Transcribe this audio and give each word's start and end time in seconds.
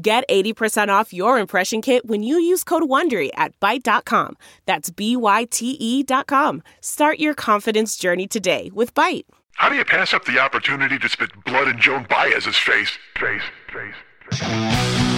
Get 0.00 0.28
80% 0.28 0.88
off 0.88 1.12
your 1.12 1.38
impression 1.40 1.82
kit 1.82 2.06
when 2.06 2.22
you 2.22 2.38
use 2.38 2.62
code 2.62 2.84
WONDERY 2.84 3.30
at 3.34 3.58
Byte.com. 3.58 4.36
That's 4.64 4.90
B-Y-T-E 4.90 6.02
dot 6.04 6.28
com. 6.28 6.62
Start 6.80 7.18
your 7.18 7.34
confidence 7.34 7.96
journey 7.96 8.28
today 8.28 8.70
with 8.72 8.94
Byte. 8.94 9.24
How 9.56 9.68
do 9.68 9.74
you 9.74 9.84
pass 9.84 10.14
up 10.14 10.24
the 10.24 10.38
opportunity 10.38 11.00
to 11.00 11.08
spit 11.08 11.30
blood 11.44 11.66
in 11.66 11.80
Joan 11.80 12.06
Baez's 12.08 12.56
face? 12.56 12.96
Face, 13.16 13.42
face, 13.72 13.92
face. 14.30 15.17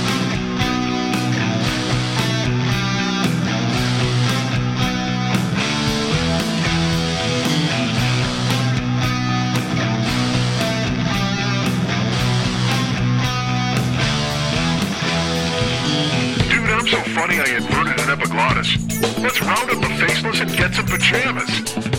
Funny 17.14 17.38
I 17.38 17.56
inverted 17.58 17.98
an 17.98 18.10
epiglottis. 18.10 18.78
Let's 19.18 19.40
round 19.42 19.70
up 19.70 19.80
the 19.82 19.90
faceless 19.98 20.40
and 20.40 20.50
get 20.56 20.74
some 20.74 20.86
pajamas. 20.86 21.50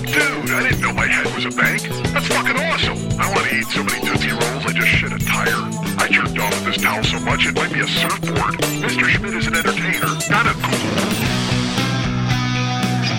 Dude, 0.08 0.52
I 0.52 0.64
didn't 0.64 0.82
know 0.82 0.94
my 0.94 1.08
head 1.08 1.28
was 1.36 1.46
a 1.46 1.52
bank. 1.52 1.84
That's 2.16 2.28
fucking 2.28 2.56
awesome. 2.56 2.98
I 3.20 3.28
want 3.32 3.48
to 3.48 3.56
eat 3.56 3.68
so 3.68 3.84
many 3.84 4.00
Tootsie 4.08 4.32
Rolls 4.32 4.64
I 4.66 4.72
just 4.72 4.88
shit 4.88 5.12
a 5.12 5.20
tire. 5.20 5.60
I 6.00 6.08
jerked 6.08 6.40
off 6.40 6.54
with 6.56 6.74
this 6.74 6.82
towel 6.82 7.04
so 7.04 7.20
much 7.20 7.46
it 7.46 7.56
might 7.56 7.74
be 7.74 7.82
a 7.82 7.88
surfboard. 7.88 8.56
Mr. 8.80 9.04
Schmidt 9.08 9.34
is 9.36 9.48
an 9.48 9.56
entertainer, 9.56 10.12
not 10.32 10.48
a 10.48 10.54
ghoul. 10.56 11.32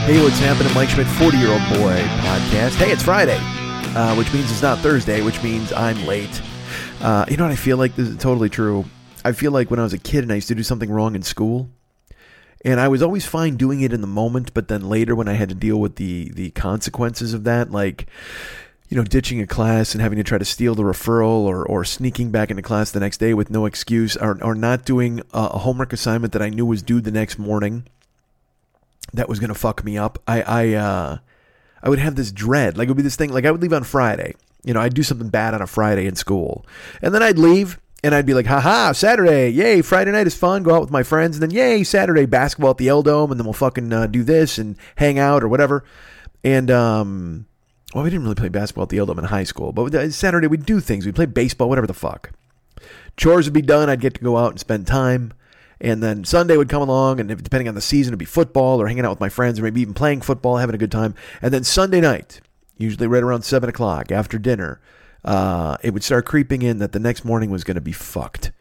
Hey, 0.08 0.20
what's 0.22 0.38
happening? 0.40 0.72
Mike 0.74 0.88
Schmidt, 0.88 1.06
40 1.06 1.36
year 1.36 1.50
old 1.50 1.62
boy 1.76 2.00
podcast. 2.24 2.74
Hey, 2.80 2.90
it's 2.90 3.02
Friday, 3.02 3.38
uh, 3.94 4.16
which 4.16 4.32
means 4.32 4.50
it's 4.50 4.62
not 4.62 4.78
Thursday, 4.78 5.20
which 5.22 5.42
means 5.42 5.72
I'm 5.72 6.06
late. 6.06 6.40
Uh, 7.00 7.24
you 7.28 7.36
know 7.36 7.44
what 7.44 7.52
I 7.52 7.56
feel 7.56 7.76
like? 7.76 7.94
This 7.96 8.08
is 8.08 8.16
totally 8.16 8.48
true. 8.48 8.84
I 9.24 9.32
feel 9.32 9.52
like 9.52 9.70
when 9.70 9.78
I 9.78 9.84
was 9.84 9.92
a 9.92 9.98
kid 9.98 10.24
and 10.24 10.32
I 10.32 10.36
used 10.36 10.48
to 10.48 10.54
do 10.54 10.62
something 10.64 10.90
wrong 10.90 11.14
in 11.14 11.22
school, 11.22 11.68
and 12.64 12.80
I 12.80 12.88
was 12.88 13.02
always 13.02 13.26
fine 13.26 13.56
doing 13.56 13.80
it 13.80 13.92
in 13.92 14.00
the 14.00 14.06
moment, 14.06 14.54
but 14.54 14.68
then 14.68 14.88
later 14.88 15.14
when 15.14 15.28
I 15.28 15.34
had 15.34 15.48
to 15.48 15.54
deal 15.54 15.80
with 15.80 15.96
the 15.96 16.30
the 16.30 16.50
consequences 16.50 17.34
of 17.34 17.44
that, 17.44 17.70
like 17.70 18.06
you 18.92 18.98
know, 18.98 19.04
ditching 19.04 19.40
a 19.40 19.46
class 19.46 19.94
and 19.94 20.02
having 20.02 20.18
to 20.18 20.22
try 20.22 20.36
to 20.36 20.44
steal 20.44 20.74
the 20.74 20.82
referral 20.82 21.44
or, 21.46 21.64
or 21.64 21.82
sneaking 21.82 22.30
back 22.30 22.50
into 22.50 22.62
class 22.62 22.90
the 22.90 23.00
next 23.00 23.16
day 23.16 23.32
with 23.32 23.48
no 23.48 23.64
excuse 23.64 24.18
or, 24.18 24.38
or 24.44 24.54
not 24.54 24.84
doing 24.84 25.22
a, 25.32 25.58
homework 25.60 25.94
assignment 25.94 26.34
that 26.34 26.42
I 26.42 26.50
knew 26.50 26.66
was 26.66 26.82
due 26.82 27.00
the 27.00 27.10
next 27.10 27.38
morning 27.38 27.86
that 29.14 29.30
was 29.30 29.40
going 29.40 29.48
to 29.48 29.58
fuck 29.58 29.82
me 29.82 29.96
up. 29.96 30.18
I, 30.28 30.42
I, 30.42 30.72
uh, 30.74 31.18
I 31.82 31.88
would 31.88 32.00
have 32.00 32.16
this 32.16 32.30
dread. 32.30 32.76
Like 32.76 32.86
it 32.86 32.90
would 32.90 32.98
be 32.98 33.02
this 33.02 33.16
thing, 33.16 33.32
like 33.32 33.46
I 33.46 33.50
would 33.50 33.62
leave 33.62 33.72
on 33.72 33.84
Friday. 33.84 34.34
You 34.62 34.74
know, 34.74 34.80
I'd 34.82 34.92
do 34.92 35.02
something 35.02 35.30
bad 35.30 35.54
on 35.54 35.62
a 35.62 35.66
Friday 35.66 36.04
in 36.04 36.14
school. 36.14 36.66
And 37.00 37.14
then 37.14 37.22
I'd 37.22 37.38
leave 37.38 37.80
and 38.02 38.14
I'd 38.14 38.26
be 38.26 38.34
like, 38.34 38.46
haha, 38.46 38.92
Saturday, 38.92 39.48
yay, 39.48 39.80
Friday 39.80 40.10
night 40.10 40.26
is 40.26 40.36
fun, 40.36 40.62
go 40.62 40.74
out 40.74 40.80
with 40.80 40.90
my 40.90 41.02
friends. 41.02 41.36
And 41.36 41.42
then, 41.42 41.50
yay, 41.50 41.84
Saturday, 41.84 42.26
basketball 42.26 42.70
at 42.70 42.78
the 42.78 42.88
L 42.88 43.02
Dome. 43.02 43.30
And 43.30 43.38
then 43.38 43.44
we'll 43.44 43.52
fucking 43.52 43.92
uh, 43.92 44.06
do 44.08 44.24
this 44.24 44.58
and 44.58 44.76
hang 44.96 45.18
out 45.18 45.44
or 45.44 45.48
whatever. 45.48 45.84
And, 46.42 46.70
um, 46.70 47.46
well, 47.94 48.02
we 48.02 48.10
didn't 48.10 48.24
really 48.24 48.34
play 48.34 48.48
basketball 48.48 48.84
at 48.84 48.88
the 48.88 48.98
L 48.98 49.06
Dome 49.06 49.20
in 49.20 49.26
high 49.26 49.44
school, 49.44 49.72
but 49.72 49.94
uh, 49.94 50.10
Saturday 50.10 50.48
we'd 50.48 50.66
do 50.66 50.80
things. 50.80 51.06
We'd 51.06 51.14
play 51.14 51.26
baseball, 51.26 51.68
whatever 51.68 51.86
the 51.86 51.94
fuck. 51.94 52.32
Chores 53.16 53.46
would 53.46 53.54
be 53.54 53.62
done. 53.62 53.88
I'd 53.88 54.00
get 54.00 54.14
to 54.14 54.20
go 54.20 54.36
out 54.36 54.50
and 54.50 54.60
spend 54.60 54.86
time. 54.86 55.32
And 55.80 56.02
then 56.02 56.24
Sunday 56.24 56.56
would 56.56 56.68
come 56.68 56.82
along, 56.82 57.18
and 57.18 57.28
depending 57.28 57.68
on 57.68 57.74
the 57.74 57.80
season, 57.80 58.12
it'd 58.12 58.18
be 58.18 58.24
football 58.24 58.80
or 58.80 58.86
hanging 58.86 59.04
out 59.04 59.10
with 59.10 59.20
my 59.20 59.28
friends, 59.28 59.58
or 59.58 59.64
maybe 59.64 59.80
even 59.80 59.94
playing 59.94 60.20
football, 60.20 60.56
having 60.56 60.76
a 60.76 60.78
good 60.78 60.92
time. 60.92 61.14
And 61.42 61.52
then 61.52 61.64
Sunday 61.64 62.00
night, 62.00 62.40
usually 62.78 63.08
right 63.08 63.22
around 63.22 63.42
seven 63.42 63.68
o'clock 63.68 64.12
after 64.12 64.38
dinner, 64.38 64.80
uh, 65.24 65.76
it 65.82 65.92
would 65.92 66.04
start 66.04 66.26
creeping 66.26 66.62
in 66.62 66.78
that 66.78 66.92
the 66.92 66.98
next 66.98 67.24
morning 67.24 67.50
was 67.50 67.64
going 67.64 67.74
to 67.76 67.80
be 67.80 67.92
fucked. 67.92 68.52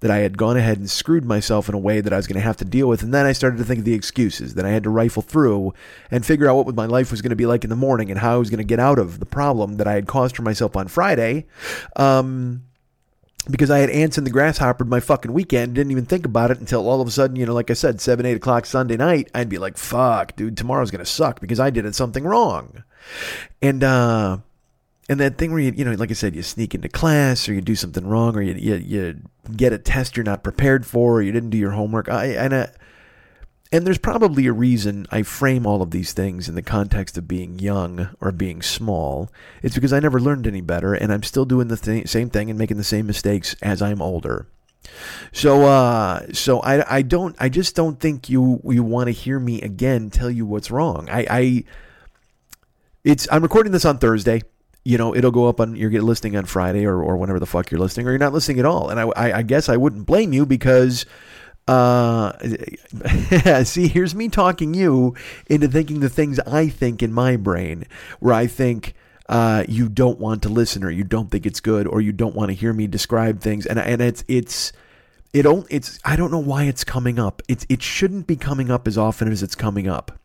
That 0.00 0.10
I 0.10 0.18
had 0.18 0.38
gone 0.38 0.56
ahead 0.56 0.78
and 0.78 0.88
screwed 0.88 1.26
myself 1.26 1.68
in 1.68 1.74
a 1.74 1.78
way 1.78 2.00
that 2.00 2.10
I 2.10 2.16
was 2.16 2.26
going 2.26 2.40
to 2.40 2.40
have 2.40 2.56
to 2.56 2.64
deal 2.64 2.88
with. 2.88 3.02
And 3.02 3.12
then 3.12 3.26
I 3.26 3.32
started 3.32 3.58
to 3.58 3.64
think 3.64 3.80
of 3.80 3.84
the 3.84 3.92
excuses 3.92 4.54
that 4.54 4.64
I 4.64 4.70
had 4.70 4.84
to 4.84 4.90
rifle 4.90 5.20
through 5.20 5.74
and 6.10 6.24
figure 6.24 6.48
out 6.48 6.64
what 6.64 6.74
my 6.74 6.86
life 6.86 7.10
was 7.10 7.20
going 7.20 7.30
to 7.30 7.36
be 7.36 7.44
like 7.44 7.64
in 7.64 7.70
the 7.70 7.76
morning 7.76 8.10
and 8.10 8.18
how 8.18 8.36
I 8.36 8.38
was 8.38 8.48
going 8.48 8.58
to 8.58 8.64
get 8.64 8.80
out 8.80 8.98
of 8.98 9.20
the 9.20 9.26
problem 9.26 9.76
that 9.76 9.86
I 9.86 9.92
had 9.92 10.06
caused 10.06 10.36
for 10.36 10.42
myself 10.42 10.74
on 10.74 10.88
Friday. 10.88 11.44
Um, 11.96 12.62
because 13.50 13.70
I 13.70 13.78
had 13.78 13.90
ants 13.90 14.16
in 14.16 14.24
the 14.24 14.30
grasshopper 14.30 14.84
my 14.84 15.00
fucking 15.00 15.34
weekend, 15.34 15.74
didn't 15.74 15.92
even 15.92 16.06
think 16.06 16.24
about 16.24 16.50
it 16.50 16.60
until 16.60 16.88
all 16.88 17.02
of 17.02 17.08
a 17.08 17.10
sudden, 17.10 17.36
you 17.36 17.44
know, 17.44 17.54
like 17.54 17.70
I 17.70 17.74
said, 17.74 18.00
seven, 18.00 18.24
eight 18.24 18.36
o'clock 18.36 18.64
Sunday 18.64 18.96
night, 18.96 19.30
I'd 19.34 19.48
be 19.48 19.58
like, 19.58 19.76
fuck, 19.76 20.34
dude, 20.36 20.56
tomorrow's 20.56 20.90
gonna 20.90 21.04
suck 21.04 21.40
because 21.40 21.60
I 21.60 21.70
did 21.70 21.94
something 21.94 22.24
wrong. 22.24 22.84
And 23.60 23.84
uh 23.84 24.38
and 25.10 25.18
that 25.18 25.38
thing 25.38 25.50
where 25.50 25.60
you, 25.60 25.72
you 25.72 25.84
know, 25.84 25.90
like 25.94 26.12
I 26.12 26.14
said, 26.14 26.36
you 26.36 26.42
sneak 26.42 26.72
into 26.72 26.88
class 26.88 27.48
or 27.48 27.52
you 27.52 27.60
do 27.60 27.74
something 27.74 28.06
wrong 28.06 28.36
or 28.36 28.42
you 28.42 28.54
you, 28.54 28.74
you 28.76 29.20
get 29.56 29.72
a 29.72 29.78
test 29.78 30.16
you're 30.16 30.22
not 30.22 30.44
prepared 30.44 30.86
for 30.86 31.14
or 31.14 31.22
you 31.22 31.32
didn't 31.32 31.50
do 31.50 31.58
your 31.58 31.72
homework. 31.72 32.08
I 32.08 32.26
and 32.26 32.54
I, 32.54 32.68
and 33.72 33.84
there's 33.84 33.98
probably 33.98 34.46
a 34.46 34.52
reason 34.52 35.08
I 35.10 35.22
frame 35.24 35.66
all 35.66 35.82
of 35.82 35.90
these 35.90 36.12
things 36.12 36.48
in 36.48 36.54
the 36.54 36.62
context 36.62 37.18
of 37.18 37.26
being 37.26 37.58
young 37.58 38.10
or 38.20 38.30
being 38.30 38.62
small. 38.62 39.32
It's 39.64 39.74
because 39.74 39.92
I 39.92 39.98
never 39.98 40.20
learned 40.20 40.46
any 40.46 40.60
better, 40.60 40.94
and 40.94 41.12
I'm 41.12 41.24
still 41.24 41.44
doing 41.44 41.66
the 41.66 41.76
th- 41.76 42.08
same 42.08 42.30
thing 42.30 42.48
and 42.48 42.58
making 42.58 42.76
the 42.76 42.84
same 42.84 43.08
mistakes 43.08 43.56
as 43.62 43.82
I'm 43.82 44.00
older. 44.00 44.46
So, 45.32 45.66
uh, 45.66 46.26
so 46.32 46.60
I, 46.60 46.98
I 46.98 47.02
don't, 47.02 47.34
I 47.40 47.48
just 47.48 47.74
don't 47.74 47.98
think 47.98 48.30
you 48.30 48.60
you 48.64 48.84
want 48.84 49.08
to 49.08 49.12
hear 49.12 49.40
me 49.40 49.60
again 49.60 50.08
tell 50.08 50.30
you 50.30 50.46
what's 50.46 50.70
wrong. 50.70 51.08
I, 51.10 51.26
I, 51.28 51.64
it's 53.02 53.26
I'm 53.32 53.42
recording 53.42 53.72
this 53.72 53.84
on 53.84 53.98
Thursday. 53.98 54.42
You 54.84 54.96
know, 54.96 55.14
it'll 55.14 55.30
go 55.30 55.46
up 55.46 55.60
on 55.60 55.76
you're 55.76 55.90
listening 56.02 56.36
on 56.36 56.46
Friday 56.46 56.86
or, 56.86 57.02
or 57.02 57.16
whenever 57.16 57.38
the 57.38 57.46
fuck 57.46 57.70
you're 57.70 57.80
listening, 57.80 58.06
or 58.06 58.10
you're 58.10 58.18
not 58.18 58.32
listening 58.32 58.58
at 58.58 58.64
all. 58.64 58.88
And 58.88 58.98
I, 58.98 59.04
I, 59.08 59.38
I 59.38 59.42
guess 59.42 59.68
I 59.68 59.76
wouldn't 59.76 60.06
blame 60.06 60.32
you 60.32 60.46
because 60.46 61.04
uh, 61.70 62.32
see, 63.64 63.86
here's 63.86 64.14
me 64.14 64.28
talking 64.28 64.74
you 64.74 65.14
into 65.46 65.68
thinking 65.68 66.00
the 66.00 66.08
things 66.08 66.40
I 66.40 66.68
think 66.68 67.02
in 67.02 67.12
my 67.12 67.36
brain, 67.36 67.84
where 68.18 68.34
I 68.34 68.48
think 68.48 68.94
uh, 69.28 69.64
you 69.68 69.88
don't 69.88 70.18
want 70.18 70.42
to 70.42 70.48
listen, 70.48 70.82
or 70.82 70.90
you 70.90 71.04
don't 71.04 71.30
think 71.30 71.46
it's 71.46 71.60
good, 71.60 71.86
or 71.86 72.00
you 72.00 72.10
don't 72.10 72.34
want 72.34 72.48
to 72.48 72.54
hear 72.54 72.72
me 72.72 72.88
describe 72.88 73.40
things, 73.40 73.66
and 73.66 73.78
and 73.78 74.00
it's 74.00 74.24
it's 74.26 74.72
it 75.32 75.42
don't 75.42 75.66
it's 75.70 76.00
I 76.04 76.16
don't 76.16 76.32
know 76.32 76.38
why 76.38 76.64
it's 76.64 76.82
coming 76.82 77.20
up. 77.20 77.40
It 77.46 77.64
it 77.68 77.82
shouldn't 77.82 78.26
be 78.26 78.34
coming 78.34 78.70
up 78.70 78.88
as 78.88 78.98
often 78.98 79.30
as 79.30 79.42
it's 79.42 79.54
coming 79.54 79.86
up. 79.88 80.18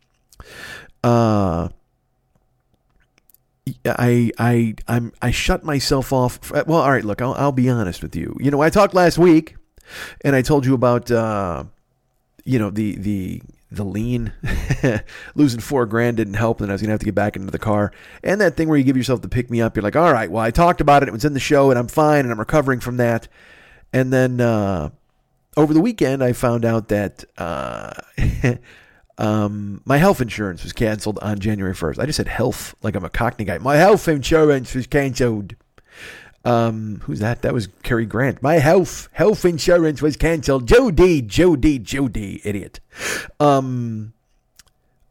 Uh. 1.03 1.69
I 3.85 4.31
I 4.37 4.75
I'm 4.87 5.11
I 5.21 5.31
shut 5.31 5.63
myself 5.63 6.13
off. 6.13 6.51
Well, 6.51 6.81
all 6.81 6.91
right. 6.91 7.03
Look, 7.03 7.21
I'll 7.21 7.33
I'll 7.33 7.51
be 7.51 7.69
honest 7.69 8.01
with 8.03 8.15
you. 8.15 8.35
You 8.39 8.51
know, 8.51 8.61
I 8.61 8.69
talked 8.69 8.93
last 8.93 9.17
week 9.17 9.55
and 10.21 10.35
I 10.35 10.41
told 10.41 10.65
you 10.65 10.73
about 10.73 11.09
uh, 11.11 11.63
you 12.43 12.59
know 12.59 12.69
the 12.69 12.95
the 12.95 13.41
the 13.71 13.83
lien 13.83 14.31
losing 15.35 15.59
four 15.59 15.85
grand 15.85 16.17
didn't 16.17 16.35
help 16.35 16.61
and 16.61 16.71
i 16.71 16.73
was 16.73 16.81
gonna 16.81 16.91
have 16.91 16.99
to 16.99 17.05
get 17.05 17.15
back 17.15 17.35
into 17.35 17.51
the 17.51 17.59
car 17.59 17.91
and 18.23 18.39
that 18.39 18.55
thing 18.55 18.69
where 18.69 18.77
you 18.77 18.83
give 18.83 18.95
yourself 18.95 19.21
the 19.21 19.27
pick 19.27 19.49
me 19.49 19.59
up 19.59 19.75
you're 19.75 19.83
like 19.83 19.95
all 19.95 20.13
right 20.13 20.31
well 20.31 20.43
i 20.43 20.51
talked 20.51 20.79
about 20.79 21.01
it 21.01 21.09
it 21.09 21.11
was 21.11 21.25
in 21.25 21.33
the 21.33 21.39
show 21.39 21.71
and 21.71 21.79
i'm 21.79 21.87
fine 21.87 22.19
and 22.19 22.31
i'm 22.31 22.39
recovering 22.39 22.79
from 22.79 22.97
that 22.97 23.27
and 23.91 24.13
then 24.13 24.39
uh, 24.39 24.89
over 25.57 25.73
the 25.73 25.81
weekend 25.81 26.23
i 26.23 26.31
found 26.31 26.63
out 26.63 26.89
that 26.89 27.25
uh, 27.37 27.91
um, 29.17 29.81
my 29.85 29.97
health 29.97 30.21
insurance 30.21 30.63
was 30.63 30.73
canceled 30.73 31.17
on 31.19 31.39
january 31.39 31.73
1st 31.73 31.99
i 31.99 32.05
just 32.05 32.17
said 32.17 32.27
health 32.27 32.75
like 32.81 32.95
i'm 32.95 33.05
a 33.05 33.09
cockney 33.09 33.45
guy 33.45 33.57
my 33.57 33.77
health 33.77 34.07
insurance 34.07 34.75
was 34.75 34.87
canceled 34.87 35.55
um, 36.45 37.01
who's 37.03 37.19
that? 37.19 37.41
That 37.41 37.55
was 37.55 37.69
Cary 37.81 38.05
Grant. 38.05 38.43
My 38.43 38.55
health 38.55 39.09
health 39.13 39.43
insurance 39.45 39.99
was 39.99 40.15
canceled. 40.15 40.67
Judy, 40.67 41.23
Judy, 41.23 41.79
Judy, 41.79 42.39
idiot. 42.43 42.79
Um, 43.39 44.13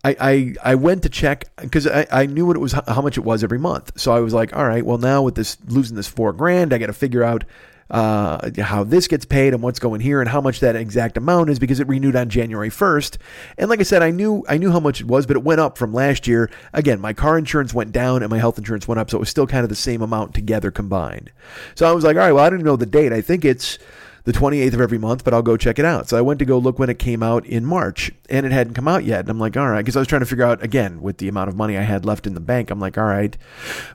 I, 0.05 0.17
I, 0.21 0.55
I 0.63 0.75
went 0.77 1.03
to 1.03 1.09
check 1.09 1.45
because 1.57 1.89
I, 1.89 2.07
I 2.13 2.27
knew 2.27 2.47
what 2.47 2.57
it 2.57 2.61
was 2.61 2.73
how 2.73 3.03
much 3.03 3.19
it 3.19 3.23
was 3.23 3.43
every 3.43 3.59
month. 3.59 3.99
So 3.99 4.13
I 4.13 4.21
was 4.21 4.33
like, 4.33 4.55
all 4.55 4.67
right, 4.67 4.87
well 4.87 4.99
now 4.99 5.23
with 5.23 5.35
this 5.35 5.57
losing 5.67 5.97
this 5.97 6.07
four 6.07 6.33
grand, 6.33 6.73
I 6.73 6.79
got 6.79 6.87
to 6.87 6.93
figure 6.93 7.25
out 7.25 7.43
uh, 7.91 8.51
how 8.61 8.85
this 8.85 9.09
gets 9.09 9.25
paid 9.25 9.53
and 9.53 9.63
what's 9.63 9.79
going 9.79 10.01
here 10.01 10.21
and 10.21 10.29
how 10.29 10.41
much 10.41 10.61
that 10.61 10.77
exact 10.77 11.17
amount 11.17 11.51
is 11.51 11.59
because 11.59 11.81
it 11.81 11.89
renewed 11.89 12.17
on 12.17 12.29
January 12.29 12.71
1st. 12.71 13.19
And 13.59 13.69
like 13.69 13.81
I 13.81 13.85
said, 13.85 14.03
I 14.03 14.11
knew 14.11 14.45
I 14.49 14.57
knew 14.59 14.71
how 14.71 14.81
much 14.81 15.01
it 15.01 15.07
was, 15.07 15.27
but 15.27 15.37
it 15.37 15.43
went 15.45 15.61
up 15.61 15.77
from 15.77 15.93
last 15.93 16.27
year. 16.27 16.51
Again, 16.73 17.01
my 17.01 17.13
car 17.13 17.39
insurance 17.39 17.75
went 17.75 17.93
down 17.93 18.23
and 18.23 18.31
my 18.31 18.39
health 18.39 18.59
insurance 18.59 18.89
went 18.89 18.99
up, 18.99 19.11
so 19.11 19.19
it 19.19 19.21
was 19.21 19.29
still 19.29 19.47
kind 19.47 19.63
of 19.63 19.69
the 19.69 19.75
same 19.75 20.03
amount 20.03 20.35
together 20.35 20.71
combined. 20.71 21.31
So 21.75 21.89
I 21.89 21.93
was 21.93 22.05
like, 22.05 22.17
all 22.17 22.23
right, 22.23 22.33
well, 22.33 22.45
I 22.45 22.51
didn't 22.51 22.65
know 22.65 22.77
the 22.77 22.87
date. 22.87 23.13
I 23.13 23.21
think 23.21 23.45
it's 23.45 23.79
the 24.25 24.33
28th 24.33 24.73
of 24.73 24.81
every 24.81 24.97
month, 24.97 25.23
but 25.23 25.35
I'll 25.35 25.43
go 25.43 25.57
check 25.57 25.79
it 25.79 25.85
out. 25.85 26.09
So 26.09 26.17
I 26.17 26.23
went 26.23 26.39
to 26.39 26.47
go 26.47 26.57
look 26.57 26.79
when 26.79 26.89
it 26.89 26.99
came 26.99 27.23
out 27.23 27.45
in 27.45 27.65
March, 27.65 28.11
and 28.31 28.47
it 28.47 28.53
hadn't 28.53 28.73
come 28.73 28.89
out 28.89 29.05
yet. 29.05 29.21
And 29.21 29.29
I'm 29.29 29.39
like, 29.39 29.57
all 29.57 29.69
right, 29.69 29.83
because 29.83 29.97
I 29.97 29.99
was 29.99 30.09
trying 30.09 30.21
to 30.21 30.27
figure 30.27 30.47
out 30.47 30.63
again 30.63 31.03
with 31.03 31.19
the 31.19 31.29
amount 31.29 31.51
of 31.51 31.57
money 31.57 31.77
I 31.77 31.83
had 31.83 32.07
left 32.07 32.27
in 32.27 32.33
the 32.33 32.41
bank. 32.41 32.71
I'm 32.71 32.81
like, 32.81 32.97
all 32.97 33.05
right, 33.05 33.37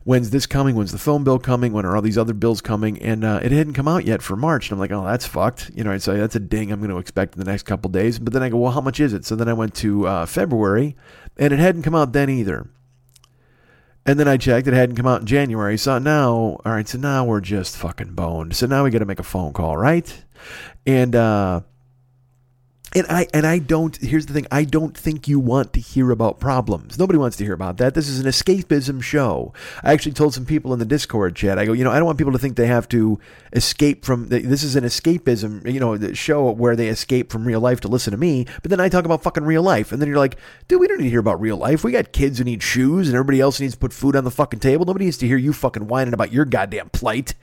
when's 0.04 0.30
this 0.30 0.46
coming? 0.46 0.76
When's 0.76 0.92
the 0.92 1.00
phone 1.00 1.24
bill 1.24 1.40
coming? 1.40 1.74
When 1.74 1.86
are 1.86 1.96
all 1.96 2.02
these 2.04 2.18
other 2.18 2.34
bills 2.34 2.62
coming? 2.62 3.02
And 3.02 3.24
uh, 3.24 3.40
it 3.42 3.52
hadn't 3.52 3.74
come 3.74 3.88
out 3.88 4.06
yet 4.06 4.22
for 4.22 4.36
March. 4.36 4.70
And 4.70 4.74
I'm 4.74 4.80
like, 4.80 4.92
oh, 4.92 5.04
that's 5.04 5.26
fucked. 5.26 5.72
You 5.74 5.84
know, 5.84 5.92
I'd 5.92 6.04
say 6.04 6.18
that's 6.18 6.36
a 6.36 6.40
ding. 6.40 6.72
I'm 6.72 6.80
going 6.80 6.92
to 6.92 7.00
expect 7.00 7.34
in 7.34 7.40
the 7.40 7.52
next 7.52 7.64
couple 7.64 7.90
days. 7.90 8.20
But 8.20 8.34
then 8.34 8.44
I 8.44 8.50
go, 8.50 8.58
well, 8.58 8.72
how 8.72 8.82
much 8.82 9.00
is 9.00 9.14
it? 9.14 9.26
So 9.26 9.36
then 9.36 9.50
I 9.50 9.54
went 9.54 9.74
to 9.76 10.06
uh, 10.06 10.26
February, 10.28 10.96
and 11.38 11.52
it 11.52 11.60
hadn't 11.60 11.82
come 11.82 11.96
out 11.96 12.14
then 12.14 12.30
either. 12.30 12.68
And 14.10 14.20
then 14.20 14.28
I 14.28 14.38
checked, 14.38 14.68
it 14.68 14.74
hadn't 14.74 14.96
come 14.96 15.06
out 15.06 15.22
in 15.22 15.28
January. 15.28 15.78
So 15.78 16.00
now, 16.00 16.34
all 16.34 16.62
right, 16.66 16.88
so 16.88 16.98
now 16.98 17.26
we're 17.26 17.42
just 17.42 17.78
fucking 17.78 18.14
boned. 18.14 18.56
So 18.56 18.66
now 18.66 18.84
we 18.84 18.90
got 18.90 19.00
to 19.00 19.06
make 19.06 19.20
a 19.20 19.24
phone 19.24 19.54
call, 19.54 19.78
right? 19.78 20.26
And, 20.88 21.16
uh, 21.16 21.62
and 22.96 23.06
I 23.08 23.28
and 23.34 23.46
I 23.46 23.60
don't. 23.60 23.96
Here's 23.98 24.26
the 24.26 24.34
thing. 24.34 24.48
I 24.52 24.64
don't 24.64 24.98
think 24.98 25.28
you 25.28 25.40
want 25.40 25.74
to 25.74 25.80
hear 25.80 26.12
about 26.12 26.40
problems. 26.40 26.98
Nobody 26.98 27.20
wants 27.20 27.38
to 27.38 27.44
hear 27.44 27.54
about 27.54 27.78
that. 27.78 27.94
This 27.94 28.08
is 28.08 28.20
an 28.20 28.26
escapism 28.26 29.02
show. 29.02 29.54
I 29.84 29.94
actually 29.94 30.14
told 30.14 30.34
some 30.34 30.46
people 30.46 30.74
in 30.74 30.80
the 30.80 30.86
Discord 30.86 31.36
chat. 31.36 31.60
I 31.60 31.66
go, 31.66 31.74
you 31.74 31.84
know, 31.84 31.92
I 31.92 31.98
don't 31.98 32.06
want 32.06 32.18
people 32.18 32.34
to 32.34 32.40
think 32.40 32.56
they 32.56 32.68
have 32.68 32.90
to 32.90 33.20
escape 33.54 34.06
from. 34.06 34.28
This 34.28 34.64
is 34.64 34.76
an 34.76 34.84
escapism, 34.84 35.72
you 35.72 35.80
know, 35.80 35.98
the 35.98 36.16
show 36.16 36.52
where 36.52 36.76
they 36.76 36.88
escape 36.88 37.32
from 37.32 37.46
real 37.46 37.60
life 37.60 37.80
to 37.82 37.88
listen 37.88 38.12
to 38.12 38.18
me. 38.18 38.46
But 38.62 38.72
then 38.72 38.80
I 38.80 38.90
talk 38.90 39.06
about 39.06 39.24
fucking 39.24 39.44
real 39.44 39.64
life, 39.64 39.92
and 39.92 40.02
then 40.02 40.10
you're 40.10 40.18
like, 40.18 40.38
dude, 40.68 40.80
we 40.80 40.88
don't 40.88 40.98
need 40.98 41.06
to 41.06 41.10
hear 41.10 41.20
about 41.20 41.40
real 41.40 41.58
life. 41.58 41.84
We 41.84 41.92
got 41.92 42.12
kids 42.12 42.40
who 42.40 42.44
need 42.44 42.64
shoes, 42.64 43.08
and 43.08 43.16
everybody 43.16 43.40
else 43.40 43.60
needs 43.60 43.74
to 43.74 43.80
put 43.80 43.94
food 43.94 44.16
on 44.16 44.24
the 44.24 44.32
fucking 44.32 44.60
table. 44.60 44.86
Nobody 44.86 45.06
needs 45.06 45.18
to 45.20 45.28
hear 45.28 45.38
you 45.38 45.54
fucking 45.54 45.88
whining 45.88 46.14
about 46.14 46.34
your 46.34 46.46
goddamn 46.46 46.90
plight. 46.90 47.36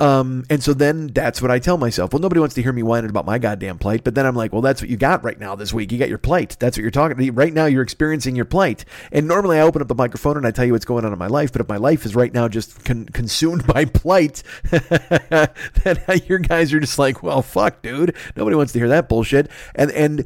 Um, 0.00 0.44
and 0.48 0.62
so 0.62 0.72
then 0.72 1.08
that's 1.08 1.42
what 1.42 1.50
I 1.50 1.58
tell 1.58 1.76
myself. 1.76 2.12
Well, 2.12 2.20
nobody 2.20 2.40
wants 2.40 2.54
to 2.54 2.62
hear 2.62 2.72
me 2.72 2.82
whining 2.82 3.10
about 3.10 3.26
my 3.26 3.38
goddamn 3.38 3.78
plight. 3.78 4.04
But 4.04 4.14
then 4.14 4.26
I'm 4.26 4.34
like, 4.34 4.52
well, 4.52 4.62
that's 4.62 4.82
what 4.86 4.90
you 4.90 4.96
got 4.96 5.24
right 5.24 5.38
now 5.38 5.56
this 5.56 5.72
week. 5.72 5.90
You 5.90 5.98
got 5.98 6.08
your 6.08 6.18
plight. 6.18 6.56
That's 6.60 6.76
what 6.76 6.82
you're 6.82 6.90
talking. 6.92 7.34
Right 7.34 7.52
now, 7.52 7.66
you're 7.66 7.82
experiencing 7.82 8.36
your 8.36 8.44
plight. 8.44 8.84
And 9.10 9.26
normally, 9.26 9.58
I 9.58 9.62
open 9.62 9.82
up 9.82 9.88
the 9.88 9.94
microphone 9.96 10.36
and 10.36 10.46
I 10.46 10.52
tell 10.52 10.64
you 10.64 10.72
what's 10.72 10.84
going 10.84 11.04
on 11.04 11.12
in 11.12 11.18
my 11.18 11.26
life. 11.26 11.50
But 11.50 11.60
if 11.60 11.68
my 11.68 11.76
life 11.76 12.06
is 12.06 12.14
right 12.14 12.32
now 12.32 12.46
just 12.46 12.84
con- 12.84 13.06
consumed 13.06 13.66
by 13.72 13.84
plight, 13.84 14.42
then 14.70 15.98
your 16.26 16.38
guys 16.38 16.72
are 16.72 16.80
just 16.80 16.98
like, 16.98 17.22
well, 17.22 17.42
fuck, 17.42 17.82
dude. 17.82 18.14
Nobody 18.36 18.56
wants 18.56 18.72
to 18.74 18.78
hear 18.78 18.88
that 18.88 19.08
bullshit. 19.08 19.50
And 19.74 19.90
and 19.90 20.24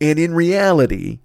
and 0.00 0.18
in 0.18 0.34
reality, 0.34 1.20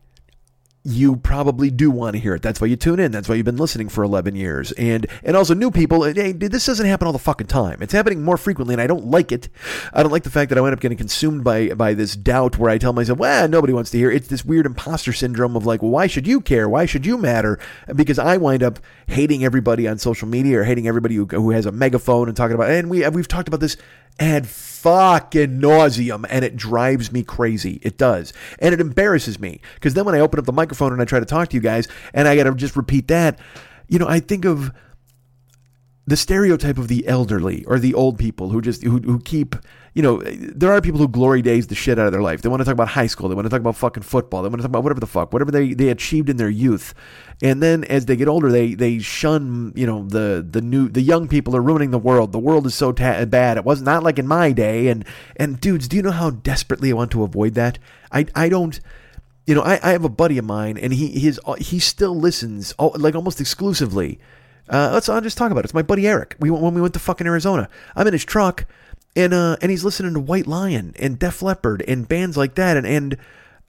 you 0.85 1.15
probably 1.15 1.69
do 1.69 1.89
want 1.89 2.13
to 2.13 2.19
hear 2.19 2.35
it. 2.35 2.41
That's 2.41 2.59
why 2.59 2.67
you 2.67 2.75
tune 2.75 2.99
in. 2.99 3.11
That's 3.11 3.29
why 3.29 3.35
you've 3.35 3.45
been 3.45 3.57
listening 3.57 3.87
for 3.87 4.03
11 4.03 4.35
years. 4.35 4.73
And 4.73 5.07
and 5.23 5.37
also 5.37 5.53
new 5.53 5.71
people, 5.71 6.03
hey, 6.03 6.33
this 6.33 6.65
doesn't 6.65 6.85
happen 6.85 7.07
all 7.07 7.13
the 7.13 7.19
fucking 7.19 7.47
time. 7.47 7.81
It's 7.81 7.93
happening 7.93 8.21
more 8.21 8.35
frequently 8.35 8.73
and 8.73 8.81
I 8.81 8.87
don't 8.87 9.05
like 9.05 9.31
it. 9.31 9.47
I 9.93 10.03
don't 10.03 10.11
like 10.11 10.23
the 10.23 10.29
fact 10.29 10.49
that 10.49 10.57
I 10.57 10.61
wind 10.61 10.73
up 10.73 10.81
getting 10.81 10.97
consumed 10.97 11.43
by 11.43 11.69
by 11.69 11.93
this 11.93 12.17
doubt 12.17 12.57
where 12.57 12.69
I 12.69 12.77
tell 12.77 12.91
myself, 12.91 13.17
well, 13.17 13.47
nobody 13.47 13.71
wants 13.71 13.91
to 13.91 13.97
hear. 13.97 14.11
It's 14.11 14.27
this 14.27 14.43
weird 14.43 14.65
imposter 14.65 15.13
syndrome 15.13 15.55
of 15.55 15.65
like, 15.65 15.81
well, 15.81 15.91
why 15.91 16.07
should 16.07 16.27
you 16.27 16.41
care? 16.41 16.67
Why 16.67 16.85
should 16.85 17.05
you 17.05 17.17
matter? 17.17 17.59
Because 17.95 18.19
I 18.19 18.35
wind 18.35 18.61
up 18.61 18.79
hating 19.07 19.45
everybody 19.45 19.87
on 19.87 19.99
social 19.99 20.27
media 20.27 20.59
or 20.59 20.63
hating 20.65 20.87
everybody 20.87 21.15
who, 21.15 21.25
who 21.27 21.51
has 21.51 21.65
a 21.65 21.71
megaphone 21.71 22.27
and 22.27 22.35
talking 22.35 22.55
about 22.55 22.69
and 22.69 22.89
we 22.89 23.07
we've 23.07 23.27
talked 23.27 23.47
about 23.47 23.61
this 23.61 23.77
ad 24.19 24.47
fucking 24.83 25.61
nauseum 25.61 26.25
and 26.29 26.43
it 26.43 26.57
drives 26.57 27.11
me 27.11 27.23
crazy. 27.23 27.79
It 27.81 27.97
does. 27.97 28.33
And 28.59 28.73
it 28.73 28.81
embarrasses 28.81 29.39
me 29.39 29.61
because 29.75 29.93
then 29.93 30.03
when 30.03 30.13
I 30.13 30.19
open 30.19 30.39
up 30.39 30.45
the 30.45 30.51
microphone 30.51 30.91
and 30.91 31.01
I 31.01 31.05
try 31.05 31.21
to 31.21 31.25
talk 31.25 31.47
to 31.49 31.55
you 31.55 31.61
guys 31.61 31.87
and 32.13 32.27
I 32.27 32.35
got 32.35 32.43
to 32.43 32.53
just 32.53 32.75
repeat 32.75 33.07
that, 33.07 33.39
you 33.87 33.97
know, 33.97 34.07
I 34.07 34.19
think 34.19 34.43
of 34.43 34.73
the 36.05 36.17
stereotype 36.17 36.77
of 36.77 36.89
the 36.89 37.07
elderly 37.07 37.63
or 37.63 37.79
the 37.79 37.93
old 37.93 38.19
people 38.19 38.49
who 38.49 38.61
just 38.61 38.83
who, 38.83 38.97
who 38.97 39.19
keep 39.21 39.55
you 39.93 40.01
know 40.01 40.21
there 40.23 40.71
are 40.71 40.81
people 40.81 40.99
who 40.99 41.07
glory 41.07 41.41
days 41.41 41.67
the 41.67 41.75
shit 41.75 41.99
out 41.99 42.07
of 42.07 42.11
their 42.11 42.21
life. 42.21 42.41
They 42.41 42.49
want 42.49 42.61
to 42.61 42.65
talk 42.65 42.73
about 42.73 42.89
high 42.89 43.07
school. 43.07 43.29
They 43.29 43.35
want 43.35 43.45
to 43.45 43.49
talk 43.49 43.59
about 43.59 43.75
fucking 43.75 44.03
football. 44.03 44.41
They 44.41 44.49
want 44.49 44.59
to 44.59 44.63
talk 44.63 44.69
about 44.69 44.83
whatever 44.83 44.99
the 44.99 45.07
fuck 45.07 45.31
whatever 45.31 45.51
they, 45.51 45.73
they 45.73 45.89
achieved 45.89 46.29
in 46.29 46.37
their 46.37 46.49
youth. 46.49 46.93
And 47.43 47.61
then 47.61 47.83
as 47.83 48.05
they 48.05 48.15
get 48.15 48.27
older 48.27 48.51
they 48.51 48.73
they 48.73 48.99
shun 48.99 49.71
you 49.75 49.85
know 49.85 50.05
the 50.07 50.45
the 50.49 50.61
new 50.61 50.89
the 50.89 51.01
young 51.01 51.27
people 51.27 51.55
are 51.55 51.61
ruining 51.61 51.91
the 51.91 51.99
world. 51.99 52.31
The 52.31 52.39
world 52.39 52.65
is 52.65 52.73
so 52.73 52.91
ta- 52.91 53.25
bad. 53.25 53.57
It 53.57 53.65
was 53.65 53.81
not 53.81 54.03
like 54.03 54.17
in 54.17 54.27
my 54.27 54.51
day. 54.51 54.87
And 54.87 55.05
and 55.35 55.59
dudes 55.59 55.87
do 55.87 55.95
you 55.95 56.01
know 56.01 56.11
how 56.11 56.31
desperately 56.31 56.89
i 56.89 56.93
want 56.93 57.11
to 57.11 57.23
avoid 57.23 57.53
that? 57.53 57.77
I 58.11 58.25
i 58.35 58.49
don't 58.49 58.79
you 59.45 59.53
know 59.53 59.61
i, 59.61 59.79
I 59.83 59.91
have 59.91 60.05
a 60.05 60.09
buddy 60.09 60.37
of 60.37 60.45
mine 60.45 60.77
and 60.77 60.93
he 60.93 61.19
his 61.19 61.39
he 61.59 61.77
still 61.79 62.15
listens 62.15 62.73
like 62.79 63.13
almost 63.15 63.39
exclusively. 63.39 64.19
Uh, 64.69 64.91
let's 64.93 65.09
I'll 65.09 65.21
just 65.21 65.37
talk 65.37 65.51
about 65.51 65.59
it. 65.59 65.65
It's 65.65 65.73
my 65.73 65.81
buddy 65.81 66.07
Eric. 66.07 66.35
We 66.39 66.49
when 66.49 66.73
we 66.73 66.81
went 66.81 66.93
to 66.93 66.99
fucking 66.99 67.27
Arizona. 67.27 67.69
I'm 67.95 68.07
in 68.07 68.13
his 68.13 68.25
truck, 68.25 68.65
and 69.15 69.33
uh, 69.33 69.57
and 69.61 69.71
he's 69.71 69.83
listening 69.83 70.13
to 70.13 70.19
White 70.19 70.47
Lion 70.47 70.93
and 70.99 71.19
Def 71.19 71.41
Leppard 71.41 71.83
and 71.87 72.07
bands 72.07 72.37
like 72.37 72.55
that, 72.55 72.77
and 72.77 72.87
and. 72.87 73.17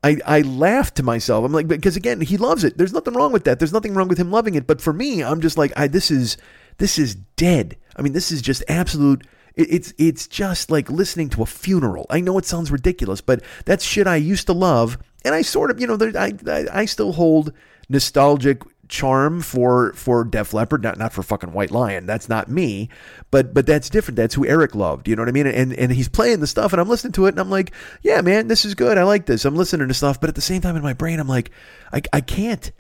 I, 0.06 0.19
I 0.26 0.41
laughed 0.43 0.96
to 0.96 1.02
myself. 1.02 1.46
I'm 1.46 1.52
like, 1.52 1.67
because 1.67 1.96
again, 1.96 2.20
he 2.20 2.37
loves 2.37 2.62
it. 2.62 2.76
There's 2.76 2.93
nothing 2.93 3.14
wrong 3.14 3.32
with 3.32 3.44
that. 3.44 3.58
There's 3.58 3.73
nothing 3.73 3.94
wrong 3.94 4.06
with 4.06 4.19
him 4.19 4.31
loving 4.31 4.55
it. 4.55 4.67
But 4.67 4.82
for 4.82 4.93
me, 4.93 5.25
I'm 5.25 5.41
just 5.41 5.56
like, 5.56 5.73
I, 5.79 5.87
this 5.87 6.11
is, 6.11 6.37
this 6.76 6.99
is 6.99 7.14
dead. 7.14 7.79
I 7.96 8.02
mean, 8.02 8.12
this 8.12 8.31
is 8.31 8.43
just 8.43 8.62
absolute. 8.69 9.26
It, 9.55 9.73
it's, 9.73 9.94
it's 9.96 10.26
just 10.26 10.70
like 10.70 10.91
listening 10.91 11.31
to 11.31 11.43
a 11.43 11.47
funeral. 11.47 12.05
I 12.11 12.20
know 12.20 12.37
it 12.37 12.44
sounds 12.44 12.70
ridiculous, 12.70 13.23
but 13.23 13.40
that's 13.64 13.82
shit 13.82 14.06
I 14.06 14.17
used 14.17 14.47
to 14.49 14.52
love, 14.52 14.99
and 15.25 15.35
I 15.35 15.40
sort 15.40 15.70
of, 15.70 15.81
you 15.81 15.87
know, 15.87 15.97
I, 15.99 16.35
I, 16.47 16.67
I 16.70 16.85
still 16.85 17.12
hold 17.12 17.55
nostalgic 17.88 18.61
charm 18.89 19.41
for 19.41 19.93
for 19.95 20.25
Def 20.25 20.53
Leppard, 20.55 20.83
not 20.83 20.99
not 20.99 21.13
for 21.13 21.23
fucking 21.23 21.53
White 21.53 21.71
Lion. 21.71 22.07
That's 22.07 22.29
not 22.29 22.49
me, 22.49 22.89
but 23.31 23.55
but 23.55 23.67
that's 23.67 23.91
different. 23.91 24.17
That's 24.17 24.35
who 24.35 24.47
Eric 24.47 24.75
loved. 24.75 25.09
You 25.09 25.17
know 25.17 25.23
what 25.23 25.29
I 25.29 25.33
mean? 25.33 25.47
And 25.47 25.73
and 25.75 25.93
he's 25.93 26.09
playing 26.09 26.41
the 26.41 26.47
stuff, 26.47 26.73
and 26.73 26.81
I'm 26.81 26.89
listening 26.89 27.13
to 27.13 27.27
it, 27.27 27.31
and 27.31 27.41
I'm 27.41 27.51
like, 27.51 27.73
yeah, 28.03 28.21
man, 28.21 28.49
this 28.49 28.65
is 28.65 28.75
good. 28.75 28.99
I 28.99 29.05
like 29.05 29.27
this. 29.27 29.45
I'm 29.45 29.57
listening 29.57 29.89
to 29.89 29.95
stuff, 29.95 30.21
but 30.21 30.29
at 30.29 30.35
the 30.35 30.41
same 30.41 30.61
time, 30.61 30.77
in 30.77 30.83
my 30.83 30.93
brain, 30.93 31.21
I'm 31.21 31.29
like, 31.29 31.51
I 31.93 32.03
I 32.13 32.21
can't. 32.21 32.71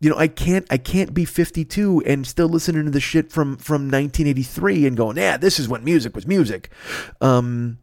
You 0.00 0.10
know, 0.10 0.16
I 0.16 0.28
can't 0.28 0.64
I 0.70 0.78
can't 0.78 1.12
be 1.12 1.24
52 1.24 2.04
and 2.06 2.24
still 2.24 2.48
listening 2.48 2.84
to 2.84 2.90
the 2.90 3.00
shit 3.00 3.32
from 3.32 3.56
from 3.56 3.90
1983 3.90 4.86
and 4.86 4.96
going, 4.96 5.16
yeah, 5.16 5.36
this 5.36 5.58
is 5.58 5.68
when 5.68 5.82
music 5.82 6.14
was 6.14 6.26
music. 6.26 6.70
Um, 7.20 7.78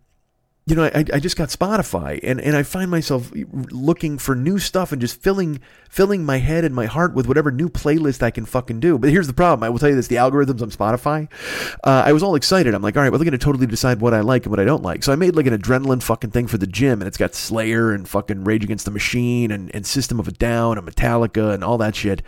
you 0.68 0.76
know, 0.76 0.84
I, 0.84 1.06
I 1.14 1.20
just 1.20 1.38
got 1.38 1.50
Spotify 1.50 2.20
and, 2.24 2.42
and 2.42 2.56
I 2.56 2.64
find 2.64 2.90
myself 2.90 3.32
looking 3.72 4.18
for 4.18 4.36
new 4.36 4.58
stuff 4.58 4.92
and 4.92 5.00
just 5.00 5.22
filling 5.22 5.60
filling 5.92 6.26
my 6.26 6.38
head 6.38 6.66
and 6.66 6.74
my 6.74 6.88
heart 6.88 7.14
with 7.14 7.28
whatever 7.28 7.52
new 7.52 7.70
playlist 7.70 8.24
I 8.24 8.32
can 8.32 8.46
fucking 8.46 8.80
do. 8.80 8.98
But 8.98 9.12
here's 9.12 9.28
the 9.28 9.34
problem. 9.34 9.64
I 9.64 9.70
will 9.70 9.78
tell 9.78 9.90
you 9.90 9.96
this: 9.96 10.08
the 10.08 10.16
algorithms 10.16 10.64
on 10.64 10.72
Spotify. 10.72 11.30
Uh, 11.84 12.02
I 12.08 12.14
was 12.14 12.24
all 12.24 12.34
excited. 12.34 12.74
I'm 12.74 12.82
like, 12.82 12.98
all 12.98 13.04
right, 13.04 13.12
well, 13.12 13.20
they're 13.20 13.30
going 13.30 13.38
to 13.38 13.46
totally 13.46 13.68
decide 13.68 14.02
what 14.02 14.16
I 14.16 14.22
like 14.22 14.46
and 14.46 14.52
what 14.52 14.60
I 14.60 14.66
don't 14.66 14.82
like. 14.82 15.04
So 15.04 15.14
I 15.14 15.16
made 15.16 15.36
like 15.36 15.46
an 15.46 15.56
adrenaline 15.56 16.02
fucking 16.02 16.32
thing 16.32 16.48
for 16.48 16.58
the 16.58 16.66
gym, 16.66 17.00
and 17.00 17.08
it's 17.08 17.18
got 17.18 17.36
Slayer 17.36 17.92
and 17.92 18.10
fucking 18.10 18.44
Rage 18.44 18.64
Against 18.64 18.86
the 18.86 18.92
Machine 18.92 19.52
and, 19.52 19.74
and 19.76 19.86
System 19.86 20.20
of 20.20 20.28
a 20.28 20.32
Down 20.32 20.80
and 20.80 20.88
Metallica 20.88 21.54
and 21.54 21.64
all 21.64 21.78
that 21.78 21.96
shit. 21.96 22.24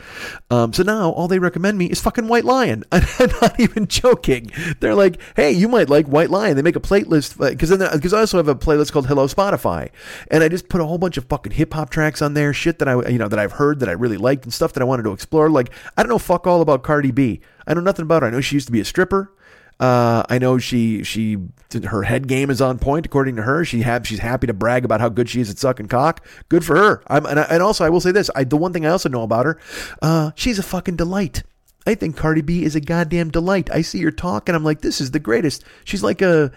Um, 0.51 0.73
so 0.73 0.83
now 0.83 1.09
all 1.09 1.27
they 1.27 1.39
recommend 1.39 1.79
me 1.79 1.87
is 1.87 1.99
fucking 1.99 2.27
White 2.27 2.45
Lion. 2.45 2.83
I'm 2.91 3.31
not 3.41 3.59
even 3.59 3.87
joking. 3.87 4.51
They're 4.79 4.93
like, 4.93 5.19
hey, 5.35 5.51
you 5.53 5.67
might 5.67 5.89
like 5.89 6.05
White 6.05 6.29
Lion. 6.29 6.55
They 6.55 6.61
make 6.61 6.75
a 6.75 6.79
playlist 6.79 7.39
because 7.49 7.69
then 7.69 7.89
because 7.91 8.13
I 8.13 8.26
also 8.27 8.37
have 8.37 8.49
a 8.49 8.55
playlist 8.55 8.91
called 8.91 9.07
Hello 9.07 9.25
Spotify, 9.25 9.89
and 10.29 10.43
I 10.43 10.49
just 10.49 10.67
put 10.67 10.81
a 10.81 10.85
whole 10.85 10.97
bunch 10.97 11.15
of 11.15 11.23
fucking 11.25 11.53
hip 11.53 11.73
hop 11.73 11.89
tracks 11.89 12.21
on 12.21 12.33
there, 12.33 12.51
shit 12.51 12.79
that 12.79 12.87
I 12.89 13.07
you 13.07 13.17
know 13.17 13.29
that 13.29 13.39
I've 13.39 13.53
heard 13.53 13.79
that 13.79 13.87
I 13.87 13.93
really 13.93 14.17
liked 14.17 14.43
and 14.43 14.53
stuff 14.53 14.73
that 14.73 14.81
I 14.81 14.83
wanted 14.83 15.03
to 15.03 15.13
explore. 15.13 15.49
Like 15.49 15.69
I 15.95 16.03
don't 16.03 16.09
know 16.09 16.19
fuck 16.19 16.45
all 16.45 16.61
about 16.61 16.83
Cardi 16.83 17.11
B. 17.11 17.39
I 17.65 17.73
know 17.73 17.79
nothing 17.79 18.03
about 18.03 18.23
her. 18.23 18.27
I 18.27 18.31
know 18.31 18.41
she 18.41 18.55
used 18.55 18.67
to 18.67 18.73
be 18.73 18.81
a 18.81 18.85
stripper. 18.85 19.33
Uh, 19.79 20.23
I 20.27 20.39
know 20.39 20.57
she 20.57 21.03
she 21.03 21.37
her 21.85 22.03
head 22.03 22.27
game 22.27 22.49
is 22.49 22.61
on 22.61 22.79
point 22.79 23.05
according 23.05 23.37
to 23.37 23.43
her. 23.43 23.63
She 23.63 23.83
have 23.83 24.05
she's 24.05 24.19
happy 24.19 24.47
to 24.47 24.53
brag 24.53 24.83
about 24.83 24.99
how 24.99 25.07
good 25.07 25.29
she 25.29 25.39
is 25.39 25.49
at 25.49 25.57
sucking 25.57 25.87
cock. 25.87 26.25
Good 26.49 26.65
for 26.65 26.75
her. 26.75 27.03
I'm, 27.07 27.25
and, 27.25 27.39
I, 27.39 27.43
and 27.43 27.63
also 27.63 27.85
I 27.85 27.89
will 27.89 28.01
say 28.01 28.11
this. 28.11 28.29
I 28.35 28.43
the 28.43 28.57
one 28.57 28.73
thing 28.73 28.85
I 28.85 28.89
also 28.89 29.07
know 29.07 29.21
about 29.21 29.45
her, 29.45 29.57
uh, 30.01 30.31
she's 30.35 30.59
a 30.59 30.63
fucking 30.63 30.97
delight. 30.97 31.43
I 31.87 31.95
think 31.95 32.17
Cardi 32.17 32.41
B 32.41 32.63
is 32.63 32.75
a 32.75 32.81
goddamn 32.81 33.29
delight. 33.29 33.69
I 33.71 33.81
see 33.81 34.01
her 34.03 34.11
talk 34.11 34.49
and 34.49 34.55
I'm 34.55 34.63
like, 34.63 34.81
this 34.81 34.99
is 34.99 35.11
the 35.11 35.19
greatest. 35.19 35.63
She's 35.85 36.03
like 36.03 36.21
a 36.21 36.51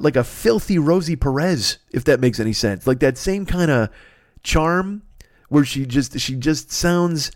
like 0.00 0.16
a 0.16 0.24
filthy 0.24 0.78
Rosie 0.78 1.16
Perez, 1.16 1.78
if 1.92 2.04
that 2.04 2.20
makes 2.20 2.38
any 2.38 2.52
sense. 2.52 2.86
Like 2.86 3.00
that 3.00 3.16
same 3.16 3.46
kind 3.46 3.70
of 3.70 3.88
charm 4.42 5.02
where 5.48 5.64
she 5.64 5.86
just 5.86 6.18
she 6.20 6.34
just 6.36 6.70
sounds 6.70 7.30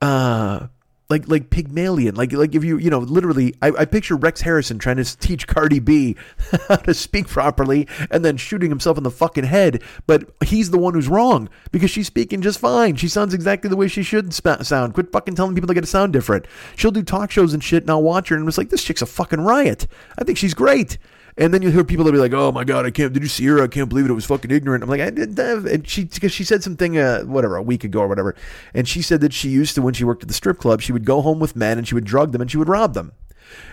uh 0.00 0.68
like 1.10 1.28
like 1.28 1.50
Pygmalion. 1.50 2.14
Like 2.14 2.32
like 2.32 2.54
if 2.54 2.64
you 2.64 2.78
you 2.78 2.88
know 2.88 3.00
literally, 3.00 3.54
I, 3.60 3.68
I 3.68 3.84
picture 3.84 4.16
Rex 4.16 4.40
Harrison 4.40 4.78
trying 4.78 4.96
to 4.96 5.18
teach 5.18 5.46
Cardi 5.46 5.80
B 5.80 6.16
how 6.68 6.76
to 6.76 6.94
speak 6.94 7.28
properly, 7.28 7.88
and 8.10 8.24
then 8.24 8.36
shooting 8.36 8.70
himself 8.70 8.96
in 8.96 9.04
the 9.04 9.10
fucking 9.10 9.44
head. 9.44 9.82
But 10.06 10.30
he's 10.44 10.70
the 10.70 10.78
one 10.78 10.94
who's 10.94 11.08
wrong 11.08 11.48
because 11.72 11.90
she's 11.90 12.06
speaking 12.06 12.40
just 12.40 12.60
fine. 12.60 12.96
She 12.96 13.08
sounds 13.08 13.34
exactly 13.34 13.68
the 13.68 13.76
way 13.76 13.88
she 13.88 14.02
should 14.02 14.32
sp- 14.32 14.62
sound. 14.62 14.94
Quit 14.94 15.12
fucking 15.12 15.34
telling 15.34 15.54
people 15.54 15.68
they 15.68 15.74
got 15.74 15.80
to 15.80 15.86
sound 15.86 16.12
different. 16.12 16.46
She'll 16.76 16.90
do 16.90 17.02
talk 17.02 17.30
shows 17.30 17.52
and 17.52 17.62
shit, 17.62 17.82
and 17.82 17.90
I'll 17.90 18.02
watch 18.02 18.28
her 18.28 18.36
and 18.36 18.46
it's 18.46 18.58
like 18.58 18.70
this 18.70 18.84
chick's 18.84 19.02
a 19.02 19.06
fucking 19.06 19.40
riot. 19.40 19.86
I 20.18 20.24
think 20.24 20.38
she's 20.38 20.54
great. 20.54 20.98
And 21.36 21.54
then 21.54 21.62
you 21.62 21.70
hear 21.70 21.84
people 21.84 22.04
that 22.04 22.12
be 22.12 22.18
like, 22.18 22.32
"Oh 22.32 22.52
my 22.52 22.64
god, 22.64 22.86
I 22.86 22.90
can't. 22.90 23.12
Did 23.12 23.22
you 23.22 23.28
see 23.28 23.46
her? 23.46 23.62
I 23.62 23.68
can't 23.68 23.88
believe 23.88 24.04
it. 24.04 24.10
It 24.10 24.14
was 24.14 24.26
fucking 24.26 24.50
ignorant." 24.50 24.82
I'm 24.82 24.90
like, 24.90 25.00
I 25.00 25.10
did. 25.10 25.38
And 25.38 25.86
she 25.88 26.04
because 26.04 26.32
she 26.32 26.44
said 26.44 26.62
something, 26.62 26.98
uh, 26.98 27.22
whatever, 27.22 27.56
a 27.56 27.62
week 27.62 27.84
ago 27.84 28.00
or 28.00 28.08
whatever, 28.08 28.34
and 28.74 28.88
she 28.88 29.02
said 29.02 29.20
that 29.20 29.32
she 29.32 29.48
used 29.48 29.74
to 29.76 29.82
when 29.82 29.94
she 29.94 30.04
worked 30.04 30.22
at 30.22 30.28
the 30.28 30.34
strip 30.34 30.58
club, 30.58 30.80
she 30.80 30.92
would 30.92 31.04
go 31.04 31.22
home 31.22 31.38
with 31.38 31.56
men 31.56 31.78
and 31.78 31.86
she 31.86 31.94
would 31.94 32.04
drug 32.04 32.32
them 32.32 32.40
and 32.40 32.50
she 32.50 32.56
would 32.56 32.68
rob 32.68 32.94
them. 32.94 33.12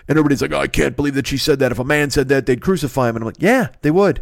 And 0.08 0.18
everybody's 0.18 0.42
like, 0.42 0.52
oh, 0.52 0.60
I 0.60 0.66
can't 0.66 0.96
believe 0.96 1.14
that 1.14 1.26
she 1.26 1.36
said 1.36 1.58
that. 1.58 1.72
If 1.72 1.78
a 1.78 1.84
man 1.84 2.10
said 2.10 2.28
that, 2.28 2.46
they'd 2.46 2.60
crucify 2.60 3.08
him. 3.08 3.16
And 3.16 3.22
I'm 3.22 3.26
like, 3.26 3.36
yeah, 3.40 3.68
they 3.82 3.90
would. 3.90 4.18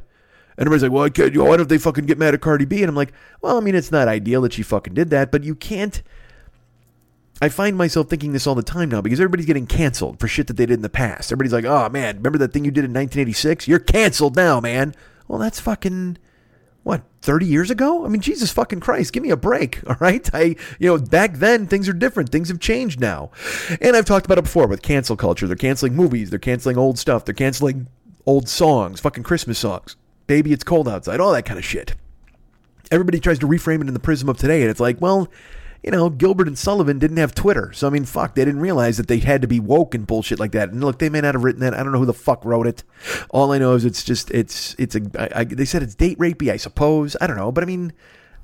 And 0.59 0.67
everybody's 0.67 0.83
like, 0.83 0.93
well, 0.93 1.05
I 1.05 1.11
can't, 1.11 1.37
why 1.37 1.57
don't 1.57 1.69
they 1.69 1.79
fucking 1.79 2.07
get 2.07 2.19
mad 2.19 2.35
at 2.35 2.41
Cardi 2.41 2.65
B? 2.65 2.83
And 2.83 2.89
I'm 2.89 2.97
like, 2.97 3.13
well, 3.43 3.59
I 3.59 3.61
mean, 3.61 3.75
it's 3.75 3.93
not 3.93 4.09
ideal 4.09 4.41
that 4.43 4.55
she 4.55 4.63
fucking 4.63 4.95
did 4.95 5.11
that, 5.11 5.31
but 5.31 5.45
you 5.45 5.55
can't. 5.55 6.03
I 7.41 7.51
find 7.51 7.77
myself 7.77 8.09
thinking 8.09 8.33
this 8.33 8.47
all 8.47 8.55
the 8.55 8.63
time 8.63 8.89
now 8.89 9.03
because 9.03 9.21
everybody's 9.21 9.47
getting 9.47 9.67
canceled 9.67 10.21
for 10.21 10.29
shit 10.29 10.47
that 10.47 10.55
they 10.55 10.65
did 10.67 10.75
in 10.75 10.83
the 10.83 10.89
past. 10.89 11.31
Everybody's 11.31 11.53
like, 11.53 11.67
oh 11.67 11.89
man, 11.91 12.17
remember 12.17 12.39
that 12.39 12.53
thing 12.53 12.65
you 12.65 12.71
did 12.71 12.85
in 12.85 12.93
1986? 12.93 13.69
You're 13.69 13.79
canceled 13.79 14.37
now, 14.37 14.61
man. 14.61 14.95
Well, 15.29 15.39
that's 15.39 15.61
fucking 15.61 16.19
what 16.87 17.03
30 17.23 17.47
years 17.47 17.69
ago? 17.69 18.05
I 18.05 18.09
mean 18.09 18.21
jesus 18.21 18.53
fucking 18.53 18.79
christ 18.79 19.13
give 19.13 19.25
me 19.25 19.31
a 19.31 19.37
break 19.37 19.81
all 19.89 19.97
right? 19.99 20.31
I 20.33 20.55
you 20.79 20.89
know 20.89 20.99
back 20.99 21.35
then 21.35 21.67
things 21.67 21.89
are 21.89 21.93
different. 21.93 22.31
Things 22.31 22.49
have 22.49 22.61
changed 22.61 23.01
now. 23.01 23.33
And 23.81 23.97
i've 23.97 24.05
talked 24.05 24.25
about 24.25 24.39
it 24.39 24.45
before 24.45 24.69
with 24.69 24.83
cancel 24.83 25.17
culture. 25.17 25.49
They're 25.49 25.57
canceling 25.57 25.97
movies. 25.97 26.31
They're 26.31 26.39
canceling 26.39 26.79
old 26.79 26.97
stuff. 26.99 27.25
They're 27.25 27.35
canceling 27.35 27.89
old 28.25 28.49
songs 28.49 29.01
fucking 29.01 29.25
christmas 29.25 29.59
songs. 29.59 29.97
Baby 30.29 30.53
it's 30.53 30.63
cold 30.63 30.89
outside 30.89 31.19
all 31.19 31.33
that 31.33 31.45
kind 31.45 31.59
of 31.59 31.65
shit. 31.65 31.97
Everybody 32.93 33.19
tries 33.19 33.41
to 33.41 33.49
reframe 33.49 33.83
it 33.83 33.89
in 33.89 33.95
the 33.95 34.01
prism 34.01 34.29
of 34.29 34.39
today 34.39 34.63
and 34.63 34.71
it's 34.71 34.81
like 34.81 35.01
well 35.01 35.29
you 35.87 35.93
know, 35.93 36.11
Gilbert 36.11 36.49
and 36.49 36.59
Sullivan 36.59 36.99
didn't 36.99 37.19
have 37.19 37.33
Twitter. 37.33 37.73
So, 37.73 37.87
I 37.87 37.91
mean, 37.91 38.05
fuck, 38.05 38.35
they 38.35 38.45
didn't 38.45 38.61
realize 38.61 38.97
that 38.97 39.07
they 39.07 39.19
had 39.19 39.41
to 39.43 39.49
be 39.49 39.61
woke 39.61 39.95
and 39.95 40.05
bullshit 40.05 40.41
like 40.41 40.51
that. 40.51 40.71
And 40.71 40.83
look, 40.83 40.99
they 40.99 41.09
may 41.09 41.21
not 41.21 41.37
have 41.37 41.45
written 41.45 41.61
that. 41.61 41.75
I 41.75 41.85
don't 41.85 41.93
know 41.93 42.01
who 42.01 42.07
the 42.07 42.13
fuck 42.13 42.45
wrote 42.45 42.67
it. 42.67 42.83
All 43.31 43.53
I 43.53 43.59
know 43.59 43.75
is 43.75 43.85
it's 43.85 44.03
just, 44.03 44.33
it's, 44.33 44.75
it's 44.81 44.97
a, 44.97 45.01
I, 45.17 45.41
I, 45.41 45.45
they 45.45 45.65
said 45.65 45.85
it's 45.85 45.95
date 45.95 46.19
rapey, 46.19 46.51
I 46.51 46.57
suppose. 46.57 47.17
I 47.21 47.29
don't 47.29 47.37
know. 47.37 47.53
But 47.53 47.63
I 47.63 47.69
mean, 47.69 47.93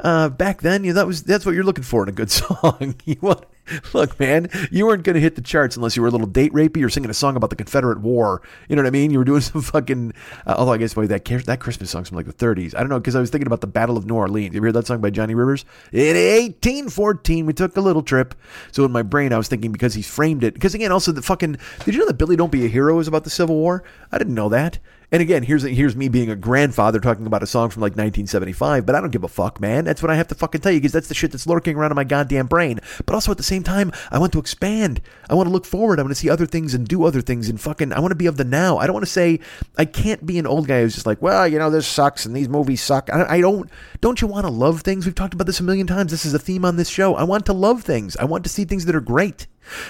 uh, 0.02 0.28
back 0.28 0.60
then, 0.60 0.84
you 0.84 0.92
know, 0.92 1.00
that 1.00 1.06
was, 1.06 1.22
that's 1.22 1.46
what 1.46 1.54
you're 1.54 1.64
looking 1.64 1.84
for 1.84 2.02
in 2.02 2.08
a 2.08 2.12
good 2.12 2.30
song. 2.30 2.96
you 3.04 3.16
want, 3.20 3.46
Look, 3.94 4.18
man, 4.18 4.48
you 4.70 4.86
weren't 4.86 5.04
going 5.04 5.14
to 5.14 5.20
hit 5.20 5.36
the 5.36 5.40
charts 5.40 5.76
unless 5.76 5.94
you 5.94 6.02
were 6.02 6.08
a 6.08 6.10
little 6.10 6.26
date 6.26 6.52
rapey 6.52 6.84
or 6.84 6.88
singing 6.88 7.10
a 7.10 7.14
song 7.14 7.36
about 7.36 7.50
the 7.50 7.56
Confederate 7.56 8.00
War. 8.00 8.42
You 8.68 8.74
know 8.74 8.82
what 8.82 8.88
I 8.88 8.90
mean? 8.90 9.12
You 9.12 9.18
were 9.18 9.24
doing 9.24 9.40
some 9.40 9.62
fucking. 9.62 10.12
Uh, 10.46 10.54
although 10.58 10.72
I 10.72 10.78
guess 10.78 10.94
boy, 10.94 11.06
that 11.06 11.24
that 11.24 11.60
Christmas 11.60 11.90
song's 11.90 12.08
from 12.08 12.16
like 12.16 12.26
the 12.26 12.32
30s. 12.32 12.74
I 12.74 12.80
don't 12.80 12.88
know 12.88 12.98
because 12.98 13.14
I 13.14 13.20
was 13.20 13.30
thinking 13.30 13.46
about 13.46 13.60
the 13.60 13.68
Battle 13.68 13.96
of 13.96 14.06
New 14.06 14.14
Orleans. 14.14 14.54
You 14.54 14.58
ever 14.58 14.66
heard 14.66 14.74
that 14.74 14.86
song 14.86 15.00
by 15.00 15.10
Johnny 15.10 15.34
Rivers? 15.34 15.64
In 15.92 16.16
1814, 16.16 17.46
we 17.46 17.52
took 17.52 17.76
a 17.76 17.80
little 17.80 18.02
trip. 18.02 18.34
So 18.72 18.84
in 18.84 18.90
my 18.90 19.02
brain, 19.02 19.32
I 19.32 19.38
was 19.38 19.48
thinking 19.48 19.70
because 19.70 19.94
he 19.94 20.02
framed 20.02 20.42
it. 20.42 20.54
Because 20.54 20.74
again, 20.74 20.90
also 20.90 21.12
the 21.12 21.22
fucking. 21.22 21.56
Did 21.84 21.94
you 21.94 22.00
know 22.00 22.06
that 22.06 22.18
Billy 22.18 22.36
Don't 22.36 22.52
Be 22.52 22.64
a 22.64 22.68
Hero 22.68 22.98
is 22.98 23.08
about 23.08 23.24
the 23.24 23.30
Civil 23.30 23.56
War? 23.56 23.84
I 24.10 24.18
didn't 24.18 24.34
know 24.34 24.48
that. 24.48 24.80
And 25.12 25.20
again, 25.20 25.42
here's 25.42 25.62
here's 25.62 25.94
me 25.94 26.08
being 26.08 26.30
a 26.30 26.36
grandfather 26.36 26.98
talking 26.98 27.26
about 27.26 27.42
a 27.42 27.46
song 27.46 27.68
from 27.68 27.82
like 27.82 27.92
1975, 27.92 28.86
but 28.86 28.94
I 28.94 29.00
don't 29.00 29.10
give 29.10 29.24
a 29.24 29.28
fuck, 29.28 29.60
man. 29.60 29.84
That's 29.84 30.02
what 30.02 30.10
I 30.10 30.14
have 30.14 30.28
to 30.28 30.34
fucking 30.34 30.62
tell 30.62 30.72
you 30.72 30.80
because 30.80 30.92
that's 30.92 31.08
the 31.08 31.14
shit 31.14 31.32
that's 31.32 31.46
lurking 31.46 31.76
around 31.76 31.90
in 31.90 31.96
my 31.96 32.04
goddamn 32.04 32.46
brain. 32.46 32.80
But 33.04 33.14
also 33.14 33.30
at 33.30 33.36
the 33.36 33.42
same 33.42 33.62
time, 33.62 33.92
I 34.10 34.18
want 34.18 34.32
to 34.32 34.38
expand. 34.38 35.02
I 35.28 35.34
want 35.34 35.48
to 35.48 35.52
look 35.52 35.66
forward. 35.66 35.98
I 35.98 36.02
want 36.02 36.12
to 36.12 36.18
see 36.18 36.30
other 36.30 36.46
things 36.46 36.72
and 36.72 36.88
do 36.88 37.04
other 37.04 37.20
things 37.20 37.50
and 37.50 37.60
fucking. 37.60 37.92
I 37.92 38.00
want 38.00 38.12
to 38.12 38.16
be 38.16 38.24
of 38.24 38.38
the 38.38 38.44
now. 38.44 38.78
I 38.78 38.86
don't 38.86 38.94
want 38.94 39.04
to 39.04 39.12
say 39.12 39.40
I 39.76 39.84
can't 39.84 40.24
be 40.24 40.38
an 40.38 40.46
old 40.46 40.66
guy 40.66 40.80
who's 40.80 40.94
just 40.94 41.06
like, 41.06 41.20
well, 41.20 41.46
you 41.46 41.58
know, 41.58 41.68
this 41.68 41.86
sucks 41.86 42.24
and 42.24 42.34
these 42.34 42.48
movies 42.48 42.82
suck. 42.82 43.10
I, 43.12 43.36
I 43.36 43.40
don't. 43.42 43.68
Don't 44.00 44.22
you 44.22 44.28
want 44.28 44.46
to 44.46 44.50
love 44.50 44.80
things? 44.80 45.04
We've 45.04 45.14
talked 45.14 45.34
about 45.34 45.46
this 45.46 45.60
a 45.60 45.62
million 45.62 45.86
times. 45.86 46.10
This 46.10 46.24
is 46.24 46.32
a 46.32 46.38
theme 46.38 46.64
on 46.64 46.76
this 46.76 46.88
show. 46.88 47.16
I 47.16 47.24
want 47.24 47.44
to 47.46 47.52
love 47.52 47.82
things. 47.82 48.16
I 48.16 48.24
want 48.24 48.44
to 48.44 48.50
see 48.50 48.64
things 48.64 48.86
that 48.86 48.96
are 48.96 49.00
great. 49.02 49.46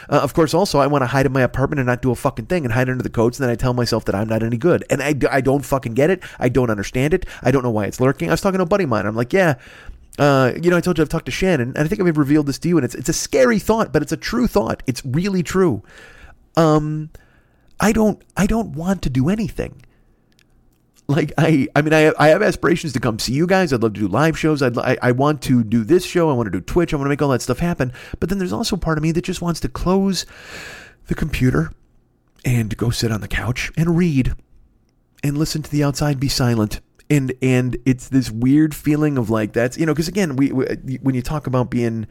Uh, 0.09 0.21
of 0.21 0.35
course, 0.35 0.55
also, 0.55 0.79
I 0.79 0.87
want 0.87 1.03
to 1.03 1.07
hide 1.07 1.27
in 1.27 1.33
my 1.33 1.43
apartment 1.43 1.81
and 1.81 1.87
not 1.87 2.03
do 2.03 2.11
a 2.11 2.15
fucking 2.15 2.47
thing 2.47 2.65
and 2.65 2.73
hide 2.73 2.89
under 2.89 3.03
the 3.03 3.11
coats. 3.11 3.39
And 3.39 3.45
then 3.45 3.51
I 3.51 3.57
tell 3.57 3.75
myself 3.75 4.05
that 4.07 4.15
I'm 4.15 4.29
not 4.29 4.43
any 4.43 4.57
good. 4.57 4.85
And 4.91 5.03
I, 5.03 5.15
I 5.31 5.41
don't 5.41 5.65
fucking 5.65 5.95
get 5.95 6.11
it. 6.11 6.23
I 6.39 6.49
don't 6.49 6.71
understand 6.71 7.15
it. 7.15 7.27
I 7.43 7.51
don't 7.51 7.63
know 7.63 7.71
why 7.71 7.87
it's 7.87 8.01
lurking. 8.01 8.29
I 8.29 8.33
was 8.33 8.41
talking 8.41 8.59
to 8.59 8.65
a 8.65 8.67
buddy 8.67 8.85
of 8.85 8.91
mine. 8.91 9.07
I'm 9.07 9.17
like, 9.17 9.33
yeah, 9.33 9.55
uh, 10.19 10.53
you 10.61 10.71
know, 10.71 10.77
I 10.77 10.81
told 10.81 10.99
you 10.99 11.03
I've 11.03 11.09
talked 11.09 11.27
to 11.27 11.33
Shannon, 11.33 11.73
and 11.75 11.79
I 11.79 11.89
think 11.89 12.01
I've 12.01 12.19
revealed 12.19 12.47
this 12.47 12.59
to 12.61 12.69
you, 12.69 12.77
and 12.77 12.85
it's 12.85 12.95
it's 12.95 13.09
a 13.09 13.15
scary 13.15 13.59
thought, 13.59 13.93
but 13.93 14.03
it's 14.03 14.13
a 14.13 14.17
true 14.17 14.47
thought. 14.47 14.83
It's 14.87 15.05
really 15.07 15.43
true. 15.43 15.83
Um, 16.55 17.11
I 17.81 17.93
don't 17.93 18.23
I 18.37 18.47
don't 18.47 18.73
want 18.73 19.03
to 19.03 19.11
do 19.11 19.31
anything 19.31 19.83
like 21.09 21.33
I, 21.37 21.69
I 21.75 21.83
mean, 21.83 21.93
I, 21.93 22.13
I 22.19 22.29
have 22.29 22.43
aspirations 22.43 22.93
to 22.95 23.01
come 23.01 23.19
see 23.19 23.33
you 23.33 23.47
guys. 23.47 23.73
I'd 23.73 23.83
love 23.83 23.95
to 23.95 24.01
do 24.01 24.09
live 24.09 24.39
shows. 24.39 24.63
I'd, 24.63 24.77
I, 24.79 24.97
I 25.03 25.13
want 25.13 25.43
to 25.43 25.63
do 25.63 25.85
this 25.85 26.05
show. 26.05 26.31
I 26.31 26.33
want 26.33 26.47
to 26.47 26.51
do 26.51 26.61
Twitch. 26.61 26.93
I 26.93 26.97
want 26.97 27.07
to 27.07 27.11
make 27.11 27.23
all 27.23 27.29
that 27.31 27.43
stuff 27.43 27.59
happen. 27.59 27.93
But 28.21 28.29
then 28.29 28.39
there's 28.39 28.53
also 28.53 28.77
part 28.77 28.99
of 28.99 29.03
me 29.03 29.13
that 29.13 29.25
just 29.25 29.43
wants 29.43 29.61
to 29.61 29.69
close 29.69 30.27
the 31.07 31.15
computer 31.15 31.73
and 32.45 32.77
go 32.77 32.91
sit 32.91 33.13
on 33.13 33.21
the 33.21 33.29
couch 33.29 33.71
and 33.77 33.97
read 33.97 34.35
and 35.23 35.39
listen 35.39 35.63
to 35.63 35.71
the 35.71 35.85
outside 35.85 36.19
be 36.19 36.29
silent. 36.29 36.81
And 37.11 37.35
and 37.43 37.77
it's 37.85 38.09
this 38.09 38.31
weird 38.31 38.75
feeling 38.75 39.19
of 39.19 39.29
like 39.29 39.53
that's 39.53 39.77
you 39.77 39.85
know 39.85 39.93
because 39.93 40.09
again 40.09 40.37
we, 40.37 40.53
we 40.53 40.99
when 41.03 41.15
you 41.15 41.23
talk 41.23 41.47
about 41.47 41.71
being 41.71 42.07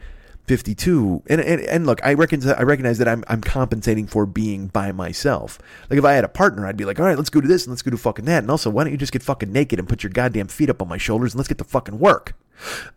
52 0.52 1.22
and, 1.28 1.40
and 1.40 1.62
and 1.62 1.86
look 1.86 2.04
i 2.04 2.12
recognize 2.12 2.52
i 2.52 2.62
recognize 2.62 2.98
that 2.98 3.08
i'm 3.08 3.24
i'm 3.26 3.40
compensating 3.40 4.06
for 4.06 4.26
being 4.26 4.66
by 4.66 4.92
myself. 4.92 5.58
Like 5.88 5.98
if 5.98 6.04
i 6.04 6.12
had 6.12 6.24
a 6.24 6.28
partner 6.28 6.66
i'd 6.66 6.76
be 6.76 6.84
like 6.84 7.00
all 7.00 7.06
right 7.06 7.16
let's 7.16 7.30
go 7.30 7.40
do 7.40 7.48
this 7.48 7.64
and 7.64 7.72
let's 7.72 7.80
go 7.80 7.90
do 7.90 7.96
fucking 7.96 8.26
that. 8.26 8.42
And 8.42 8.50
also 8.50 8.68
why 8.68 8.84
don't 8.84 8.92
you 8.92 8.98
just 8.98 9.14
get 9.14 9.22
fucking 9.22 9.50
naked 9.50 9.78
and 9.78 9.88
put 9.88 10.02
your 10.02 10.10
goddamn 10.10 10.48
feet 10.48 10.68
up 10.68 10.82
on 10.82 10.88
my 10.88 10.98
shoulders 10.98 11.32
and 11.32 11.38
let's 11.38 11.48
get 11.48 11.56
to 11.56 11.64
fucking 11.64 11.98
work? 11.98 12.34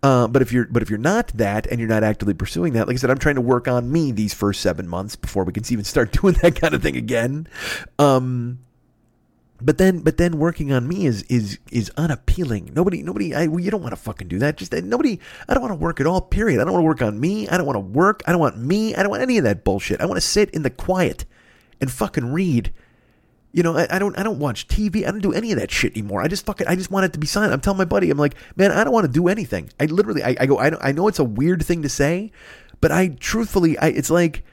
Uh, 0.04 0.28
but 0.28 0.42
if 0.42 0.52
you're 0.52 0.66
but 0.66 0.82
if 0.82 0.90
you're 0.90 1.00
not 1.00 1.30
that 1.30 1.66
and 1.68 1.80
you're 1.80 1.88
not 1.88 2.04
actively 2.04 2.34
pursuing 2.34 2.74
that 2.74 2.88
like 2.88 2.96
i 2.96 2.98
said 2.98 3.10
i'm 3.10 3.18
trying 3.18 3.36
to 3.36 3.42
work 3.42 3.70
on 3.70 3.90
me 3.90 4.12
these 4.12 4.34
first 4.34 4.60
seven 4.60 4.86
months 4.86 5.16
before 5.16 5.46
we 5.46 5.54
can 5.54 5.64
even 5.72 5.86
start 5.86 6.12
doing 6.22 6.36
that 6.42 6.60
kind 6.60 6.74
of 6.74 6.84
thing 6.84 6.98
again. 6.98 7.48
Um 7.98 8.60
but 9.62 9.78
then 9.78 10.00
but 10.00 10.18
then 10.18 10.38
working 10.38 10.72
on 10.72 10.88
me 10.88 11.06
is 11.06 11.24
is 11.24 11.60
is 11.72 11.90
unappealing. 11.98 12.72
Nobody 12.74 13.02
nobody 13.04 13.34
I, 13.34 13.44
you 13.44 13.72
don't 13.72 13.82
want 13.82 13.94
to 13.94 14.02
fucking 14.02 14.28
do 14.28 14.40
that. 14.40 14.58
Just 14.58 14.74
uh, 14.74 14.82
nobody 14.84 15.20
i 15.48 15.54
don't 15.54 15.62
want 15.62 15.72
to 15.72 15.80
work 15.80 16.02
at 16.02 16.08
all 16.08 16.22
period. 16.22 16.60
I 16.60 16.66
don't 16.66 16.74
want 16.74 16.84
to 16.84 16.88
work 16.88 17.02
on 17.02 17.20
me. 17.20 17.48
I 17.48 17.58
don't 17.58 17.66
want 17.66 17.78
to 17.78 17.82
work. 17.82 18.22
I 18.28 18.32
don't 18.32 18.42
want 18.42 18.58
me. 18.58 18.96
I 18.96 19.02
don't 19.02 19.10
want 19.10 19.22
any 19.22 19.38
of 19.38 19.46
that 19.46 19.64
bullshit. 19.64 20.02
I 20.02 20.06
want 20.06 20.18
to 20.18 20.28
sit 20.28 20.50
in 20.50 20.64
the 20.64 20.70
quiet 20.70 21.26
and 21.80 21.90
fucking 21.90 22.34
read. 22.34 22.74
You 23.54 23.64
know 23.64 23.78
I, 23.78 23.88
I 23.90 24.00
don't 24.00 24.18
i 24.20 24.24
don't 24.24 24.40
watch 24.40 24.68
tv 24.68 25.08
i 25.08 25.12
don't 25.12 25.22
do 25.22 25.32
any 25.32 25.54
of 25.54 25.60
that 25.60 25.72
shit 25.72 25.94
anymore. 25.94 26.22
I 26.22 26.28
just 26.28 26.46
fucking 26.46 26.68
i 26.68 26.76
just 26.76 26.92
want 26.92 27.06
it 27.06 27.14
to 27.14 27.20
be 27.20 27.28
silent. 27.28 27.54
I'm 27.54 27.62
telling 27.62 27.78
my 27.78 27.86
buddy 27.86 28.10
i'm 28.10 28.18
like 28.18 28.36
man 28.58 28.72
i 28.72 28.84
don't 28.84 28.94
want 28.94 29.06
to 29.06 29.12
do 29.12 29.30
anything. 29.30 29.70
I 29.80 29.86
literally 29.86 30.22
i, 30.22 30.36
I 30.38 30.46
go 30.46 30.60
I, 30.60 30.90
I 30.90 30.92
know 30.92 31.08
it's 31.08 31.20
a 31.20 31.24
weird 31.24 31.64
thing 31.66 31.82
to 31.84 31.90
say 31.90 32.34
but 32.82 32.92
i 32.92 33.08
truthfully 33.08 33.78
i 33.78 33.88
it's 33.88 34.10
like 34.10 34.44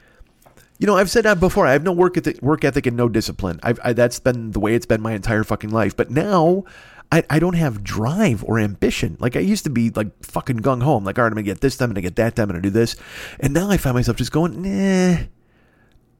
you 0.83 0.87
know, 0.87 0.97
I've 0.97 1.09
said 1.09 1.23
that 1.23 1.39
before. 1.39 1.65
I 1.65 1.71
have 1.71 1.83
no 1.83 1.93
work 1.93 2.17
ethic, 2.17 2.41
work 2.41 2.65
ethic 2.65 2.85
and 2.85 2.97
no 2.97 3.07
discipline. 3.07 3.57
I've, 3.63 3.79
I, 3.85 3.93
that's 3.93 4.19
been 4.19 4.51
the 4.51 4.59
way 4.59 4.75
it's 4.75 4.85
been 4.85 5.01
my 5.01 5.13
entire 5.13 5.45
fucking 5.45 5.69
life. 5.69 5.95
But 5.95 6.11
now, 6.11 6.65
I, 7.09 7.23
I 7.29 7.39
don't 7.39 7.53
have 7.53 7.85
drive 7.85 8.43
or 8.43 8.59
ambition. 8.59 9.15
Like 9.17 9.37
I 9.37 9.39
used 9.39 9.63
to 9.63 9.69
be 9.69 9.91
like 9.91 10.11
fucking 10.25 10.59
gung 10.59 10.83
ho. 10.83 10.97
I'm 10.97 11.05
like, 11.05 11.17
all 11.17 11.23
right, 11.23 11.29
I'm 11.29 11.35
gonna 11.35 11.43
get 11.43 11.61
this 11.61 11.77
done, 11.77 11.85
and 11.85 11.91
I'm 11.91 12.01
gonna 12.01 12.09
get 12.09 12.17
that 12.17 12.35
done, 12.35 12.49
and 12.49 12.57
I'm 12.57 12.61
gonna 12.61 12.63
do 12.63 12.77
this. 12.77 12.97
And 13.39 13.53
now 13.53 13.69
I 13.69 13.77
find 13.77 13.95
myself 13.95 14.17
just 14.17 14.33
going, 14.33 14.61
nah. 14.61 15.19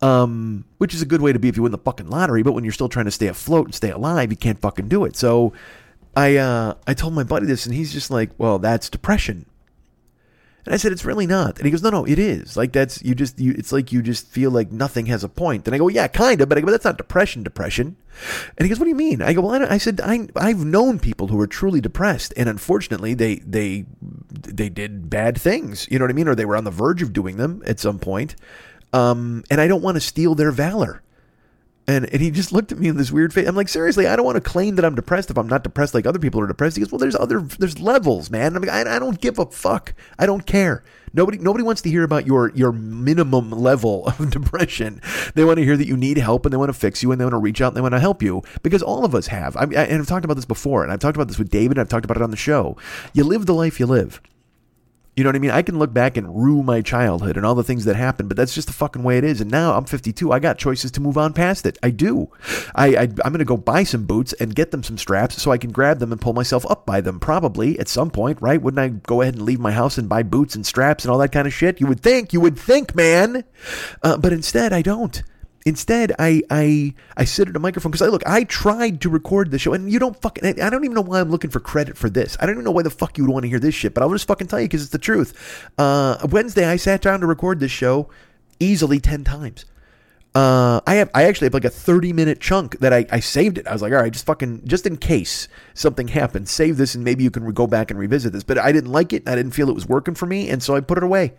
Um, 0.01 0.63
which 0.77 0.93
is 0.93 1.01
a 1.01 1.05
good 1.05 1.19
way 1.19 1.33
to 1.33 1.39
be 1.39 1.49
if 1.49 1.57
you 1.57 1.63
win 1.63 1.73
the 1.73 1.77
fucking 1.77 2.07
lottery, 2.07 2.41
but 2.41 2.53
when 2.53 2.63
you're 2.63 2.71
still 2.71 2.87
trying 2.87 3.03
to 3.03 3.11
stay 3.11 3.27
afloat 3.27 3.65
and 3.65 3.75
stay 3.75 3.91
alive, 3.91 4.31
you 4.31 4.37
can't 4.37 4.61
fucking 4.61 4.87
do 4.87 5.03
it. 5.03 5.17
So 5.17 5.51
I 6.15 6.37
uh 6.37 6.75
I 6.87 6.93
told 6.93 7.15
my 7.15 7.23
buddy 7.23 7.47
this 7.47 7.65
and 7.65 7.75
he's 7.75 7.91
just 7.91 8.09
like, 8.09 8.29
Well, 8.37 8.59
that's 8.59 8.89
depression. 8.89 9.45
And 10.65 10.73
I 10.73 10.77
said, 10.77 10.91
it's 10.93 11.03
really 11.03 11.27
not. 11.27 11.57
And 11.57 11.65
he 11.65 11.71
goes, 11.71 11.83
no, 11.83 11.89
no, 11.89 12.05
it 12.05 12.17
is. 12.17 12.55
Like 12.55 12.71
that's 12.71 13.03
you 13.03 13.15
just 13.15 13.39
you. 13.39 13.53
It's 13.57 13.71
like 13.71 13.91
you 13.91 14.01
just 14.01 14.27
feel 14.27 14.49
like 14.49 14.71
nothing 14.71 15.07
has 15.07 15.23
a 15.23 15.29
point. 15.29 15.67
And 15.67 15.75
I 15.75 15.77
go, 15.77 15.89
yeah, 15.89 16.07
kind 16.07 16.39
of. 16.39 16.47
But 16.47 16.57
I 16.57 16.61
go, 16.61 16.65
but 16.65 16.71
that's 16.71 16.85
not 16.85 16.97
depression. 16.97 17.43
Depression. 17.43 17.97
And 18.57 18.65
he 18.65 18.69
goes, 18.69 18.79
what 18.79 18.85
do 18.85 18.89
you 18.89 18.95
mean? 18.95 19.21
I 19.21 19.33
go, 19.33 19.41
well, 19.41 19.61
I, 19.61 19.73
I 19.73 19.77
said, 19.77 19.99
I 20.01 20.27
I've 20.35 20.63
known 20.63 20.99
people 20.99 21.27
who 21.27 21.37
were 21.37 21.47
truly 21.47 21.81
depressed, 21.81 22.33
and 22.37 22.47
unfortunately, 22.47 23.13
they 23.13 23.35
they 23.35 23.85
they 24.31 24.69
did 24.69 25.09
bad 25.09 25.37
things. 25.37 25.87
You 25.91 25.99
know 25.99 26.05
what 26.05 26.11
I 26.11 26.15
mean? 26.15 26.27
Or 26.27 26.35
they 26.35 26.45
were 26.45 26.55
on 26.55 26.63
the 26.63 26.71
verge 26.71 27.01
of 27.01 27.11
doing 27.11 27.37
them 27.37 27.61
at 27.65 27.79
some 27.79 27.99
point. 27.99 28.35
Um, 28.93 29.43
and 29.49 29.59
I 29.59 29.67
don't 29.67 29.81
want 29.81 29.95
to 29.95 30.01
steal 30.01 30.35
their 30.35 30.51
valor. 30.51 31.01
And, 31.85 32.05
and 32.13 32.21
he 32.21 32.31
just 32.31 32.53
looked 32.53 32.71
at 32.71 32.79
me 32.79 32.87
in 32.87 32.95
this 32.95 33.11
weird 33.11 33.33
face. 33.33 33.47
I'm 33.47 33.55
like, 33.55 33.67
seriously, 33.67 34.07
I 34.07 34.15
don't 34.15 34.25
want 34.25 34.37
to 34.37 34.41
claim 34.41 34.75
that 34.75 34.85
I'm 34.85 34.95
depressed 34.95 35.29
if 35.29 35.37
I'm 35.37 35.47
not 35.47 35.63
depressed 35.63 35.93
like 35.93 36.05
other 36.05 36.19
people 36.19 36.39
are 36.39 36.47
depressed. 36.47 36.77
He 36.77 36.81
goes, 36.81 36.91
well, 36.91 36.99
there's 36.99 37.15
other, 37.15 37.41
there's 37.41 37.79
levels, 37.79 38.29
man. 38.29 38.55
I 38.55 38.59
mean, 38.59 38.69
I, 38.69 38.81
I 38.95 38.99
don't 38.99 39.19
give 39.19 39.37
a 39.37 39.45
fuck. 39.47 39.93
I 40.17 40.25
don't 40.25 40.45
care. 40.45 40.83
Nobody, 41.13 41.37
nobody 41.37 41.63
wants 41.63 41.81
to 41.81 41.89
hear 41.89 42.03
about 42.03 42.25
your, 42.25 42.51
your 42.55 42.71
minimum 42.71 43.51
level 43.51 44.07
of 44.07 44.29
depression. 44.31 45.01
They 45.35 45.43
want 45.43 45.57
to 45.57 45.65
hear 45.65 45.75
that 45.75 45.87
you 45.87 45.97
need 45.97 46.17
help 46.17 46.45
and 46.45 46.53
they 46.53 46.57
want 46.57 46.69
to 46.69 46.77
fix 46.77 47.03
you 47.03 47.11
and 47.11 47.19
they 47.19 47.25
want 47.25 47.33
to 47.33 47.39
reach 47.39 47.61
out 47.61 47.67
and 47.67 47.77
they 47.77 47.81
want 47.81 47.93
to 47.93 47.99
help 47.99 48.23
you 48.23 48.41
because 48.63 48.81
all 48.81 49.03
of 49.03 49.13
us 49.13 49.27
have. 49.27 49.57
I, 49.57 49.63
and 49.63 50.01
I've 50.01 50.07
talked 50.07 50.25
about 50.25 50.35
this 50.35 50.45
before 50.45 50.83
and 50.83 50.91
I've 50.91 50.99
talked 50.99 51.17
about 51.17 51.27
this 51.27 51.37
with 51.37 51.49
David 51.49 51.77
I've 51.77 51.89
talked 51.89 52.05
about 52.05 52.17
it 52.17 52.23
on 52.23 52.31
the 52.31 52.37
show. 52.37 52.77
You 53.13 53.25
live 53.25 53.45
the 53.45 53.53
life 53.53 53.79
you 53.79 53.85
live. 53.85 54.21
You 55.15 55.23
know 55.23 55.29
what 55.29 55.35
I 55.35 55.39
mean? 55.39 55.51
I 55.51 55.61
can 55.61 55.77
look 55.77 55.93
back 55.93 56.17
and 56.17 56.35
rue 56.35 56.63
my 56.63 56.81
childhood 56.81 57.37
and 57.37 57.45
all 57.45 57.53
the 57.53 57.63
things 57.63 57.85
that 57.85 57.95
happened, 57.95 58.29
but 58.29 58.37
that's 58.37 58.55
just 58.55 58.67
the 58.67 58.73
fucking 58.73 59.03
way 59.03 59.19
it 59.19 59.23
is. 59.23 59.41
And 59.41 59.51
now 59.51 59.75
I'm 59.75 59.85
52. 59.85 60.31
I 60.31 60.39
got 60.39 60.57
choices 60.57 60.89
to 60.91 61.01
move 61.01 61.19
on 61.19 61.33
past 61.33 61.67
it. 61.67 61.77
I 61.83 61.91
do. 61.91 62.31
I, 62.73 62.95
I 62.95 63.03
am 63.03 63.13
going 63.13 63.37
to 63.37 63.45
go 63.45 63.57
buy 63.57 63.83
some 63.83 64.05
boots 64.05 64.33
and 64.33 64.55
get 64.55 64.71
them 64.71 64.81
some 64.81 64.97
straps 64.97 65.39
so 65.39 65.51
I 65.51 65.59
can 65.59 65.71
grab 65.71 65.99
them 65.99 66.11
and 66.11 66.19
pull 66.19 66.33
myself 66.33 66.65
up 66.67 66.87
by 66.87 66.99
them. 66.99 67.19
Probably 67.19 67.77
at 67.77 67.87
some 67.87 68.09
point, 68.09 68.41
right? 68.41 68.59
Wouldn't 68.59 68.79
I 68.79 68.87
go 68.87 69.21
ahead 69.21 69.35
and 69.35 69.43
leave 69.43 69.59
my 69.59 69.71
house 69.71 69.99
and 69.99 70.09
buy 70.09 70.23
boots 70.23 70.55
and 70.55 70.65
straps 70.65 71.05
and 71.05 71.11
all 71.11 71.19
that 71.19 71.31
kind 71.31 71.45
of 71.45 71.53
shit? 71.53 71.79
You 71.79 71.85
would 71.87 72.01
think. 72.01 72.33
You 72.33 72.41
would 72.41 72.57
think, 72.57 72.95
man. 72.95 73.43
Uh, 74.01 74.17
but 74.17 74.33
instead, 74.33 74.73
I 74.73 74.81
don't. 74.81 75.21
Instead, 75.65 76.11
I 76.19 76.41
I 76.49 76.93
I 77.15 77.23
sit 77.23 77.47
at 77.47 77.55
a 77.55 77.59
microphone 77.59 77.91
because 77.91 78.05
I 78.05 78.09
look. 78.09 78.25
I 78.25 78.43
tried 78.43 78.99
to 79.01 79.09
record 79.09 79.51
the 79.51 79.59
show, 79.59 79.73
and 79.73 79.89
you 79.91 79.97
don't 79.97 80.19
fucking. 80.21 80.61
I 80.61 80.69
don't 80.69 80.83
even 80.83 80.95
know 80.95 81.01
why 81.01 81.21
I'm 81.21 81.29
looking 81.31 81.49
for 81.49 81.61
credit 81.61 81.97
for 81.97 82.09
this. 82.09 82.35
I 82.39 82.45
don't 82.45 82.55
even 82.55 82.65
know 82.65 82.71
why 82.71 82.83
the 82.83 82.89
fuck 82.89 83.17
you 83.17 83.23
would 83.23 83.31
want 83.31 83.43
to 83.43 83.49
hear 83.49 83.59
this 83.59 83.73
shit. 83.73 83.93
But 83.93 84.03
I'll 84.03 84.11
just 84.11 84.27
fucking 84.27 84.47
tell 84.47 84.59
you 84.59 84.65
because 84.67 84.81
it's 84.81 84.91
the 84.91 84.97
truth. 84.97 85.69
Uh, 85.77 86.17
Wednesday, 86.29 86.65
I 86.65 86.75
sat 86.75 87.01
down 87.01 87.21
to 87.21 87.27
record 87.27 87.59
this 87.61 87.71
show 87.71 88.09
easily 88.59 88.99
ten 88.99 89.23
times. 89.23 89.65
Uh, 90.35 90.81
I 90.87 90.95
have 90.95 91.11
I 91.13 91.25
actually 91.25 91.45
have 91.45 91.53
like 91.53 91.65
a 91.65 91.69
30 91.69 92.11
minute 92.11 92.39
chunk 92.39 92.79
that 92.79 92.91
I, 92.91 93.05
I 93.11 93.19
saved 93.19 93.59
it. 93.59 93.67
I 93.67 93.73
was 93.73 93.83
like, 93.83 93.93
all 93.93 93.99
right, 93.99 94.11
just 94.11 94.25
fucking 94.25 94.63
just 94.65 94.87
in 94.87 94.97
case 94.97 95.47
something 95.75 96.07
happens, 96.07 96.49
save 96.49 96.77
this 96.77 96.95
and 96.95 97.03
maybe 97.03 97.23
you 97.23 97.29
can 97.29 97.51
go 97.51 97.67
back 97.67 97.91
and 97.91 97.99
revisit 97.99 98.33
this. 98.33 98.43
But 98.43 98.57
I 98.57 98.71
didn't 98.71 98.91
like 98.91 99.13
it. 99.13 99.27
I 99.27 99.35
didn't 99.35 99.51
feel 99.51 99.69
it 99.69 99.75
was 99.75 99.87
working 99.87 100.15
for 100.15 100.25
me, 100.25 100.49
and 100.49 100.63
so 100.63 100.75
I 100.75 100.79
put 100.79 100.97
it 100.97 101.03
away. 101.03 101.33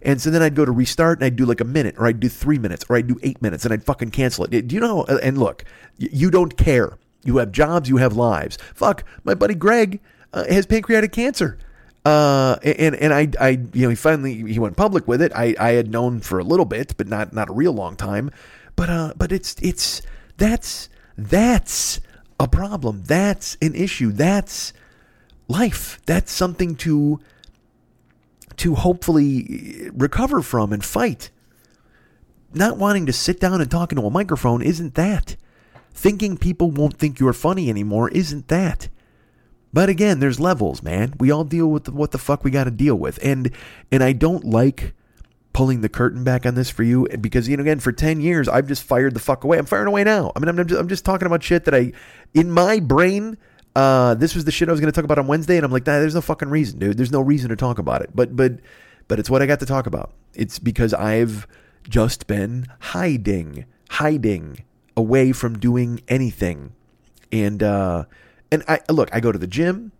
And 0.00 0.20
so 0.20 0.30
then 0.30 0.42
I'd 0.42 0.54
go 0.54 0.64
to 0.64 0.72
restart 0.72 1.18
and 1.18 1.26
I'd 1.26 1.36
do 1.36 1.44
like 1.44 1.60
a 1.60 1.64
minute, 1.64 1.96
or 1.98 2.06
I'd 2.06 2.20
do 2.20 2.30
three 2.30 2.58
minutes, 2.58 2.86
or 2.88 2.96
I'd 2.96 3.06
do 3.06 3.18
eight 3.22 3.42
minutes, 3.42 3.66
and 3.66 3.74
I'd 3.74 3.84
fucking 3.84 4.12
cancel 4.12 4.44
it. 4.44 4.66
Do 4.66 4.74
you 4.74 4.80
know? 4.80 5.04
How, 5.06 5.18
and 5.18 5.36
look, 5.36 5.64
you 5.98 6.30
don't 6.30 6.56
care. 6.56 6.96
You 7.24 7.36
have 7.38 7.52
jobs, 7.52 7.90
you 7.90 7.98
have 7.98 8.16
lives. 8.16 8.56
Fuck, 8.74 9.04
my 9.24 9.34
buddy 9.34 9.54
Greg 9.54 10.00
uh, 10.32 10.44
has 10.48 10.64
pancreatic 10.64 11.12
cancer. 11.12 11.58
Uh, 12.04 12.56
and 12.62 12.94
and 12.94 13.12
I 13.12 13.28
I 13.40 13.48
you 13.72 13.82
know 13.82 13.88
he 13.90 13.94
finally 13.94 14.34
he 14.52 14.58
went 14.58 14.76
public 14.76 15.06
with 15.06 15.20
it. 15.20 15.32
I 15.34 15.54
I 15.58 15.70
had 15.72 15.90
known 15.90 16.20
for 16.20 16.38
a 16.38 16.44
little 16.44 16.64
bit, 16.64 16.96
but 16.96 17.06
not 17.06 17.32
not 17.32 17.50
a 17.50 17.52
real 17.52 17.72
long 17.72 17.96
time. 17.96 18.30
But 18.76 18.88
uh, 18.88 19.12
but 19.16 19.32
it's 19.32 19.56
it's 19.60 20.02
that's 20.36 20.88
that's 21.16 22.00
a 22.38 22.48
problem. 22.48 23.02
That's 23.04 23.56
an 23.60 23.74
issue. 23.74 24.12
That's 24.12 24.72
life. 25.48 26.00
That's 26.06 26.30
something 26.30 26.76
to 26.76 27.20
to 28.58 28.74
hopefully 28.74 29.90
recover 29.92 30.42
from 30.42 30.72
and 30.72 30.84
fight. 30.84 31.30
Not 32.54 32.78
wanting 32.78 33.06
to 33.06 33.12
sit 33.12 33.40
down 33.40 33.60
and 33.60 33.70
talk 33.70 33.92
into 33.92 34.06
a 34.06 34.10
microphone 34.10 34.62
isn't 34.62 34.94
that. 34.94 35.36
Thinking 35.92 36.36
people 36.36 36.70
won't 36.70 36.96
think 36.96 37.18
you're 37.18 37.32
funny 37.32 37.68
anymore 37.68 38.08
isn't 38.10 38.48
that. 38.48 38.88
But 39.72 39.88
again, 39.88 40.20
there's 40.20 40.40
levels, 40.40 40.82
man. 40.82 41.14
We 41.18 41.30
all 41.30 41.44
deal 41.44 41.68
with 41.68 41.88
what 41.88 42.12
the 42.12 42.18
fuck 42.18 42.42
we 42.44 42.50
got 42.50 42.64
to 42.64 42.70
deal 42.70 42.94
with, 42.94 43.18
and 43.22 43.50
and 43.92 44.02
I 44.02 44.12
don't 44.12 44.44
like 44.44 44.94
pulling 45.52 45.80
the 45.80 45.88
curtain 45.88 46.22
back 46.22 46.46
on 46.46 46.54
this 46.54 46.70
for 46.70 46.84
you 46.84 47.08
because 47.20 47.48
you 47.48 47.56
know 47.56 47.62
again 47.62 47.80
for 47.80 47.90
10 47.90 48.20
years 48.20 48.48
I've 48.48 48.68
just 48.68 48.84
fired 48.84 49.14
the 49.14 49.20
fuck 49.20 49.42
away. 49.44 49.58
I'm 49.58 49.66
firing 49.66 49.88
away 49.88 50.04
now. 50.04 50.30
I 50.36 50.38
mean 50.38 50.48
I'm 50.48 50.68
just, 50.68 50.80
I'm 50.80 50.88
just 50.88 51.04
talking 51.04 51.26
about 51.26 51.42
shit 51.42 51.64
that 51.64 51.74
I 51.74 51.92
in 52.32 52.50
my 52.50 52.78
brain 52.78 53.36
uh, 53.74 54.14
this 54.14 54.34
was 54.34 54.44
the 54.44 54.52
shit 54.52 54.68
I 54.68 54.72
was 54.72 54.80
going 54.80 54.92
to 54.92 54.94
talk 54.94 55.04
about 55.04 55.18
on 55.18 55.26
Wednesday 55.26 55.56
and 55.56 55.64
I'm 55.64 55.72
like 55.72 55.86
nah, 55.86 55.98
there's 55.98 56.14
no 56.14 56.20
fucking 56.20 56.48
reason, 56.48 56.78
dude. 56.78 56.96
There's 56.96 57.10
no 57.10 57.20
reason 57.20 57.50
to 57.50 57.56
talk 57.56 57.78
about 57.78 58.02
it. 58.02 58.10
But 58.14 58.36
but 58.36 58.60
but 59.08 59.18
it's 59.18 59.30
what 59.30 59.42
I 59.42 59.46
got 59.46 59.60
to 59.60 59.66
talk 59.66 59.86
about. 59.86 60.12
It's 60.34 60.58
because 60.58 60.94
I've 60.94 61.46
just 61.88 62.26
been 62.26 62.66
hiding, 62.80 63.64
hiding 63.90 64.64
away 64.96 65.32
from 65.32 65.58
doing 65.58 66.02
anything. 66.08 66.72
And 67.32 67.62
uh 67.62 68.04
and 68.50 68.64
I 68.68 68.80
look, 68.90 69.08
I 69.12 69.20
go 69.20 69.32
to 69.32 69.38
the 69.38 69.46
gym. 69.46 69.92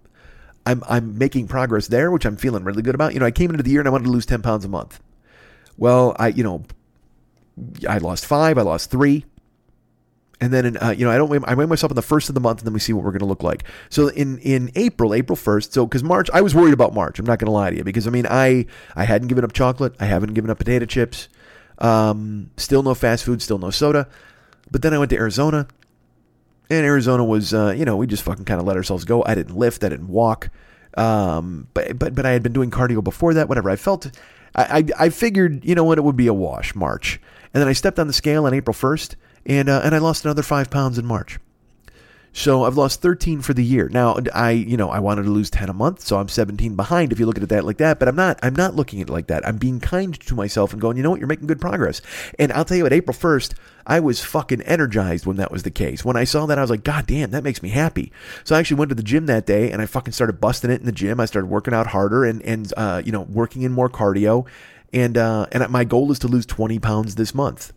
I'm 0.66 0.82
I'm 0.88 1.16
making 1.16 1.48
progress 1.48 1.88
there, 1.88 2.10
which 2.10 2.24
I'm 2.24 2.36
feeling 2.36 2.64
really 2.64 2.82
good 2.82 2.94
about. 2.94 3.14
You 3.14 3.20
know, 3.20 3.26
I 3.26 3.30
came 3.30 3.50
into 3.50 3.62
the 3.62 3.70
year 3.70 3.80
and 3.80 3.88
I 3.88 3.90
wanted 3.90 4.04
to 4.04 4.10
lose 4.10 4.26
10 4.26 4.42
pounds 4.42 4.64
a 4.64 4.68
month. 4.68 5.00
Well, 5.76 6.14
I 6.18 6.28
you 6.28 6.42
know, 6.42 6.64
I 7.88 7.98
lost 7.98 8.26
five, 8.26 8.58
I 8.58 8.62
lost 8.62 8.90
three, 8.90 9.24
and 10.40 10.52
then 10.52 10.66
in, 10.66 10.76
uh, 10.76 10.90
you 10.90 11.04
know 11.04 11.10
I 11.10 11.16
don't 11.16 11.28
weigh, 11.28 11.40
I 11.44 11.54
weigh 11.54 11.66
myself 11.66 11.90
in 11.90 11.96
the 11.96 12.02
first 12.02 12.28
of 12.28 12.34
the 12.34 12.40
month, 12.40 12.60
and 12.60 12.66
then 12.66 12.74
we 12.74 12.80
see 12.80 12.92
what 12.92 13.04
we're 13.04 13.10
going 13.10 13.20
to 13.20 13.26
look 13.26 13.42
like. 13.42 13.64
So 13.90 14.08
in 14.08 14.38
in 14.38 14.70
April, 14.74 15.14
April 15.14 15.36
first, 15.36 15.72
so 15.72 15.86
because 15.86 16.04
March, 16.04 16.28
I 16.32 16.40
was 16.40 16.54
worried 16.54 16.74
about 16.74 16.94
March. 16.94 17.18
I'm 17.18 17.26
not 17.26 17.38
going 17.38 17.46
to 17.46 17.52
lie 17.52 17.70
to 17.70 17.76
you 17.76 17.84
because 17.84 18.06
I 18.06 18.10
mean 18.10 18.26
I 18.28 18.66
I 18.94 19.04
hadn't 19.04 19.28
given 19.28 19.44
up 19.44 19.52
chocolate, 19.52 19.94
I 20.00 20.06
haven't 20.06 20.34
given 20.34 20.50
up 20.50 20.58
potato 20.58 20.86
chips, 20.86 21.28
um, 21.78 22.50
still 22.56 22.82
no 22.82 22.94
fast 22.94 23.24
food, 23.24 23.42
still 23.42 23.58
no 23.58 23.70
soda, 23.70 24.08
but 24.70 24.82
then 24.82 24.94
I 24.94 24.98
went 24.98 25.10
to 25.10 25.16
Arizona, 25.16 25.66
and 26.70 26.84
Arizona 26.84 27.24
was 27.24 27.54
uh, 27.54 27.74
you 27.76 27.84
know 27.84 27.96
we 27.96 28.06
just 28.06 28.22
fucking 28.22 28.44
kind 28.44 28.60
of 28.60 28.66
let 28.66 28.76
ourselves 28.76 29.04
go. 29.04 29.24
I 29.24 29.34
didn't 29.34 29.56
lift, 29.56 29.84
I 29.84 29.88
didn't 29.88 30.08
walk, 30.08 30.50
um, 30.96 31.68
but 31.74 31.98
but 31.98 32.14
but 32.14 32.26
I 32.26 32.30
had 32.30 32.42
been 32.42 32.52
doing 32.52 32.70
cardio 32.70 33.02
before 33.02 33.34
that. 33.34 33.48
Whatever, 33.48 33.70
I 33.70 33.76
felt 33.76 34.10
I, 34.54 34.78
I, 34.98 35.06
I 35.06 35.08
figured, 35.10 35.64
you 35.64 35.74
know 35.74 35.84
what, 35.84 35.98
it 35.98 36.04
would 36.04 36.16
be 36.16 36.26
a 36.26 36.34
wash 36.34 36.74
March. 36.74 37.20
And 37.54 37.60
then 37.60 37.68
I 37.68 37.72
stepped 37.72 37.98
on 37.98 38.06
the 38.06 38.12
scale 38.12 38.46
on 38.46 38.54
April 38.54 38.74
1st, 38.74 39.14
and, 39.46 39.68
uh, 39.68 39.80
and 39.84 39.94
I 39.94 39.98
lost 39.98 40.24
another 40.24 40.42
five 40.42 40.70
pounds 40.70 40.98
in 40.98 41.06
March. 41.06 41.38
So 42.38 42.62
I've 42.62 42.76
lost 42.76 43.02
13 43.02 43.40
for 43.40 43.52
the 43.52 43.64
year. 43.64 43.88
Now 43.88 44.16
I, 44.32 44.52
you 44.52 44.76
know, 44.76 44.90
I 44.90 45.00
wanted 45.00 45.24
to 45.24 45.30
lose 45.30 45.50
10 45.50 45.68
a 45.68 45.72
month, 45.72 46.02
so 46.02 46.20
I'm 46.20 46.28
17 46.28 46.76
behind 46.76 47.10
if 47.10 47.18
you 47.18 47.26
look 47.26 47.36
at 47.36 47.42
it 47.42 47.48
that 47.48 47.64
like 47.64 47.78
that, 47.78 47.98
but 47.98 48.06
I'm 48.06 48.14
not 48.14 48.38
I'm 48.44 48.54
not 48.54 48.76
looking 48.76 49.00
at 49.00 49.08
it 49.08 49.12
like 49.12 49.26
that. 49.26 49.44
I'm 49.44 49.56
being 49.56 49.80
kind 49.80 50.18
to 50.20 50.34
myself 50.36 50.72
and 50.72 50.80
going, 50.80 50.96
"You 50.96 51.02
know 51.02 51.10
what? 51.10 51.18
You're 51.18 51.26
making 51.26 51.48
good 51.48 51.60
progress." 51.60 52.00
And 52.38 52.52
I'll 52.52 52.64
tell 52.64 52.76
you 52.76 52.84
what, 52.84 52.92
April 52.92 53.12
1st, 53.12 53.54
I 53.88 53.98
was 53.98 54.22
fucking 54.22 54.62
energized 54.62 55.26
when 55.26 55.36
that 55.38 55.50
was 55.50 55.64
the 55.64 55.72
case. 55.72 56.04
When 56.04 56.16
I 56.16 56.22
saw 56.22 56.46
that, 56.46 56.58
I 56.58 56.60
was 56.60 56.70
like, 56.70 56.84
"God 56.84 57.08
damn, 57.08 57.32
that 57.32 57.42
makes 57.42 57.60
me 57.60 57.70
happy." 57.70 58.12
So 58.44 58.54
I 58.54 58.60
actually 58.60 58.78
went 58.78 58.90
to 58.90 58.94
the 58.94 59.02
gym 59.02 59.26
that 59.26 59.44
day 59.44 59.72
and 59.72 59.82
I 59.82 59.86
fucking 59.86 60.12
started 60.12 60.40
busting 60.40 60.70
it 60.70 60.78
in 60.78 60.86
the 60.86 60.92
gym. 60.92 61.18
I 61.18 61.24
started 61.24 61.48
working 61.48 61.74
out 61.74 61.88
harder 61.88 62.24
and 62.24 62.40
and 62.42 62.72
uh, 62.76 63.02
you 63.04 63.10
know, 63.10 63.22
working 63.22 63.62
in 63.62 63.72
more 63.72 63.90
cardio. 63.90 64.46
And 64.92 65.18
uh 65.18 65.46
and 65.50 65.68
my 65.70 65.82
goal 65.82 66.12
is 66.12 66.20
to 66.20 66.28
lose 66.28 66.46
20 66.46 66.78
pounds 66.78 67.16
this 67.16 67.34
month. 67.34 67.72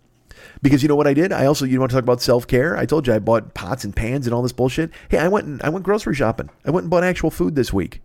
Because 0.61 0.83
you 0.83 0.89
know 0.89 0.95
what 0.95 1.07
I 1.07 1.13
did? 1.13 1.31
I 1.31 1.45
also 1.45 1.65
you 1.65 1.79
want 1.79 1.91
to 1.91 1.95
talk 1.95 2.03
about 2.03 2.21
self 2.21 2.47
care? 2.47 2.77
I 2.77 2.85
told 2.85 3.07
you 3.07 3.13
I 3.13 3.19
bought 3.19 3.53
pots 3.53 3.83
and 3.83 3.95
pans 3.95 4.27
and 4.27 4.33
all 4.33 4.41
this 4.41 4.51
bullshit. 4.51 4.91
Hey, 5.09 5.17
I 5.17 5.27
went 5.27 5.45
and 5.45 5.61
I 5.63 5.69
went 5.69 5.85
grocery 5.85 6.15
shopping. 6.15 6.49
I 6.65 6.71
went 6.71 6.85
and 6.85 6.91
bought 6.91 7.03
actual 7.03 7.31
food 7.31 7.55
this 7.55 7.73
week. 7.73 8.01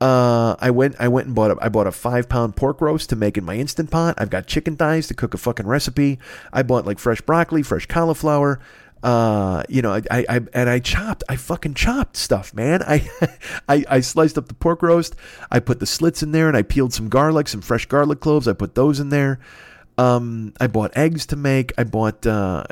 Uh, 0.00 0.54
I 0.60 0.70
went 0.70 0.94
I 1.00 1.08
went 1.08 1.26
and 1.26 1.34
bought 1.34 1.50
a 1.50 1.56
I 1.60 1.68
bought 1.68 1.88
a 1.88 1.92
five 1.92 2.28
pound 2.28 2.54
pork 2.54 2.80
roast 2.80 3.10
to 3.10 3.16
make 3.16 3.36
in 3.36 3.44
my 3.44 3.56
instant 3.56 3.90
pot. 3.90 4.14
I've 4.18 4.30
got 4.30 4.46
chicken 4.46 4.76
thighs 4.76 5.08
to 5.08 5.14
cook 5.14 5.34
a 5.34 5.38
fucking 5.38 5.66
recipe. 5.66 6.18
I 6.52 6.62
bought 6.62 6.86
like 6.86 6.98
fresh 6.98 7.20
broccoli, 7.20 7.62
fresh 7.62 7.86
cauliflower. 7.86 8.60
Uh, 9.02 9.62
you 9.68 9.80
know, 9.80 9.92
I, 9.92 10.02
I, 10.10 10.24
I 10.28 10.40
and 10.54 10.68
I 10.68 10.78
chopped. 10.80 11.22
I 11.28 11.36
fucking 11.36 11.74
chopped 11.74 12.16
stuff, 12.16 12.52
man. 12.54 12.82
I, 12.82 13.08
I 13.68 13.84
I 13.88 14.00
sliced 14.00 14.38
up 14.38 14.48
the 14.48 14.54
pork 14.54 14.82
roast. 14.82 15.14
I 15.50 15.60
put 15.60 15.80
the 15.80 15.86
slits 15.86 16.22
in 16.22 16.32
there, 16.32 16.48
and 16.48 16.56
I 16.56 16.62
peeled 16.62 16.92
some 16.92 17.08
garlic, 17.08 17.48
some 17.48 17.60
fresh 17.60 17.86
garlic 17.86 18.20
cloves. 18.20 18.48
I 18.48 18.52
put 18.52 18.74
those 18.74 18.98
in 19.00 19.08
there. 19.08 19.38
Um, 19.98 20.54
I 20.60 20.68
bought 20.68 20.96
eggs 20.96 21.26
to 21.26 21.36
make. 21.36 21.72
I 21.76 21.82
bought, 21.82 22.24
uh, 22.24 22.62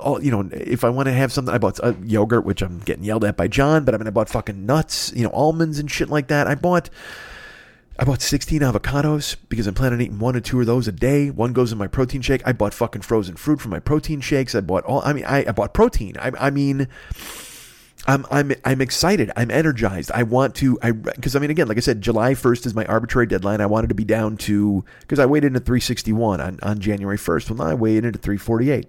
all, 0.00 0.22
you 0.22 0.30
know, 0.30 0.46
if 0.52 0.84
I 0.84 0.90
want 0.90 1.06
to 1.06 1.12
have 1.12 1.32
something, 1.32 1.54
I 1.54 1.56
bought 1.56 1.80
uh, 1.82 1.94
yogurt, 2.04 2.44
which 2.44 2.60
I'm 2.60 2.80
getting 2.80 3.02
yelled 3.02 3.24
at 3.24 3.38
by 3.38 3.48
John. 3.48 3.84
But 3.86 3.94
I 3.94 3.98
mean, 3.98 4.06
I 4.06 4.10
bought 4.10 4.28
fucking 4.28 4.66
nuts, 4.66 5.10
you 5.16 5.24
know, 5.24 5.30
almonds 5.30 5.78
and 5.78 5.90
shit 5.90 6.10
like 6.10 6.28
that. 6.28 6.46
I 6.46 6.54
bought, 6.54 6.90
I 7.98 8.04
bought 8.04 8.20
16 8.20 8.60
avocados 8.60 9.36
because 9.48 9.66
I'm 9.66 9.72
planning 9.72 9.94
on 9.94 10.02
eating 10.02 10.18
one 10.18 10.36
or 10.36 10.40
two 10.40 10.60
of 10.60 10.66
those 10.66 10.86
a 10.86 10.92
day. 10.92 11.30
One 11.30 11.54
goes 11.54 11.72
in 11.72 11.78
my 11.78 11.88
protein 11.88 12.20
shake. 12.20 12.46
I 12.46 12.52
bought 12.52 12.74
fucking 12.74 13.02
frozen 13.02 13.36
fruit 13.36 13.62
for 13.62 13.70
my 13.70 13.80
protein 13.80 14.20
shakes. 14.20 14.54
I 14.54 14.60
bought 14.60 14.84
all. 14.84 15.00
I 15.02 15.14
mean, 15.14 15.24
I, 15.24 15.46
I 15.48 15.52
bought 15.52 15.72
protein. 15.72 16.16
I, 16.20 16.30
I 16.38 16.50
mean. 16.50 16.88
I'm 18.06 18.26
I'm 18.30 18.52
I'm 18.64 18.80
excited. 18.80 19.30
I'm 19.36 19.50
energized. 19.50 20.10
I 20.12 20.22
want 20.22 20.54
to. 20.56 20.78
I 20.82 20.92
because 20.92 21.36
I 21.36 21.38
mean 21.38 21.50
again, 21.50 21.68
like 21.68 21.76
I 21.76 21.80
said, 21.80 22.00
July 22.00 22.32
1st 22.32 22.66
is 22.66 22.74
my 22.74 22.84
arbitrary 22.86 23.26
deadline. 23.26 23.60
I 23.60 23.66
wanted 23.66 23.88
to 23.88 23.94
be 23.94 24.04
down 24.04 24.36
to 24.38 24.84
because 25.00 25.18
I 25.18 25.26
weighed 25.26 25.44
in 25.44 25.56
at 25.56 25.64
361 25.64 26.40
on 26.40 26.58
on 26.62 26.78
January 26.78 27.18
1st. 27.18 27.50
Well, 27.50 27.58
now 27.58 27.72
I 27.72 27.74
weighed 27.74 28.04
in 28.04 28.14
at 28.14 28.22
348. 28.22 28.88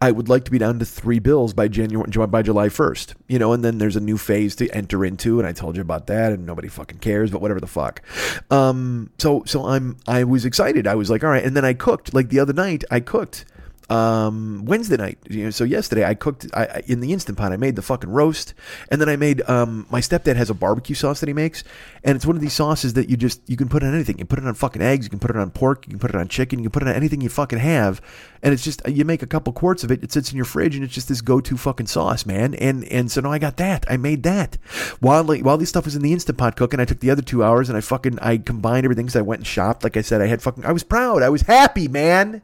I 0.00 0.12
would 0.12 0.28
like 0.28 0.44
to 0.44 0.50
be 0.50 0.58
down 0.58 0.78
to 0.78 0.84
three 0.84 1.18
bills 1.18 1.52
by 1.52 1.68
January 1.68 2.08
by 2.28 2.42
July 2.42 2.68
1st. 2.68 3.14
You 3.28 3.38
know, 3.38 3.52
and 3.52 3.64
then 3.64 3.78
there's 3.78 3.96
a 3.96 4.00
new 4.00 4.16
phase 4.16 4.54
to 4.56 4.68
enter 4.70 5.04
into, 5.04 5.38
and 5.38 5.46
I 5.46 5.52
told 5.52 5.76
you 5.76 5.82
about 5.82 6.06
that, 6.06 6.32
and 6.32 6.46
nobody 6.46 6.68
fucking 6.68 6.98
cares, 6.98 7.30
but 7.30 7.40
whatever 7.40 7.60
the 7.60 7.66
fuck. 7.66 8.02
Um, 8.50 9.10
so 9.18 9.42
so 9.46 9.66
I'm 9.66 9.96
I 10.06 10.24
was 10.24 10.44
excited. 10.44 10.86
I 10.86 10.94
was 10.94 11.10
like, 11.10 11.24
all 11.24 11.30
right, 11.30 11.44
and 11.44 11.56
then 11.56 11.64
I 11.64 11.72
cooked 11.72 12.14
like 12.14 12.28
the 12.28 12.40
other 12.40 12.52
night. 12.52 12.84
I 12.90 13.00
cooked 13.00 13.44
um, 13.88 14.64
Wednesday 14.64 14.96
night. 14.96 15.18
You 15.28 15.44
know, 15.44 15.50
so 15.50 15.64
yesterday 15.64 16.04
I 16.04 16.14
cooked 16.14 16.46
I, 16.54 16.82
in 16.86 17.00
the 17.00 17.12
instant 17.12 17.38
pot. 17.38 17.52
I 17.52 17.56
made 17.56 17.76
the 17.76 17.82
fucking 17.82 18.10
roast, 18.10 18.54
and 18.90 19.00
then 19.00 19.08
I 19.08 19.16
made. 19.16 19.48
Um, 19.48 19.86
my 19.90 20.00
stepdad 20.00 20.36
has 20.36 20.50
a 20.50 20.54
barbecue 20.54 20.94
sauce 20.94 21.20
that 21.20 21.28
he 21.28 21.32
makes, 21.32 21.62
and 22.02 22.16
it's 22.16 22.26
one 22.26 22.36
of 22.36 22.42
these 22.42 22.52
sauces 22.52 22.94
that 22.94 23.08
you 23.08 23.16
just 23.16 23.40
you 23.48 23.56
can 23.56 23.68
put 23.68 23.82
on 23.82 23.94
anything. 23.94 24.16
You 24.16 24.24
can 24.24 24.28
put 24.28 24.38
it 24.38 24.46
on 24.46 24.54
fucking 24.54 24.82
eggs. 24.82 25.06
You 25.06 25.10
can 25.10 25.18
put 25.18 25.30
it 25.30 25.36
on 25.36 25.50
pork. 25.50 25.86
You 25.86 25.90
can 25.90 25.98
put 25.98 26.10
it 26.10 26.16
on 26.16 26.28
chicken. 26.28 26.58
You 26.58 26.64
can 26.64 26.72
put 26.72 26.82
it 26.82 26.88
on 26.88 26.94
anything 26.94 27.20
you 27.20 27.28
fucking 27.28 27.58
have, 27.58 28.00
and 28.42 28.52
it's 28.52 28.64
just 28.64 28.86
you 28.88 29.04
make 29.04 29.22
a 29.22 29.26
couple 29.26 29.52
quarts 29.52 29.84
of 29.84 29.90
it. 29.90 30.02
It 30.02 30.12
sits 30.12 30.30
in 30.30 30.36
your 30.36 30.44
fridge, 30.44 30.74
and 30.74 30.84
it's 30.84 30.94
just 30.94 31.08
this 31.08 31.20
go-to 31.20 31.56
fucking 31.56 31.86
sauce, 31.86 32.26
man. 32.26 32.54
And 32.54 32.84
and 32.84 33.10
so 33.10 33.20
now 33.20 33.32
I 33.32 33.38
got 33.38 33.56
that. 33.58 33.84
I 33.88 33.96
made 33.96 34.24
that 34.24 34.56
while 35.00 35.24
while 35.24 35.58
this 35.58 35.68
stuff 35.68 35.84
was 35.84 35.96
in 35.96 36.02
the 36.02 36.12
instant 36.12 36.38
pot 36.38 36.56
cooking. 36.56 36.80
I 36.80 36.84
took 36.84 37.00
the 37.00 37.10
other 37.10 37.22
two 37.22 37.44
hours 37.44 37.68
and 37.68 37.78
I 37.78 37.80
fucking 37.80 38.18
I 38.18 38.38
combined 38.38 38.84
everything. 38.84 39.08
So 39.08 39.20
I 39.20 39.22
went 39.22 39.40
and 39.40 39.46
shopped. 39.46 39.84
Like 39.84 39.96
I 39.96 40.02
said, 40.02 40.20
I 40.20 40.26
had 40.26 40.42
fucking. 40.42 40.64
I 40.64 40.72
was 40.72 40.82
proud. 40.82 41.22
I 41.22 41.28
was 41.28 41.42
happy, 41.42 41.86
man. 41.86 42.42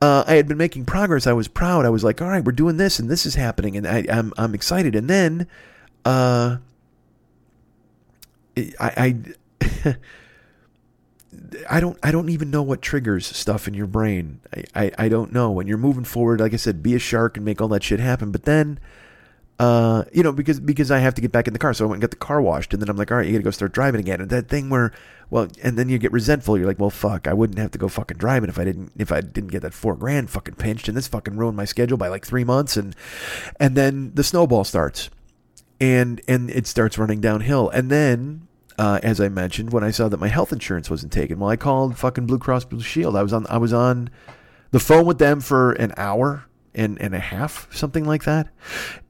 Uh, 0.00 0.24
I 0.26 0.34
had 0.34 0.48
been 0.48 0.58
making 0.58 0.84
progress. 0.84 1.26
I 1.26 1.32
was 1.32 1.48
proud. 1.48 1.86
I 1.86 1.90
was 1.90 2.04
like, 2.04 2.20
all 2.20 2.28
right, 2.28 2.44
we're 2.44 2.52
doing 2.52 2.76
this 2.76 2.98
and 2.98 3.08
this 3.08 3.26
is 3.26 3.34
happening, 3.34 3.76
and 3.76 3.86
I, 3.86 4.00
am 4.00 4.32
I'm, 4.36 4.44
I'm 4.44 4.54
excited. 4.54 4.94
And 4.94 5.08
then, 5.08 5.46
uh, 6.04 6.58
I, 8.56 9.16
I, 9.60 9.94
I 11.70 11.80
don't 11.80 11.98
I 12.02 12.10
don't 12.10 12.28
even 12.28 12.50
know 12.50 12.62
what 12.62 12.82
triggers 12.82 13.26
stuff 13.26 13.68
in 13.68 13.74
your 13.74 13.86
brain. 13.86 14.40
I, 14.54 14.64
I, 14.74 14.92
I 14.98 15.08
don't 15.08 15.32
know. 15.32 15.50
When 15.50 15.66
you're 15.66 15.78
moving 15.78 16.04
forward, 16.04 16.40
like 16.40 16.54
I 16.54 16.56
said, 16.56 16.82
be 16.82 16.94
a 16.94 16.98
shark 16.98 17.36
and 17.36 17.44
make 17.44 17.60
all 17.60 17.68
that 17.68 17.82
shit 17.82 18.00
happen. 18.00 18.30
But 18.30 18.44
then 18.44 18.78
uh, 19.58 20.04
you 20.12 20.22
know, 20.22 20.32
because 20.32 20.60
because 20.60 20.90
I 20.90 20.98
have 20.98 21.14
to 21.14 21.22
get 21.22 21.32
back 21.32 21.46
in 21.46 21.54
the 21.54 21.58
car, 21.58 21.72
so 21.72 21.84
I 21.84 21.88
went 21.88 21.96
and 21.96 22.02
got 22.02 22.10
the 22.10 22.24
car 22.24 22.42
washed, 22.42 22.74
and 22.74 22.82
then 22.82 22.90
I'm 22.90 22.96
like, 22.96 23.10
all 23.10 23.16
right, 23.16 23.26
you 23.26 23.32
got 23.32 23.38
to 23.38 23.44
go 23.44 23.50
start 23.50 23.72
driving 23.72 24.00
again, 24.00 24.20
and 24.20 24.28
that 24.28 24.48
thing 24.48 24.68
where, 24.68 24.92
well, 25.30 25.48
and 25.62 25.78
then 25.78 25.88
you 25.88 25.96
get 25.98 26.12
resentful. 26.12 26.58
You're 26.58 26.66
like, 26.66 26.78
well, 26.78 26.90
fuck, 26.90 27.26
I 27.26 27.32
wouldn't 27.32 27.58
have 27.58 27.70
to 27.70 27.78
go 27.78 27.88
fucking 27.88 28.18
driving 28.18 28.50
if 28.50 28.58
I 28.58 28.64
didn't 28.64 28.92
if 28.96 29.10
I 29.10 29.22
didn't 29.22 29.50
get 29.50 29.62
that 29.62 29.72
four 29.72 29.96
grand 29.96 30.28
fucking 30.28 30.56
pinched, 30.56 30.88
and 30.88 30.96
this 30.96 31.08
fucking 31.08 31.36
ruined 31.36 31.56
my 31.56 31.64
schedule 31.64 31.96
by 31.96 32.08
like 32.08 32.26
three 32.26 32.44
months, 32.44 32.76
and 32.76 32.94
and 33.58 33.76
then 33.76 34.12
the 34.14 34.24
snowball 34.24 34.64
starts, 34.64 35.08
and 35.80 36.20
and 36.28 36.50
it 36.50 36.66
starts 36.66 36.98
running 36.98 37.20
downhill, 37.20 37.68
and 37.70 37.90
then. 37.90 38.42
Uh, 38.78 39.00
as 39.02 39.22
I 39.22 39.30
mentioned, 39.30 39.72
when 39.72 39.82
I 39.82 39.90
saw 39.90 40.06
that 40.10 40.20
my 40.20 40.28
health 40.28 40.52
insurance 40.52 40.90
wasn't 40.90 41.10
taken, 41.10 41.38
well, 41.38 41.48
I 41.48 41.56
called 41.56 41.96
fucking 41.96 42.26
Blue 42.26 42.38
Cross 42.38 42.66
Blue 42.66 42.82
Shield. 42.82 43.16
I 43.16 43.22
was 43.22 43.32
on, 43.32 43.46
I 43.48 43.56
was 43.56 43.72
on, 43.72 44.10
the 44.70 44.78
phone 44.78 45.06
with 45.06 45.16
them 45.16 45.40
for 45.40 45.72
an 45.72 45.94
hour 45.96 46.44
and, 46.76 47.00
and 47.00 47.14
a 47.14 47.18
half, 47.18 47.66
something 47.74 48.04
like 48.04 48.24
that. 48.24 48.48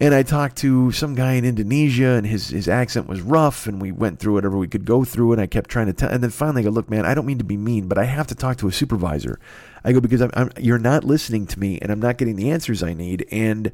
And 0.00 0.14
I 0.14 0.22
talked 0.22 0.56
to 0.58 0.92
some 0.92 1.14
guy 1.14 1.32
in 1.32 1.44
Indonesia, 1.44 2.10
and 2.10 2.26
his, 2.26 2.48
his 2.48 2.68
accent 2.68 3.08
was 3.08 3.20
rough, 3.20 3.66
and 3.66 3.82
we 3.82 3.92
went 3.92 4.20
through 4.20 4.34
whatever 4.34 4.56
we 4.56 4.68
could 4.68 4.84
go 4.84 5.04
through, 5.04 5.32
and 5.32 5.40
I 5.40 5.46
kept 5.46 5.68
trying 5.68 5.86
to 5.86 5.92
tell. 5.92 6.08
And 6.08 6.22
then 6.22 6.30
finally, 6.30 6.62
I 6.62 6.64
go, 6.64 6.70
look, 6.70 6.88
man, 6.88 7.04
I 7.04 7.12
don't 7.12 7.26
mean 7.26 7.38
to 7.38 7.44
be 7.44 7.56
mean, 7.56 7.88
but 7.88 7.98
I 7.98 8.04
have 8.04 8.28
to 8.28 8.34
talk 8.34 8.56
to 8.58 8.68
a 8.68 8.72
supervisor. 8.72 9.38
I 9.84 9.92
go 9.92 10.00
because 10.00 10.22
I'm, 10.22 10.30
I'm, 10.34 10.50
you're 10.58 10.78
not 10.78 11.04
listening 11.04 11.46
to 11.48 11.60
me, 11.60 11.78
and 11.80 11.90
I'm 11.90 12.00
not 12.00 12.16
getting 12.16 12.36
the 12.36 12.50
answers 12.50 12.82
I 12.82 12.94
need, 12.94 13.26
and 13.30 13.72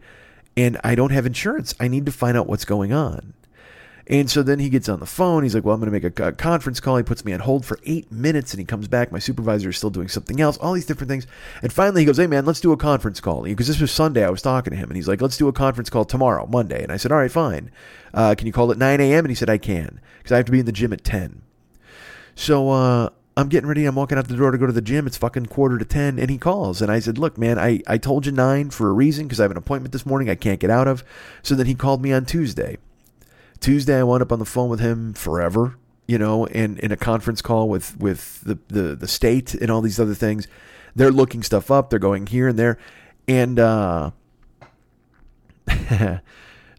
and 0.57 0.79
I 0.85 0.95
don't 0.95 1.13
have 1.13 1.25
insurance. 1.25 1.75
I 1.81 1.89
need 1.89 2.05
to 2.07 2.13
find 2.13 2.37
out 2.37 2.47
what's 2.47 2.67
going 2.67 2.93
on. 2.93 3.33
And 4.13 4.31
so 4.31 4.43
then 4.43 4.59
he 4.59 4.69
gets 4.69 4.91
on 4.91 5.01
the 5.01 5.07
phone. 5.07 5.43
He's 5.43 5.55
like, 5.55 5.65
Well, 5.65 5.75
I'm 5.75 5.81
going 5.81 5.91
to 5.91 6.09
make 6.09 6.19
a, 6.19 6.27
a, 6.27 6.33
conference 6.33 6.81
call. 6.81 6.99
He 6.99 7.03
puts 7.03 7.25
me 7.25 7.33
on 7.33 7.41
hold 7.41 7.65
for 7.65 7.79
eight 7.85 8.13
minutes 8.13 8.53
and 8.53 8.59
he 8.59 8.65
comes 8.67 8.87
back. 8.87 9.11
My 9.11 9.19
supervisor 9.19 9.71
is 9.71 9.79
still 9.79 9.89
doing 9.89 10.09
something 10.09 10.39
else, 10.39 10.59
all 10.59 10.75
these 10.75 10.85
different 10.85 11.09
things. 11.09 11.27
And 11.63 11.73
finally, 11.73 12.03
he 12.03 12.05
goes, 12.05 12.19
Hey, 12.19 12.27
man, 12.27 12.45
let's 12.45 12.61
do 12.61 12.73
a 12.73 12.77
conference 12.77 13.21
call. 13.21 13.45
Because 13.45 13.69
this 13.69 13.81
was 13.81 13.91
Sunday. 13.91 14.23
I 14.23 14.29
was 14.29 14.43
talking 14.43 14.73
to 14.73 14.77
him 14.77 14.91
and 14.91 14.97
he's 14.97 15.09
like, 15.09 15.23
Let's 15.23 15.39
do 15.39 15.49
a 15.49 15.53
conference 15.53 15.89
call 15.89 16.05
tomorrow, 16.05 16.47
Monday. 16.47 16.83
And 16.83 16.93
I 16.93 16.99
said, 16.99 17.11
All 17.11 17.17
right, 17.17 17.33
fine. 17.33 17.71
Uh, 18.13 18.35
can 18.35 18.47
you 18.47 18.53
call 18.53 18.71
at 18.71 18.77
9 18.77 19.01
a.m.? 19.01 19.25
And 19.25 19.31
he 19.31 19.35
said, 19.35 19.49
I 19.49 19.57
can 19.57 19.99
because 20.19 20.33
I 20.33 20.37
have 20.37 20.45
to 20.45 20.53
be 20.53 20.61
in 20.61 20.67
the 20.67 20.73
gym 20.73 20.93
at 20.93 21.05
10. 21.05 21.41
So, 22.35 22.69
uh, 22.69 23.09
I'm 23.35 23.49
getting 23.49 23.67
ready. 23.67 23.87
I'm 23.87 23.95
walking 23.95 24.19
out 24.19 24.29
the 24.29 24.37
door 24.37 24.51
to 24.51 24.59
go 24.59 24.67
to 24.67 24.73
the 24.73 24.83
gym. 24.83 25.07
It's 25.07 25.17
fucking 25.17 25.47
quarter 25.47 25.79
to 25.79 25.87
10. 25.87 26.19
And 26.19 26.29
he 26.29 26.37
calls. 26.37 26.83
And 26.83 26.93
I 26.93 26.99
said, 26.99 27.17
Look, 27.17 27.39
man, 27.39 27.59
I, 27.59 27.81
I 27.87 27.97
told 27.97 28.27
you 28.27 28.33
nine 28.33 28.69
for 28.69 28.91
a 28.91 28.93
reason 28.93 29.25
because 29.27 29.41
I 29.41 29.45
have 29.45 29.53
an 29.53 29.57
appointment 29.57 29.93
this 29.93 30.05
morning 30.05 30.29
I 30.29 30.35
can't 30.35 30.61
get 30.61 30.69
out 30.69 30.87
of. 30.87 31.03
So 31.43 31.55
then 31.55 31.65
he 31.65 31.75
called 31.75 32.03
me 32.03 32.13
on 32.13 32.27
Tuesday. 32.27 32.77
Tuesday, 33.63 33.99
I 33.99 34.03
wound 34.03 34.23
up 34.23 34.33
on 34.33 34.39
the 34.39 34.45
phone 34.45 34.69
with 34.69 34.81
him 34.81 35.15
forever, 35.15 35.77
you 36.07 36.19
know, 36.19 36.47
and 36.47 36.79
in 36.81 36.93
a 36.93 36.97
conference 36.97 37.41
call 37.41 37.69
with 37.69 37.97
with 37.99 38.43
the, 38.43 38.59
the 38.69 38.97
the 38.97 39.09
state 39.09 39.55
and 39.55 39.71
all 39.71 39.81
these 39.81 40.01
other 40.01 40.15
things. 40.15 40.47
They're 40.95 41.11
looking 41.11 41.43
stuff 41.43 41.71
up. 41.71 41.89
They're 41.89 41.99
going 41.99 42.27
here 42.27 42.49
and 42.49 42.59
there, 42.59 42.77
and 43.27 43.59
uh, 43.59 44.11
the 45.67 46.21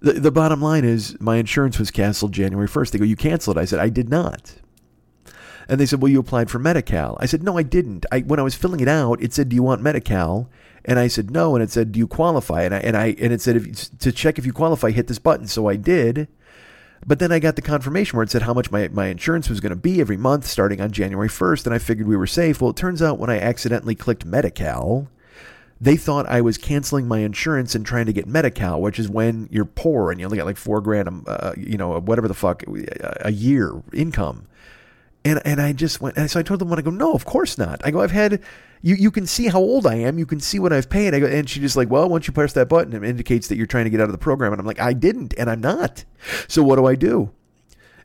the 0.02 0.32
bottom 0.32 0.62
line 0.62 0.86
is 0.86 1.20
my 1.20 1.38
insurance 1.38 1.80
was 1.80 1.90
canceled 1.90 2.34
January 2.34 2.68
first. 2.68 2.94
They 2.94 3.00
go, 3.00 3.06
you 3.06 3.16
canceled. 3.16 3.58
It. 3.58 3.62
I 3.62 3.66
said 3.66 3.80
I 3.80 3.90
did 3.90 4.10
not. 4.10 4.56
And 5.70 5.80
they 5.80 5.86
said, 5.86 6.02
well, 6.02 6.12
you 6.12 6.20
applied 6.20 6.52
for 6.52 6.60
Medi-Cal. 6.60 7.18
I 7.22 7.26
said, 7.26 7.42
no, 7.42 7.58
I 7.58 7.64
didn't. 7.64 8.06
I 8.12 8.20
when 8.20 8.38
I 8.38 8.44
was 8.44 8.54
filling 8.54 8.82
it 8.82 8.90
out, 8.90 9.24
it 9.24 9.34
said, 9.34 9.48
do 9.48 9.56
you 9.56 9.64
want 9.64 9.82
Medi-Cal? 9.82 10.50
And 10.86 11.00
I 11.00 11.08
said 11.08 11.32
no, 11.32 11.56
and 11.56 11.64
it 11.64 11.72
said, 11.72 11.92
"Do 11.94 12.00
you 12.00 12.08
qualify?" 12.08 12.64
And 12.64 12.76
I 12.76 12.80
and 12.80 12.98
I 12.98 13.16
and 13.20 13.32
it 13.32 13.42
said, 13.42 13.56
if, 13.56 13.98
"To 14.00 14.12
check 14.12 14.38
if 14.38 14.46
you 14.46 14.52
qualify, 14.52 14.92
hit 14.92 15.08
this 15.08 15.20
button." 15.20 15.48
So 15.48 15.68
I 15.70 15.78
did, 15.78 16.28
but 17.06 17.20
then 17.20 17.32
I 17.32 17.40
got 17.40 17.56
the 17.56 17.62
confirmation 17.62 18.18
where 18.18 18.24
it 18.24 18.30
said 18.30 18.44
how 18.44 18.54
much 18.54 18.72
my, 18.72 18.88
my 18.90 19.08
insurance 19.08 19.50
was 19.50 19.60
going 19.60 19.72
to 19.72 19.76
be 19.76 20.00
every 20.00 20.18
month 20.18 20.46
starting 20.46 20.82
on 20.82 20.92
January 20.92 21.30
1st, 21.30 21.66
and 21.66 21.74
I 21.74 21.80
figured 21.80 22.08
we 22.08 22.18
were 22.18 22.28
safe. 22.28 22.62
Well, 22.62 22.72
it 22.72 22.78
turns 22.78 23.02
out 23.02 23.20
when 23.20 23.30
I 23.30 23.40
accidentally 23.40 23.96
clicked 23.96 24.26
Medi-Cal, 24.26 25.08
they 25.82 25.98
thought 25.98 26.26
I 26.28 26.40
was 26.40 26.58
canceling 26.58 27.08
my 27.08 27.20
insurance 27.20 27.76
and 27.76 27.86
trying 27.86 28.06
to 28.06 28.14
get 28.14 28.26
Medi-Cal, 28.26 28.80
which 28.80 29.00
is 29.00 29.10
when 29.10 29.50
you're 29.52 29.66
poor 29.66 30.12
and 30.12 30.20
you 30.20 30.26
only 30.26 30.38
got 30.38 30.46
like 30.46 30.58
four 30.58 30.80
grand, 30.80 31.26
uh, 31.28 31.54
you 31.58 31.78
know, 31.78 32.00
whatever 32.00 32.28
the 32.28 32.34
fuck, 32.34 32.64
a 33.20 33.32
year 33.32 33.82
income. 33.92 34.48
And 35.26 35.42
and 35.46 35.62
I 35.62 35.72
just 35.72 36.02
went, 36.02 36.18
and 36.18 36.30
so 36.30 36.40
I 36.40 36.44
told 36.44 36.60
them 36.60 36.70
when 36.70 36.80
I 36.80 36.82
go, 36.82 36.90
no, 36.92 37.14
of 37.14 37.26
course 37.26 37.58
not. 37.58 37.82
I 37.86 37.92
go, 37.92 38.02
I've 38.02 38.12
had 38.12 38.42
you 38.84 38.96
you 38.96 39.12
can 39.12 39.26
see 39.26 39.48
how 39.48 39.60
old 39.60 39.88
I 39.88 39.96
am. 39.96 40.20
You 40.20 40.26
can 40.26 40.42
see 40.42 40.60
what 40.60 40.74
I've 40.74 40.90
paid. 40.90 41.16
I 41.16 41.20
go, 41.22 41.26
and 41.26 41.50
she 41.50 41.62
just 41.62 41.78
like, 41.78 41.90
well, 41.90 42.08
once 42.10 42.28
you 42.28 42.34
press 42.34 42.52
that 42.54 42.68
button, 42.68 42.94
it 42.94 43.08
indicates 43.08 43.48
that 43.48 43.56
you're 43.56 43.66
trying 43.66 43.86
to 43.86 43.90
get 43.90 44.02
out 44.02 44.08
of 44.08 44.12
the 44.12 44.18
program. 44.18 44.52
And 44.52 44.60
I'm 44.60 44.68
like, 44.68 44.80
I 44.80 44.92
didn't, 44.92 45.34
and 45.38 45.50
I'm 45.50 45.62
not. 45.62 46.04
So 46.50 46.62
what 46.62 46.76
do 46.76 46.86
I 46.86 46.96
do? 46.96 47.32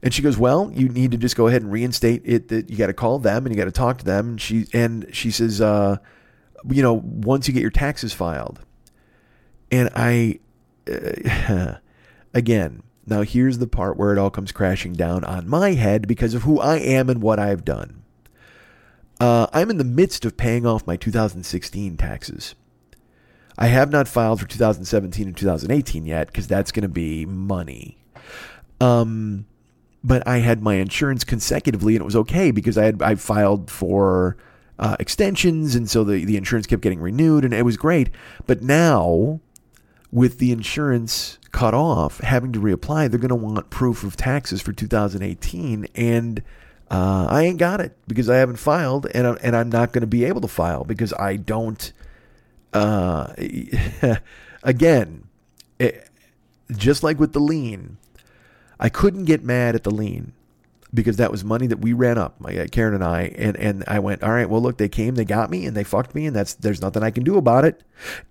And 0.02 0.14
she 0.14 0.22
goes, 0.22 0.38
well, 0.38 0.70
you 0.72 0.88
need 0.88 1.10
to 1.10 1.16
just 1.16 1.34
go 1.34 1.48
ahead 1.48 1.62
and 1.62 1.72
reinstate 1.72 2.22
it. 2.24 2.46
That 2.48 2.70
you 2.70 2.76
got 2.76 2.86
to 2.86 2.92
call 2.92 3.18
them 3.18 3.44
and 3.44 3.54
you 3.54 3.60
got 3.60 3.64
to 3.64 3.72
talk 3.72 3.98
to 3.98 4.04
them. 4.04 4.28
And 4.28 4.40
she 4.40 4.66
and 4.72 5.08
she 5.12 5.32
says, 5.32 5.60
uh, 5.60 5.96
you 6.70 6.82
know, 6.82 6.94
once 6.94 7.48
you 7.48 7.54
get 7.54 7.60
your 7.60 7.70
taxes 7.70 8.12
filed, 8.12 8.60
and 9.72 9.90
I, 9.94 10.38
uh, 10.88 11.74
again. 12.34 12.82
Now, 13.04 13.22
here's 13.22 13.56
the 13.56 13.66
part 13.66 13.96
where 13.96 14.12
it 14.12 14.18
all 14.18 14.28
comes 14.28 14.52
crashing 14.52 14.92
down 14.92 15.24
on 15.24 15.48
my 15.48 15.72
head 15.72 16.06
because 16.06 16.34
of 16.34 16.42
who 16.42 16.60
I 16.60 16.76
am 16.76 17.08
and 17.08 17.22
what 17.22 17.38
I've 17.38 17.64
done. 17.64 17.97
Uh, 19.20 19.46
I'm 19.52 19.70
in 19.70 19.78
the 19.78 19.84
midst 19.84 20.24
of 20.24 20.36
paying 20.36 20.66
off 20.66 20.86
my 20.86 20.96
2016 20.96 21.96
taxes. 21.96 22.54
I 23.58 23.66
have 23.66 23.90
not 23.90 24.06
filed 24.06 24.40
for 24.40 24.46
2017 24.46 25.26
and 25.26 25.36
2018 25.36 26.06
yet 26.06 26.28
because 26.28 26.46
that's 26.46 26.70
going 26.70 26.82
to 26.82 26.88
be 26.88 27.26
money. 27.26 27.98
Um, 28.80 29.46
but 30.04 30.26
I 30.28 30.38
had 30.38 30.62
my 30.62 30.74
insurance 30.74 31.24
consecutively 31.24 31.96
and 31.96 32.02
it 32.02 32.04
was 32.04 32.14
okay 32.16 32.52
because 32.52 32.78
I 32.78 32.84
had 32.84 33.02
I 33.02 33.16
filed 33.16 33.68
for 33.68 34.36
uh, 34.78 34.96
extensions 35.00 35.74
and 35.74 35.90
so 35.90 36.04
the 36.04 36.24
the 36.24 36.36
insurance 36.36 36.68
kept 36.68 36.82
getting 36.82 37.00
renewed 37.00 37.44
and 37.44 37.52
it 37.52 37.64
was 37.64 37.76
great. 37.76 38.10
But 38.46 38.62
now 38.62 39.40
with 40.12 40.38
the 40.38 40.52
insurance 40.52 41.38
cut 41.50 41.74
off, 41.74 42.20
having 42.20 42.52
to 42.52 42.60
reapply, 42.60 43.10
they're 43.10 43.18
going 43.18 43.28
to 43.30 43.34
want 43.34 43.70
proof 43.70 44.04
of 44.04 44.16
taxes 44.16 44.62
for 44.62 44.72
2018 44.72 45.88
and 45.96 46.42
uh, 46.90 47.26
I 47.28 47.42
ain't 47.44 47.58
got 47.58 47.80
it 47.80 47.96
because 48.06 48.30
I 48.30 48.36
haven't 48.36 48.56
filed, 48.56 49.06
and 49.12 49.26
I'm, 49.26 49.38
and 49.42 49.56
I'm 49.56 49.68
not 49.68 49.92
going 49.92 50.02
to 50.02 50.06
be 50.06 50.24
able 50.24 50.40
to 50.40 50.48
file 50.48 50.84
because 50.84 51.12
I 51.14 51.36
don't. 51.36 51.92
Uh, 52.72 53.32
again, 54.62 55.24
it, 55.78 56.08
just 56.76 57.02
like 57.02 57.18
with 57.18 57.32
the 57.32 57.40
lien, 57.40 57.98
I 58.80 58.88
couldn't 58.88 59.24
get 59.24 59.42
mad 59.42 59.74
at 59.74 59.84
the 59.84 59.90
lien 59.90 60.32
because 60.92 61.16
that 61.18 61.30
was 61.30 61.44
money 61.44 61.66
that 61.66 61.80
we 61.80 61.92
ran 61.92 62.16
up, 62.16 62.40
my 62.40 62.56
uh, 62.56 62.66
Karen 62.70 62.94
and 62.94 63.04
I, 63.04 63.34
and 63.36 63.56
and 63.56 63.84
I 63.86 63.98
went, 63.98 64.22
all 64.22 64.32
right, 64.32 64.48
well, 64.48 64.62
look, 64.62 64.78
they 64.78 64.88
came, 64.88 65.14
they 65.14 65.24
got 65.24 65.50
me, 65.50 65.66
and 65.66 65.76
they 65.76 65.84
fucked 65.84 66.14
me, 66.14 66.26
and 66.26 66.34
that's 66.34 66.54
there's 66.54 66.80
nothing 66.80 67.02
I 67.02 67.10
can 67.10 67.24
do 67.24 67.36
about 67.36 67.64
it, 67.64 67.82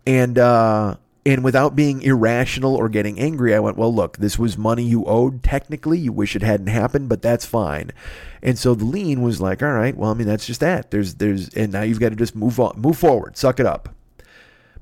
and 0.05 0.37
uh, 0.39 0.95
and 1.27 1.43
without 1.43 1.75
being 1.75 2.01
irrational 2.03 2.73
or 2.73 2.87
getting 2.87 3.19
angry, 3.19 3.53
I 3.53 3.59
went, 3.59 3.75
well, 3.75 3.93
look, 3.93 4.15
this 4.15 4.39
was 4.39 4.57
money 4.57 4.83
you 4.83 5.03
owed. 5.03 5.43
Technically, 5.43 5.99
you 5.99 6.13
wish 6.13 6.37
it 6.37 6.41
hadn't 6.41 6.67
happened, 6.67 7.09
but 7.09 7.21
that's 7.21 7.45
fine. 7.45 7.91
And 8.41 8.57
so 8.57 8.73
the 8.73 8.85
lien 8.85 9.21
was 9.21 9.41
like, 9.41 9.61
all 9.61 9.73
right, 9.73 9.95
well, 9.95 10.09
I 10.09 10.13
mean, 10.13 10.25
that's 10.25 10.45
just 10.45 10.61
that. 10.61 10.89
There's, 10.89 11.15
there's, 11.15 11.49
and 11.49 11.73
now 11.73 11.81
you've 11.81 11.99
got 11.99 12.09
to 12.09 12.15
just 12.15 12.33
move 12.33 12.61
on, 12.61 12.79
move 12.79 12.97
forward, 12.97 13.35
suck 13.35 13.59
it 13.59 13.65
up. 13.65 13.89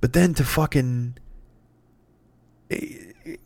But 0.01 0.13
then 0.13 0.35
to 0.35 0.43
fucking, 0.43 1.17
eh, 2.69 2.97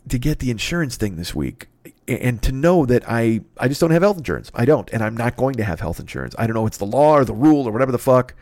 to 0.09 0.19
get 0.19 0.39
the 0.39 0.51
insurance 0.51 0.97
thing 0.97 1.15
this 1.15 1.33
week, 1.33 1.69
and 2.09 2.41
to 2.43 2.51
know 2.51 2.85
that 2.85 3.03
I 3.07 3.41
I 3.57 3.67
just 3.67 3.79
don't 3.79 3.91
have 3.91 4.01
health 4.01 4.17
insurance. 4.17 4.51
I 4.53 4.65
don't, 4.65 4.89
and 4.91 5.03
I'm 5.03 5.15
not 5.15 5.37
going 5.37 5.55
to 5.55 5.63
have 5.63 5.79
health 5.79 5.99
insurance. 5.99 6.35
I 6.37 6.47
don't 6.47 6.53
know 6.53 6.65
if 6.65 6.69
it's 6.69 6.77
the 6.77 6.85
law 6.85 7.13
or 7.13 7.25
the 7.25 7.33
rule 7.33 7.67
or 7.67 7.71
whatever 7.71 7.91
the 7.91 7.97
fuck, 7.99 8.33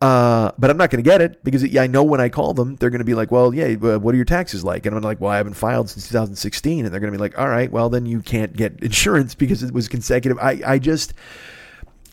uh, 0.00 0.52
but 0.58 0.70
I'm 0.70 0.76
not 0.76 0.90
going 0.90 1.02
to 1.02 1.08
get 1.08 1.20
it 1.20 1.42
because 1.44 1.76
I 1.76 1.86
know 1.86 2.02
when 2.02 2.20
I 2.20 2.28
call 2.28 2.54
them, 2.54 2.76
they're 2.76 2.90
going 2.90 3.00
to 3.00 3.04
be 3.04 3.14
like, 3.14 3.30
"Well, 3.30 3.54
yeah, 3.54 3.74
what 3.74 4.14
are 4.14 4.16
your 4.16 4.24
taxes 4.24 4.64
like?" 4.64 4.86
And 4.86 4.96
I'm 4.96 5.02
like, 5.02 5.20
"Well, 5.20 5.30
I 5.30 5.36
haven't 5.36 5.54
filed 5.54 5.90
since 5.90 6.08
2016," 6.08 6.84
and 6.84 6.92
they're 6.92 7.00
going 7.00 7.12
to 7.12 7.18
be 7.18 7.20
like, 7.20 7.38
"All 7.38 7.48
right, 7.48 7.70
well 7.70 7.88
then 7.88 8.06
you 8.06 8.20
can't 8.22 8.56
get 8.56 8.78
insurance 8.82 9.34
because 9.34 9.62
it 9.62 9.72
was 9.72 9.88
consecutive." 9.88 10.38
I 10.38 10.60
I 10.64 10.78
just 10.78 11.14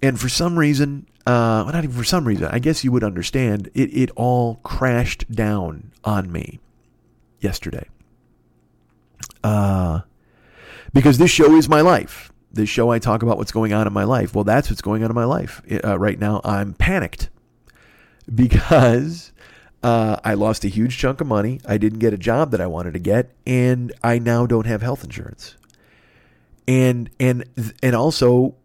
and 0.01 0.19
for 0.19 0.29
some 0.29 0.57
reason, 0.57 1.07
uh, 1.25 1.63
well, 1.65 1.73
not 1.73 1.83
even 1.83 1.95
for 1.95 2.03
some 2.03 2.27
reason, 2.27 2.45
I 2.45 2.59
guess 2.59 2.83
you 2.83 2.91
would 2.91 3.03
understand. 3.03 3.69
It 3.73 3.95
it 3.95 4.11
all 4.15 4.55
crashed 4.63 5.31
down 5.31 5.91
on 6.03 6.31
me 6.31 6.59
yesterday. 7.39 7.87
Uh 9.43 10.01
because 10.95 11.17
this 11.17 11.29
show 11.29 11.55
is 11.55 11.67
my 11.67 11.81
life. 11.81 12.31
This 12.53 12.69
show, 12.69 12.89
I 12.89 12.99
talk 12.99 13.21
about 13.21 13.37
what's 13.37 13.51
going 13.51 13.73
on 13.73 13.85
in 13.85 13.91
my 13.91 14.05
life. 14.05 14.33
Well, 14.33 14.45
that's 14.45 14.69
what's 14.69 14.81
going 14.81 15.03
on 15.03 15.11
in 15.11 15.15
my 15.15 15.25
life 15.25 15.61
uh, 15.83 15.99
right 15.99 16.17
now. 16.17 16.39
I'm 16.45 16.73
panicked 16.73 17.29
because 18.33 19.33
uh, 19.83 20.15
I 20.23 20.35
lost 20.35 20.63
a 20.63 20.69
huge 20.69 20.97
chunk 20.97 21.19
of 21.19 21.27
money. 21.27 21.59
I 21.67 21.77
didn't 21.77 21.99
get 21.99 22.13
a 22.13 22.17
job 22.17 22.51
that 22.51 22.61
I 22.61 22.67
wanted 22.67 22.93
to 22.93 22.99
get, 22.99 23.35
and 23.45 23.91
I 24.01 24.19
now 24.19 24.45
don't 24.45 24.65
have 24.67 24.81
health 24.81 25.03
insurance. 25.03 25.57
And 26.65 27.09
and 27.19 27.43
and 27.83 27.93
also, 27.93 28.55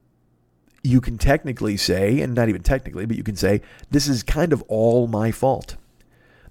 you 0.84 1.00
can 1.00 1.18
technically 1.18 1.76
say, 1.76 2.20
and 2.20 2.32
not 2.32 2.48
even 2.48 2.62
technically, 2.62 3.06
but 3.06 3.16
you 3.16 3.24
can 3.24 3.36
say 3.36 3.60
this 3.90 4.06
is 4.06 4.22
kind 4.22 4.52
of 4.52 4.62
all 4.68 5.08
my 5.08 5.32
fault. 5.32 5.76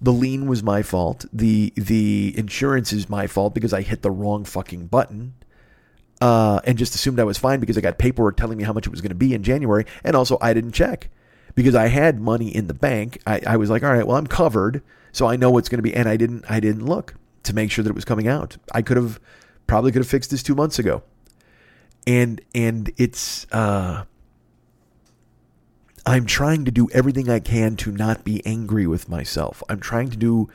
The 0.01 0.13
lien 0.13 0.45
was 0.45 0.61
my 0.61 0.83
fault. 0.83 1.25
The 1.31 1.71
the 1.77 2.37
insurance 2.37 2.91
is 2.91 3.09
my 3.09 3.27
fault 3.27 3.53
because 3.53 3.73
I 3.73 3.81
hit 3.81 4.01
the 4.01 4.11
wrong 4.11 4.43
fucking 4.43 4.87
button 4.87 5.35
uh, 6.21 6.60
and 6.65 6.77
just 6.77 6.95
assumed 6.95 7.19
I 7.19 7.23
was 7.23 7.38
fine 7.38 7.60
because 7.60 7.77
I 7.77 7.82
got 7.82 7.97
paperwork 7.97 8.38
telling 8.38 8.58
me 8.58 8.63
how 8.63 8.73
much 8.73 8.86
it 8.86 8.89
was 8.89 9.01
going 9.01 9.10
to 9.10 9.15
be 9.15 9.34
in 9.34 9.43
January. 9.43 9.86
And 10.03 10.15
also, 10.15 10.38
I 10.41 10.53
didn't 10.53 10.73
check 10.73 11.10
because 11.55 11.75
I 11.75 11.88
had 11.88 12.19
money 12.19 12.53
in 12.53 12.67
the 12.67 12.73
bank. 12.73 13.21
I, 13.25 13.41
I 13.45 13.58
was 13.58 13.69
like, 13.69 13.84
all 13.84 13.93
right, 13.93 14.05
well, 14.05 14.17
I'm 14.17 14.27
covered, 14.27 14.82
so 15.12 15.27
I 15.27 15.36
know 15.36 15.49
what's 15.49 15.69
going 15.69 15.79
to 15.79 15.84
be. 15.84 15.93
And 15.93 16.10
I 16.10 16.17
didn't, 16.17 16.45
I 16.49 16.60
didn't 16.60 16.86
look 16.86 17.15
to 17.43 17.53
make 17.53 17.71
sure 17.71 17.84
that 17.84 17.89
it 17.89 17.95
was 17.95 18.05
coming 18.05 18.27
out. 18.27 18.58
I 18.73 18.82
could 18.82 18.97
have, 18.97 19.19
probably 19.67 19.91
could 19.91 20.01
have 20.01 20.10
fixed 20.10 20.32
this 20.32 20.43
two 20.43 20.55
months 20.55 20.79
ago. 20.79 21.03
And 22.08 22.41
and 22.55 22.91
it's, 22.97 23.45
uh, 23.51 24.05
I'm 26.05 26.25
trying 26.25 26.65
to 26.65 26.71
do 26.71 26.89
everything 26.91 27.29
I 27.29 27.39
can 27.39 27.75
to 27.77 27.91
not 27.91 28.23
be 28.23 28.43
angry 28.45 28.88
with 28.88 29.10
myself. 29.10 29.62
I'm 29.69 29.79
trying 29.79 30.10
to 30.10 30.17
do 30.17 30.49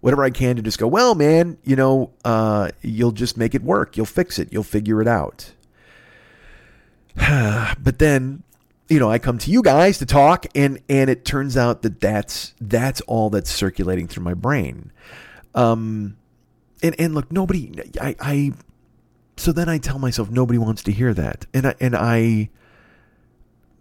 whatever 0.00 0.24
I 0.24 0.30
can 0.30 0.56
to 0.56 0.62
just 0.62 0.78
go, 0.78 0.86
well, 0.86 1.14
man, 1.14 1.58
you 1.64 1.76
know, 1.76 2.12
uh, 2.24 2.70
you'll 2.82 3.12
just 3.12 3.36
make 3.36 3.54
it 3.54 3.62
work. 3.62 3.96
You'll 3.96 4.06
fix 4.06 4.38
it. 4.38 4.52
You'll 4.52 4.62
figure 4.62 5.00
it 5.02 5.08
out. 5.08 5.52
but 7.16 7.98
then 7.98 8.42
you 8.90 8.98
know, 8.98 9.08
I 9.08 9.18
come 9.20 9.38
to 9.38 9.50
you 9.50 9.62
guys 9.62 9.98
to 9.98 10.06
talk, 10.06 10.46
and 10.54 10.80
and 10.88 11.08
it 11.08 11.24
turns 11.24 11.56
out 11.56 11.82
that 11.82 12.00
that's 12.00 12.54
that's 12.60 13.00
all 13.02 13.30
that's 13.30 13.50
circulating 13.50 14.08
through 14.08 14.24
my 14.24 14.34
brain. 14.34 14.90
Um, 15.54 16.16
and 16.82 16.96
and 16.98 17.14
look, 17.14 17.30
nobody, 17.30 17.72
I, 18.00 18.16
I, 18.20 18.52
so 19.36 19.52
then 19.52 19.68
I 19.68 19.78
tell 19.78 20.00
myself 20.00 20.28
nobody 20.28 20.58
wants 20.58 20.82
to 20.84 20.92
hear 20.92 21.14
that, 21.14 21.46
and 21.54 21.68
I, 21.68 21.74
and 21.80 21.96
I, 21.96 22.50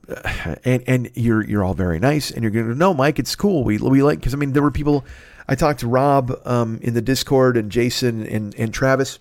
and 0.64 0.84
and 0.86 1.12
you're 1.16 1.44
you're 1.44 1.64
all 1.64 1.74
very 1.74 2.00
nice, 2.00 2.30
and 2.30 2.44
you're 2.44 2.52
going 2.52 2.70
to 2.70 2.76
no, 2.76 2.94
Mike, 2.94 3.18
it's 3.18 3.36
cool. 3.36 3.64
We 3.64 3.80
we 3.80 4.04
like 4.04 4.20
because 4.20 4.36
I 4.36 4.38
mean 4.38 4.54
there 4.54 4.64
were 4.64 4.72
people. 4.72 5.06
I 5.50 5.56
talked 5.56 5.80
to 5.80 5.88
Rob 5.88 6.40
um, 6.46 6.80
in 6.84 6.94
the 6.94 7.02
Discord 7.02 7.58
and 7.58 7.72
Jason 7.72 8.26
and 8.28 8.54
and 8.56 8.74
Travis, 8.74 9.20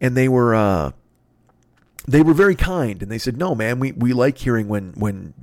and 0.00 0.16
they 0.16 0.28
were. 0.28 0.54
Uh, 0.54 0.92
they 2.08 2.20
were 2.20 2.34
very 2.34 2.56
kind 2.56 3.00
and 3.00 3.12
they 3.12 3.18
said, 3.18 3.36
"No, 3.36 3.54
man, 3.54 3.78
we, 3.78 3.92
we 3.92 4.12
like 4.12 4.38
hearing 4.38 4.66
when 4.66 4.92
when 4.96 5.34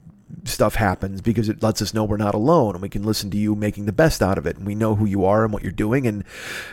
stuff 0.43 0.75
happens 0.75 1.21
because 1.21 1.49
it 1.49 1.61
lets 1.61 1.81
us 1.81 1.93
know 1.93 2.03
we're 2.03 2.17
not 2.17 2.35
alone 2.35 2.75
and 2.75 2.81
we 2.81 2.89
can 2.89 3.03
listen 3.03 3.29
to 3.31 3.37
you 3.37 3.55
making 3.55 3.85
the 3.85 3.91
best 3.91 4.21
out 4.21 4.37
of 4.37 4.45
it 4.45 4.57
and 4.57 4.65
we 4.65 4.75
know 4.75 4.95
who 4.95 5.05
you 5.05 5.25
are 5.25 5.43
and 5.43 5.53
what 5.53 5.63
you're 5.63 5.71
doing 5.71 6.07
and 6.07 6.23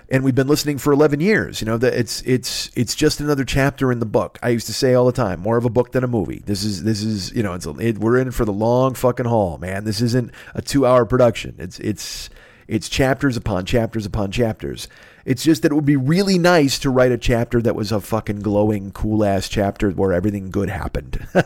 and 0.08 0.22
we've 0.24 0.34
been 0.34 0.46
listening 0.46 0.78
for 0.78 0.92
11 0.92 1.20
years 1.20 1.60
you 1.60 1.66
know 1.66 1.76
that 1.76 1.94
it's 1.94 2.22
it's 2.22 2.70
it's 2.74 2.94
just 2.94 3.20
another 3.20 3.44
chapter 3.44 3.92
in 3.92 3.98
the 3.98 4.06
book. 4.06 4.38
I 4.42 4.50
used 4.50 4.66
to 4.66 4.72
say 4.72 4.94
all 4.94 5.06
the 5.06 5.12
time 5.12 5.40
more 5.40 5.56
of 5.56 5.64
a 5.64 5.70
book 5.70 5.92
than 5.92 6.04
a 6.04 6.08
movie. 6.08 6.42
This 6.44 6.64
is 6.64 6.82
this 6.84 7.02
is 7.02 7.32
you 7.32 7.42
know 7.42 7.54
it's 7.54 7.66
it, 7.66 7.98
we're 7.98 8.18
in 8.18 8.30
for 8.30 8.44
the 8.44 8.52
long 8.52 8.94
fucking 8.94 9.26
haul 9.26 9.58
man. 9.58 9.84
This 9.84 10.00
isn't 10.00 10.32
a 10.54 10.62
2 10.62 10.86
hour 10.86 11.04
production. 11.04 11.56
It's 11.58 11.78
it's 11.80 12.30
it's 12.68 12.88
chapters 12.88 13.36
upon 13.36 13.64
chapters 13.64 14.06
upon 14.06 14.30
chapters 14.30 14.88
it's 15.26 15.42
just 15.42 15.62
that 15.62 15.72
it 15.72 15.74
would 15.74 15.84
be 15.84 15.96
really 15.96 16.38
nice 16.38 16.78
to 16.78 16.88
write 16.88 17.10
a 17.10 17.18
chapter 17.18 17.60
that 17.60 17.74
was 17.74 17.90
a 17.90 18.00
fucking 18.00 18.42
glowing, 18.42 18.92
cool 18.92 19.24
ass 19.24 19.48
chapter 19.48 19.90
where 19.90 20.12
everything 20.12 20.52
good 20.52 20.70
happened. 20.70 21.26
and 21.34 21.44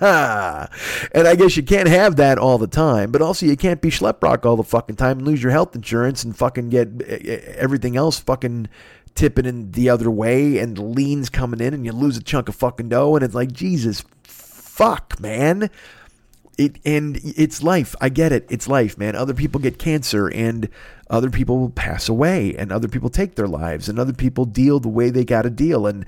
I 1.26 1.34
guess 1.34 1.56
you 1.56 1.62
can't 1.62 1.88
have 1.88 2.16
that 2.16 2.36
all 2.36 2.58
the 2.58 2.66
time, 2.66 3.10
but 3.10 3.22
also 3.22 3.46
you 3.46 3.56
can't 3.56 3.80
be 3.80 3.88
schleprock 3.88 4.44
all 4.44 4.56
the 4.56 4.62
fucking 4.62 4.96
time 4.96 5.18
and 5.18 5.26
lose 5.26 5.42
your 5.42 5.52
health 5.52 5.74
insurance 5.74 6.22
and 6.22 6.36
fucking 6.36 6.68
get 6.68 7.00
everything 7.00 7.96
else 7.96 8.20
fucking 8.20 8.68
tipping 9.14 9.46
in 9.46 9.72
the 9.72 9.88
other 9.88 10.10
way 10.10 10.58
and 10.58 10.94
liens 10.94 11.30
coming 11.30 11.60
in 11.60 11.72
and 11.72 11.86
you 11.86 11.92
lose 11.92 12.18
a 12.18 12.22
chunk 12.22 12.50
of 12.50 12.54
fucking 12.54 12.90
dough 12.90 13.16
and 13.16 13.24
it's 13.24 13.34
like, 13.34 13.50
Jesus 13.50 14.04
fuck, 14.24 15.18
man. 15.18 15.70
It, 16.58 16.76
and 16.84 17.18
it's 17.24 17.62
life. 17.62 17.94
I 18.02 18.10
get 18.10 18.32
it. 18.32 18.46
It's 18.50 18.68
life, 18.68 18.98
man. 18.98 19.16
Other 19.16 19.32
people 19.32 19.58
get 19.58 19.78
cancer 19.78 20.28
and 20.28 20.68
other 21.10 21.28
people 21.28 21.58
will 21.58 21.70
pass 21.70 22.08
away 22.08 22.54
and 22.56 22.72
other 22.72 22.88
people 22.88 23.10
take 23.10 23.34
their 23.34 23.48
lives 23.48 23.88
and 23.88 23.98
other 23.98 24.12
people 24.12 24.44
deal 24.44 24.80
the 24.80 24.88
way 24.88 25.10
they 25.10 25.24
got 25.24 25.42
to 25.42 25.50
deal 25.50 25.86
and 25.86 26.06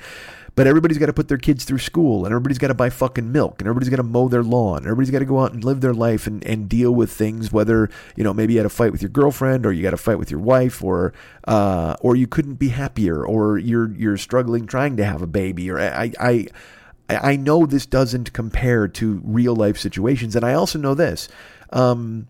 but 0.55 0.67
everybody's 0.67 0.99
got 0.99 1.07
to 1.07 1.15
put 1.15 1.29
their 1.29 1.39
kids 1.39 1.65
through 1.65 1.79
school 1.79 2.25
and 2.25 2.33
everybody's 2.33 2.59
got 2.59 2.69
to 2.69 2.75
buy 2.75 2.91
fucking 2.91 3.33
milk 3.33 3.61
and 3.61 3.67
everybody's 3.67 3.89
got 3.89 3.97
to 3.97 4.03
mow 4.03 4.29
their 4.29 4.43
lawn 4.43 4.79
and 4.79 4.87
everybody's 4.87 5.11
got 5.11 5.19
to 5.19 5.25
go 5.25 5.41
out 5.41 5.53
and 5.53 5.65
live 5.65 5.81
their 5.81 5.95
life 5.95 6.27
and, 6.27 6.45
and 6.45 6.69
deal 6.69 6.93
with 6.93 7.11
things 7.11 7.53
whether 7.53 7.91
you 8.17 8.25
know 8.25 8.33
maybe 8.33 8.55
you 8.55 8.59
had 8.59 8.67
a 8.67 8.71
fight 8.71 8.93
with 8.93 9.03
your 9.03 9.09
girlfriend 9.09 9.67
or 9.67 9.73
you 9.73 9.83
got 9.83 9.95
a 9.95 9.99
fight 9.99 10.19
with 10.19 10.31
your 10.31 10.41
wife 10.41 10.83
or 10.83 11.13
uh, 11.49 11.97
or 12.01 12.17
you 12.17 12.27
couldn't 12.27 12.55
be 12.55 12.69
happier 12.69 13.25
or 13.25 13.59
you're 13.59 13.93
you're 13.95 14.17
struggling 14.17 14.67
trying 14.67 14.97
to 14.97 15.05
have 15.05 15.23
a 15.23 15.27
baby 15.27 15.71
or 15.71 15.81
I 15.81 16.13
I 16.21 16.47
I 17.09 17.37
know 17.37 17.67
this 17.67 17.87
doesn't 17.87 18.33
compare 18.33 18.89
to 18.89 19.21
real 19.25 19.55
life 19.55 19.79
situations. 19.79 20.37
And 20.37 20.45
I 20.45 20.55
also 20.55 20.79
know 20.79 20.95
this 20.95 21.29
um, 21.71 22.29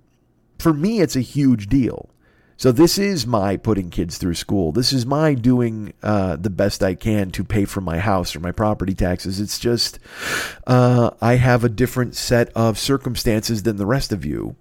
for 0.58 0.72
me 0.72 1.00
it's 1.00 1.16
a 1.16 1.20
huge 1.20 1.66
deal 1.66 2.08
so 2.56 2.72
this 2.72 2.98
is 2.98 3.26
my 3.26 3.56
putting 3.56 3.90
kids 3.90 4.18
through 4.18 4.34
school. 4.34 4.72
This 4.72 4.92
is 4.92 5.04
my 5.06 5.34
doing 5.34 5.92
uh, 6.02 6.36
the 6.36 6.50
best 6.50 6.82
I 6.82 6.94
can 6.94 7.30
to 7.32 7.44
pay 7.44 7.64
for 7.64 7.80
my 7.80 7.98
house 7.98 8.36
or 8.36 8.40
my 8.40 8.52
property 8.52 8.94
taxes. 8.94 9.40
It's 9.40 9.58
just 9.58 9.98
uh, 10.66 11.10
I 11.20 11.36
have 11.36 11.64
a 11.64 11.68
different 11.68 12.14
set 12.14 12.50
of 12.50 12.78
circumstances 12.78 13.62
than 13.62 13.76
the 13.76 13.86
rest 13.86 14.12
of 14.12 14.24
you. 14.24 14.56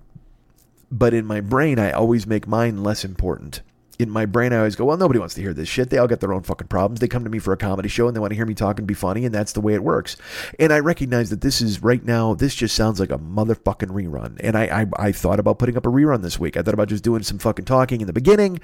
But 0.91 1.13
in 1.13 1.25
my 1.25 1.39
brain, 1.39 1.79
I 1.79 1.91
always 1.91 2.27
make 2.27 2.47
mine 2.47 2.83
less 2.83 3.05
important 3.05 3.61
in 3.99 4.09
my 4.09 4.25
brain, 4.25 4.53
I 4.53 4.57
always 4.57 4.75
go, 4.75 4.85
well, 4.85 4.97
nobody 4.97 5.19
wants 5.19 5.35
to 5.35 5.41
hear 5.41 5.53
this 5.53 5.67
shit. 5.69 5.89
They 5.89 5.97
all 5.97 6.07
got 6.07 6.19
their 6.19 6.33
own 6.33 6.43
fucking 6.43 6.67
problems. 6.67 6.99
They 6.99 7.07
come 7.07 7.23
to 7.23 7.29
me 7.29 7.39
for 7.39 7.53
a 7.53 7.57
comedy 7.57 7.89
show 7.89 8.07
and 8.07 8.15
they 8.15 8.19
want 8.19 8.31
to 8.31 8.35
hear 8.35 8.45
me 8.45 8.53
talk 8.53 8.79
and 8.79 8.87
be 8.87 8.93
funny, 8.93 9.25
and 9.25 9.33
that's 9.33 9.53
the 9.53 9.61
way 9.61 9.73
it 9.73 9.83
works. 9.83 10.17
And 10.59 10.73
I 10.73 10.79
recognize 10.79 11.29
that 11.29 11.41
this 11.41 11.61
is 11.61 11.83
right 11.83 12.03
now, 12.03 12.33
this 12.33 12.55
just 12.55 12.75
sounds 12.75 12.99
like 12.99 13.11
a 13.11 13.17
motherfucking 13.17 13.89
rerun. 13.89 14.37
And 14.41 14.57
I, 14.57 14.81
I, 14.81 15.07
I 15.07 15.11
thought 15.11 15.39
about 15.39 15.59
putting 15.59 15.77
up 15.77 15.85
a 15.85 15.89
rerun 15.89 16.21
this 16.21 16.39
week. 16.39 16.57
I 16.57 16.61
thought 16.61 16.73
about 16.73 16.89
just 16.89 17.03
doing 17.03 17.23
some 17.23 17.39
fucking 17.39 17.65
talking 17.65 18.01
in 18.01 18.07
the 18.07 18.13
beginning, 18.13 18.59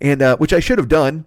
and 0.00 0.22
uh, 0.22 0.36
which 0.36 0.52
I 0.52 0.60
should 0.60 0.78
have 0.78 0.88
done. 0.88 1.26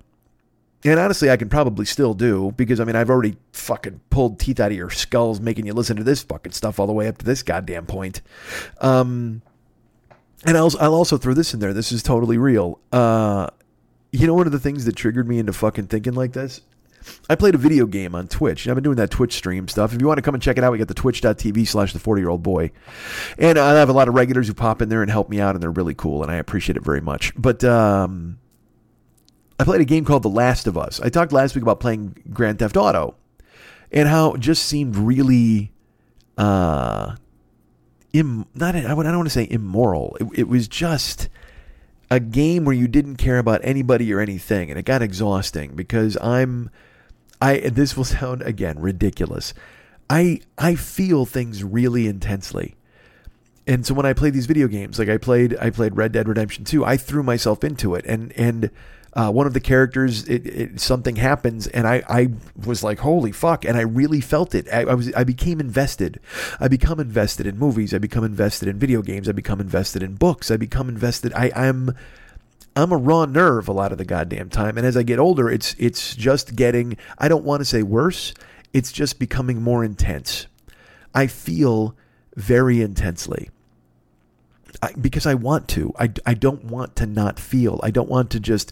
And 0.85 0.97
honestly, 0.97 1.29
I 1.29 1.35
can 1.35 1.49
probably 1.49 1.85
still 1.85 2.13
do 2.13 2.53
because 2.55 2.79
I 2.79 2.85
mean, 2.85 2.95
I've 2.95 3.09
already 3.09 3.35
fucking 3.51 3.99
pulled 4.09 4.39
teeth 4.39 4.61
out 4.61 4.71
of 4.71 4.77
your 4.77 4.89
skulls 4.89 5.41
making 5.41 5.65
you 5.65 5.73
listen 5.73 5.97
to 5.97 6.03
this 6.05 6.23
fucking 6.23 6.53
stuff 6.53 6.79
all 6.79 6.87
the 6.87 6.93
way 6.93 7.07
up 7.09 7.17
to 7.17 7.25
this 7.25 7.43
goddamn 7.43 7.85
point. 7.85 8.21
Um, 8.79 9.41
and 10.45 10.57
I'll, 10.57 10.71
I'll 10.79 10.95
also 10.95 11.17
throw 11.17 11.33
this 11.33 11.53
in 11.53 11.59
there. 11.59 11.73
This 11.73 11.91
is 11.91 12.03
totally 12.03 12.37
real. 12.37 12.79
Uh, 12.91 13.47
you 14.11 14.25
know, 14.25 14.33
one 14.33 14.45
of 14.47 14.51
the 14.51 14.59
things 14.59 14.85
that 14.85 14.95
triggered 14.95 15.27
me 15.27 15.39
into 15.39 15.53
fucking 15.53 15.87
thinking 15.87 16.13
like 16.13 16.33
this? 16.33 16.61
I 17.29 17.35
played 17.35 17.55
a 17.55 17.57
video 17.57 17.85
game 17.85 18.13
on 18.13 18.27
Twitch. 18.27 18.67
I've 18.67 18.75
been 18.75 18.83
doing 18.83 18.97
that 18.97 19.09
Twitch 19.09 19.33
stream 19.33 19.67
stuff. 19.67 19.93
If 19.93 20.01
you 20.01 20.07
want 20.07 20.17
to 20.17 20.21
come 20.21 20.33
and 20.33 20.43
check 20.43 20.57
it 20.57 20.63
out, 20.63 20.71
we 20.71 20.77
got 20.77 20.87
the 20.87 20.93
twitch.tv 20.93 21.67
slash 21.67 21.93
the 21.93 21.99
40 21.99 22.21
year 22.21 22.29
old 22.29 22.43
boy. 22.43 22.71
And 23.37 23.57
I 23.57 23.73
have 23.79 23.89
a 23.89 23.93
lot 23.93 24.07
of 24.07 24.15
regulars 24.15 24.47
who 24.47 24.53
pop 24.53 24.81
in 24.81 24.89
there 24.89 25.01
and 25.01 25.09
help 25.09 25.29
me 25.29 25.39
out, 25.39 25.55
and 25.55 25.63
they're 25.63 25.71
really 25.71 25.95
cool, 25.95 26.23
and 26.23 26.31
I 26.31 26.35
appreciate 26.35 26.75
it 26.77 26.83
very 26.83 27.01
much. 27.01 27.33
But 27.35 27.63
um, 27.63 28.39
I 29.59 29.63
played 29.63 29.81
a 29.81 29.85
game 29.85 30.05
called 30.05 30.23
The 30.23 30.29
Last 30.29 30.67
of 30.67 30.77
Us. 30.77 30.99
I 30.99 31.09
talked 31.09 31.31
last 31.31 31.55
week 31.55 31.61
about 31.61 31.79
playing 31.79 32.15
Grand 32.31 32.59
Theft 32.59 32.77
Auto 32.77 33.15
and 33.91 34.07
how 34.07 34.33
it 34.33 34.41
just 34.41 34.63
seemed 34.63 34.95
really 34.95 35.71
uh, 36.37 37.15
Im- 38.13 38.45
not 38.55 38.75
I 38.75 38.81
don't 38.81 38.97
want 38.97 39.25
to 39.25 39.29
say 39.29 39.47
immoral. 39.49 40.17
It, 40.19 40.39
it, 40.39 40.47
was 40.47 40.67
just 40.67 41.29
a 42.09 42.19
game 42.19 42.65
where 42.65 42.75
you 42.75 42.87
didn't 42.87 43.17
care 43.17 43.37
about 43.37 43.61
anybody 43.63 44.11
or 44.13 44.19
anything, 44.19 44.69
and 44.69 44.79
it 44.79 44.85
got 44.85 45.01
exhausting 45.01 45.75
because 45.75 46.17
I'm 46.21 46.71
I 47.41 47.57
this 47.59 47.95
will 47.95 48.03
sound 48.05 48.41
again 48.41 48.79
ridiculous. 48.79 49.53
I 50.09 50.41
I 50.57 50.75
feel 50.75 51.25
things 51.25 51.63
really 51.63 52.07
intensely. 52.07 52.75
And 53.67 53.85
so 53.85 53.93
when 53.93 54.07
I 54.07 54.13
play 54.13 54.31
these 54.31 54.47
video 54.47 54.67
games, 54.67 54.97
like 54.97 55.09
I 55.09 55.17
played 55.17 55.55
I 55.61 55.69
played 55.69 55.95
Red 55.95 56.11
Dead 56.11 56.27
Redemption 56.27 56.65
2, 56.65 56.83
I 56.83 56.97
threw 56.97 57.21
myself 57.21 57.63
into 57.63 57.93
it 57.93 58.05
and 58.05 58.31
and 58.33 58.71
uh, 59.13 59.31
one 59.31 59.47
of 59.47 59.53
the 59.53 59.59
characters, 59.59 60.27
it, 60.27 60.45
it, 60.45 60.79
something 60.79 61.15
happens, 61.15 61.65
and 61.67 61.87
I, 61.87 62.03
I 62.07 62.29
was 62.65 62.83
like, 62.83 62.99
"Holy 62.99 63.31
fuck!" 63.31 63.65
And 63.65 63.75
I 63.75 63.81
really 63.81 64.21
felt 64.21 64.53
it. 64.53 64.67
I, 64.71 64.81
I, 64.81 64.93
was, 64.93 65.11
I 65.13 65.23
became 65.23 65.59
invested. 65.59 66.19
I 66.59 66.67
become 66.67 66.99
invested 66.99 67.47
in 67.47 67.57
movies. 67.57 67.93
I 67.93 67.97
become 67.97 68.23
invested 68.23 68.69
in 68.69 68.77
video 68.77 69.01
games. 69.01 69.27
I 69.27 69.31
become 69.31 69.59
invested 69.59 70.03
in 70.03 70.15
books. 70.15 70.51
I 70.51 70.57
become 70.57 70.89
invested. 70.89 71.33
I, 71.33 71.51
I'm, 71.55 71.95
I'm 72.75 72.91
a 72.91 72.97
raw 72.97 73.25
nerve 73.25 73.67
a 73.67 73.73
lot 73.73 73.91
of 73.91 73.97
the 73.97 74.05
goddamn 74.05 74.49
time. 74.49 74.77
And 74.77 74.85
as 74.85 74.95
I 74.95 75.01
get 75.01 75.17
older, 75.17 75.49
it's, 75.49 75.75
it's 75.79 76.15
just 76.15 76.55
getting. 76.55 76.95
I 77.17 77.27
don't 77.27 77.43
want 77.43 77.61
to 77.61 77.65
say 77.65 77.81
worse. 77.81 78.33
It's 78.73 78.91
just 78.91 79.17
becoming 79.17 79.61
more 79.63 79.83
intense. 79.83 80.45
I 81.15 81.25
feel 81.25 81.95
very 82.35 82.79
intensely. 82.81 83.49
I, 84.83 84.93
because 84.93 85.25
I 85.25 85.33
want 85.33 85.67
to. 85.69 85.93
I, 85.97 86.13
I 86.27 86.35
don't 86.35 86.65
want 86.65 86.95
to 86.97 87.07
not 87.07 87.39
feel. 87.39 87.79
I 87.81 87.89
don't 87.89 88.07
want 88.07 88.29
to 88.31 88.39
just 88.39 88.71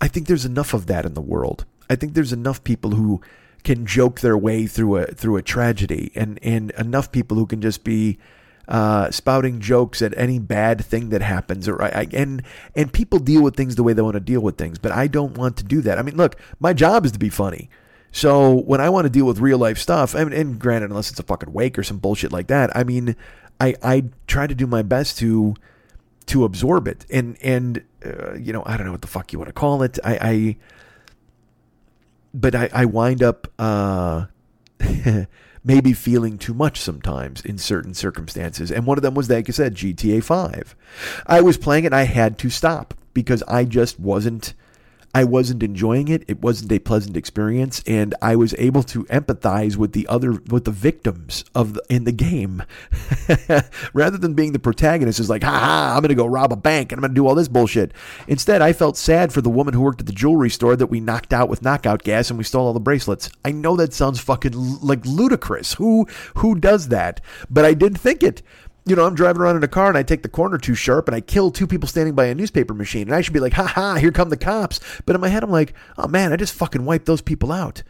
I 0.00 0.08
think 0.08 0.26
there's 0.26 0.44
enough 0.44 0.74
of 0.74 0.86
that 0.86 1.04
in 1.04 1.14
the 1.14 1.20
world. 1.20 1.64
I 1.88 1.96
think 1.96 2.14
there's 2.14 2.32
enough 2.32 2.62
people 2.64 2.92
who 2.92 3.20
can 3.62 3.84
joke 3.84 4.20
their 4.20 4.38
way 4.38 4.66
through 4.66 4.96
a 4.96 5.06
through 5.06 5.36
a 5.36 5.42
tragedy, 5.42 6.12
and 6.14 6.38
and 6.42 6.70
enough 6.72 7.12
people 7.12 7.36
who 7.36 7.46
can 7.46 7.60
just 7.60 7.84
be 7.84 8.18
uh, 8.68 9.10
spouting 9.10 9.60
jokes 9.60 10.00
at 10.00 10.16
any 10.16 10.38
bad 10.38 10.82
thing 10.84 11.10
that 11.10 11.22
happens, 11.22 11.68
or 11.68 11.82
I, 11.82 12.06
and 12.12 12.42
and 12.74 12.92
people 12.92 13.18
deal 13.18 13.42
with 13.42 13.56
things 13.56 13.74
the 13.74 13.82
way 13.82 13.92
they 13.92 14.02
want 14.02 14.14
to 14.14 14.20
deal 14.20 14.40
with 14.40 14.56
things. 14.56 14.78
But 14.78 14.92
I 14.92 15.08
don't 15.08 15.36
want 15.36 15.56
to 15.58 15.64
do 15.64 15.80
that. 15.82 15.98
I 15.98 16.02
mean, 16.02 16.16
look, 16.16 16.36
my 16.60 16.72
job 16.72 17.04
is 17.04 17.12
to 17.12 17.18
be 17.18 17.28
funny. 17.28 17.68
So 18.12 18.54
when 18.54 18.80
I 18.80 18.88
want 18.88 19.04
to 19.04 19.10
deal 19.10 19.26
with 19.26 19.38
real 19.38 19.58
life 19.58 19.78
stuff, 19.78 20.16
I 20.16 20.24
mean, 20.24 20.32
and 20.32 20.58
granted, 20.58 20.90
unless 20.90 21.10
it's 21.10 21.20
a 21.20 21.24
fucking 21.24 21.52
wake 21.52 21.78
or 21.78 21.82
some 21.82 21.98
bullshit 21.98 22.32
like 22.32 22.48
that, 22.48 22.74
I 22.76 22.84
mean, 22.84 23.16
I 23.60 23.74
I 23.82 24.04
try 24.26 24.46
to 24.46 24.54
do 24.54 24.66
my 24.66 24.82
best 24.82 25.18
to 25.18 25.54
to 26.30 26.44
absorb 26.44 26.86
it. 26.88 27.04
And 27.10 27.36
and 27.42 27.84
uh, 28.04 28.34
you 28.34 28.52
know, 28.52 28.62
I 28.64 28.76
don't 28.76 28.86
know 28.86 28.92
what 28.92 29.02
the 29.02 29.08
fuck 29.08 29.32
you 29.32 29.38
want 29.38 29.48
to 29.48 29.52
call 29.52 29.82
it. 29.82 29.98
I, 30.04 30.18
I 30.20 30.56
but 32.32 32.54
I, 32.54 32.70
I 32.72 32.84
wind 32.84 33.22
up 33.22 33.48
uh, 33.58 34.26
maybe 35.64 35.92
feeling 35.92 36.38
too 36.38 36.54
much 36.54 36.80
sometimes 36.80 37.44
in 37.44 37.58
certain 37.58 37.94
circumstances. 37.94 38.70
And 38.70 38.86
one 38.86 38.98
of 38.98 39.02
them 39.02 39.14
was, 39.14 39.28
like 39.28 39.48
I 39.48 39.52
said, 39.52 39.74
GTA 39.74 40.22
5. 40.22 40.76
I 41.26 41.40
was 41.40 41.58
playing 41.58 41.84
it 41.84 41.92
I 41.92 42.04
had 42.04 42.38
to 42.38 42.50
stop 42.50 42.94
because 43.12 43.42
I 43.48 43.64
just 43.64 43.98
wasn't 43.98 44.54
I 45.12 45.24
wasn't 45.24 45.62
enjoying 45.62 46.06
it. 46.06 46.24
It 46.28 46.40
wasn't 46.40 46.70
a 46.70 46.78
pleasant 46.78 47.16
experience, 47.16 47.82
and 47.84 48.14
I 48.22 48.36
was 48.36 48.54
able 48.58 48.84
to 48.84 49.04
empathize 49.04 49.76
with 49.76 49.92
the 49.92 50.06
other 50.06 50.32
with 50.32 50.66
the 50.66 50.70
victims 50.70 51.44
of 51.52 51.74
the, 51.74 51.82
in 51.88 52.04
the 52.04 52.12
game, 52.12 52.62
rather 53.92 54.16
than 54.18 54.34
being 54.34 54.52
the 54.52 54.60
protagonist. 54.60 55.18
Is 55.18 55.28
like, 55.28 55.42
ha 55.42 55.50
ha, 55.50 55.94
I'm 55.96 56.02
gonna 56.02 56.14
go 56.14 56.26
rob 56.26 56.52
a 56.52 56.56
bank 56.56 56.92
and 56.92 56.98
I'm 56.98 57.02
gonna 57.02 57.14
do 57.14 57.26
all 57.26 57.34
this 57.34 57.48
bullshit. 57.48 57.92
Instead, 58.28 58.62
I 58.62 58.72
felt 58.72 58.96
sad 58.96 59.32
for 59.32 59.40
the 59.40 59.50
woman 59.50 59.74
who 59.74 59.80
worked 59.80 60.00
at 60.00 60.06
the 60.06 60.12
jewelry 60.12 60.50
store 60.50 60.76
that 60.76 60.86
we 60.86 61.00
knocked 61.00 61.32
out 61.32 61.48
with 61.48 61.62
knockout 61.62 62.04
gas 62.04 62.30
and 62.30 62.38
we 62.38 62.44
stole 62.44 62.66
all 62.66 62.72
the 62.72 62.78
bracelets. 62.78 63.30
I 63.44 63.50
know 63.50 63.74
that 63.76 63.92
sounds 63.92 64.20
fucking 64.20 64.52
like 64.80 65.04
ludicrous. 65.04 65.74
Who 65.74 66.06
who 66.36 66.54
does 66.54 66.88
that? 66.88 67.20
But 67.50 67.64
I 67.64 67.74
did 67.74 67.98
think 67.98 68.22
it 68.22 68.42
you 68.86 68.96
know, 68.96 69.06
I'm 69.06 69.14
driving 69.14 69.42
around 69.42 69.56
in 69.56 69.62
a 69.62 69.68
car 69.68 69.88
and 69.88 69.98
I 69.98 70.02
take 70.02 70.22
the 70.22 70.28
corner 70.28 70.58
too 70.58 70.74
sharp 70.74 71.06
and 71.06 71.14
I 71.14 71.20
kill 71.20 71.50
two 71.50 71.66
people 71.66 71.88
standing 71.88 72.14
by 72.14 72.26
a 72.26 72.34
newspaper 72.34 72.74
machine. 72.74 73.08
And 73.08 73.14
I 73.14 73.20
should 73.20 73.34
be 73.34 73.40
like, 73.40 73.52
ha 73.52 73.66
ha, 73.66 73.96
here 73.96 74.10
come 74.10 74.30
the 74.30 74.36
cops. 74.36 74.80
But 75.06 75.14
in 75.14 75.20
my 75.20 75.28
head, 75.28 75.42
I'm 75.42 75.50
like, 75.50 75.74
oh 75.98 76.08
man, 76.08 76.32
I 76.32 76.36
just 76.36 76.54
fucking 76.54 76.84
wiped 76.84 77.06
those 77.06 77.20
people 77.20 77.52
out. 77.52 77.82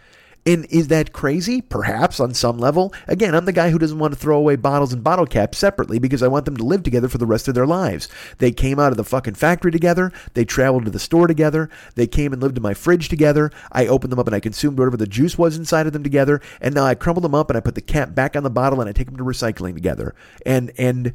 And 0.47 0.65
is 0.71 0.89
that 0.89 1.13
crazy? 1.13 1.61
Perhaps 1.61 2.19
on 2.19 2.33
some 2.33 2.59
level. 2.59 2.95
Again, 3.07 3.35
I'm 3.35 3.45
the 3.45 3.53
guy 3.53 3.71
who 3.71 3.79
doesn't 3.79 3.99
want 3.99 4.15
to 4.15 4.19
throw 4.19 4.39
away 4.39 4.57
bottles 4.57 4.93
and 4.93 5.05
bottle 5.05 5.27
caps 5.27 5.59
separately 5.59 5.99
because 5.99 6.23
I 6.23 6.29
want 6.29 6.47
them 6.47 6.57
to 6.57 6.65
live 6.65 6.83
together 6.83 7.09
for 7.09 7.19
the 7.19 7.27
rest 7.27 7.47
of 7.47 7.55
their 7.55 7.67
lives. 7.67 8.09
They 8.39 8.51
came 8.51 8.79
out 8.79 8.91
of 8.91 8.97
the 8.97 9.05
fucking 9.05 9.35
factory 9.35 9.71
together. 9.71 10.13
They 10.33 10.47
traveled 10.47 10.87
to 10.87 10.91
the 10.91 10.99
store 10.99 11.27
together. 11.27 11.69
They 11.95 12.07
came 12.07 12.33
and 12.33 12.41
lived 12.41 12.57
in 12.57 12.63
my 12.63 12.73
fridge 12.73 13.11
together. 13.11 13.51
I 13.71 13.87
opened 13.87 14.13
them 14.13 14.19
up 14.19 14.27
and 14.27 14.35
I 14.35 14.41
consumed 14.41 14.79
whatever 14.79 14.97
the 14.97 15.07
juice 15.07 15.37
was 15.37 15.59
inside 15.59 15.87
of 15.87 15.93
them 15.93 16.03
together. 16.03 16.41
And 16.61 16.75
now 16.75 16.85
I 16.85 16.95
crumble 16.95 17.23
them 17.23 17.35
up 17.35 17.51
and 17.51 17.57
I 17.57 17.61
put 17.61 17.75
the 17.75 17.83
cap 17.83 18.15
back 18.15 18.35
on 18.35 18.43
the 18.43 18.51
bottle 18.51 18.81
and 18.81 18.89
I 18.89 18.93
take 18.93 19.09
them 19.09 19.19
to 19.19 19.25
recycling 19.25 19.75
together. 19.75 20.15
And 20.47 20.73
and 20.79 21.13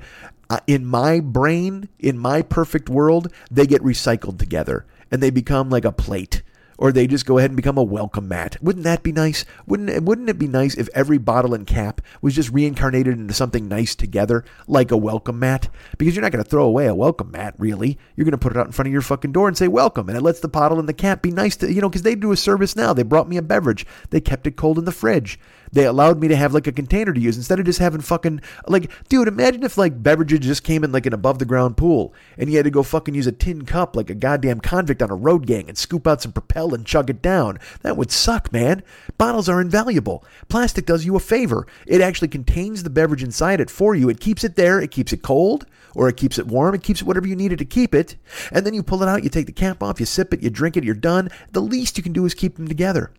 uh, 0.52 0.60
in 0.68 0.86
my 0.86 1.20
brain, 1.20 1.90
in 1.98 2.20
my 2.20 2.44
perfect 2.44 2.90
world, 2.90 3.32
they 3.50 3.66
get 3.66 3.82
recycled 3.82 4.38
together 4.38 4.86
and 5.10 5.24
they 5.24 5.32
become 5.32 5.70
like 5.70 5.86
a 5.86 5.92
plate 5.92 6.44
or 6.78 6.92
they 6.92 7.08
just 7.08 7.26
go 7.26 7.38
ahead 7.38 7.50
and 7.52 7.56
become 7.56 7.78
a 7.78 7.84
welcome 7.84 8.28
mat. 8.28 8.58
Wouldn't 8.62 8.84
that 8.84 9.04
be 9.04 9.12
nice? 9.12 9.46
Wouldn't 9.66 10.04
wouldn't 10.04 10.30
it 10.30 10.40
be 10.40 10.48
nice 10.48 10.76
if 10.76 10.90
every 10.94 11.18
bottle 11.18 11.54
and 11.54 11.66
cap 11.66 12.02
was 12.22 12.36
just 12.36 12.52
reincarnated 12.52 13.18
into 13.18 13.34
something 13.34 13.68
nice 13.68 13.96
together, 13.96 14.44
like 14.68 14.92
a 14.92 14.98
welcome 14.98 15.40
mat? 15.40 15.70
Because 15.98 16.16
you're 16.16 16.22
not 16.22 16.32
going 16.32 16.44
to 16.44 16.50
throw 16.50 16.66
away 16.66 16.88
a 16.88 16.96
welcome 16.96 17.32
mat, 17.32 17.56
really. 17.58 17.98
You're 18.16 18.26
going 18.26 18.32
to 18.32 18.38
put 18.38 18.52
it 18.52 18.58
out 18.58 18.66
in 18.66 18.72
front 18.72 18.88
of 18.88 18.94
your 18.94 19.02
fucking 19.02 19.32
door 19.32 19.48
and 19.48 19.58
say 19.58 19.68
welcome, 19.68 20.10
and 20.10 20.18
it 20.18 20.22
lets 20.22 20.40
the 20.40 20.48
bottle 20.48 20.80
and 20.80 20.90
the 20.90 20.94
cap 20.94 21.22
be 21.22 21.32
nice 21.32 21.56
to 21.58 21.72
you 21.72 21.82
know 21.82 21.90
because 21.90 22.04
they 22.04 22.16
do 22.16 22.32
a 22.32 22.38
service 22.38 22.76
now. 22.76 22.94
They 22.94 23.04
brought 23.04 23.30
me 23.30 23.38
a 23.38 23.42
beverage. 23.42 23.86
They 24.10 24.22
kept 24.22 24.48
it 24.48 24.56
cold 24.56 24.78
in 24.78 24.86
the 24.86 24.92
fridge. 24.92 25.40
They 25.76 25.86
allowed 25.86 26.22
me 26.22 26.30
to 26.30 26.38
have 26.38 26.54
like 26.54 26.68
a 26.68 26.72
container 26.72 27.12
to 27.12 27.20
use 27.20 27.36
instead 27.36 27.60
of 27.60 27.66
just 27.66 27.80
having 27.80 28.00
fucking 28.00 28.40
like, 28.66 28.90
dude. 29.10 29.28
Imagine 29.28 29.62
if 29.62 29.78
like 29.78 30.02
beverages 30.02 30.40
just 30.40 30.64
came 30.64 30.86
in 30.86 30.94
like 30.94 31.06
an 31.06 31.14
above 31.14 31.38
the 31.38 31.44
ground 31.44 31.76
pool, 31.76 32.14
and 32.38 32.50
you 32.50 32.56
had 32.56 32.64
to 32.64 32.72
go 32.72 32.82
fucking 32.82 33.14
use 33.14 33.28
a 33.28 33.34
tin 33.34 33.66
cup 33.66 33.94
like 33.94 34.10
a 34.10 34.16
goddamn 34.16 34.62
convict 34.62 35.02
on 35.02 35.12
a 35.12 35.16
road 35.16 35.46
gang 35.46 35.68
and 35.68 35.78
scoop 35.78 36.08
out 36.08 36.22
some 36.22 36.32
Propel 36.32 36.74
and 36.74 36.86
chug 36.86 37.10
it 37.10 37.22
down. 37.22 37.60
That 37.82 37.98
would 37.98 38.10
suck, 38.10 38.54
man. 38.54 38.84
Bottles 39.18 39.50
are 39.50 39.60
invaluable. 39.60 40.24
Plastic 40.48 40.86
does 40.86 41.04
you 41.04 41.18
a 41.18 41.20
favor. 41.20 41.68
It 41.86 42.00
actually 42.00 42.30
contains 42.30 42.84
the 42.84 42.90
beverage 42.90 43.24
inside 43.24 43.60
it 43.60 43.70
for 43.70 43.96
you. 43.96 44.08
It 44.08 44.22
keeps 44.22 44.46
it 44.46 44.56
there. 44.56 44.80
It 44.80 44.92
keeps 44.92 45.12
it 45.12 45.24
cold 45.24 45.66
or 45.94 46.08
it 46.08 46.16
keeps 46.16 46.40
it 46.40 46.48
warm. 46.48 46.74
It 46.74 46.84
keeps 46.84 47.02
it 47.02 47.06
whatever 47.06 47.28
you 47.28 47.36
need 47.36 47.52
it 47.52 47.58
to 47.58 47.66
keep 47.66 47.94
it. 47.94 48.16
And 48.54 48.66
then 48.66 48.74
you 48.74 48.82
pull 48.82 49.04
it 49.04 49.10
out, 49.10 49.26
you 49.26 49.30
take 49.30 49.46
the 49.46 49.52
cap 49.52 49.84
off, 49.84 50.00
you 50.00 50.06
sip 50.06 50.34
it, 50.34 50.42
you 50.42 50.50
drink 50.50 50.78
it, 50.78 50.86
you're 50.86 50.96
done. 50.96 51.30
The 51.52 51.62
least 51.62 51.98
you 51.98 52.04
can 52.04 52.14
do 52.14 52.26
is 52.26 52.34
keep 52.34 52.56
them 52.56 52.70
together 52.70 53.12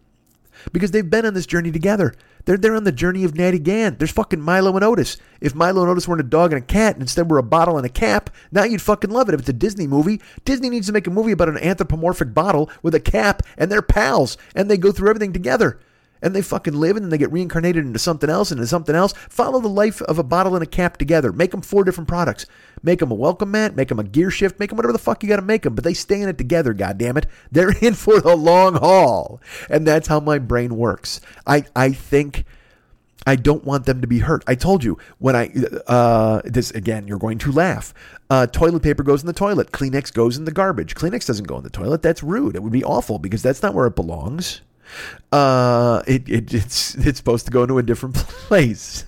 because 0.73 0.91
they've 0.91 1.09
been 1.09 1.27
on 1.27 1.35
this 1.35 1.47
journey 1.47 1.71
together. 1.71 2.15
They're 2.47 2.57
they're 2.57 2.75
on 2.75 2.85
the 2.85 2.93
journey 2.93 3.25
of 3.25 3.37
Natty 3.37 3.59
Gann. 3.59 3.97
There's 3.99 4.13
fucking 4.13 4.41
Milo 4.41 4.75
and 4.75 4.85
Otis. 4.85 5.19
If 5.41 5.55
Milo 5.55 5.83
and 5.83 5.91
Otis 5.91 6.09
weren't 6.09 6.21
a 6.21 6.25
dog 6.25 6.53
and 6.53 6.63
a 6.63 6.67
cat 6.67 6.95
and 6.95 7.03
instead 7.03 7.31
were 7.31 7.39
a 7.39 7.43
bottle 7.43 7.77
and 7.77 7.85
a 7.85 7.91
cap, 7.91 8.31
now 8.51 8.65
you'd 8.65 8.81
fucking 8.81 9.11
love 9.11 9.29
it. 9.29 9.35
If 9.35 9.41
it's 9.41 9.49
a 9.49 9.53
Disney 9.53 9.87
movie, 9.87 10.23
Disney 10.45 10.71
needs 10.71 10.87
to 10.87 10.93
make 10.93 11.07
a 11.07 11.11
movie 11.11 11.33
about 11.33 11.49
an 11.49 11.59
anthropomorphic 11.59 12.33
bottle 12.33 12.71
with 12.83 12.95
a 12.95 13.01
cap 13.01 13.43
and 13.59 13.71
they're 13.71 13.83
pals 13.83 14.39
and 14.55 14.71
they 14.71 14.79
go 14.79 14.93
through 14.93 15.11
everything 15.11 15.33
together 15.33 15.79
and 16.23 16.35
they 16.35 16.43
fucking 16.43 16.75
live 16.75 16.97
and 16.97 17.05
then 17.05 17.11
they 17.11 17.19
get 17.19 17.33
reincarnated 17.33 17.85
into 17.85 17.99
something 17.99 18.31
else 18.31 18.51
and 18.51 18.59
into 18.59 18.69
something 18.69 18.95
else. 18.95 19.13
Follow 19.29 19.61
the 19.61 19.69
life 19.69 20.03
of 20.03 20.19
a 20.19 20.25
bottle 20.25 20.55
and 20.55 20.63
a 20.63 20.67
cap 20.67 20.97
together. 20.97 21.33
Make 21.33 21.51
them 21.51 21.63
four 21.63 21.85
different 21.85 22.09
products. 22.09 22.47
Make 22.83 23.01
them 23.01 23.11
a 23.11 23.15
welcome 23.15 23.51
mat, 23.51 23.75
make 23.75 23.89
them 23.89 23.99
a 23.99 24.05
gear 24.05 24.31
shift, 24.31 24.61
make 24.61 24.71
them 24.71 24.77
whatever 24.77 24.93
the 24.93 24.99
fuck 24.99 25.23
you 25.23 25.29
got 25.29 25.37
to 25.37 25.43
make 25.43 25.63
them, 25.63 25.75
but 25.75 25.85
they 25.85 25.95
stay 25.95 26.21
in 26.21 26.29
it 26.29 26.39
together, 26.39 26.73
God 26.75 26.99
damn 26.99 27.17
it. 27.17 27.27
They're 27.51 27.75
in 27.81 27.95
for 27.95 28.21
the 28.21 28.37
long 28.37 28.75
haul. 28.75 29.41
And 29.71 29.87
that's 29.87 30.09
how 30.09 30.21
my 30.21 30.39
brain 30.39 30.77
works. 30.77 31.21
I, 31.47 31.65
I 31.75 31.93
think 31.93 32.45
I 33.27 33.35
don't 33.35 33.65
want 33.65 33.87
them 33.87 34.01
to 34.01 34.07
be 34.07 34.21
hurt. 34.21 34.45
I 34.47 34.55
told 34.55 34.85
you 34.85 34.99
when 35.19 35.35
I 35.35 35.51
uh, 35.89 36.43
this 36.45 36.71
again. 36.71 37.09
You're 37.09 37.19
going 37.19 37.39
to 37.39 37.51
laugh. 37.51 37.93
Uh, 38.31 38.47
toilet 38.47 38.83
paper 38.83 39.03
goes 39.03 39.21
in 39.21 39.27
the 39.27 39.33
toilet. 39.33 39.73
Kleenex 39.73 40.13
goes 40.13 40.37
in 40.37 40.45
the 40.45 40.53
garbage. 40.53 40.95
Kleenex 40.95 41.27
doesn't 41.27 41.47
go 41.47 41.57
in 41.57 41.65
the 41.65 41.71
toilet. 41.71 42.03
That's 42.03 42.23
rude. 42.23 42.55
It 42.55 42.63
would 42.63 42.73
be 42.73 42.85
awful 42.85 43.19
because 43.19 43.43
that's 43.43 43.63
not 43.63 43.75
where 43.75 43.87
it 43.87 43.97
belongs. 43.97 44.61
Uh, 45.33 46.03
it, 46.07 46.29
it 46.29 46.55
it's 46.55 46.95
it's 46.95 47.19
supposed 47.19 47.47
to 47.47 47.53
go 47.53 47.63
into 47.63 47.79
a 47.79 47.83
different 47.83 48.15
place. 48.17 49.05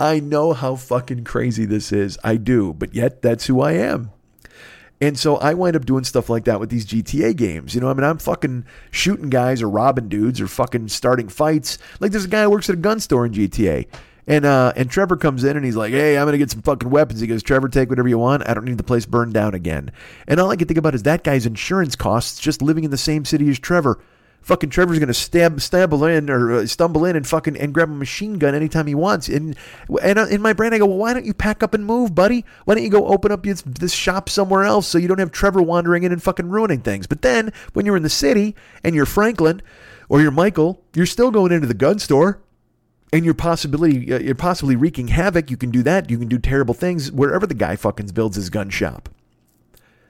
I 0.00 0.20
know 0.20 0.52
how 0.52 0.76
fucking 0.76 1.24
crazy 1.24 1.64
this 1.64 1.92
is. 1.92 2.18
I 2.24 2.36
do, 2.36 2.72
but 2.72 2.94
yet 2.94 3.22
that's 3.22 3.46
who 3.46 3.60
I 3.60 3.72
am. 3.72 4.10
And 5.00 5.18
so 5.18 5.36
I 5.36 5.54
wind 5.54 5.74
up 5.74 5.84
doing 5.84 6.04
stuff 6.04 6.30
like 6.30 6.44
that 6.44 6.60
with 6.60 6.70
these 6.70 6.86
GTA 6.86 7.34
games. 7.34 7.74
You 7.74 7.80
know, 7.80 7.88
I 7.88 7.94
mean, 7.94 8.04
I'm 8.04 8.18
fucking 8.18 8.64
shooting 8.92 9.30
guys 9.30 9.60
or 9.60 9.68
robbing 9.68 10.08
dudes 10.08 10.40
or 10.40 10.46
fucking 10.46 10.88
starting 10.88 11.28
fights. 11.28 11.78
Like 11.98 12.12
there's 12.12 12.24
a 12.24 12.28
guy 12.28 12.44
who 12.44 12.50
works 12.50 12.70
at 12.70 12.74
a 12.74 12.78
gun 12.78 13.00
store 13.00 13.26
in 13.26 13.32
GTA. 13.32 13.88
And 14.26 14.44
uh, 14.44 14.72
and 14.76 14.88
Trevor 14.88 15.16
comes 15.16 15.42
in 15.42 15.56
and 15.56 15.64
he's 15.64 15.74
like, 15.74 15.92
"Hey, 15.92 16.16
I'm 16.16 16.26
gonna 16.26 16.38
get 16.38 16.50
some 16.50 16.62
fucking 16.62 16.90
weapons." 16.90 17.20
He 17.20 17.26
goes, 17.26 17.42
"Trevor, 17.42 17.68
take 17.68 17.90
whatever 17.90 18.08
you 18.08 18.18
want. 18.18 18.48
I 18.48 18.54
don't 18.54 18.64
need 18.64 18.78
the 18.78 18.84
place 18.84 19.04
burned 19.04 19.34
down 19.34 19.54
again." 19.54 19.90
And 20.28 20.38
all 20.38 20.50
I 20.50 20.56
can 20.56 20.68
think 20.68 20.78
about 20.78 20.94
is 20.94 21.02
that 21.02 21.24
guy's 21.24 21.44
insurance 21.44 21.96
costs 21.96 22.38
just 22.38 22.62
living 22.62 22.84
in 22.84 22.92
the 22.92 22.96
same 22.96 23.24
city 23.24 23.48
as 23.50 23.58
Trevor. 23.58 23.98
Fucking 24.42 24.70
Trevor's 24.70 25.00
gonna 25.00 25.14
stab 25.14 25.60
stumble 25.60 26.04
in 26.04 26.30
or 26.30 26.52
uh, 26.52 26.66
stumble 26.66 27.04
in 27.04 27.16
and 27.16 27.26
fucking 27.26 27.56
and 27.56 27.74
grab 27.74 27.90
a 27.90 27.94
machine 27.94 28.38
gun 28.38 28.54
anytime 28.54 28.86
he 28.86 28.94
wants. 28.94 29.28
And 29.28 29.56
and 30.00 30.18
uh, 30.18 30.26
in 30.26 30.40
my 30.40 30.52
brain, 30.52 30.72
I 30.72 30.78
go, 30.78 30.86
"Well, 30.86 30.98
why 30.98 31.14
don't 31.14 31.26
you 31.26 31.34
pack 31.34 31.64
up 31.64 31.74
and 31.74 31.84
move, 31.84 32.14
buddy? 32.14 32.44
Why 32.64 32.74
don't 32.74 32.84
you 32.84 32.90
go 32.90 33.08
open 33.08 33.32
up 33.32 33.42
this, 33.42 33.62
this 33.62 33.92
shop 33.92 34.28
somewhere 34.28 34.62
else 34.62 34.86
so 34.86 34.98
you 34.98 35.08
don't 35.08 35.18
have 35.18 35.32
Trevor 35.32 35.62
wandering 35.62 36.04
in 36.04 36.12
and 36.12 36.22
fucking 36.22 36.48
ruining 36.48 36.80
things?" 36.80 37.08
But 37.08 37.22
then 37.22 37.52
when 37.72 37.86
you're 37.86 37.96
in 37.96 38.04
the 38.04 38.08
city 38.08 38.54
and 38.84 38.94
you're 38.94 39.06
Franklin 39.06 39.62
or 40.08 40.20
you're 40.20 40.30
Michael, 40.30 40.80
you're 40.94 41.06
still 41.06 41.32
going 41.32 41.50
into 41.50 41.66
the 41.66 41.74
gun 41.74 41.98
store 41.98 42.40
and 43.12 43.24
you're 43.24 43.34
possibly 43.34 44.12
uh, 44.12 44.18
you're 44.18 44.34
possibly 44.34 44.76
wreaking 44.76 45.08
havoc. 45.08 45.50
You 45.50 45.56
can 45.56 45.70
do 45.70 45.82
that. 45.82 46.10
You 46.10 46.18
can 46.18 46.28
do 46.28 46.38
terrible 46.38 46.74
things 46.74 47.12
wherever 47.12 47.46
the 47.46 47.54
guy 47.54 47.76
fucking 47.76 48.06
builds 48.08 48.36
his 48.36 48.50
gun 48.50 48.70
shop. 48.70 49.08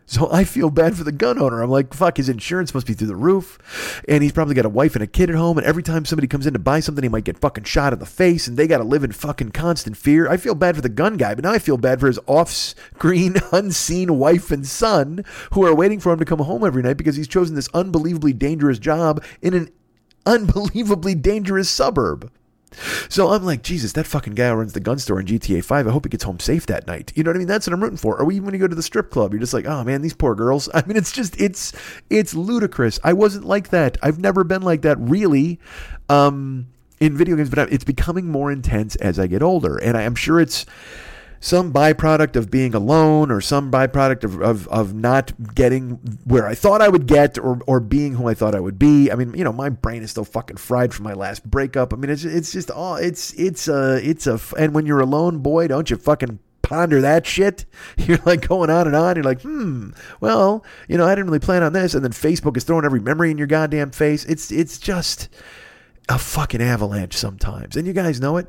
So 0.07 0.29
I 0.33 0.45
feel 0.45 0.71
bad 0.71 0.97
for 0.97 1.05
the 1.05 1.13
gun 1.13 1.39
owner. 1.39 1.63
I'm 1.63 1.71
like, 1.71 1.95
fuck, 1.95 2.17
his 2.17 2.29
insurance 2.29 2.75
must 2.75 2.87
be 2.87 2.95
through 2.95 3.09
the 3.09 3.17
roof. 3.17 4.03
And 4.09 4.23
he's 4.23 4.33
probably 4.33 4.55
got 4.55 4.67
a 4.67 4.71
wife 4.71 4.95
and 4.95 5.03
a 5.03 5.07
kid 5.07 5.31
at 5.31 5.37
home. 5.37 5.59
And 5.59 5.67
every 5.67 5.83
time 5.83 6.05
somebody 6.05 6.29
comes 6.29 6.47
in 6.47 6.53
to 6.53 6.59
buy 6.59 6.81
something, 6.81 7.03
he 7.03 7.09
might 7.09 7.25
get 7.25 7.39
fucking 7.39 7.65
shot 7.65 7.93
in 7.93 7.99
the 7.99 8.07
face. 8.07 8.47
And 8.47 8.57
they 8.57 8.67
got 8.67 8.79
to 8.79 8.85
live 8.85 9.05
in 9.05 9.13
fucking 9.13 9.51
constant 9.51 9.97
fear. 9.97 10.29
I 10.29 10.37
feel 10.37 10.55
bad 10.55 10.77
for 10.77 10.83
the 10.83 10.89
gun 10.89 11.17
guy, 11.17 11.35
but 11.35 11.45
now 11.45 11.53
I 11.53 11.59
feel 11.59 11.79
bad 11.79 12.01
for 12.01 12.07
his 12.07 12.21
off 12.27 12.51
screen, 12.51 13.37
unseen 13.53 14.19
wife 14.19 14.51
and 14.51 14.67
son 14.67 15.25
who 15.53 15.65
are 15.65 15.75
waiting 15.75 16.01
for 16.01 16.13
him 16.13 16.19
to 16.19 16.25
come 16.25 16.41
home 16.41 16.65
every 16.65 16.83
night 16.83 16.97
because 16.97 17.17
he's 17.17 17.29
chosen 17.29 17.55
this 17.55 17.69
unbelievably 17.75 18.35
dangerous 18.35 18.79
job 18.79 19.25
in 19.41 19.55
an 19.55 19.71
unbelievably 20.27 21.17
dangerous 21.17 21.71
suburb. 21.71 22.31
So 23.09 23.29
I'm 23.29 23.45
like, 23.45 23.63
Jesus, 23.63 23.93
that 23.93 24.07
fucking 24.07 24.35
guy 24.35 24.49
who 24.49 24.55
runs 24.55 24.73
the 24.73 24.81
gun 24.81 24.99
store 24.99 25.21
in 25.21 25.27
GTA 25.27 25.65
5, 25.65 25.87
I 25.87 25.91
hope 25.91 26.05
he 26.05 26.11
gets 26.11 26.25
home 26.25 26.41
safe 26.41 26.67
that 26.67 26.87
night. 26.87 27.13
You 27.15 27.25
know 27.25 27.31
what 27.31 27.37
I 27.37 27.39
mean? 27.39 27.49
That's 27.49 27.67
what 27.67 27.75
I'm 27.75 27.83
rooting 27.83 27.99
for. 27.99 28.21
Or 28.21 28.31
even 28.33 28.45
when 28.47 28.55
you 28.55 28.61
go 28.61 28.69
to 28.69 28.75
the 28.75 28.83
strip 28.83 29.11
club, 29.11 29.33
you're 29.33 29.41
just 29.41 29.55
like, 29.55 29.67
oh 29.67 29.85
man, 29.85 30.03
these 30.03 30.15
poor 30.15 30.35
girls. 30.35 30.69
I 30.75 30.83
mean, 30.87 30.97
it's 30.97 31.13
just, 31.13 31.41
it's, 31.41 31.73
it's 32.11 32.35
ludicrous. 32.35 32.99
I 33.05 33.13
wasn't 33.13 33.45
like 33.45 33.71
that. 33.71 33.99
I've 34.03 34.19
never 34.19 34.45
been 34.45 34.63
like 34.63 34.83
that 34.83 34.99
really. 34.99 35.59
Um, 36.09 36.69
in 37.01 37.17
video 37.17 37.35
games, 37.35 37.51
but 37.51 37.73
it's 37.73 37.83
becoming 37.83 38.27
more 38.29 38.53
intense 38.53 38.95
as 38.97 39.19
I 39.19 39.27
get 39.27 39.43
older. 39.43 39.77
And 39.77 39.97
I 39.97 40.03
am 40.03 40.15
sure 40.15 40.39
it's, 40.39 40.65
some 41.43 41.73
byproduct 41.73 42.37
of 42.37 42.53
being 42.53 42.73
alone 42.73 43.33
or 43.33 43.41
some 43.41 43.69
byproduct 43.69 44.23
of, 44.23 44.41
of, 44.41 44.69
of 44.69 44.95
not 44.95 45.33
getting 45.57 45.99
where 46.25 46.47
I 46.47 46.55
thought 46.55 46.81
I 46.81 46.89
would 46.89 47.07
get 47.09 47.37
or, 47.37 47.61
or 47.67 47.81
being 47.81 48.15
who 48.15 48.29
I 48.29 48.35
thought 48.35 48.55
I 48.55 48.61
would 48.61 48.79
be. 48.79 49.11
I 49.11 49.17
mean, 49.17 49.35
you 49.35 49.43
know, 49.43 49.53
my 49.53 49.69
brain 49.69 50.05
is 50.05 50.13
still 50.13 50.25
fucking 50.25 50.59
fried 50.59 50.95
from 50.95 51.03
my 51.03 51.15
last 51.15 51.45
breakup. 51.51 51.93
I 51.93 51.97
mean, 51.97 52.11
it's, 52.11 52.25
it's 52.25 52.53
just 52.53 52.71
all, 52.71 52.95
it's, 52.95 53.35
it's 53.35 53.67
a, 53.67 54.01
it's 54.09 54.29
a, 54.29 54.39
and 54.57 54.73
when 54.73 54.87
you're 54.87 55.01
alone, 55.01 55.39
boy, 55.39 55.67
don't 55.67 55.91
you 55.91 55.97
fucking 55.97 56.39
ponder 56.63 57.01
that 57.01 57.27
shit. 57.27 57.67
You're 57.99 58.21
like 58.25 58.47
going 58.47 58.71
on 58.71 58.87
and 58.87 58.95
on. 58.95 59.17
You're 59.17 59.25
like, 59.25 59.43
hmm, 59.43 59.91
well, 60.21 60.65
you 60.89 60.97
know, 60.97 61.07
I 61.07 61.11
didn't 61.17 61.27
really 61.27 61.41
plan 61.41 61.65
on 61.65 61.73
this. 61.73 61.95
And 61.95 62.05
then 62.05 62.13
Facebook 62.13 62.57
is 62.57 62.63
throwing 62.63 62.85
every 62.85 63.01
memory 63.01 63.33
in 63.33 63.39
your 63.39 63.49
goddamn 63.49 63.91
face. 63.91 64.25
It's, 64.27 64.53
it's 64.53 64.79
just 64.79 65.29
a 66.09 66.21
fucking 66.21 66.63
avalanche 66.63 67.17
sometimes. 67.17 67.77
And 67.77 67.85
you 67.85 67.93
guys 67.93 68.21
know 68.21 68.37
it. 68.37 68.47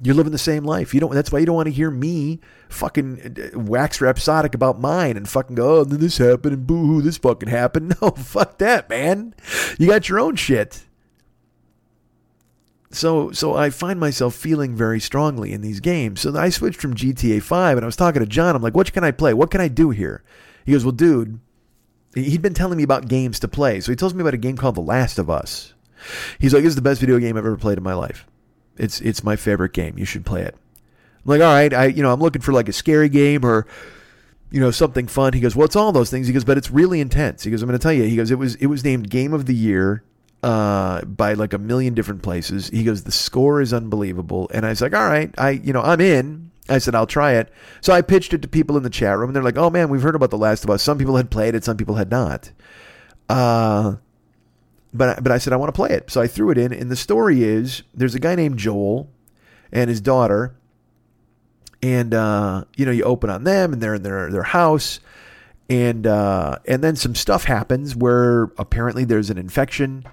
You're 0.00 0.14
living 0.14 0.32
the 0.32 0.38
same 0.38 0.64
life. 0.64 0.94
You 0.94 1.00
don't. 1.00 1.12
That's 1.12 1.32
why 1.32 1.40
you 1.40 1.46
don't 1.46 1.56
want 1.56 1.66
to 1.66 1.72
hear 1.72 1.90
me 1.90 2.40
fucking 2.68 3.52
uh, 3.54 3.58
wax 3.58 4.00
rhapsodic 4.00 4.54
about 4.54 4.80
mine 4.80 5.16
and 5.16 5.28
fucking 5.28 5.56
go, 5.56 5.78
oh, 5.78 5.84
this 5.84 6.18
happened 6.18 6.54
and 6.54 6.66
boo 6.66 6.86
hoo, 6.86 7.02
this 7.02 7.18
fucking 7.18 7.48
happened. 7.48 7.96
No, 8.02 8.10
fuck 8.10 8.58
that, 8.58 8.88
man. 8.88 9.34
You 9.78 9.88
got 9.88 10.08
your 10.08 10.20
own 10.20 10.36
shit. 10.36 10.84
So, 12.90 13.32
so 13.32 13.54
I 13.54 13.70
find 13.70 13.98
myself 13.98 14.34
feeling 14.34 14.74
very 14.74 15.00
strongly 15.00 15.52
in 15.52 15.60
these 15.60 15.80
games. 15.80 16.20
So 16.20 16.36
I 16.36 16.48
switched 16.50 16.80
from 16.80 16.94
GTA 16.94 17.42
5 17.42 17.76
and 17.76 17.84
I 17.84 17.86
was 17.86 17.96
talking 17.96 18.20
to 18.20 18.26
John. 18.26 18.54
I'm 18.56 18.62
like, 18.62 18.74
what 18.74 18.92
can 18.92 19.04
I 19.04 19.10
play? 19.10 19.34
What 19.34 19.50
can 19.50 19.60
I 19.60 19.68
do 19.68 19.90
here? 19.90 20.22
He 20.64 20.72
goes, 20.72 20.84
well, 20.84 20.92
dude, 20.92 21.40
he'd 22.14 22.42
been 22.42 22.54
telling 22.54 22.76
me 22.76 22.84
about 22.84 23.08
games 23.08 23.40
to 23.40 23.48
play. 23.48 23.80
So 23.80 23.92
he 23.92 23.96
tells 23.96 24.14
me 24.14 24.20
about 24.20 24.34
a 24.34 24.38
game 24.38 24.56
called 24.56 24.74
The 24.76 24.80
Last 24.80 25.18
of 25.18 25.28
Us. 25.28 25.74
He's 26.38 26.54
like, 26.54 26.62
"This 26.62 26.70
is 26.70 26.76
the 26.76 26.82
best 26.82 27.00
video 27.00 27.18
game 27.18 27.36
I've 27.36 27.44
ever 27.44 27.56
played 27.56 27.78
in 27.78 27.84
my 27.84 27.94
life. 27.94 28.26
It's 28.78 29.00
it's 29.00 29.24
my 29.24 29.36
favorite 29.36 29.72
game. 29.72 29.98
You 29.98 30.04
should 30.04 30.24
play 30.24 30.42
it." 30.42 30.54
I'm 30.54 31.22
like, 31.24 31.40
"All 31.40 31.52
right, 31.52 31.72
I 31.72 31.86
you 31.86 32.02
know 32.02 32.12
I'm 32.12 32.20
looking 32.20 32.42
for 32.42 32.52
like 32.52 32.68
a 32.68 32.72
scary 32.72 33.08
game 33.08 33.44
or." 33.44 33.66
You 34.50 34.60
know 34.62 34.70
something 34.70 35.06
fun. 35.08 35.34
He 35.34 35.40
goes, 35.40 35.54
"Well, 35.54 35.66
it's 35.66 35.76
all 35.76 35.92
those 35.92 36.08
things." 36.08 36.26
He 36.26 36.32
goes, 36.32 36.42
"But 36.42 36.56
it's 36.56 36.70
really 36.70 37.02
intense." 37.02 37.44
He 37.44 37.50
goes, 37.50 37.60
"I'm 37.60 37.68
going 37.68 37.78
to 37.78 37.82
tell 37.82 37.92
you." 37.92 38.04
He 38.04 38.16
goes, 38.16 38.30
"It 38.30 38.38
was 38.38 38.54
it 38.54 38.68
was 38.68 38.82
named 38.82 39.10
Game 39.10 39.34
of 39.34 39.44
the 39.44 39.54
Year 39.54 40.04
uh, 40.42 41.02
by 41.02 41.34
like 41.34 41.52
a 41.52 41.58
million 41.58 41.92
different 41.92 42.22
places." 42.22 42.70
He 42.70 42.82
goes, 42.82 43.02
"The 43.02 43.12
score 43.12 43.60
is 43.60 43.74
unbelievable," 43.74 44.50
and 44.54 44.64
I 44.64 44.70
was 44.70 44.80
like, 44.80 44.94
"All 44.94 45.06
right, 45.06 45.34
I 45.36 45.50
you 45.50 45.74
know 45.74 45.82
I'm 45.82 46.00
in." 46.00 46.48
I 46.68 46.78
said, 46.78 46.94
I'll 46.94 47.06
try 47.06 47.32
it. 47.32 47.50
So 47.80 47.92
I 47.92 48.02
pitched 48.02 48.34
it 48.34 48.42
to 48.42 48.48
people 48.48 48.76
in 48.76 48.82
the 48.82 48.90
chat 48.90 49.16
room, 49.16 49.30
and 49.30 49.36
they're 49.36 49.42
like, 49.42 49.56
oh 49.56 49.70
man, 49.70 49.88
we've 49.88 50.02
heard 50.02 50.14
about 50.14 50.30
The 50.30 50.38
Last 50.38 50.64
of 50.64 50.70
Us. 50.70 50.82
Some 50.82 50.98
people 50.98 51.16
had 51.16 51.30
played 51.30 51.54
it, 51.54 51.64
some 51.64 51.76
people 51.76 51.94
had 51.94 52.10
not. 52.10 52.50
Uh, 53.28 53.96
but, 54.92 55.22
but 55.22 55.32
I 55.32 55.38
said, 55.38 55.52
I 55.52 55.56
want 55.56 55.68
to 55.68 55.76
play 55.76 55.90
it. 55.90 56.10
So 56.10 56.20
I 56.20 56.26
threw 56.26 56.50
it 56.50 56.58
in, 56.58 56.72
and 56.72 56.90
the 56.90 56.96
story 56.96 57.42
is 57.42 57.82
there's 57.94 58.14
a 58.14 58.20
guy 58.20 58.34
named 58.34 58.58
Joel 58.58 59.10
and 59.72 59.88
his 59.90 60.00
daughter, 60.00 60.54
and, 61.82 62.14
uh, 62.14 62.64
you 62.76 62.84
know, 62.84 62.92
you 62.92 63.04
open 63.04 63.30
on 63.30 63.44
them, 63.44 63.72
and 63.72 63.82
they're 63.82 63.94
in 63.94 64.02
their, 64.02 64.30
their 64.30 64.42
house. 64.42 65.00
And 65.70 66.06
uh, 66.06 66.60
and 66.66 66.82
then 66.82 66.96
some 66.96 67.14
stuff 67.14 67.44
happens 67.44 67.94
where 67.94 68.44
apparently 68.56 69.04
there's 69.04 69.28
an 69.28 69.36
infection 69.36 70.06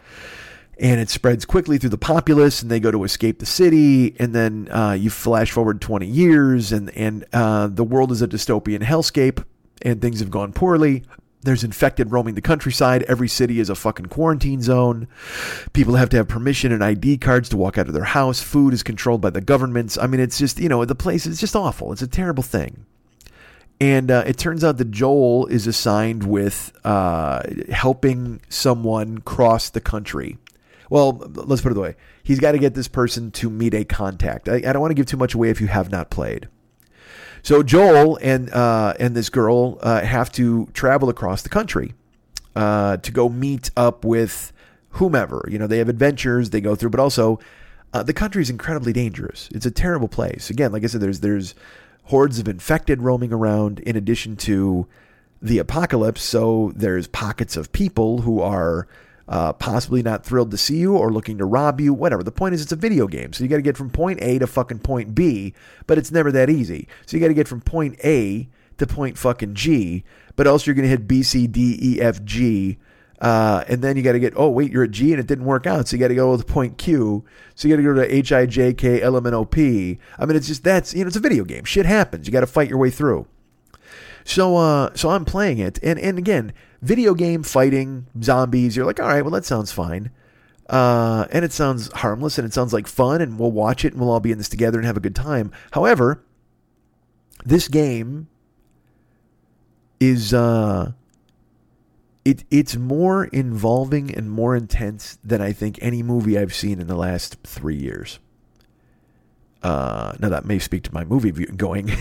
and 0.78 1.00
it 1.00 1.10
spreads 1.10 1.46
quickly 1.46 1.78
through 1.78 1.92
the 1.92 1.98
populace 1.98 2.62
and 2.62 2.70
they 2.70 2.80
go 2.80 2.92
to 2.92 3.04
escape 3.04 3.40
the 3.40 3.46
city 3.46 4.16
and 4.20 4.36
then 4.36 4.68
uh, 4.72 4.92
you 4.92 5.10
flash 5.10 5.52
forward 5.52 5.80
20 5.82 6.06
years 6.06 6.72
and, 6.72 6.90
and 6.92 7.26
uh, 7.34 7.68
the 7.68 7.84
world 7.84 8.12
is 8.12 8.22
a 8.22 8.28
dystopian 8.28 8.82
hellscape 8.82 9.44
and 9.82 10.02
things 10.02 10.20
have 10.20 10.30
gone 10.30 10.52
poorly 10.52 11.04
there's 11.46 11.64
infected 11.64 12.12
roaming 12.12 12.36
the 12.36 12.41
countryside. 12.41 13.04
Every 13.04 13.28
city 13.28 13.60
is 13.60 13.70
a 13.70 13.76
fucking 13.76 14.08
quarantine 14.08 14.62
zone. 14.62 15.08
People 15.74 15.96
have 15.96 16.10
to 16.10 16.18
have 16.18 16.28
permission 16.28 16.72
and 16.72 16.84
id 16.84 17.18
cards 17.18 17.50
to 17.50 17.58
walk 17.58 17.78
out 17.78 17.88
of 17.88 17.93
their 17.93 18.04
house. 18.04 18.41
Food 18.41 18.74
is 18.74 18.84
controlled 18.84 19.22
by 19.22 19.30
the 19.30 19.41
governments. 19.41 19.98
I 19.98 20.08
mean 20.08 20.20
it's 20.20 20.38
just 20.38 20.60
you 20.60 20.70
know 20.70 20.84
the 20.86 20.96
place 20.96 21.26
is 21.26 21.39
just 21.39 21.56
awful. 21.56 21.91
It's 21.91 22.02
a 22.02 22.08
terrible 22.08 22.43
thing. 22.43 22.86
And 23.80 24.10
uh, 24.10 24.24
it 24.26 24.38
turns 24.38 24.64
out 24.64 24.78
that 24.78 24.91
Joel 24.91 25.48
is 25.48 25.68
assigned 25.68 26.24
with 26.24 26.72
uh, 26.86 27.41
helping 27.72 28.39
someone 28.48 29.18
cross 29.20 29.70
the 29.70 29.82
country. 29.82 30.38
Well, 30.89 31.14
let's 31.34 31.62
put 31.62 31.72
it 31.72 31.76
the 31.76 31.82
way. 31.82 31.96
He's 32.24 32.39
got 32.39 32.54
to 32.54 32.58
get 32.58 32.74
this 32.74 32.88
person 32.88 33.32
to 33.32 33.50
meet 33.50 33.74
a 33.74 33.84
contact. 33.84 34.48
I, 34.48 34.56
I 34.56 34.60
don't 34.72 34.80
want 34.80 34.91
to 34.91 34.96
give 34.96 35.08
too 35.08 35.18
much 35.18 35.34
away 35.34 35.50
if 35.50 35.60
you 35.60 35.68
have 35.68 35.91
not 35.91 36.10
played. 36.10 36.48
So 37.46 37.62
Joel 37.62 38.18
and 38.24 38.52
uh, 38.52 38.96
and 39.00 39.16
this 39.16 39.30
girl 39.30 39.78
uh, 39.82 40.02
have 40.02 40.32
to 40.32 40.66
travel 40.74 41.10
across 41.10 41.43
the 41.43 41.50
country 41.50 41.93
uh, 42.56 42.98
to 42.98 43.12
go 43.12 43.30
meet 43.30 43.70
up 43.78 44.04
with 44.04 44.52
whomever. 44.89 45.48
You 45.48 45.60
know, 45.60 45.68
they 45.68 45.78
have 45.78 45.88
adventures 45.88 46.50
they 46.50 46.60
go 46.60 46.74
through, 46.74 46.89
but 46.89 47.00
also 47.00 47.38
uh, 47.93 48.02
the 48.02 48.14
country 48.14 48.41
is 48.41 48.50
incredibly 48.50 48.93
dangerous. 48.93 49.48
It's 49.52 49.68
a 49.68 49.70
terrible 49.70 50.08
place. 50.08 50.50
Again, 50.50 50.72
like 50.72 50.84
I 50.84 50.88
said, 50.88 51.02
there's 51.02 51.20
there's 51.20 51.54
hordes 52.06 52.39
of 52.39 52.48
infected 52.48 53.04
roaming 53.04 53.32
around 53.32 53.78
in 53.82 53.96
addition 53.96 54.38
to 54.38 54.88
the 55.39 55.60
apocalypse. 55.60 56.24
So 56.24 56.74
there's 56.76 57.06
pockets 57.06 57.56
of 57.56 57.72
people 57.72 58.22
who 58.22 58.41
are 58.41 58.88
uh, 59.28 59.54
possibly 59.54 60.04
not 60.04 60.24
thrilled 60.24 60.52
to 60.52 60.58
see 60.58 60.78
you 60.78 60.96
or 60.96 61.12
looking 61.12 61.38
to 61.40 61.46
rob 61.46 61.82
you, 61.82 61.94
whatever. 61.94 62.24
The 62.24 62.32
point 62.32 62.54
is, 62.54 62.62
it's 62.62 62.72
a 62.72 62.78
video 62.78 63.08
game. 63.08 63.34
So 63.34 63.44
you 63.44 63.50
got 63.50 63.58
to 63.58 63.62
get 63.62 63.78
from 63.78 63.90
point 63.90 64.20
A 64.22 64.40
to 64.40 64.48
fucking 64.48 64.80
point 64.80 65.16
B, 65.16 65.54
but 65.88 65.98
it's 65.98 66.12
never 66.12 66.32
that 66.32 66.50
easy. 66.50 66.88
So 67.06 67.18
you 67.18 67.22
got 67.22 67.30
to 67.30 67.34
get 67.34 67.48
from 67.48 67.62
point 67.62 68.00
A 68.04 68.48
to 68.78 68.88
point 68.88 69.18
fucking 69.18 69.56
G, 69.56 70.04
but 70.36 70.48
also 70.48 70.66
you're 70.66 70.76
going 70.76 70.84
to 70.84 70.90
hit 70.90 71.08
B, 71.08 71.24
C, 71.24 71.48
D, 71.48 71.78
E, 71.82 72.02
F, 72.02 72.24
G. 72.24 72.78
Uh, 73.22 73.64
and 73.70 73.82
then 73.82 73.96
you 73.96 74.04
got 74.04 74.12
to 74.12 74.20
get, 74.20 74.34
oh, 74.36 74.50
wait, 74.50 74.72
you're 74.72 74.84
at 74.84 74.92
G 74.92 75.12
and 75.12 75.20
it 75.20 75.26
didn't 75.26 75.46
work 75.46 75.66
out. 75.66 75.88
So 75.88 75.96
you 75.96 76.02
got 76.02 76.10
to 76.10 76.16
go 76.16 76.36
to 76.36 76.44
point 76.44 76.78
Q. 76.78 77.24
So 77.56 77.68
you 77.68 77.74
got 77.74 77.82
to 77.82 77.84
go 77.84 77.94
to 77.94 78.14
H, 78.14 78.32
I, 78.32 78.46
J, 78.46 78.74
K, 78.74 79.02
L, 79.02 79.16
M, 79.18 79.26
N, 79.26 79.34
O, 79.34 79.46
P. 79.46 79.98
I 80.20 80.26
mean, 80.26 80.36
it's 80.36 80.48
just, 80.48 80.64
that's, 80.64 80.94
you 80.94 81.04
know, 81.04 81.08
it's 81.08 81.16
a 81.16 81.22
video 81.22 81.46
game. 81.46 81.64
Shit 81.64 81.86
happens. 81.86 82.28
You 82.28 82.34
got 82.34 82.42
to 82.42 82.48
fight 82.48 82.70
your 82.70 82.78
way 82.78 82.90
through. 82.90 83.26
So, 84.26 84.58
uh, 84.58 84.94
so 84.96 85.10
I'm 85.10 85.24
playing 85.24 85.60
it. 85.60 85.80
And, 85.82 85.98
and 86.00 86.18
again, 86.18 86.52
video 86.86 87.14
game 87.14 87.44
fighting 87.44 88.08
zombies. 88.22 88.76
You're 88.76 88.86
like, 88.86 89.00
all 89.00 89.08
right, 89.08 89.22
well, 89.22 89.32
that 89.32 89.46
sounds 89.46 89.72
fine. 89.72 90.12
Uh, 90.70 91.26
and 91.32 91.44
it 91.44 91.52
sounds 91.52 91.92
harmless 91.94 92.38
and 92.38 92.46
it 92.46 92.54
sounds 92.54 92.74
like 92.74 92.88
fun, 92.88 93.22
and 93.22 93.38
we'll 93.40 93.52
watch 93.52 93.84
it 93.86 93.94
and 93.94 94.02
we'll 94.02 94.12
all 94.12 94.20
be 94.20 94.32
in 94.32 94.38
this 94.38 94.50
together 94.50 94.78
and 94.78 94.86
have 94.86 94.98
a 94.98 95.02
good 95.02 95.16
time. 95.16 95.52
However, 95.72 96.24
this 97.44 97.68
game 97.68 98.28
is 100.00 100.34
uh, 100.34 100.92
it 102.24 102.44
it's 102.50 102.76
more 102.76 103.26
involving 103.26 104.14
and 104.14 104.30
more 104.30 104.56
intense 104.56 105.20
than 105.24 105.42
I 105.42 105.52
think 105.52 105.78
any 105.82 106.02
movie 106.02 106.38
I've 106.38 106.54
seen 106.54 106.80
in 106.80 106.88
the 106.88 106.96
last 106.96 107.38
three 107.44 107.78
years. 107.78 108.20
Uh, 109.62 110.14
now 110.20 110.30
that 110.30 110.46
may 110.46 110.60
speak 110.60 110.84
to 110.84 110.94
my 110.94 111.04
movie 111.04 111.32
going 111.32 111.92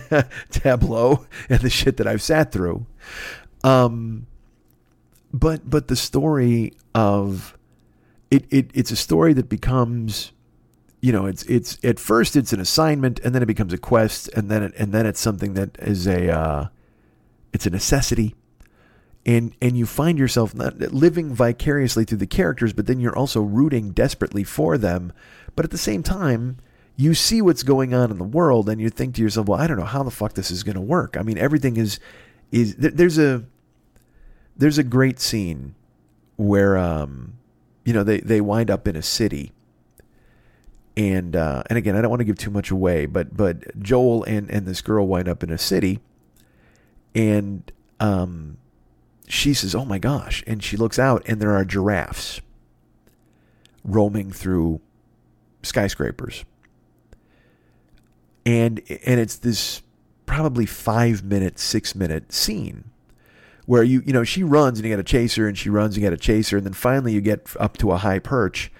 tableau 0.50 1.26
and 1.48 1.60
the 1.60 1.70
shit 1.70 1.96
that 1.96 2.06
I've 2.06 2.20
sat 2.20 2.52
through. 2.52 2.86
Um, 3.62 4.26
but 5.34 5.68
but 5.68 5.88
the 5.88 5.96
story 5.96 6.72
of 6.94 7.58
it, 8.30 8.46
it 8.50 8.70
it's 8.72 8.92
a 8.92 8.96
story 8.96 9.32
that 9.32 9.48
becomes 9.48 10.30
you 11.00 11.10
know 11.10 11.26
it's 11.26 11.42
it's 11.46 11.76
at 11.82 11.98
first 11.98 12.36
it's 12.36 12.52
an 12.52 12.60
assignment 12.60 13.18
and 13.20 13.34
then 13.34 13.42
it 13.42 13.46
becomes 13.46 13.72
a 13.72 13.78
quest 13.78 14.28
and 14.28 14.48
then 14.48 14.62
it, 14.62 14.72
and 14.78 14.92
then 14.92 15.06
it's 15.06 15.20
something 15.20 15.54
that 15.54 15.76
is 15.80 16.06
a 16.06 16.30
uh, 16.30 16.66
it's 17.52 17.66
a 17.66 17.70
necessity. 17.70 18.36
And 19.26 19.56
and 19.60 19.76
you 19.76 19.86
find 19.86 20.18
yourself 20.18 20.54
not 20.54 20.78
living 20.78 21.34
vicariously 21.34 22.04
through 22.04 22.18
the 22.18 22.26
characters 22.28 22.72
but 22.72 22.86
then 22.86 23.00
you're 23.00 23.16
also 23.16 23.40
rooting 23.40 23.90
desperately 23.90 24.44
for 24.44 24.78
them. 24.78 25.12
But 25.56 25.64
at 25.64 25.72
the 25.72 25.78
same 25.78 26.04
time 26.04 26.58
you 26.96 27.12
see 27.12 27.42
what's 27.42 27.64
going 27.64 27.92
on 27.92 28.12
in 28.12 28.18
the 28.18 28.24
world 28.24 28.68
and 28.68 28.80
you 28.80 28.88
think 28.88 29.16
to 29.16 29.22
yourself 29.22 29.48
well 29.48 29.60
I 29.60 29.66
don't 29.66 29.78
know 29.78 29.84
how 29.84 30.04
the 30.04 30.12
fuck 30.12 30.34
this 30.34 30.52
is 30.52 30.62
going 30.62 30.76
to 30.76 30.80
work. 30.80 31.16
I 31.16 31.22
mean 31.22 31.38
everything 31.38 31.76
is 31.76 31.98
is 32.52 32.76
there's 32.76 33.18
a 33.18 33.44
there's 34.56 34.78
a 34.78 34.84
great 34.84 35.20
scene 35.20 35.74
where 36.36 36.76
um, 36.76 37.34
you 37.84 37.92
know 37.92 38.02
they 38.02 38.20
they 38.20 38.40
wind 38.40 38.70
up 38.70 38.88
in 38.88 38.96
a 38.96 39.02
city 39.02 39.52
and 40.96 41.34
uh, 41.34 41.62
and 41.68 41.78
again 41.78 41.96
I 41.96 42.00
don't 42.00 42.10
want 42.10 42.20
to 42.20 42.24
give 42.24 42.38
too 42.38 42.50
much 42.50 42.70
away 42.70 43.06
but 43.06 43.36
but 43.36 43.80
Joel 43.80 44.24
and 44.24 44.50
and 44.50 44.66
this 44.66 44.80
girl 44.80 45.06
wind 45.06 45.28
up 45.28 45.42
in 45.42 45.50
a 45.50 45.58
city 45.58 46.00
and 47.14 47.70
um, 48.00 48.58
she 49.28 49.54
says 49.54 49.74
oh 49.74 49.84
my 49.84 49.98
gosh 49.98 50.42
and 50.46 50.62
she 50.62 50.76
looks 50.76 50.98
out 50.98 51.22
and 51.26 51.40
there 51.40 51.52
are 51.52 51.64
giraffes 51.64 52.40
roaming 53.84 54.32
through 54.32 54.80
skyscrapers. 55.62 56.44
And 58.46 58.80
and 58.88 59.20
it's 59.20 59.36
this 59.36 59.82
probably 60.26 60.66
5 60.66 61.22
minute 61.22 61.58
6 61.58 61.94
minute 61.94 62.32
scene 62.32 62.90
where 63.66 63.82
you 63.82 64.02
you 64.06 64.12
know 64.12 64.24
she 64.24 64.42
runs 64.42 64.78
and 64.78 64.86
you 64.86 64.92
got 64.92 64.98
to 64.98 65.02
chase 65.02 65.34
her 65.36 65.48
and 65.48 65.56
she 65.56 65.70
runs 65.70 65.94
and 65.94 66.02
you 66.02 66.08
got 66.08 66.16
to 66.16 66.22
chase 66.22 66.50
her 66.50 66.58
and 66.58 66.66
then 66.66 66.72
finally 66.72 67.12
you 67.12 67.20
get 67.20 67.48
up 67.58 67.76
to 67.78 67.92
a 67.92 67.98
high 67.98 68.18
perch 68.18 68.70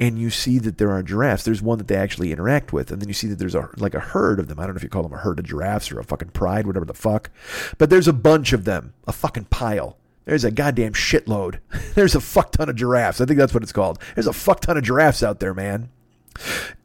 and 0.00 0.18
you 0.18 0.30
see 0.30 0.58
that 0.58 0.78
there 0.78 0.90
are 0.90 1.02
giraffes. 1.02 1.44
There's 1.44 1.60
one 1.60 1.76
that 1.76 1.86
they 1.86 1.94
actually 1.94 2.32
interact 2.32 2.72
with, 2.72 2.90
and 2.90 3.02
then 3.02 3.08
you 3.08 3.14
see 3.14 3.26
that 3.28 3.38
there's 3.38 3.54
a 3.54 3.68
like 3.76 3.94
a 3.94 4.00
herd 4.00 4.40
of 4.40 4.48
them. 4.48 4.58
I 4.58 4.62
don't 4.64 4.74
know 4.74 4.78
if 4.78 4.82
you 4.82 4.88
call 4.88 5.02
them 5.02 5.12
a 5.12 5.18
herd 5.18 5.38
of 5.38 5.44
giraffes 5.44 5.92
or 5.92 6.00
a 6.00 6.04
fucking 6.04 6.30
pride, 6.30 6.66
whatever 6.66 6.86
the 6.86 6.94
fuck, 6.94 7.30
but 7.76 7.90
there's 7.90 8.08
a 8.08 8.12
bunch 8.14 8.54
of 8.54 8.64
them, 8.64 8.94
a 9.06 9.12
fucking 9.12 9.44
pile. 9.46 9.98
There's 10.24 10.44
a 10.44 10.50
goddamn 10.50 10.94
shitload. 10.94 11.58
there's 11.94 12.14
a 12.14 12.20
fuck 12.20 12.52
ton 12.52 12.70
of 12.70 12.76
giraffes. 12.76 13.20
I 13.20 13.26
think 13.26 13.38
that's 13.38 13.52
what 13.52 13.62
it's 13.62 13.72
called. 13.72 14.00
There's 14.14 14.26
a 14.26 14.32
fuck 14.32 14.60
ton 14.60 14.78
of 14.78 14.84
giraffes 14.84 15.22
out 15.22 15.40
there, 15.40 15.52
man. 15.52 15.90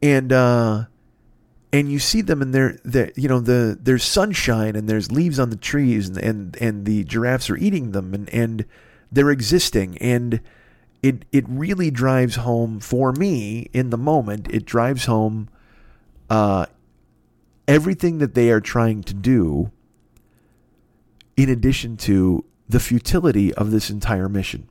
And 0.02 0.34
uh, 0.34 0.86
and 1.76 1.92
you 1.92 2.00
see 2.00 2.22
them 2.22 2.42
and 2.42 2.54
they're, 2.54 2.80
they're 2.86 3.12
you 3.18 3.28
know 3.28 3.42
the 3.42 3.78
there's 3.82 4.04
sunshine 4.04 4.78
and 4.78 4.88
there's 4.88 5.12
leaves 5.12 5.40
on 5.40 5.50
the 5.50 5.58
trees 5.58 6.08
and 6.08 6.18
and, 6.18 6.56
and 6.62 6.86
the 6.86 7.04
giraffes 7.04 7.50
are 7.50 7.58
eating 7.58 7.92
them 7.92 8.14
and, 8.14 8.30
and 8.30 8.66
they're 9.12 9.30
existing. 9.30 9.98
And 9.98 10.40
it 11.04 11.26
it 11.34 11.44
really 11.50 11.92
drives 11.92 12.38
home 12.38 12.80
for 12.80 13.12
me 13.12 13.70
in 13.74 13.90
the 13.90 13.98
moment 13.98 14.48
it 14.50 14.64
drives 14.64 15.06
home 15.06 15.50
uh, 16.30 16.68
everything 17.68 18.20
that 18.20 18.36
they 18.36 18.52
are 18.52 18.62
trying 18.62 19.04
to 19.04 19.14
do 19.14 19.70
in 21.36 21.50
addition 21.50 21.98
to 21.98 22.46
the 22.70 22.80
futility 22.80 23.54
of 23.54 23.72
this 23.72 23.90
entire 23.90 24.30
mission. 24.30 24.70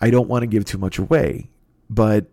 I 0.00 0.10
don't 0.10 0.28
want 0.28 0.44
to 0.44 0.46
give 0.46 0.64
too 0.64 0.78
much 0.78 0.98
away 0.98 1.48
but 1.90 2.26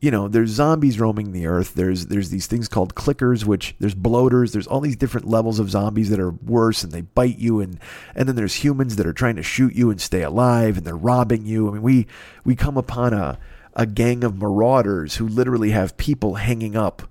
you 0.00 0.12
know, 0.12 0.28
there's 0.28 0.50
zombies 0.50 1.00
roaming 1.00 1.32
the 1.32 1.46
earth. 1.46 1.74
There's 1.74 2.06
there's 2.06 2.30
these 2.30 2.46
things 2.46 2.68
called 2.68 2.94
clickers, 2.94 3.44
which 3.44 3.74
there's 3.80 3.96
bloaters. 3.96 4.52
There's 4.52 4.66
all 4.66 4.80
these 4.80 4.96
different 4.96 5.26
levels 5.26 5.58
of 5.58 5.70
zombies 5.70 6.10
that 6.10 6.20
are 6.20 6.30
worse, 6.30 6.84
and 6.84 6.92
they 6.92 7.00
bite 7.00 7.38
you, 7.38 7.60
and 7.60 7.80
and 8.14 8.28
then 8.28 8.36
there's 8.36 8.54
humans 8.54 8.96
that 8.96 9.06
are 9.06 9.12
trying 9.12 9.36
to 9.36 9.42
shoot 9.42 9.74
you 9.74 9.90
and 9.90 10.00
stay 10.00 10.22
alive, 10.22 10.76
and 10.76 10.86
they're 10.86 10.96
robbing 10.96 11.46
you. 11.46 11.68
I 11.68 11.72
mean, 11.72 11.82
we 11.82 12.06
we 12.44 12.54
come 12.54 12.76
upon 12.76 13.12
a 13.12 13.38
a 13.74 13.86
gang 13.86 14.22
of 14.22 14.36
marauders 14.36 15.16
who 15.16 15.26
literally 15.26 15.70
have 15.70 15.96
people 15.96 16.34
hanging 16.34 16.76
up 16.76 17.02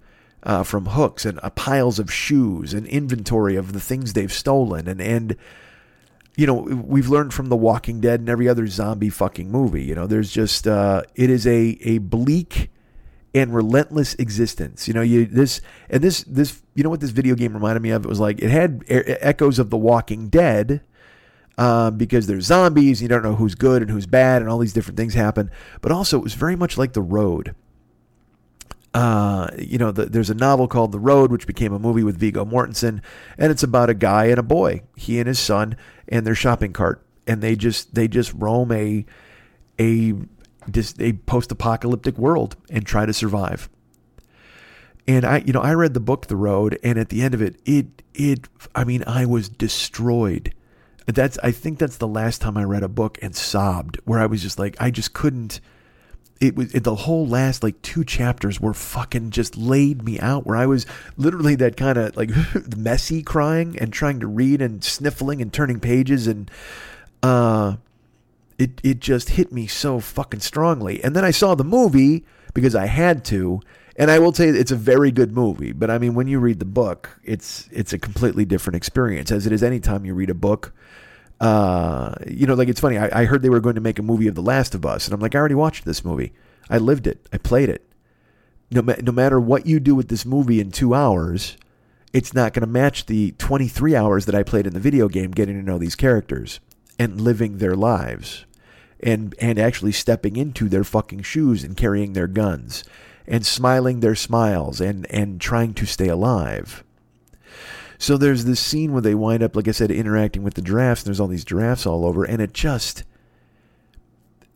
uh, 0.44 0.64
from 0.64 0.86
hooks 0.86 1.26
and 1.26 1.40
uh, 1.44 1.50
piles 1.50 2.00
of 2.00 2.12
shoes 2.12 2.74
and 2.74 2.88
inventory 2.88 3.58
of 3.58 3.74
the 3.74 3.82
things 3.82 4.14
they've 4.14 4.32
stolen, 4.32 4.88
and 4.88 5.02
and 5.02 5.36
you 6.38 6.46
know, 6.46 6.54
we've 6.54 7.10
learned 7.10 7.34
from 7.34 7.50
The 7.50 7.58
Walking 7.58 8.00
Dead 8.00 8.20
and 8.20 8.30
every 8.30 8.48
other 8.48 8.68
zombie 8.68 9.10
fucking 9.10 9.52
movie. 9.52 9.84
You 9.84 9.96
know, 9.96 10.08
there's 10.08 10.32
just 10.32 10.68
uh, 10.68 11.02
it 11.16 11.30
is 11.30 11.46
a 11.46 11.78
a 11.82 11.98
bleak 11.98 12.70
and 13.38 13.54
relentless 13.54 14.16
existence. 14.16 14.88
You 14.88 14.94
know, 14.94 15.02
you 15.02 15.26
this 15.26 15.62
and 15.90 16.04
this 16.04 16.24
this 16.24 16.62
you 16.76 16.84
know 16.84 16.90
what 16.90 17.02
this 17.02 17.12
video 17.12 17.36
game 17.36 17.54
reminded 17.54 17.82
me 17.82 17.92
of? 17.92 18.06
It 18.06 18.10
was 18.10 18.20
like 18.20 18.40
it 18.42 18.50
had 18.50 18.84
echoes 18.88 19.60
of 19.60 19.70
The 19.70 19.78
Walking 19.78 20.30
Dead. 20.30 20.82
Uh, 21.60 21.90
because 21.90 22.28
there's 22.28 22.46
zombies, 22.46 23.02
you 23.02 23.08
don't 23.08 23.24
know 23.24 23.34
who's 23.34 23.56
good 23.56 23.82
and 23.82 23.90
who's 23.90 24.06
bad, 24.06 24.44
and 24.44 24.52
all 24.52 24.60
these 24.60 24.74
different 24.74 24.96
things 24.96 25.16
happen. 25.16 25.50
But 25.82 25.92
also, 25.92 26.16
it 26.20 26.24
was 26.24 26.36
very 26.36 26.56
much 26.56 26.78
like 26.78 26.94
The 26.94 27.02
Road. 27.02 27.56
Uh, 28.94 29.50
you 29.58 29.80
know, 29.80 29.92
the, 29.92 30.06
there's 30.06 30.30
a 30.30 30.36
novel 30.36 30.68
called 30.68 30.92
The 30.92 31.00
Road, 31.00 31.32
which 31.32 31.48
became 31.48 31.74
a 31.74 31.80
movie 31.80 32.04
with 32.04 32.20
Viggo 32.20 32.46
Mortensen, 32.46 33.02
and 33.40 33.52
it's 33.52 33.64
about 33.64 33.90
a 33.90 33.96
guy 33.96 34.26
and 34.26 34.38
a 34.38 34.44
boy, 34.44 34.84
he 34.96 35.18
and 35.18 35.28
his 35.28 35.40
son, 35.40 35.76
and 36.08 36.28
their 36.28 36.36
shopping 36.36 36.74
cart, 36.74 37.04
and 37.26 37.42
they 37.42 37.56
just 37.56 37.96
they 37.96 38.08
just 38.08 38.34
roam 38.34 38.72
a 38.72 39.04
a 39.80 40.14
a 41.00 41.14
post-apocalyptic 41.14 42.18
world 42.18 42.56
and 42.70 42.86
try 42.86 43.06
to 43.06 43.14
survive. 43.14 43.70
And 45.08 45.24
I, 45.24 45.38
you 45.46 45.54
know, 45.54 45.62
I 45.62 45.74
read 45.74 45.94
the 45.94 46.02
book 46.02 46.28
The 46.28 46.36
Road, 46.36 46.78
and 46.84 47.00
at 47.00 47.10
the 47.10 47.22
end 47.22 47.34
of 47.34 47.42
it, 47.42 47.56
it, 47.66 48.04
it, 48.14 48.48
I 48.76 48.84
mean, 48.84 49.04
I 49.08 49.26
was 49.26 49.48
destroyed. 49.48 50.54
That's, 51.06 51.38
I 51.42 51.52
think 51.52 51.80
that's 51.80 51.98
the 51.98 52.08
last 52.08 52.42
time 52.42 52.58
I 52.58 52.66
read 52.66 52.84
a 52.84 52.90
book 52.90 53.18
and 53.22 53.34
sobbed, 53.34 53.98
where 54.04 54.20
I 54.20 54.26
was 54.26 54.42
just 54.42 54.60
like, 54.60 54.76
I 54.80 54.92
just 54.92 55.14
couldn't. 55.14 55.62
It 56.40 56.56
was 56.56 56.72
it, 56.76 56.84
the 56.84 56.94
whole 56.94 57.26
last 57.26 57.64
like 57.64 57.82
two 57.82 58.04
chapters 58.04 58.62
were 58.62 58.76
fucking 58.76 59.32
just 59.32 59.58
laid 59.58 60.04
me 60.04 60.20
out, 60.20 60.46
where 60.46 60.58
I 60.58 60.68
was 60.68 60.86
literally 61.16 61.56
that 61.56 61.78
kind 61.78 61.98
of 61.98 62.16
like 62.16 62.30
messy 62.78 63.24
crying 63.24 63.76
and 63.80 63.92
trying 63.92 64.20
to 64.20 64.28
read 64.28 64.62
and 64.62 64.84
sniffling 64.84 65.42
and 65.42 65.52
turning 65.52 65.80
pages 65.80 66.28
and, 66.28 66.52
uh, 67.24 67.78
it 68.58 68.82
it 68.84 69.00
just 69.00 69.32
hit 69.32 69.52
me 69.52 69.68
so 69.68 70.00
fucking 70.00 70.40
strongly. 70.40 71.04
And 71.04 71.16
then 71.16 71.24
I 71.24 71.32
saw 71.32 71.56
the 71.56 71.64
movie 71.64 72.26
because 72.54 72.76
I 72.76 72.88
had 72.88 73.24
to, 73.26 73.62
and 73.96 74.10
I 74.10 74.20
will 74.20 74.32
tell 74.32 74.48
you 74.48 74.56
it's 74.56 74.72
a 74.72 74.76
very 74.76 75.12
good 75.12 75.32
movie. 75.32 75.72
But 75.74 75.92
I 75.92 75.98
mean, 75.98 76.16
when 76.16 76.28
you 76.28 76.40
read 76.40 76.60
the 76.60 76.66
book, 76.66 77.20
it's 77.24 77.70
it's 77.72 77.94
a 77.94 78.00
completely 78.00 78.46
different 78.46 78.76
experience, 78.76 79.32
as 79.32 79.46
it 79.46 79.54
is 79.54 79.64
anytime 79.64 80.06
you 80.06 80.14
read 80.14 80.30
a 80.30 80.36
book. 80.36 80.74
Uh, 81.40 82.16
you 82.26 82.48
know, 82.48 82.56
like 82.56 82.68
it's 82.68 82.80
funny. 82.80 82.98
I, 82.98 83.22
I 83.22 83.26
heard 83.26 83.44
they 83.44 83.50
were 83.50 83.60
going 83.60 83.76
to 83.76 83.82
make 83.82 84.00
a 84.00 84.04
movie 84.04 84.28
of 84.28 84.34
The 84.36 84.42
Last 84.42 84.74
of 84.74 84.86
Us, 84.86 85.06
and 85.06 85.14
I'm 85.14 85.20
like, 85.20 85.36
I 85.36 85.40
already 85.40 85.56
watched 85.56 85.86
this 85.86 86.04
movie. 86.04 86.34
I 86.70 86.80
lived 86.80 87.06
it. 87.06 87.28
I 87.32 87.38
played 87.38 87.70
it. 87.70 87.84
No, 88.72 88.82
no 88.82 89.12
matter 89.12 89.40
what 89.40 89.66
you 89.66 89.80
do 89.80 89.94
with 89.96 90.10
this 90.10 90.26
movie 90.26 90.60
in 90.60 90.72
two 90.72 90.94
hours, 90.94 91.56
it's 92.12 92.34
not 92.34 92.54
going 92.54 92.62
to 92.62 92.68
match 92.68 93.06
the 93.06 93.32
23 93.34 93.96
hours 93.96 94.26
that 94.26 94.36
I 94.36 94.44
played 94.44 94.68
in 94.68 94.74
the 94.74 94.80
video 94.80 95.08
game 95.08 95.32
getting 95.32 95.56
to 95.56 95.64
know 95.64 95.78
these 95.78 95.96
characters 95.96 96.60
and 97.00 97.22
living 97.22 97.60
their 97.60 97.76
lives 97.76 98.47
and 99.02 99.36
and 99.40 99.60
actually 99.60 99.92
stepping 99.92 100.36
into 100.36 100.68
their 100.70 100.84
fucking 100.84 101.22
shoes 101.22 101.64
and 101.64 101.78
carrying 101.78 102.14
their 102.14 102.28
guns 102.28 102.84
and 103.28 103.46
smiling 103.46 104.00
their 104.00 104.16
smiles 104.16 104.82
and 104.82 105.10
and 105.12 105.40
trying 105.42 105.74
to 105.74 105.86
stay 105.86 106.08
alive. 106.08 106.84
So 108.00 108.16
there's 108.16 108.46
this 108.46 108.60
scene 108.60 108.94
where 108.94 109.02
they 109.02 109.16
wind 109.16 109.42
up, 109.42 109.56
like 109.56 109.68
I 109.68 109.72
said, 109.72 109.90
interacting 109.90 110.44
with 110.44 110.54
the 110.54 110.62
giraffes. 110.62 111.02
And 111.02 111.08
there's 111.08 111.20
all 111.20 111.28
these 111.28 111.46
giraffes 111.46 111.86
all 111.86 112.06
over, 112.06 112.24
and 112.24 112.42
it 112.42 112.54
just 112.54 113.04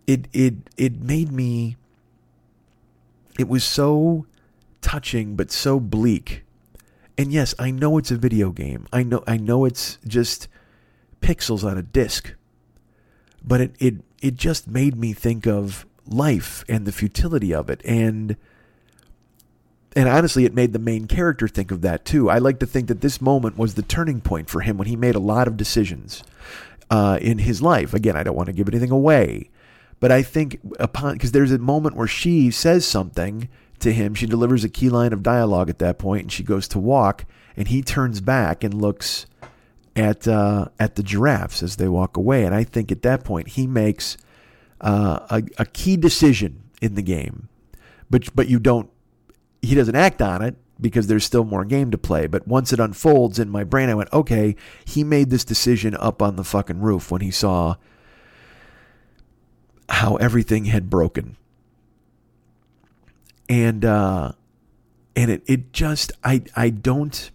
it 0.08 0.28
it 0.34 0.56
it 0.78 1.02
made 1.02 1.32
me. 1.32 1.78
It 3.40 3.48
was 3.48 3.64
so 3.64 4.26
touching, 4.82 5.36
but 5.36 5.52
so 5.52 5.80
bleak. 5.80 6.44
And 7.18 7.32
yes, 7.32 7.56
I 7.58 7.72
know 7.72 7.98
it's 7.98 8.12
a 8.12 8.18
video 8.18 8.52
game. 8.52 8.88
I 8.94 9.04
know 9.04 9.24
I 9.28 9.38
know 9.38 9.66
it's 9.66 9.98
just 10.08 10.48
pixels 11.22 11.64
on 11.64 11.78
a 11.78 11.84
disc. 11.84 12.34
But 13.44 13.62
it 13.62 13.76
it 13.80 13.96
it 14.22 14.36
just 14.36 14.68
made 14.68 14.96
me 14.96 15.14
think 15.14 15.46
of 15.46 15.86
life 16.08 16.64
and 16.70 16.86
the 16.86 16.92
futility 16.92 17.54
of 17.54 17.70
it. 17.70 17.82
And 17.84 18.38
and 19.94 20.08
honestly 20.08 20.46
it 20.46 20.54
made 20.54 20.72
the 20.72 20.80
main 20.80 21.08
character 21.08 21.48
think 21.48 21.72
of 21.72 21.82
that 21.82 22.06
too. 22.06 22.30
I 22.30 22.38
like 22.38 22.60
to 22.60 22.66
think 22.66 22.88
that 22.88 23.02
this 23.02 23.20
moment 23.20 23.58
was 23.58 23.74
the 23.74 23.82
turning 23.82 24.22
point 24.22 24.50
for 24.50 24.62
him 24.62 24.78
when 24.78 24.88
he 24.88 24.96
made 24.96 25.16
a 25.16 25.20
lot 25.20 25.48
of 25.48 25.58
decisions 25.58 26.24
uh, 26.90 27.20
in 27.22 27.40
his 27.40 27.62
life. 27.62 27.94
Again 27.94 28.16
i 28.16 28.24
don't 28.24 28.36
want 28.36 28.48
to 28.48 28.54
give 28.54 28.70
anything 28.70 28.92
away 28.92 29.50
but 30.00 30.12
i 30.12 30.22
think 30.22 30.60
upon 30.80 31.14
because 31.14 31.32
there's 31.32 31.52
a 31.52 31.60
moment 31.60 31.96
where 31.96 32.08
she 32.08 32.52
says 32.52 32.86
something 32.86 33.50
to 33.82 33.92
him. 33.92 34.14
She 34.14 34.26
delivers 34.26 34.64
a 34.64 34.70
key 34.70 34.90
line 34.90 35.14
of 35.14 35.24
dialogue 35.24 35.70
at 35.70 35.80
that 35.80 36.00
point 36.00 36.24
and 36.24 36.32
she 36.32 36.44
goes 36.44 36.68
to 36.70 36.80
walk 36.80 37.26
and 37.58 37.68
he 37.68 37.82
turns 37.82 38.22
back 38.22 38.64
and 38.64 38.74
looks 38.74 39.26
at 39.96 40.28
uh, 40.28 40.68
at 40.80 40.96
the 40.96 41.04
giraffes 41.04 41.64
as 41.64 41.76
they 41.76 41.88
walk 41.88 42.18
away. 42.18 42.46
And 42.46 42.56
I 42.56 42.64
think 42.64 42.92
at 42.92 43.02
that 43.04 43.24
point 43.24 43.50
he 43.50 43.68
makes 43.68 44.18
uh, 44.80 45.20
a, 45.30 45.44
a 45.58 45.66
key 45.66 45.98
decision 45.98 46.64
in 46.82 46.96
the 46.96 47.02
game, 47.02 47.50
but 48.10 48.34
but 48.36 48.48
you 48.48 48.60
don't. 48.60 48.90
He 49.62 49.76
doesn't 49.76 49.96
act 49.96 50.22
on 50.22 50.42
it 50.42 50.56
because 50.80 51.06
there's 51.06 51.24
still 51.24 51.44
more 51.44 51.64
game 51.64 51.92
to 51.92 51.98
play. 51.98 52.26
But 52.26 52.48
once 52.48 52.74
it 52.74 52.80
unfolds 52.80 53.38
in 53.38 53.50
my 53.50 53.64
brain, 53.64 53.90
I 53.90 53.94
went, 53.94 54.12
okay, 54.12 54.56
he 54.84 55.04
made 55.04 55.30
this 55.30 55.46
decision 55.46 55.96
up 56.00 56.22
on 56.22 56.36
the 56.36 56.44
fucking 56.44 56.82
roof 56.82 57.12
when 57.12 57.22
he 57.22 57.30
saw 57.30 57.76
how 59.88 60.16
everything 60.16 60.66
had 60.66 60.90
broken. 60.90 61.38
And 63.48 63.86
uh, 63.86 64.32
and 65.16 65.30
it 65.30 65.44
it 65.46 65.74
just 65.74 66.12
I 66.24 66.44
I 66.56 66.70
don't 66.70 67.30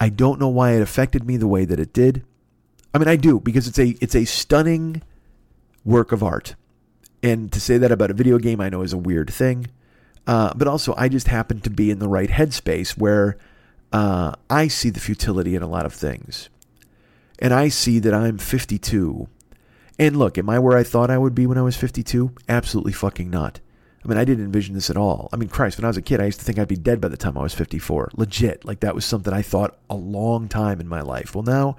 I 0.00 0.08
don't 0.08 0.40
know 0.40 0.48
why 0.48 0.72
it 0.72 0.80
affected 0.82 1.24
me 1.24 1.36
the 1.36 1.46
way 1.46 1.66
that 1.66 1.78
it 1.78 1.92
did. 1.92 2.24
I 2.94 2.98
mean, 2.98 3.06
I 3.06 3.16
do 3.16 3.38
because 3.38 3.68
it's 3.68 3.78
a 3.78 3.88
it's 4.00 4.16
a 4.16 4.24
stunning 4.24 5.02
work 5.84 6.10
of 6.10 6.22
art, 6.22 6.56
and 7.22 7.52
to 7.52 7.60
say 7.60 7.76
that 7.78 7.92
about 7.92 8.10
a 8.10 8.14
video 8.14 8.38
game, 8.38 8.60
I 8.60 8.70
know 8.70 8.82
is 8.82 8.94
a 8.94 8.98
weird 8.98 9.30
thing. 9.30 9.66
Uh, 10.26 10.52
but 10.56 10.66
also, 10.66 10.94
I 10.96 11.08
just 11.08 11.28
happen 11.28 11.60
to 11.60 11.70
be 11.70 11.90
in 11.90 11.98
the 11.98 12.08
right 12.08 12.30
headspace 12.30 12.96
where 12.96 13.36
uh, 13.92 14.32
I 14.48 14.68
see 14.68 14.90
the 14.90 15.00
futility 15.00 15.54
in 15.54 15.62
a 15.62 15.68
lot 15.68 15.86
of 15.86 15.92
things, 15.92 16.48
and 17.38 17.52
I 17.52 17.68
see 17.68 17.98
that 18.00 18.14
I'm 18.14 18.38
52. 18.38 19.28
And 19.98 20.16
look, 20.16 20.38
am 20.38 20.48
I 20.48 20.58
where 20.58 20.78
I 20.78 20.82
thought 20.82 21.10
I 21.10 21.18
would 21.18 21.34
be 21.34 21.46
when 21.46 21.58
I 21.58 21.62
was 21.62 21.76
52? 21.76 22.32
Absolutely 22.48 22.92
fucking 22.92 23.28
not. 23.28 23.60
I 24.04 24.08
mean, 24.08 24.16
I 24.16 24.24
didn't 24.24 24.44
envision 24.44 24.74
this 24.74 24.88
at 24.88 24.96
all. 24.96 25.28
I 25.32 25.36
mean, 25.36 25.50
Christ, 25.50 25.76
when 25.76 25.84
I 25.84 25.88
was 25.88 25.96
a 25.98 26.02
kid, 26.02 26.20
I 26.20 26.24
used 26.26 26.38
to 26.38 26.44
think 26.44 26.58
I'd 26.58 26.68
be 26.68 26.76
dead 26.76 27.00
by 27.00 27.08
the 27.08 27.18
time 27.18 27.36
I 27.36 27.42
was 27.42 27.54
54. 27.54 28.12
Legit. 28.14 28.64
Like 28.64 28.80
that 28.80 28.94
was 28.94 29.04
something 29.04 29.32
I 29.32 29.42
thought 29.42 29.78
a 29.90 29.94
long 29.94 30.48
time 30.48 30.80
in 30.80 30.88
my 30.88 31.02
life. 31.02 31.34
Well, 31.34 31.44
now 31.44 31.76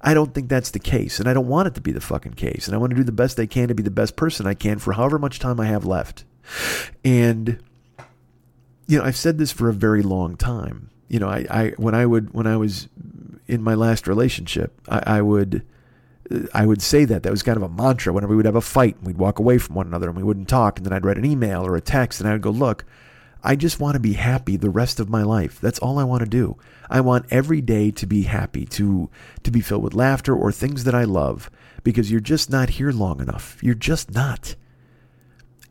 I 0.00 0.14
don't 0.14 0.32
think 0.34 0.48
that's 0.48 0.70
the 0.70 0.78
case, 0.78 1.18
and 1.18 1.28
I 1.28 1.34
don't 1.34 1.48
want 1.48 1.66
it 1.66 1.74
to 1.74 1.80
be 1.80 1.90
the 1.90 2.00
fucking 2.00 2.34
case. 2.34 2.68
And 2.68 2.74
I 2.74 2.78
want 2.78 2.90
to 2.90 2.96
do 2.96 3.04
the 3.04 3.10
best 3.10 3.40
I 3.40 3.46
can 3.46 3.68
to 3.68 3.74
be 3.74 3.82
the 3.82 3.90
best 3.90 4.16
person 4.16 4.46
I 4.46 4.54
can 4.54 4.78
for 4.78 4.92
however 4.92 5.18
much 5.18 5.40
time 5.40 5.58
I 5.58 5.66
have 5.66 5.84
left. 5.84 6.24
And 7.04 7.58
you 8.86 8.98
know, 8.98 9.04
I've 9.04 9.16
said 9.16 9.38
this 9.38 9.50
for 9.50 9.68
a 9.68 9.72
very 9.72 10.02
long 10.02 10.36
time. 10.36 10.90
You 11.08 11.18
know, 11.18 11.28
I, 11.28 11.46
I 11.50 11.68
when 11.76 11.94
I 11.94 12.06
would 12.06 12.34
when 12.34 12.46
I 12.46 12.56
was 12.56 12.88
in 13.46 13.62
my 13.62 13.74
last 13.74 14.06
relationship, 14.06 14.78
I, 14.88 15.18
I 15.18 15.22
would 15.22 15.64
I 16.54 16.66
would 16.66 16.82
say 16.82 17.04
that. 17.04 17.22
That 17.22 17.30
was 17.30 17.42
kind 17.42 17.56
of 17.56 17.62
a 17.62 17.68
mantra 17.68 18.12
whenever 18.12 18.30
we 18.30 18.36
would 18.36 18.46
have 18.46 18.56
a 18.56 18.60
fight 18.60 18.96
and 18.96 19.06
we'd 19.06 19.18
walk 19.18 19.38
away 19.38 19.58
from 19.58 19.74
one 19.74 19.86
another 19.86 20.08
and 20.08 20.16
we 20.16 20.22
wouldn't 20.22 20.48
talk. 20.48 20.78
And 20.78 20.86
then 20.86 20.92
I'd 20.92 21.04
write 21.04 21.18
an 21.18 21.24
email 21.24 21.66
or 21.66 21.76
a 21.76 21.80
text 21.80 22.20
and 22.20 22.28
I 22.28 22.32
would 22.32 22.42
go, 22.42 22.50
Look, 22.50 22.84
I 23.42 23.56
just 23.56 23.78
want 23.78 23.94
to 23.94 24.00
be 24.00 24.14
happy 24.14 24.56
the 24.56 24.70
rest 24.70 24.98
of 24.98 25.10
my 25.10 25.22
life. 25.22 25.60
That's 25.60 25.78
all 25.78 25.98
I 25.98 26.04
want 26.04 26.20
to 26.22 26.28
do. 26.28 26.56
I 26.88 27.02
want 27.02 27.26
every 27.30 27.60
day 27.60 27.90
to 27.90 28.06
be 28.06 28.22
happy, 28.22 28.64
to, 28.66 29.10
to 29.42 29.50
be 29.50 29.60
filled 29.60 29.82
with 29.82 29.92
laughter 29.92 30.34
or 30.34 30.50
things 30.50 30.84
that 30.84 30.94
I 30.94 31.04
love 31.04 31.50
because 31.82 32.10
you're 32.10 32.20
just 32.20 32.50
not 32.50 32.70
here 32.70 32.90
long 32.90 33.20
enough. 33.20 33.62
You're 33.62 33.74
just 33.74 34.14
not. 34.14 34.54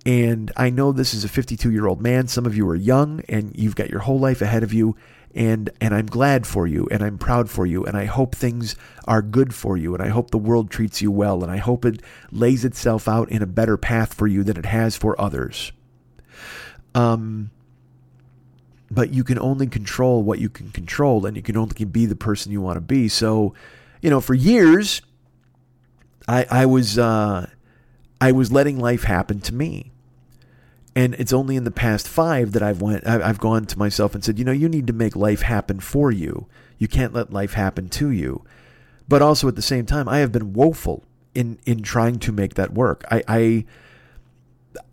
And 0.05 0.51
I 0.55 0.69
know 0.69 0.91
this 0.91 1.13
is 1.13 1.23
a 1.23 1.29
52 1.29 1.71
year 1.71 1.87
old 1.87 2.01
man. 2.01 2.27
Some 2.27 2.45
of 2.45 2.55
you 2.55 2.67
are 2.69 2.75
young 2.75 3.21
and 3.27 3.55
you've 3.55 3.75
got 3.75 3.89
your 3.89 4.01
whole 4.01 4.19
life 4.19 4.41
ahead 4.41 4.61
of 4.61 4.73
you 4.73 4.95
and 5.35 5.69
and 5.81 5.93
I'm 5.93 6.05
glad 6.05 6.45
for 6.45 6.67
you 6.67 6.87
and 6.91 7.01
I'm 7.03 7.17
proud 7.17 7.49
for 7.49 7.65
you 7.65 7.83
and 7.85 7.97
I 7.97 8.05
hope 8.05 8.35
things 8.35 8.75
are 9.05 9.21
good 9.21 9.53
for 9.53 9.77
you 9.77 9.93
and 9.93 10.03
I 10.03 10.09
hope 10.09 10.31
the 10.31 10.37
world 10.37 10.69
treats 10.69 11.01
you 11.01 11.11
well 11.11 11.43
and 11.43 11.51
I 11.51 11.57
hope 11.57 11.85
it 11.85 12.01
lays 12.31 12.63
itself 12.63 13.07
out 13.07 13.29
in 13.29 13.41
a 13.41 13.47
better 13.47 13.77
path 13.77 14.13
for 14.13 14.27
you 14.27 14.43
than 14.43 14.57
it 14.57 14.65
has 14.65 14.95
for 14.95 15.19
others. 15.19 15.71
Um 16.93 17.49
but 18.91 19.11
you 19.11 19.23
can 19.23 19.39
only 19.39 19.65
control 19.65 20.21
what 20.21 20.37
you 20.37 20.49
can 20.49 20.69
control 20.69 21.25
and 21.25 21.35
you 21.35 21.41
can 21.41 21.57
only 21.57 21.83
be 21.85 22.05
the 22.05 22.15
person 22.15 22.51
you 22.51 22.61
want 22.61 22.77
to 22.77 22.81
be. 22.81 23.07
So, 23.07 23.55
you 24.01 24.11
know, 24.11 24.21
for 24.21 24.35
years 24.35 25.01
I 26.27 26.45
I 26.51 26.65
was 26.67 26.99
uh 26.99 27.49
I 28.21 28.31
was 28.31 28.51
letting 28.51 28.79
life 28.79 29.03
happen 29.03 29.39
to 29.41 29.53
me. 29.53 29.92
And 30.95 31.15
it's 31.15 31.33
only 31.33 31.55
in 31.55 31.63
the 31.63 31.71
past 31.71 32.07
five 32.07 32.51
that 32.53 32.61
I've 32.63 32.81
went 32.81 33.07
I've 33.07 33.39
gone 33.39 33.65
to 33.65 33.79
myself 33.79 34.13
and 34.15 34.23
said, 34.23 34.37
you 34.39 34.45
know, 34.45 34.51
you 34.51 34.69
need 34.69 34.87
to 34.87 34.93
make 34.93 35.15
life 35.15 35.41
happen 35.41 35.79
for 35.79 36.11
you. 36.11 36.47
You 36.77 36.87
can't 36.87 37.13
let 37.13 37.33
life 37.33 37.53
happen 37.53 37.89
to 37.89 38.11
you. 38.11 38.43
But 39.07 39.21
also 39.21 39.47
at 39.47 39.55
the 39.55 39.61
same 39.61 39.85
time, 39.85 40.07
I 40.07 40.19
have 40.19 40.31
been 40.31 40.53
woeful 40.53 41.03
in 41.33 41.59
in 41.65 41.81
trying 41.81 42.19
to 42.19 42.31
make 42.31 42.55
that 42.55 42.73
work. 42.73 43.03
I, 43.11 43.23
I 43.27 43.65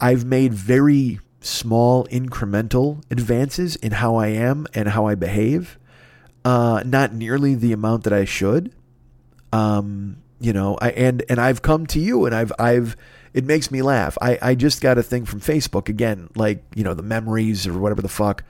I've 0.01 0.24
made 0.24 0.55
very 0.55 1.20
small 1.40 2.07
incremental 2.07 3.03
advances 3.11 3.76
in 3.76 3.92
how 3.92 4.16
I 4.16 4.28
am 4.28 4.66
and 4.74 4.88
how 4.88 5.07
I 5.07 5.14
behave. 5.14 5.78
uh, 6.44 6.82
not 6.86 7.12
nearly 7.12 7.55
the 7.55 7.72
amount 7.72 8.05
that 8.05 8.12
I 8.12 8.24
should. 8.24 8.72
Um, 9.53 10.18
you 10.40 10.53
know, 10.53 10.78
I 10.80 10.90
and 10.92 11.22
and 11.28 11.40
I've 11.40 11.62
come 11.62 11.86
to 11.88 12.01
you 12.01 12.24
and 12.26 12.34
I've 12.34 12.53
I've 12.59 12.96
it 13.33 13.45
makes 13.45 13.70
me 13.70 13.83
laugh. 13.83 14.16
I 14.20 14.39
I 14.43 14.55
just 14.55 14.81
got 14.81 14.99
a 14.99 15.03
thing 15.03 15.24
from 15.24 15.41
Facebook 15.41 15.89
again, 15.89 16.28
like 16.35 16.62
you 16.74 16.85
know 16.85 16.95
the 16.95 17.03
memories 17.03 17.66
or 17.66 17.78
whatever 17.78 18.03
the 18.03 18.09
fuck. 18.09 18.45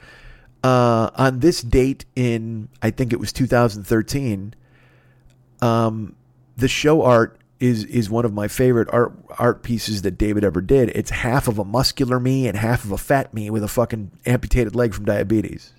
Uh, 0.62 1.11
on 1.14 1.41
this 1.41 1.62
date 1.62 2.05
in 2.14 2.68
I 2.83 2.91
think 2.91 3.12
it 3.12 3.20
was 3.20 3.33
2013. 3.33 4.55
Um, 5.62 6.16
the 6.57 6.68
show 6.68 7.03
art 7.03 7.39
is 7.61 7.85
is 7.85 8.09
one 8.09 8.24
of 8.24 8.33
my 8.33 8.49
favorite 8.49 8.89
art 8.93 9.12
art 9.39 9.62
pieces 9.62 10.03
that 10.03 10.12
David 10.12 10.45
ever 10.45 10.61
did. 10.61 10.91
It's 10.91 11.11
half 11.11 11.47
of 11.47 11.59
a 11.59 11.64
muscular 11.64 12.18
me 12.18 12.49
and 12.49 12.57
half 12.57 12.85
of 12.85 12.93
a 12.93 12.99
fat 12.99 13.33
me 13.35 13.51
with 13.51 13.62
a 13.62 13.68
fucking 13.68 14.11
amputated 14.26 14.74
leg 14.74 14.95
from 14.95 15.05
diabetes. 15.05 15.72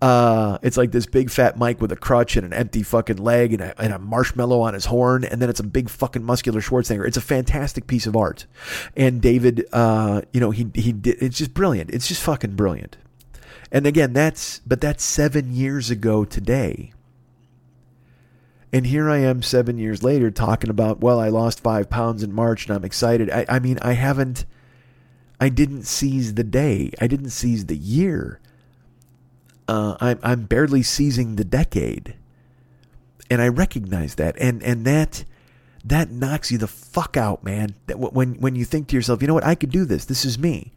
Uh, 0.00 0.58
it's 0.62 0.76
like 0.76 0.92
this 0.92 1.06
big 1.06 1.30
fat 1.30 1.56
Mike 1.58 1.80
with 1.80 1.92
a 1.92 1.96
crutch 1.96 2.36
and 2.36 2.46
an 2.46 2.52
empty 2.52 2.82
fucking 2.82 3.18
leg 3.18 3.52
and 3.52 3.62
a, 3.62 3.80
and 3.80 3.92
a 3.92 3.98
marshmallow 3.98 4.60
on 4.60 4.74
his 4.74 4.86
horn, 4.86 5.24
and 5.24 5.40
then 5.40 5.50
it's 5.50 5.60
a 5.60 5.64
big 5.64 5.88
fucking 5.88 6.24
muscular 6.24 6.60
Schwarzenegger. 6.60 7.06
It's 7.06 7.16
a 7.16 7.22
fantastic 7.22 7.86
piece 7.86 8.06
of 8.06 8.16
art, 8.16 8.46
and 8.96 9.20
David, 9.20 9.66
uh, 9.72 10.22
you 10.32 10.40
know, 10.40 10.50
he 10.50 10.68
he 10.74 10.92
did. 10.92 11.22
It's 11.22 11.38
just 11.38 11.54
brilliant. 11.54 11.90
It's 11.90 12.08
just 12.08 12.22
fucking 12.22 12.56
brilliant. 12.56 12.96
And 13.70 13.86
again, 13.86 14.12
that's 14.12 14.60
but 14.66 14.80
that's 14.80 15.04
seven 15.04 15.54
years 15.54 15.90
ago 15.90 16.24
today. 16.24 16.92
And 18.72 18.86
here 18.86 19.10
I 19.10 19.18
am 19.18 19.42
seven 19.42 19.76
years 19.76 20.02
later 20.02 20.30
talking 20.30 20.70
about, 20.70 21.00
well, 21.00 21.20
I 21.20 21.28
lost 21.28 21.60
five 21.60 21.90
pounds 21.90 22.22
in 22.22 22.32
March 22.32 22.66
and 22.66 22.74
I'm 22.74 22.86
excited. 22.86 23.30
I, 23.30 23.44
I 23.46 23.58
mean, 23.58 23.78
I 23.82 23.92
haven't, 23.92 24.46
I 25.38 25.50
didn't 25.50 25.82
seize 25.82 26.34
the 26.34 26.44
day. 26.44 26.90
I 26.98 27.06
didn't 27.06 27.30
seize 27.30 27.66
the 27.66 27.76
year 27.76 28.40
uh, 29.68 29.96
I'm 30.00 30.18
I'm 30.22 30.42
barely 30.44 30.82
seizing 30.82 31.36
the 31.36 31.44
decade, 31.44 32.14
and 33.30 33.40
I 33.40 33.48
recognize 33.48 34.16
that, 34.16 34.36
and 34.38 34.62
and 34.62 34.84
that 34.84 35.24
that 35.84 36.10
knocks 36.10 36.50
you 36.50 36.58
the 36.58 36.66
fuck 36.66 37.16
out, 37.16 37.42
man. 37.42 37.74
That 37.86 37.98
when 37.98 38.34
when 38.34 38.54
you 38.54 38.64
think 38.64 38.88
to 38.88 38.96
yourself, 38.96 39.22
you 39.22 39.28
know 39.28 39.34
what, 39.34 39.46
I 39.46 39.54
could 39.54 39.70
do 39.70 39.84
this. 39.84 40.04
This 40.04 40.24
is 40.24 40.38
me. 40.38 40.72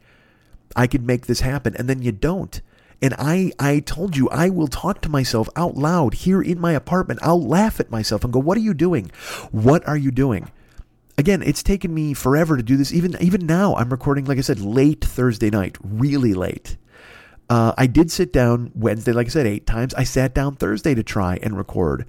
I 0.75 0.87
could 0.87 1.05
make 1.05 1.27
this 1.27 1.41
happen, 1.41 1.75
and 1.75 1.89
then 1.89 2.01
you 2.01 2.11
don't. 2.11 2.61
And 3.01 3.13
I, 3.17 3.51
I 3.59 3.79
told 3.81 4.15
you, 4.15 4.29
I 4.29 4.49
will 4.49 4.67
talk 4.67 5.01
to 5.01 5.09
myself 5.09 5.49
out 5.55 5.75
loud 5.75 6.13
here 6.13 6.41
in 6.41 6.59
my 6.59 6.71
apartment. 6.71 7.19
I'll 7.21 7.45
laugh 7.45 7.79
at 7.79 7.91
myself 7.91 8.23
and 8.23 8.31
go, 8.31 8.39
"What 8.39 8.57
are 8.57 8.61
you 8.61 8.73
doing? 8.73 9.11
What 9.51 9.87
are 9.87 9.97
you 9.97 10.11
doing?" 10.11 10.49
Again, 11.17 11.41
it's 11.41 11.63
taken 11.63 11.93
me 11.93 12.13
forever 12.13 12.57
to 12.57 12.63
do 12.63 12.77
this. 12.77 12.93
Even 12.93 13.15
even 13.21 13.45
now, 13.45 13.75
I'm 13.75 13.89
recording, 13.89 14.25
like 14.25 14.37
I 14.37 14.41
said, 14.41 14.59
late 14.59 15.03
Thursday 15.03 15.49
night, 15.49 15.77
really 15.83 16.33
late. 16.33 16.77
Uh, 17.49 17.73
I 17.77 17.87
did 17.87 18.11
sit 18.11 18.33
down 18.33 18.71
Wednesday, 18.73 19.11
like 19.11 19.27
I 19.27 19.29
said, 19.29 19.45
eight 19.45 19.67
times. 19.67 19.93
I 19.93 20.03
sat 20.03 20.33
down 20.33 20.55
Thursday 20.55 20.95
to 20.95 21.03
try 21.03 21.37
and 21.41 21.57
record. 21.57 22.05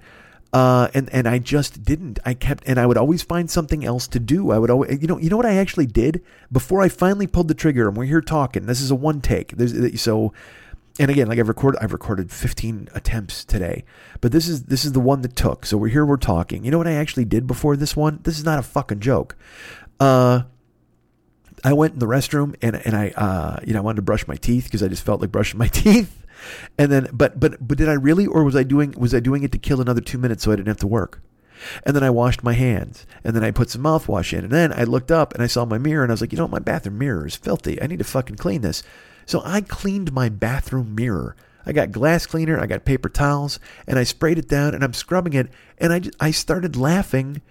Uh, 0.53 0.87
and 0.93 1.09
and 1.13 1.27
I 1.27 1.39
just 1.39 1.83
didn't. 1.83 2.19
I 2.25 2.33
kept, 2.33 2.63
and 2.65 2.79
I 2.79 2.85
would 2.85 2.97
always 2.97 3.21
find 3.21 3.49
something 3.49 3.83
else 3.83 4.07
to 4.07 4.19
do. 4.19 4.51
I 4.51 4.57
would 4.57 4.69
always, 4.69 5.01
you 5.01 5.07
know, 5.07 5.17
you 5.17 5.29
know 5.29 5.37
what 5.37 5.45
I 5.45 5.55
actually 5.55 5.85
did 5.85 6.23
before 6.51 6.81
I 6.81 6.89
finally 6.89 7.27
pulled 7.27 7.49
the 7.49 7.53
trigger. 7.53 7.87
And 7.87 7.97
we're 7.97 8.05
here 8.05 8.21
talking. 8.21 8.65
This 8.65 8.81
is 8.81 8.89
a 8.89 8.95
one 8.95 9.19
take. 9.19 9.51
There's 9.57 10.01
so, 10.01 10.33
and 10.99 11.11
again, 11.11 11.27
like 11.27 11.37
I've 11.37 11.49
recorded, 11.49 11.79
I've 11.83 11.91
recorded 11.91 12.31
15 12.31 12.87
attempts 12.95 13.43
today, 13.43 13.83
but 14.21 14.31
this 14.31 14.47
is 14.47 14.63
this 14.63 14.85
is 14.85 14.93
the 14.93 15.01
one 15.01 15.21
that 15.21 15.35
took. 15.35 15.65
So 15.65 15.77
we're 15.77 15.89
here, 15.89 16.05
we're 16.05 16.17
talking. 16.17 16.63
You 16.63 16.71
know 16.71 16.77
what 16.77 16.87
I 16.87 16.93
actually 16.93 17.25
did 17.25 17.45
before 17.45 17.75
this 17.75 17.95
one? 17.95 18.21
This 18.23 18.39
is 18.39 18.45
not 18.45 18.57
a 18.57 18.63
fucking 18.63 19.01
joke. 19.01 19.35
Uh, 19.99 20.43
I 21.63 21.73
went 21.73 21.93
in 21.93 21.99
the 21.99 22.07
restroom 22.07 22.55
and 22.61 22.75
and 22.75 22.95
I 22.95 23.09
uh, 23.09 23.59
you 23.65 23.73
know 23.73 23.79
I 23.79 23.81
wanted 23.81 23.97
to 23.97 24.01
brush 24.03 24.27
my 24.27 24.35
teeth 24.35 24.65
because 24.65 24.83
I 24.83 24.87
just 24.87 25.03
felt 25.03 25.21
like 25.21 25.31
brushing 25.31 25.57
my 25.57 25.67
teeth. 25.71 26.23
And 26.77 26.91
then 26.91 27.09
but 27.11 27.39
but 27.39 27.67
but 27.67 27.77
did 27.77 27.89
I 27.89 27.93
really 27.93 28.27
or 28.27 28.43
was 28.43 28.55
I 28.55 28.63
doing 28.63 28.93
was 28.97 29.13
I 29.13 29.19
doing 29.19 29.43
it 29.43 29.51
to 29.53 29.57
kill 29.57 29.81
another 29.81 30.01
2 30.01 30.17
minutes 30.17 30.43
so 30.43 30.51
I 30.51 30.55
didn't 30.55 30.67
have 30.67 30.77
to 30.77 30.87
work? 30.87 31.21
And 31.83 31.95
then 31.95 32.03
I 32.03 32.11
washed 32.11 32.43
my 32.43 32.53
hands 32.53 33.07
and 33.23 33.35
then 33.35 33.43
I 33.43 33.49
put 33.49 33.71
some 33.71 33.81
mouthwash 33.81 34.37
in 34.37 34.43
and 34.43 34.53
then 34.53 34.71
I 34.71 34.83
looked 34.83 35.11
up 35.11 35.33
and 35.33 35.41
I 35.41 35.47
saw 35.47 35.65
my 35.65 35.79
mirror 35.79 36.03
and 36.03 36.11
I 36.11 36.13
was 36.13 36.21
like, 36.21 36.31
"You 36.31 36.37
know, 36.37 36.47
my 36.47 36.59
bathroom 36.59 36.99
mirror 36.99 37.25
is 37.25 37.35
filthy. 37.35 37.81
I 37.81 37.87
need 37.87 37.99
to 37.99 38.05
fucking 38.05 38.35
clean 38.35 38.61
this." 38.61 38.83
So 39.25 39.41
I 39.43 39.61
cleaned 39.61 40.13
my 40.13 40.29
bathroom 40.29 40.93
mirror. 40.93 41.35
I 41.65 41.73
got 41.73 41.91
glass 41.91 42.25
cleaner, 42.25 42.57
I 42.57 42.67
got 42.67 42.85
paper 42.85 43.09
towels, 43.09 43.59
and 43.87 43.99
I 43.99 44.03
sprayed 44.03 44.37
it 44.37 44.47
down 44.47 44.73
and 44.73 44.83
I'm 44.83 44.93
scrubbing 44.93 45.33
it 45.33 45.49
and 45.79 45.91
I 45.91 46.01
I 46.19 46.31
started 46.31 46.75
laughing 46.75 47.41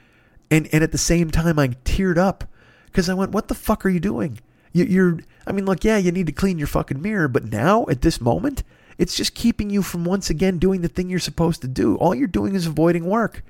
and 0.50 0.68
and 0.72 0.84
at 0.84 0.92
the 0.92 0.98
same 0.98 1.30
time 1.30 1.58
I 1.58 1.68
teared 1.68 2.16
up 2.16 2.44
because 2.96 3.10
I 3.10 3.14
went, 3.14 3.32
what 3.32 3.48
the 3.48 3.54
fuck 3.54 3.84
are 3.84 3.90
you 3.90 4.00
doing? 4.00 4.38
You, 4.72 5.04
are 5.06 5.18
I 5.46 5.52
mean, 5.52 5.66
look, 5.66 5.84
yeah, 5.84 5.98
you 5.98 6.10
need 6.10 6.24
to 6.28 6.32
clean 6.32 6.56
your 6.56 6.66
fucking 6.66 7.02
mirror, 7.02 7.28
but 7.28 7.44
now 7.44 7.84
at 7.90 8.00
this 8.00 8.22
moment, 8.22 8.64
it's 8.96 9.14
just 9.14 9.34
keeping 9.34 9.68
you 9.68 9.82
from 9.82 10.06
once 10.06 10.30
again 10.30 10.58
doing 10.58 10.80
the 10.80 10.88
thing 10.88 11.10
you're 11.10 11.18
supposed 11.18 11.60
to 11.60 11.68
do. 11.68 11.96
All 11.96 12.14
you're 12.14 12.26
doing 12.26 12.54
is 12.54 12.66
avoiding 12.66 13.04
work. 13.04 13.44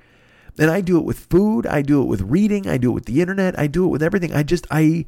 And 0.59 0.69
I 0.69 0.81
do 0.81 0.97
it 0.97 1.05
with 1.05 1.19
food, 1.19 1.65
I 1.65 1.81
do 1.81 2.01
it 2.01 2.07
with 2.07 2.23
reading, 2.23 2.67
I 2.67 2.75
do 2.77 2.89
it 2.89 2.95
with 2.95 3.05
the 3.05 3.21
internet, 3.21 3.57
I 3.57 3.67
do 3.67 3.85
it 3.85 3.87
with 3.87 4.03
everything. 4.03 4.33
I 4.33 4.43
just, 4.43 4.67
I, 4.69 5.05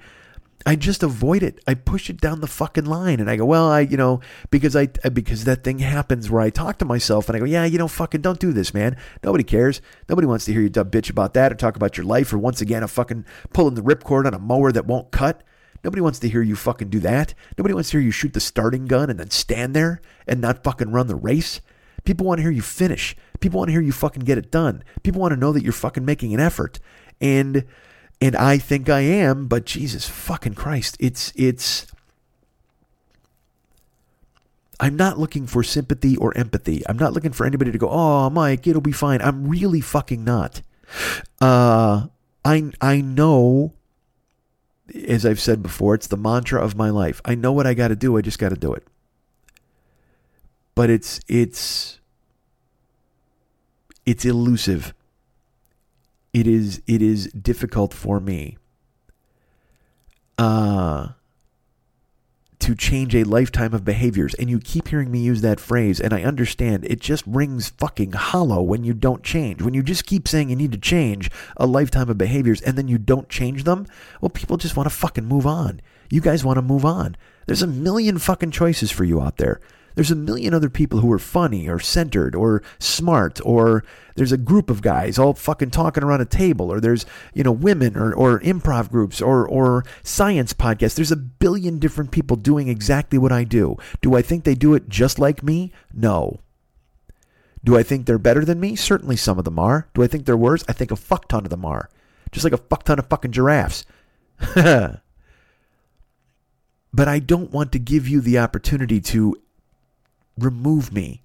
I 0.66 0.76
just 0.76 1.04
avoid 1.04 1.42
it. 1.42 1.60
I 1.68 1.74
push 1.74 2.10
it 2.10 2.20
down 2.20 2.42
the 2.42 2.48
fucking 2.48 2.86
line, 2.86 3.20
and 3.20 3.30
I 3.30 3.38
go, 3.38 3.46
well, 3.46 3.70
I, 3.70 3.82
you 3.82 3.96
know, 3.96 4.20
because 4.52 4.76
I, 4.76 4.88
because 4.88 5.46
that 5.46 5.64
thing 5.64 5.80
happens 5.80 6.30
where 6.30 6.42
I 6.42 6.50
talk 6.50 6.78
to 6.80 6.86
myself, 6.86 7.30
and 7.30 7.36
I 7.36 7.40
go, 7.40 7.46
yeah, 7.46 7.66
you 7.66 7.78
know, 7.78 7.88
fucking 7.88 8.22
don't 8.22 8.40
do 8.40 8.52
this, 8.52 8.74
man. 8.74 8.98
Nobody 9.24 9.44
cares. 9.44 9.82
Nobody 10.10 10.28
wants 10.28 10.46
to 10.46 10.54
hear 10.54 10.62
you 10.62 10.70
dub 10.70 10.92
bitch 10.92 11.10
about 11.10 11.34
that 11.36 11.52
or 11.52 11.56
talk 11.56 11.76
about 11.76 11.98
your 11.98 12.06
life 12.06 12.34
or 12.34 12.38
once 12.38 12.60
again 12.60 12.84
a 12.84 12.88
fucking 12.88 13.26
pulling 13.54 13.76
the 13.76 13.82
ripcord 13.82 14.26
on 14.26 14.34
a 14.34 14.40
mower 14.40 14.72
that 14.72 14.86
won't 14.86 15.12
cut. 15.12 15.44
Nobody 15.84 16.02
wants 16.02 16.20
to 16.20 16.30
hear 16.30 16.42
you 16.42 16.58
fucking 16.58 16.90
do 16.90 17.00
that. 17.00 17.34
Nobody 17.58 17.74
wants 17.74 17.90
to 17.92 17.98
hear 17.98 18.06
you 18.06 18.12
shoot 18.12 18.34
the 18.34 18.42
starting 18.42 18.86
gun 18.86 19.10
and 19.10 19.18
then 19.20 19.30
stand 19.30 19.74
there 19.74 20.02
and 20.28 20.42
not 20.42 20.64
fucking 20.64 20.92
run 20.92 21.08
the 21.08 21.16
race. 21.16 21.62
People 22.04 22.26
want 22.26 22.40
to 22.40 22.42
hear 22.42 22.52
you 22.52 22.62
finish. 22.62 23.16
People 23.40 23.60
want 23.60 23.70
to 23.70 23.74
hear 23.74 23.82
you 23.82 23.92
fucking 23.92 24.24
get 24.24 24.38
it 24.38 24.52
done. 24.52 24.84
People 25.04 25.22
want 25.22 25.32
to 25.32 25.40
know 25.40 25.54
that 25.54 25.64
you're 25.64 25.72
fucking 25.72 26.04
making 26.04 26.34
an 26.34 26.40
effort. 26.40 26.80
And 27.22 27.66
and 28.22 28.36
I 28.36 28.58
think 28.58 28.90
I 28.90 29.02
am, 29.02 29.48
but 29.48 29.66
Jesus 29.66 30.08
fucking 30.08 30.56
Christ, 30.56 30.98
it's 31.00 31.32
it's 31.36 31.88
I'm 34.80 34.96
not 34.96 35.18
looking 35.18 35.46
for 35.46 35.62
sympathy 35.64 36.16
or 36.18 36.36
empathy. 36.38 36.84
I'm 36.88 36.98
not 36.98 37.14
looking 37.14 37.32
for 37.32 37.46
anybody 37.46 37.72
to 37.72 37.78
go, 37.78 37.90
"Oh, 37.90 38.30
Mike, 38.30 38.68
it'll 38.68 38.82
be 38.82 38.92
fine." 38.92 39.22
I'm 39.22 39.48
really 39.48 39.82
fucking 39.82 40.24
not. 40.24 40.62
Uh 41.42 42.08
I 42.44 42.72
I 42.82 43.02
know 43.02 43.74
as 45.08 45.26
I've 45.26 45.40
said 45.40 45.62
before, 45.62 45.96
it's 45.96 46.08
the 46.08 46.18
mantra 46.18 46.64
of 46.64 46.76
my 46.76 46.90
life. 46.90 47.22
I 47.24 47.36
know 47.36 47.52
what 47.52 47.68
I 47.68 47.74
got 47.74 47.90
to 47.90 47.96
do, 47.96 48.18
I 48.18 48.22
just 48.22 48.40
got 48.40 48.50
to 48.50 48.56
do 48.56 48.74
it. 48.74 48.84
But 50.76 50.90
it's 50.90 51.20
it's 51.28 52.00
it's 54.06 54.26
elusive 54.26 54.94
it 56.34 56.48
is 56.48 56.82
it 56.88 57.02
is 57.02 57.28
difficult 57.34 57.94
for 57.94 58.20
me 58.20 58.58
uh 60.38 61.10
to 62.60 62.76
change 62.76 63.16
a 63.16 63.24
lifetime 63.24 63.74
of 63.74 63.86
behaviors. 63.86 64.34
And 64.34 64.50
you 64.50 64.60
keep 64.60 64.90
hearing 64.90 65.10
me 65.10 65.20
use 65.20 65.42
that 65.42 65.60
phrase 65.62 66.00
and 66.00 66.14
I 66.14 66.24
understand. 66.24 66.86
It 66.86 67.00
just 67.00 67.24
rings 67.26 67.70
fucking 67.70 68.12
hollow 68.12 68.62
when 68.62 68.84
you 68.84 68.94
don't 68.94 69.24
change. 69.24 69.62
When 69.62 69.74
you 69.74 69.82
just 69.82 70.06
keep 70.06 70.28
saying 70.28 70.50
you 70.50 70.56
need 70.58 70.74
to 70.74 70.78
change 70.78 71.32
a 71.56 71.66
lifetime 71.66 72.10
of 72.10 72.18
behaviors 72.18 72.62
and 72.62 72.78
then 72.78 72.88
you 72.88 72.98
don't 72.98 73.30
change 73.30 73.64
them 73.64 73.88
well 74.22 74.30
people 74.30 74.58
just 74.58 74.76
want 74.76 74.88
to 74.88 74.96
fucking 74.96 75.26
move 75.26 75.48
on. 75.48 75.82
You 76.10 76.22
guys 76.22 76.44
want 76.44 76.58
to 76.58 76.62
move 76.62 76.86
on. 76.86 77.16
There's 77.46 77.62
a 77.62 77.68
million 77.68 78.20
fucking 78.20 78.52
choices 78.52 78.92
for 78.92 79.04
you 79.04 79.22
out 79.22 79.38
there 79.38 79.62
there's 79.96 80.12
a 80.12 80.16
million 80.16 80.54
other 80.54 80.70
people 80.70 81.00
who 81.00 81.12
are 81.12 81.20
funny 81.20 81.68
or 81.68 81.80
centered 81.80 82.36
or 82.36 82.64
smart 82.80 83.40
or 83.44 83.84
there's 84.16 84.32
a 84.32 84.38
group 84.38 84.70
of 84.70 84.82
guys 84.82 85.18
all 85.18 85.34
fucking 85.34 85.72
talking 85.72 86.04
around 86.04 86.22
a 86.22 86.26
table 86.26 86.72
or 86.72 86.80
there's, 86.80 87.06
you 87.34 87.44
know, 87.44 87.52
women 87.52 87.96
or, 87.96 88.14
or 88.14 88.40
improv 88.42 88.90
groups 88.92 89.22
or, 89.22 89.48
or 89.48 89.86
science 90.04 90.54
podcasts. 90.54 90.96
There's 90.96 91.12
a 91.12 91.16
billion 91.16 91.80
different 91.80 92.12
people 92.12 92.36
doing 92.36 92.68
exactly 92.68 93.18
what 93.18 93.32
I 93.32 93.46
do. 93.46 93.78
Do 94.02 94.16
I 94.16 94.22
think 94.22 94.44
they 94.44 94.56
do 94.56 94.74
it 94.74 94.90
just 94.90 95.20
like 95.20 95.42
me? 95.42 95.72
No. 95.94 96.40
Do 97.64 97.78
I 97.78 97.84
think 97.84 98.06
they're 98.06 98.18
better 98.18 98.44
than 98.44 98.60
me? 98.60 98.76
Certainly 98.76 99.18
some 99.18 99.38
of 99.38 99.46
them 99.46 99.60
are. 99.60 99.88
Do 99.94 100.04
I 100.04 100.08
think 100.08 100.26
they're 100.26 100.38
worse? 100.38 100.64
I 100.68 100.74
think 100.74 100.92
a 100.92 100.96
fuck 100.96 101.28
ton 101.28 101.46
of 101.46 101.50
them 101.50 101.66
are. 101.66 101.90
Just 102.32 102.44
like 102.44 102.54
a 102.54 102.58
fuck 102.58 102.84
ton 102.84 103.00
of 103.00 103.08
fucking 103.08 103.32
giraffes. 103.32 103.86
but 104.56 105.02
I 106.96 107.20
don't 107.20 107.52
want 107.52 107.72
to 107.72 107.80
give 107.80 108.08
you 108.08 108.22
the 108.22 108.40
opportunity 108.40 109.02
to 109.02 109.36
remove 110.44 110.92
me 110.92 111.22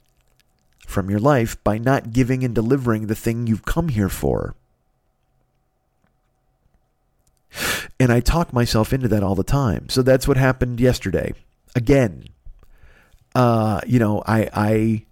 from 0.86 1.10
your 1.10 1.20
life 1.20 1.62
by 1.64 1.78
not 1.78 2.12
giving 2.12 2.44
and 2.44 2.54
delivering 2.54 3.06
the 3.06 3.14
thing 3.14 3.46
you've 3.46 3.64
come 3.64 3.88
here 3.88 4.08
for. 4.08 4.54
And 7.98 8.12
I 8.12 8.20
talk 8.20 8.52
myself 8.52 8.92
into 8.92 9.08
that 9.08 9.22
all 9.22 9.34
the 9.34 9.44
time. 9.44 9.88
So 9.88 10.02
that's 10.02 10.26
what 10.26 10.36
happened 10.36 10.80
yesterday. 10.80 11.32
Again, 11.76 12.24
uh, 13.34 13.80
you 13.86 13.98
know, 13.98 14.22
I 14.26 14.48
I 14.52 15.04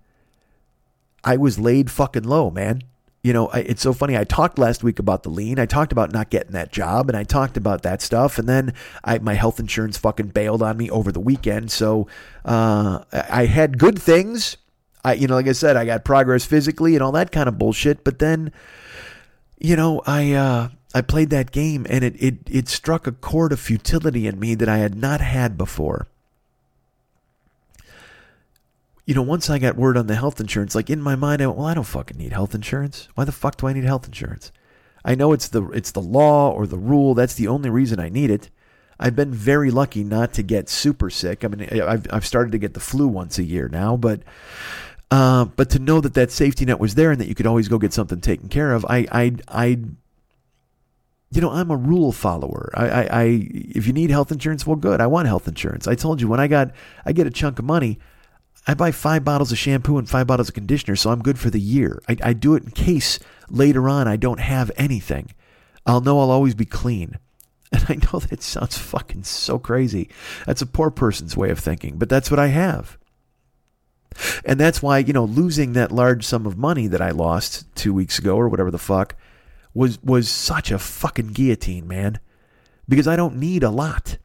I 1.25 1.37
was 1.37 1.59
laid 1.59 1.91
fucking 1.91 2.25
low, 2.25 2.51
man. 2.51 2.83
You 3.23 3.33
know, 3.33 3.49
I, 3.49 3.61
it's 3.61 3.83
so 3.83 3.93
funny. 3.93 4.17
I 4.17 4.25
talked 4.25 4.59
last 4.59 4.83
week 4.83 4.99
about 4.99 5.23
the 5.23 5.31
lien. 5.31 5.59
I 5.61 5.67
talked 5.67 5.93
about 5.93 6.13
not 6.13 6.29
getting 6.31 6.53
that 6.53 6.73
job, 6.73 7.09
and 7.09 7.17
I 7.17 7.23
talked 7.23 7.57
about 7.57 7.83
that 7.83 8.03
stuff. 8.03 8.39
And 8.39 8.49
then 8.49 8.75
I, 9.05 9.19
my 9.19 9.35
health 9.35 9.61
insurance 9.61 9.97
fucking 9.97 10.29
bailed 10.29 10.63
on 10.63 10.77
me 10.77 10.91
over 10.91 11.13
the 11.13 11.21
weekend. 11.21 11.71
So 11.71 12.09
uh, 12.45 13.05
I 13.13 13.47
had 13.47 13.79
good 13.79 14.01
things 14.01 14.57
I, 15.05 15.15
you 15.15 15.27
know, 15.27 15.35
like 15.35 15.49
I 15.49 15.53
said, 15.53 15.77
I 15.77 15.85
got 15.85 16.05
progress 16.05 16.45
physically 16.45 16.95
and 16.95 17.03
all 17.03 17.13
that 17.13 17.33
kind 17.33 17.49
of 17.49 17.59
bullshit. 17.59 18.05
But 18.05 18.19
then, 18.19 18.53
you 19.59 19.77
know, 19.77 20.01
I, 20.07 20.33
uh, 20.33 20.69
I 20.95 21.01
played 21.01 21.31
that 21.31 21.51
game 21.51 21.87
and 21.89 22.05
it, 22.05 22.15
it, 22.23 22.37
it 22.49 22.69
struck 22.69 23.07
a 23.07 23.13
chord 23.13 23.53
of 23.53 23.61
futility 23.61 24.27
in 24.27 24.39
me 24.39 24.55
that 24.55 24.69
I 24.69 24.79
had 24.79 24.95
not 24.95 25.21
had 25.21 25.59
before. 25.59 26.07
You 29.05 29.15
know, 29.15 29.23
once 29.23 29.51
I 29.51 29.59
got 29.59 29.77
word 29.77 29.97
on 29.97 30.07
the 30.07 30.15
health 30.15 30.41
insurance, 30.41 30.75
like 30.75 30.89
in 30.89 31.03
my 31.03 31.17
mind, 31.17 31.43
I 31.43 31.47
went, 31.47 31.59
well, 31.59 31.67
I 31.67 31.75
don't 31.75 31.85
fucking 31.85 32.17
need 32.17 32.33
health 32.33 32.55
insurance. 32.55 33.09
Why 33.15 33.25
the 33.25 33.33
fuck 33.33 33.57
do 33.57 33.67
I 33.67 33.73
need 33.73 33.85
health 33.85 34.07
insurance? 34.07 34.53
I 35.05 35.17
know 35.17 35.33
it's 35.33 35.49
the 35.49 35.69
it's 35.71 35.91
the 35.91 36.01
law 36.01 36.53
or 36.53 36.67
the 36.67 36.79
rule. 36.79 37.15
That's 37.15 37.35
the 37.35 37.49
only 37.49 37.71
reason 37.71 37.99
I 37.99 38.09
need 38.09 38.31
it. 38.31 38.51
I've 39.01 39.17
been 39.17 39.33
very 39.33 39.73
lucky 39.73 40.05
not 40.05 40.33
to 40.35 40.45
get 40.45 40.69
super 40.69 41.11
sick. 41.11 41.45
I 41.45 41.49
mean, 41.49 41.69
I've 41.83 42.07
I've 42.13 42.27
started 42.27 42.53
to 42.53 42.59
get 42.59 42.75
the 42.75 42.81
flu 42.81 43.09
once 43.09 43.39
a 43.39 43.43
year 43.43 43.69
now, 43.69 43.97
but 43.97 44.23
uh, 45.11 45.47
but 45.47 45.71
to 45.71 45.81
know 45.81 46.01
that 46.01 46.15
that 46.15 46.31
safety 46.31 46.65
net 46.65 46.79
was 46.79 46.95
there 46.95 47.11
and 47.11 47.21
that 47.21 47.27
you 47.27 47.35
could 47.35 47.47
always 47.47 47.67
go 47.67 47.79
get 47.79 47.93
something 47.93 48.21
taken 48.21 48.49
care 48.49 48.73
of, 48.73 48.87
I 48.89 49.09
I 49.11 49.33
I 49.49 49.79
you 51.33 51.41
know, 51.41 51.51
I'm 51.51 51.71
a 51.71 51.77
rule 51.77 52.13
follower. 52.13 52.71
I, 52.75 52.89
I, 52.89 53.03
I, 53.03 53.25
if 53.51 53.87
you 53.87 53.95
need 53.95 54.11
health 54.11 54.31
insurance, 54.31 54.67
well, 54.67 54.77
good. 54.77 55.01
I 55.01 55.07
want 55.07 55.27
health 55.27 55.49
insurance. 55.49 55.89
I 55.89 55.95
told 55.95 56.21
you 56.21 56.29
when 56.29 56.41
I 56.41 56.47
got, 56.47 56.73
I 57.07 57.13
get 57.13 57.27
a 57.27 57.31
chunk 57.31 57.59
of 57.59 57.65
money, 57.65 57.99
I 58.67 58.75
buy 58.75 58.93
five 58.93 59.25
bottles 59.25 59.51
of 59.51 59.59
shampoo 59.59 59.99
and 59.99 60.09
five 60.09 60.27
bottles 60.27 60.49
of 60.49 60.55
conditioner, 60.55 60.95
so 60.97 61.11
I'm 61.11 61.23
good 61.23 61.39
for 61.39 61.51
the 61.51 61.61
year. 61.61 62.01
I, 62.09 62.17
I 62.23 62.33
do 62.33 62.55
it 62.55 62.63
in 62.63 62.71
case 62.71 63.19
later 63.49 63.89
on 63.89 64.07
I 64.07 64.17
don't 64.17 64.41
have 64.41 64.71
anything. 64.77 65.33
I'll 65.85 66.01
know 66.01 66.21
I'll 66.21 66.31
always 66.31 66.55
be 66.55 66.65
clean. 66.67 67.19
And 67.75 67.87
I 67.89 67.95
know 67.95 68.19
that 68.19 68.43
sounds 68.43 68.77
fucking 68.77 69.25
so 69.25 69.59
crazy. 69.59 70.11
That's 70.45 70.61
a 70.61 70.67
poor 70.67 70.91
person's 70.91 71.39
way 71.39 71.49
of 71.49 71.59
thinking, 71.59 71.97
but 71.97 72.11
that's 72.11 72.31
what 72.31 72.39
I 72.39 72.49
have. 72.49 72.99
And 74.45 74.61
that's 74.61 74.83
why, 74.83 74.99
you 74.99 75.15
know, 75.15 75.25
losing 75.25 75.73
that 75.73 75.91
large 75.91 76.23
sum 76.23 76.45
of 76.45 76.59
money 76.59 76.87
that 76.87 77.01
I 77.01 77.13
lost 77.13 77.65
two 77.75 77.95
weeks 77.95 78.19
ago 78.19 78.37
or 78.37 78.51
whatever 78.51 78.71
the 78.71 78.77
fuck 78.77 79.17
was 79.73 79.99
was 80.03 80.29
such 80.29 80.71
a 80.71 80.79
fucking 80.79 81.29
guillotine, 81.29 81.89
man. 81.89 82.21
Because 82.87 83.09
I 83.09 83.17
don't 83.17 83.37
need 83.37 83.63
a 83.63 83.71
lot. 83.71 84.19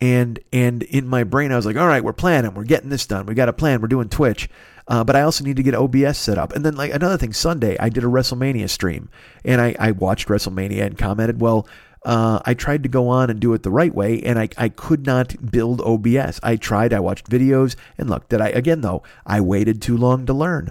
And 0.00 0.38
and 0.52 0.82
in 0.84 1.06
my 1.06 1.24
brain 1.24 1.52
I 1.52 1.56
was 1.56 1.66
like, 1.66 1.76
all 1.76 1.86
right, 1.86 2.02
we're 2.02 2.12
planning, 2.12 2.54
we're 2.54 2.64
getting 2.64 2.88
this 2.90 3.06
done. 3.06 3.26
We 3.26 3.34
got 3.34 3.48
a 3.48 3.52
plan, 3.52 3.80
we're 3.80 3.88
doing 3.88 4.08
Twitch. 4.08 4.48
Uh, 4.88 5.04
but 5.04 5.14
I 5.14 5.22
also 5.22 5.44
need 5.44 5.56
to 5.56 5.62
get 5.62 5.74
OBS 5.74 6.18
set 6.18 6.36
up. 6.36 6.52
And 6.52 6.64
then 6.64 6.74
like 6.74 6.92
another 6.92 7.16
thing, 7.16 7.32
Sunday 7.32 7.76
I 7.78 7.90
did 7.90 8.02
a 8.02 8.08
WrestleMania 8.08 8.68
stream 8.68 9.08
and 9.44 9.60
I, 9.60 9.76
I 9.78 9.90
watched 9.92 10.28
WrestleMania 10.28 10.84
and 10.84 10.98
commented, 10.98 11.40
well, 11.40 11.68
uh, 12.04 12.40
I 12.46 12.54
tried 12.54 12.82
to 12.84 12.88
go 12.88 13.08
on 13.08 13.30
and 13.30 13.40
do 13.40 13.52
it 13.52 13.62
the 13.62 13.70
right 13.70 13.94
way, 13.94 14.22
and 14.22 14.38
I, 14.38 14.48
I 14.56 14.70
could 14.70 15.04
not 15.04 15.50
build 15.50 15.82
OBS. 15.82 16.40
I 16.42 16.56
tried, 16.56 16.94
I 16.94 17.00
watched 17.00 17.28
videos, 17.28 17.76
and 17.98 18.08
look, 18.08 18.28
did 18.28 18.40
I 18.40 18.48
again 18.48 18.80
though? 18.80 19.02
I 19.26 19.40
waited 19.40 19.82
too 19.82 19.96
long 19.96 20.24
to 20.26 20.32
learn. 20.32 20.70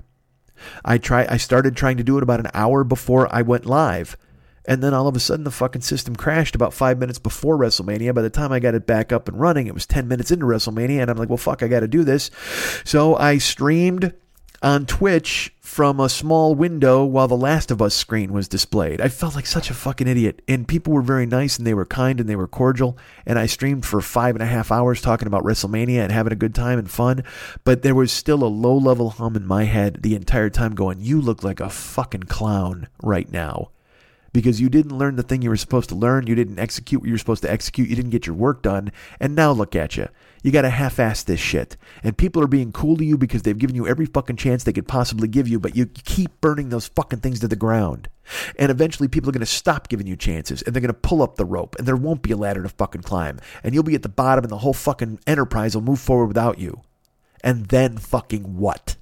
I 0.83 0.97
try 0.97 1.27
I 1.29 1.37
started 1.37 1.75
trying 1.75 1.97
to 1.97 2.03
do 2.03 2.17
it 2.17 2.23
about 2.23 2.39
an 2.39 2.51
hour 2.53 2.83
before 2.83 3.33
I 3.33 3.43
went 3.43 3.65
live. 3.65 4.17
And 4.69 4.83
then 4.83 4.93
all 4.93 5.07
of 5.07 5.15
a 5.15 5.19
sudden 5.19 5.45
the 5.45 5.51
fucking 5.51 5.81
system 5.81 6.15
crashed 6.15 6.53
about 6.53 6.75
five 6.75 6.99
minutes 6.99 7.17
before 7.17 7.57
WrestleMania. 7.57 8.13
By 8.13 8.21
the 8.21 8.29
time 8.29 8.51
I 8.51 8.59
got 8.59 8.75
it 8.75 8.85
back 8.85 9.11
up 9.11 9.27
and 9.27 9.39
running, 9.39 9.65
it 9.65 9.73
was 9.73 9.87
10 9.87 10.07
minutes 10.07 10.29
into 10.29 10.45
WrestleMania. 10.45 11.01
And 11.01 11.09
I'm 11.09 11.17
like, 11.17 11.27
well, 11.27 11.37
fuck, 11.37 11.63
I 11.63 11.67
got 11.67 11.79
to 11.79 11.87
do 11.87 12.03
this. 12.03 12.29
So 12.85 13.15
I 13.15 13.39
streamed 13.39 14.13
on 14.61 14.85
Twitch 14.85 15.55
from 15.59 15.99
a 15.99 16.07
small 16.07 16.53
window 16.53 17.03
while 17.03 17.27
the 17.27 17.35
Last 17.35 17.71
of 17.71 17.81
Us 17.81 17.95
screen 17.95 18.31
was 18.31 18.47
displayed. 18.47 19.01
I 19.01 19.07
felt 19.07 19.33
like 19.33 19.47
such 19.47 19.71
a 19.71 19.73
fucking 19.73 20.07
idiot. 20.07 20.43
And 20.47 20.67
people 20.67 20.93
were 20.93 21.01
very 21.01 21.25
nice 21.25 21.57
and 21.57 21.65
they 21.65 21.73
were 21.73 21.85
kind 21.85 22.19
and 22.19 22.29
they 22.29 22.35
were 22.35 22.47
cordial. 22.47 22.95
And 23.25 23.39
I 23.39 23.47
streamed 23.47 23.87
for 23.87 24.01
five 24.01 24.35
and 24.35 24.43
a 24.43 24.47
half 24.47 24.71
hours 24.71 25.01
talking 25.01 25.27
about 25.27 25.43
WrestleMania 25.43 26.03
and 26.03 26.11
having 26.11 26.33
a 26.33 26.35
good 26.35 26.53
time 26.53 26.77
and 26.77 26.91
fun. 26.91 27.23
But 27.63 27.81
there 27.81 27.95
was 27.95 28.11
still 28.11 28.43
a 28.43 28.45
low 28.45 28.77
level 28.77 29.09
hum 29.09 29.35
in 29.35 29.47
my 29.47 29.63
head 29.63 30.03
the 30.03 30.13
entire 30.13 30.51
time 30.51 30.75
going, 30.75 30.99
You 31.01 31.19
look 31.19 31.43
like 31.43 31.59
a 31.59 31.71
fucking 31.71 32.23
clown 32.23 32.87
right 33.01 33.31
now 33.31 33.71
because 34.33 34.61
you 34.61 34.69
didn't 34.69 34.97
learn 34.97 35.15
the 35.15 35.23
thing 35.23 35.41
you 35.41 35.49
were 35.49 35.57
supposed 35.57 35.89
to 35.89 35.95
learn. 35.95 36.27
You 36.27 36.35
didn't 36.35 36.59
execute 36.59 37.01
what 37.01 37.07
you 37.07 37.13
were 37.13 37.19
supposed 37.19 37.43
to 37.43 37.51
execute. 37.51 37.89
You 37.89 37.95
didn't 37.95 38.11
get 38.11 38.27
your 38.27 38.35
work 38.35 38.61
done. 38.61 38.91
And 39.19 39.35
now 39.35 39.51
look 39.51 39.75
at 39.75 39.97
you. 39.97 40.07
You 40.43 40.51
got 40.51 40.61
to 40.61 40.69
half 40.69 40.99
ass 40.99 41.23
this 41.23 41.39
shit. 41.39 41.75
And 42.03 42.17
people 42.17 42.41
are 42.41 42.47
being 42.47 42.71
cool 42.71 42.95
to 42.97 43.03
you 43.03 43.17
because 43.17 43.41
they've 43.41 43.57
given 43.57 43.75
you 43.75 43.87
every 43.87 44.05
fucking 44.05 44.37
chance 44.37 44.63
they 44.63 44.73
could 44.73 44.87
possibly 44.87 45.27
give 45.27 45.47
you, 45.47 45.59
but 45.59 45.75
you 45.75 45.85
keep 45.85 46.39
burning 46.39 46.69
those 46.69 46.87
fucking 46.87 47.19
things 47.19 47.39
to 47.41 47.47
the 47.47 47.55
ground. 47.55 48.07
And 48.57 48.71
eventually 48.71 49.07
people 49.07 49.29
are 49.29 49.33
going 49.33 49.39
to 49.41 49.45
stop 49.45 49.89
giving 49.89 50.07
you 50.07 50.15
chances 50.15 50.61
and 50.61 50.73
they're 50.73 50.81
going 50.81 50.93
to 50.93 50.99
pull 50.99 51.21
up 51.21 51.35
the 51.35 51.45
rope 51.45 51.75
and 51.77 51.87
there 51.87 51.95
won't 51.95 52.21
be 52.21 52.31
a 52.31 52.37
ladder 52.37 52.63
to 52.63 52.69
fucking 52.69 53.01
climb. 53.01 53.39
And 53.63 53.73
you'll 53.73 53.83
be 53.83 53.95
at 53.95 54.03
the 54.03 54.09
bottom 54.09 54.43
and 54.45 54.51
the 54.51 54.59
whole 54.59 54.73
fucking 54.73 55.19
enterprise 55.27 55.75
will 55.75 55.81
move 55.81 55.99
forward 55.99 56.27
without 56.27 56.59
you. 56.59 56.81
And 57.43 57.65
then 57.67 57.97
fucking 57.97 58.57
what? 58.57 58.95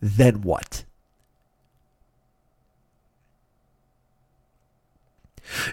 Then 0.00 0.42
what? 0.42 0.84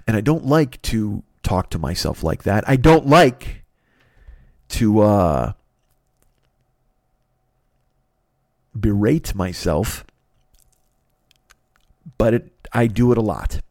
And 0.07 0.15
I 0.15 0.21
don't 0.21 0.45
like 0.45 0.81
to 0.83 1.23
talk 1.43 1.69
to 1.71 1.79
myself 1.79 2.23
like 2.23 2.43
that. 2.43 2.67
I 2.67 2.75
don't 2.75 3.07
like 3.07 3.63
to 4.69 4.99
uh, 5.01 5.53
berate 8.75 9.35
myself, 9.35 10.05
but 12.17 12.33
it, 12.33 12.51
I 12.71 12.87
do 12.87 13.11
it 13.11 13.17
a 13.17 13.21
lot. 13.21 13.61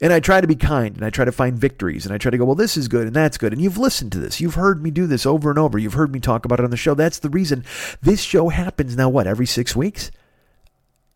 And 0.00 0.12
I 0.12 0.20
try 0.20 0.40
to 0.40 0.46
be 0.46 0.56
kind 0.56 0.94
and 0.94 1.04
I 1.04 1.10
try 1.10 1.24
to 1.24 1.32
find 1.32 1.56
victories 1.56 2.04
and 2.04 2.14
I 2.14 2.18
try 2.18 2.30
to 2.30 2.36
go, 2.36 2.44
well, 2.44 2.54
this 2.54 2.76
is 2.76 2.86
good 2.86 3.06
and 3.06 3.16
that's 3.16 3.38
good. 3.38 3.52
And 3.52 3.62
you've 3.62 3.78
listened 3.78 4.12
to 4.12 4.18
this. 4.18 4.40
You've 4.40 4.54
heard 4.56 4.82
me 4.82 4.90
do 4.90 5.06
this 5.06 5.24
over 5.24 5.48
and 5.48 5.58
over. 5.58 5.78
You've 5.78 5.94
heard 5.94 6.12
me 6.12 6.20
talk 6.20 6.44
about 6.44 6.60
it 6.60 6.64
on 6.64 6.70
the 6.70 6.76
show. 6.76 6.94
That's 6.94 7.18
the 7.18 7.30
reason 7.30 7.64
this 8.02 8.20
show 8.20 8.50
happens 8.50 8.94
now, 8.94 9.08
what, 9.08 9.26
every 9.26 9.46
six 9.46 9.74
weeks? 9.74 10.10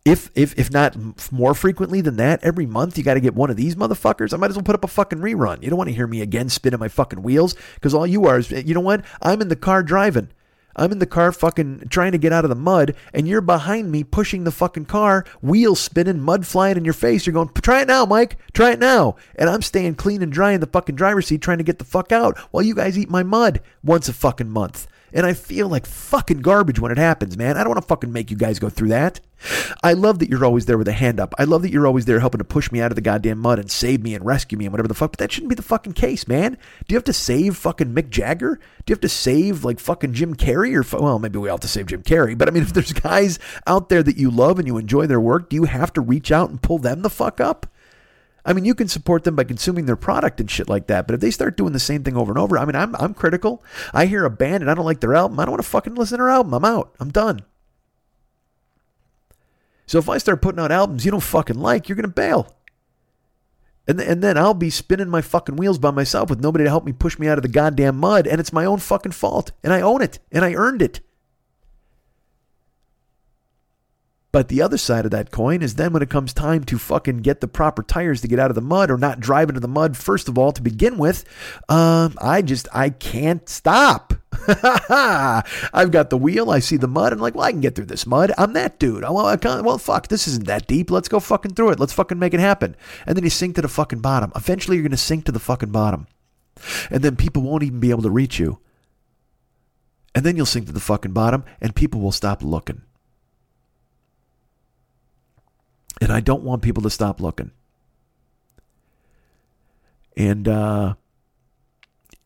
If 0.03 0.31
if 0.33 0.57
if 0.57 0.71
not 0.71 0.95
more 1.31 1.53
frequently 1.53 2.01
than 2.01 2.17
that, 2.17 2.43
every 2.43 2.65
month 2.65 2.97
you 2.97 3.03
got 3.03 3.13
to 3.13 3.19
get 3.19 3.35
one 3.35 3.49
of 3.49 3.57
these 3.57 3.75
motherfuckers. 3.75 4.33
I 4.33 4.37
might 4.37 4.49
as 4.49 4.55
well 4.55 4.63
put 4.63 4.75
up 4.75 4.83
a 4.83 4.87
fucking 4.87 5.19
rerun. 5.19 5.61
You 5.61 5.69
don't 5.69 5.77
want 5.77 5.89
to 5.89 5.95
hear 5.95 6.07
me 6.07 6.21
again 6.21 6.49
spinning 6.49 6.79
my 6.79 6.87
fucking 6.87 7.21
wheels 7.21 7.55
because 7.75 7.93
all 7.93 8.07
you 8.07 8.25
are 8.25 8.39
is 8.39 8.51
you 8.51 8.73
know 8.73 8.79
what? 8.79 9.05
I'm 9.21 9.41
in 9.41 9.49
the 9.49 9.55
car 9.55 9.83
driving. 9.83 10.29
I'm 10.75 10.91
in 10.91 10.99
the 10.99 11.05
car 11.05 11.31
fucking 11.31 11.87
trying 11.89 12.13
to 12.13 12.17
get 12.17 12.31
out 12.31 12.45
of 12.45 12.49
the 12.49 12.55
mud, 12.55 12.95
and 13.13 13.27
you're 13.27 13.41
behind 13.41 13.91
me 13.91 14.03
pushing 14.03 14.43
the 14.43 14.51
fucking 14.51 14.85
car, 14.85 15.25
wheels 15.41 15.81
spinning, 15.81 16.21
mud 16.21 16.47
flying 16.47 16.77
in 16.77 16.85
your 16.85 16.93
face. 16.93 17.25
You're 17.25 17.33
going, 17.33 17.49
try 17.61 17.81
it 17.81 17.89
now, 17.89 18.05
Mike. 18.05 18.37
Try 18.53 18.71
it 18.71 18.79
now. 18.79 19.17
And 19.35 19.49
I'm 19.49 19.61
staying 19.61 19.95
clean 19.95 20.21
and 20.21 20.31
dry 20.31 20.53
in 20.53 20.61
the 20.61 20.67
fucking 20.67 20.95
driver's 20.95 21.27
seat 21.27 21.41
trying 21.41 21.57
to 21.57 21.63
get 21.65 21.79
the 21.79 21.85
fuck 21.85 22.11
out 22.11 22.37
while 22.51 22.63
you 22.63 22.73
guys 22.73 22.97
eat 22.97 23.09
my 23.09 23.23
mud 23.23 23.61
once 23.83 24.07
a 24.07 24.13
fucking 24.13 24.49
month. 24.49 24.87
And 25.13 25.25
I 25.25 25.33
feel 25.33 25.67
like 25.67 25.85
fucking 25.85 26.41
garbage 26.41 26.79
when 26.79 26.91
it 26.91 26.97
happens, 26.97 27.37
man. 27.37 27.57
I 27.57 27.61
don't 27.61 27.69
want 27.69 27.81
to 27.81 27.87
fucking 27.87 28.11
make 28.11 28.31
you 28.31 28.37
guys 28.37 28.59
go 28.59 28.69
through 28.69 28.89
that. 28.89 29.19
I 29.83 29.93
love 29.93 30.19
that 30.19 30.29
you're 30.29 30.45
always 30.45 30.65
there 30.65 30.77
with 30.77 30.87
a 30.87 30.93
hand 30.93 31.19
up. 31.19 31.33
I 31.39 31.45
love 31.45 31.63
that 31.63 31.71
you're 31.71 31.87
always 31.87 32.05
there 32.05 32.19
helping 32.19 32.39
to 32.39 32.43
push 32.43 32.71
me 32.71 32.81
out 32.81 32.91
of 32.91 32.95
the 32.95 33.01
goddamn 33.01 33.39
mud 33.39 33.59
and 33.59 33.71
save 33.71 34.03
me 34.03 34.13
and 34.13 34.25
rescue 34.25 34.57
me 34.57 34.65
and 34.65 34.73
whatever 34.73 34.87
the 34.87 34.93
fuck. 34.93 35.11
But 35.11 35.19
that 35.19 35.31
shouldn't 35.31 35.49
be 35.49 35.55
the 35.55 35.61
fucking 35.63 35.93
case, 35.93 36.27
man. 36.27 36.57
Do 36.87 36.93
you 36.93 36.97
have 36.97 37.03
to 37.05 37.13
save 37.13 37.57
fucking 37.57 37.93
Mick 37.93 38.09
Jagger? 38.09 38.55
Do 38.85 38.91
you 38.91 38.93
have 38.93 39.01
to 39.01 39.09
save 39.09 39.63
like 39.63 39.79
fucking 39.79 40.13
Jim 40.13 40.35
Carrey? 40.35 40.75
Or 40.75 41.01
well, 41.01 41.19
maybe 41.19 41.39
we 41.39 41.49
all 41.49 41.55
have 41.55 41.61
to 41.61 41.67
save 41.67 41.87
Jim 41.87 42.03
Carrey. 42.03 42.37
But 42.37 42.47
I 42.47 42.51
mean, 42.51 42.63
if 42.63 42.73
there's 42.73 42.93
guys 42.93 43.39
out 43.65 43.89
there 43.89 44.03
that 44.03 44.17
you 44.17 44.29
love 44.29 44.59
and 44.59 44.67
you 44.67 44.77
enjoy 44.77 45.07
their 45.07 45.21
work, 45.21 45.49
do 45.49 45.55
you 45.55 45.63
have 45.63 45.93
to 45.93 46.01
reach 46.01 46.31
out 46.31 46.49
and 46.49 46.61
pull 46.61 46.77
them 46.77 47.01
the 47.01 47.09
fuck 47.09 47.39
up? 47.39 47.65
I 48.45 48.53
mean, 48.53 48.65
you 48.65 48.73
can 48.73 48.87
support 48.87 49.23
them 49.23 49.35
by 49.35 49.43
consuming 49.43 49.85
their 49.85 49.95
product 49.95 50.39
and 50.39 50.49
shit 50.49 50.67
like 50.67 50.87
that. 50.87 51.07
But 51.07 51.15
if 51.15 51.21
they 51.21 51.31
start 51.31 51.57
doing 51.57 51.73
the 51.73 51.79
same 51.79 52.03
thing 52.03 52.17
over 52.17 52.31
and 52.31 52.39
over, 52.39 52.57
I 52.57 52.65
mean, 52.65 52.75
I'm 52.75 52.95
I'm 52.95 53.13
critical. 53.13 53.63
I 53.93 54.05
hear 54.05 54.25
a 54.25 54.29
band 54.29 54.63
and 54.63 54.71
I 54.71 54.73
don't 54.73 54.85
like 54.85 54.99
their 54.99 55.15
album. 55.15 55.39
I 55.39 55.45
don't 55.45 55.51
want 55.51 55.63
to 55.63 55.69
fucking 55.69 55.95
listen 55.95 56.17
to 56.17 56.23
their 56.23 56.31
album. 56.31 56.53
I'm 56.53 56.65
out. 56.65 56.95
I'm 56.99 57.11
done. 57.11 57.41
So 59.85 59.99
if 59.99 60.09
I 60.09 60.17
start 60.17 60.41
putting 60.41 60.59
out 60.59 60.71
albums 60.71 61.05
you 61.05 61.11
don't 61.11 61.19
fucking 61.19 61.59
like, 61.59 61.87
you're 61.89 61.95
gonna 61.95 62.07
bail. 62.07 62.55
And, 63.87 63.99
and 63.99 64.23
then 64.23 64.37
I'll 64.37 64.53
be 64.53 64.69
spinning 64.69 65.09
my 65.09 65.21
fucking 65.21 65.55
wheels 65.55 65.79
by 65.79 65.91
myself 65.91 66.29
with 66.29 66.39
nobody 66.39 66.63
to 66.63 66.69
help 66.69 66.85
me 66.85 66.93
push 66.93 67.17
me 67.17 67.27
out 67.27 67.37
of 67.37 67.41
the 67.41 67.49
goddamn 67.49 67.97
mud, 67.97 68.27
and 68.27 68.39
it's 68.39 68.53
my 68.53 68.63
own 68.63 68.77
fucking 68.77 69.11
fault. 69.11 69.51
And 69.63 69.73
I 69.73 69.81
own 69.81 70.01
it, 70.01 70.19
and 70.31 70.45
I 70.45 70.53
earned 70.53 70.81
it. 70.81 71.01
But 74.31 74.47
the 74.47 74.61
other 74.61 74.77
side 74.77 75.03
of 75.03 75.11
that 75.11 75.31
coin 75.31 75.61
is 75.61 75.75
then 75.75 75.91
when 75.91 76.01
it 76.01 76.09
comes 76.09 76.33
time 76.33 76.63
to 76.65 76.77
fucking 76.77 77.17
get 77.17 77.41
the 77.41 77.49
proper 77.49 77.83
tires 77.83 78.21
to 78.21 78.29
get 78.29 78.39
out 78.39 78.49
of 78.49 78.55
the 78.55 78.61
mud 78.61 78.89
or 78.89 78.97
not 78.97 79.19
drive 79.19 79.49
into 79.49 79.59
the 79.59 79.67
mud, 79.67 79.97
first 79.97 80.29
of 80.29 80.37
all, 80.37 80.53
to 80.53 80.61
begin 80.61 80.97
with, 80.97 81.25
um, 81.67 82.15
I 82.21 82.41
just, 82.41 82.69
I 82.73 82.91
can't 82.91 83.47
stop. 83.49 84.13
I've 84.47 85.91
got 85.91 86.09
the 86.09 86.17
wheel. 86.17 86.49
I 86.49 86.59
see 86.59 86.77
the 86.77 86.87
mud. 86.87 87.11
I'm 87.11 87.19
like, 87.19 87.35
well, 87.35 87.43
I 87.43 87.51
can 87.51 87.59
get 87.59 87.75
through 87.75 87.87
this 87.87 88.07
mud. 88.07 88.31
I'm 88.37 88.53
that 88.53 88.79
dude. 88.79 89.03
Well, 89.03 89.25
I 89.25 89.35
can't, 89.35 89.65
well, 89.65 89.77
fuck, 89.77 90.07
this 90.07 90.27
isn't 90.29 90.47
that 90.47 90.65
deep. 90.65 90.89
Let's 90.89 91.09
go 91.09 91.19
fucking 91.19 91.55
through 91.55 91.71
it. 91.71 91.79
Let's 91.79 91.93
fucking 91.93 92.19
make 92.19 92.33
it 92.33 92.39
happen. 92.39 92.77
And 93.05 93.17
then 93.17 93.25
you 93.25 93.29
sink 93.29 93.55
to 93.55 93.61
the 93.61 93.67
fucking 93.67 93.99
bottom. 93.99 94.31
Eventually, 94.33 94.77
you're 94.77 94.83
going 94.83 94.91
to 94.91 94.97
sink 94.97 95.25
to 95.25 95.33
the 95.33 95.39
fucking 95.39 95.71
bottom. 95.71 96.07
And 96.89 97.03
then 97.03 97.17
people 97.17 97.43
won't 97.43 97.63
even 97.63 97.81
be 97.81 97.89
able 97.89 98.03
to 98.03 98.09
reach 98.09 98.39
you. 98.39 98.59
And 100.15 100.25
then 100.25 100.37
you'll 100.37 100.45
sink 100.45 100.67
to 100.67 100.73
the 100.73 100.79
fucking 100.79 101.13
bottom 101.13 101.43
and 101.61 101.75
people 101.75 102.01
will 102.01 102.11
stop 102.11 102.43
looking. 102.43 102.83
And 106.01 106.11
I 106.11 106.19
don't 106.19 106.43
want 106.43 106.63
people 106.63 106.83
to 106.83 106.89
stop 106.89 107.21
looking. 107.21 107.51
And 110.17 110.47
uh 110.47 110.95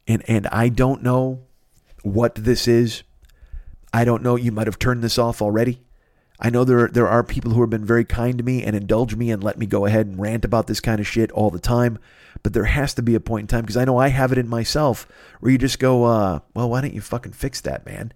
and 0.07 0.23
and 0.27 0.47
I 0.47 0.69
don't 0.69 1.03
know 1.03 1.41
what 2.03 2.35
this 2.35 2.67
is. 2.67 3.03
I 3.93 4.05
don't 4.05 4.23
know. 4.23 4.35
You 4.35 4.51
might 4.51 4.67
have 4.67 4.79
turned 4.79 5.03
this 5.03 5.17
off 5.17 5.41
already. 5.41 5.81
I 6.39 6.49
know 6.49 6.63
there 6.63 6.87
there 6.87 7.07
are 7.07 7.23
people 7.23 7.51
who 7.51 7.61
have 7.61 7.69
been 7.69 7.85
very 7.85 8.03
kind 8.03 8.37
to 8.37 8.43
me 8.43 8.63
and 8.63 8.75
indulge 8.75 9.15
me 9.15 9.31
and 9.31 9.43
let 9.43 9.57
me 9.57 9.65
go 9.65 9.85
ahead 9.85 10.07
and 10.07 10.19
rant 10.19 10.43
about 10.43 10.67
this 10.67 10.79
kind 10.79 10.99
of 10.99 11.07
shit 11.07 11.31
all 11.31 11.49
the 11.49 11.59
time. 11.59 11.97
But 12.43 12.53
there 12.53 12.65
has 12.65 12.93
to 12.95 13.01
be 13.01 13.15
a 13.15 13.19
point 13.19 13.43
in 13.43 13.47
time 13.47 13.61
because 13.61 13.77
I 13.77 13.85
know 13.85 13.97
I 13.97 14.09
have 14.09 14.31
it 14.31 14.37
in 14.37 14.47
myself 14.47 15.07
where 15.39 15.51
you 15.51 15.57
just 15.57 15.79
go, 15.79 16.03
uh, 16.03 16.39
well, 16.53 16.69
why 16.69 16.81
don't 16.81 16.93
you 16.93 17.01
fucking 17.01 17.31
fix 17.33 17.61
that, 17.61 17.85
man? 17.85 18.13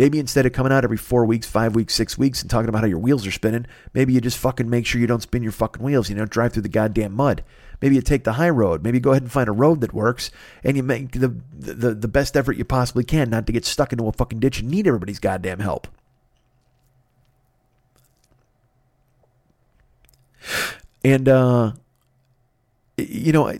Maybe 0.00 0.18
instead 0.18 0.46
of 0.46 0.54
coming 0.54 0.72
out 0.72 0.82
every 0.82 0.96
four 0.96 1.26
weeks, 1.26 1.46
five 1.46 1.74
weeks, 1.74 1.94
six 1.94 2.16
weeks 2.16 2.40
and 2.40 2.50
talking 2.50 2.70
about 2.70 2.80
how 2.80 2.86
your 2.86 2.98
wheels 2.98 3.26
are 3.26 3.30
spinning, 3.30 3.66
maybe 3.92 4.14
you 4.14 4.22
just 4.22 4.38
fucking 4.38 4.70
make 4.70 4.86
sure 4.86 4.98
you 4.98 5.06
don't 5.06 5.20
spin 5.20 5.42
your 5.42 5.52
fucking 5.52 5.82
wheels. 5.82 6.08
You 6.08 6.16
know, 6.16 6.24
drive 6.24 6.54
through 6.54 6.62
the 6.62 6.70
goddamn 6.70 7.12
mud. 7.12 7.44
Maybe 7.82 7.96
you 7.96 8.00
take 8.00 8.24
the 8.24 8.32
high 8.32 8.48
road. 8.48 8.82
Maybe 8.82 8.98
go 8.98 9.10
ahead 9.10 9.24
and 9.24 9.30
find 9.30 9.46
a 9.46 9.52
road 9.52 9.82
that 9.82 9.92
works, 9.92 10.30
and 10.64 10.74
you 10.74 10.82
make 10.82 11.12
the 11.12 11.36
the, 11.52 11.94
the 11.94 12.08
best 12.08 12.34
effort 12.34 12.56
you 12.56 12.64
possibly 12.64 13.04
can 13.04 13.28
not 13.28 13.46
to 13.46 13.52
get 13.52 13.66
stuck 13.66 13.92
into 13.92 14.06
a 14.06 14.12
fucking 14.12 14.40
ditch 14.40 14.60
and 14.60 14.70
need 14.70 14.86
everybody's 14.86 15.18
goddamn 15.18 15.58
help. 15.58 15.86
And 21.04 21.28
uh, 21.28 21.72
you 22.96 23.32
know, 23.32 23.52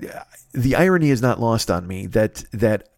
the 0.53 0.75
irony 0.75 1.11
is 1.11 1.21
not 1.21 1.39
lost 1.39 1.71
on 1.71 1.87
me 1.87 2.07
that 2.07 2.45
that 2.53 2.89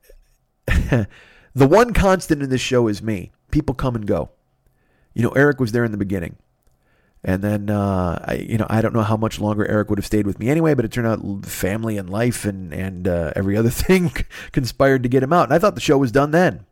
the 1.54 1.68
one 1.68 1.92
constant 1.92 2.42
in 2.42 2.50
this 2.50 2.60
show 2.60 2.88
is 2.88 3.02
me. 3.02 3.32
People 3.50 3.74
come 3.74 3.94
and 3.94 4.06
go. 4.06 4.30
You 5.14 5.22
know, 5.22 5.30
Eric 5.30 5.60
was 5.60 5.72
there 5.72 5.84
in 5.84 5.92
the 5.92 5.98
beginning. 5.98 6.36
And 7.24 7.42
then, 7.42 7.70
uh, 7.70 8.24
I, 8.26 8.34
you 8.34 8.58
know, 8.58 8.66
I 8.68 8.82
don't 8.82 8.94
know 8.94 9.02
how 9.02 9.16
much 9.16 9.38
longer 9.38 9.66
Eric 9.66 9.90
would 9.90 9.98
have 9.98 10.06
stayed 10.06 10.26
with 10.26 10.40
me 10.40 10.48
anyway, 10.48 10.74
but 10.74 10.84
it 10.84 10.90
turned 10.90 11.06
out 11.06 11.46
family 11.46 11.96
and 11.96 12.10
life 12.10 12.44
and, 12.44 12.72
and 12.72 13.06
uh, 13.06 13.32
every 13.36 13.56
other 13.56 13.70
thing 13.70 14.12
conspired 14.50 15.02
to 15.04 15.08
get 15.08 15.22
him 15.22 15.32
out. 15.32 15.44
And 15.44 15.54
I 15.54 15.58
thought 15.58 15.76
the 15.76 15.80
show 15.80 15.98
was 15.98 16.10
done 16.10 16.32
then. 16.32 16.66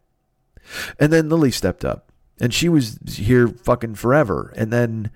And 0.98 1.12
then 1.12 1.28
Lily 1.28 1.50
stepped 1.50 1.84
up 1.84 2.10
and 2.40 2.52
she 2.52 2.68
was 2.68 2.98
here 3.06 3.46
fucking 3.48 3.94
forever. 3.94 4.52
And 4.56 4.72
then, 4.72 5.10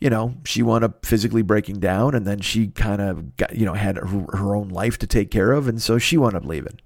you 0.00 0.08
know, 0.08 0.34
she 0.44 0.62
wound 0.62 0.84
up 0.84 1.04
physically 1.04 1.42
breaking 1.42 1.80
down 1.80 2.14
and 2.14 2.26
then 2.26 2.40
she 2.40 2.68
kind 2.68 3.02
of 3.02 3.36
got, 3.36 3.56
you 3.56 3.66
know, 3.66 3.74
had 3.74 3.96
her, 3.96 4.26
her, 4.32 4.54
own 4.54 4.68
life 4.68 4.98
to 4.98 5.06
take 5.06 5.30
care 5.30 5.52
of. 5.52 5.68
And 5.68 5.82
so 5.82 5.98
she 5.98 6.16
wound 6.16 6.36
up 6.36 6.44
leaving. 6.44 6.80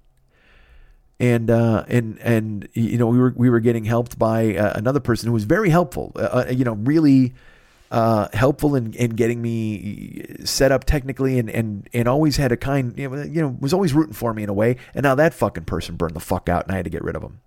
And, 1.23 1.49
uh, 1.49 1.85
and, 1.87 2.19
and, 2.19 2.67
you 2.73 2.97
know, 2.97 3.07
we 3.07 3.17
were, 3.17 3.33
we 3.37 3.49
were 3.49 3.61
getting 3.61 3.85
helped 3.85 4.19
by 4.19 4.57
uh, 4.57 4.73
another 4.75 4.99
person 4.99 5.27
who 5.27 5.33
was 5.33 5.45
very 5.45 5.69
helpful, 5.69 6.11
uh, 6.17 6.19
uh 6.19 6.51
you 6.51 6.65
know, 6.65 6.73
really, 6.73 7.33
uh, 7.91 8.27
helpful 8.33 8.75
in, 8.75 8.91
in 8.95 9.11
getting 9.11 9.41
me 9.41 10.25
set 10.43 10.73
up 10.73 10.83
technically 10.83 11.39
and, 11.39 11.49
and, 11.49 11.87
and 11.93 12.09
always 12.09 12.35
had 12.35 12.51
a 12.51 12.57
kind, 12.57 12.97
you 12.97 13.07
know, 13.07 13.55
was 13.61 13.71
always 13.71 13.93
rooting 13.93 14.13
for 14.13 14.33
me 14.33 14.43
in 14.43 14.49
a 14.49 14.53
way. 14.53 14.75
And 14.93 15.03
now 15.03 15.15
that 15.15 15.33
fucking 15.33 15.63
person 15.63 15.95
burned 15.95 16.13
the 16.13 16.19
fuck 16.19 16.49
out 16.49 16.65
and 16.65 16.73
I 16.73 16.75
had 16.75 16.83
to 16.83 16.91
get 16.91 17.05
rid 17.05 17.15
of 17.15 17.23
him. 17.23 17.39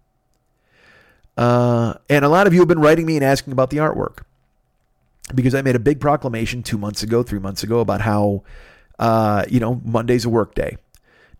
Uh, 1.37 1.95
and 2.09 2.25
a 2.25 2.31
lot 2.31 2.47
of 2.47 2.55
you 2.55 2.61
have 2.61 2.69
been 2.69 2.81
writing 2.81 3.05
me 3.05 3.17
and 3.17 3.25
asking 3.25 3.53
about 3.53 3.69
the 3.69 3.77
artwork 3.77 4.21
because 5.35 5.55
I 5.55 5.61
made 5.61 5.77
a 5.77 5.81
big 5.81 6.01
proclamation 6.01 6.63
two 6.63 6.79
months 6.79 7.03
ago, 7.03 7.23
three 7.23 7.41
months 7.41 7.63
ago 7.63 7.81
about 7.81 8.01
how, 8.01 8.43
uh, 8.99 9.45
you 9.51 9.61
know, 9.61 9.83
Monday's 9.85 10.25
a 10.25 10.31
work 10.31 10.55
day. 10.55 10.79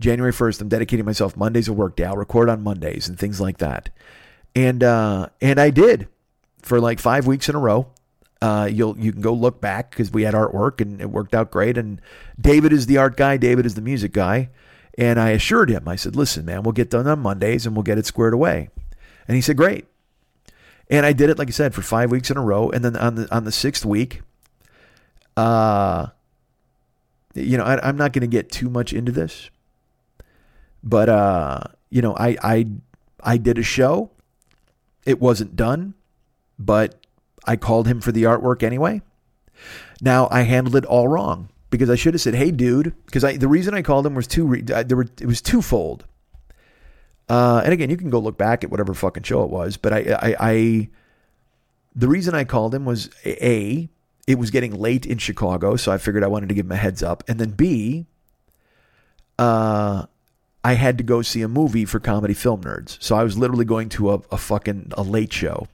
January 0.01 0.33
1st, 0.33 0.61
I'm 0.61 0.69
dedicating 0.69 1.05
myself. 1.07 1.37
Monday's 1.37 1.69
a 1.69 1.73
work 1.73 1.97
day. 1.97 2.05
I'll 2.05 2.17
record 2.17 2.49
on 2.49 2.63
Mondays 2.63 3.09
and 3.09 3.19
things 3.19 3.41
like 3.41 3.59
that. 3.59 3.91
And, 4.55 4.83
uh, 4.83 5.29
and 5.41 5.59
I 5.59 5.71
did 5.71 6.09
for 6.63 6.81
like 6.81 6.99
five 6.99 7.27
weeks 7.27 7.49
in 7.49 7.55
a 7.55 7.59
row. 7.59 7.89
Uh, 8.43 8.69
you'll 8.71 8.99
you 8.99 9.13
can 9.13 9.23
go 9.23 9.33
look 9.33 9.63
back 9.63 9.91
because 9.91 10.13
we 10.13 10.25
had 10.25 10.35
artwork 10.35 10.81
and 10.83 11.01
it 11.01 11.11
worked 11.11 11.35
out 11.35 11.51
great. 11.51 11.79
And 11.79 12.01
David 12.39 12.73
is 12.73 12.87
the 12.87 12.99
art 12.99 13.17
guy. 13.17 13.39
David 13.39 13.65
is 13.65 13.75
the 13.75 13.81
music 13.81 14.13
guy. 14.13 14.51
And 14.99 15.19
I 15.19 15.31
assured 15.31 15.71
him, 15.71 15.89
I 15.89 15.97
said, 15.97 16.17
"Listen, 16.17 16.45
man, 16.45 16.63
we'll 16.63 16.73
get 16.73 16.91
done 16.91 17.07
on 17.07 17.21
Mondays 17.21 17.67
and 17.67 17.75
we'll 17.75 17.83
get 17.83 17.99
it 17.99 18.07
squared 18.07 18.35
away." 18.35 18.69
And 19.27 19.37
he 19.37 19.41
said, 19.41 19.57
"Great." 19.57 19.87
And 20.89 21.05
I 21.05 21.13
did 21.13 21.31
it, 21.31 21.39
like 21.39 21.49
I 21.49 21.53
said, 21.53 21.75
for 21.75 21.83
five 21.83 22.11
weeks 22.11 22.31
in 22.31 22.37
a 22.37 22.43
row. 22.43 22.71
And 22.71 22.85
then 22.85 22.97
on 22.97 23.15
the 23.15 23.35
on 23.35 23.45
the 23.45 23.53
sixth 23.53 23.85
week, 23.85 24.23
uh, 25.37 26.07
you 27.35 27.59
know, 27.59 27.65
I, 27.65 27.89
am 27.89 27.97
not 27.97 28.13
going 28.13 28.23
to 28.23 28.27
get 28.27 28.51
too 28.51 28.71
much 28.71 28.93
into 28.93 29.13
this, 29.13 29.51
but 30.87 31.09
uh, 31.09 31.61
you 31.91 32.01
know, 32.01 32.17
I 32.17 32.37
I 32.43 32.67
I 33.21 33.37
did 33.37 33.59
a 33.59 33.63
show. 33.63 34.11
It 35.05 35.21
wasn't 35.21 35.57
done, 35.57 35.95
but 36.59 36.95
I 37.45 37.57
called 37.57 37.87
him 37.89 38.01
for 38.01 38.13
the 38.13 38.23
artwork 38.23 38.63
anyway. 38.63 39.03
Now 40.01 40.29
I 40.31 40.43
handled 40.43 40.77
it 40.77 40.85
all 40.85 41.09
wrong 41.09 41.49
because 41.71 41.91
I 41.91 41.97
should 41.97 42.15
have 42.15 42.21
said, 42.21 42.37
"Hey, 42.37 42.53
dude," 42.53 42.95
because 43.05 43.25
I 43.25 43.37
the 43.37 43.49
reason 43.49 43.75
I 43.75 43.83
called 43.83 44.07
him 44.07 44.15
was 44.15 44.29
two. 44.29 44.47
Re- 44.47 44.63
there 44.63 44.97
were 44.97 45.09
it 45.21 45.27
was 45.27 45.43
twofold. 45.43 46.05
Uh, 47.29 47.61
and 47.65 47.73
again, 47.73 47.91
you 47.91 47.97
can 47.97 48.09
go 48.09 48.21
look 48.21 48.39
back 48.39 48.63
at 48.63 48.71
whatever 48.71 48.95
fucking 48.95 49.25
show 49.25 49.43
it 49.43 49.51
was, 49.51 49.77
but 49.77 49.93
I, 49.93 49.99
I, 50.23 50.37
I 50.39 50.89
the 51.97 52.07
reason 52.07 52.37
I 52.37 52.45
called 52.45 52.73
him 52.73 52.85
was 52.85 53.11
a 53.25 53.89
it 54.29 54.39
was 54.39 54.53
getting 54.53 54.79
late 54.79 55.05
in 55.05 55.19
Chicago, 55.19 55.75
so 55.75 55.91
I 55.91 55.99
figured 55.99 56.23
I 56.23 56.29
wanted 56.29 56.49
to 56.51 56.55
give 56.55 56.67
him 56.67 56.73
a 56.73 56.77
heads 56.77 57.03
up, 57.03 57.25
and 57.27 57.41
then 57.41 57.51
b 57.51 58.07
uh, 59.41 60.07
I 60.67 60.75
had 60.75 60.99
to 60.99 61.05
go 61.05 61.23
see 61.23 61.43
a 61.43 61.49
movie 61.49 61.85
for 61.85 62.01
comedy 62.01 62.35
film 62.35 62.65
nerds, 62.65 63.01
so 63.01 63.15
I 63.15 63.23
was 63.23 63.39
literally 63.39 63.65
going 63.65 63.89
to 63.91 64.11
a, 64.11 64.15
a 64.33 64.37
fucking 64.37 64.91
a 64.97 65.03
late 65.05 65.33
show. 65.33 65.69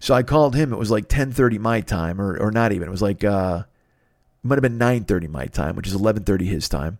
So 0.00 0.14
I 0.14 0.22
called 0.22 0.56
him. 0.56 0.72
It 0.72 0.78
was 0.78 0.90
like 0.90 1.10
10:30 1.10 1.58
my 1.58 1.82
time, 1.82 2.18
or 2.18 2.34
or 2.38 2.50
not 2.50 2.72
even. 2.72 2.88
It 2.88 2.90
was 2.90 3.02
like 3.02 3.22
uh, 3.22 3.64
it 4.42 4.46
might 4.46 4.54
have 4.54 4.62
been 4.62 4.78
9:30 4.78 5.28
my 5.28 5.44
time, 5.44 5.76
which 5.76 5.86
is 5.86 5.94
11:30 5.94 6.46
his 6.46 6.70
time. 6.70 6.96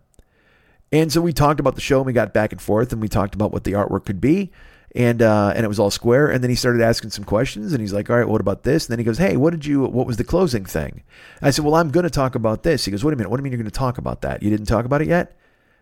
And 0.91 1.11
so 1.11 1.19
we 1.19 1.33
talked 1.33 1.59
about 1.59 1.73
the 1.73 1.81
show, 1.81 1.97
and 1.97 2.05
we 2.05 2.13
got 2.13 2.31
back 2.31 2.51
and 2.51 2.61
forth, 2.61 2.93
and 2.93 3.01
we 3.01 3.07
talked 3.07 3.33
about 3.33 3.51
what 3.51 3.63
the 3.63 3.71
artwork 3.71 4.05
could 4.05 4.21
be, 4.21 4.51
and 4.95 5.23
uh, 5.23 5.51
and 5.55 5.65
it 5.65 5.67
was 5.67 5.79
all 5.79 5.89
square. 5.89 6.27
And 6.27 6.43
then 6.43 6.51
he 6.51 6.55
started 6.55 6.83
asking 6.83 7.09
some 7.09 7.23
questions, 7.23 7.73
and 7.73 7.81
he's 7.81 7.91
like, 7.91 8.07
"All 8.07 8.17
right, 8.17 8.27
what 8.27 8.39
about 8.39 8.61
this?" 8.61 8.85
And 8.85 8.91
then 8.91 8.99
he 8.99 9.03
goes, 9.03 9.17
"Hey, 9.17 9.35
what 9.35 9.49
did 9.49 9.65
you? 9.65 9.81
What 9.81 10.05
was 10.05 10.17
the 10.17 10.23
closing 10.23 10.63
thing?" 10.63 11.01
I 11.41 11.49
said, 11.49 11.65
"Well, 11.65 11.73
I'm 11.73 11.89
going 11.89 12.03
to 12.03 12.11
talk 12.11 12.35
about 12.35 12.61
this." 12.61 12.85
He 12.85 12.91
goes, 12.91 13.03
"Wait 13.03 13.13
a 13.13 13.17
minute. 13.17 13.31
What 13.31 13.37
do 13.37 13.41
you 13.41 13.45
mean 13.45 13.53
you're 13.53 13.63
going 13.63 13.71
to 13.71 13.79
talk 13.79 13.97
about 13.97 14.21
that? 14.21 14.43
You 14.43 14.51
didn't 14.51 14.67
talk 14.67 14.85
about 14.85 15.01
it 15.01 15.07
yet?" 15.07 15.35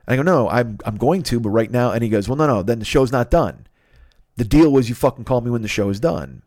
I 0.08 0.16
go, 0.16 0.22
"No, 0.22 0.50
I'm 0.50 0.78
I'm 0.86 0.98
going 0.98 1.24
to, 1.24 1.40
but 1.40 1.50
right 1.50 1.72
now." 1.72 1.92
And 1.92 2.04
he 2.04 2.10
goes, 2.10 2.28
"Well, 2.28 2.36
no, 2.36 2.48
no. 2.48 2.64
Then 2.64 2.80
the 2.80 2.86
show's 2.86 3.12
not 3.12 3.32
done. 3.32 3.68
The 4.36 4.46
deal 4.46 4.72
was 4.72 4.90
you 4.90 4.96
fucking 4.96 5.26
call 5.26 5.42
me 5.42 5.52
when 5.52 5.62
the 5.62 5.68
show 5.68 5.90
is 5.90 6.00
done." 6.00 6.44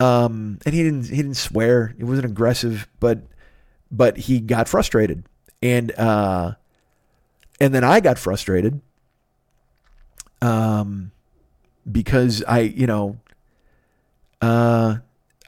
Um, 0.00 0.58
and 0.66 0.74
he 0.74 0.82
didn't 0.82 1.08
he 1.08 1.16
didn't 1.16 1.36
swear. 1.36 1.94
He 1.96 2.04
wasn't 2.04 2.26
aggressive, 2.26 2.88
but 2.98 3.22
but 3.90 4.16
he 4.16 4.40
got 4.40 4.68
frustrated, 4.68 5.24
and 5.62 5.92
uh, 5.98 6.54
and 7.60 7.74
then 7.74 7.84
I 7.84 8.00
got 8.00 8.18
frustrated, 8.18 8.80
um, 10.40 11.12
because 11.90 12.42
I 12.48 12.60
you 12.60 12.86
know, 12.86 13.18
uh, 14.40 14.96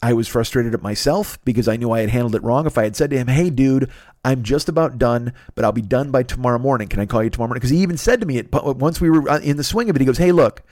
I 0.05 0.13
was 0.13 0.29
frustrated 0.29 0.75
at 0.75 0.83
myself 0.83 1.43
because 1.47 1.67
I 1.67 1.77
knew 1.77 1.91
I 1.91 2.01
had 2.01 2.11
handled 2.11 2.35
it 2.35 2.43
wrong. 2.43 2.67
If 2.67 2.77
I 2.77 2.83
had 2.83 2.95
said 2.95 3.09
to 3.09 3.17
him, 3.17 3.29
"Hey, 3.29 3.49
dude, 3.49 3.91
I'm 4.23 4.43
just 4.43 4.69
about 4.69 4.99
done, 4.99 5.33
but 5.55 5.65
I'll 5.65 5.73
be 5.73 5.81
done 5.81 6.11
by 6.11 6.25
tomorrow 6.25 6.59
morning. 6.59 6.89
Can 6.89 7.01
I 7.01 7.07
call 7.07 7.25
you 7.25 7.31
tomorrow 7.31 7.49
morning?" 7.49 7.61
Because 7.61 7.71
he 7.71 7.79
even 7.79 7.97
said 7.97 8.21
to 8.21 8.27
me 8.27 8.43
once 8.53 9.01
we 9.01 9.09
were 9.09 9.27
uh, 9.31 9.39
in 9.39 9.57
the 9.57 9.65
swing 9.65 9.89
of 9.89 9.97
it, 9.97 10.01
he 10.01 10.05
goes, 10.05 10.19
"Hey, 10.19 10.31
look, 10.31 10.63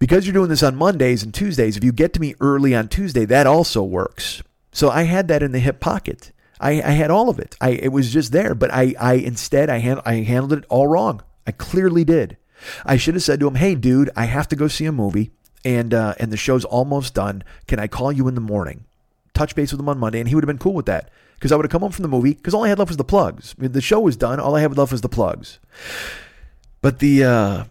because 0.00 0.26
you're 0.26 0.32
doing 0.32 0.48
this 0.48 0.64
on 0.64 0.74
Mondays 0.74 1.22
and 1.22 1.32
Tuesdays, 1.32 1.76
if 1.76 1.84
you 1.84 1.92
get 1.92 2.12
to 2.14 2.20
me 2.20 2.34
early 2.40 2.74
on 2.74 2.88
Tuesday, 2.88 3.24
that 3.24 3.46
also 3.46 3.84
works." 3.84 4.42
So 4.72 4.90
I 4.90 5.04
had 5.04 5.28
that 5.28 5.44
in 5.44 5.52
the 5.52 5.60
hip 5.60 5.78
pocket. 5.78 6.32
I, 6.60 6.82
I 6.82 6.90
had 6.90 7.12
all 7.12 7.28
of 7.28 7.38
it. 7.38 7.54
I 7.60 7.70
it 7.70 7.92
was 7.92 8.12
just 8.12 8.32
there, 8.32 8.52
but 8.52 8.74
I 8.74 8.96
I 8.98 9.14
instead 9.14 9.70
I 9.70 9.78
hand, 9.78 10.00
I 10.04 10.14
handled 10.14 10.54
it 10.54 10.64
all 10.68 10.88
wrong. 10.88 11.22
I 11.46 11.52
clearly 11.52 12.02
did. 12.02 12.36
I 12.84 12.96
should 12.96 13.14
have 13.14 13.22
said 13.22 13.38
to 13.38 13.46
him, 13.46 13.54
"Hey, 13.54 13.76
dude, 13.76 14.10
I 14.16 14.24
have 14.24 14.48
to 14.48 14.56
go 14.56 14.66
see 14.66 14.86
a 14.86 14.92
movie." 14.92 15.30
And 15.64 15.94
uh, 15.94 16.14
and 16.18 16.32
the 16.32 16.36
show's 16.36 16.64
almost 16.64 17.14
done. 17.14 17.44
Can 17.66 17.78
I 17.78 17.86
call 17.86 18.12
you 18.12 18.28
in 18.28 18.34
the 18.34 18.40
morning? 18.40 18.84
Touch 19.34 19.54
base 19.54 19.72
with 19.72 19.80
him 19.80 19.88
on 19.88 19.98
Monday, 19.98 20.20
and 20.20 20.28
he 20.28 20.34
would 20.34 20.44
have 20.44 20.48
been 20.48 20.58
cool 20.58 20.74
with 20.74 20.86
that 20.86 21.10
because 21.34 21.52
I 21.52 21.56
would 21.56 21.64
have 21.64 21.70
come 21.70 21.82
home 21.82 21.92
from 21.92 22.02
the 22.02 22.08
movie 22.08 22.34
because 22.34 22.54
all 22.54 22.64
I 22.64 22.68
had 22.68 22.78
left 22.78 22.90
was 22.90 22.96
the 22.96 23.04
plugs. 23.04 23.54
I 23.58 23.62
mean, 23.62 23.72
the 23.72 23.80
show 23.80 24.00
was 24.00 24.16
done. 24.16 24.38
All 24.38 24.54
I 24.54 24.60
had 24.60 24.76
left 24.76 24.92
was 24.92 25.00
the 25.00 25.08
plugs. 25.08 25.58
But 26.80 26.98
the 26.98 27.24
uh, 27.24 27.64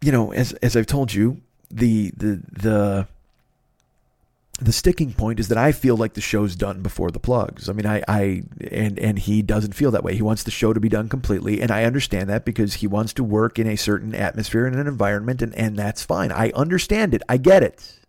you 0.00 0.12
know, 0.12 0.32
as 0.32 0.52
as 0.54 0.76
I've 0.76 0.86
told 0.86 1.12
you, 1.12 1.40
the 1.70 2.12
the 2.16 2.42
the 2.52 3.08
the 4.60 4.72
sticking 4.72 5.12
point 5.12 5.38
is 5.38 5.48
that 5.48 5.58
I 5.58 5.70
feel 5.70 5.96
like 5.96 6.14
the 6.14 6.20
show's 6.20 6.56
done 6.56 6.82
before 6.82 7.12
the 7.12 7.20
plugs. 7.20 7.68
I 7.68 7.72
mean, 7.72 7.86
I, 7.86 8.02
I, 8.08 8.42
and, 8.72 8.98
and 8.98 9.16
he 9.16 9.40
doesn't 9.40 9.74
feel 9.74 9.92
that 9.92 10.02
way. 10.02 10.16
He 10.16 10.22
wants 10.22 10.42
the 10.42 10.50
show 10.50 10.72
to 10.72 10.80
be 10.80 10.88
done 10.88 11.08
completely. 11.08 11.60
And 11.60 11.70
I 11.70 11.84
understand 11.84 12.28
that 12.28 12.44
because 12.44 12.74
he 12.74 12.88
wants 12.88 13.12
to 13.14 13.24
work 13.24 13.60
in 13.60 13.68
a 13.68 13.76
certain 13.76 14.16
atmosphere 14.16 14.66
and 14.66 14.74
an 14.74 14.88
environment. 14.88 15.42
And, 15.42 15.54
and 15.54 15.76
that's 15.76 16.04
fine. 16.04 16.32
I 16.32 16.50
understand 16.56 17.14
it. 17.14 17.22
I 17.28 17.36
get 17.36 17.62
it. 17.62 18.00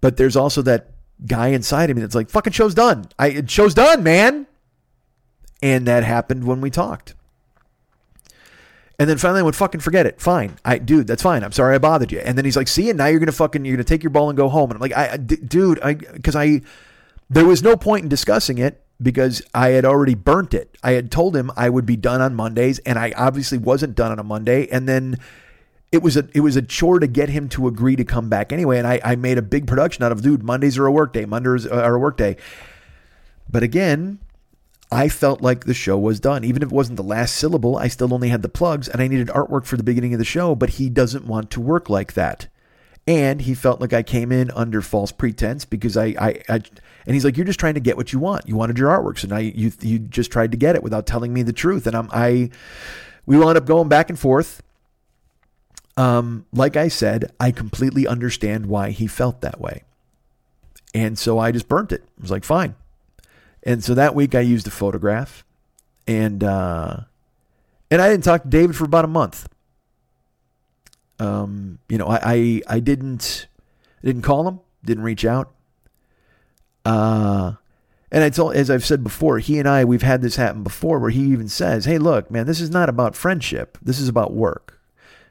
But 0.00 0.18
there's 0.18 0.36
also 0.36 0.62
that 0.62 0.90
guy 1.26 1.48
inside 1.48 1.90
of 1.90 1.96
me 1.96 2.02
that's 2.02 2.14
like, 2.14 2.30
fucking 2.30 2.52
show's 2.52 2.74
done. 2.74 3.06
I, 3.18 3.44
show's 3.46 3.74
done, 3.74 4.04
man. 4.04 4.46
And 5.60 5.86
that 5.88 6.04
happened 6.04 6.44
when 6.44 6.60
we 6.60 6.70
talked. 6.70 7.14
And 8.98 9.08
then 9.08 9.18
finally 9.18 9.40
I 9.40 9.42
went, 9.42 9.56
fucking 9.56 9.80
forget 9.80 10.06
it. 10.06 10.20
Fine. 10.20 10.56
I, 10.64 10.78
dude, 10.78 11.06
that's 11.06 11.22
fine. 11.22 11.42
I'm 11.42 11.52
sorry 11.52 11.74
I 11.74 11.78
bothered 11.78 12.12
you. 12.12 12.20
And 12.20 12.36
then 12.36 12.44
he's 12.44 12.56
like, 12.56 12.68
see, 12.68 12.88
and 12.90 12.98
now 12.98 13.06
you're 13.06 13.18
going 13.18 13.26
to 13.26 13.32
fucking, 13.32 13.64
you're 13.64 13.76
going 13.76 13.84
to 13.84 13.88
take 13.88 14.02
your 14.02 14.10
ball 14.10 14.28
and 14.28 14.36
go 14.36 14.48
home. 14.48 14.70
And 14.70 14.76
I'm 14.76 14.80
like, 14.80 14.96
I, 14.96 15.16
dude, 15.16 15.80
I, 15.82 15.94
cause 15.94 16.36
I, 16.36 16.60
there 17.28 17.46
was 17.46 17.62
no 17.62 17.76
point 17.76 18.04
in 18.04 18.08
discussing 18.08 18.58
it 18.58 18.82
because 19.00 19.42
I 19.54 19.70
had 19.70 19.84
already 19.84 20.14
burnt 20.14 20.54
it. 20.54 20.76
I 20.82 20.92
had 20.92 21.10
told 21.10 21.34
him 21.34 21.50
I 21.56 21.68
would 21.68 21.86
be 21.86 21.96
done 21.96 22.20
on 22.20 22.34
Mondays 22.34 22.78
and 22.80 22.98
I 22.98 23.12
obviously 23.16 23.58
wasn't 23.58 23.94
done 23.94 24.12
on 24.12 24.18
a 24.18 24.24
Monday. 24.24 24.68
And 24.68 24.88
then 24.88 25.16
it 25.90 26.02
was 26.02 26.16
a 26.16 26.26
it 26.34 26.40
was 26.40 26.56
a 26.56 26.62
chore 26.62 26.98
to 26.98 27.06
get 27.06 27.28
him 27.28 27.48
to 27.50 27.68
agree 27.68 27.96
to 27.96 28.04
come 28.04 28.28
back 28.28 28.52
anyway. 28.52 28.78
And 28.78 28.86
I, 28.86 29.00
I 29.04 29.16
made 29.16 29.38
a 29.38 29.42
big 29.42 29.66
production 29.66 30.02
out 30.04 30.12
of 30.12 30.22
dude, 30.22 30.42
Mondays 30.42 30.78
are 30.78 30.86
a 30.86 30.92
work 30.92 31.12
day, 31.12 31.26
Mondays 31.26 31.66
are 31.66 31.94
a 31.94 31.98
work 31.98 32.16
day. 32.16 32.36
But 33.50 33.62
again, 33.62 34.18
I 34.92 35.08
felt 35.08 35.40
like 35.40 35.64
the 35.64 35.72
show 35.72 35.98
was 35.98 36.20
done. 36.20 36.44
Even 36.44 36.62
if 36.62 36.68
it 36.68 36.74
wasn't 36.74 36.98
the 36.98 37.02
last 37.02 37.36
syllable, 37.36 37.78
I 37.78 37.88
still 37.88 38.12
only 38.12 38.28
had 38.28 38.42
the 38.42 38.48
plugs 38.50 38.88
and 38.88 39.00
I 39.00 39.08
needed 39.08 39.28
artwork 39.28 39.64
for 39.64 39.78
the 39.78 39.82
beginning 39.82 40.12
of 40.12 40.18
the 40.18 40.24
show, 40.24 40.54
but 40.54 40.70
he 40.70 40.90
doesn't 40.90 41.26
want 41.26 41.50
to 41.52 41.62
work 41.62 41.88
like 41.88 42.12
that. 42.12 42.48
And 43.06 43.40
he 43.40 43.54
felt 43.54 43.80
like 43.80 43.94
I 43.94 44.02
came 44.02 44.30
in 44.30 44.50
under 44.50 44.82
false 44.82 45.10
pretense 45.10 45.64
because 45.64 45.96
I, 45.96 46.14
I, 46.20 46.42
I 46.48 46.54
and 47.06 47.14
he's 47.14 47.24
like, 47.24 47.36
"You're 47.36 47.46
just 47.46 47.58
trying 47.58 47.74
to 47.74 47.80
get 47.80 47.96
what 47.96 48.12
you 48.12 48.20
want. 48.20 48.46
You 48.46 48.54
wanted 48.54 48.78
your 48.78 48.90
artwork, 48.90 49.18
so 49.18 49.26
now 49.26 49.38
you, 49.38 49.50
you 49.56 49.72
you 49.80 49.98
just 49.98 50.30
tried 50.30 50.52
to 50.52 50.56
get 50.56 50.76
it 50.76 50.84
without 50.84 51.04
telling 51.04 51.32
me 51.32 51.42
the 51.42 51.52
truth." 51.52 51.88
And 51.88 51.96
I'm 51.96 52.08
I, 52.12 52.50
we 53.26 53.36
wound 53.36 53.58
up 53.58 53.64
going 53.64 53.88
back 53.88 54.08
and 54.08 54.16
forth. 54.16 54.62
Um, 55.96 56.46
like 56.52 56.76
I 56.76 56.86
said, 56.86 57.32
I 57.40 57.50
completely 57.50 58.06
understand 58.06 58.66
why 58.66 58.90
he 58.90 59.08
felt 59.08 59.40
that 59.40 59.60
way, 59.60 59.82
and 60.94 61.18
so 61.18 61.40
I 61.40 61.50
just 61.50 61.66
burnt 61.66 61.90
it. 61.90 62.04
I 62.18 62.22
was 62.22 62.30
like, 62.30 62.44
"Fine." 62.44 62.76
And 63.62 63.82
so 63.82 63.94
that 63.94 64.14
week 64.14 64.34
I 64.34 64.40
used 64.40 64.66
a 64.66 64.70
photograph, 64.70 65.44
and 66.06 66.42
uh, 66.42 67.00
and 67.90 68.02
I 68.02 68.08
didn't 68.08 68.24
talk 68.24 68.42
to 68.42 68.48
David 68.48 68.74
for 68.74 68.84
about 68.84 69.04
a 69.04 69.08
month. 69.08 69.48
Um, 71.18 71.78
you 71.88 71.98
know, 71.98 72.06
I, 72.06 72.20
I, 72.22 72.62
I 72.66 72.80
didn't 72.80 73.46
didn't 74.02 74.22
call 74.22 74.48
him, 74.48 74.60
didn't 74.84 75.04
reach 75.04 75.24
out. 75.24 75.52
Uh, 76.84 77.52
and 78.10 78.24
I 78.24 78.30
told, 78.30 78.56
as 78.56 78.68
I've 78.68 78.84
said 78.84 79.04
before, 79.04 79.38
he 79.38 79.58
and 79.58 79.68
I 79.68 79.84
we've 79.84 80.02
had 80.02 80.22
this 80.22 80.36
happen 80.36 80.64
before, 80.64 80.98
where 80.98 81.10
he 81.10 81.22
even 81.26 81.48
says, 81.48 81.84
"Hey, 81.84 81.98
look, 81.98 82.30
man, 82.30 82.46
this 82.46 82.60
is 82.60 82.70
not 82.70 82.88
about 82.88 83.14
friendship. 83.14 83.78
This 83.80 84.00
is 84.00 84.08
about 84.08 84.34
work." 84.34 84.80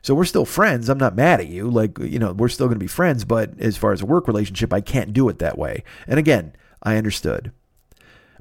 So 0.02 0.16
we're 0.16 0.26
still 0.26 0.46
friends. 0.46 0.90
I'm 0.90 0.98
not 0.98 1.16
mad 1.16 1.42
at 1.42 1.48
you. 1.48 1.70
Like, 1.70 2.00
you 2.00 2.18
know, 2.18 2.34
we're 2.34 2.48
still 2.48 2.66
going 2.66 2.80
to 2.80 2.84
be 2.84 2.88
friends, 2.88 3.24
but 3.24 3.52
as 3.60 3.78
far 3.78 3.92
as 3.92 4.02
a 4.02 4.06
work 4.06 4.28
relationship, 4.28 4.74
I 4.74 4.82
can't 4.82 5.14
do 5.14 5.30
it 5.30 5.38
that 5.40 5.60
way. 5.60 5.84
And 6.08 6.18
again, 6.18 6.54
I 6.82 6.98
understood. 6.98 7.52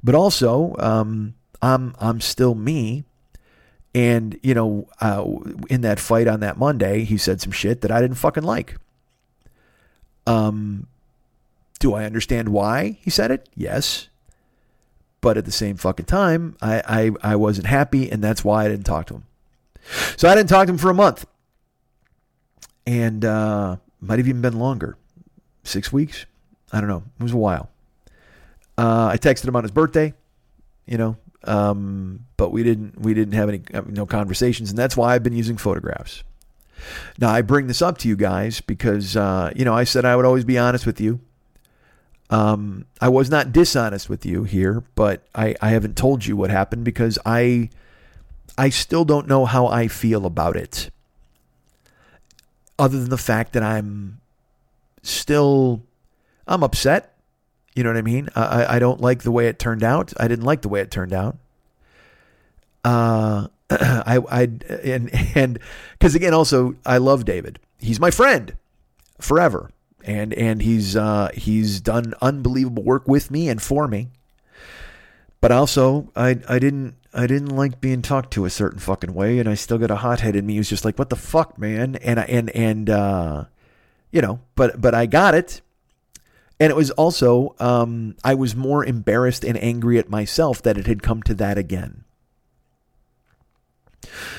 But 0.03 0.15
also, 0.15 0.75
um, 0.79 1.35
I'm 1.61 1.95
I'm 1.99 2.21
still 2.21 2.55
me, 2.55 3.03
and, 3.93 4.39
you 4.41 4.53
know, 4.53 4.87
uh, 5.01 5.25
in 5.69 5.81
that 5.81 5.99
fight 5.99 6.27
on 6.27 6.39
that 6.39 6.57
Monday, 6.57 7.03
he 7.03 7.17
said 7.17 7.41
some 7.41 7.51
shit 7.51 7.81
that 7.81 7.91
I 7.91 7.99
didn't 8.01 8.17
fucking 8.17 8.43
like. 8.43 8.77
Um, 10.25 10.87
do 11.79 11.93
I 11.93 12.05
understand 12.05 12.49
why 12.49 12.99
he 13.01 13.09
said 13.09 13.31
it? 13.31 13.49
Yes. 13.55 14.07
But 15.19 15.37
at 15.37 15.45
the 15.45 15.51
same 15.51 15.75
fucking 15.75 16.05
time, 16.05 16.55
I, 16.61 17.11
I, 17.23 17.31
I 17.33 17.35
wasn't 17.35 17.67
happy, 17.67 18.09
and 18.09 18.23
that's 18.23 18.43
why 18.43 18.65
I 18.65 18.69
didn't 18.69 18.85
talk 18.85 19.07
to 19.07 19.15
him. 19.15 19.23
So 20.15 20.29
I 20.29 20.35
didn't 20.35 20.49
talk 20.49 20.67
to 20.67 20.73
him 20.73 20.77
for 20.77 20.89
a 20.89 20.95
month. 20.95 21.25
And 22.87 23.25
uh, 23.25 23.75
might 23.99 24.19
have 24.19 24.27
even 24.27 24.41
been 24.41 24.57
longer. 24.57 24.97
Six 25.63 25.91
weeks? 25.91 26.25
I 26.71 26.79
don't 26.79 26.89
know. 26.89 27.03
It 27.19 27.23
was 27.23 27.33
a 27.33 27.37
while. 27.37 27.70
Uh, 28.81 29.09
I 29.13 29.17
texted 29.17 29.47
him 29.47 29.55
on 29.55 29.63
his 29.63 29.69
birthday, 29.69 30.11
you 30.87 30.97
know, 30.97 31.15
um, 31.43 32.25
but 32.35 32.51
we 32.51 32.63
didn't 32.63 32.99
we 32.99 33.13
didn't 33.13 33.35
have 33.35 33.47
any 33.47 33.61
uh, 33.75 33.83
no 33.85 34.07
conversations, 34.07 34.71
and 34.71 34.77
that's 34.77 34.97
why 34.97 35.13
I've 35.13 35.21
been 35.21 35.35
using 35.35 35.55
photographs. 35.55 36.23
Now 37.19 37.29
I 37.29 37.43
bring 37.43 37.67
this 37.67 37.79
up 37.83 37.99
to 37.99 38.07
you 38.07 38.15
guys 38.15 38.59
because 38.59 39.15
uh, 39.15 39.51
you 39.55 39.65
know 39.65 39.73
I 39.75 39.83
said 39.83 40.03
I 40.03 40.15
would 40.15 40.25
always 40.25 40.45
be 40.45 40.57
honest 40.57 40.87
with 40.87 40.99
you. 40.99 41.19
Um, 42.31 42.85
I 42.99 43.07
was 43.07 43.29
not 43.29 43.51
dishonest 43.51 44.09
with 44.09 44.25
you 44.25 44.45
here, 44.45 44.83
but 44.95 45.27
I, 45.35 45.55
I 45.61 45.69
haven't 45.69 45.95
told 45.95 46.25
you 46.25 46.35
what 46.35 46.49
happened 46.49 46.83
because 46.83 47.19
I 47.23 47.69
I 48.57 48.69
still 48.69 49.05
don't 49.05 49.27
know 49.27 49.45
how 49.45 49.67
I 49.67 49.89
feel 49.89 50.25
about 50.25 50.55
it. 50.55 50.89
Other 52.79 52.99
than 52.99 53.11
the 53.11 53.17
fact 53.19 53.53
that 53.53 53.61
I'm 53.61 54.21
still 55.03 55.83
I'm 56.47 56.63
upset. 56.63 57.11
You 57.73 57.83
know 57.83 57.89
what 57.89 57.97
I 57.97 58.01
mean? 58.01 58.29
I, 58.35 58.75
I 58.75 58.79
don't 58.79 58.99
like 58.99 59.23
the 59.23 59.31
way 59.31 59.47
it 59.47 59.57
turned 59.57 59.83
out. 59.83 60.13
I 60.19 60.27
didn't 60.27 60.45
like 60.45 60.61
the 60.61 60.69
way 60.69 60.81
it 60.81 60.91
turned 60.91 61.13
out. 61.13 61.37
Uh, 62.83 63.47
I, 63.69 64.19
I, 64.29 64.41
and, 64.83 65.09
and, 65.35 65.59
cause 65.99 66.15
again, 66.15 66.33
also, 66.33 66.75
I 66.85 66.97
love 66.97 67.23
David. 67.23 67.59
He's 67.79 67.99
my 67.99 68.11
friend 68.11 68.55
forever. 69.19 69.71
And, 70.03 70.33
and 70.33 70.61
he's, 70.61 70.95
uh, 70.95 71.29
he's 71.33 71.79
done 71.79 72.13
unbelievable 72.21 72.83
work 72.83 73.07
with 73.07 73.31
me 73.31 73.47
and 73.47 73.61
for 73.61 73.87
me. 73.87 74.09
But 75.39 75.51
also, 75.51 76.09
I, 76.15 76.39
I 76.49 76.59
didn't, 76.59 76.95
I 77.13 77.27
didn't 77.27 77.55
like 77.55 77.79
being 77.79 78.01
talked 78.01 78.31
to 78.33 78.45
a 78.45 78.49
certain 78.49 78.79
fucking 78.79 79.13
way. 79.13 79.39
And 79.39 79.47
I 79.47 79.53
still 79.53 79.77
got 79.77 79.91
a 79.91 79.97
hothead 79.97 80.35
in 80.35 80.45
me 80.45 80.55
who's 80.55 80.69
just 80.69 80.83
like, 80.83 80.99
what 80.99 81.09
the 81.09 81.15
fuck, 81.15 81.57
man? 81.57 81.95
And, 81.97 82.19
I, 82.19 82.23
and, 82.23 82.49
and, 82.49 82.89
uh, 82.89 83.45
you 84.11 84.21
know, 84.21 84.41
but, 84.55 84.81
but 84.81 84.93
I 84.93 85.05
got 85.05 85.35
it 85.35 85.61
and 86.61 86.69
it 86.69 86.75
was 86.75 86.91
also, 86.91 87.55
um, 87.59 88.15
I 88.23 88.35
was 88.35 88.55
more 88.55 88.85
embarrassed 88.85 89.43
and 89.43 89.57
angry 89.63 89.97
at 89.97 90.11
myself 90.11 90.61
that 90.61 90.77
it 90.77 90.85
had 90.85 91.01
come 91.01 91.23
to 91.23 91.33
that 91.33 91.57
again. 91.57 92.03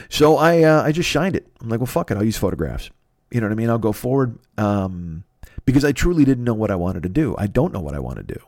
So 0.08 0.36
I, 0.36 0.62
uh, 0.62 0.84
I 0.84 0.92
just 0.92 1.08
shined 1.08 1.34
it. 1.34 1.48
I'm 1.60 1.68
like, 1.68 1.80
well, 1.80 1.88
fuck 1.88 2.12
it. 2.12 2.16
I'll 2.16 2.22
use 2.22 2.38
photographs. 2.38 2.90
You 3.32 3.40
know 3.40 3.48
what 3.48 3.52
I 3.52 3.56
mean? 3.56 3.68
I'll 3.68 3.78
go 3.78 3.90
forward 3.90 4.38
um, 4.56 5.24
because 5.64 5.84
I 5.84 5.90
truly 5.90 6.24
didn't 6.24 6.44
know 6.44 6.54
what 6.54 6.70
I 6.70 6.76
wanted 6.76 7.02
to 7.02 7.08
do. 7.08 7.34
I 7.38 7.48
don't 7.48 7.72
know 7.72 7.80
what 7.80 7.96
I 7.96 7.98
want 7.98 8.18
to 8.18 8.22
do. 8.22 8.40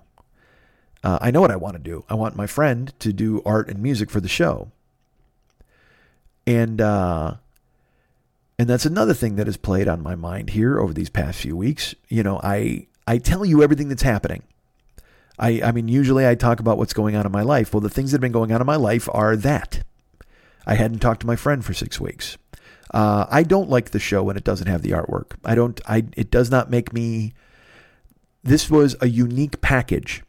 Uh, 1.02 1.18
I 1.20 1.32
know 1.32 1.40
what 1.40 1.50
I 1.50 1.56
want 1.56 1.74
to 1.74 1.82
do. 1.82 2.04
I 2.08 2.14
want 2.14 2.36
my 2.36 2.46
friend 2.46 2.94
to 3.00 3.12
do 3.12 3.42
art 3.44 3.68
and 3.68 3.82
music 3.82 4.08
for 4.08 4.20
the 4.20 4.28
show. 4.28 4.70
And 6.46 6.80
uh, 6.80 7.38
and 8.56 8.68
that's 8.68 8.86
another 8.86 9.14
thing 9.14 9.34
that 9.34 9.48
has 9.48 9.56
played 9.56 9.88
on 9.88 10.00
my 10.00 10.14
mind 10.14 10.50
here 10.50 10.78
over 10.78 10.92
these 10.92 11.10
past 11.10 11.40
few 11.40 11.56
weeks. 11.56 11.96
You 12.08 12.22
know, 12.22 12.40
I 12.40 12.86
I 13.06 13.18
tell 13.18 13.44
you 13.44 13.62
everything 13.62 13.88
that's 13.88 14.02
happening. 14.02 14.42
I, 15.38 15.60
I 15.62 15.72
mean, 15.72 15.88
usually 15.88 16.26
I 16.26 16.34
talk 16.34 16.60
about 16.60 16.78
what's 16.78 16.92
going 16.92 17.16
on 17.16 17.26
in 17.26 17.32
my 17.32 17.42
life. 17.42 17.74
Well, 17.74 17.80
the 17.80 17.90
things 17.90 18.12
that 18.12 18.16
have 18.16 18.22
been 18.22 18.32
going 18.32 18.52
on 18.52 18.60
in 18.60 18.66
my 18.66 18.76
life 18.76 19.08
are 19.12 19.36
that. 19.36 19.82
I 20.66 20.74
hadn't 20.74 21.00
talked 21.00 21.20
to 21.20 21.26
my 21.26 21.36
friend 21.36 21.64
for 21.64 21.74
six 21.74 22.00
weeks. 22.00 22.38
Uh, 22.92 23.26
I 23.28 23.42
don't 23.42 23.68
like 23.68 23.90
the 23.90 23.98
show 23.98 24.22
when 24.22 24.36
it 24.36 24.44
doesn't 24.44 24.68
have 24.68 24.82
the 24.82 24.92
artwork. 24.92 25.32
I 25.44 25.54
don't. 25.54 25.80
I. 25.86 26.04
It 26.16 26.30
does 26.30 26.50
not 26.50 26.70
make 26.70 26.92
me. 26.92 27.34
This 28.44 28.70
was 28.70 28.94
a 29.00 29.08
unique 29.08 29.60
package. 29.60 30.22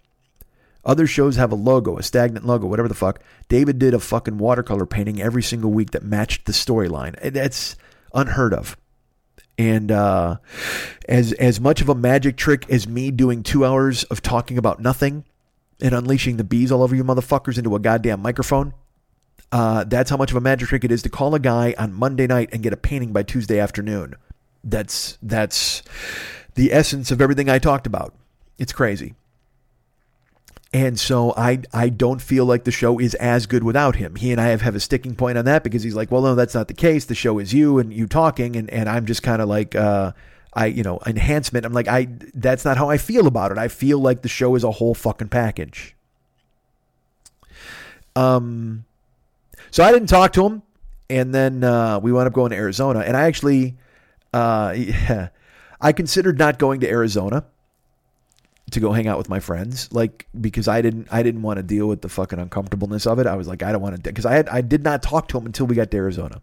Other 0.83 1.07
shows 1.07 1.35
have 1.35 1.51
a 1.51 1.55
logo, 1.55 1.97
a 1.97 2.03
stagnant 2.03 2.45
logo, 2.45 2.67
whatever 2.67 2.87
the 2.87 2.95
fuck. 2.95 3.19
David 3.49 3.79
did 3.79 3.93
a 3.93 3.99
fucking 3.99 4.37
watercolor 4.37 4.85
painting 4.85 5.21
every 5.21 5.43
single 5.43 5.71
week 5.71 5.91
that 5.91 6.03
matched 6.03 6.45
the 6.45 6.51
storyline. 6.53 7.19
That's 7.33 7.75
unheard 8.13 8.53
of. 8.53 8.77
And 9.57 9.91
uh, 9.91 10.37
as 11.07 11.31
as 11.33 11.59
much 11.59 11.81
of 11.81 11.89
a 11.89 11.95
magic 11.95 12.35
trick 12.35 12.69
as 12.69 12.87
me 12.87 13.11
doing 13.11 13.43
two 13.43 13.65
hours 13.65 14.03
of 14.05 14.21
talking 14.21 14.57
about 14.57 14.81
nothing 14.81 15.23
and 15.81 15.93
unleashing 15.93 16.37
the 16.37 16.43
bees 16.43 16.71
all 16.71 16.83
over 16.83 16.95
you 16.95 17.03
motherfuckers 17.03 17.57
into 17.57 17.75
a 17.75 17.79
goddamn 17.79 18.21
microphone, 18.21 18.73
uh, 19.51 19.85
that's 19.85 20.09
how 20.09 20.17
much 20.17 20.31
of 20.31 20.37
a 20.37 20.41
magic 20.41 20.67
trick 20.67 20.83
it 20.83 20.91
is 20.91 21.01
to 21.03 21.09
call 21.09 21.35
a 21.35 21.39
guy 21.39 21.73
on 21.77 21.93
Monday 21.93 22.27
night 22.27 22.49
and 22.51 22.63
get 22.63 22.73
a 22.73 22.77
painting 22.77 23.13
by 23.13 23.23
Tuesday 23.23 23.59
afternoon. 23.59 24.15
That's 24.63 25.17
that's 25.21 25.83
the 26.55 26.73
essence 26.73 27.11
of 27.11 27.21
everything 27.21 27.49
I 27.49 27.59
talked 27.59 27.87
about. 27.87 28.13
It's 28.57 28.73
crazy. 28.73 29.15
And 30.75 30.99
so 30.99 31.33
I 31.37 31.61
I 31.71 31.87
don't 31.87 32.21
feel 32.21 32.43
like 32.43 32.65
the 32.65 32.71
show 32.71 32.99
is 32.99 33.13
as 33.15 33.45
good 33.45 33.63
without 33.63 33.95
him. 33.95 34.17
He 34.17 34.33
and 34.33 34.41
I 34.41 34.47
have, 34.47 34.59
have 34.59 34.75
a 34.75 34.81
sticking 34.81 35.15
point 35.15 35.37
on 35.37 35.45
that 35.45 35.63
because 35.63 35.83
he's 35.83 35.95
like, 35.95 36.11
well, 36.11 36.21
no, 36.21 36.35
that's 36.35 36.53
not 36.53 36.67
the 36.67 36.73
case. 36.73 37.05
The 37.05 37.15
show 37.15 37.39
is 37.39 37.53
you 37.53 37.79
and 37.79 37.93
you 37.93 38.07
talking, 38.07 38.57
and, 38.57 38.69
and 38.69 38.89
I'm 38.89 39.05
just 39.05 39.23
kind 39.23 39.41
of 39.41 39.47
like 39.47 39.73
uh, 39.73 40.11
I 40.53 40.65
you 40.65 40.83
know 40.83 40.99
enhancement. 41.05 41.65
I'm 41.65 41.71
like 41.71 41.87
I 41.87 42.09
that's 42.33 42.65
not 42.65 42.75
how 42.75 42.89
I 42.89 42.97
feel 42.97 43.25
about 43.25 43.53
it. 43.53 43.57
I 43.57 43.69
feel 43.69 43.99
like 43.99 44.21
the 44.21 44.27
show 44.27 44.53
is 44.55 44.65
a 44.65 44.71
whole 44.71 44.93
fucking 44.93 45.29
package. 45.29 45.95
Um, 48.17 48.83
so 49.71 49.81
I 49.81 49.93
didn't 49.93 50.09
talk 50.09 50.33
to 50.33 50.45
him, 50.45 50.61
and 51.09 51.33
then 51.33 51.63
uh, 51.63 51.99
we 51.99 52.11
wound 52.11 52.27
up 52.27 52.33
going 52.33 52.49
to 52.49 52.57
Arizona, 52.57 52.99
and 52.99 53.15
I 53.15 53.27
actually 53.27 53.77
uh, 54.33 54.73
yeah, 54.75 55.29
I 55.79 55.93
considered 55.93 56.37
not 56.37 56.59
going 56.59 56.81
to 56.81 56.89
Arizona 56.89 57.45
to 58.71 58.79
go 58.79 58.91
hang 58.91 59.07
out 59.07 59.17
with 59.17 59.29
my 59.29 59.39
friends 59.39 59.91
like 59.91 60.27
because 60.39 60.67
I 60.67 60.81
didn't 60.81 61.07
I 61.11 61.23
didn't 61.23 61.43
want 61.43 61.57
to 61.57 61.63
deal 61.63 61.87
with 61.87 62.01
the 62.01 62.09
fucking 62.09 62.39
uncomfortableness 62.39 63.05
of 63.05 63.19
it. 63.19 63.27
I 63.27 63.35
was 63.35 63.47
like 63.47 63.63
I 63.63 63.71
don't 63.71 63.81
want 63.81 63.95
to 63.95 64.01
because 64.01 64.25
I 64.25 64.33
had 64.33 64.49
I 64.49 64.61
did 64.61 64.83
not 64.83 65.03
talk 65.03 65.27
to 65.29 65.37
him 65.37 65.45
until 65.45 65.67
we 65.67 65.75
got 65.75 65.91
to 65.91 65.97
Arizona. 65.97 66.41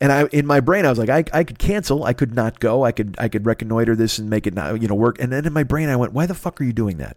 And 0.00 0.12
I 0.12 0.26
in 0.26 0.46
my 0.46 0.60
brain 0.60 0.84
I 0.84 0.90
was 0.90 0.98
like 0.98 1.08
I, 1.08 1.24
I 1.38 1.44
could 1.44 1.58
cancel, 1.58 2.04
I 2.04 2.12
could 2.12 2.34
not 2.34 2.60
go. 2.60 2.84
I 2.84 2.92
could 2.92 3.16
I 3.18 3.28
could 3.28 3.46
reconnoiter 3.46 3.96
this 3.96 4.18
and 4.18 4.28
make 4.28 4.46
it 4.46 4.54
not 4.54 4.80
you 4.82 4.88
know 4.88 4.94
work. 4.94 5.18
And 5.20 5.32
then 5.32 5.46
in 5.46 5.52
my 5.52 5.64
brain 5.64 5.88
I 5.88 5.96
went, 5.96 6.12
"Why 6.12 6.26
the 6.26 6.34
fuck 6.34 6.60
are 6.60 6.64
you 6.64 6.72
doing 6.72 6.98
that?" 6.98 7.16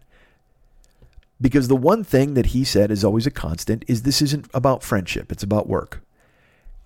Because 1.38 1.68
the 1.68 1.76
one 1.76 2.02
thing 2.02 2.32
that 2.34 2.46
he 2.46 2.64
said 2.64 2.90
is 2.90 3.04
always 3.04 3.26
a 3.26 3.30
constant 3.30 3.84
is 3.86 4.02
this 4.02 4.22
isn't 4.22 4.48
about 4.54 4.82
friendship, 4.82 5.30
it's 5.30 5.42
about 5.42 5.68
work. 5.68 6.00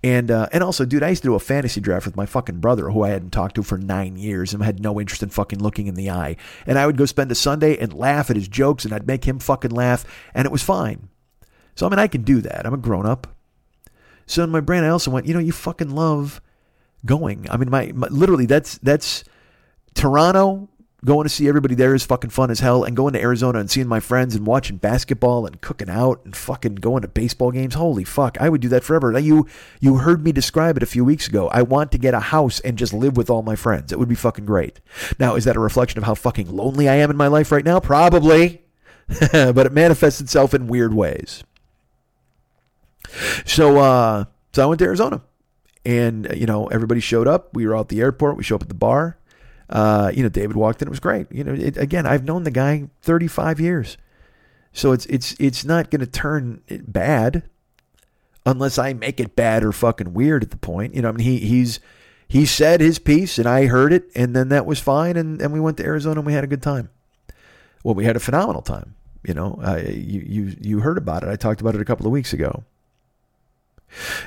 And 0.03 0.31
uh, 0.31 0.49
and 0.53 0.63
also, 0.65 0.87
dude, 0.87 1.03
I 1.03 1.11
used 1.11 1.23
to 1.23 1.29
do 1.29 1.35
a 1.35 1.41
fantasy 1.41 1.81
draft 1.81 2.07
with 2.07 2.17
my 2.17 2.25
fucking 2.25 2.61
brother, 2.61 2.91
who 2.91 3.03
I 3.03 3.11
hadn't 3.11 3.33
talked 3.33 3.57
to 3.57 3.63
for 3.63 3.77
nine 3.77 4.17
years, 4.17 4.55
and 4.55 4.63
had 4.63 4.81
no 4.81 4.99
interest 4.99 5.23
in 5.23 5.29
fucking 5.29 5.59
looking 5.59 5.89
in 5.89 5.95
the 5.95 6.11
eye. 6.11 6.37
And 6.67 6.79
I 6.79 6.87
would 6.87 6.97
go 6.97 7.05
spend 7.05 7.31
a 7.31 7.35
Sunday 7.35 7.77
and 7.77 7.93
laugh 7.93 8.31
at 8.31 8.37
his 8.37 8.49
jokes, 8.49 8.87
and 8.87 8.95
I'd 8.95 9.07
make 9.07 9.25
him 9.25 9.39
fucking 9.39 9.71
laugh, 9.71 10.07
and 10.35 10.47
it 10.47 10.53
was 10.53 10.63
fine. 10.63 11.11
So 11.75 11.87
I 11.87 11.91
mean, 11.91 11.99
I 11.99 12.07
can 12.07 12.23
do 12.23 12.41
that. 12.41 12.67
I'm 12.67 12.75
a 12.75 12.79
grown 12.79 13.05
up. 13.05 13.27
So 14.25 14.43
in 14.43 14.51
my 14.51 14.61
brain, 14.61 14.85
I 14.85 14.89
also 14.89 15.11
went, 15.11 15.27
you 15.27 15.35
know, 15.35 15.41
you 15.41 15.53
fucking 15.53 15.91
love 15.91 16.41
going. 17.05 17.47
I 17.51 17.57
mean, 17.57 17.69
my, 17.69 17.93
my 17.95 18.09
literally 18.09 18.47
that's 18.47 18.79
that's 18.79 19.25
Toronto 19.95 20.69
going 21.05 21.25
to 21.25 21.31
see 21.31 21.49
everybody 21.49 21.75
there 21.75 21.95
is 21.95 22.05
fucking 22.05 22.31
fun 22.31 22.51
as 22.51 22.61
hell 22.61 22.85
and 22.85 22.97
going 22.97 23.15
to 23.15 23.21
Arizona 23.21 23.59
and 23.59 23.71
seeing 23.71 23.89
my 23.89 24.01
friends 24.01 24.35
and 24.35 24.47
watching 24.47 24.77
basketball 24.77 25.47
and 25.47 25.61
cooking 25.61 25.89
out 25.89 26.21
and 26.25 26.37
fucking 26.37 26.77
going 26.77 27.03
to 27.03 27.09
baseball 27.09 27.51
games. 27.51 27.75
Holy 27.75 28.05
fuck, 28.05 28.39
I 28.41 28.49
would 28.49 28.61
do 28.61 28.69
that 28.69 28.85
forever. 28.85 29.13
Now 29.13 29.19
you 29.19 29.47
you 29.81 29.97
heard 29.97 30.23
me 30.25 30.33
describe 30.33 30.77
it 30.77 30.83
a 30.83 30.87
few 30.87 31.05
weeks 31.05 31.27
ago. 31.27 31.49
I 31.49 31.63
want 31.63 31.93
to 31.93 31.99
get 31.99 32.15
a 32.15 32.21
house 32.21 32.61
and 32.61 32.77
just 32.77 32.93
live 32.93 33.17
with 33.17 33.31
all 33.31 33.43
my 33.43 33.57
friends. 33.57 33.93
It 33.93 33.99
would 33.99 34.09
be 34.09 34.15
fucking 34.15 34.47
great. 34.47 34.81
Now, 35.19 35.37
is 35.37 35.45
that 35.45 35.57
a 35.57 35.61
reflection 35.61 35.99
of 35.99 36.05
how 36.05 36.15
fucking 36.15 36.51
lonely 36.51 36.89
I 36.89 36.97
am 36.97 37.11
in 37.11 37.17
my 37.17 37.29
life 37.29 37.51
right 37.51 37.65
now? 37.65 37.81
Probably. 37.81 38.63
but 39.33 39.67
it 39.67 39.73
manifests 39.73 40.21
itself 40.21 40.55
in 40.55 40.67
weird 40.67 40.95
ways. 40.95 41.45
So 43.47 43.79
uh 43.79 44.25
so 44.53 44.63
I 44.63 44.67
went 44.67 44.79
to 44.81 44.85
Arizona. 44.85 45.23
And 45.83 46.31
you 46.37 46.45
know, 46.45 46.67
everybody 46.67 47.01
showed 47.01 47.27
up. 47.27 47.55
We 47.55 47.67
were 47.67 47.75
at 47.75 47.89
the 47.89 48.01
airport. 48.01 48.37
We 48.37 48.43
show 48.43 48.57
up 48.57 48.63
at 48.63 48.69
the 48.69 48.75
bar 48.75 49.17
uh, 49.71 50.11
you 50.15 50.23
know, 50.23 50.29
David 50.29 50.57
walked 50.57 50.83
in. 50.83 50.89
It 50.89 50.91
was 50.91 51.01
great. 51.01 51.31
You 51.31 51.45
know, 51.45 51.55
it, 51.55 51.77
again, 51.77 52.07
I've 52.07 52.25
known 52.25 52.43
the 52.45 52.51
guy 52.51 52.89
35 53.03 53.61
years, 53.61 53.97
so 54.73 54.93
it's 54.93 55.07
it's 55.07 55.35
it's 55.39 55.65
not 55.65 55.91
going 55.91 56.01
to 56.01 56.07
turn 56.07 56.63
bad 56.69 57.45
unless 58.45 58.79
I 58.79 58.93
make 58.93 59.21
it 59.21 59.37
bad 59.37 59.65
or 59.65 59.73
fucking 59.73 60.13
weird 60.13 60.43
at 60.43 60.51
the 60.51 60.57
point. 60.57 60.95
You 60.95 61.03
know, 61.03 61.09
I 61.09 61.13
mean, 61.13 61.25
he 61.25 61.39
he's 61.39 61.79
he 62.27 62.45
said 62.45 62.81
his 62.81 62.99
piece 62.99 63.39
and 63.39 63.49
I 63.49 63.67
heard 63.67 63.93
it, 63.93 64.11
and 64.15 64.35
then 64.35 64.49
that 64.49 64.67
was 64.67 64.81
fine, 64.81 65.17
and 65.17 65.41
and 65.41 65.53
we 65.53 65.61
went 65.61 65.77
to 65.77 65.85
Arizona 65.85 66.21
and 66.21 66.27
we 66.27 66.33
had 66.33 66.45
a 66.45 66.49
good 66.49 66.63
time. 66.63 66.91
Well, 67.85 67.95
we 67.95 68.05
had 68.05 68.17
a 68.17 68.21
phenomenal 68.21 68.63
time. 68.63 68.97
You 69.23 69.35
know, 69.35 69.61
you 69.87 70.21
you 70.27 70.57
you 70.61 70.81
heard 70.81 70.99
about 70.99 71.23
it. 71.23 71.29
I 71.29 71.37
talked 71.37 71.61
about 71.61 71.75
it 71.77 71.81
a 71.81 71.85
couple 71.85 72.07
of 72.07 72.13
weeks 72.13 72.33
ago. 72.33 72.65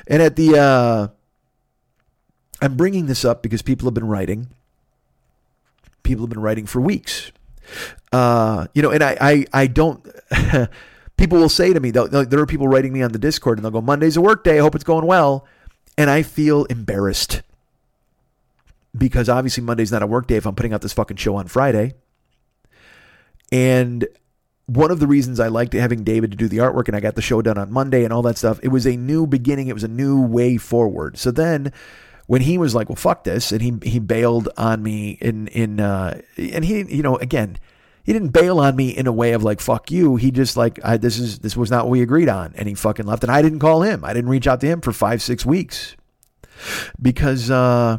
And 0.06 0.22
at 0.22 0.36
the, 0.36 0.58
uh, 0.58 1.08
I'm 2.60 2.76
bringing 2.76 3.06
this 3.06 3.24
up 3.24 3.42
because 3.42 3.62
people 3.62 3.86
have 3.86 3.94
been 3.94 4.06
writing 4.06 4.48
people 6.04 6.24
have 6.24 6.30
been 6.30 6.40
writing 6.40 6.66
for 6.66 6.80
weeks. 6.80 7.32
Uh, 8.12 8.68
you 8.74 8.82
know, 8.82 8.90
and 8.90 9.02
I, 9.02 9.16
I, 9.20 9.46
I 9.52 9.66
don't. 9.66 10.06
people 11.16 11.38
will 11.38 11.48
say 11.48 11.72
to 11.72 11.80
me, 11.80 11.90
there 11.90 12.38
are 12.38 12.46
people 12.46 12.68
writing 12.68 12.92
me 12.92 13.02
on 13.02 13.10
the 13.10 13.18
Discord, 13.18 13.58
and 13.58 13.64
they'll 13.64 13.72
go, 13.72 13.80
"Monday's 13.80 14.16
a 14.16 14.20
work 14.20 14.44
day. 14.44 14.58
I 14.58 14.62
hope 14.62 14.76
it's 14.76 14.84
going 14.84 15.06
well," 15.06 15.46
and 15.98 16.08
I 16.08 16.22
feel 16.22 16.64
embarrassed 16.66 17.42
because 18.96 19.28
obviously 19.28 19.62
Monday's 19.64 19.90
not 19.90 20.02
a 20.02 20.06
work 20.06 20.26
day 20.26 20.36
if 20.36 20.46
I'm 20.46 20.54
putting 20.54 20.72
out 20.72 20.82
this 20.82 20.92
fucking 20.92 21.16
show 21.16 21.34
on 21.34 21.48
Friday. 21.48 21.94
And 23.50 24.06
one 24.66 24.90
of 24.90 25.00
the 25.00 25.06
reasons 25.06 25.40
I 25.40 25.48
liked 25.48 25.72
having 25.74 26.04
David 26.04 26.30
to 26.30 26.36
do 26.36 26.48
the 26.48 26.58
artwork 26.58 26.88
and 26.88 26.96
I 26.96 27.00
got 27.00 27.16
the 27.16 27.22
show 27.22 27.42
done 27.42 27.58
on 27.58 27.72
Monday 27.72 28.04
and 28.04 28.12
all 28.12 28.22
that 28.22 28.38
stuff, 28.38 28.60
it 28.62 28.68
was 28.68 28.86
a 28.86 28.96
new 28.96 29.26
beginning. 29.26 29.68
It 29.68 29.74
was 29.74 29.84
a 29.84 29.88
new 29.88 30.20
way 30.20 30.56
forward. 30.56 31.18
So 31.18 31.30
then 31.30 31.72
when 32.26 32.42
he 32.42 32.58
was 32.58 32.74
like, 32.74 32.88
"Well, 32.88 32.96
fuck 32.96 33.24
this," 33.24 33.52
and 33.52 33.60
he 33.60 33.74
he 33.82 33.98
bailed 33.98 34.48
on 34.56 34.82
me 34.82 35.18
in 35.20 35.48
in 35.48 35.80
uh, 35.80 36.20
and 36.36 36.64
he 36.64 36.82
you 36.82 37.02
know 37.02 37.16
again 37.16 37.58
he 38.04 38.12
didn't 38.12 38.28
bail 38.28 38.60
on 38.60 38.76
me 38.76 38.90
in 38.90 39.06
a 39.06 39.12
way 39.12 39.32
of 39.32 39.42
like 39.42 39.60
fuck 39.60 39.90
you. 39.90 40.16
He 40.16 40.30
just 40.30 40.56
like 40.56 40.78
I, 40.84 40.98
this 40.98 41.18
is 41.18 41.38
this 41.40 41.56
was 41.56 41.70
not 41.70 41.84
what 41.84 41.90
we 41.90 42.02
agreed 42.02 42.28
on, 42.28 42.52
and 42.56 42.68
he 42.68 42.74
fucking 42.74 43.06
left. 43.06 43.22
And 43.22 43.32
I 43.32 43.40
didn't 43.40 43.60
call 43.60 43.82
him. 43.82 44.04
I 44.04 44.12
didn't 44.12 44.30
reach 44.30 44.46
out 44.46 44.60
to 44.60 44.66
him 44.66 44.80
for 44.82 44.92
five 44.92 45.22
six 45.22 45.46
weeks 45.46 45.96
because 47.00 47.50
uh, 47.50 47.98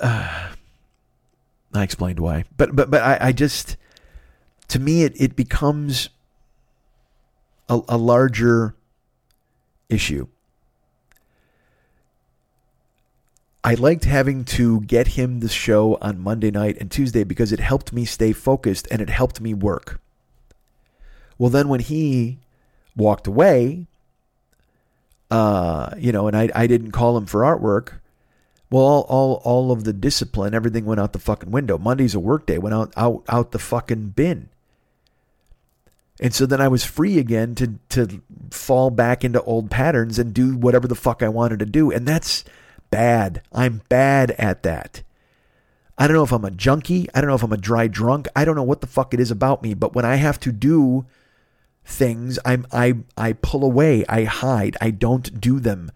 uh 0.00 0.48
I 1.74 1.82
explained 1.82 2.18
why. 2.18 2.44
But 2.56 2.74
but 2.74 2.90
but 2.90 3.02
I, 3.02 3.18
I 3.20 3.32
just 3.32 3.76
to 4.68 4.80
me 4.80 5.04
it 5.04 5.20
it 5.20 5.36
becomes 5.36 6.08
a, 7.68 7.80
a 7.88 7.96
larger 7.96 8.74
issue 9.88 10.26
I 13.68 13.74
liked 13.74 14.06
having 14.06 14.46
to 14.46 14.80
get 14.80 15.08
him 15.08 15.40
the 15.40 15.48
show 15.50 15.98
on 16.00 16.22
Monday 16.22 16.50
night 16.50 16.78
and 16.80 16.90
Tuesday 16.90 17.22
because 17.22 17.52
it 17.52 17.60
helped 17.60 17.92
me 17.92 18.06
stay 18.06 18.32
focused 18.32 18.88
and 18.90 19.02
it 19.02 19.10
helped 19.10 19.42
me 19.42 19.52
work. 19.52 20.00
Well, 21.36 21.50
then 21.50 21.68
when 21.68 21.80
he 21.80 22.38
walked 22.96 23.26
away, 23.26 23.84
uh, 25.30 25.90
you 25.98 26.12
know, 26.12 26.28
and 26.28 26.34
I, 26.34 26.48
I 26.54 26.66
didn't 26.66 26.92
call 26.92 27.18
him 27.18 27.26
for 27.26 27.42
artwork. 27.42 28.00
Well, 28.70 28.82
all, 28.82 29.02
all 29.02 29.34
all 29.44 29.70
of 29.70 29.84
the 29.84 29.92
discipline, 29.92 30.54
everything 30.54 30.86
went 30.86 31.00
out 31.00 31.12
the 31.12 31.18
fucking 31.18 31.50
window. 31.50 31.76
Monday's 31.76 32.14
a 32.14 32.20
work 32.20 32.46
day, 32.46 32.56
went 32.56 32.74
out 32.74 32.94
out 32.96 33.22
out 33.28 33.50
the 33.50 33.58
fucking 33.58 34.14
bin. 34.16 34.48
And 36.22 36.32
so 36.32 36.46
then 36.46 36.62
I 36.62 36.68
was 36.68 36.84
free 36.84 37.18
again 37.18 37.54
to 37.56 37.74
to 37.90 38.22
fall 38.50 38.88
back 38.88 39.24
into 39.24 39.42
old 39.42 39.70
patterns 39.70 40.18
and 40.18 40.32
do 40.32 40.56
whatever 40.56 40.88
the 40.88 40.94
fuck 40.94 41.22
I 41.22 41.28
wanted 41.28 41.58
to 41.58 41.66
do. 41.66 41.90
And 41.90 42.08
that's 42.08 42.44
bad. 42.90 43.42
I'm 43.52 43.82
bad 43.88 44.32
at 44.32 44.62
that. 44.62 45.02
I 45.96 46.06
don't 46.06 46.16
know 46.16 46.22
if 46.22 46.32
I'm 46.32 46.44
a 46.44 46.50
junkie. 46.50 47.08
I 47.12 47.20
don't 47.20 47.28
know 47.28 47.34
if 47.34 47.42
I'm 47.42 47.52
a 47.52 47.56
dry 47.56 47.88
drunk. 47.88 48.28
I 48.36 48.44
don't 48.44 48.54
know 48.54 48.62
what 48.62 48.80
the 48.80 48.86
fuck 48.86 49.12
it 49.12 49.20
is 49.20 49.30
about 49.30 49.62
me, 49.62 49.74
but 49.74 49.94
when 49.94 50.04
I 50.04 50.16
have 50.16 50.38
to 50.40 50.52
do 50.52 51.06
things, 51.84 52.38
I'm 52.44 52.66
I 52.72 52.94
I 53.16 53.32
pull 53.32 53.64
away, 53.64 54.04
I 54.08 54.24
hide, 54.24 54.76
I 54.80 54.90
don't 54.90 55.40
do 55.40 55.58
them 55.58 55.90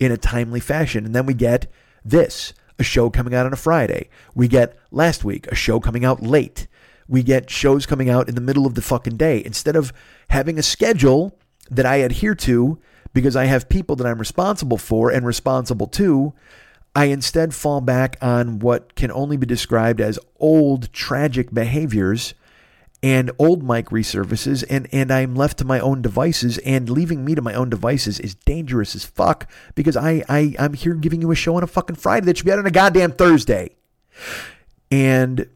in 0.00 0.10
a 0.10 0.16
timely 0.16 0.60
fashion. 0.60 1.04
And 1.04 1.14
then 1.14 1.26
we 1.26 1.34
get 1.34 1.70
this, 2.04 2.54
a 2.78 2.82
show 2.82 3.10
coming 3.10 3.34
out 3.34 3.46
on 3.46 3.52
a 3.52 3.56
Friday. 3.56 4.08
We 4.34 4.48
get 4.48 4.76
last 4.90 5.22
week 5.22 5.46
a 5.48 5.54
show 5.54 5.80
coming 5.80 6.04
out 6.04 6.22
late. 6.22 6.66
We 7.06 7.22
get 7.22 7.50
shows 7.50 7.84
coming 7.84 8.08
out 8.08 8.28
in 8.28 8.34
the 8.34 8.40
middle 8.40 8.66
of 8.66 8.74
the 8.74 8.82
fucking 8.82 9.16
day. 9.16 9.42
Instead 9.44 9.76
of 9.76 9.92
having 10.30 10.58
a 10.58 10.62
schedule 10.62 11.38
that 11.70 11.84
I 11.84 11.96
adhere 11.96 12.34
to 12.36 12.78
because 13.12 13.36
I 13.36 13.44
have 13.44 13.68
people 13.68 13.96
that 13.96 14.06
I'm 14.06 14.18
responsible 14.18 14.78
for 14.78 15.10
and 15.10 15.26
responsible 15.26 15.86
to, 15.88 16.32
I 16.94 17.06
instead 17.06 17.54
fall 17.54 17.80
back 17.80 18.16
on 18.20 18.58
what 18.58 18.94
can 18.94 19.10
only 19.10 19.36
be 19.36 19.46
described 19.46 20.00
as 20.00 20.18
old 20.38 20.92
tragic 20.92 21.52
behaviors 21.52 22.34
and 23.02 23.30
old 23.38 23.62
Mike 23.62 23.88
resurfaces 23.88 24.64
and 24.70 24.86
and 24.92 25.10
I'm 25.10 25.34
left 25.34 25.58
to 25.58 25.64
my 25.64 25.80
own 25.80 26.02
devices 26.02 26.58
and 26.58 26.88
leaving 26.88 27.24
me 27.24 27.34
to 27.34 27.42
my 27.42 27.54
own 27.54 27.68
devices 27.68 28.20
is 28.20 28.34
dangerous 28.34 28.94
as 28.94 29.04
fuck 29.04 29.50
because 29.74 29.96
I, 29.96 30.22
I 30.28 30.54
I'm 30.58 30.74
here 30.74 30.94
giving 30.94 31.20
you 31.20 31.30
a 31.32 31.34
show 31.34 31.56
on 31.56 31.64
a 31.64 31.66
fucking 31.66 31.96
Friday 31.96 32.26
that 32.26 32.36
should 32.36 32.46
be 32.46 32.52
out 32.52 32.60
on 32.60 32.66
a 32.66 32.70
goddamn 32.70 33.12
Thursday. 33.12 33.70
And 34.90 35.48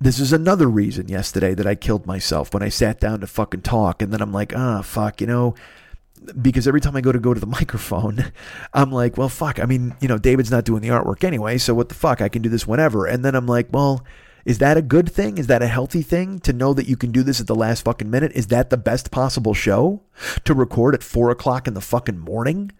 this 0.00 0.18
is 0.18 0.32
another 0.32 0.68
reason 0.68 1.08
yesterday 1.08 1.54
that 1.54 1.66
I 1.66 1.74
killed 1.74 2.06
myself 2.06 2.54
when 2.54 2.62
I 2.62 2.68
sat 2.68 3.00
down 3.00 3.20
to 3.20 3.26
fucking 3.26 3.62
talk 3.62 4.00
and 4.00 4.12
then 4.12 4.22
I'm 4.22 4.32
like, 4.32 4.52
ah, 4.56 4.78
oh, 4.78 4.82
fuck, 4.82 5.20
you 5.20 5.26
know, 5.26 5.54
because 6.40 6.66
every 6.66 6.80
time 6.80 6.96
I 6.96 7.00
go 7.00 7.12
to 7.12 7.18
go 7.18 7.34
to 7.34 7.40
the 7.40 7.46
microphone, 7.58 8.32
I'm 8.72 8.90
like, 8.90 9.16
well, 9.16 9.28
fuck. 9.28 9.60
I 9.60 9.64
mean, 9.64 9.94
you 10.00 10.08
know, 10.08 10.18
David's 10.18 10.50
not 10.50 10.64
doing 10.64 10.82
the 10.82 10.88
artwork 10.88 11.24
anyway, 11.24 11.58
so 11.58 11.74
what 11.74 11.88
the 11.88 11.94
fuck? 11.94 12.20
I 12.20 12.28
can 12.28 12.42
do 12.42 12.48
this 12.48 12.66
whenever. 12.66 13.06
And 13.06 13.24
then 13.24 13.34
I'm 13.34 13.46
like, 13.46 13.68
well, 13.70 14.04
is 14.44 14.58
that 14.58 14.76
a 14.76 14.82
good 14.82 15.10
thing? 15.10 15.38
Is 15.38 15.48
that 15.48 15.62
a 15.62 15.66
healthy 15.66 16.02
thing 16.02 16.38
to 16.40 16.52
know 16.52 16.72
that 16.72 16.88
you 16.88 16.96
can 16.96 17.10
do 17.10 17.24
this 17.24 17.40
at 17.40 17.48
the 17.48 17.54
last 17.54 17.84
fucking 17.84 18.08
minute? 18.08 18.32
Is 18.34 18.46
that 18.46 18.70
the 18.70 18.76
best 18.76 19.10
possible 19.10 19.54
show 19.54 20.02
to 20.44 20.54
record 20.54 20.94
at 20.94 21.02
four 21.02 21.30
o'clock 21.30 21.66
in 21.66 21.74
the 21.74 21.80
fucking 21.80 22.18
morning 22.18 22.70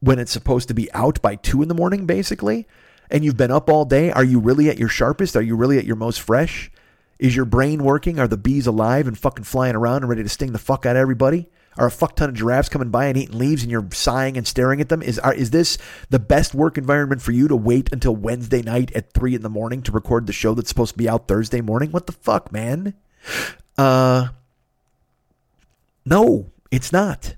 when 0.00 0.18
it's 0.18 0.32
supposed 0.32 0.68
to 0.68 0.74
be 0.74 0.92
out 0.92 1.20
by 1.22 1.36
two 1.36 1.62
in 1.62 1.68
the 1.68 1.74
morning, 1.74 2.04
basically? 2.04 2.66
And 3.10 3.24
you've 3.24 3.38
been 3.38 3.50
up 3.50 3.70
all 3.70 3.86
day. 3.86 4.12
Are 4.12 4.22
you 4.22 4.38
really 4.38 4.68
at 4.68 4.78
your 4.78 4.90
sharpest? 4.90 5.36
Are 5.36 5.42
you 5.42 5.56
really 5.56 5.78
at 5.78 5.86
your 5.86 5.96
most 5.96 6.20
fresh? 6.20 6.70
Is 7.18 7.34
your 7.34 7.46
brain 7.46 7.82
working? 7.82 8.18
Are 8.18 8.28
the 8.28 8.36
bees 8.36 8.66
alive 8.66 9.06
and 9.06 9.18
fucking 9.18 9.44
flying 9.44 9.74
around 9.74 10.02
and 10.02 10.08
ready 10.08 10.22
to 10.22 10.28
sting 10.28 10.52
the 10.52 10.58
fuck 10.58 10.84
out 10.84 10.96
of 10.96 11.00
everybody? 11.00 11.48
Are 11.76 11.86
a 11.86 11.90
fuck 11.90 12.16
ton 12.16 12.28
of 12.28 12.34
giraffes 12.34 12.68
coming 12.68 12.90
by 12.90 13.06
and 13.06 13.16
eating 13.16 13.38
leaves 13.38 13.62
and 13.62 13.70
you're 13.70 13.88
sighing 13.92 14.36
and 14.36 14.46
staring 14.46 14.80
at 14.80 14.88
them? 14.88 15.02
Is 15.02 15.18
are, 15.20 15.32
is 15.32 15.50
this 15.50 15.78
the 16.10 16.18
best 16.18 16.54
work 16.54 16.76
environment 16.76 17.22
for 17.22 17.32
you 17.32 17.46
to 17.48 17.56
wait 17.56 17.92
until 17.92 18.14
Wednesday 18.16 18.60
night 18.60 18.90
at 18.92 19.12
three 19.12 19.34
in 19.34 19.42
the 19.42 19.48
morning 19.48 19.82
to 19.82 19.92
record 19.92 20.26
the 20.26 20.32
show 20.32 20.54
that's 20.54 20.68
supposed 20.68 20.92
to 20.92 20.98
be 20.98 21.08
out 21.08 21.28
Thursday 21.28 21.60
morning? 21.60 21.92
What 21.92 22.06
the 22.06 22.12
fuck, 22.12 22.50
man? 22.50 22.94
Uh, 23.78 24.28
no, 26.04 26.50
it's 26.70 26.92
not. 26.92 27.36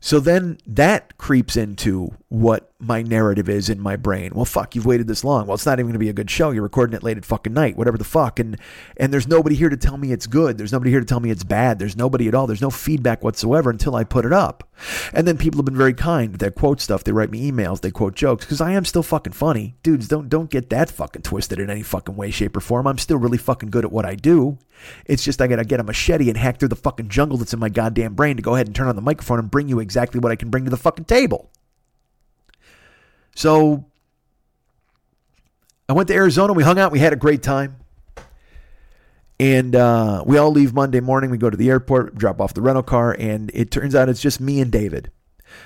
So 0.00 0.18
then 0.18 0.58
that 0.66 1.16
creeps 1.16 1.56
into 1.56 2.16
what 2.32 2.72
my 2.78 3.02
narrative 3.02 3.46
is 3.46 3.68
in 3.68 3.78
my 3.78 3.94
brain. 3.94 4.32
Well, 4.34 4.46
fuck, 4.46 4.74
you've 4.74 4.86
waited 4.86 5.06
this 5.06 5.22
long. 5.22 5.46
Well, 5.46 5.54
it's 5.54 5.66
not 5.66 5.78
even 5.78 5.88
going 5.88 5.92
to 5.92 5.98
be 5.98 6.08
a 6.08 6.14
good 6.14 6.30
show. 6.30 6.50
You're 6.50 6.62
recording 6.62 6.96
it 6.96 7.02
late 7.02 7.18
at 7.18 7.26
fucking 7.26 7.52
night, 7.52 7.76
whatever 7.76 7.98
the 7.98 8.04
fuck. 8.04 8.38
And 8.38 8.56
and 8.96 9.12
there's 9.12 9.28
nobody 9.28 9.54
here 9.54 9.68
to 9.68 9.76
tell 9.76 9.98
me 9.98 10.12
it's 10.12 10.26
good. 10.26 10.56
There's 10.56 10.72
nobody 10.72 10.90
here 10.90 11.00
to 11.00 11.04
tell 11.04 11.20
me 11.20 11.30
it's 11.30 11.44
bad. 11.44 11.78
There's 11.78 11.94
nobody 11.94 12.28
at 12.28 12.34
all. 12.34 12.46
There's 12.46 12.62
no 12.62 12.70
feedback 12.70 13.22
whatsoever 13.22 13.68
until 13.68 13.94
I 13.94 14.04
put 14.04 14.24
it 14.24 14.32
up. 14.32 14.66
And 15.12 15.28
then 15.28 15.36
people 15.36 15.58
have 15.58 15.66
been 15.66 15.76
very 15.76 15.92
kind. 15.92 16.36
They 16.36 16.50
quote 16.50 16.80
stuff. 16.80 17.04
They 17.04 17.12
write 17.12 17.30
me 17.30 17.50
emails. 17.50 17.82
They 17.82 17.90
quote 17.90 18.14
jokes 18.14 18.46
because 18.46 18.62
I 18.62 18.72
am 18.72 18.86
still 18.86 19.02
fucking 19.02 19.34
funny, 19.34 19.74
dudes. 19.82 20.08
Don't 20.08 20.30
don't 20.30 20.48
get 20.48 20.70
that 20.70 20.88
fucking 20.88 21.22
twisted 21.22 21.58
in 21.58 21.68
any 21.68 21.82
fucking 21.82 22.16
way, 22.16 22.30
shape, 22.30 22.56
or 22.56 22.60
form. 22.60 22.86
I'm 22.86 22.96
still 22.96 23.18
really 23.18 23.36
fucking 23.36 23.68
good 23.68 23.84
at 23.84 23.92
what 23.92 24.06
I 24.06 24.14
do. 24.14 24.56
It's 25.04 25.22
just 25.22 25.42
I 25.42 25.48
gotta 25.48 25.66
get 25.66 25.80
a 25.80 25.84
machete 25.84 26.30
and 26.30 26.38
hack 26.38 26.58
through 26.58 26.68
the 26.68 26.76
fucking 26.76 27.10
jungle 27.10 27.36
that's 27.36 27.52
in 27.52 27.60
my 27.60 27.68
goddamn 27.68 28.14
brain 28.14 28.36
to 28.36 28.42
go 28.42 28.54
ahead 28.54 28.68
and 28.68 28.74
turn 28.74 28.88
on 28.88 28.96
the 28.96 29.02
microphone 29.02 29.38
and 29.38 29.50
bring 29.50 29.68
you 29.68 29.80
exactly 29.80 30.18
what 30.18 30.32
I 30.32 30.36
can 30.36 30.48
bring 30.48 30.64
to 30.64 30.70
the 30.70 30.78
fucking 30.78 31.04
table. 31.04 31.50
So 33.34 33.84
I 35.88 35.92
went 35.94 36.08
to 36.08 36.14
Arizona. 36.14 36.52
We 36.52 36.62
hung 36.62 36.78
out. 36.78 36.92
We 36.92 36.98
had 36.98 37.12
a 37.12 37.16
great 37.16 37.42
time. 37.42 37.76
And 39.40 39.74
uh, 39.74 40.22
we 40.24 40.38
all 40.38 40.52
leave 40.52 40.72
Monday 40.72 41.00
morning. 41.00 41.30
We 41.30 41.36
go 41.38 41.50
to 41.50 41.56
the 41.56 41.68
airport, 41.68 42.14
drop 42.14 42.40
off 42.40 42.54
the 42.54 42.62
rental 42.62 42.84
car, 42.84 43.16
and 43.18 43.50
it 43.52 43.72
turns 43.72 43.94
out 43.94 44.08
it's 44.08 44.20
just 44.20 44.40
me 44.40 44.60
and 44.60 44.70
David. 44.70 45.10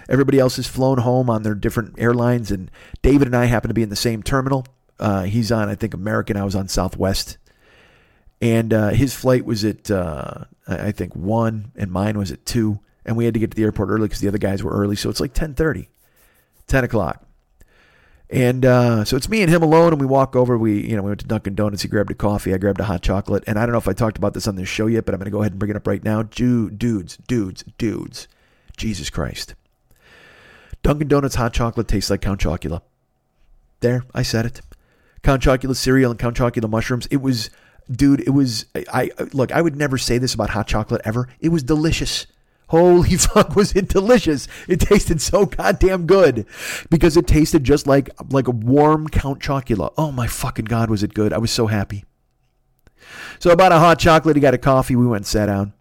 Everybody 0.08 0.38
else 0.38 0.56
has 0.56 0.66
flown 0.66 0.98
home 0.98 1.28
on 1.28 1.42
their 1.42 1.54
different 1.54 1.94
airlines, 1.98 2.50
and 2.50 2.70
David 3.02 3.28
and 3.28 3.36
I 3.36 3.44
happen 3.44 3.68
to 3.68 3.74
be 3.74 3.82
in 3.82 3.90
the 3.90 3.96
same 3.96 4.22
terminal. 4.22 4.66
Uh, 4.98 5.24
he's 5.24 5.52
on, 5.52 5.68
I 5.68 5.74
think, 5.74 5.92
American. 5.92 6.38
I 6.38 6.44
was 6.44 6.56
on 6.56 6.68
Southwest, 6.68 7.36
and 8.40 8.72
uh, 8.72 8.88
his 8.90 9.14
flight 9.14 9.44
was 9.44 9.62
at, 9.62 9.90
uh, 9.90 10.44
I 10.66 10.92
think, 10.92 11.14
one, 11.14 11.72
and 11.76 11.92
mine 11.92 12.16
was 12.16 12.32
at 12.32 12.46
two, 12.46 12.80
and 13.04 13.14
we 13.14 13.26
had 13.26 13.34
to 13.34 13.40
get 13.40 13.50
to 13.50 13.56
the 13.56 13.64
airport 13.64 13.90
early 13.90 14.06
because 14.06 14.20
the 14.20 14.28
other 14.28 14.38
guys 14.38 14.62
were 14.62 14.72
early. 14.72 14.96
So 14.96 15.10
it's 15.10 15.20
like 15.20 15.34
ten 15.34 15.54
thirty, 15.54 15.90
ten 16.66 16.82
o'clock. 16.82 17.25
And 18.28 18.66
uh, 18.66 19.04
so 19.04 19.16
it's 19.16 19.28
me 19.28 19.42
and 19.42 19.50
him 19.50 19.62
alone, 19.62 19.92
and 19.92 20.00
we 20.00 20.06
walk 20.06 20.34
over. 20.34 20.58
We, 20.58 20.80
you 20.84 20.96
know, 20.96 21.02
we 21.02 21.10
went 21.10 21.20
to 21.20 21.26
Dunkin' 21.26 21.54
Donuts. 21.54 21.82
He 21.82 21.88
grabbed 21.88 22.10
a 22.10 22.14
coffee. 22.14 22.52
I 22.52 22.58
grabbed 22.58 22.80
a 22.80 22.84
hot 22.84 23.02
chocolate. 23.02 23.44
And 23.46 23.58
I 23.58 23.64
don't 23.64 23.72
know 23.72 23.78
if 23.78 23.86
I 23.86 23.92
talked 23.92 24.18
about 24.18 24.34
this 24.34 24.48
on 24.48 24.56
this 24.56 24.68
show 24.68 24.86
yet, 24.86 25.04
but 25.04 25.14
I'm 25.14 25.20
going 25.20 25.26
to 25.26 25.30
go 25.30 25.42
ahead 25.42 25.52
and 25.52 25.58
bring 25.60 25.70
it 25.70 25.76
up 25.76 25.86
right 25.86 26.02
now. 26.02 26.24
Dude, 26.24 26.78
dudes, 26.78 27.18
dudes, 27.28 27.64
dudes. 27.78 28.26
Jesus 28.76 29.10
Christ. 29.10 29.54
Dunkin' 30.82 31.08
Donuts 31.08 31.36
hot 31.36 31.52
chocolate 31.52 31.88
tastes 31.88 32.10
like 32.10 32.20
Count 32.20 32.40
Chocula. 32.40 32.82
There, 33.80 34.04
I 34.14 34.22
said 34.22 34.46
it. 34.46 34.60
Count 35.22 35.42
Chocula 35.42 35.76
cereal 35.76 36.10
and 36.10 36.20
Count 36.20 36.36
Chocula 36.36 36.68
mushrooms. 36.68 37.06
It 37.06 37.22
was, 37.22 37.50
dude. 37.90 38.20
It 38.20 38.30
was. 38.30 38.66
I, 38.74 39.10
I 39.18 39.24
look. 39.32 39.52
I 39.52 39.60
would 39.60 39.76
never 39.76 39.98
say 39.98 40.18
this 40.18 40.34
about 40.34 40.50
hot 40.50 40.66
chocolate 40.66 41.02
ever. 41.04 41.28
It 41.40 41.48
was 41.48 41.62
delicious. 41.62 42.26
Holy 42.68 43.16
fuck, 43.16 43.54
was 43.54 43.74
it 43.74 43.88
delicious? 43.88 44.48
It 44.68 44.80
tasted 44.80 45.20
so 45.20 45.46
goddamn 45.46 46.06
good 46.06 46.46
because 46.90 47.16
it 47.16 47.26
tasted 47.26 47.64
just 47.64 47.86
like 47.86 48.10
like 48.30 48.48
a 48.48 48.52
warm 48.52 49.08
Count 49.08 49.40
Chocula. 49.40 49.92
Oh 49.96 50.10
my 50.12 50.26
fucking 50.26 50.64
god, 50.64 50.90
was 50.90 51.02
it 51.02 51.14
good? 51.14 51.32
I 51.32 51.38
was 51.38 51.50
so 51.50 51.68
happy. 51.68 52.04
So 53.38 53.50
I 53.50 53.54
bought 53.54 53.72
a 53.72 53.78
hot 53.78 53.98
chocolate. 53.98 54.36
He 54.36 54.40
got 54.40 54.54
a 54.54 54.58
coffee. 54.58 54.96
We 54.96 55.06
went 55.06 55.20
and 55.20 55.26
sat 55.26 55.46
down, 55.46 55.72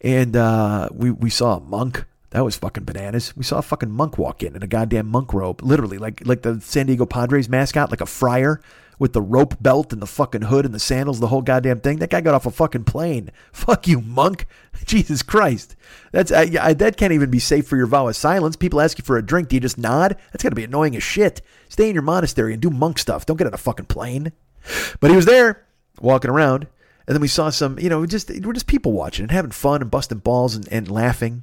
and 0.00 0.36
uh, 0.36 0.88
we 0.92 1.10
we 1.10 1.30
saw 1.30 1.56
a 1.56 1.60
monk. 1.60 2.04
That 2.32 2.44
was 2.44 2.56
fucking 2.56 2.84
bananas. 2.84 3.36
We 3.36 3.44
saw 3.44 3.58
a 3.58 3.62
fucking 3.62 3.90
monk 3.90 4.16
walk 4.16 4.42
in 4.42 4.56
in 4.56 4.62
a 4.62 4.66
goddamn 4.66 5.06
monk 5.06 5.34
robe, 5.34 5.62
literally 5.62 5.98
like 5.98 6.26
like 6.26 6.42
the 6.42 6.60
San 6.60 6.86
Diego 6.86 7.04
Padres 7.04 7.48
mascot, 7.48 7.90
like 7.90 8.00
a 8.00 8.06
friar 8.06 8.60
with 8.98 9.12
the 9.12 9.20
rope 9.20 9.60
belt 9.60 9.92
and 9.92 10.00
the 10.00 10.06
fucking 10.06 10.42
hood 10.42 10.64
and 10.64 10.74
the 10.74 10.78
sandals, 10.78 11.20
the 11.20 11.26
whole 11.26 11.42
goddamn 11.42 11.80
thing. 11.80 11.98
That 11.98 12.10
guy 12.10 12.20
got 12.20 12.34
off 12.34 12.46
a 12.46 12.50
fucking 12.50 12.84
plane. 12.84 13.30
Fuck 13.52 13.86
you, 13.86 14.00
monk. 14.00 14.46
Jesus 14.86 15.22
Christ. 15.22 15.76
That's 16.10 16.32
I, 16.32 16.50
I, 16.60 16.72
that 16.74 16.96
can't 16.96 17.12
even 17.12 17.30
be 17.30 17.38
safe 17.38 17.66
for 17.66 17.76
your 17.76 17.86
vow 17.86 18.08
of 18.08 18.16
silence. 18.16 18.56
People 18.56 18.80
ask 18.80 18.98
you 18.98 19.04
for 19.04 19.18
a 19.18 19.26
drink. 19.26 19.48
Do 19.48 19.56
you 19.56 19.60
just 19.60 19.76
nod? 19.76 20.16
That's 20.32 20.42
got 20.42 20.50
to 20.50 20.56
be 20.56 20.64
annoying 20.64 20.96
as 20.96 21.02
shit. 21.02 21.42
Stay 21.68 21.88
in 21.88 21.94
your 21.94 22.02
monastery 22.02 22.52
and 22.52 22.62
do 22.62 22.70
monk 22.70 22.98
stuff. 22.98 23.26
Don't 23.26 23.36
get 23.36 23.46
on 23.46 23.54
a 23.54 23.58
fucking 23.58 23.86
plane. 23.86 24.32
But 25.00 25.10
he 25.10 25.16
was 25.16 25.26
there, 25.26 25.66
walking 26.00 26.30
around. 26.30 26.68
And 27.06 27.16
then 27.16 27.20
we 27.20 27.28
saw 27.28 27.50
some, 27.50 27.78
you 27.80 27.88
know, 27.88 28.06
just 28.06 28.30
we're 28.30 28.52
just 28.52 28.68
people 28.68 28.92
watching 28.92 29.24
and 29.24 29.32
having 29.32 29.50
fun 29.50 29.82
and 29.82 29.90
busting 29.90 30.18
balls 30.18 30.54
and, 30.54 30.68
and 30.68 30.88
laughing. 30.88 31.42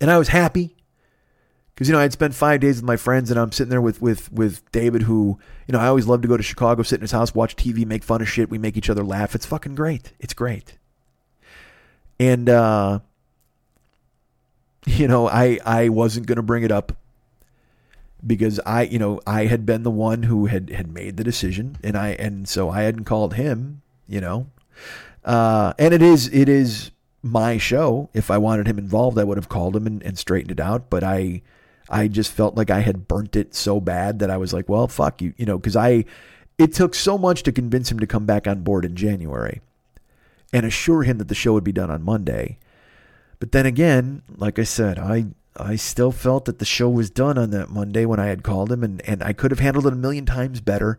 And 0.00 0.10
I 0.10 0.18
was 0.18 0.28
happy 0.28 0.76
because 1.74 1.88
you 1.88 1.94
know 1.94 2.00
I'd 2.00 2.12
spent 2.12 2.34
five 2.34 2.60
days 2.60 2.76
with 2.76 2.84
my 2.84 2.96
friends, 2.96 3.30
and 3.30 3.38
I'm 3.38 3.52
sitting 3.52 3.70
there 3.70 3.80
with 3.80 4.00
with 4.00 4.32
with 4.32 4.70
David, 4.72 5.02
who 5.02 5.38
you 5.66 5.72
know 5.72 5.80
I 5.80 5.86
always 5.86 6.06
love 6.06 6.22
to 6.22 6.28
go 6.28 6.36
to 6.36 6.42
Chicago, 6.42 6.82
sit 6.82 6.96
in 6.96 7.02
his 7.02 7.12
house, 7.12 7.34
watch 7.34 7.56
TV, 7.56 7.86
make 7.86 8.04
fun 8.04 8.20
of 8.20 8.28
shit. 8.28 8.50
We 8.50 8.58
make 8.58 8.76
each 8.76 8.90
other 8.90 9.04
laugh. 9.04 9.34
It's 9.34 9.46
fucking 9.46 9.74
great. 9.74 10.12
It's 10.20 10.34
great. 10.34 10.78
And 12.18 12.48
uh, 12.48 13.00
you 14.86 15.08
know 15.08 15.28
I 15.28 15.58
I 15.64 15.88
wasn't 15.88 16.26
gonna 16.26 16.42
bring 16.42 16.62
it 16.62 16.72
up 16.72 16.96
because 18.26 18.60
I 18.60 18.82
you 18.82 18.98
know 18.98 19.20
I 19.26 19.46
had 19.46 19.66
been 19.66 19.82
the 19.82 19.90
one 19.90 20.24
who 20.24 20.46
had 20.46 20.70
had 20.70 20.92
made 20.92 21.16
the 21.16 21.24
decision, 21.24 21.76
and 21.82 21.96
I 21.96 22.10
and 22.10 22.48
so 22.48 22.70
I 22.70 22.82
hadn't 22.82 23.04
called 23.04 23.34
him. 23.34 23.82
You 24.06 24.20
know, 24.20 24.46
uh, 25.24 25.72
and 25.78 25.94
it 25.94 26.02
is 26.02 26.28
it 26.28 26.48
is 26.48 26.90
my 27.24 27.58
show. 27.58 28.10
If 28.12 28.30
I 28.30 28.38
wanted 28.38 28.68
him 28.68 28.78
involved, 28.78 29.18
I 29.18 29.24
would 29.24 29.38
have 29.38 29.48
called 29.48 29.74
him 29.74 29.86
and, 29.86 30.02
and 30.02 30.18
straightened 30.18 30.52
it 30.52 30.60
out. 30.60 30.90
But 30.90 31.02
I 31.02 31.42
I 31.88 32.08
just 32.08 32.32
felt 32.32 32.56
like 32.56 32.70
I 32.70 32.80
had 32.80 33.08
burnt 33.08 33.36
it 33.36 33.54
so 33.54 33.80
bad 33.80 34.18
that 34.18 34.30
I 34.30 34.36
was 34.36 34.52
like, 34.52 34.68
well, 34.68 34.88
fuck 34.88 35.20
you, 35.20 35.34
you 35.36 35.44
know, 35.44 35.58
because 35.58 35.76
I, 35.76 36.04
it 36.56 36.72
took 36.72 36.94
so 36.94 37.18
much 37.18 37.42
to 37.42 37.52
convince 37.52 37.90
him 37.90 37.98
to 37.98 38.06
come 38.06 38.26
back 38.26 38.46
on 38.46 38.62
board 38.62 38.84
in 38.84 38.96
January 38.96 39.60
and 40.52 40.64
assure 40.64 41.02
him 41.02 41.18
that 41.18 41.28
the 41.28 41.34
show 41.34 41.52
would 41.52 41.64
be 41.64 41.72
done 41.72 41.90
on 41.90 42.02
Monday. 42.02 42.58
But 43.38 43.52
then 43.52 43.66
again, 43.66 44.22
like 44.36 44.58
I 44.58 44.62
said, 44.62 44.98
I, 44.98 45.26
I 45.56 45.76
still 45.76 46.12
felt 46.12 46.46
that 46.46 46.58
the 46.58 46.64
show 46.64 46.88
was 46.88 47.10
done 47.10 47.36
on 47.36 47.50
that 47.50 47.70
Monday 47.70 48.06
when 48.06 48.20
I 48.20 48.26
had 48.26 48.42
called 48.42 48.72
him 48.72 48.82
and, 48.82 49.02
and 49.02 49.22
I 49.22 49.32
could 49.32 49.50
have 49.50 49.60
handled 49.60 49.86
it 49.86 49.92
a 49.92 49.96
million 49.96 50.24
times 50.24 50.60
better. 50.60 50.98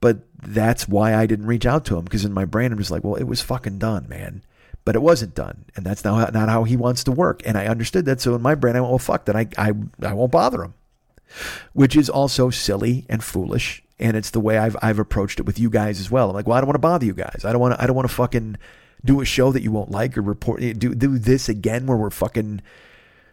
But 0.00 0.18
that's 0.42 0.88
why 0.88 1.14
I 1.14 1.26
didn't 1.26 1.46
reach 1.46 1.66
out 1.66 1.84
to 1.86 1.96
him 1.96 2.04
because 2.04 2.24
in 2.24 2.32
my 2.32 2.44
brain, 2.44 2.72
I'm 2.72 2.78
just 2.78 2.90
like, 2.90 3.04
well, 3.04 3.16
it 3.16 3.24
was 3.24 3.40
fucking 3.40 3.78
done, 3.78 4.08
man 4.08 4.42
but 4.84 4.96
it 4.96 5.02
wasn't 5.02 5.34
done, 5.34 5.66
and 5.76 5.84
that's 5.84 6.04
not 6.04 6.32
not 6.32 6.48
how 6.48 6.64
he 6.64 6.76
wants 6.76 7.04
to 7.04 7.12
work. 7.12 7.42
And 7.44 7.58
I 7.58 7.66
understood 7.66 8.04
that, 8.06 8.20
so 8.20 8.34
in 8.34 8.42
my 8.42 8.54
brain, 8.54 8.76
I 8.76 8.80
went, 8.80 8.90
"Well, 8.90 8.98
fuck 8.98 9.26
that. 9.26 9.36
I 9.36 9.48
I 9.56 9.72
I 10.02 10.14
won't 10.14 10.32
bother 10.32 10.64
him," 10.64 10.74
which 11.72 11.96
is 11.96 12.08
also 12.08 12.50
silly 12.50 13.04
and 13.08 13.22
foolish. 13.22 13.82
And 14.00 14.16
it's 14.16 14.30
the 14.30 14.40
way 14.40 14.58
I've 14.58 14.76
I've 14.80 14.98
approached 14.98 15.40
it 15.40 15.46
with 15.46 15.58
you 15.58 15.70
guys 15.70 16.00
as 16.00 16.10
well. 16.10 16.30
I'm 16.30 16.34
like, 16.34 16.46
well, 16.46 16.56
I 16.56 16.60
don't 16.60 16.68
want 16.68 16.76
to 16.76 16.80
bother 16.80 17.04
you 17.04 17.14
guys. 17.14 17.44
I 17.44 17.52
don't 17.52 17.60
want 17.60 17.74
to 17.74 17.82
I 17.82 17.86
don't 17.86 17.96
want 17.96 18.08
to 18.08 18.14
fucking 18.14 18.56
do 19.04 19.20
a 19.20 19.24
show 19.24 19.52
that 19.52 19.62
you 19.62 19.70
won't 19.70 19.90
like 19.90 20.16
or 20.16 20.22
report 20.22 20.62
eh, 20.62 20.72
do 20.72 20.94
do 20.94 21.18
this 21.18 21.48
again 21.48 21.86
where 21.86 21.96
we're 21.96 22.10
fucking 22.10 22.60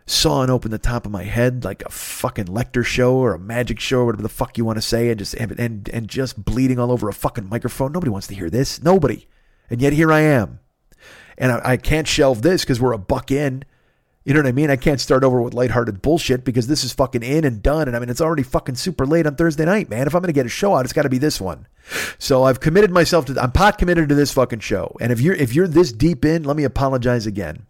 sawing 0.05 0.49
open 0.49 0.69
the 0.69 0.77
top 0.77 1.05
of 1.05 1.11
my 1.11 1.23
head 1.23 1.63
like 1.63 1.83
a 1.83 1.89
fucking 1.89 2.45
Lecter 2.45 2.85
show 2.85 3.15
or 3.15 3.33
a 3.33 3.39
magic 3.39 3.79
show 3.79 3.99
or 3.99 4.05
whatever 4.05 4.21
the 4.21 4.29
fuck 4.29 4.57
you 4.57 4.65
want 4.65 4.77
to 4.77 4.81
say 4.81 5.09
and 5.09 5.19
just 5.19 5.33
and 5.35 5.59
and, 5.59 5.89
and 5.89 6.07
just 6.07 6.43
bleeding 6.43 6.79
all 6.79 6.91
over 6.91 7.09
a 7.09 7.13
fucking 7.13 7.49
microphone. 7.49 7.91
Nobody 7.91 8.11
wants 8.11 8.27
to 8.27 8.35
hear 8.35 8.49
this. 8.49 8.81
Nobody. 8.81 9.27
And 9.69 9.81
yet 9.81 9.93
here 9.93 10.11
I 10.11 10.21
am 10.21 10.59
and 11.37 11.51
I, 11.51 11.61
I 11.63 11.77
can't 11.77 12.07
shelve 12.07 12.41
this 12.41 12.61
because 12.61 12.79
we're 12.79 12.93
a 12.93 12.97
buck 12.97 13.31
in. 13.31 13.63
You 14.25 14.33
know 14.33 14.39
what 14.39 14.47
I 14.47 14.53
mean? 14.53 14.71
I 14.71 14.75
can't 14.75 14.99
start 14.99 15.23
over 15.23 15.39
with 15.39 15.53
lighthearted 15.53 16.01
bullshit 16.01 16.43
because 16.43 16.65
this 16.65 16.83
is 16.83 16.91
fucking 16.91 17.21
in 17.21 17.45
and 17.45 17.61
done. 17.61 17.87
And 17.87 17.95
I 17.95 17.99
mean, 17.99 18.09
it's 18.09 18.21
already 18.21 18.41
fucking 18.41 18.73
super 18.73 19.05
late 19.05 19.27
on 19.27 19.35
Thursday 19.35 19.65
night, 19.65 19.87
man. 19.87 20.07
If 20.07 20.15
I'm 20.15 20.21
going 20.21 20.29
to 20.29 20.33
get 20.33 20.47
a 20.47 20.49
show 20.49 20.75
out, 20.75 20.83
it's 20.83 20.93
got 20.93 21.03
to 21.03 21.09
be 21.09 21.19
this 21.19 21.39
one. 21.39 21.67
So 22.17 22.43
I've 22.43 22.59
committed 22.59 22.89
myself 22.89 23.25
to, 23.25 23.39
I'm 23.39 23.51
pot 23.51 23.77
committed 23.77 24.09
to 24.09 24.15
this 24.15 24.33
fucking 24.33 24.61
show. 24.61 24.95
And 24.99 25.11
if 25.11 25.21
you're, 25.21 25.35
if 25.35 25.53
you're 25.53 25.67
this 25.67 25.91
deep 25.91 26.25
in, 26.25 26.43
let 26.43 26.57
me 26.57 26.63
apologize 26.63 27.27
again. 27.27 27.67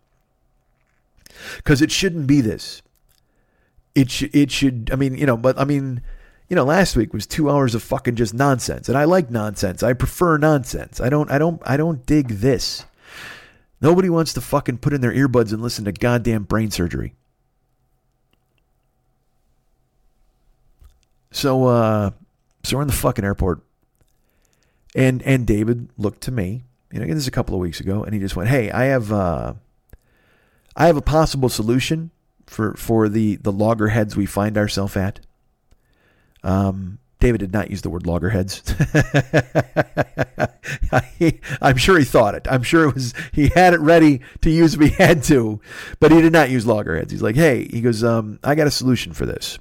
Cause 1.65 1.81
it 1.81 1.91
shouldn't 1.91 2.25
be 2.25 2.39
this. 2.39 2.81
It 3.93 4.09
should, 4.09 4.33
it 4.33 4.49
should, 4.49 4.89
I 4.93 4.95
mean, 4.95 5.17
you 5.17 5.25
know, 5.25 5.35
but 5.35 5.59
I 5.59 5.65
mean, 5.65 6.01
you 6.47 6.55
know, 6.55 6.63
last 6.63 6.95
week 6.95 7.13
was 7.13 7.27
two 7.27 7.49
hours 7.49 7.75
of 7.75 7.83
fucking 7.83 8.15
just 8.15 8.33
nonsense. 8.33 8.87
And 8.87 8.97
I 8.97 9.03
like 9.03 9.29
nonsense. 9.29 9.83
I 9.83 9.91
prefer 9.91 10.37
nonsense. 10.37 11.01
I 11.01 11.09
don't, 11.09 11.29
I 11.29 11.37
don't, 11.37 11.61
I 11.65 11.75
don't 11.75 12.05
dig 12.05 12.29
this. 12.29 12.85
Nobody 13.81 14.09
wants 14.09 14.33
to 14.33 14.41
fucking 14.41 14.79
put 14.79 14.93
in 14.93 15.01
their 15.01 15.13
earbuds 15.13 15.51
and 15.51 15.61
listen 15.61 15.85
to 15.85 15.91
goddamn 15.91 16.43
brain 16.43 16.71
surgery. 16.71 17.13
So 21.31 21.65
uh 21.65 22.11
so 22.63 22.77
we're 22.77 22.81
in 22.83 22.87
the 22.87 22.93
fucking 22.93 23.25
airport. 23.25 23.61
And 24.95 25.21
and 25.23 25.45
David 25.45 25.89
looked 25.97 26.21
to 26.21 26.31
me, 26.31 26.63
you 26.91 26.99
know, 26.99 27.05
this 27.05 27.17
is 27.17 27.27
a 27.27 27.31
couple 27.31 27.53
of 27.55 27.61
weeks 27.61 27.79
ago, 27.79 28.03
and 28.03 28.13
he 28.13 28.19
just 28.19 28.35
went, 28.35 28.49
Hey, 28.49 28.71
I 28.71 28.85
have 28.85 29.11
uh 29.11 29.53
I 30.75 30.87
have 30.87 30.97
a 30.97 31.01
possible 31.01 31.49
solution 31.49 32.11
for 32.47 32.73
for 32.75 33.09
the 33.09 33.35
the 33.37 33.51
loggerheads 33.51 34.15
we 34.15 34.25
find 34.25 34.57
ourselves 34.57 34.95
at. 34.95 35.19
Um 36.43 36.99
David 37.19 37.39
did 37.39 37.53
not 37.53 37.71
use 37.71 37.81
the 37.81 37.89
word 37.89 38.05
loggerheads. 38.05 38.61
I'm 41.61 41.77
sure 41.77 41.97
he 41.97 42.05
thought 42.05 42.35
it. 42.35 42.45
I'm 42.49 42.63
sure 42.63 42.89
it 42.89 42.93
was 42.93 43.13
he 43.31 43.47
had 43.47 43.73
it 43.73 43.79
ready 43.79 44.21
to 44.41 44.49
use 44.49 44.75
if 44.75 44.81
he 44.81 44.89
had 44.89 45.23
to, 45.25 45.61
but 45.99 46.11
he 46.11 46.21
did 46.21 46.33
not 46.33 46.49
use 46.49 46.67
loggerheads. 46.67 47.11
He's 47.11 47.21
like, 47.21 47.35
hey, 47.35 47.67
he 47.69 47.81
goes, 47.81 48.03
um, 48.03 48.39
I 48.43 48.55
got 48.55 48.67
a 48.67 48.71
solution 48.71 49.13
for 49.13 49.25
this. 49.25 49.57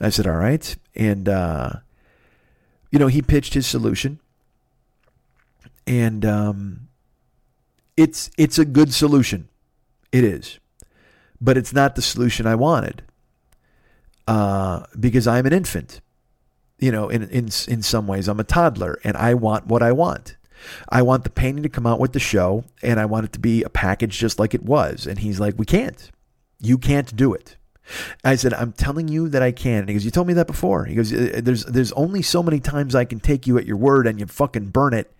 I 0.00 0.08
said, 0.08 0.26
all 0.26 0.36
right, 0.36 0.76
and 0.94 1.28
uh, 1.28 1.70
you 2.90 2.98
know, 2.98 3.06
he 3.06 3.22
pitched 3.22 3.54
his 3.54 3.66
solution, 3.66 4.18
and 5.86 6.24
um, 6.24 6.88
it's 7.96 8.30
it's 8.36 8.58
a 8.58 8.64
good 8.64 8.92
solution. 8.92 9.48
It 10.10 10.24
is, 10.24 10.58
but 11.40 11.56
it's 11.56 11.72
not 11.72 11.94
the 11.94 12.02
solution 12.02 12.46
I 12.46 12.56
wanted 12.56 13.02
uh, 14.26 14.84
because 14.98 15.26
I'm 15.26 15.46
an 15.46 15.52
infant 15.52 16.00
you 16.84 16.92
know, 16.92 17.08
in, 17.08 17.22
in, 17.30 17.48
in 17.66 17.80
some 17.80 18.06
ways, 18.06 18.28
I'm 18.28 18.40
a 18.40 18.44
toddler 18.44 19.00
and 19.04 19.16
I 19.16 19.32
want 19.32 19.66
what 19.66 19.82
I 19.82 19.90
want. 19.92 20.36
I 20.90 21.00
want 21.00 21.24
the 21.24 21.30
painting 21.30 21.62
to 21.62 21.70
come 21.70 21.86
out 21.86 21.98
with 21.98 22.12
the 22.12 22.20
show 22.20 22.64
and 22.82 23.00
I 23.00 23.06
want 23.06 23.24
it 23.24 23.32
to 23.32 23.38
be 23.38 23.62
a 23.62 23.70
package 23.70 24.18
just 24.18 24.38
like 24.38 24.52
it 24.52 24.62
was. 24.62 25.06
And 25.06 25.18
he's 25.18 25.40
like, 25.40 25.54
We 25.56 25.64
can't. 25.64 26.10
You 26.60 26.76
can't 26.76 27.16
do 27.16 27.32
it. 27.32 27.56
I 28.22 28.36
said, 28.36 28.52
I'm 28.52 28.72
telling 28.72 29.08
you 29.08 29.30
that 29.30 29.42
I 29.42 29.50
can. 29.50 29.80
And 29.80 29.88
he 29.88 29.94
goes, 29.94 30.04
You 30.04 30.10
told 30.10 30.26
me 30.26 30.34
that 30.34 30.46
before. 30.46 30.84
He 30.84 30.94
goes, 30.94 31.10
uh, 31.10 31.40
There's 31.42 31.64
there's 31.64 31.92
only 31.92 32.20
so 32.20 32.42
many 32.42 32.60
times 32.60 32.94
I 32.94 33.06
can 33.06 33.18
take 33.18 33.46
you 33.46 33.56
at 33.56 33.64
your 33.64 33.78
word 33.78 34.06
and 34.06 34.20
you 34.20 34.26
fucking 34.26 34.66
burn 34.66 34.92
it 34.92 35.10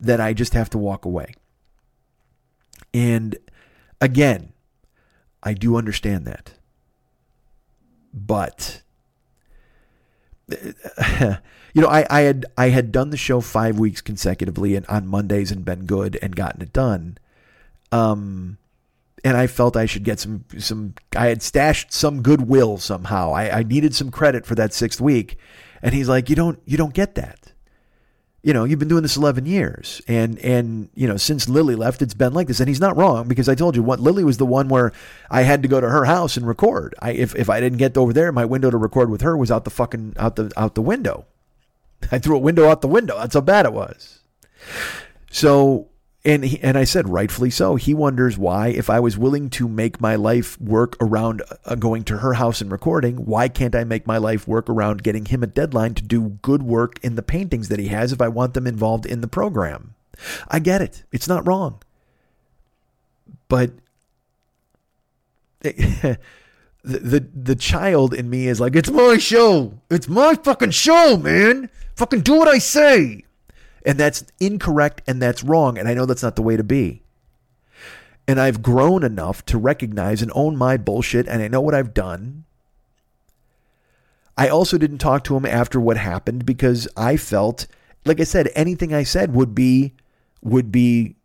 that 0.00 0.22
I 0.22 0.32
just 0.32 0.54
have 0.54 0.70
to 0.70 0.78
walk 0.78 1.04
away. 1.04 1.34
And 2.94 3.36
again, 4.00 4.54
I 5.42 5.52
do 5.52 5.76
understand 5.76 6.26
that. 6.26 6.54
But 8.14 8.80
you 11.74 11.82
know, 11.82 11.88
I, 11.88 12.06
I 12.10 12.20
had 12.22 12.46
I 12.56 12.68
had 12.68 12.92
done 12.92 13.10
the 13.10 13.16
show 13.16 13.40
five 13.40 13.78
weeks 13.78 14.00
consecutively 14.00 14.76
and 14.76 14.86
on 14.86 15.06
Mondays 15.06 15.50
and 15.50 15.64
been 15.64 15.86
good 15.86 16.18
and 16.22 16.36
gotten 16.36 16.62
it 16.62 16.72
done. 16.72 17.18
Um, 17.92 18.58
and 19.24 19.36
I 19.36 19.46
felt 19.46 19.76
I 19.76 19.86
should 19.86 20.04
get 20.04 20.18
some 20.18 20.44
some. 20.58 20.94
I 21.16 21.26
had 21.26 21.42
stashed 21.42 21.92
some 21.92 22.22
goodwill 22.22 22.78
somehow. 22.78 23.32
I, 23.32 23.58
I 23.58 23.62
needed 23.62 23.94
some 23.94 24.10
credit 24.10 24.46
for 24.46 24.54
that 24.54 24.72
sixth 24.72 25.00
week, 25.00 25.36
and 25.82 25.94
he's 25.94 26.08
like, 26.08 26.30
"You 26.30 26.36
don't 26.36 26.60
you 26.64 26.76
don't 26.76 26.94
get 26.94 27.14
that." 27.16 27.49
You 28.42 28.54
know, 28.54 28.64
you've 28.64 28.78
been 28.78 28.88
doing 28.88 29.02
this 29.02 29.16
11 29.16 29.44
years 29.44 30.00
and, 30.08 30.38
and, 30.38 30.88
you 30.94 31.06
know, 31.06 31.18
since 31.18 31.48
Lily 31.48 31.74
left, 31.74 32.00
it's 32.00 32.14
been 32.14 32.32
like 32.32 32.46
this. 32.46 32.58
And 32.58 32.68
he's 32.68 32.80
not 32.80 32.96
wrong 32.96 33.28
because 33.28 33.48
I 33.48 33.54
told 33.54 33.76
you 33.76 33.82
what 33.82 34.00
Lily 34.00 34.24
was 34.24 34.38
the 34.38 34.46
one 34.46 34.68
where 34.68 34.92
I 35.30 35.42
had 35.42 35.60
to 35.62 35.68
go 35.68 35.78
to 35.80 35.88
her 35.88 36.06
house 36.06 36.38
and 36.38 36.46
record. 36.46 36.94
I, 37.00 37.12
if, 37.12 37.36
if 37.36 37.50
I 37.50 37.60
didn't 37.60 37.78
get 37.78 37.98
over 37.98 38.14
there, 38.14 38.32
my 38.32 38.46
window 38.46 38.70
to 38.70 38.78
record 38.78 39.10
with 39.10 39.20
her 39.20 39.36
was 39.36 39.50
out 39.50 39.64
the 39.64 39.70
fucking, 39.70 40.14
out 40.18 40.36
the, 40.36 40.50
out 40.56 40.74
the 40.74 40.82
window. 40.82 41.26
I 42.10 42.18
threw 42.18 42.36
a 42.36 42.40
window 42.40 42.68
out 42.68 42.80
the 42.80 42.88
window. 42.88 43.18
That's 43.18 43.34
how 43.34 43.42
bad 43.42 43.66
it 43.66 43.74
was. 43.74 44.20
So 45.30 45.89
and 46.24 46.44
he, 46.44 46.60
and 46.60 46.76
I 46.76 46.84
said 46.84 47.08
rightfully 47.08 47.50
so. 47.50 47.76
He 47.76 47.94
wonders 47.94 48.36
why, 48.36 48.68
if 48.68 48.90
I 48.90 49.00
was 49.00 49.16
willing 49.16 49.48
to 49.50 49.66
make 49.66 50.00
my 50.00 50.16
life 50.16 50.60
work 50.60 50.96
around 51.00 51.42
uh, 51.64 51.76
going 51.76 52.04
to 52.04 52.18
her 52.18 52.34
house 52.34 52.60
and 52.60 52.70
recording, 52.70 53.24
why 53.24 53.48
can't 53.48 53.74
I 53.74 53.84
make 53.84 54.06
my 54.06 54.18
life 54.18 54.46
work 54.46 54.68
around 54.68 55.02
getting 55.02 55.24
him 55.24 55.42
a 55.42 55.46
deadline 55.46 55.94
to 55.94 56.02
do 56.02 56.38
good 56.42 56.62
work 56.62 56.98
in 57.02 57.14
the 57.14 57.22
paintings 57.22 57.68
that 57.68 57.78
he 57.78 57.88
has 57.88 58.12
if 58.12 58.20
I 58.20 58.28
want 58.28 58.52
them 58.52 58.66
involved 58.66 59.06
in 59.06 59.22
the 59.22 59.28
program? 59.28 59.94
I 60.48 60.58
get 60.58 60.82
it. 60.82 61.04
It's 61.10 61.28
not 61.28 61.46
wrong. 61.46 61.80
But 63.48 63.72
the, 65.60 66.18
the 66.82 67.26
the 67.34 67.56
child 67.56 68.12
in 68.12 68.28
me 68.28 68.46
is 68.46 68.60
like, 68.60 68.76
it's 68.76 68.90
my 68.90 69.16
show. 69.16 69.80
It's 69.90 70.08
my 70.08 70.34
fucking 70.34 70.72
show, 70.72 71.16
man. 71.16 71.70
Fucking 71.96 72.20
do 72.20 72.34
what 72.34 72.48
I 72.48 72.58
say. 72.58 73.24
And 73.84 73.98
that's 73.98 74.24
incorrect 74.38 75.02
and 75.06 75.20
that's 75.20 75.42
wrong. 75.42 75.78
And 75.78 75.88
I 75.88 75.94
know 75.94 76.06
that's 76.06 76.22
not 76.22 76.36
the 76.36 76.42
way 76.42 76.56
to 76.56 76.64
be. 76.64 77.02
And 78.28 78.40
I've 78.40 78.62
grown 78.62 79.02
enough 79.02 79.44
to 79.46 79.58
recognize 79.58 80.22
and 80.22 80.30
own 80.34 80.56
my 80.56 80.76
bullshit, 80.76 81.26
and 81.26 81.42
I 81.42 81.48
know 81.48 81.60
what 81.60 81.74
I've 81.74 81.94
done. 81.94 82.44
I 84.36 84.48
also 84.48 84.78
didn't 84.78 84.98
talk 84.98 85.24
to 85.24 85.36
him 85.36 85.44
after 85.44 85.80
what 85.80 85.96
happened 85.96 86.46
because 86.46 86.86
I 86.96 87.16
felt, 87.16 87.66
like 88.04 88.20
I 88.20 88.24
said, 88.24 88.50
anything 88.54 88.94
I 88.94 89.02
said 89.02 89.34
would 89.34 89.54
be 89.54 89.94
would 90.42 90.70
be 90.70 91.16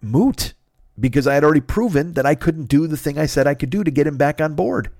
moot 0.00 0.54
because 0.98 1.26
I 1.26 1.34
had 1.34 1.44
already 1.44 1.60
proven 1.60 2.14
that 2.14 2.24
I 2.24 2.34
couldn't 2.34 2.68
do 2.68 2.86
the 2.86 2.96
thing 2.96 3.18
I 3.18 3.26
said 3.26 3.46
I 3.46 3.54
could 3.54 3.70
do 3.70 3.84
to 3.84 3.90
get 3.90 4.06
him 4.06 4.16
back 4.16 4.40
on 4.40 4.54
board. 4.54 4.90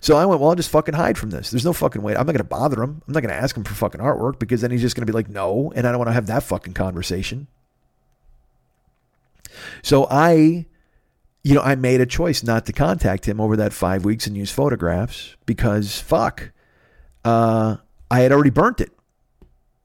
So 0.00 0.16
I 0.16 0.24
went, 0.24 0.40
well, 0.40 0.50
I'll 0.50 0.56
just 0.56 0.70
fucking 0.70 0.94
hide 0.94 1.18
from 1.18 1.30
this. 1.30 1.50
There's 1.50 1.64
no 1.64 1.72
fucking 1.72 2.02
way. 2.02 2.12
I'm 2.12 2.26
not 2.26 2.32
going 2.32 2.38
to 2.38 2.44
bother 2.44 2.82
him. 2.82 3.02
I'm 3.06 3.12
not 3.12 3.20
going 3.20 3.34
to 3.34 3.40
ask 3.40 3.56
him 3.56 3.64
for 3.64 3.74
fucking 3.74 4.00
artwork 4.00 4.38
because 4.38 4.60
then 4.60 4.70
he's 4.70 4.80
just 4.80 4.96
going 4.96 5.06
to 5.06 5.12
be 5.12 5.16
like, 5.16 5.28
no. 5.28 5.72
And 5.74 5.86
I 5.86 5.90
don't 5.90 5.98
want 5.98 6.08
to 6.08 6.14
have 6.14 6.26
that 6.26 6.42
fucking 6.42 6.74
conversation. 6.74 7.48
So 9.82 10.06
I, 10.10 10.66
you 11.42 11.54
know, 11.54 11.60
I 11.60 11.74
made 11.74 12.00
a 12.00 12.06
choice 12.06 12.42
not 12.42 12.66
to 12.66 12.72
contact 12.72 13.26
him 13.26 13.40
over 13.40 13.56
that 13.56 13.72
five 13.72 14.04
weeks 14.04 14.26
and 14.26 14.36
use 14.36 14.50
photographs 14.50 15.36
because 15.46 16.00
fuck, 16.00 16.50
uh, 17.24 17.76
I 18.10 18.20
had 18.20 18.32
already 18.32 18.50
burnt 18.50 18.80
it. 18.80 18.92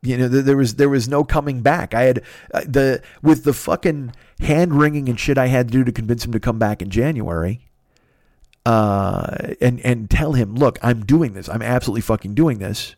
You 0.02 0.18
know, 0.18 0.28
there 0.28 0.58
was 0.58 0.76
there 0.76 0.90
was 0.90 1.08
no 1.08 1.24
coming 1.24 1.62
back. 1.62 1.94
I 1.94 2.02
had 2.02 2.24
uh, 2.54 2.62
the 2.68 3.02
with 3.22 3.46
the 3.46 3.54
fucking 3.54 4.14
hand 4.40 4.74
wringing 4.78 5.08
and 5.08 5.18
shit 5.18 5.38
I 5.38 5.48
had 5.48 5.70
to 5.70 5.72
do 5.72 5.86
to 5.86 5.94
convince 5.94 6.26
him 6.26 6.34
to 6.34 6.42
come 6.42 6.60
back 6.60 6.82
in 6.82 6.90
January 6.90 7.62
uh, 8.66 9.54
and 9.60 9.80
and 9.82 10.10
tell 10.10 10.34
him, 10.34 10.56
look, 10.56 10.80
I'm 10.82 11.06
doing 11.06 11.34
this. 11.34 11.50
I'm 11.50 11.62
absolutely 11.62 12.02
fucking 12.02 12.34
doing 12.34 12.60
this. 12.60 12.96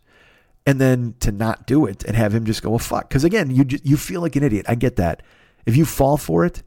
And 0.67 0.81
then 0.81 1.15
to 1.19 1.31
not 1.31 1.67
do 1.67 1.85
it 1.85 2.03
and 2.05 2.15
have 2.15 2.33
him 2.33 2.45
just 2.45 2.63
go, 2.63 2.71
well, 2.71 2.79
fuck. 2.79 3.09
Because 3.09 3.23
again, 3.23 3.51
you 3.51 3.65
you 3.83 3.97
feel 3.97 4.21
like 4.21 4.35
an 4.35 4.43
idiot. 4.43 4.65
I 4.67 4.75
get 4.75 4.95
that. 4.97 5.23
If 5.65 5.75
you 5.75 5.85
fall 5.85 6.17
for 6.17 6.45
it, 6.45 6.63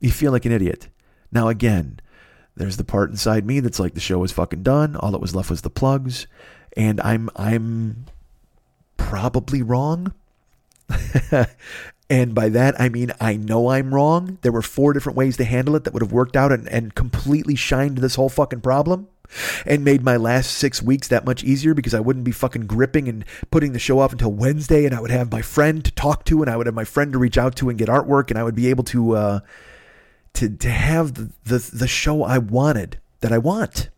you 0.00 0.10
feel 0.10 0.32
like 0.32 0.44
an 0.44 0.52
idiot. 0.52 0.88
Now 1.30 1.48
again, 1.48 2.00
there's 2.56 2.76
the 2.76 2.84
part 2.84 3.10
inside 3.10 3.46
me 3.46 3.60
that's 3.60 3.80
like 3.80 3.94
the 3.94 4.00
show 4.00 4.18
was 4.18 4.32
fucking 4.32 4.62
done. 4.62 4.96
All 4.96 5.10
that 5.10 5.20
was 5.20 5.34
left 5.34 5.50
was 5.50 5.62
the 5.62 5.70
plugs, 5.70 6.26
and 6.76 7.00
I'm 7.00 7.30
I'm 7.36 8.06
probably 8.96 9.62
wrong. 9.62 10.14
And 12.12 12.34
by 12.34 12.50
that, 12.50 12.78
I 12.78 12.90
mean, 12.90 13.10
I 13.22 13.36
know 13.36 13.70
I'm 13.70 13.94
wrong. 13.94 14.36
There 14.42 14.52
were 14.52 14.60
four 14.60 14.92
different 14.92 15.16
ways 15.16 15.38
to 15.38 15.44
handle 15.44 15.74
it 15.76 15.84
that 15.84 15.94
would 15.94 16.02
have 16.02 16.12
worked 16.12 16.36
out 16.36 16.52
and, 16.52 16.68
and 16.68 16.94
completely 16.94 17.54
shined 17.54 17.96
this 17.96 18.16
whole 18.16 18.28
fucking 18.28 18.60
problem 18.60 19.08
and 19.64 19.82
made 19.82 20.04
my 20.04 20.18
last 20.18 20.50
six 20.50 20.82
weeks 20.82 21.08
that 21.08 21.24
much 21.24 21.42
easier 21.42 21.72
because 21.72 21.94
I 21.94 22.00
wouldn't 22.00 22.26
be 22.26 22.30
fucking 22.30 22.66
gripping 22.66 23.08
and 23.08 23.24
putting 23.50 23.72
the 23.72 23.78
show 23.78 23.98
off 23.98 24.12
until 24.12 24.30
Wednesday. 24.30 24.84
And 24.84 24.94
I 24.94 25.00
would 25.00 25.10
have 25.10 25.32
my 25.32 25.40
friend 25.40 25.82
to 25.86 25.90
talk 25.90 26.26
to 26.26 26.42
and 26.42 26.50
I 26.50 26.56
would 26.58 26.66
have 26.66 26.74
my 26.74 26.84
friend 26.84 27.14
to 27.14 27.18
reach 27.18 27.38
out 27.38 27.56
to 27.56 27.70
and 27.70 27.78
get 27.78 27.88
artwork. 27.88 28.28
And 28.28 28.38
I 28.38 28.42
would 28.42 28.54
be 28.54 28.68
able 28.68 28.84
to, 28.84 29.16
uh, 29.16 29.40
to, 30.34 30.50
to 30.54 30.68
have 30.68 31.14
the, 31.14 31.32
the, 31.44 31.70
the 31.72 31.88
show 31.88 32.24
I 32.24 32.36
wanted 32.36 32.98
that 33.22 33.32
I 33.32 33.38
want. 33.38 33.88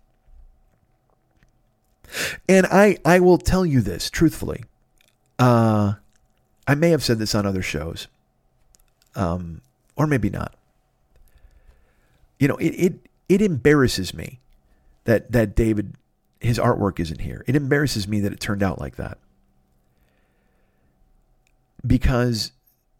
And 2.48 2.64
I, 2.66 2.98
I 3.04 3.18
will 3.18 3.38
tell 3.38 3.66
you 3.66 3.80
this 3.80 4.08
truthfully. 4.08 4.62
Uh, 5.36 5.94
I 6.66 6.74
may 6.74 6.90
have 6.90 7.02
said 7.02 7.18
this 7.18 7.34
on 7.34 7.46
other 7.46 7.62
shows, 7.62 8.08
um, 9.14 9.60
or 9.96 10.06
maybe 10.06 10.30
not. 10.30 10.54
You 12.38 12.48
know, 12.48 12.56
it, 12.56 12.70
it 12.70 12.94
it 13.28 13.42
embarrasses 13.42 14.14
me 14.14 14.40
that 15.04 15.32
that 15.32 15.54
David 15.54 15.94
his 16.40 16.58
artwork 16.58 17.00
isn't 17.00 17.22
here. 17.22 17.42
It 17.46 17.56
embarrasses 17.56 18.06
me 18.06 18.20
that 18.20 18.32
it 18.32 18.40
turned 18.40 18.62
out 18.62 18.78
like 18.78 18.96
that. 18.96 19.18
Because, 21.86 22.52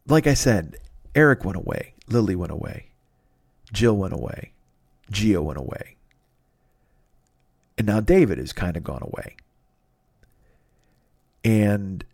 like 0.07 0.27
I 0.27 0.35
said, 0.35 0.79
Eric 1.15 1.45
went 1.45 1.57
away, 1.57 1.95
Lily 2.09 2.37
went 2.37 2.53
away, 2.53 2.87
Jill 3.73 3.97
went 3.97 4.15
away, 4.15 4.53
Geo 5.11 5.43
went 5.43 5.59
away, 5.59 5.97
and 7.79 7.87
now 7.87 8.01
David 8.01 8.39
has 8.39 8.53
kind 8.53 8.77
of 8.77 8.85
gone 8.85 9.03
away. 9.03 9.37
And 11.45 12.05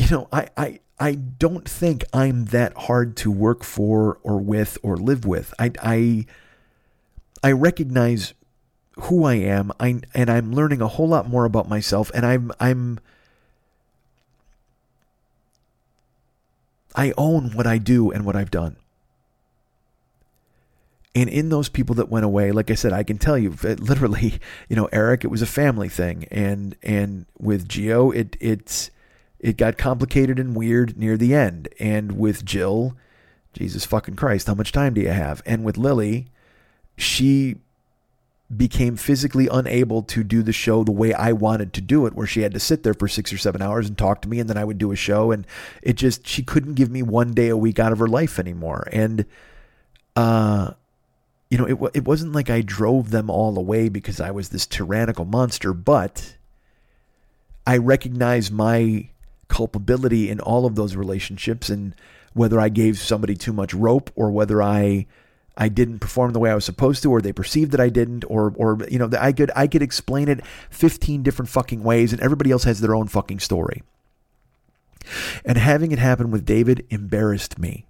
you 0.00 0.08
know, 0.08 0.28
I, 0.32 0.48
I, 0.56 0.80
I 0.98 1.14
don't 1.14 1.68
think 1.68 2.04
I'm 2.14 2.46
that 2.46 2.74
hard 2.74 3.18
to 3.18 3.30
work 3.30 3.62
for 3.62 4.18
or 4.22 4.38
with 4.38 4.78
or 4.82 4.96
live 4.96 5.26
with. 5.26 5.52
I, 5.58 5.72
I, 5.82 6.26
I 7.44 7.52
recognize 7.52 8.32
who 8.92 9.24
I 9.24 9.34
am. 9.34 9.72
I, 9.78 10.00
and 10.14 10.30
I'm 10.30 10.52
learning 10.52 10.80
a 10.80 10.88
whole 10.88 11.08
lot 11.08 11.28
more 11.28 11.44
about 11.44 11.68
myself. 11.68 12.10
And 12.14 12.24
I'm, 12.24 12.50
I'm, 12.58 12.98
I 16.96 17.12
own 17.18 17.50
what 17.50 17.66
I 17.66 17.76
do 17.76 18.10
and 18.10 18.24
what 18.24 18.36
I've 18.36 18.50
done. 18.50 18.76
And 21.14 21.28
in 21.28 21.50
those 21.50 21.68
people 21.68 21.94
that 21.96 22.08
went 22.08 22.24
away, 22.24 22.52
like 22.52 22.70
I 22.70 22.74
said, 22.74 22.94
I 22.94 23.02
can 23.02 23.18
tell 23.18 23.36
you 23.36 23.50
literally, 23.62 24.40
you 24.70 24.76
know, 24.76 24.88
Eric, 24.92 25.24
it 25.24 25.28
was 25.28 25.42
a 25.42 25.46
family 25.46 25.90
thing. 25.90 26.24
And, 26.30 26.74
and 26.82 27.26
with 27.38 27.68
Geo, 27.68 28.10
it, 28.12 28.38
it's, 28.40 28.90
it 29.40 29.56
got 29.56 29.78
complicated 29.78 30.38
and 30.38 30.54
weird 30.54 30.96
near 30.96 31.16
the 31.16 31.34
end. 31.34 31.68
And 31.80 32.12
with 32.12 32.44
Jill, 32.44 32.94
Jesus 33.54 33.84
fucking 33.86 34.16
Christ, 34.16 34.46
how 34.46 34.54
much 34.54 34.70
time 34.70 34.94
do 34.94 35.00
you 35.00 35.08
have? 35.08 35.42
And 35.44 35.64
with 35.64 35.78
Lily, 35.78 36.26
she 36.96 37.56
became 38.54 38.96
physically 38.96 39.48
unable 39.50 40.02
to 40.02 40.22
do 40.22 40.42
the 40.42 40.52
show 40.52 40.84
the 40.84 40.92
way 40.92 41.14
I 41.14 41.32
wanted 41.32 41.72
to 41.74 41.80
do 41.80 42.04
it, 42.06 42.14
where 42.14 42.26
she 42.26 42.42
had 42.42 42.52
to 42.52 42.60
sit 42.60 42.82
there 42.82 42.94
for 42.94 43.08
six 43.08 43.32
or 43.32 43.38
seven 43.38 43.62
hours 43.62 43.88
and 43.88 43.96
talk 43.96 44.20
to 44.22 44.28
me, 44.28 44.40
and 44.40 44.50
then 44.50 44.58
I 44.58 44.64
would 44.64 44.78
do 44.78 44.92
a 44.92 44.96
show. 44.96 45.30
And 45.30 45.46
it 45.82 45.94
just, 45.94 46.26
she 46.26 46.42
couldn't 46.42 46.74
give 46.74 46.90
me 46.90 47.02
one 47.02 47.32
day 47.32 47.48
a 47.48 47.56
week 47.56 47.78
out 47.78 47.92
of 47.92 47.98
her 47.98 48.08
life 48.08 48.38
anymore. 48.38 48.86
And, 48.92 49.24
uh, 50.16 50.72
you 51.48 51.58
know, 51.58 51.64
it, 51.64 51.90
it 51.94 52.04
wasn't 52.04 52.32
like 52.32 52.50
I 52.50 52.60
drove 52.60 53.10
them 53.10 53.30
all 53.30 53.56
away 53.56 53.88
because 53.88 54.20
I 54.20 54.32
was 54.32 54.50
this 54.50 54.66
tyrannical 54.66 55.24
monster, 55.24 55.72
but 55.72 56.36
I 57.66 57.76
recognize 57.76 58.50
my 58.50 59.08
culpability 59.50 60.30
in 60.30 60.40
all 60.40 60.64
of 60.64 60.76
those 60.76 60.96
relationships 60.96 61.68
and 61.68 61.94
whether 62.32 62.58
I 62.58 62.70
gave 62.70 62.98
somebody 62.98 63.34
too 63.34 63.52
much 63.52 63.74
rope 63.74 64.10
or 64.14 64.30
whether 64.30 64.62
I 64.62 65.06
I 65.56 65.68
didn't 65.68 65.98
perform 65.98 66.32
the 66.32 66.38
way 66.38 66.50
I 66.50 66.54
was 66.54 66.64
supposed 66.64 67.02
to 67.02 67.10
or 67.10 67.20
they 67.20 67.32
perceived 67.32 67.72
that 67.72 67.80
I 67.80 67.90
didn't 67.90 68.24
or 68.28 68.54
or 68.56 68.78
you 68.88 68.98
know 68.98 69.10
I 69.18 69.32
could 69.32 69.50
I 69.54 69.66
could 69.66 69.82
explain 69.82 70.28
it 70.28 70.44
15 70.70 71.22
different 71.22 71.50
fucking 71.50 71.82
ways 71.82 72.12
and 72.12 72.22
everybody 72.22 72.50
else 72.50 72.64
has 72.64 72.80
their 72.80 72.94
own 72.94 73.08
fucking 73.08 73.40
story. 73.40 73.82
And 75.44 75.58
having 75.58 75.92
it 75.92 75.98
happen 75.98 76.30
with 76.30 76.46
David 76.46 76.86
embarrassed 76.90 77.58
me 77.58 77.86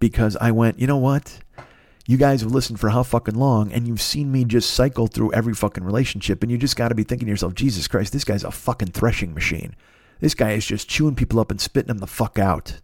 because 0.00 0.36
I 0.40 0.50
went, 0.50 0.80
"You 0.80 0.86
know 0.86 0.96
what? 0.96 1.40
You 2.06 2.16
guys 2.16 2.40
have 2.40 2.50
listened 2.50 2.80
for 2.80 2.90
how 2.90 3.02
fucking 3.02 3.34
long 3.34 3.70
and 3.72 3.86
you've 3.86 4.02
seen 4.02 4.32
me 4.32 4.44
just 4.44 4.72
cycle 4.72 5.06
through 5.06 5.32
every 5.32 5.54
fucking 5.54 5.84
relationship 5.84 6.42
and 6.42 6.50
you 6.50 6.58
just 6.58 6.76
got 6.76 6.88
to 6.88 6.94
be 6.94 7.04
thinking 7.04 7.26
to 7.26 7.30
yourself, 7.30 7.54
Jesus 7.54 7.86
Christ, 7.86 8.12
this 8.12 8.24
guy's 8.24 8.42
a 8.42 8.50
fucking 8.50 8.88
threshing 8.88 9.34
machine. 9.34 9.76
This 10.22 10.34
guy 10.34 10.52
is 10.52 10.64
just 10.64 10.88
chewing 10.88 11.16
people 11.16 11.40
up 11.40 11.50
and 11.50 11.60
spitting 11.60 11.88
them 11.88 11.98
the 11.98 12.06
fuck 12.06 12.38
out. 12.38 12.80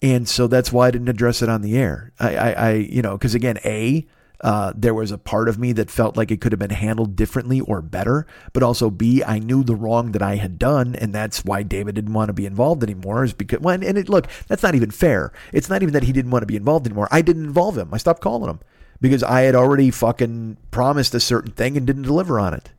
And 0.00 0.28
so 0.28 0.46
that's 0.46 0.70
why 0.70 0.86
I 0.86 0.90
didn't 0.92 1.08
address 1.08 1.42
it 1.42 1.48
on 1.48 1.62
the 1.62 1.76
air. 1.76 2.12
I, 2.20 2.36
I, 2.36 2.50
I 2.52 2.72
you 2.74 3.00
know, 3.02 3.16
because 3.16 3.34
again, 3.34 3.58
A, 3.64 4.06
Uh, 4.42 4.72
there 4.74 4.92
was 4.92 5.12
a 5.12 5.18
part 5.18 5.48
of 5.48 5.56
me 5.56 5.72
that 5.72 5.88
felt 5.88 6.16
like 6.16 6.32
it 6.32 6.40
could 6.40 6.50
have 6.50 6.58
been 6.58 6.74
handled 6.74 7.14
differently 7.14 7.60
or 7.60 7.80
better, 7.80 8.26
but 8.52 8.62
also 8.64 8.90
B, 8.90 9.22
I 9.22 9.38
knew 9.38 9.62
the 9.62 9.76
wrong 9.76 10.10
that 10.12 10.22
I 10.22 10.34
had 10.34 10.58
done, 10.58 10.96
and 10.96 11.14
that's 11.14 11.44
why 11.44 11.62
David 11.62 11.94
didn't 11.94 12.12
want 12.12 12.28
to 12.28 12.34
be 12.34 12.44
involved 12.44 12.82
anymore. 12.82 13.22
Is 13.22 13.34
because 13.34 13.60
well, 13.60 13.78
and 13.78 13.96
it, 13.96 14.08
look, 14.08 14.26
that's 14.48 14.64
not 14.64 14.74
even 14.74 14.90
fair. 14.90 15.30
It's 15.52 15.70
not 15.70 15.82
even 15.82 15.92
that 15.94 16.02
he 16.02 16.12
didn't 16.12 16.32
want 16.32 16.42
to 16.42 16.52
be 16.52 16.56
involved 16.56 16.86
anymore. 16.88 17.06
I 17.12 17.22
didn't 17.22 17.44
involve 17.44 17.78
him. 17.78 17.94
I 17.94 17.98
stopped 17.98 18.20
calling 18.20 18.50
him 18.50 18.58
because 19.00 19.22
I 19.22 19.42
had 19.42 19.54
already 19.54 19.92
fucking 19.92 20.56
promised 20.72 21.14
a 21.14 21.20
certain 21.20 21.52
thing 21.52 21.76
and 21.76 21.86
didn't 21.86 22.10
deliver 22.10 22.40
on 22.40 22.52
it, 22.52 22.72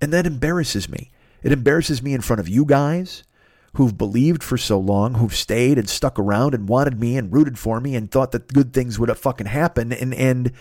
and 0.00 0.10
that 0.10 0.26
embarrasses 0.26 0.88
me. 0.88 1.10
It 1.44 1.52
embarrasses 1.52 2.02
me 2.02 2.14
in 2.14 2.22
front 2.22 2.40
of 2.40 2.48
you 2.48 2.64
guys 2.64 3.22
who've 3.74 3.96
believed 3.96 4.42
for 4.42 4.56
so 4.56 4.78
long, 4.78 5.14
who've 5.14 5.34
stayed 5.34 5.78
and 5.78 5.88
stuck 5.88 6.18
around 6.18 6.54
and 6.54 6.68
wanted 6.68 6.98
me 6.98 7.16
and 7.16 7.32
rooted 7.32 7.58
for 7.58 7.80
me 7.80 7.94
and 7.94 8.10
thought 8.10 8.32
that 8.32 8.52
good 8.52 8.72
things 8.72 8.98
would 8.98 9.10
have 9.10 9.18
fucking 9.18 9.46
happen 9.46 9.92
and 9.92 10.14
and 10.14 10.52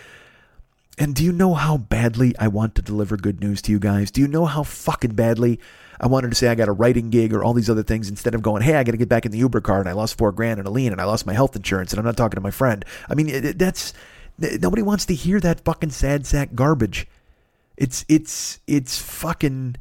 and 1.00 1.16
do 1.16 1.24
you 1.24 1.32
know 1.32 1.56
how 1.56 1.78
badly 1.78 2.36
I 2.38 2.50
want 2.50 2.76
to 2.76 2.84
deliver 2.84 3.18
good 3.18 3.40
news 3.40 3.64
to 3.64 3.72
you 3.72 3.80
guys? 3.80 4.12
Do 4.12 4.22
you 4.22 4.28
know 4.28 4.46
how 4.46 4.62
fucking 4.62 5.16
badly 5.16 5.60
I 6.00 6.06
wanted 6.06 6.30
to 6.30 6.36
say 6.36 6.50
I 6.50 6.56
got 6.56 6.68
a 6.68 6.74
writing 6.74 7.10
gig 7.10 7.34
or 7.34 7.44
all 7.44 7.54
these 7.54 7.70
other 7.70 7.82
things 7.82 8.10
instead 8.10 8.36
of 8.36 8.44
going, 8.44 8.62
hey, 8.62 8.76
I 8.76 8.84
got 8.84 8.92
to 8.92 8.98
get 8.98 9.10
back 9.10 9.26
in 9.26 9.32
the 9.32 9.40
Uber 9.40 9.62
car 9.62 9.80
and 9.80 9.90
I 9.90 9.94
lost 9.94 10.18
four 10.18 10.32
grand 10.32 10.60
and 10.60 10.68
a 10.68 10.72
lien 10.72 10.92
and 10.92 11.02
I 11.02 11.06
lost 11.06 11.26
my 11.26 11.34
health 11.34 11.56
insurance 11.56 11.92
and 11.92 12.00
I'm 12.00 12.06
not 12.06 12.18
talking 12.18 12.36
to 12.36 12.42
my 12.42 12.52
friend. 12.52 12.86
I 13.10 13.16
mean, 13.16 13.30
it, 13.30 13.58
that's 13.58 13.94
nobody 14.38 14.84
wants 14.84 15.06
to 15.08 15.16
hear 15.16 15.40
that 15.40 15.64
fucking 15.66 15.92
sad 15.92 16.28
sack 16.28 16.50
garbage. 16.54 17.08
It's 17.78 18.06
it's 18.08 18.60
it's 18.68 19.00
fucking. 19.00 19.78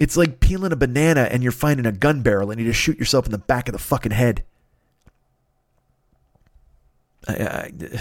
It's 0.00 0.16
like 0.16 0.40
peeling 0.40 0.72
a 0.72 0.76
banana 0.76 1.22
and 1.30 1.42
you're 1.42 1.52
finding 1.52 1.86
a 1.86 1.92
gun 1.92 2.22
barrel 2.22 2.50
and 2.50 2.60
you 2.60 2.66
just 2.66 2.80
shoot 2.80 2.98
yourself 2.98 3.26
in 3.26 3.32
the 3.32 3.38
back 3.38 3.68
of 3.68 3.72
the 3.72 3.78
fucking 3.78 4.12
head. 4.12 4.44
I, 7.26 7.32
I, 7.32 7.72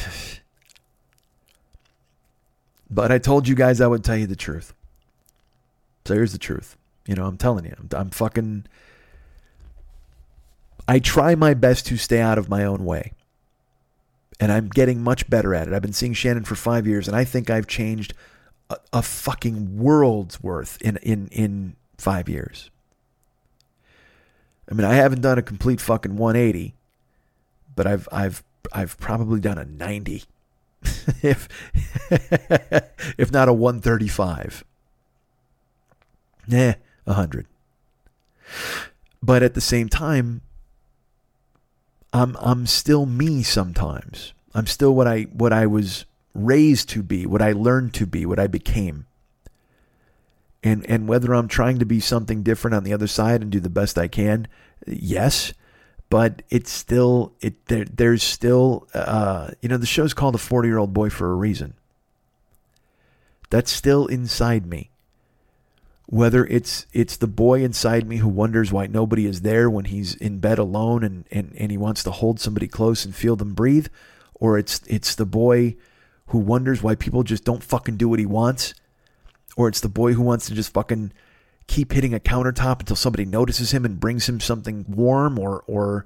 but 2.89 3.11
I 3.11 3.17
told 3.17 3.47
you 3.47 3.55
guys 3.55 3.81
I 3.81 3.87
would 3.87 4.03
tell 4.03 4.17
you 4.17 4.27
the 4.27 4.35
truth. 4.35 4.73
So 6.05 6.13
here's 6.13 6.31
the 6.31 6.37
truth. 6.37 6.77
You 7.05 7.15
know, 7.15 7.25
I'm 7.25 7.37
telling 7.37 7.65
you, 7.65 7.73
I'm, 7.77 7.89
I'm 7.93 8.09
fucking. 8.11 8.65
I 10.87 10.99
try 10.99 11.35
my 11.35 11.53
best 11.53 11.85
to 11.87 11.97
stay 11.97 12.21
out 12.21 12.37
of 12.37 12.49
my 12.49 12.63
own 12.63 12.85
way. 12.85 13.13
And 14.39 14.51
I'm 14.51 14.69
getting 14.69 15.01
much 15.01 15.29
better 15.29 15.55
at 15.55 15.67
it. 15.67 15.73
I've 15.73 15.81
been 15.81 15.93
seeing 15.93 16.13
Shannon 16.13 16.43
for 16.43 16.55
five 16.55 16.85
years, 16.85 17.07
and 17.07 17.17
I 17.17 17.23
think 17.23 17.49
I've 17.49 17.67
changed 17.67 18.13
a, 18.69 18.77
a 18.93 19.01
fucking 19.01 19.77
world's 19.77 20.43
worth 20.43 20.79
in, 20.81 20.97
in, 20.97 21.27
in 21.29 21.75
five 21.97 22.29
years. 22.29 22.69
I 24.69 24.73
mean, 24.73 24.85
I 24.85 24.93
haven't 24.95 25.21
done 25.21 25.37
a 25.37 25.41
complete 25.41 25.79
fucking 25.79 26.17
180, 26.17 26.75
but 27.75 27.87
I've 27.87 28.07
I've 28.11 28.43
I've 28.73 28.97
probably 28.99 29.39
done 29.39 29.57
a 29.57 29.65
90. 29.65 30.23
if 31.23 31.47
if 33.17 33.31
not 33.31 33.47
a 33.47 33.53
135. 33.53 34.63
Yeah, 36.47 36.75
100. 37.05 37.45
But 39.21 39.43
at 39.43 39.53
the 39.53 39.61
same 39.61 39.89
time, 39.89 40.41
I'm 42.13 42.35
I'm 42.39 42.65
still 42.65 43.05
me 43.05 43.43
sometimes. 43.43 44.33
I'm 44.53 44.67
still 44.67 44.93
what 44.93 45.07
I 45.07 45.23
what 45.23 45.53
I 45.53 45.65
was 45.65 46.05
raised 46.33 46.89
to 46.89 47.03
be, 47.03 47.25
what 47.25 47.41
I 47.41 47.51
learned 47.51 47.93
to 47.95 48.05
be, 48.05 48.25
what 48.25 48.39
I 48.39 48.47
became. 48.47 49.05
And 50.63 50.85
and 50.89 51.07
whether 51.07 51.33
I'm 51.33 51.47
trying 51.47 51.79
to 51.79 51.85
be 51.85 51.99
something 51.99 52.43
different 52.43 52.75
on 52.75 52.83
the 52.83 52.93
other 52.93 53.07
side 53.07 53.41
and 53.41 53.51
do 53.51 53.59
the 53.59 53.69
best 53.69 53.97
I 53.97 54.07
can, 54.07 54.47
yes, 54.85 55.53
but 56.09 56.41
it's 56.49 56.71
still 56.71 57.33
it 57.41 57.65
there, 57.67 57.85
there's 57.85 58.23
still 58.23 58.87
uh, 58.93 59.51
you 59.61 59.69
know 59.69 59.77
the 59.77 59.85
show's 59.85 60.13
called 60.13 60.35
a 60.35 60.39
40 60.39 60.67
year 60.67 60.77
old 60.77 60.93
boy 60.93 61.09
for 61.09 61.31
a 61.31 61.35
reason. 61.35 61.73
That's 63.49 63.71
still 63.71 64.07
inside 64.07 64.65
me. 64.65 64.89
Whether 66.05 66.45
it's 66.45 66.85
it's 66.93 67.17
the 67.17 67.27
boy 67.27 67.63
inside 67.63 68.07
me 68.07 68.17
who 68.17 68.29
wonders 68.29 68.71
why 68.71 68.87
nobody 68.87 69.25
is 69.25 69.41
there 69.41 69.69
when 69.69 69.85
he's 69.85 70.15
in 70.15 70.39
bed 70.39 70.57
alone 70.57 71.03
and, 71.03 71.25
and, 71.31 71.53
and 71.57 71.69
he 71.69 71.77
wants 71.77 72.01
to 72.03 72.11
hold 72.11 72.39
somebody 72.39 72.67
close 72.67 73.03
and 73.03 73.13
feel 73.13 73.35
them 73.35 73.53
breathe 73.53 73.87
or 74.33 74.57
it's 74.57 74.81
it's 74.87 75.15
the 75.15 75.25
boy 75.25 75.75
who 76.27 76.37
wonders 76.37 76.81
why 76.81 76.95
people 76.95 77.23
just 77.23 77.43
don't 77.43 77.63
fucking 77.63 77.97
do 77.97 78.07
what 78.07 78.19
he 78.19 78.25
wants 78.25 78.73
or 79.57 79.67
it's 79.67 79.81
the 79.81 79.89
boy 79.89 80.13
who 80.13 80.21
wants 80.21 80.45
to 80.47 80.55
just 80.55 80.71
fucking 80.71 81.11
keep 81.65 81.91
hitting 81.91 82.13
a 82.13 82.19
countertop 82.19 82.79
until 82.79 82.95
somebody 82.95 83.25
notices 83.25 83.71
him 83.71 83.83
and 83.83 83.99
brings 83.99 84.29
him 84.29 84.39
something 84.39 84.85
warm 84.87 85.37
or 85.37 85.63
or 85.67 86.05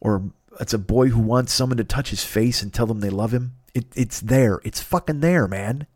or 0.00 0.30
it's 0.60 0.72
a 0.72 0.78
boy 0.78 1.08
who 1.08 1.20
wants 1.20 1.52
someone 1.52 1.76
to 1.76 1.84
touch 1.84 2.10
his 2.10 2.24
face 2.24 2.62
and 2.62 2.72
tell 2.72 2.86
them 2.86 3.00
they 3.00 3.10
love 3.10 3.32
him. 3.32 3.56
It, 3.74 3.86
it's 3.94 4.20
there. 4.20 4.60
It's 4.64 4.80
fucking 4.80 5.20
there, 5.20 5.46
man. 5.48 5.86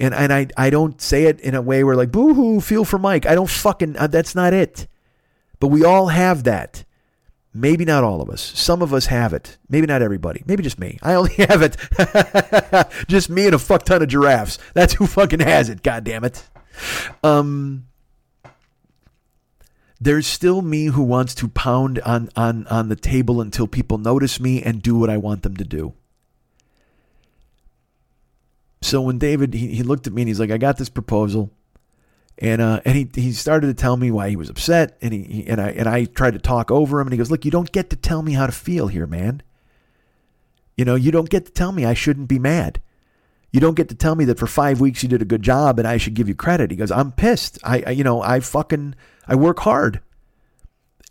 And 0.00 0.12
and 0.12 0.32
I 0.32 0.48
I 0.56 0.70
don't 0.70 1.00
say 1.00 1.24
it 1.24 1.40
in 1.40 1.54
a 1.54 1.62
way 1.62 1.84
where 1.84 1.96
like 1.96 2.10
boo 2.10 2.34
hoo 2.34 2.60
feel 2.60 2.84
for 2.84 2.98
Mike. 2.98 3.26
I 3.26 3.34
don't 3.34 3.48
fucking 3.48 3.96
uh, 3.96 4.08
that's 4.08 4.34
not 4.34 4.52
it. 4.52 4.88
But 5.60 5.68
we 5.68 5.84
all 5.84 6.08
have 6.08 6.42
that. 6.44 6.84
Maybe 7.54 7.84
not 7.84 8.02
all 8.02 8.22
of 8.22 8.30
us. 8.30 8.40
Some 8.40 8.80
of 8.80 8.94
us 8.94 9.06
have 9.06 9.34
it. 9.34 9.58
Maybe 9.68 9.86
not 9.86 10.00
everybody. 10.00 10.42
Maybe 10.46 10.62
just 10.62 10.78
me. 10.78 10.98
I 11.02 11.14
only 11.14 11.34
have 11.38 11.62
it. 11.62 11.76
just 13.08 13.28
me 13.28 13.46
and 13.46 13.54
a 13.54 13.58
fuck 13.58 13.84
ton 13.84 14.02
of 14.02 14.08
giraffes. 14.08 14.58
That's 14.72 14.94
who 14.94 15.06
fucking 15.06 15.40
has 15.40 15.68
it. 15.68 15.82
God 15.82 16.04
damn 16.04 16.24
it. 16.24 16.48
Um 17.22 17.86
there's 20.00 20.26
still 20.26 20.62
me 20.62 20.86
who 20.86 21.02
wants 21.02 21.32
to 21.36 21.46
pound 21.46 22.00
on, 22.00 22.28
on, 22.34 22.66
on 22.66 22.88
the 22.88 22.96
table 22.96 23.40
until 23.40 23.68
people 23.68 23.98
notice 23.98 24.40
me 24.40 24.60
and 24.60 24.82
do 24.82 24.96
what 24.96 25.08
I 25.08 25.16
want 25.16 25.44
them 25.44 25.56
to 25.58 25.64
do. 25.64 25.92
So 28.80 29.00
when 29.00 29.18
David 29.18 29.54
he, 29.54 29.68
he 29.68 29.84
looked 29.84 30.08
at 30.08 30.12
me 30.12 30.22
and 30.22 30.28
he's 30.28 30.40
like, 30.40 30.50
I 30.50 30.58
got 30.58 30.76
this 30.76 30.88
proposal. 30.88 31.52
And 32.38 32.60
uh, 32.60 32.80
and 32.84 32.96
he, 32.96 33.08
he 33.14 33.32
started 33.32 33.68
to 33.68 33.74
tell 33.74 33.96
me 33.96 34.10
why 34.10 34.28
he 34.30 34.36
was 34.36 34.48
upset 34.48 34.96
and 35.00 35.12
he, 35.12 35.22
he 35.22 35.46
and 35.46 35.60
I 35.60 35.70
and 35.70 35.88
I 35.88 36.06
tried 36.06 36.32
to 36.32 36.40
talk 36.40 36.70
over 36.70 37.00
him 37.00 37.06
and 37.06 37.12
he 37.12 37.18
goes, 37.18 37.30
Look, 37.30 37.44
you 37.44 37.50
don't 37.50 37.70
get 37.70 37.90
to 37.90 37.96
tell 37.96 38.22
me 38.22 38.32
how 38.32 38.46
to 38.46 38.52
feel 38.52 38.88
here, 38.88 39.06
man. 39.06 39.42
You 40.76 40.84
know, 40.84 40.94
you 40.94 41.10
don't 41.10 41.28
get 41.28 41.46
to 41.46 41.52
tell 41.52 41.72
me 41.72 41.84
I 41.84 41.94
shouldn't 41.94 42.28
be 42.28 42.38
mad. 42.38 42.80
You 43.52 43.60
don't 43.60 43.76
get 43.76 43.90
to 43.90 43.94
tell 43.94 44.14
me 44.14 44.24
that 44.24 44.38
for 44.38 44.46
five 44.46 44.80
weeks 44.80 45.02
you 45.02 45.08
did 45.08 45.20
a 45.20 45.26
good 45.26 45.42
job 45.42 45.78
and 45.78 45.86
I 45.86 45.98
should 45.98 46.14
give 46.14 46.26
you 46.26 46.34
credit. 46.34 46.70
He 46.70 46.76
goes, 46.76 46.90
I'm 46.90 47.12
pissed. 47.12 47.58
I, 47.62 47.82
I 47.86 47.90
you 47.90 48.02
know, 48.02 48.22
I 48.22 48.40
fucking 48.40 48.94
I 49.28 49.34
work 49.34 49.60
hard. 49.60 50.00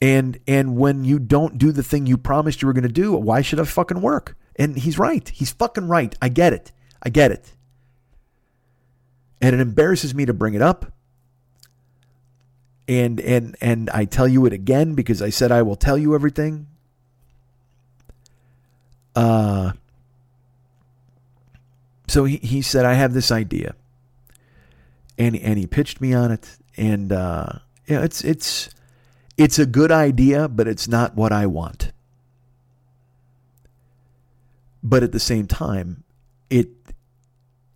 And 0.01 0.39
and 0.47 0.75
when 0.75 1.05
you 1.05 1.19
don't 1.19 1.59
do 1.59 1.71
the 1.71 1.83
thing 1.83 2.07
you 2.07 2.17
promised 2.17 2.61
you 2.61 2.67
were 2.67 2.73
going 2.73 2.83
to 2.83 2.89
do, 2.89 3.13
why 3.13 3.41
should 3.41 3.59
I 3.59 3.63
fucking 3.63 4.01
work? 4.01 4.35
And 4.55 4.75
he's 4.77 4.97
right. 4.97 5.29
He's 5.29 5.51
fucking 5.51 5.87
right. 5.87 6.15
I 6.21 6.29
get 6.29 6.53
it. 6.53 6.71
I 7.03 7.09
get 7.09 7.31
it. 7.31 7.53
And 9.39 9.55
it 9.55 9.61
embarrasses 9.61 10.13
me 10.13 10.25
to 10.25 10.33
bring 10.33 10.55
it 10.55 10.61
up. 10.61 10.91
And 12.91 13.21
and 13.21 13.55
and 13.61 13.89
I 13.91 14.03
tell 14.03 14.27
you 14.27 14.45
it 14.45 14.51
again 14.51 14.95
because 14.95 15.21
I 15.21 15.29
said 15.29 15.49
I 15.49 15.61
will 15.61 15.77
tell 15.77 15.97
you 15.97 16.13
everything. 16.13 16.67
Uh 19.15 19.71
so 22.09 22.25
he, 22.25 22.35
he 22.37 22.61
said 22.61 22.83
I 22.83 22.95
have 22.95 23.13
this 23.13 23.31
idea. 23.31 23.75
And 25.17 25.37
and 25.37 25.57
he 25.57 25.67
pitched 25.67 26.01
me 26.01 26.13
on 26.13 26.31
it 26.31 26.57
and 26.75 27.13
uh 27.13 27.59
yeah, 27.87 28.01
it's 28.01 28.25
it's 28.25 28.69
it's 29.37 29.57
a 29.57 29.65
good 29.65 29.93
idea, 29.93 30.49
but 30.49 30.67
it's 30.67 30.89
not 30.89 31.15
what 31.15 31.31
I 31.31 31.45
want. 31.45 31.93
But 34.83 35.01
at 35.01 35.13
the 35.13 35.19
same 35.19 35.47
time, 35.47 36.03
it 36.49 36.71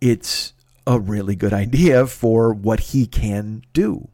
it's 0.02 0.52
a 0.86 1.00
really 1.00 1.36
good 1.36 1.54
idea 1.54 2.06
for 2.06 2.52
what 2.52 2.80
he 2.92 3.06
can 3.06 3.64
do. 3.72 4.10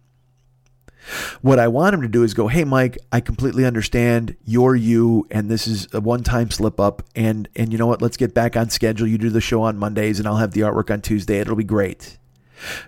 What 1.41 1.59
I 1.59 1.69
want 1.69 1.95
him 1.95 2.03
to 2.03 2.09
do 2.09 2.23
is 2.23 2.33
go, 2.35 2.49
"Hey 2.49 2.65
Mike, 2.65 2.97
I 3.11 3.21
completely 3.21 3.65
understand 3.65 4.37
you're 4.45 4.77
you 4.77 5.27
and 5.31 5.51
this 5.51 5.67
is 5.67 5.89
a 5.93 6.01
one-time 6.01 6.51
slip 6.51 6.79
up 6.79 7.03
and 7.17 7.49
and 7.57 7.73
you 7.73 7.79
know 7.79 7.87
what? 7.87 8.01
Let's 8.01 8.17
get 8.17 8.35
back 8.35 8.57
on 8.57 8.71
schedule. 8.71 9.07
You 9.07 9.19
do 9.19 9.31
the 9.31 9.41
show 9.41 9.63
on 9.63 9.79
Mondays 9.79 10.19
and 10.19 10.29
I'll 10.29 10.37
have 10.37 10.53
the 10.53 10.61
artwork 10.61 10.93
on 10.93 11.01
Tuesday. 11.01 11.39
It'll 11.39 11.57
be 11.57 11.65
great." 11.65 12.19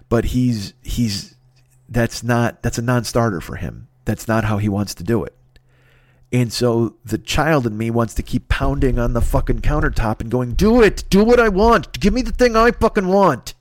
But 0.08 0.26
he's 0.26 0.74
he's 0.82 1.34
that's 1.88 2.22
not 2.22 2.62
that's 2.62 2.78
a 2.78 2.82
non-starter 2.82 3.40
for 3.40 3.56
him. 3.56 3.88
That's 4.04 4.28
not 4.28 4.44
how 4.44 4.58
he 4.58 4.68
wants 4.68 4.94
to 4.94 5.04
do 5.04 5.24
it. 5.24 5.34
And 6.32 6.52
so 6.52 6.96
the 7.04 7.18
child 7.18 7.66
in 7.66 7.78
me 7.78 7.90
wants 7.90 8.14
to 8.14 8.22
keep 8.22 8.48
pounding 8.48 8.98
on 8.98 9.12
the 9.12 9.20
fucking 9.20 9.60
countertop 9.60 10.20
and 10.20 10.30
going, 10.30 10.54
"Do 10.54 10.82
it. 10.82 11.04
Do 11.10 11.24
what 11.24 11.40
I 11.40 11.48
want. 11.48 11.98
Give 12.00 12.12
me 12.12 12.22
the 12.22 12.32
thing 12.32 12.56
I 12.56 12.70
fucking 12.70 13.08
want." 13.08 13.54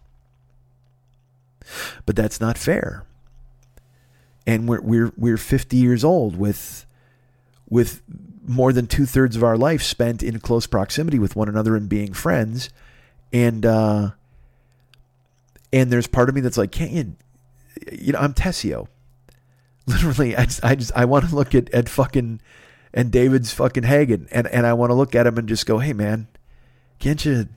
But 2.05 2.15
that's 2.15 2.41
not 2.41 2.57
fair. 2.57 3.03
And 4.45 4.67
we're 4.67 4.81
we're 4.81 5.13
we're 5.15 5.37
50 5.37 5.77
years 5.77 6.03
old 6.03 6.35
with 6.35 6.85
with 7.69 8.01
more 8.45 8.73
than 8.73 8.87
two 8.87 9.05
thirds 9.05 9.35
of 9.35 9.43
our 9.43 9.57
life 9.57 9.81
spent 9.81 10.21
in 10.21 10.39
close 10.39 10.67
proximity 10.67 11.17
with 11.17 11.35
one 11.35 11.47
another 11.47 11.75
and 11.75 11.87
being 11.87 12.13
friends. 12.13 12.69
And 13.31 13.65
uh 13.65 14.11
and 15.71 15.91
there's 15.91 16.07
part 16.07 16.29
of 16.29 16.35
me 16.35 16.41
that's 16.41 16.57
like, 16.57 16.71
can't 16.71 16.91
you 16.91 17.15
you 17.91 18.13
know, 18.13 18.19
I'm 18.19 18.33
Tessio. 18.33 18.87
Literally, 19.85 20.35
I 20.37 20.45
just, 20.45 20.63
I 20.63 20.75
just, 20.75 20.91
I 20.95 21.05
want 21.05 21.27
to 21.27 21.35
look 21.35 21.53
at, 21.53 21.69
at 21.73 21.89
fucking, 21.89 22.39
and 22.93 23.11
David's 23.11 23.51
fucking 23.51 23.83
Hagen, 23.83 24.27
and, 24.31 24.47
and 24.47 24.65
I 24.65 24.73
want 24.73 24.91
to 24.91 24.93
look 24.93 25.15
at 25.15 25.27
him 25.27 25.37
and 25.37 25.49
just 25.49 25.65
go, 25.65 25.79
hey 25.79 25.93
man, 25.93 26.27
can't 26.99 27.23
you, 27.25 27.47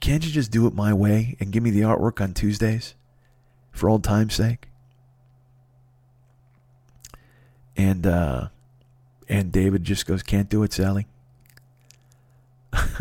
can't 0.00 0.24
you 0.24 0.32
just 0.32 0.50
do 0.50 0.66
it 0.66 0.74
my 0.74 0.92
way 0.92 1.36
and 1.38 1.52
give 1.52 1.62
me 1.62 1.70
the 1.70 1.82
artwork 1.82 2.20
on 2.20 2.34
Tuesdays 2.34 2.94
for 3.70 3.88
old 3.88 4.02
time's 4.02 4.34
sake? 4.34 4.69
And 7.80 8.06
uh 8.06 8.48
and 9.26 9.50
David 9.50 9.84
just 9.84 10.04
goes, 10.04 10.22
Can't 10.22 10.50
do 10.50 10.62
it, 10.62 10.72
Sally. 10.74 11.06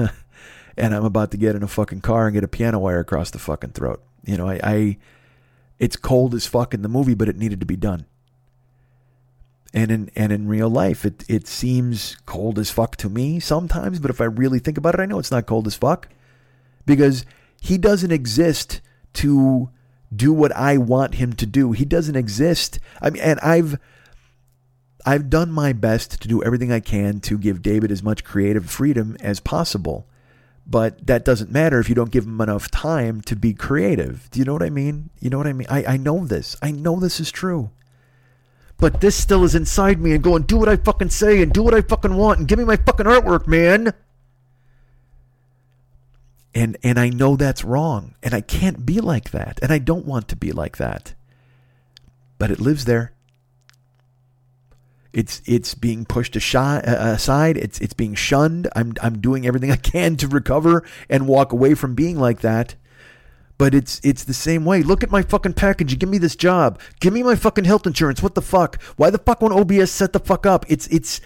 and 0.78 0.96
I'm 0.96 1.04
about 1.04 1.32
to 1.32 1.38
get 1.38 1.56
in 1.56 1.64
a 1.64 1.68
fucking 1.68 2.00
car 2.00 2.28
and 2.28 2.34
get 2.34 2.46
a 2.46 2.48
piano 2.48 2.80
wire 2.80 3.02
across 3.02 3.30
the 3.30 3.40
fucking 3.40 3.72
throat. 3.72 4.02
You 4.24 4.38
know, 4.38 4.48
I, 4.48 4.60
I 4.64 4.98
it's 5.80 5.98
cold 5.98 6.34
as 6.34 6.46
fuck 6.46 6.74
in 6.74 6.82
the 6.82 6.88
movie, 6.88 7.14
but 7.14 7.28
it 7.28 7.38
needed 7.38 7.60
to 7.60 7.66
be 7.66 7.76
done. 7.76 8.06
And 9.74 9.92
in 9.92 10.12
and 10.16 10.32
in 10.32 10.48
real 10.48 10.70
life, 10.70 11.04
it 11.04 11.26
it 11.28 11.46
seems 11.46 12.16
cold 12.26 12.58
as 12.58 12.72
fuck 12.72 12.96
to 12.98 13.10
me 13.10 13.42
sometimes, 13.42 14.00
but 14.00 14.10
if 14.10 14.22
I 14.22 14.26
really 14.26 14.60
think 14.60 14.78
about 14.78 14.96
it, 14.96 15.02
I 15.02 15.06
know 15.06 15.20
it's 15.20 15.32
not 15.32 15.46
cold 15.46 15.68
as 15.68 15.76
fuck. 15.76 16.08
Because 16.86 17.26
he 17.60 17.78
doesn't 17.78 18.12
exist 18.12 18.80
to 19.16 19.70
do 20.16 20.32
what 20.32 20.56
I 20.56 20.78
want 20.78 21.16
him 21.16 21.34
to 21.34 21.46
do. 21.46 21.74
He 21.74 21.84
doesn't 21.84 22.16
exist. 22.16 22.80
I 23.02 23.10
mean, 23.10 23.22
and 23.22 23.40
I've 23.42 23.78
I've 25.06 25.30
done 25.30 25.52
my 25.52 25.74
best 25.74 26.22
to 26.22 26.28
do 26.28 26.44
everything 26.44 26.72
I 26.72 26.80
can 26.80 27.20
to 27.22 27.38
give 27.38 27.62
David 27.62 27.92
as 27.92 28.04
much 28.04 28.24
creative 28.24 28.70
freedom 28.70 29.16
as 29.22 29.40
possible. 29.40 30.08
But 30.68 31.08
that 31.08 31.26
doesn't 31.26 31.52
matter 31.52 31.80
if 31.80 31.90
you 31.90 31.96
don't 31.96 32.12
give 32.12 32.26
him 32.26 32.40
enough 32.42 32.70
time 32.70 33.22
to 33.22 33.36
be 33.36 33.54
creative. 33.54 34.30
Do 34.30 34.40
you 34.40 34.46
know 34.46 34.54
what 34.54 34.62
I 34.64 34.70
mean? 34.70 35.10
You 35.20 35.30
know 35.30 35.38
what 35.38 35.48
I 35.48 35.54
mean? 35.54 35.68
I, 35.70 35.84
I 35.84 35.98
know 35.98 36.26
this. 36.26 36.56
I 36.62 36.72
know 36.72 37.00
this 37.00 37.20
is 37.20 37.32
true. 37.32 37.72
But 38.78 39.02
this 39.02 39.16
still 39.16 39.44
is 39.44 39.56
inside 39.56 40.00
me 40.00 40.14
and 40.14 40.24
going, 40.24 40.44
do 40.44 40.58
what 40.58 40.70
I 40.70 40.78
fucking 40.78 41.10
say 41.10 41.42
and 41.42 41.52
do 41.52 41.64
what 41.64 41.74
I 41.74 41.82
fucking 41.82 42.16
want 42.16 42.40
and 42.40 42.48
give 42.48 42.60
me 42.60 42.66
my 42.66 42.78
fucking 42.78 43.08
artwork, 43.08 43.48
man. 43.48 43.94
And 46.54 46.78
and 46.84 47.00
I 47.00 47.10
know 47.10 47.36
that's 47.36 47.64
wrong. 47.64 48.16
And 48.24 48.34
I 48.34 48.42
can't 48.42 48.86
be 48.86 49.02
like 49.02 49.32
that. 49.32 49.60
And 49.62 49.72
I 49.72 49.80
don't 49.80 50.06
want 50.06 50.28
to 50.30 50.36
be 50.36 50.52
like 50.52 50.78
that. 50.78 51.14
But 52.38 52.52
it 52.52 52.60
lives 52.60 52.86
there. 52.86 53.14
It's 55.12 55.42
it's 55.46 55.74
being 55.74 56.06
pushed 56.06 56.36
uh, 56.36 56.82
aside. 56.86 57.58
It's 57.58 57.80
it's 57.80 57.94
being 57.94 58.16
shunned. 58.16 58.68
I'm 58.76 58.94
I'm 59.02 59.20
doing 59.20 59.48
everything 59.48 59.72
I 59.72 59.76
can 59.76 60.16
to 60.18 60.28
recover 60.28 60.84
and 61.10 61.28
walk 61.28 61.52
away 61.52 61.74
from 61.74 61.96
being 61.96 62.20
like 62.20 62.42
that. 62.42 62.76
But 63.58 63.74
it's 63.74 64.00
it's 64.04 64.24
the 64.24 64.34
same 64.34 64.64
way. 64.66 64.84
Look 64.84 65.04
at 65.04 65.12
my 65.12 65.22
fucking 65.22 65.54
package. 65.54 65.92
You 65.92 65.98
give 65.98 66.10
me 66.10 66.18
this 66.18 66.36
job. 66.36 66.80
Give 67.00 67.14
me 67.14 67.24
my 67.24 67.36
fucking 67.36 67.66
health 67.66 67.86
insurance. 67.86 68.24
What 68.24 68.36
the 68.36 68.42
fuck? 68.42 68.82
Why 68.96 69.10
the 69.10 69.18
fuck 69.18 69.42
won't 69.42 69.54
OBS 69.54 69.92
set 69.92 70.14
the 70.14 70.20
fuck 70.20 70.46
up? 70.46 70.66
It's 70.70 70.88
it's 70.88 71.20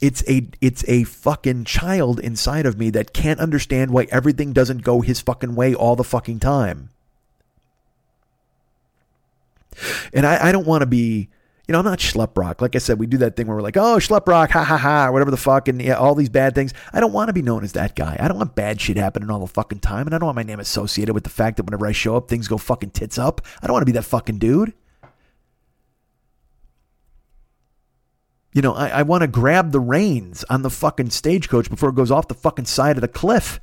it's 0.00 0.22
a 0.28 0.48
it's 0.60 0.84
a 0.86 1.04
fucking 1.04 1.64
child 1.64 2.20
inside 2.20 2.66
of 2.66 2.78
me 2.78 2.90
that 2.90 3.12
can't 3.12 3.40
understand 3.40 3.92
why 3.92 4.06
everything 4.10 4.52
doesn't 4.52 4.82
go 4.82 5.00
his 5.00 5.20
fucking 5.20 5.54
way 5.54 5.74
all 5.74 5.96
the 5.96 6.04
fucking 6.04 6.40
time. 6.40 6.90
And 10.12 10.26
I, 10.26 10.48
I 10.48 10.52
don't 10.52 10.66
want 10.66 10.82
to 10.82 10.86
be 10.86 11.30
you 11.68 11.72
know, 11.72 11.78
I'm 11.78 11.84
not 11.84 12.00
Schleprock. 12.00 12.60
Like 12.60 12.74
I 12.74 12.78
said, 12.78 12.98
we 12.98 13.06
do 13.06 13.18
that 13.18 13.36
thing 13.36 13.46
where 13.46 13.56
we're 13.56 13.62
like, 13.62 13.76
oh, 13.76 13.98
Schleprock, 13.98 14.50
ha 14.50 14.64
ha 14.64 14.76
ha, 14.76 15.10
whatever 15.12 15.30
the 15.30 15.36
fuck, 15.36 15.68
and 15.68 15.80
yeah, 15.80 15.94
all 15.94 16.14
these 16.14 16.28
bad 16.28 16.54
things. 16.54 16.74
I 16.92 16.98
don't 16.98 17.12
want 17.12 17.28
to 17.28 17.32
be 17.32 17.42
known 17.42 17.62
as 17.62 17.72
that 17.72 17.94
guy. 17.94 18.16
I 18.18 18.26
don't 18.26 18.36
want 18.36 18.56
bad 18.56 18.80
shit 18.80 18.96
happening 18.96 19.30
all 19.30 19.38
the 19.38 19.46
fucking 19.46 19.78
time, 19.78 20.06
and 20.06 20.14
I 20.14 20.18
don't 20.18 20.26
want 20.26 20.36
my 20.36 20.42
name 20.42 20.58
associated 20.58 21.14
with 21.14 21.22
the 21.24 21.30
fact 21.30 21.56
that 21.58 21.64
whenever 21.64 21.86
I 21.86 21.92
show 21.92 22.16
up, 22.16 22.28
things 22.28 22.48
go 22.48 22.58
fucking 22.58 22.90
tits 22.90 23.16
up. 23.16 23.42
I 23.62 23.66
don't 23.66 23.74
want 23.74 23.82
to 23.82 23.92
be 23.92 23.92
that 23.92 24.04
fucking 24.04 24.38
dude. 24.38 24.72
You 28.52 28.60
know, 28.60 28.74
I, 28.74 28.88
I 28.88 29.02
want 29.02 29.22
to 29.22 29.28
grab 29.28 29.70
the 29.70 29.80
reins 29.80 30.44
on 30.50 30.62
the 30.62 30.70
fucking 30.70 31.10
stagecoach 31.10 31.70
before 31.70 31.88
it 31.90 31.94
goes 31.94 32.10
off 32.10 32.28
the 32.28 32.34
fucking 32.34 32.66
side 32.66 32.96
of 32.96 33.00
the 33.00 33.08
cliff. 33.08 33.60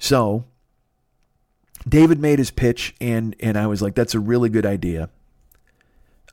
So, 0.00 0.46
David 1.88 2.20
made 2.20 2.38
his 2.38 2.50
pitch 2.50 2.94
and 3.00 3.34
and 3.40 3.56
I 3.56 3.66
was 3.66 3.82
like 3.82 3.94
that's 3.94 4.14
a 4.14 4.20
really 4.20 4.48
good 4.48 4.66
idea. 4.66 5.10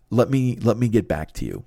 Let 0.10 0.30
me 0.30 0.56
let 0.56 0.78
me 0.78 0.88
get 0.88 1.08
back 1.08 1.32
to 1.34 1.46
you. 1.46 1.66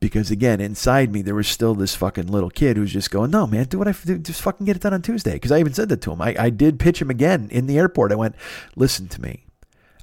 Because 0.00 0.30
again, 0.30 0.60
inside 0.60 1.12
me 1.12 1.22
there 1.22 1.34
was 1.34 1.48
still 1.48 1.74
this 1.74 1.96
fucking 1.96 2.28
little 2.28 2.50
kid 2.50 2.76
who's 2.76 2.92
just 2.92 3.10
going, 3.10 3.30
"No, 3.30 3.46
man, 3.46 3.64
do 3.64 3.78
what 3.78 3.88
I 3.88 3.94
do, 4.04 4.18
just 4.18 4.42
fucking 4.42 4.64
get 4.64 4.76
it 4.76 4.82
done 4.82 4.94
on 4.94 5.02
Tuesday." 5.02 5.32
Because 5.32 5.50
I 5.50 5.58
even 5.58 5.74
said 5.74 5.88
that 5.88 6.00
to 6.02 6.12
him. 6.12 6.22
I, 6.22 6.36
I 6.38 6.50
did 6.50 6.78
pitch 6.78 7.02
him 7.02 7.10
again 7.10 7.48
in 7.50 7.66
the 7.66 7.78
airport. 7.78 8.12
I 8.12 8.16
went, 8.16 8.36
"Listen 8.76 9.08
to 9.08 9.20
me, 9.20 9.46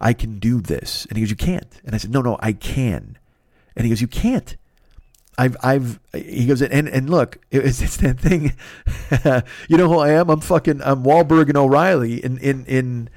I 0.01 0.13
can 0.13 0.37
do 0.37 0.59
this," 0.59 1.05
and 1.05 1.17
he 1.17 1.23
goes, 1.23 1.29
"You 1.29 1.37
can't." 1.37 1.79
And 1.85 1.95
I 1.95 1.97
said, 1.97 2.11
"No, 2.11 2.21
no, 2.21 2.37
I 2.41 2.51
can." 2.51 3.17
And 3.75 3.85
he 3.85 3.89
goes, 3.89 4.01
"You 4.01 4.07
can't." 4.07 4.57
I've, 5.37 5.57
I've, 5.61 5.99
he 6.13 6.45
goes, 6.45 6.61
and, 6.61 6.87
and 6.87 7.09
look, 7.09 7.39
it's, 7.51 7.81
it's 7.81 7.97
that 7.97 8.19
thing. 8.19 8.53
you 9.69 9.77
know 9.77 9.89
who 9.89 9.99
I 9.99 10.11
am? 10.11 10.29
I'm 10.29 10.41
fucking, 10.41 10.81
I'm 10.81 11.03
Wahlberg 11.03 11.49
and 11.49 11.57
O'Reilly 11.57 12.23
in, 12.23 12.37
in, 12.39 12.65
in, 12.65 13.09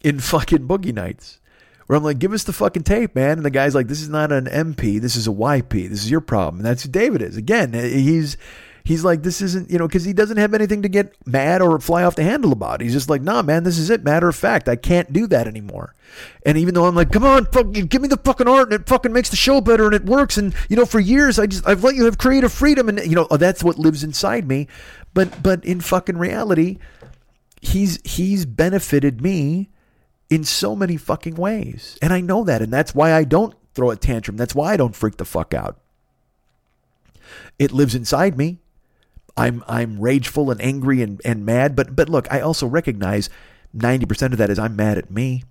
in 0.00 0.20
fucking 0.20 0.68
Boogie 0.68 0.94
Nights. 0.94 1.40
Where 1.86 1.96
I'm 1.96 2.04
like, 2.04 2.18
give 2.18 2.34
us 2.34 2.44
the 2.44 2.52
fucking 2.52 2.82
tape, 2.82 3.14
man. 3.14 3.38
And 3.38 3.46
the 3.46 3.50
guy's 3.50 3.74
like, 3.74 3.88
this 3.88 4.02
is 4.02 4.10
not 4.10 4.30
an 4.30 4.44
MP. 4.44 5.00
This 5.00 5.16
is 5.16 5.26
a 5.26 5.30
YP. 5.30 5.88
This 5.88 6.04
is 6.04 6.10
your 6.10 6.20
problem. 6.20 6.56
And 6.56 6.66
that's 6.66 6.82
who 6.82 6.90
David 6.90 7.22
is. 7.22 7.38
Again, 7.38 7.72
he's, 7.72 8.36
he's 8.84 9.04
like, 9.04 9.22
this 9.22 9.40
isn't, 9.40 9.70
you 9.70 9.78
know, 9.78 9.86
because 9.86 10.04
he 10.04 10.12
doesn't 10.12 10.36
have 10.36 10.54
anything 10.54 10.82
to 10.82 10.88
get 10.88 11.14
mad 11.26 11.60
or 11.60 11.78
fly 11.78 12.02
off 12.02 12.14
the 12.14 12.22
handle 12.22 12.52
about. 12.52 12.80
He's 12.80 12.92
just 12.92 13.10
like, 13.10 13.22
nah, 13.22 13.42
man, 13.42 13.64
this 13.64 13.78
is 13.78 13.90
it. 13.90 14.04
Matter 14.04 14.28
of 14.28 14.36
fact, 14.36 14.68
I 14.68 14.76
can't 14.76 15.12
do 15.12 15.26
that 15.28 15.46
anymore. 15.46 15.94
And 16.44 16.56
even 16.56 16.74
though 16.74 16.86
I'm 16.86 16.94
like, 16.94 17.12
come 17.12 17.24
on, 17.24 17.46
fuck, 17.46 17.72
give 17.72 18.00
me 18.00 18.08
the 18.08 18.16
fucking 18.16 18.48
art, 18.48 18.72
and 18.72 18.80
it 18.80 18.88
fucking 18.88 19.12
makes 19.12 19.30
the 19.30 19.36
show 19.36 19.60
better, 19.60 19.86
and 19.86 19.94
it 19.94 20.04
works. 20.04 20.38
And 20.38 20.54
you 20.68 20.76
know, 20.76 20.86
for 20.86 21.00
years, 21.00 21.38
I 21.38 21.46
just 21.46 21.66
I've 21.66 21.84
let 21.84 21.94
you 21.94 22.04
have 22.06 22.18
creative 22.18 22.52
freedom, 22.52 22.88
and 22.88 22.98
you 23.04 23.14
know, 23.14 23.26
uh, 23.30 23.36
that's 23.36 23.62
what 23.62 23.78
lives 23.78 24.02
inside 24.02 24.48
me. 24.48 24.68
But 25.14 25.42
but 25.42 25.64
in 25.64 25.80
fucking 25.80 26.18
reality, 26.18 26.78
he's 27.60 28.00
he's 28.04 28.46
benefited 28.46 29.20
me 29.20 29.70
in 30.30 30.44
so 30.44 30.74
many 30.74 30.96
fucking 30.96 31.34
ways, 31.34 31.98
and 32.00 32.12
I 32.12 32.20
know 32.20 32.44
that, 32.44 32.62
and 32.62 32.72
that's 32.72 32.94
why 32.94 33.12
I 33.12 33.24
don't 33.24 33.54
throw 33.74 33.90
a 33.90 33.96
tantrum. 33.96 34.36
That's 34.36 34.54
why 34.54 34.72
I 34.72 34.76
don't 34.76 34.96
freak 34.96 35.16
the 35.16 35.24
fuck 35.24 35.54
out. 35.54 35.78
It 37.58 37.72
lives 37.72 37.94
inside 37.94 38.36
me. 38.36 38.58
I'm 39.38 39.62
I'm 39.68 40.00
rageful 40.00 40.50
and 40.50 40.60
angry 40.60 41.00
and, 41.00 41.22
and 41.24 41.46
mad, 41.46 41.76
but 41.76 41.94
but 41.94 42.08
look, 42.08 42.30
I 42.30 42.40
also 42.40 42.66
recognize 42.66 43.30
90% 43.76 44.32
of 44.32 44.38
that 44.38 44.50
is 44.50 44.58
I'm 44.58 44.74
mad 44.74 44.98
at 44.98 45.10
me. 45.10 45.44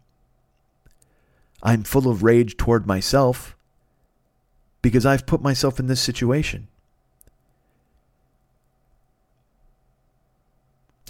I'm 1.64 1.84
full 1.84 2.09
of 2.09 2.22
rage 2.22 2.57
toward 2.57 2.85
myself 2.85 3.55
because 4.81 5.05
I've 5.05 5.26
put 5.26 5.41
myself 5.41 5.80
in 5.80 5.88
this 5.88 6.01
situation. 6.01 6.68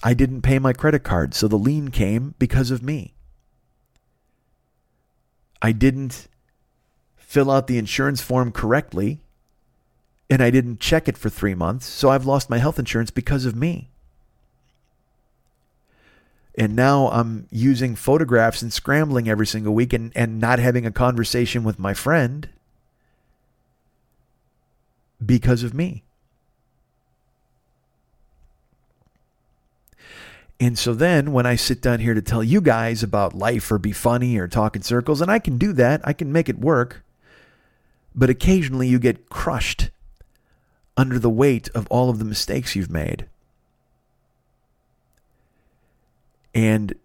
I 0.03 0.13
didn't 0.13 0.43
pay 0.43 0.59
my 0.59 0.73
credit 0.73 1.03
card, 1.03 1.33
so 1.33 1.47
the 1.47 1.57
lien 1.57 1.89
came 1.89 2.35
because 2.37 2.69
of 2.69 2.83
me. 2.83 3.15
I 5.61 5.71
didn't 5.71 6.27
fill 7.15 7.49
out 7.49 7.65
the 7.65 7.79
insurance 7.79 8.21
form 8.21 8.51
correctly 8.51 9.21
and 10.29 10.43
I 10.43 10.49
didn't 10.49 10.79
check 10.79 11.07
it 11.07 11.17
for 11.17 11.29
three 11.29 11.55
months, 11.55 11.85
so 11.85 12.09
I've 12.09 12.25
lost 12.25 12.49
my 12.49 12.57
health 12.57 12.79
insurance 12.79 13.11
because 13.11 13.45
of 13.45 13.55
me. 13.55 13.89
And 16.57 16.75
now 16.75 17.09
I'm 17.09 17.47
using 17.51 17.95
photographs 17.95 18.61
and 18.61 18.73
scrambling 18.73 19.29
every 19.29 19.45
single 19.45 19.73
week 19.73 19.93
and, 19.93 20.11
and 20.15 20.39
not 20.39 20.57
having 20.57 20.85
a 20.85 20.91
conversation 20.91 21.63
with 21.63 21.77
my 21.77 21.93
friend 21.93 22.49
because 25.23 25.63
of 25.63 25.73
me. 25.73 26.03
And 30.59 30.77
so 30.77 30.95
then 30.95 31.31
when 31.31 31.45
I 31.45 31.55
sit 31.55 31.81
down 31.81 31.99
here 31.99 32.15
to 32.15 32.21
tell 32.21 32.43
you 32.43 32.61
guys 32.61 33.03
about 33.03 33.35
life 33.35 33.71
or 33.71 33.77
be 33.77 33.91
funny 33.91 34.39
or 34.39 34.47
talk 34.47 34.75
in 34.75 34.81
circles, 34.81 35.21
and 35.21 35.29
I 35.29 35.37
can 35.37 35.59
do 35.59 35.71
that, 35.73 36.01
I 36.03 36.13
can 36.13 36.31
make 36.31 36.49
it 36.49 36.57
work. 36.57 37.03
But 38.15 38.31
occasionally 38.31 38.87
you 38.87 38.97
get 38.97 39.29
crushed 39.29 39.91
under 40.97 41.19
the 41.19 41.29
weight 41.29 41.69
of 41.69 41.87
all 41.89 42.09
of 42.09 42.19
the 42.19 42.25
mistakes 42.25 42.75
you've 42.75 42.91
made. 42.91 43.27
And 46.53 46.95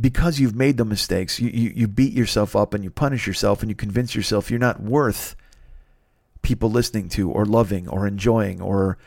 because 0.00 0.38
you've 0.38 0.54
made 0.54 0.76
the 0.76 0.84
mistakes, 0.84 1.40
you, 1.40 1.50
you, 1.50 1.72
you, 1.74 1.88
beat 1.88 2.12
yourself 2.12 2.54
up 2.54 2.74
and 2.74 2.84
you 2.84 2.90
punish 2.90 3.26
yourself 3.26 3.60
and 3.60 3.68
you 3.68 3.74
convince 3.74 4.14
yourself 4.14 4.50
you're 4.50 4.60
not 4.60 4.80
worth 4.80 5.34
people 6.42 6.70
listening 6.70 7.08
to 7.08 7.30
or 7.30 7.44
loving 7.44 7.88
or 7.88 8.06
enjoying 8.06 8.60
or 8.60 8.98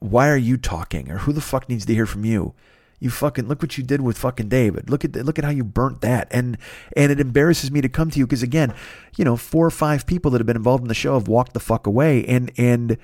why 0.00 0.28
are 0.28 0.36
you 0.36 0.56
talking 0.56 1.10
or 1.10 1.18
who 1.18 1.32
the 1.32 1.40
fuck 1.40 1.68
needs 1.68 1.86
to 1.86 1.94
hear 1.94 2.06
from 2.06 2.24
you? 2.24 2.54
You 3.02 3.10
fucking 3.10 3.48
look 3.48 3.60
what 3.60 3.76
you 3.76 3.82
did 3.82 4.00
with 4.00 4.16
fucking 4.16 4.48
David. 4.48 4.88
Look 4.88 5.04
at 5.04 5.16
look 5.16 5.38
at 5.38 5.44
how 5.44 5.50
you 5.50 5.64
burnt 5.64 6.02
that, 6.02 6.28
and 6.30 6.56
and 6.96 7.10
it 7.10 7.18
embarrasses 7.18 7.70
me 7.70 7.80
to 7.80 7.88
come 7.88 8.10
to 8.10 8.18
you 8.18 8.26
because 8.26 8.42
again, 8.42 8.72
you 9.16 9.24
know, 9.24 9.36
four 9.36 9.66
or 9.66 9.70
five 9.70 10.06
people 10.06 10.30
that 10.30 10.38
have 10.38 10.46
been 10.46 10.56
involved 10.56 10.82
in 10.82 10.88
the 10.88 10.94
show 10.94 11.14
have 11.14 11.26
walked 11.26 11.52
the 11.52 11.60
fuck 11.60 11.86
away, 11.86 12.24
and 12.26 12.52
and 12.56 12.96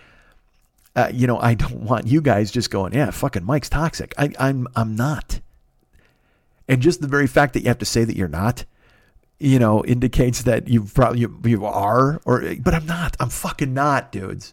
uh, 0.95 1.11
you 1.13 1.27
know, 1.27 1.39
I 1.39 1.55
don't 1.55 1.83
want 1.83 2.07
you 2.07 2.21
guys 2.21 2.51
just 2.51 2.71
going, 2.71 2.93
yeah, 2.93 3.11
fucking 3.11 3.45
Mike's 3.45 3.69
toxic. 3.69 4.15
I, 4.17 4.33
I'm 4.39 4.69
I'm 4.77 4.95
not, 4.95 5.41
and 6.69 6.81
just 6.81 7.01
the 7.01 7.09
very 7.09 7.27
fact 7.27 7.55
that 7.55 7.63
you 7.63 7.69
have 7.69 7.79
to 7.79 7.85
say 7.85 8.05
that 8.05 8.17
you're 8.17 8.29
not, 8.29 8.65
you 9.39 9.59
know, 9.59 9.85
indicates 9.85 10.43
that 10.43 10.69
you 10.69 10.85
probably 10.85 11.21
you, 11.21 11.41
you 11.45 11.65
are, 11.65 12.21
or 12.25 12.55
but 12.61 12.75
I'm 12.75 12.87
not. 12.87 13.17
I'm 13.19 13.31
fucking 13.31 13.75
not, 13.75 14.13
dudes. 14.13 14.53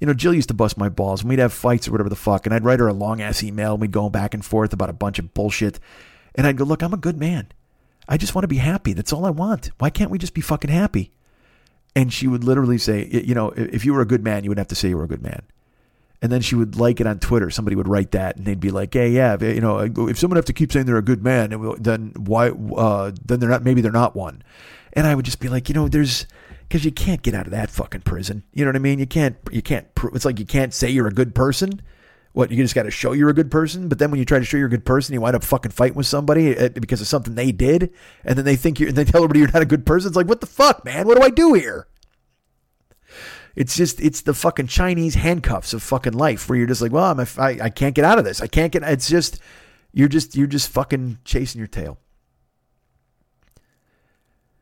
You 0.00 0.06
know, 0.06 0.14
Jill 0.14 0.34
used 0.34 0.48
to 0.48 0.54
bust 0.54 0.78
my 0.78 0.88
balls 0.88 1.22
and 1.22 1.28
we'd 1.28 1.38
have 1.38 1.52
fights 1.52 1.88
or 1.88 1.92
whatever 1.92 2.08
the 2.08 2.16
fuck. 2.16 2.46
And 2.46 2.54
I'd 2.54 2.64
write 2.64 2.78
her 2.80 2.88
a 2.88 2.92
long 2.92 3.20
ass 3.20 3.42
email 3.42 3.72
and 3.72 3.80
we'd 3.80 3.90
go 3.90 4.08
back 4.08 4.34
and 4.34 4.44
forth 4.44 4.72
about 4.72 4.90
a 4.90 4.94
bunch 4.94 5.18
of 5.18 5.34
bullshit. 5.34 5.80
And 6.34 6.46
I'd 6.46 6.56
go, 6.56 6.64
look, 6.64 6.82
I'm 6.82 6.94
a 6.94 6.98
good 6.98 7.18
man. 7.18 7.48
I 8.08 8.16
just 8.16 8.34
want 8.34 8.44
to 8.44 8.48
be 8.48 8.56
happy. 8.56 8.92
That's 8.92 9.12
all 9.12 9.26
I 9.26 9.30
want. 9.30 9.70
Why 9.78 9.90
can't 9.90 10.10
we 10.10 10.18
just 10.18 10.34
be 10.34 10.40
fucking 10.40 10.70
happy? 10.70 11.12
And 11.96 12.12
she 12.12 12.28
would 12.28 12.44
literally 12.44 12.78
say, 12.78 13.06
you 13.06 13.34
know, 13.34 13.50
if 13.50 13.84
you 13.84 13.92
were 13.92 14.00
a 14.00 14.06
good 14.06 14.22
man, 14.22 14.44
you 14.44 14.50
would 14.50 14.58
have 14.58 14.68
to 14.68 14.74
say 14.74 14.88
you 14.88 14.96
were 14.96 15.04
a 15.04 15.08
good 15.08 15.22
man. 15.22 15.42
And 16.22 16.32
then 16.32 16.40
she 16.40 16.54
would 16.54 16.76
like 16.76 17.00
it 17.00 17.06
on 17.06 17.18
Twitter. 17.18 17.50
Somebody 17.50 17.76
would 17.76 17.86
write 17.86 18.10
that, 18.10 18.36
and 18.36 18.44
they'd 18.44 18.58
be 18.58 18.72
like, 18.72 18.92
"Hey, 18.92 19.10
yeah, 19.10 19.36
you 19.40 19.60
know, 19.60 19.78
if 19.78 20.18
someone 20.18 20.34
have 20.34 20.46
to 20.46 20.52
keep 20.52 20.72
saying 20.72 20.86
they're 20.86 20.96
a 20.96 21.02
good 21.02 21.22
man, 21.22 21.76
then 21.78 22.12
why? 22.16 22.48
Uh, 22.48 23.12
then 23.24 23.38
they're 23.38 23.48
not. 23.48 23.62
Maybe 23.62 23.82
they're 23.82 23.92
not 23.92 24.16
one." 24.16 24.42
And 24.94 25.06
I 25.06 25.14
would 25.14 25.24
just 25.24 25.38
be 25.38 25.48
like, 25.48 25.68
you 25.68 25.76
know, 25.76 25.86
there's 25.86 26.26
because 26.68 26.84
you 26.84 26.92
can't 26.92 27.22
get 27.22 27.34
out 27.34 27.46
of 27.46 27.52
that 27.52 27.70
fucking 27.70 28.02
prison. 28.02 28.44
You 28.52 28.64
know 28.64 28.68
what 28.68 28.76
I 28.76 28.80
mean? 28.80 28.98
You 28.98 29.06
can't. 29.06 29.36
You 29.50 29.62
can't. 29.62 29.86
It's 30.12 30.24
like 30.24 30.38
you 30.38 30.44
can't 30.44 30.74
say 30.74 30.90
you're 30.90 31.08
a 31.08 31.12
good 31.12 31.34
person. 31.34 31.80
What 32.32 32.50
you 32.50 32.58
just 32.58 32.74
got 32.74 32.82
to 32.82 32.90
show 32.90 33.12
you're 33.12 33.30
a 33.30 33.34
good 33.34 33.50
person, 33.50 33.88
but 33.88 33.98
then 33.98 34.10
when 34.10 34.20
you 34.20 34.26
try 34.26 34.38
to 34.38 34.44
show 34.44 34.58
you're 34.58 34.66
a 34.66 34.70
good 34.70 34.84
person, 34.84 35.14
you 35.14 35.20
wind 35.20 35.34
up 35.34 35.42
fucking 35.42 35.72
fighting 35.72 35.96
with 35.96 36.06
somebody 36.06 36.54
eh, 36.56 36.68
because 36.68 37.00
of 37.00 37.06
something 37.06 37.34
they 37.34 37.50
did, 37.50 37.92
and 38.22 38.36
then 38.36 38.44
they 38.44 38.54
think 38.54 38.78
you 38.78 38.88
and 38.88 38.96
they 38.96 39.04
tell 39.04 39.24
everybody 39.24 39.40
you're 39.40 39.50
not 39.50 39.62
a 39.62 39.66
good 39.66 39.86
person. 39.86 40.08
It's 40.08 40.16
like, 40.16 40.28
what 40.28 40.40
the 40.40 40.46
fuck, 40.46 40.84
man? 40.84 41.06
What 41.06 41.16
do 41.16 41.22
I 41.22 41.30
do 41.30 41.54
here? 41.54 41.88
It's 43.56 43.74
just 43.76 44.00
it's 44.00 44.20
the 44.20 44.34
fucking 44.34 44.68
Chinese 44.68 45.14
handcuffs 45.14 45.72
of 45.72 45.82
fucking 45.82 46.12
life 46.12 46.48
where 46.48 46.58
you're 46.58 46.68
just 46.68 46.82
like, 46.82 46.92
well, 46.92 47.10
I'm 47.10 47.18
a, 47.18 47.26
I, 47.38 47.58
I 47.62 47.70
can't 47.70 47.94
get 47.94 48.04
out 48.04 48.18
of 48.18 48.24
this. 48.24 48.40
I 48.40 48.46
can't 48.46 48.70
get. 48.70 48.82
It's 48.84 49.08
just 49.08 49.40
you're 49.92 50.06
just 50.06 50.36
you're 50.36 50.46
just 50.46 50.68
fucking 50.68 51.18
chasing 51.24 51.58
your 51.58 51.66
tail. 51.66 51.98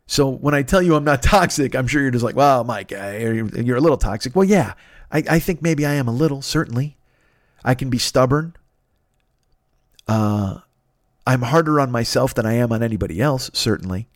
So 0.07 0.29
when 0.29 0.55
I 0.55 0.63
tell 0.63 0.83
you 0.83 0.95
I'm 0.95 1.05
not 1.05 1.23
toxic, 1.23 1.75
I'm 1.75 1.87
sure 1.87 2.03
you're 2.03 2.11
just 2.11 2.25
like, 2.25 2.37
well, 2.37 2.65
Mike, 2.65 2.91
you're 2.91 3.77
a 3.77 3.81
little 3.81 3.97
toxic. 3.97 4.35
Well, 4.35 4.45
yeah, 4.45 4.75
I, 5.11 5.23
I 5.31 5.39
think 5.39 5.63
maybe 5.63 5.85
I 5.85 5.95
am 5.95 6.09
a 6.09 6.13
little. 6.13 6.43
Certainly, 6.43 6.97
I 7.65 7.75
can 7.75 7.91
be 7.91 7.99
stubborn. 7.99 8.55
Uh, 10.09 10.61
I'm 11.27 11.43
harder 11.43 11.81
on 11.81 11.91
myself 11.91 12.35
than 12.35 12.47
I 12.47 12.55
am 12.55 12.73
on 12.73 12.83
anybody 12.83 13.21
else. 13.21 13.51
Certainly. 13.53 14.09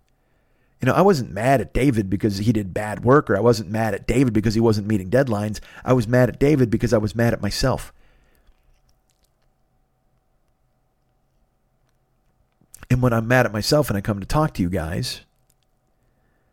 You 0.81 0.87
know, 0.87 0.95
I 0.95 1.03
wasn't 1.03 1.33
mad 1.33 1.61
at 1.61 1.75
David 1.75 2.09
because 2.09 2.39
he 2.39 2.53
did 2.53 2.73
bad 2.73 3.05
work, 3.05 3.29
or 3.29 3.37
I 3.37 3.41
wasn't 3.41 3.71
mad 3.71 3.93
at 3.93 4.07
David 4.07 4.33
because 4.33 4.55
he 4.55 4.61
wasn't 4.61 4.87
meeting 4.87 5.11
deadlines. 5.11 5.61
I 5.85 5.93
was 5.93 6.09
mad 6.09 6.31
at 6.31 6.39
David 6.39 6.71
because 6.71 6.95
I 6.95 6.99
was 6.99 7.15
mad 7.15 7.35
at 7.35 7.43
myself. 7.43 7.93
And 12.89 13.03
when 13.03 13.13
I'm 13.13 13.29
mad 13.29 13.45
at 13.45 13.53
myself 13.53 13.91
and 13.91 13.97
I 13.97 14.01
come 14.01 14.21
to 14.21 14.27
talk 14.27 14.55
to 14.55 14.63
you 14.63 14.71
guys, 14.71 15.21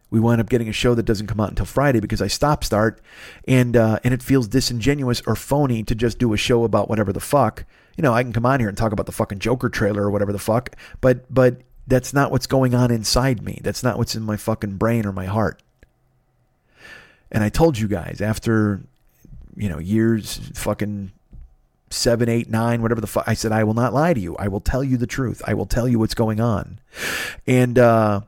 we 0.10 0.20
wind 0.20 0.40
up 0.40 0.50
getting 0.50 0.70
a 0.70 0.74
show 0.74 0.96
that 0.96 1.04
doesn't 1.04 1.28
come 1.28 1.40
out 1.40 1.50
until 1.50 1.66
Friday 1.66 2.00
because 2.00 2.22
I 2.22 2.28
stop 2.28 2.64
start, 2.64 3.02
and 3.48 3.76
uh, 3.76 4.00
and 4.04 4.14
it 4.14 4.24
feels 4.24 4.48
disingenuous 4.48 5.22
or 5.28 5.36
phony 5.36 5.84
to 5.84 5.96
just 5.96 6.20
do 6.20 6.34
a 6.34 6.38
show 6.38 6.64
about 6.64 6.90
whatever 6.90 7.12
the 7.12 7.20
fuck. 7.20 7.66
You 7.98 8.04
know, 8.04 8.14
I 8.14 8.24
can 8.24 8.34
come 8.34 8.46
on 8.46 8.60
here 8.60 8.70
and 8.70 8.78
talk 8.78 8.92
about 8.92 9.06
the 9.06 9.12
fucking 9.12 9.40
Joker 9.40 9.70
trailer 9.70 10.04
or 10.04 10.12
whatever 10.12 10.32
the 10.32 10.40
fuck, 10.40 10.76
but 11.02 11.32
but 11.34 11.62
that's 11.88 12.14
not 12.14 12.32
what's 12.32 12.48
going 12.48 12.76
on 12.76 12.92
inside 12.92 13.42
me. 13.42 13.60
That's 13.64 13.84
not 13.84 13.98
what's 13.98 14.16
in 14.16 14.24
my 14.24 14.38
fucking 14.38 14.76
brain 14.78 15.06
or 15.06 15.14
my 15.14 15.26
heart. 15.26 15.62
And 17.32 17.44
I 17.44 17.50
told 17.50 17.78
you 17.78 17.88
guys 17.88 18.22
after, 18.22 18.82
you 19.56 19.70
know, 19.70 19.80
years, 19.80 20.40
fucking 20.54 21.12
seven, 21.90 22.30
eight, 22.30 22.50
nine, 22.50 22.82
whatever 22.82 23.02
the 23.02 23.08
fuck, 23.08 23.24
I 23.28 23.34
said, 23.34 23.52
I 23.52 23.64
will 23.64 23.74
not 23.74 23.94
lie 23.94 24.14
to 24.14 24.20
you. 24.20 24.36
I 24.38 24.48
will 24.50 24.60
tell 24.60 24.84
you 24.84 24.98
the 24.98 25.08
truth. 25.08 25.42
I 25.46 25.54
will 25.54 25.66
tell 25.66 25.88
you 25.88 26.00
what's 26.00 26.14
going 26.14 26.40
on. 26.40 26.80
And, 27.46 27.80
uh, 27.80 28.22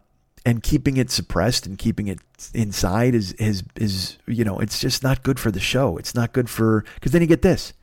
and 0.46 0.64
keeping 0.64 0.98
it 0.98 1.12
suppressed 1.12 1.66
and 1.66 1.78
keeping 1.78 2.08
it 2.08 2.20
inside 2.54 3.14
is, 3.16 3.34
is, 3.34 3.64
is, 3.76 4.18
you 4.28 4.44
know, 4.44 4.60
it's 4.60 4.80
just 4.80 5.04
not 5.04 5.24
good 5.24 5.40
for 5.40 5.52
the 5.52 5.60
show. 5.60 5.98
It's 5.98 6.16
not 6.16 6.34
good 6.34 6.50
for, 6.50 6.86
cause 7.02 7.12
then 7.12 7.22
you 7.22 7.28
get 7.28 7.42
this. 7.42 7.74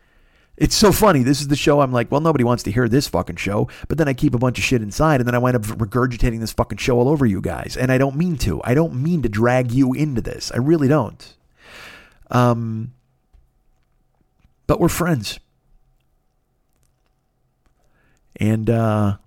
It's 0.56 0.74
so 0.74 0.90
funny. 0.90 1.22
This 1.22 1.42
is 1.42 1.48
the 1.48 1.56
show 1.56 1.80
I'm 1.80 1.92
like, 1.92 2.10
well, 2.10 2.22
nobody 2.22 2.42
wants 2.42 2.62
to 2.62 2.70
hear 2.70 2.88
this 2.88 3.08
fucking 3.08 3.36
show. 3.36 3.68
But 3.88 3.98
then 3.98 4.08
I 4.08 4.14
keep 4.14 4.34
a 4.34 4.38
bunch 4.38 4.56
of 4.56 4.64
shit 4.64 4.80
inside 4.80 5.20
and 5.20 5.26
then 5.26 5.34
I 5.34 5.38
wind 5.38 5.56
up 5.56 5.62
regurgitating 5.62 6.40
this 6.40 6.52
fucking 6.52 6.78
show 6.78 6.98
all 6.98 7.08
over 7.08 7.26
you 7.26 7.42
guys. 7.42 7.76
And 7.76 7.92
I 7.92 7.98
don't 7.98 8.16
mean 8.16 8.38
to. 8.38 8.62
I 8.64 8.72
don't 8.72 8.94
mean 9.02 9.20
to 9.22 9.28
drag 9.28 9.70
you 9.70 9.92
into 9.92 10.22
this. 10.22 10.50
I 10.52 10.56
really 10.56 10.88
don't. 10.88 11.36
Um, 12.30 12.94
but 14.66 14.80
we're 14.80 14.88
friends. 14.88 15.38
And, 18.36 18.70
uh, 18.70 19.18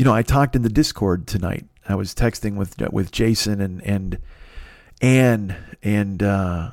you 0.00 0.04
know, 0.04 0.14
I 0.14 0.22
talked 0.22 0.56
in 0.56 0.62
the 0.62 0.70
Discord 0.70 1.26
tonight. 1.26 1.66
I 1.86 1.94
was 1.94 2.14
texting 2.14 2.56
with 2.56 2.80
uh, 2.80 2.88
with 2.90 3.12
Jason 3.12 3.60
and 3.60 3.84
and 3.84 4.18
Anne 5.02 5.54
and 5.82 6.22
uh, 6.22 6.70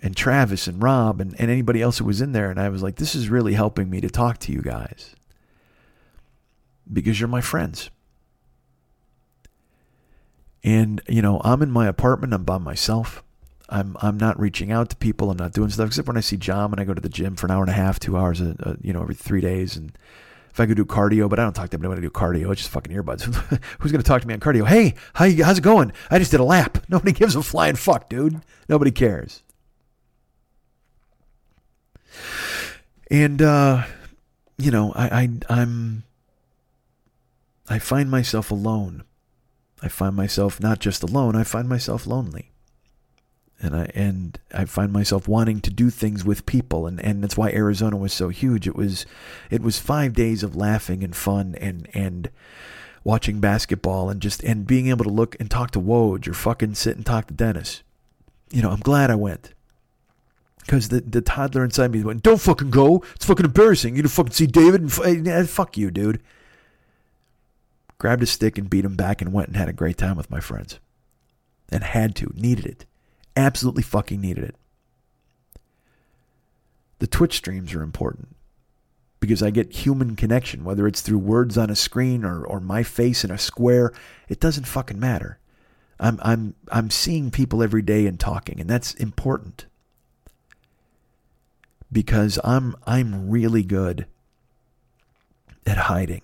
and 0.00 0.16
Travis 0.16 0.66
and 0.66 0.82
Rob 0.82 1.20
and, 1.20 1.38
and 1.38 1.50
anybody 1.50 1.82
else 1.82 1.98
who 1.98 2.06
was 2.06 2.22
in 2.22 2.32
there. 2.32 2.50
And 2.50 2.58
I 2.58 2.70
was 2.70 2.82
like, 2.82 2.96
this 2.96 3.14
is 3.14 3.28
really 3.28 3.52
helping 3.52 3.90
me 3.90 4.00
to 4.00 4.08
talk 4.08 4.38
to 4.38 4.52
you 4.52 4.62
guys 4.62 5.14
because 6.90 7.20
you're 7.20 7.28
my 7.28 7.42
friends. 7.42 7.90
And, 10.64 11.02
you 11.06 11.20
know, 11.20 11.42
I'm 11.44 11.60
in 11.60 11.70
my 11.70 11.86
apartment, 11.86 12.32
I'm 12.32 12.44
by 12.44 12.56
myself. 12.56 13.22
I'm 13.68 13.94
I'm 14.00 14.16
not 14.16 14.40
reaching 14.40 14.72
out 14.72 14.88
to 14.88 14.96
people. 14.96 15.30
I'm 15.30 15.36
not 15.36 15.52
doing 15.52 15.68
stuff 15.68 15.88
except 15.88 16.08
when 16.08 16.16
I 16.16 16.20
see 16.20 16.38
John 16.38 16.72
and 16.72 16.80
I 16.80 16.84
go 16.84 16.94
to 16.94 17.00
the 17.02 17.10
gym 17.10 17.36
for 17.36 17.46
an 17.46 17.50
hour 17.50 17.62
and 17.62 17.70
a 17.70 17.74
half, 17.74 18.00
two 18.00 18.16
hours, 18.16 18.40
a, 18.40 18.56
a, 18.60 18.76
you 18.80 18.94
know, 18.94 19.02
every 19.02 19.14
three 19.14 19.42
days. 19.42 19.76
And 19.76 19.92
I 20.60 20.66
could 20.66 20.76
do 20.76 20.84
cardio, 20.84 21.28
but 21.28 21.38
I 21.38 21.42
don't 21.42 21.54
talk 21.54 21.70
to 21.70 21.76
anybody 21.76 22.00
I 22.00 22.02
do 22.02 22.10
cardio. 22.10 22.52
It's 22.52 22.60
just 22.60 22.70
fucking 22.70 22.94
earbuds. 22.94 23.22
Who's 23.80 23.92
going 23.92 24.02
to 24.02 24.06
talk 24.06 24.22
to 24.22 24.28
me 24.28 24.34
on 24.34 24.40
cardio? 24.40 24.66
Hey, 24.66 24.94
how 25.14 25.24
you, 25.24 25.44
how's 25.44 25.58
it 25.58 25.62
going? 25.62 25.92
I 26.10 26.18
just 26.18 26.30
did 26.30 26.40
a 26.40 26.44
lap. 26.44 26.78
Nobody 26.88 27.12
gives 27.12 27.36
a 27.36 27.42
flying 27.42 27.76
fuck, 27.76 28.08
dude. 28.08 28.40
Nobody 28.68 28.90
cares. 28.90 29.42
And 33.10 33.42
uh, 33.42 33.84
you 34.58 34.70
know, 34.70 34.92
I, 34.94 35.22
I 35.22 35.30
I'm 35.48 36.04
I 37.68 37.78
find 37.78 38.10
myself 38.10 38.50
alone. 38.50 39.04
I 39.82 39.88
find 39.88 40.14
myself 40.14 40.60
not 40.60 40.78
just 40.78 41.02
alone, 41.02 41.34
I 41.34 41.44
find 41.44 41.68
myself 41.68 42.06
lonely. 42.06 42.50
And 43.62 43.76
I 43.76 43.90
and 43.94 44.38
I 44.54 44.64
find 44.64 44.92
myself 44.92 45.28
wanting 45.28 45.60
to 45.60 45.70
do 45.70 45.90
things 45.90 46.24
with 46.24 46.46
people 46.46 46.86
and, 46.86 46.98
and 47.04 47.22
that's 47.22 47.36
why 47.36 47.50
Arizona 47.50 47.96
was 47.96 48.12
so 48.12 48.30
huge. 48.30 48.66
It 48.66 48.74
was 48.74 49.04
it 49.50 49.60
was 49.60 49.78
five 49.78 50.14
days 50.14 50.42
of 50.42 50.56
laughing 50.56 51.04
and 51.04 51.14
fun 51.14 51.54
and 51.60 51.88
and 51.92 52.30
watching 53.04 53.40
basketball 53.40 54.08
and 54.10 54.20
just 54.20 54.42
and 54.44 54.66
being 54.66 54.88
able 54.88 55.04
to 55.04 55.10
look 55.10 55.36
and 55.38 55.50
talk 55.50 55.70
to 55.72 55.80
Woj 55.80 56.26
or 56.26 56.34
fucking 56.34 56.74
sit 56.74 56.96
and 56.96 57.04
talk 57.04 57.26
to 57.26 57.34
Dennis. 57.34 57.82
You 58.50 58.62
know, 58.62 58.70
I'm 58.70 58.80
glad 58.80 59.10
I 59.10 59.14
went 59.14 59.54
because 60.60 60.88
the, 60.88 61.00
the 61.00 61.20
toddler 61.20 61.64
inside 61.64 61.92
me 61.92 62.02
went, 62.02 62.22
"Don't 62.22 62.40
fucking 62.40 62.70
go! 62.70 63.02
It's 63.14 63.24
fucking 63.24 63.46
embarrassing. 63.46 63.96
You 63.96 64.02
to 64.02 64.08
fucking 64.08 64.32
see 64.32 64.46
David 64.46 64.82
and 64.82 65.28
f- 65.28 65.50
fuck 65.50 65.76
you, 65.76 65.90
dude." 65.90 66.22
Grabbed 67.98 68.22
a 68.22 68.26
stick 68.26 68.56
and 68.56 68.70
beat 68.70 68.84
him 68.84 68.96
back 68.96 69.20
and 69.20 69.32
went 69.32 69.48
and 69.48 69.56
had 69.56 69.68
a 69.68 69.74
great 69.74 69.98
time 69.98 70.16
with 70.16 70.30
my 70.30 70.40
friends, 70.40 70.78
and 71.70 71.84
had 71.84 72.14
to 72.16 72.32
needed 72.34 72.66
it, 72.66 72.86
absolutely 73.40 73.82
fucking 73.82 74.20
needed 74.20 74.44
it. 74.44 74.54
The 76.98 77.06
Twitch 77.06 77.36
streams 77.36 77.74
are 77.74 77.82
important 77.82 78.36
because 79.20 79.42
I 79.42 79.50
get 79.50 79.72
human 79.72 80.16
connection, 80.16 80.64
whether 80.64 80.86
it's 80.86 81.00
through 81.00 81.18
words 81.18 81.56
on 81.56 81.70
a 81.70 81.76
screen 81.76 82.24
or, 82.24 82.44
or 82.44 82.60
my 82.60 82.82
face 82.82 83.24
in 83.24 83.30
a 83.30 83.38
square. 83.38 83.92
It 84.28 84.40
doesn't 84.40 84.64
fucking 84.64 85.00
matter. 85.00 85.38
I'm 85.98 86.18
I'm 86.22 86.54
I'm 86.72 86.90
seeing 86.90 87.30
people 87.30 87.62
every 87.62 87.82
day 87.82 88.06
and 88.06 88.18
talking, 88.18 88.58
and 88.58 88.68
that's 88.68 88.94
important 88.94 89.66
because 91.92 92.38
I'm 92.42 92.74
I'm 92.86 93.28
really 93.28 93.62
good 93.62 94.06
at 95.66 95.76
hiding. 95.76 96.22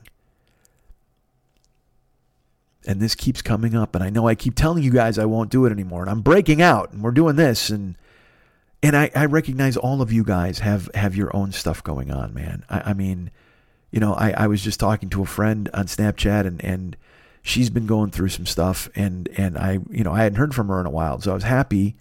And 2.87 3.01
this 3.01 3.15
keeps 3.15 3.43
coming 3.43 3.75
up 3.75 3.95
and 3.95 4.05
I 4.05 4.11
know 4.11 4.29
I 4.29 4.35
keep 4.35 4.55
telling 4.55 4.83
you 4.83 4.91
guys 4.91 5.19
I 5.19 5.25
won't 5.25 5.51
do 5.51 5.67
it 5.67 5.73
anymore 5.73 6.03
and 6.03 6.11
I'm 6.11 6.23
breaking 6.23 6.63
out 6.63 6.93
and 6.93 7.03
we're 7.03 7.11
doing 7.11 7.37
this 7.37 7.71
and 7.71 7.97
and 8.83 8.97
I, 8.97 9.11
I 9.15 9.25
recognize 9.25 9.77
all 9.77 10.03
of 10.03 10.13
you 10.13 10.23
guys 10.23 10.61
have 10.61 10.89
have 10.95 11.17
your 11.17 11.35
own 11.35 11.53
stuff 11.53 11.83
going 11.83 12.11
on, 12.11 12.35
man. 12.35 12.65
I, 12.69 12.91
I 12.91 12.93
mean, 12.93 13.31
you 13.91 14.01
know, 14.01 14.15
I, 14.15 14.31
I 14.33 14.47
was 14.47 14.63
just 14.63 14.79
talking 14.79 15.09
to 15.11 15.23
a 15.23 15.27
friend 15.27 15.69
on 15.75 15.87
Snapchat 15.87 16.47
and 16.47 16.63
and 16.65 16.97
she's 17.43 17.71
been 17.71 17.87
going 17.87 18.11
through 18.11 18.29
some 18.29 18.47
stuff 18.47 18.89
and 18.95 19.29
and 19.37 19.57
I 19.59 19.79
you 19.91 20.05
know 20.05 20.13
I 20.13 20.23
hadn't 20.23 20.39
heard 20.39 20.55
from 20.55 20.69
her 20.69 20.81
in 20.81 20.87
a 20.87 20.91
while, 20.91 21.21
so 21.21 21.33
I 21.33 21.35
was 21.35 21.45
happy 21.45 21.97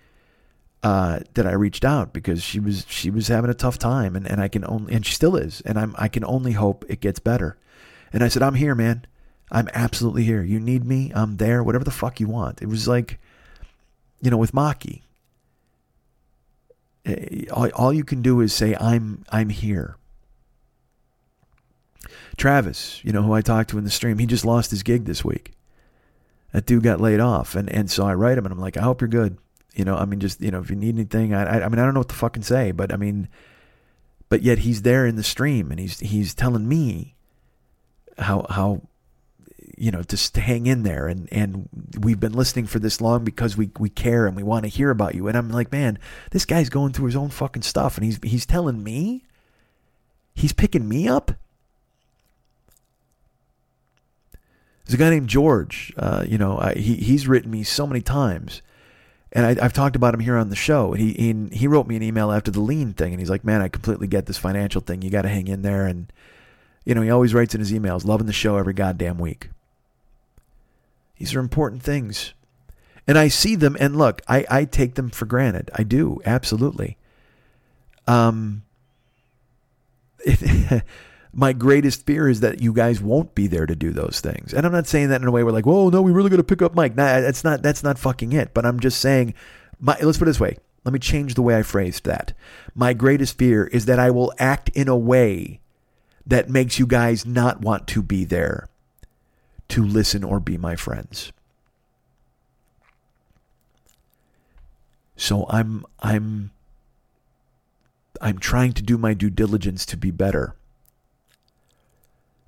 uh, 0.84 1.20
that 1.34 1.48
I 1.48 1.54
reached 1.54 1.84
out 1.84 2.14
because 2.14 2.44
she 2.44 2.60
was 2.60 2.86
she 2.88 3.10
was 3.10 3.28
having 3.28 3.50
a 3.50 3.56
tough 3.56 3.80
time 3.80 4.16
and, 4.16 4.28
and 4.28 4.40
I 4.40 4.48
can 4.48 4.64
only 4.66 4.94
and 4.94 5.04
she 5.04 5.16
still 5.16 5.36
is 5.36 5.62
and 5.62 5.80
I'm 5.80 5.96
I 5.98 6.08
can 6.08 6.24
only 6.24 6.52
hope 6.52 6.86
it 6.88 7.00
gets 7.00 7.20
better. 7.20 7.58
And 8.14 8.24
I 8.24 8.28
said, 8.28 8.44
I'm 8.44 8.54
here, 8.54 8.76
man. 8.76 9.06
I'm 9.52 9.70
absolutely 9.74 10.24
here. 10.24 10.44
You 10.44 10.60
need 10.60 10.86
me, 10.86 11.12
I'm 11.16 11.38
there, 11.38 11.64
whatever 11.64 11.84
the 11.84 11.92
fuck 11.92 12.20
you 12.20 12.28
want. 12.28 12.62
It 12.62 12.68
was 12.68 12.88
like, 12.88 13.20
you 14.22 14.32
know, 14.32 14.38
with 14.38 14.54
Maki. 14.54 15.02
Eh, 17.06 17.46
all, 17.52 17.70
all 17.76 17.94
you 17.94 18.04
can 18.04 18.22
do 18.22 18.42
is 18.42 18.54
say, 18.54 18.76
I'm 18.80 19.24
I'm 19.30 19.50
here. 19.50 19.98
Travis, 22.38 23.02
you 23.04 23.12
know, 23.12 23.22
who 23.22 23.34
I 23.34 23.42
talked 23.42 23.70
to 23.70 23.78
in 23.78 23.84
the 23.84 23.90
stream, 23.90 24.18
he 24.18 24.26
just 24.26 24.46
lost 24.46 24.72
his 24.72 24.84
gig 24.84 25.06
this 25.06 25.24
week. 25.24 25.54
That 26.52 26.66
dude 26.66 26.84
got 26.84 27.02
laid 27.02 27.20
off. 27.20 27.56
And, 27.56 27.70
and 27.70 27.90
so 27.90 28.06
I 28.06 28.14
write 28.14 28.38
him 28.38 28.46
and 28.46 28.54
I'm 28.54 28.60
like, 28.60 28.78
I 28.78 28.82
hope 28.82 29.02
you're 29.02 29.08
good 29.08 29.38
You 29.74 29.86
know, 29.86 29.96
I 29.96 30.06
mean, 30.06 30.20
just 30.20 30.42
you 30.42 30.52
know, 30.52 30.60
if 30.60 30.70
you 30.70 30.76
need 30.76 30.96
anything, 30.96 31.34
I, 31.34 31.44
I, 31.44 31.66
I 31.66 31.70
mean, 31.70 31.80
I 31.80 31.86
don't 31.86 31.94
know 31.94 32.00
what 32.00 32.10
to 32.10 32.16
fucking 32.16 32.44
say, 32.44 32.72
but 32.72 32.94
I 32.94 32.98
mean, 32.98 33.30
but 34.30 34.42
yet 34.42 34.60
he's 34.60 34.82
there 34.82 35.06
in 35.06 35.16
the 35.18 35.24
stream 35.24 35.70
and 35.72 35.80
he's 35.80 36.00
he's 36.00 36.34
telling 36.34 36.68
me 36.68 37.16
how 38.18 38.46
how 38.50 38.82
you 39.78 39.92
know 39.92 40.02
just 40.04 40.36
hang 40.38 40.68
in 40.68 40.84
there 40.84 41.08
and 41.08 41.28
and 41.32 41.68
we've 42.00 42.20
been 42.20 42.34
listening 42.34 42.66
for 42.66 42.80
this 42.80 43.02
long 43.02 43.24
because 43.24 43.58
we 43.58 43.72
we 43.80 43.90
care 43.90 44.26
and 44.26 44.36
we 44.36 44.44
want 44.44 44.64
to 44.64 44.70
hear 44.70 44.90
about 44.90 45.16
you 45.16 45.28
and 45.28 45.38
I'm 45.38 45.50
like 45.50 45.72
man 45.72 46.00
this 46.32 46.46
guy's 46.46 46.70
going 46.70 46.94
through 46.94 47.08
his 47.08 47.16
own 47.16 47.30
fucking 47.30 47.64
stuff 47.64 47.98
and 47.98 48.06
he's 48.06 48.20
he's 48.24 48.46
telling 48.46 48.84
me 48.84 49.24
he's 50.34 50.54
picking 50.54 50.88
me 50.88 51.08
up 51.08 51.32
there's 54.86 54.94
a 54.94 54.98
guy 54.98 55.10
named 55.10 55.28
George 55.28 55.94
uh, 55.98 56.24
you 56.28 56.38
know 56.38 56.58
I, 56.58 56.74
he 56.74 56.96
he's 56.96 57.28
written 57.28 57.52
me 57.52 57.64
so 57.64 57.86
many 57.86 58.02
times 58.02 58.62
and 59.32 59.46
I, 59.46 59.62
have 59.62 59.74
talked 59.74 59.98
about 59.98 60.14
him 60.14 60.22
here 60.22 60.38
on 60.38 60.50
the 60.50 60.56
show. 60.56 60.94
He, 60.94 61.12
he 61.12 61.58
he 61.58 61.68
wrote 61.68 61.88
me 61.88 61.98
an 61.98 62.04
email 62.04 62.32
after 62.32 62.52
the 62.52 62.62
lien 62.62 62.94
thing, 62.94 63.12
and 63.12 63.20
he's 63.20 63.30
like, 63.30 63.44
"Man, 63.44 63.62
I 63.62 63.68
completely 63.68 64.08
get 64.08 64.28
this 64.28 64.38
financial 64.38 64.80
thing. 64.80 65.02
You 65.02 65.10
got 65.10 65.24
to 65.24 65.28
hang 65.28 65.50
in 65.50 65.62
there." 65.62 65.86
And 65.86 66.12
you 66.86 66.96
know, 66.96 67.02
he 67.02 67.10
always 67.10 67.34
writes 67.34 67.54
in 67.54 67.60
his 67.60 67.74
emails, 67.74 68.06
"Loving 68.06 68.28
the 68.28 68.34
show 68.34 68.56
every 68.56 68.74
goddamn 68.74 69.18
week." 69.18 69.50
These 71.18 71.36
are 71.36 71.40
important 71.40 71.82
things, 71.82 72.34
and 73.08 73.18
I 73.18 73.28
see 73.28 73.56
them. 73.56 73.78
And 73.80 73.96
look, 73.96 74.22
I 74.28 74.46
I 74.50 74.66
take 74.66 74.96
them 74.96 75.10
for 75.10 75.26
granted. 75.26 75.72
I 75.74 75.84
do 75.84 76.22
absolutely. 76.26 76.98
Um. 78.08 78.64
It, 80.20 80.84
my 81.36 81.52
greatest 81.52 82.06
fear 82.06 82.30
is 82.30 82.40
that 82.40 82.62
you 82.62 82.72
guys 82.72 83.02
won't 83.02 83.36
be 83.36 83.48
there 83.48 83.66
to 83.66 83.76
do 83.76 83.92
those 83.92 84.22
things. 84.22 84.54
And 84.54 84.66
I'm 84.66 84.72
not 84.72 84.88
saying 84.88 85.10
that 85.10 85.22
in 85.22 85.28
a 85.28 85.32
way 85.32 85.44
where 85.44 85.52
like, 85.54 85.66
"Whoa, 85.66 85.90
no, 85.90 86.02
we 86.02 86.12
really 86.12 86.30
got 86.30 86.38
to 86.38 86.44
pick 86.44 86.62
up 86.62 86.74
Mike." 86.74 86.96
Nah, 86.96 87.20
that's 87.20 87.44
not 87.44 87.62
that's 87.62 87.84
not 87.84 88.00
fucking 88.00 88.32
it. 88.32 88.54
But 88.54 88.66
I'm 88.66 88.80
just 88.80 89.00
saying, 89.00 89.34
my, 89.80 89.98
let's 90.02 90.18
put 90.18 90.28
it 90.28 90.32
this 90.32 90.40
way. 90.40 90.58
Let 90.86 90.94
me 90.94 91.00
change 91.00 91.34
the 91.34 91.42
way 91.42 91.58
I 91.58 91.64
phrased 91.64 92.06
that. 92.06 92.34
My 92.74 92.94
greatest 92.94 93.38
fear 93.38 93.66
is 93.68 93.86
that 93.86 94.00
I 94.00 94.12
will 94.12 94.32
act 94.38 94.70
in 94.70 94.88
a 94.88 94.96
way 94.96 95.60
that 96.26 96.50
makes 96.50 96.80
you 96.80 96.88
guys 96.88 97.26
not 97.26 97.62
want 97.62 97.88
to 97.88 98.02
be 98.02 98.24
there 98.24 98.70
to 99.70 99.84
listen 99.84 100.24
or 100.24 100.40
be 100.40 100.58
my 100.58 100.76
friends. 100.76 101.32
So 105.16 105.46
I'm 105.50 105.86
I'm 106.00 106.52
I'm 108.22 108.38
trying 108.38 108.74
to 108.74 108.84
do 108.84 108.98
my 108.98 109.14
due 109.14 109.30
diligence 109.30 109.86
to 109.88 109.98
be 109.98 110.12
better 110.12 110.56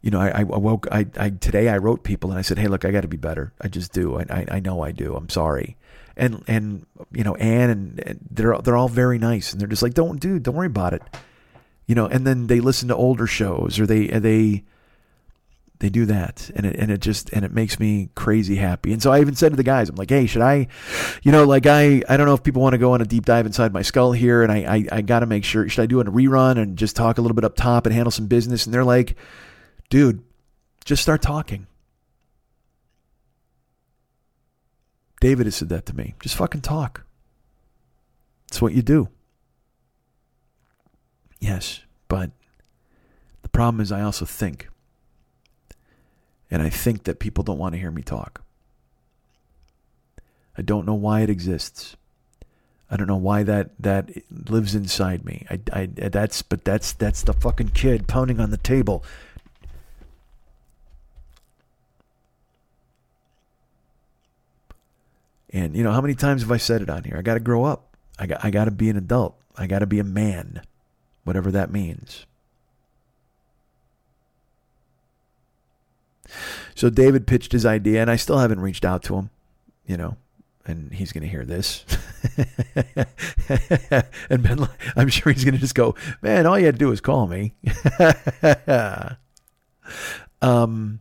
you 0.07 0.11
know, 0.11 0.21
I, 0.21 0.39
I 0.39 0.43
woke, 0.43 0.87
I, 0.91 1.05
I, 1.17 1.31
today 1.31 1.67
I 1.67 1.77
wrote 1.79 2.03
people 2.03 2.29
and 2.29 2.39
I 2.39 2.41
said, 2.41 2.57
Hey, 2.57 2.67
look, 2.67 2.85
I 2.85 2.91
got 2.91 3.01
to 3.01 3.09
be 3.09 3.17
better. 3.17 3.51
I 3.59 3.67
just 3.67 3.91
do. 3.91 4.17
I, 4.17 4.25
I, 4.29 4.45
I, 4.51 4.59
know 4.61 4.81
I 4.81 4.91
do. 4.91 5.15
I'm 5.15 5.27
sorry. 5.27 5.75
And, 6.15 6.45
and, 6.47 6.85
you 7.11 7.25
know, 7.25 7.35
Anne 7.35 7.69
and, 7.69 7.99
and 7.99 8.19
they're, 8.31 8.57
they're 8.59 8.77
all 8.77 8.87
very 8.87 9.17
nice 9.19 9.51
and 9.51 9.59
they're 9.59 9.67
just 9.67 9.83
like, 9.83 9.93
don't 9.93 10.19
do, 10.19 10.39
don't 10.39 10.55
worry 10.55 10.67
about 10.67 10.93
it. 10.93 11.01
You 11.87 11.95
know, 11.95 12.05
and 12.05 12.25
then 12.25 12.47
they 12.47 12.59
listen 12.59 12.87
to 12.87 12.95
older 12.95 13.27
shows 13.27 13.79
or 13.79 13.85
they, 13.85 14.07
they, 14.07 14.63
they 15.79 15.89
do 15.89 16.05
that 16.05 16.49
and 16.55 16.65
it, 16.65 16.75
and 16.75 16.91
it 16.91 16.99
just 16.99 17.29
and 17.31 17.45
it 17.45 17.51
makes 17.51 17.79
me 17.79 18.09
crazy 18.15 18.55
happy 18.55 18.91
and 18.91 19.01
so 19.01 19.11
i 19.11 19.21
even 19.21 19.35
said 19.35 19.51
to 19.51 19.55
the 19.55 19.63
guys 19.63 19.89
i'm 19.89 19.95
like 19.95 20.09
hey 20.09 20.25
should 20.25 20.41
i 20.41 20.67
you 21.21 21.31
know 21.31 21.43
like 21.43 21.65
i 21.65 22.01
i 22.09 22.17
don't 22.17 22.25
know 22.25 22.33
if 22.33 22.43
people 22.43 22.61
want 22.61 22.73
to 22.73 22.79
go 22.79 22.93
on 22.93 23.01
a 23.01 23.05
deep 23.05 23.25
dive 23.25 23.45
inside 23.45 23.71
my 23.71 23.81
skull 23.83 24.11
here 24.11 24.41
and 24.41 24.51
i 24.51 24.57
i, 24.57 24.97
I 24.97 25.01
got 25.01 25.19
to 25.19 25.25
make 25.25 25.43
sure 25.43 25.69
should 25.69 25.83
i 25.83 25.85
do 25.85 25.99
a 25.99 26.03
rerun 26.05 26.57
and 26.57 26.77
just 26.77 26.95
talk 26.95 27.17
a 27.17 27.21
little 27.21 27.35
bit 27.35 27.43
up 27.43 27.55
top 27.55 27.85
and 27.85 27.93
handle 27.93 28.11
some 28.11 28.27
business 28.27 28.65
and 28.65 28.73
they're 28.73 28.83
like 28.83 29.15
dude, 29.89 30.23
just 30.85 31.01
start 31.01 31.21
talking. 31.21 31.67
David 35.19 35.47
has 35.47 35.55
said 35.55 35.69
that 35.69 35.85
to 35.87 35.95
me. 35.95 36.15
Just 36.19 36.35
fucking 36.35 36.61
talk. 36.61 37.03
It's 38.47 38.61
what 38.61 38.73
you 38.73 38.81
do. 38.81 39.09
Yes, 41.39 41.81
but 42.07 42.31
the 43.41 43.49
problem 43.49 43.81
is 43.81 43.91
I 43.91 44.01
also 44.01 44.25
think. 44.25 44.69
And 46.49 46.61
I 46.61 46.69
think 46.69 47.03
that 47.03 47.19
people 47.19 47.43
don't 47.43 47.57
want 47.57 47.73
to 47.73 47.79
hear 47.79 47.91
me 47.91 48.01
talk. 48.01 48.41
I 50.57 50.61
don't 50.61 50.85
know 50.85 50.95
why 50.95 51.21
it 51.21 51.29
exists. 51.29 51.95
I 52.89 52.95
don't 52.95 53.07
know 53.07 53.17
why 53.17 53.43
that 53.43 53.71
that 53.79 54.09
lives 54.49 54.73
inside 54.73 55.25
me. 55.25 55.45
I, 55.49 55.59
I 55.73 55.85
that's 55.87 56.41
but 56.41 56.63
that's 56.63 56.93
that's 56.93 57.21
the 57.21 57.33
fucking 57.33 57.69
kid 57.69 58.07
pounding 58.07 58.39
on 58.39 58.49
the 58.49 58.57
table 58.57 59.03
And 65.57 65.75
you 65.75 65.83
know, 65.83 65.91
how 65.91 66.01
many 66.01 66.13
times 66.13 66.41
have 66.41 66.51
I 66.51 66.57
said 66.57 66.81
it 66.81 66.89
on 66.89 67.03
here? 67.03 67.15
I 67.17 67.21
got 67.21 67.35
to 67.35 67.39
grow 67.39 67.63
up. 67.63 67.95
I 68.19 68.27
got 68.27 68.43
I 68.43 68.51
got 68.51 68.65
to 68.65 68.71
be 68.71 68.89
an 68.89 68.97
adult. 68.97 69.35
I 69.57 69.67
got 69.67 69.79
to 69.79 69.87
be 69.87 69.99
a 69.99 70.03
man, 70.03 70.61
whatever 71.23 71.51
that 71.51 71.71
means. 71.71 72.25
So 76.75 76.89
David 76.89 77.27
pitched 77.27 77.51
his 77.51 77.65
idea, 77.65 78.01
and 78.01 78.09
I 78.11 78.15
still 78.15 78.37
haven't 78.39 78.59
reached 78.59 78.85
out 78.85 79.03
to 79.03 79.15
him. 79.15 79.29
You 79.85 79.97
know, 79.97 80.17
and 80.65 80.93
he's 80.93 81.11
going 81.11 81.23
to 81.23 81.29
hear 81.29 81.45
this. 81.45 81.85
and 84.29 84.43
Ben, 84.43 84.67
I'm 84.95 85.07
sure 85.09 85.31
he's 85.31 85.45
going 85.45 85.55
to 85.55 85.61
just 85.61 85.75
go, 85.75 85.95
man, 86.21 86.45
all 86.45 86.59
you 86.59 86.65
had 86.65 86.75
to 86.75 86.79
do 86.79 86.89
was 86.89 86.99
call 86.99 87.27
me. 87.27 87.53
um, 90.41 90.99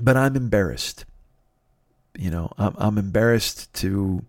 but 0.00 0.16
I'm 0.16 0.36
embarrassed 0.36 1.04
you 2.18 2.30
know, 2.30 2.52
I'm, 2.58 2.74
I'm 2.78 2.98
embarrassed 2.98 3.72
to, 3.74 4.24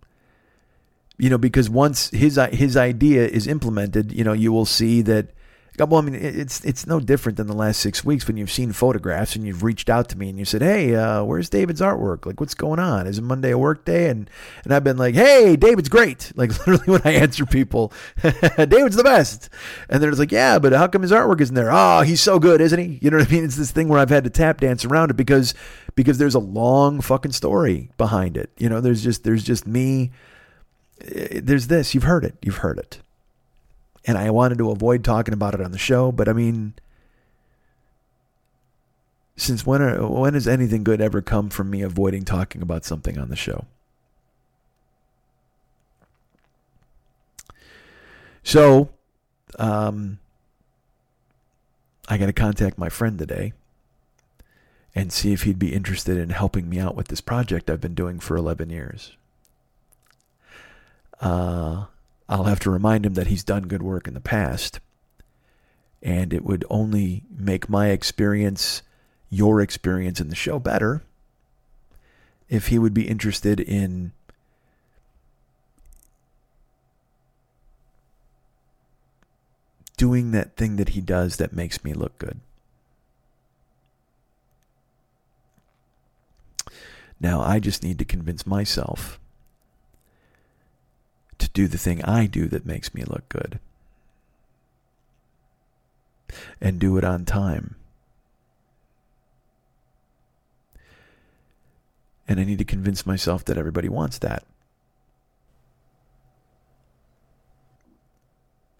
you 1.17 1.29
know, 1.29 1.37
because 1.37 1.69
once 1.69 2.09
his 2.09 2.39
his 2.51 2.75
idea 2.75 3.27
is 3.27 3.47
implemented, 3.47 4.11
you 4.11 4.23
know, 4.23 4.33
you 4.33 4.51
will 4.51 4.65
see 4.65 5.01
that. 5.03 5.29
Well, 5.77 5.97
I 5.97 6.01
mean, 6.01 6.15
it's 6.15 6.63
it's 6.63 6.87
no 6.87 6.99
different 7.01 7.37
than 7.37 7.47
the 7.47 7.53
last 7.53 7.81
six 7.81 8.05
weeks 8.05 8.27
when 8.27 8.37
you've 8.37 8.51
seen 8.51 8.71
photographs 8.71 9.35
and 9.35 9.45
you've 9.45 9.63
reached 9.63 9.89
out 9.89 10.07
to 10.09 10.17
me 10.17 10.29
and 10.29 10.39
you 10.39 10.45
said, 10.45 10.61
"Hey, 10.61 10.95
uh, 10.95 11.23
where's 11.23 11.49
David's 11.49 11.81
artwork? 11.81 12.25
Like, 12.25 12.39
what's 12.39 12.53
going 12.53 12.79
on? 12.79 13.07
Is 13.07 13.17
it 13.17 13.23
Monday 13.23 13.51
a 13.51 13.57
work 13.57 13.83
day?" 13.83 14.09
And 14.09 14.29
and 14.63 14.73
I've 14.73 14.85
been 14.85 14.97
like, 14.97 15.15
"Hey, 15.15 15.55
David's 15.57 15.89
great!" 15.89 16.31
Like 16.45 16.51
literally 16.67 16.85
when 16.85 17.01
I 17.03 17.17
answer 17.17 17.45
people, 17.45 17.91
"David's 18.21 18.95
the 18.95 19.03
best," 19.03 19.49
and 19.89 20.01
they're 20.01 20.11
just 20.11 20.19
like, 20.19 20.31
"Yeah, 20.31 20.59
but 20.59 20.73
how 20.73 20.87
come 20.87 21.01
his 21.01 21.11
artwork 21.11 21.41
isn't 21.41 21.55
there?" 21.55 21.71
Oh, 21.71 22.01
he's 22.01 22.21
so 22.21 22.39
good, 22.39 22.61
isn't 22.61 22.79
he? 22.79 22.99
You 23.01 23.11
know 23.11 23.17
what 23.17 23.27
I 23.27 23.31
mean? 23.31 23.43
It's 23.43 23.57
this 23.57 23.71
thing 23.71 23.89
where 23.89 23.99
I've 23.99 24.09
had 24.09 24.23
to 24.23 24.29
tap 24.29 24.61
dance 24.61 24.85
around 24.85 25.11
it 25.11 25.17
because 25.17 25.53
because 25.95 26.17
there's 26.17 26.35
a 26.35 26.39
long 26.39 27.01
fucking 27.01 27.31
story 27.31 27.89
behind 27.97 28.37
it. 28.37 28.51
You 28.57 28.69
know, 28.69 28.79
there's 28.81 29.03
just 29.03 29.23
there's 29.23 29.43
just 29.43 29.67
me. 29.67 30.11
Eh, 31.01 31.41
there's 31.43 31.67
this. 31.67 31.93
You've 31.93 32.03
heard 32.03 32.23
it. 32.23 32.35
You've 32.41 32.57
heard 32.57 32.77
it. 32.77 32.99
And 34.05 34.17
I 34.17 34.29
wanted 34.29 34.59
to 34.59 34.71
avoid 34.71 35.03
talking 35.03 35.33
about 35.33 35.53
it 35.53 35.61
on 35.61 35.71
the 35.71 35.77
show, 35.77 36.11
but 36.11 36.29
I 36.29 36.33
mean, 36.33 36.73
since 39.35 39.65
when 39.65 39.81
are, 39.81 40.07
when 40.07 40.33
has 40.33 40.47
anything 40.47 40.83
good 40.83 41.01
ever 41.01 41.21
come 41.21 41.49
from 41.49 41.69
me 41.69 41.81
avoiding 41.81 42.23
talking 42.23 42.61
about 42.61 42.85
something 42.85 43.17
on 43.17 43.29
the 43.29 43.35
show? 43.35 43.65
So, 48.43 48.89
um, 49.57 50.19
I 52.07 52.17
got 52.17 52.27
to 52.27 52.33
contact 52.33 52.77
my 52.77 52.89
friend 52.89 53.17
today 53.17 53.53
and 54.93 55.11
see 55.11 55.33
if 55.33 55.43
he'd 55.43 55.59
be 55.59 55.73
interested 55.73 56.17
in 56.17 56.29
helping 56.29 56.69
me 56.69 56.79
out 56.79 56.95
with 56.95 57.07
this 57.07 57.21
project 57.21 57.69
I've 57.69 57.81
been 57.81 57.95
doing 57.95 58.19
for 58.19 58.37
11 58.37 58.69
years. 58.69 59.17
Uh, 61.19 61.85
I'll 62.27 62.45
have 62.45 62.59
to 62.61 62.71
remind 62.71 63.05
him 63.05 63.13
that 63.13 63.27
he's 63.27 63.43
done 63.43 63.63
good 63.63 63.83
work 63.83 64.07
in 64.07 64.13
the 64.13 64.19
past, 64.19 64.79
and 66.01 66.33
it 66.33 66.43
would 66.43 66.65
only 66.69 67.23
make 67.29 67.69
my 67.69 67.89
experience, 67.89 68.81
your 69.29 69.61
experience 69.61 70.19
in 70.19 70.29
the 70.29 70.35
show 70.35 70.59
better 70.59 71.03
if 72.49 72.67
he 72.67 72.79
would 72.79 72.93
be 72.93 73.07
interested 73.07 73.59
in 73.59 74.11
doing 79.97 80.31
that 80.31 80.55
thing 80.55 80.75
that 80.75 80.89
he 80.89 81.01
does 81.01 81.37
that 81.37 81.53
makes 81.53 81.83
me 81.83 81.93
look 81.93 82.17
good. 82.17 82.39
Now 87.19 87.41
I 87.41 87.59
just 87.59 87.81
need 87.81 87.97
to 87.99 88.05
convince 88.05 88.45
myself 88.45 89.19
to 91.39 91.49
do 91.49 91.67
the 91.67 91.77
thing 91.77 92.03
I 92.03 92.25
do 92.25 92.47
that 92.47 92.65
makes 92.65 92.93
me 92.93 93.03
look 93.03 93.27
good. 93.29 93.59
And 96.59 96.79
do 96.79 96.97
it 96.97 97.03
on 97.03 97.25
time. 97.25 97.75
And 102.27 102.39
I 102.39 102.43
need 102.43 102.57
to 102.57 102.65
convince 102.65 103.05
myself 103.05 103.45
that 103.45 103.57
everybody 103.57 103.87
wants 103.87 104.17
that. 104.19 104.43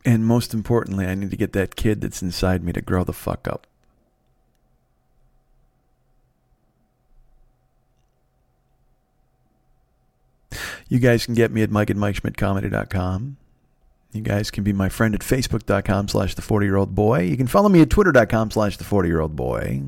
And 0.04 0.26
most 0.26 0.54
importantly, 0.54 1.06
I 1.06 1.16
need 1.16 1.32
to 1.32 1.38
get 1.38 1.54
that 1.54 1.76
kid 1.76 2.02
that's 2.02 2.22
inside 2.22 2.64
me 2.64 2.74
to 2.74 2.82
grow 2.82 3.04
the 3.04 3.14
fuck 3.14 3.48
up. 3.48 3.66
You 10.88 11.00
guys 11.00 11.26
can 11.26 11.34
get 11.34 11.52
me 11.52 11.62
at 11.64 11.72
Mike 11.72 11.90
at 11.90 11.98
MikeSchmidtComedy.com. 11.98 13.38
You 14.12 14.22
guys 14.22 14.50
can 14.50 14.64
be 14.64 14.72
my 14.72 14.88
friend 14.88 15.14
at 15.14 15.22
Facebook.com 15.22 16.08
slash 16.08 16.36
the 16.36 16.42
40 16.42 16.66
year 16.66 16.78
old 16.78 16.96
boy. 16.96 17.22
You 17.22 17.36
can 17.36 17.48
follow 17.48 17.70
me 17.70 17.82
at 17.82 17.90
Twitter.com 17.90 18.52
slash 18.52 18.78
the 18.78 18.84
40 18.84 19.10
year 19.10 19.20
old 19.20 19.36
boy. 19.36 19.82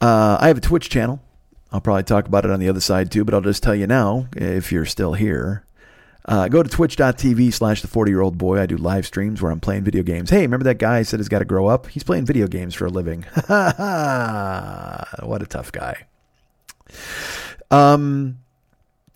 Uh, 0.00 0.38
I 0.40 0.48
have 0.48 0.58
a 0.58 0.62
Twitch 0.62 0.88
channel. 0.88 1.20
I'll 1.70 1.80
probably 1.80 2.04
talk 2.04 2.26
about 2.26 2.44
it 2.44 2.50
on 2.50 2.60
the 2.60 2.68
other 2.68 2.80
side 2.80 3.10
too, 3.10 3.24
but 3.24 3.34
I'll 3.34 3.40
just 3.40 3.62
tell 3.62 3.74
you 3.74 3.86
now 3.86 4.28
if 4.36 4.70
you're 4.72 4.86
still 4.86 5.14
here. 5.14 5.64
Uh, 6.26 6.48
go 6.48 6.62
to 6.62 6.70
twitch.tv 6.70 7.52
slash 7.52 7.82
the 7.82 7.88
40 7.88 8.10
year 8.10 8.22
old 8.22 8.38
boy. 8.38 8.58
I 8.58 8.66
do 8.66 8.78
live 8.78 9.04
streams 9.04 9.42
where 9.42 9.52
I'm 9.52 9.60
playing 9.60 9.84
video 9.84 10.02
games. 10.02 10.30
Hey, 10.30 10.40
remember 10.40 10.64
that 10.64 10.78
guy 10.78 10.98
I 10.98 11.02
said 11.02 11.20
has 11.20 11.28
got 11.28 11.40
to 11.40 11.44
grow 11.44 11.66
up? 11.66 11.88
He's 11.88 12.04
playing 12.04 12.24
video 12.24 12.46
games 12.46 12.74
for 12.74 12.86
a 12.86 12.90
living. 12.90 13.22
what 13.46 15.42
a 15.42 15.46
tough 15.48 15.72
guy. 15.72 16.06
Um, 17.70 18.38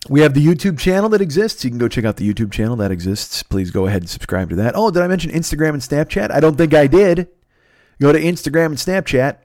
we 0.07 0.21
have 0.21 0.33
the 0.33 0.45
YouTube 0.45 0.79
channel 0.79 1.09
that 1.09 1.21
exists. 1.21 1.63
You 1.63 1.71
can 1.71 1.79
go 1.79 1.89
check 1.89 2.05
out 2.05 2.15
the 2.15 2.31
YouTube 2.31 2.51
channel 2.51 2.77
that 2.77 2.91
exists. 2.91 3.43
Please 3.43 3.71
go 3.71 3.85
ahead 3.87 4.03
and 4.03 4.09
subscribe 4.09 4.49
to 4.49 4.55
that. 4.55 4.75
Oh, 4.75 4.91
did 4.91 5.03
I 5.03 5.07
mention 5.07 5.31
Instagram 5.31 5.73
and 5.73 5.81
Snapchat? 5.81 6.31
I 6.31 6.39
don't 6.39 6.57
think 6.57 6.73
I 6.73 6.87
did. 6.87 7.27
Go 7.99 8.13
to 8.13 8.19
Instagram 8.19 8.67
and 8.67 8.77
Snapchat. 8.77 9.37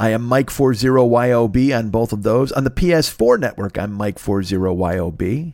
I 0.00 0.10
am 0.10 0.28
Mike40YOB 0.28 1.76
on 1.76 1.90
both 1.90 2.12
of 2.12 2.22
those. 2.22 2.50
On 2.52 2.64
the 2.64 2.70
PS4 2.70 3.38
network, 3.38 3.78
I'm 3.78 3.96
Mike40YOB. 3.96 5.52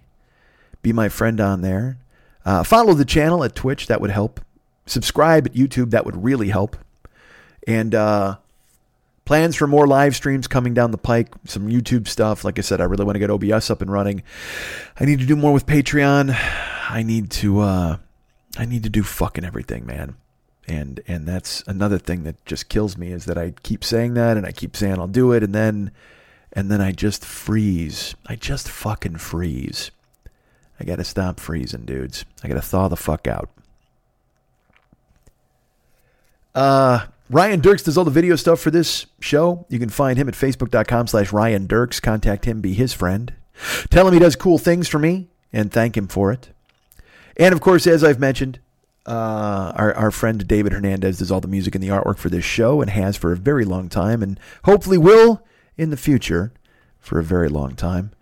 Be 0.83 0.93
my 0.93 1.09
friend 1.09 1.41
on 1.41 1.63
there. 1.63 1.99
Uh, 2.45 2.63
follow 2.63 2.95
the 2.95 3.07
channel 3.07 3.45
at 3.45 3.55
Twitch. 3.55 3.87
That 3.87 4.01
would 4.01 4.11
help. 4.11 4.41
Subscribe 4.87 5.47
at 5.47 5.55
YouTube. 5.55 5.91
That 5.91 6.05
would 6.05 6.23
really 6.23 6.49
help. 6.49 6.77
And 7.67 7.95
uh, 7.95 8.37
plans 9.25 9.57
for 9.57 9.67
more 9.67 9.87
live 9.87 10.15
streams 10.15 10.47
coming 10.47 10.75
down 10.75 10.91
the 10.91 10.99
pike. 10.99 11.29
Some 11.45 11.69
YouTube 11.69 12.09
stuff. 12.09 12.45
Like 12.45 12.59
I 12.59 12.63
said, 12.63 12.81
I 12.81 12.85
really 12.85 13.05
want 13.05 13.17
to 13.17 13.21
get 13.21 13.31
OBS 13.31 13.71
up 13.71 13.83
and 13.83 13.91
running. 13.91 14.23
I 14.99 15.05
need 15.05 15.21
to 15.21 15.27
do 15.27 15.37
more 15.37 15.53
with 15.53 15.67
Patreon. 15.67 16.37
I 16.91 17.03
need 17.03 17.31
to. 17.33 17.61
Uh, 17.61 17.97
I 18.57 18.65
need 18.65 18.83
to 18.85 18.91
do 18.91 19.03
fucking 19.03 19.45
everything, 19.45 19.87
man. 19.87 20.17
And 20.67 21.01
and 21.07 21.27
that's 21.27 21.63
another 21.67 21.99
thing 21.99 22.25
that 22.25 22.43
just 22.47 22.69
kills 22.69 22.97
me 22.97 23.13
is 23.13 23.27
that 23.27 23.37
I 23.37 23.53
keep 23.63 23.85
saying 23.85 24.15
that 24.15 24.37
and 24.37 24.47
I 24.47 24.53
keep 24.53 24.77
saying 24.77 24.99
I'll 24.99 25.09
do 25.09 25.33
it 25.33 25.43
and 25.43 25.55
then 25.55 25.91
and 26.53 26.71
then 26.71 26.81
I 26.81 26.93
just 26.93 27.25
freeze. 27.25 28.15
I 28.27 28.37
just 28.37 28.69
fucking 28.69 29.19
freeze. 29.19 29.91
I 30.81 30.85
gotta 30.85 31.05
stop 31.05 31.39
freezing, 31.39 31.85
dudes. 31.85 32.25
I 32.43 32.49
gotta 32.49 32.63
thaw 32.63 32.89
the 32.89 32.97
fuck 32.97 33.27
out. 33.27 33.51
Uh, 36.55 37.07
Ryan 37.31 37.61
Dirks 37.61 37.83
does 37.83 37.97
all 37.97 38.05
the 38.05 38.11
video 38.11 38.37
stuff 38.37 38.61
for 38.61 38.71
this 38.71 39.07
show. 39.19 39.67
You 39.71 39.79
can 39.79 39.89
find 39.89 40.19
him 40.19 40.29
at 40.29 40.35
facebook.com 40.35 41.07
slash 41.07 41.33
Ryan 41.33 41.67
Dirks. 41.67 42.01
Contact 42.01 42.45
him, 42.45 42.61
be 42.61 42.75
his 42.75 42.93
friend. 42.93 43.33
Tell 43.91 44.07
him 44.07 44.13
he 44.13 44.21
does 44.21 44.37
cool 44.37 44.59
things 44.59 44.89
for 44.89 44.99
me 44.99 45.29
and 45.53 45.73
thank 45.73 45.97
him 45.97 46.09
for 46.09 46.33
it. 46.33 46.51
And 47.37 47.55
of 47.55 47.61
course, 47.61 47.87
as 47.87 48.05
I've 48.05 48.21
mentioned, 48.21 48.59
uh, 49.07 49.73
our, 49.77 49.95
our 49.95 50.11
friend 50.11 50.47
David 50.47 50.73
Hernandez 50.73 51.19
does 51.19 51.31
all 51.31 51.41
the 51.41 51.49
music 51.49 51.75
and 51.75 51.83
the 51.83 51.89
artwork 51.89 52.19
for 52.19 52.29
this 52.29 52.45
show 52.45 52.81
and 52.81 52.91
has 52.91 53.17
for 53.17 53.33
a 53.33 53.37
very 53.37 53.65
long 53.65 53.89
time 53.89 54.23
and 54.23 54.39
hopefully 54.65 54.99
will 54.99 55.43
in 55.77 55.91
the 55.91 55.97
future 55.97 56.53
for 57.01 57.19
a 57.19 57.25
very 57.25 57.49
long 57.49 57.75
time. 57.75 58.13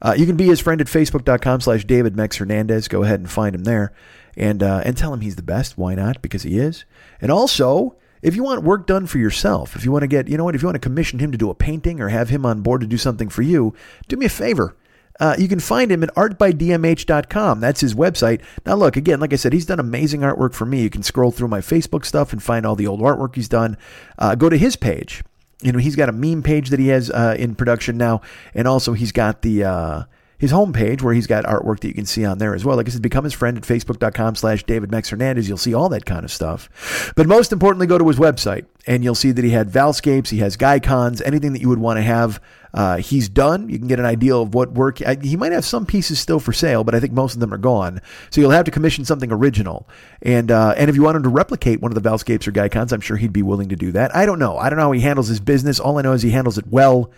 Uh, 0.00 0.14
you 0.16 0.26
can 0.26 0.36
be 0.36 0.46
his 0.46 0.60
friend 0.60 0.80
at 0.80 0.86
facebook.com 0.86 1.60
slash 1.60 1.84
David 1.84 2.16
Mex 2.16 2.36
Hernandez. 2.36 2.88
Go 2.88 3.02
ahead 3.02 3.20
and 3.20 3.30
find 3.30 3.54
him 3.54 3.64
there 3.64 3.92
and, 4.36 4.62
uh, 4.62 4.82
and 4.84 4.96
tell 4.96 5.12
him 5.12 5.20
he's 5.20 5.36
the 5.36 5.42
best. 5.42 5.76
Why 5.76 5.94
not? 5.94 6.22
Because 6.22 6.44
he 6.44 6.58
is. 6.58 6.84
And 7.20 7.32
also, 7.32 7.96
if 8.22 8.34
you 8.36 8.42
want 8.42 8.62
work 8.62 8.86
done 8.86 9.06
for 9.06 9.18
yourself, 9.18 9.76
if 9.76 9.84
you 9.84 9.92
want 9.92 10.02
to 10.02 10.08
get, 10.08 10.28
you 10.28 10.36
know 10.36 10.44
what, 10.44 10.54
if 10.54 10.62
you 10.62 10.66
want 10.66 10.76
to 10.76 10.80
commission 10.80 11.18
him 11.18 11.32
to 11.32 11.38
do 11.38 11.50
a 11.50 11.54
painting 11.54 12.00
or 12.00 12.08
have 12.08 12.28
him 12.28 12.44
on 12.44 12.62
board 12.62 12.80
to 12.80 12.86
do 12.86 12.98
something 12.98 13.28
for 13.28 13.42
you, 13.42 13.74
do 14.08 14.16
me 14.16 14.26
a 14.26 14.30
favor. 14.30 14.76
Uh, 15.20 15.34
you 15.36 15.48
can 15.48 15.58
find 15.58 15.90
him 15.90 16.02
at 16.02 16.14
artbydmh.com. 16.14 17.60
That's 17.60 17.80
his 17.80 17.94
website. 17.94 18.40
Now, 18.64 18.76
look, 18.76 18.96
again, 18.96 19.18
like 19.18 19.32
I 19.32 19.36
said, 19.36 19.52
he's 19.52 19.66
done 19.66 19.80
amazing 19.80 20.20
artwork 20.20 20.54
for 20.54 20.64
me. 20.64 20.82
You 20.82 20.90
can 20.90 21.02
scroll 21.02 21.32
through 21.32 21.48
my 21.48 21.60
Facebook 21.60 22.04
stuff 22.04 22.32
and 22.32 22.42
find 22.42 22.64
all 22.64 22.76
the 22.76 22.86
old 22.86 23.00
artwork 23.00 23.34
he's 23.34 23.48
done. 23.48 23.76
Uh, 24.16 24.36
go 24.36 24.48
to 24.48 24.56
his 24.56 24.76
page. 24.76 25.24
You 25.60 25.72
know, 25.72 25.80
he's 25.80 25.96
got 25.96 26.08
a 26.08 26.12
meme 26.12 26.44
page 26.44 26.70
that 26.70 26.78
he 26.78 26.88
has 26.88 27.10
uh, 27.10 27.34
in 27.36 27.56
production 27.56 27.96
now, 27.96 28.20
and 28.54 28.68
also 28.68 28.92
he's 28.92 29.10
got 29.10 29.42
the 29.42 29.64
uh, 29.64 30.02
his 30.38 30.52
homepage 30.52 31.02
where 31.02 31.12
he's 31.12 31.26
got 31.26 31.44
artwork 31.44 31.80
that 31.80 31.88
you 31.88 31.94
can 31.94 32.06
see 32.06 32.24
on 32.24 32.38
there 32.38 32.54
as 32.54 32.64
well. 32.64 32.76
Like 32.76 32.86
I 32.86 32.90
said, 32.90 33.02
become 33.02 33.24
his 33.24 33.34
friend 33.34 33.56
at 33.56 33.64
facebook.com 33.64 34.36
slash 34.36 34.62
David 34.62 34.90
Mex 34.90 35.10
Hernandez. 35.10 35.48
You'll 35.48 35.58
see 35.58 35.74
all 35.74 35.88
that 35.88 36.06
kind 36.06 36.24
of 36.24 36.30
stuff. 36.30 37.12
But 37.16 37.26
most 37.26 37.52
importantly, 37.52 37.88
go 37.88 37.98
to 37.98 38.06
his 38.06 38.18
website 38.18 38.66
and 38.86 39.02
you'll 39.02 39.16
see 39.16 39.32
that 39.32 39.44
he 39.44 39.50
had 39.50 39.68
Valscapes, 39.68 40.28
he 40.28 40.38
has 40.38 40.56
Guycons, 40.56 41.20
anything 41.26 41.52
that 41.52 41.60
you 41.60 41.68
would 41.68 41.80
want 41.80 41.98
to 41.98 42.02
have. 42.02 42.40
Uh, 42.72 42.98
he's 42.98 43.28
done. 43.28 43.68
You 43.68 43.78
can 43.78 43.88
get 43.88 43.98
an 43.98 44.04
idea 44.04 44.36
of 44.36 44.54
what 44.54 44.72
work. 44.72 44.98
He 45.22 45.36
might 45.36 45.52
have 45.52 45.64
some 45.64 45.86
pieces 45.86 46.20
still 46.20 46.38
for 46.38 46.52
sale, 46.52 46.84
but 46.84 46.94
I 46.94 47.00
think 47.00 47.12
most 47.12 47.34
of 47.34 47.40
them 47.40 47.52
are 47.52 47.58
gone. 47.58 48.00
So 48.30 48.40
you'll 48.40 48.50
have 48.50 48.66
to 48.66 48.70
commission 48.70 49.04
something 49.04 49.32
original. 49.32 49.88
And 50.22 50.50
uh, 50.50 50.74
and 50.76 50.90
if 50.90 50.94
you 50.94 51.02
want 51.02 51.16
him 51.16 51.22
to 51.22 51.30
replicate 51.30 51.80
one 51.80 51.90
of 51.90 52.00
the 52.00 52.08
Valscapes 52.08 52.46
or 52.46 52.52
Guycons, 52.52 52.92
I'm 52.92 53.00
sure 53.00 53.16
he'd 53.16 53.32
be 53.32 53.42
willing 53.42 53.70
to 53.70 53.76
do 53.76 53.90
that. 53.92 54.14
I 54.14 54.26
don't 54.26 54.38
know. 54.38 54.58
I 54.58 54.68
don't 54.68 54.76
know 54.76 54.84
how 54.84 54.92
he 54.92 55.00
handles 55.00 55.28
his 55.28 55.40
business. 55.40 55.80
All 55.80 55.98
I 55.98 56.02
know 56.02 56.12
is 56.12 56.22
he 56.22 56.30
handles 56.30 56.58
it 56.58 56.66
well 56.68 57.10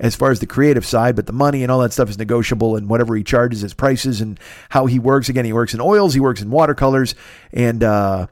as 0.00 0.14
far 0.14 0.30
as 0.30 0.40
the 0.40 0.46
creative 0.46 0.86
side, 0.86 1.16
but 1.16 1.26
the 1.26 1.32
money 1.32 1.62
and 1.62 1.72
all 1.72 1.80
that 1.80 1.92
stuff 1.92 2.08
is 2.08 2.18
negotiable 2.18 2.76
and 2.76 2.88
whatever 2.88 3.16
he 3.16 3.24
charges 3.24 3.60
his 3.60 3.74
prices 3.74 4.20
and 4.20 4.38
how 4.70 4.86
he 4.86 4.98
works. 4.98 5.28
Again, 5.28 5.44
he 5.44 5.52
works 5.52 5.74
in 5.74 5.80
oils, 5.80 6.14
he 6.14 6.20
works 6.20 6.40
in 6.40 6.50
watercolors, 6.50 7.14
and 7.52 7.82
uh, 7.82 8.28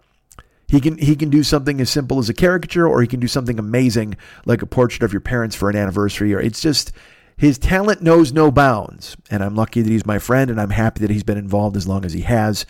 he 0.69 0.81
can 0.81 0.99
he 0.99 1.17
can 1.17 1.31
do 1.31 1.43
something 1.43 1.81
as 1.81 1.91
simple 1.91 2.19
as 2.19 2.29
a 2.29 2.35
caricature, 2.35 2.87
or 2.87 3.01
he 3.01 3.09
can 3.09 3.21
do 3.21 3.29
something 3.29 3.59
amazing 3.59 4.17
like 4.45 4.63
a 4.63 4.67
portrait 4.67 5.03
of 5.03 5.13
your 5.13 5.21
parents 5.21 5.57
for 5.57 5.71
an 5.71 5.77
anniversary. 5.77 6.35
Or 6.35 6.41
it's 6.41 6.61
just 6.61 6.93
his 7.37 7.59
talent 7.59 8.03
knows 8.03 8.33
no 8.33 8.51
bounds, 8.51 9.17
and 9.31 9.43
I'm 9.43 9.55
lucky 9.55 9.83
that 9.83 9.91
he's 9.91 10.07
my 10.07 10.19
friend, 10.19 10.51
and 10.51 10.61
I'm 10.61 10.71
happy 10.71 11.01
that 11.01 11.11
he's 11.11 11.23
been 11.23 11.39
involved 11.39 11.77
as 11.77 11.87
long 11.87 12.05
as 12.05 12.13
he 12.13 12.23
has. 12.23 12.65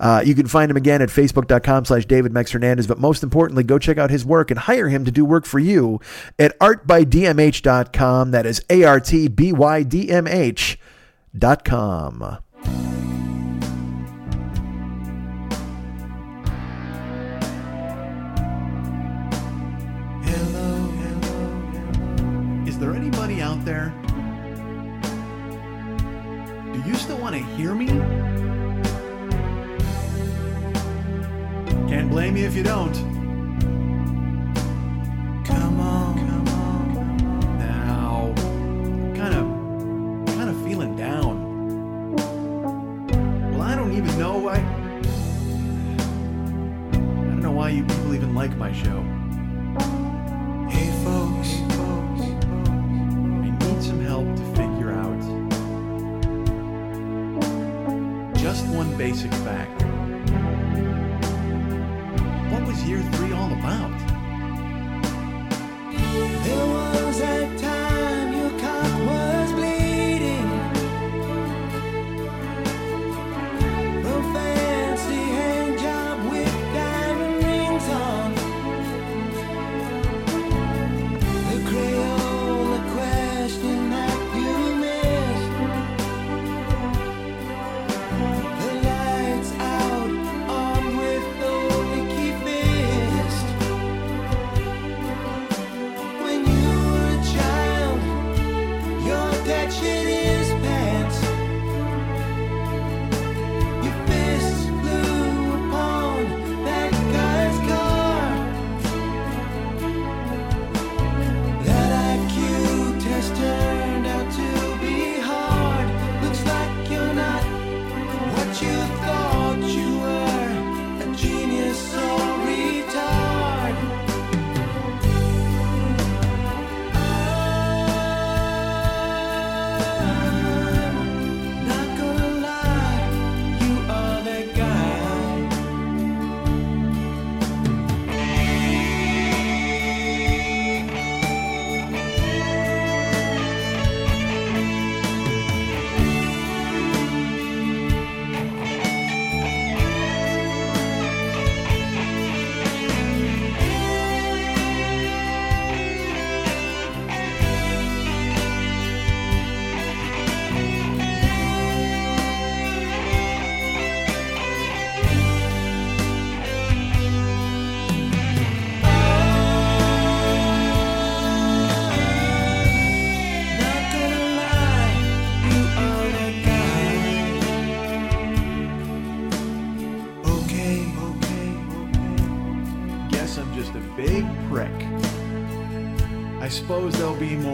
Uh, 0.00 0.22
you 0.24 0.34
can 0.34 0.46
find 0.46 0.70
him 0.70 0.76
again 0.76 1.02
at 1.02 1.08
facebook.com 1.08 1.84
slash 1.84 2.06
David 2.06 2.32
Mex 2.32 2.50
Hernandez. 2.52 2.86
But 2.86 2.98
most 2.98 3.22
importantly, 3.22 3.64
go 3.64 3.78
check 3.78 3.98
out 3.98 4.10
his 4.10 4.24
work 4.24 4.50
and 4.50 4.60
hire 4.60 4.88
him 4.88 5.04
to 5.04 5.10
do 5.10 5.24
work 5.24 5.44
for 5.44 5.58
you 5.58 6.00
at 6.38 6.58
artbydmh.com. 6.58 8.30
That 8.30 8.46
is 8.46 8.64
A 8.70 8.84
R 8.84 9.00
T 9.00 9.28
B 9.28 9.52
Y 9.52 9.82
D 9.82 10.10
M 10.10 10.26
H.com. 10.26 10.78
Hello, 20.22 20.92
hello. 21.00 22.64
Is 22.66 22.78
there 22.78 22.94
anybody 22.94 23.40
out 23.40 23.64
there? 23.64 23.92
Do 26.72 26.88
you 26.88 26.94
still 26.94 27.18
want 27.18 27.34
to 27.34 27.42
hear 27.56 27.74
me? 27.74 27.86
Can't 31.88 32.10
blame 32.10 32.36
you 32.36 32.44
if 32.46 32.54
you 32.54 32.62
don't. 32.62 32.92
Come 35.46 35.80
on, 35.80 36.18
come 36.18 36.48
on, 36.48 36.94
come 36.94 37.26
on. 37.26 37.58
Now, 37.58 38.34
kind 39.16 39.34
of, 39.34 39.46
kind 40.36 40.50
of 40.50 40.62
feeling 40.64 40.94
down. 40.96 42.14
Well, 43.52 43.62
I 43.62 43.74
don't 43.74 43.92
even 43.92 44.18
know 44.18 44.36
why. 44.36 44.56
I 46.92 46.96
don't 47.24 47.40
know 47.40 47.52
why 47.52 47.70
you 47.70 47.84
people 47.84 48.14
even 48.14 48.34
like 48.34 48.54
my 48.58 48.70
show. 48.70 49.02
Hey, 50.68 50.90
folks. 51.02 51.54
I 53.40 53.48
need 53.48 53.82
some 53.82 54.02
help 54.04 54.26
to 54.36 54.42
figure 54.54 54.92
out 54.92 55.18
just 58.36 58.66
one 58.66 58.94
basic 58.98 59.32
fact. 59.32 59.82
What 62.50 62.66
was 62.66 62.82
year 62.84 63.02
three 63.12 63.32
all 63.32 63.52
about? 63.52 63.92
There 66.44 66.66
was 66.66 67.20
a 67.20 67.58
time 67.58 67.67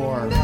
there'll 0.04 0.43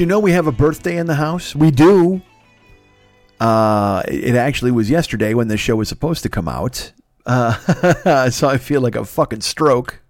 you 0.00 0.06
know 0.06 0.18
we 0.18 0.32
have 0.32 0.46
a 0.46 0.52
birthday 0.52 0.96
in 0.96 1.06
the 1.06 1.16
house? 1.16 1.54
We 1.54 1.70
do. 1.70 2.22
Uh, 3.38 4.02
it 4.08 4.34
actually 4.34 4.70
was 4.70 4.88
yesterday 4.88 5.34
when 5.34 5.48
this 5.48 5.60
show 5.60 5.76
was 5.76 5.88
supposed 5.88 6.22
to 6.22 6.30
come 6.30 6.48
out. 6.48 6.92
Uh, 7.26 8.30
so 8.30 8.48
I 8.48 8.56
feel 8.56 8.80
like 8.80 8.96
a 8.96 9.04
fucking 9.04 9.42
stroke. 9.42 10.00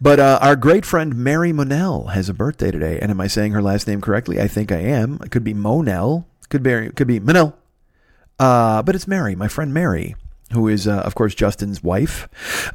But 0.00 0.18
uh, 0.18 0.38
our 0.40 0.56
great 0.56 0.86
friend 0.86 1.14
Mary 1.14 1.52
Monell 1.52 2.08
has 2.08 2.28
a 2.28 2.34
birthday 2.34 2.70
today. 2.70 2.98
And 3.00 3.10
am 3.10 3.20
I 3.20 3.26
saying 3.26 3.52
her 3.52 3.62
last 3.62 3.86
name 3.86 4.00
correctly? 4.00 4.40
I 4.40 4.48
think 4.48 4.72
I 4.72 4.78
am. 4.78 5.18
It 5.22 5.30
could 5.30 5.44
be 5.44 5.54
Monell. 5.54 6.26
Could 6.48 6.62
be 6.62 6.90
could 6.90 7.06
be 7.06 7.20
Monell. 7.20 7.54
Uh, 8.38 8.82
but 8.82 8.94
it's 8.94 9.06
Mary, 9.06 9.34
my 9.34 9.48
friend 9.48 9.74
Mary, 9.74 10.14
who 10.52 10.68
is, 10.68 10.86
uh, 10.86 11.00
of 11.00 11.14
course, 11.14 11.34
Justin's 11.34 11.82
wife. 11.82 12.28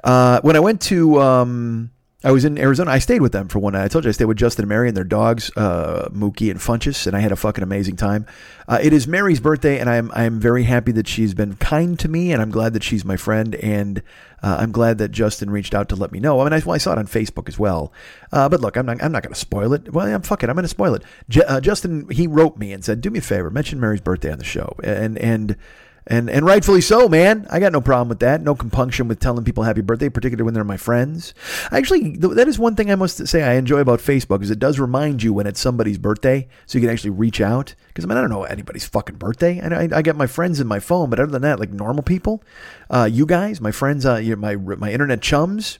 Uh, 0.03 0.39
when 0.41 0.55
I 0.55 0.59
went 0.59 0.81
to, 0.81 1.19
um, 1.21 1.91
I 2.25 2.31
was 2.31 2.45
in 2.45 2.57
Arizona. 2.57 2.89
I 2.91 2.99
stayed 2.99 3.21
with 3.21 3.33
them 3.33 3.49
for 3.49 3.59
one 3.59 3.73
night. 3.73 3.83
I 3.83 3.87
told 3.89 4.05
you 4.05 4.09
I 4.09 4.13
stayed 4.13 4.25
with 4.25 4.37
Justin 4.37 4.63
and 4.63 4.69
Mary 4.69 4.87
and 4.87 4.95
their 4.95 5.03
dogs, 5.03 5.51
uh, 5.57 6.07
Mookie 6.11 6.49
and 6.49 6.59
Funchess, 6.59 7.05
and 7.05 7.17
I 7.17 7.19
had 7.19 7.33
a 7.33 7.35
fucking 7.35 7.63
amazing 7.63 7.97
time. 7.97 8.25
Uh, 8.67 8.79
it 8.81 8.93
is 8.93 9.07
Mary's 9.07 9.41
birthday, 9.41 9.77
and 9.79 9.89
I'm 9.89 10.09
I'm 10.13 10.39
very 10.39 10.63
happy 10.63 10.93
that 10.93 11.07
she's 11.07 11.33
been 11.33 11.55
kind 11.55 11.99
to 11.99 12.07
me, 12.07 12.31
and 12.31 12.41
I'm 12.41 12.49
glad 12.49 12.73
that 12.73 12.83
she's 12.83 13.03
my 13.03 13.17
friend, 13.17 13.55
and 13.55 14.01
uh, 14.41 14.57
I'm 14.59 14.71
glad 14.71 14.99
that 14.99 15.11
Justin 15.11 15.49
reached 15.49 15.75
out 15.75 15.89
to 15.89 15.95
let 15.97 16.13
me 16.13 16.19
know. 16.21 16.39
I 16.39 16.43
mean, 16.45 16.53
I, 16.53 16.59
well, 16.59 16.75
I 16.75 16.77
saw 16.77 16.93
it 16.93 16.97
on 16.97 17.07
Facebook 17.07 17.49
as 17.49 17.59
well. 17.59 17.91
Uh, 18.31 18.47
but 18.47 18.61
look, 18.61 18.77
I'm 18.77 18.85
not 18.85 19.03
I'm 19.03 19.11
not 19.11 19.23
going 19.23 19.33
to 19.33 19.39
spoil 19.39 19.73
it. 19.73 19.93
Well, 19.93 20.07
I'm 20.07 20.21
fuck 20.21 20.43
it. 20.43 20.49
I'm 20.49 20.55
going 20.55 20.63
to 20.63 20.69
spoil 20.69 20.93
it. 20.95 21.03
J- 21.27 21.43
uh, 21.43 21.59
Justin 21.59 22.07
he 22.09 22.25
wrote 22.25 22.57
me 22.57 22.71
and 22.71 22.85
said, 22.85 23.01
"Do 23.01 23.09
me 23.09 23.19
a 23.19 23.21
favor, 23.21 23.49
mention 23.49 23.81
Mary's 23.81 24.01
birthday 24.01 24.31
on 24.31 24.39
the 24.39 24.45
show," 24.45 24.75
and 24.83 25.17
and. 25.17 25.57
And 26.05 26.29
and 26.29 26.45
rightfully 26.45 26.81
so, 26.81 27.07
man. 27.07 27.47
I 27.49 27.59
got 27.59 27.71
no 27.71 27.79
problem 27.79 28.09
with 28.09 28.19
that. 28.19 28.41
No 28.41 28.55
compunction 28.55 29.07
with 29.07 29.19
telling 29.19 29.45
people 29.45 29.63
happy 29.63 29.81
birthday, 29.81 30.09
particularly 30.09 30.43
when 30.43 30.53
they're 30.53 30.63
my 30.63 30.77
friends. 30.77 31.33
Actually, 31.71 32.17
th- 32.17 32.33
that 32.33 32.47
is 32.47 32.59
one 32.59 32.75
thing 32.75 32.91
I 32.91 32.95
must 32.95 33.25
say 33.27 33.43
I 33.43 33.53
enjoy 33.53 33.79
about 33.79 33.99
Facebook 33.99 34.43
is 34.43 34.51
it 34.51 34.59
does 34.59 34.79
remind 34.79 35.23
you 35.23 35.31
when 35.31 35.47
it's 35.47 35.61
somebody's 35.61 35.97
birthday, 35.97 36.47
so 36.65 36.77
you 36.77 36.81
can 36.81 36.89
actually 36.89 37.11
reach 37.11 37.39
out. 37.39 37.73
Because 37.87 38.03
I 38.03 38.07
mean, 38.09 38.17
I 38.17 38.21
don't 38.21 38.29
know 38.29 38.43
anybody's 38.43 38.85
fucking 38.85 39.15
birthday. 39.15 39.61
I, 39.61 39.83
I, 39.83 39.89
I 39.93 40.01
get 40.01 40.17
my 40.17 40.27
friends 40.27 40.59
in 40.59 40.67
my 40.67 40.79
phone, 40.79 41.09
but 41.09 41.19
other 41.19 41.31
than 41.31 41.43
that, 41.43 41.59
like 41.59 41.71
normal 41.71 42.03
people, 42.03 42.43
uh, 42.89 43.07
you 43.09 43.25
guys, 43.25 43.61
my 43.61 43.71
friends, 43.71 44.05
uh, 44.05 44.21
my 44.37 44.55
my 44.55 44.91
internet 44.91 45.21
chums. 45.21 45.79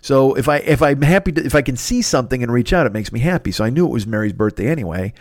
So 0.00 0.34
if 0.34 0.48
I 0.48 0.58
if 0.58 0.82
I'm 0.82 1.02
happy 1.02 1.32
to 1.32 1.44
if 1.44 1.56
I 1.56 1.62
can 1.62 1.76
see 1.76 2.02
something 2.02 2.42
and 2.42 2.52
reach 2.52 2.72
out, 2.72 2.86
it 2.86 2.92
makes 2.92 3.10
me 3.10 3.20
happy. 3.20 3.50
So 3.50 3.64
I 3.64 3.70
knew 3.70 3.86
it 3.86 3.92
was 3.92 4.06
Mary's 4.06 4.32
birthday 4.32 4.68
anyway. 4.68 5.14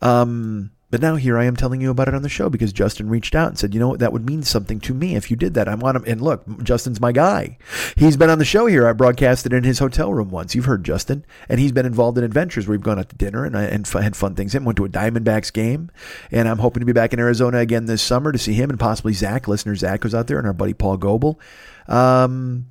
Um, 0.00 0.70
but 0.92 1.00
now 1.00 1.16
here 1.16 1.38
I 1.38 1.44
am 1.44 1.56
telling 1.56 1.80
you 1.80 1.90
about 1.90 2.08
it 2.08 2.14
on 2.14 2.20
the 2.20 2.28
show 2.28 2.50
because 2.50 2.70
Justin 2.70 3.08
reached 3.08 3.34
out 3.34 3.48
and 3.48 3.58
said, 3.58 3.72
you 3.72 3.80
know 3.80 3.88
what, 3.88 4.00
that 4.00 4.12
would 4.12 4.26
mean 4.26 4.42
something 4.42 4.78
to 4.80 4.92
me 4.92 5.16
if 5.16 5.30
you 5.30 5.38
did 5.38 5.54
that. 5.54 5.66
I 5.66 5.74
want 5.74 5.96
him. 5.96 6.04
And 6.06 6.20
look, 6.20 6.44
Justin's 6.62 7.00
my 7.00 7.12
guy. 7.12 7.56
He's 7.96 8.18
been 8.18 8.28
on 8.28 8.38
the 8.38 8.44
show 8.44 8.66
here. 8.66 8.86
I 8.86 8.92
broadcasted 8.92 9.54
in 9.54 9.64
his 9.64 9.78
hotel 9.78 10.12
room 10.12 10.28
once. 10.28 10.54
You've 10.54 10.66
heard 10.66 10.84
Justin, 10.84 11.24
and 11.48 11.58
he's 11.58 11.72
been 11.72 11.86
involved 11.86 12.18
in 12.18 12.24
adventures. 12.24 12.68
We've 12.68 12.82
gone 12.82 12.98
out 12.98 13.08
to 13.08 13.16
dinner 13.16 13.46
and, 13.46 13.56
and 13.56 13.86
f- 13.86 14.02
had 14.02 14.14
fun 14.14 14.34
things. 14.34 14.54
And 14.54 14.66
went 14.66 14.76
to 14.76 14.84
a 14.84 14.88
Diamondbacks 14.90 15.50
game, 15.50 15.90
and 16.30 16.46
I'm 16.46 16.58
hoping 16.58 16.82
to 16.82 16.86
be 16.86 16.92
back 16.92 17.14
in 17.14 17.18
Arizona 17.20 17.60
again 17.60 17.86
this 17.86 18.02
summer 18.02 18.30
to 18.30 18.38
see 18.38 18.52
him 18.52 18.68
and 18.68 18.78
possibly 18.78 19.14
Zach. 19.14 19.48
Listener 19.48 19.74
Zach 19.74 20.04
was 20.04 20.14
out 20.14 20.26
there, 20.26 20.36
and 20.36 20.46
our 20.46 20.52
buddy 20.52 20.74
Paul 20.74 20.98
Goebel. 20.98 21.40
Um, 21.88 22.66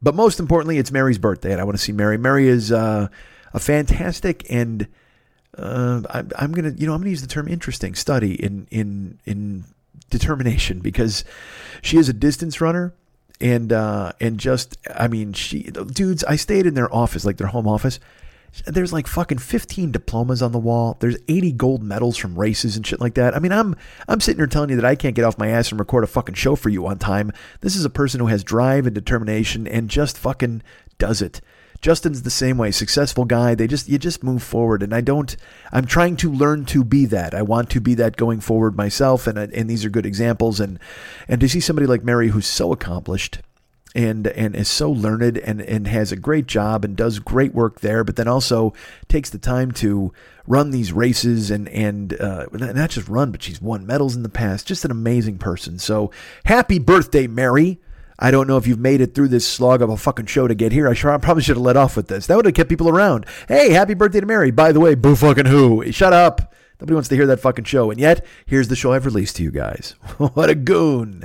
but 0.00 0.14
most 0.14 0.40
importantly, 0.40 0.78
it's 0.78 0.90
Mary's 0.90 1.18
birthday, 1.18 1.52
and 1.52 1.60
I 1.60 1.64
want 1.64 1.76
to 1.76 1.82
see 1.84 1.92
Mary. 1.92 2.16
Mary 2.16 2.48
is 2.48 2.72
uh, 2.72 3.08
a 3.52 3.60
fantastic 3.60 4.46
and 4.48 4.88
uh, 5.56 6.02
I, 6.08 6.24
I'm 6.38 6.52
gonna, 6.52 6.72
you 6.76 6.86
know, 6.86 6.94
I'm 6.94 7.00
gonna 7.00 7.10
use 7.10 7.22
the 7.22 7.28
term 7.28 7.48
interesting 7.48 7.94
study 7.94 8.34
in 8.34 8.66
in 8.70 9.18
in 9.24 9.64
determination 10.08 10.78
because 10.82 11.24
she 11.82 11.96
is 11.96 12.08
a 12.08 12.12
distance 12.12 12.60
runner 12.60 12.94
and 13.40 13.72
uh, 13.72 14.12
and 14.20 14.38
just, 14.38 14.76
I 14.94 15.08
mean, 15.08 15.32
she 15.32 15.62
dudes. 15.62 16.24
I 16.24 16.36
stayed 16.36 16.66
in 16.66 16.74
their 16.74 16.92
office, 16.94 17.24
like 17.24 17.38
their 17.38 17.48
home 17.48 17.66
office. 17.66 17.98
There's 18.66 18.92
like 18.92 19.06
fucking 19.06 19.38
15 19.38 19.92
diplomas 19.92 20.42
on 20.42 20.50
the 20.50 20.58
wall. 20.58 20.96
There's 20.98 21.16
80 21.28 21.52
gold 21.52 21.84
medals 21.84 22.16
from 22.16 22.36
races 22.36 22.76
and 22.76 22.84
shit 22.84 23.00
like 23.00 23.14
that. 23.14 23.34
I 23.34 23.38
mean, 23.38 23.52
I'm 23.52 23.76
I'm 24.08 24.20
sitting 24.20 24.38
here 24.38 24.48
telling 24.48 24.70
you 24.70 24.76
that 24.76 24.84
I 24.84 24.96
can't 24.96 25.14
get 25.14 25.24
off 25.24 25.38
my 25.38 25.48
ass 25.48 25.70
and 25.70 25.78
record 25.78 26.02
a 26.04 26.08
fucking 26.08 26.34
show 26.34 26.56
for 26.56 26.68
you 26.68 26.86
on 26.86 26.98
time. 26.98 27.32
This 27.60 27.76
is 27.76 27.84
a 27.84 27.90
person 27.90 28.18
who 28.18 28.26
has 28.26 28.42
drive 28.42 28.86
and 28.86 28.94
determination 28.94 29.68
and 29.68 29.88
just 29.88 30.18
fucking 30.18 30.62
does 30.98 31.22
it. 31.22 31.40
Justin's 31.80 32.22
the 32.22 32.30
same 32.30 32.58
way, 32.58 32.70
successful 32.70 33.24
guy. 33.24 33.54
They 33.54 33.66
just 33.66 33.88
you 33.88 33.98
just 33.98 34.22
move 34.22 34.42
forward, 34.42 34.82
and 34.82 34.94
I 34.94 35.00
don't. 35.00 35.34
I'm 35.72 35.86
trying 35.86 36.16
to 36.16 36.30
learn 36.30 36.66
to 36.66 36.84
be 36.84 37.06
that. 37.06 37.34
I 37.34 37.42
want 37.42 37.70
to 37.70 37.80
be 37.80 37.94
that 37.94 38.16
going 38.16 38.40
forward 38.40 38.76
myself, 38.76 39.26
and 39.26 39.38
and 39.38 39.70
these 39.70 39.84
are 39.84 39.90
good 39.90 40.06
examples. 40.06 40.60
And 40.60 40.78
and 41.26 41.40
to 41.40 41.48
see 41.48 41.60
somebody 41.60 41.86
like 41.86 42.04
Mary 42.04 42.28
who's 42.28 42.46
so 42.46 42.72
accomplished, 42.72 43.38
and 43.94 44.26
and 44.26 44.54
is 44.54 44.68
so 44.68 44.90
learned 44.90 45.38
and 45.38 45.62
and 45.62 45.86
has 45.86 46.12
a 46.12 46.16
great 46.16 46.46
job 46.46 46.84
and 46.84 46.96
does 46.96 47.18
great 47.18 47.54
work 47.54 47.80
there, 47.80 48.04
but 48.04 48.16
then 48.16 48.28
also 48.28 48.74
takes 49.08 49.30
the 49.30 49.38
time 49.38 49.72
to 49.72 50.12
run 50.46 50.70
these 50.70 50.92
races 50.92 51.50
and 51.50 51.68
and 51.70 52.20
uh, 52.20 52.46
not 52.52 52.90
just 52.90 53.08
run, 53.08 53.30
but 53.30 53.42
she's 53.42 53.62
won 53.62 53.86
medals 53.86 54.14
in 54.14 54.22
the 54.22 54.28
past. 54.28 54.66
Just 54.66 54.84
an 54.84 54.90
amazing 54.90 55.38
person. 55.38 55.78
So 55.78 56.10
happy 56.44 56.78
birthday, 56.78 57.26
Mary. 57.26 57.80
I 58.20 58.30
don't 58.30 58.46
know 58.46 58.58
if 58.58 58.66
you've 58.66 58.78
made 58.78 59.00
it 59.00 59.14
through 59.14 59.28
this 59.28 59.48
slog 59.48 59.80
of 59.80 59.88
a 59.88 59.96
fucking 59.96 60.26
show 60.26 60.46
to 60.46 60.54
get 60.54 60.72
here. 60.72 60.88
I 60.88 60.94
probably 60.94 61.42
should 61.42 61.56
have 61.56 61.64
let 61.64 61.76
off 61.76 61.96
with 61.96 62.08
this. 62.08 62.26
That 62.26 62.36
would 62.36 62.44
have 62.44 62.54
kept 62.54 62.68
people 62.68 62.88
around. 62.88 63.24
Hey, 63.48 63.70
happy 63.70 63.94
birthday 63.94 64.20
to 64.20 64.26
Mary. 64.26 64.50
By 64.50 64.72
the 64.72 64.80
way, 64.80 64.94
boo 64.94 65.16
fucking 65.16 65.46
who? 65.46 65.90
Shut 65.90 66.12
up. 66.12 66.54
Nobody 66.80 66.94
wants 66.94 67.08
to 67.10 67.14
hear 67.14 67.26
that 67.26 67.40
fucking 67.40 67.64
show. 67.64 67.90
And 67.90 68.00
yet, 68.00 68.24
here's 68.46 68.68
the 68.68 68.76
show 68.76 68.92
I've 68.92 69.04
released 69.04 69.36
to 69.36 69.42
you 69.42 69.50
guys. 69.50 69.96
what 70.16 70.48
a 70.48 70.54
goon. 70.54 71.24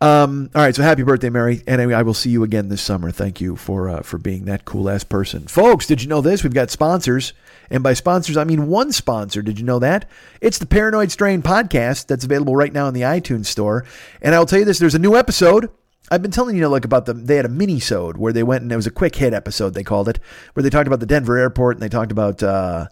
Um, 0.00 0.50
all 0.54 0.62
right, 0.62 0.74
so 0.74 0.82
happy 0.82 1.04
birthday, 1.04 1.30
Mary. 1.30 1.62
And 1.68 1.80
I 1.80 2.02
will 2.02 2.14
see 2.14 2.30
you 2.30 2.42
again 2.42 2.68
this 2.68 2.82
summer. 2.82 3.12
Thank 3.12 3.40
you 3.40 3.54
for 3.54 3.88
uh, 3.88 4.02
for 4.02 4.18
being 4.18 4.44
that 4.46 4.64
cool 4.64 4.90
ass 4.90 5.04
person. 5.04 5.46
Folks, 5.46 5.86
did 5.86 6.02
you 6.02 6.08
know 6.08 6.20
this? 6.20 6.42
We've 6.42 6.54
got 6.54 6.70
sponsors. 6.70 7.32
And 7.70 7.82
by 7.82 7.94
sponsors, 7.94 8.36
I 8.36 8.44
mean 8.44 8.66
one 8.66 8.92
sponsor. 8.92 9.40
Did 9.40 9.58
you 9.58 9.64
know 9.64 9.78
that? 9.78 10.08
It's 10.40 10.58
the 10.58 10.66
Paranoid 10.66 11.12
Strain 11.12 11.42
podcast 11.42 12.06
that's 12.06 12.24
available 12.24 12.56
right 12.56 12.72
now 12.72 12.88
in 12.88 12.94
the 12.94 13.02
iTunes 13.02 13.46
store. 13.46 13.86
And 14.20 14.34
I'll 14.34 14.46
tell 14.46 14.58
you 14.58 14.64
this, 14.64 14.78
there's 14.78 14.96
a 14.96 14.98
new 14.98 15.16
episode. 15.16 15.70
I've 16.12 16.20
been 16.20 16.30
telling 16.30 16.56
you, 16.56 16.60
know 16.60 16.68
like 16.68 16.84
about 16.84 17.06
the 17.06 17.14
they 17.14 17.36
had 17.36 17.46
a 17.46 17.48
mini-sode 17.48 18.18
where 18.18 18.34
they 18.34 18.42
went 18.42 18.62
and 18.62 18.70
it 18.70 18.76
was 18.76 18.86
a 18.86 18.90
quick 18.90 19.16
hit 19.16 19.32
episode 19.32 19.70
they 19.70 19.82
called 19.82 20.10
it 20.10 20.18
where 20.52 20.62
they 20.62 20.68
talked 20.68 20.86
about 20.86 21.00
the 21.00 21.06
Denver 21.06 21.38
airport 21.38 21.76
and 21.76 21.82
they 21.82 21.88
talked 21.88 22.12
about 22.12 22.42
uh, 22.42 22.88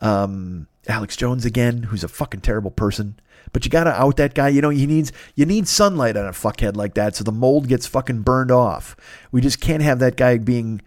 um, 0.00 0.66
Alex 0.88 1.14
Jones 1.14 1.44
again, 1.44 1.82
who's 1.82 2.02
a 2.02 2.08
fucking 2.08 2.40
terrible 2.40 2.70
person. 2.70 3.20
But 3.52 3.66
you 3.66 3.70
gotta 3.70 3.90
out 3.90 4.16
that 4.16 4.32
guy. 4.32 4.48
You 4.48 4.62
know, 4.62 4.70
he 4.70 4.86
needs 4.86 5.12
you 5.34 5.44
need 5.44 5.68
sunlight 5.68 6.16
on 6.16 6.24
a 6.24 6.32
fuckhead 6.32 6.74
like 6.74 6.94
that, 6.94 7.14
so 7.14 7.24
the 7.24 7.30
mold 7.30 7.68
gets 7.68 7.86
fucking 7.86 8.22
burned 8.22 8.50
off. 8.50 8.96
We 9.30 9.42
just 9.42 9.60
can't 9.60 9.82
have 9.82 9.98
that 9.98 10.16
guy 10.16 10.38
being 10.38 10.80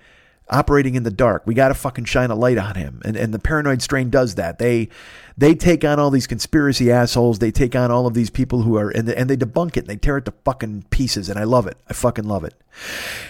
operating 0.50 0.96
in 0.96 1.04
the 1.04 1.12
dark. 1.12 1.44
We 1.46 1.54
gotta 1.54 1.74
fucking 1.74 2.06
shine 2.06 2.30
a 2.30 2.36
light 2.36 2.58
on 2.58 2.76
him. 2.76 3.02
And 3.04 3.16
and 3.16 3.34
the 3.34 3.40
paranoid 3.40 3.82
strain 3.82 4.10
does 4.10 4.36
that. 4.36 4.60
They 4.60 4.90
they 5.38 5.56
take 5.56 5.84
on 5.84 6.00
all 6.00 6.12
these 6.12 6.28
conspiracy 6.28 6.92
assholes. 6.92 7.40
They 7.40 7.52
take 7.52 7.76
on 7.76 7.92
all 7.92 8.08
of 8.08 8.14
these 8.14 8.30
people 8.30 8.62
who 8.62 8.78
are 8.78 8.90
and 8.90 9.08
they, 9.08 9.16
and 9.16 9.30
they 9.30 9.38
debunk 9.38 9.78
it. 9.78 9.82
And 9.82 9.88
they 9.88 9.98
tear 9.98 10.18
it 10.18 10.26
to 10.26 10.34
fucking 10.44 10.86
pieces. 10.90 11.30
And 11.30 11.40
I 11.40 11.44
love 11.44 11.68
it. 11.68 11.78
I 11.90 11.94
fucking 11.94 12.26
love 12.26 12.44
it. 12.44 12.54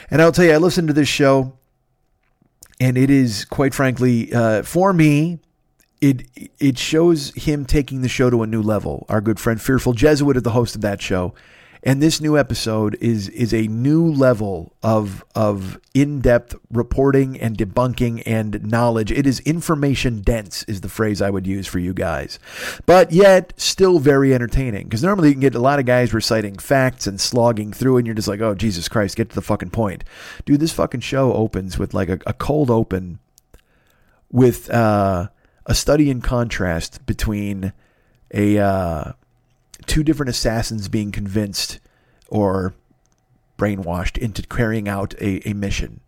And 0.09 0.21
I'll 0.21 0.31
tell 0.31 0.45
you, 0.45 0.53
I 0.53 0.57
listened 0.57 0.87
to 0.89 0.93
this 0.93 1.09
show, 1.09 1.57
and 2.79 2.97
it 2.97 3.09
is 3.09 3.45
quite 3.45 3.73
frankly 3.73 4.33
uh, 4.33 4.63
for 4.63 4.93
me 4.93 5.39
it 6.01 6.27
it 6.59 6.77
shows 6.77 7.31
him 7.35 7.65
taking 7.65 8.01
the 8.01 8.09
show 8.09 8.29
to 8.29 8.43
a 8.43 8.47
new 8.47 8.61
level. 8.61 9.05
Our 9.09 9.21
good 9.21 9.39
friend 9.39 9.61
Fearful 9.61 9.93
Jesuit 9.93 10.37
is 10.37 10.43
the 10.43 10.51
host 10.51 10.75
of 10.75 10.81
that 10.81 11.01
show, 11.01 11.33
and 11.85 12.01
this 12.01 12.19
new 12.19 12.37
episode 12.37 12.97
is 12.99 13.29
is 13.29 13.53
a 13.53 13.67
new 13.67 14.11
level 14.11 14.73
of 14.83 15.23
of 15.35 15.79
in 15.93 16.19
depth 16.19 16.55
reporting 16.71 17.39
and 17.39 17.57
debunking 17.57 18.23
and 18.25 18.65
knowledge. 18.65 19.11
It 19.11 19.27
is 19.27 19.39
information 19.41 20.21
dense, 20.21 20.63
is 20.63 20.81
the 20.81 20.89
phrase 20.89 21.21
I 21.21 21.29
would 21.29 21.45
use 21.45 21.67
for 21.67 21.79
you 21.79 21.93
guys, 21.93 22.39
but 22.85 23.11
yet 23.11 23.53
still 23.55 23.99
very 23.99 24.33
entertaining. 24.33 24.85
Because 24.85 25.03
normally 25.03 25.29
you 25.29 25.35
can 25.35 25.41
get 25.41 25.55
a 25.55 25.59
lot 25.59 25.79
of 25.79 25.85
guys 25.85 26.13
reciting 26.13 26.57
facts 26.57 27.07
and 27.07 27.21
slogging 27.21 27.71
through, 27.71 27.97
and 27.97 28.07
you're 28.07 28.15
just 28.15 28.27
like, 28.27 28.41
oh 28.41 28.55
Jesus 28.55 28.89
Christ, 28.89 29.15
get 29.15 29.29
to 29.29 29.35
the 29.35 29.41
fucking 29.41 29.69
point, 29.69 30.03
dude. 30.45 30.59
This 30.59 30.73
fucking 30.73 31.01
show 31.01 31.33
opens 31.33 31.77
with 31.77 31.93
like 31.93 32.09
a, 32.09 32.19
a 32.25 32.33
cold 32.33 32.69
open 32.71 33.19
with. 34.31 34.69
uh 34.69 35.27
a 35.65 35.73
study 35.73 36.09
in 36.09 36.21
contrast 36.21 37.03
between 37.05 37.73
a 38.31 38.57
uh, 38.59 39.13
two 39.85 40.03
different 40.03 40.29
assassins 40.29 40.87
being 40.87 41.11
convinced 41.11 41.79
or 42.27 42.73
brainwashed 43.57 44.17
into 44.17 44.41
carrying 44.43 44.87
out 44.87 45.13
a, 45.19 45.47
a 45.47 45.53
mission. 45.53 46.01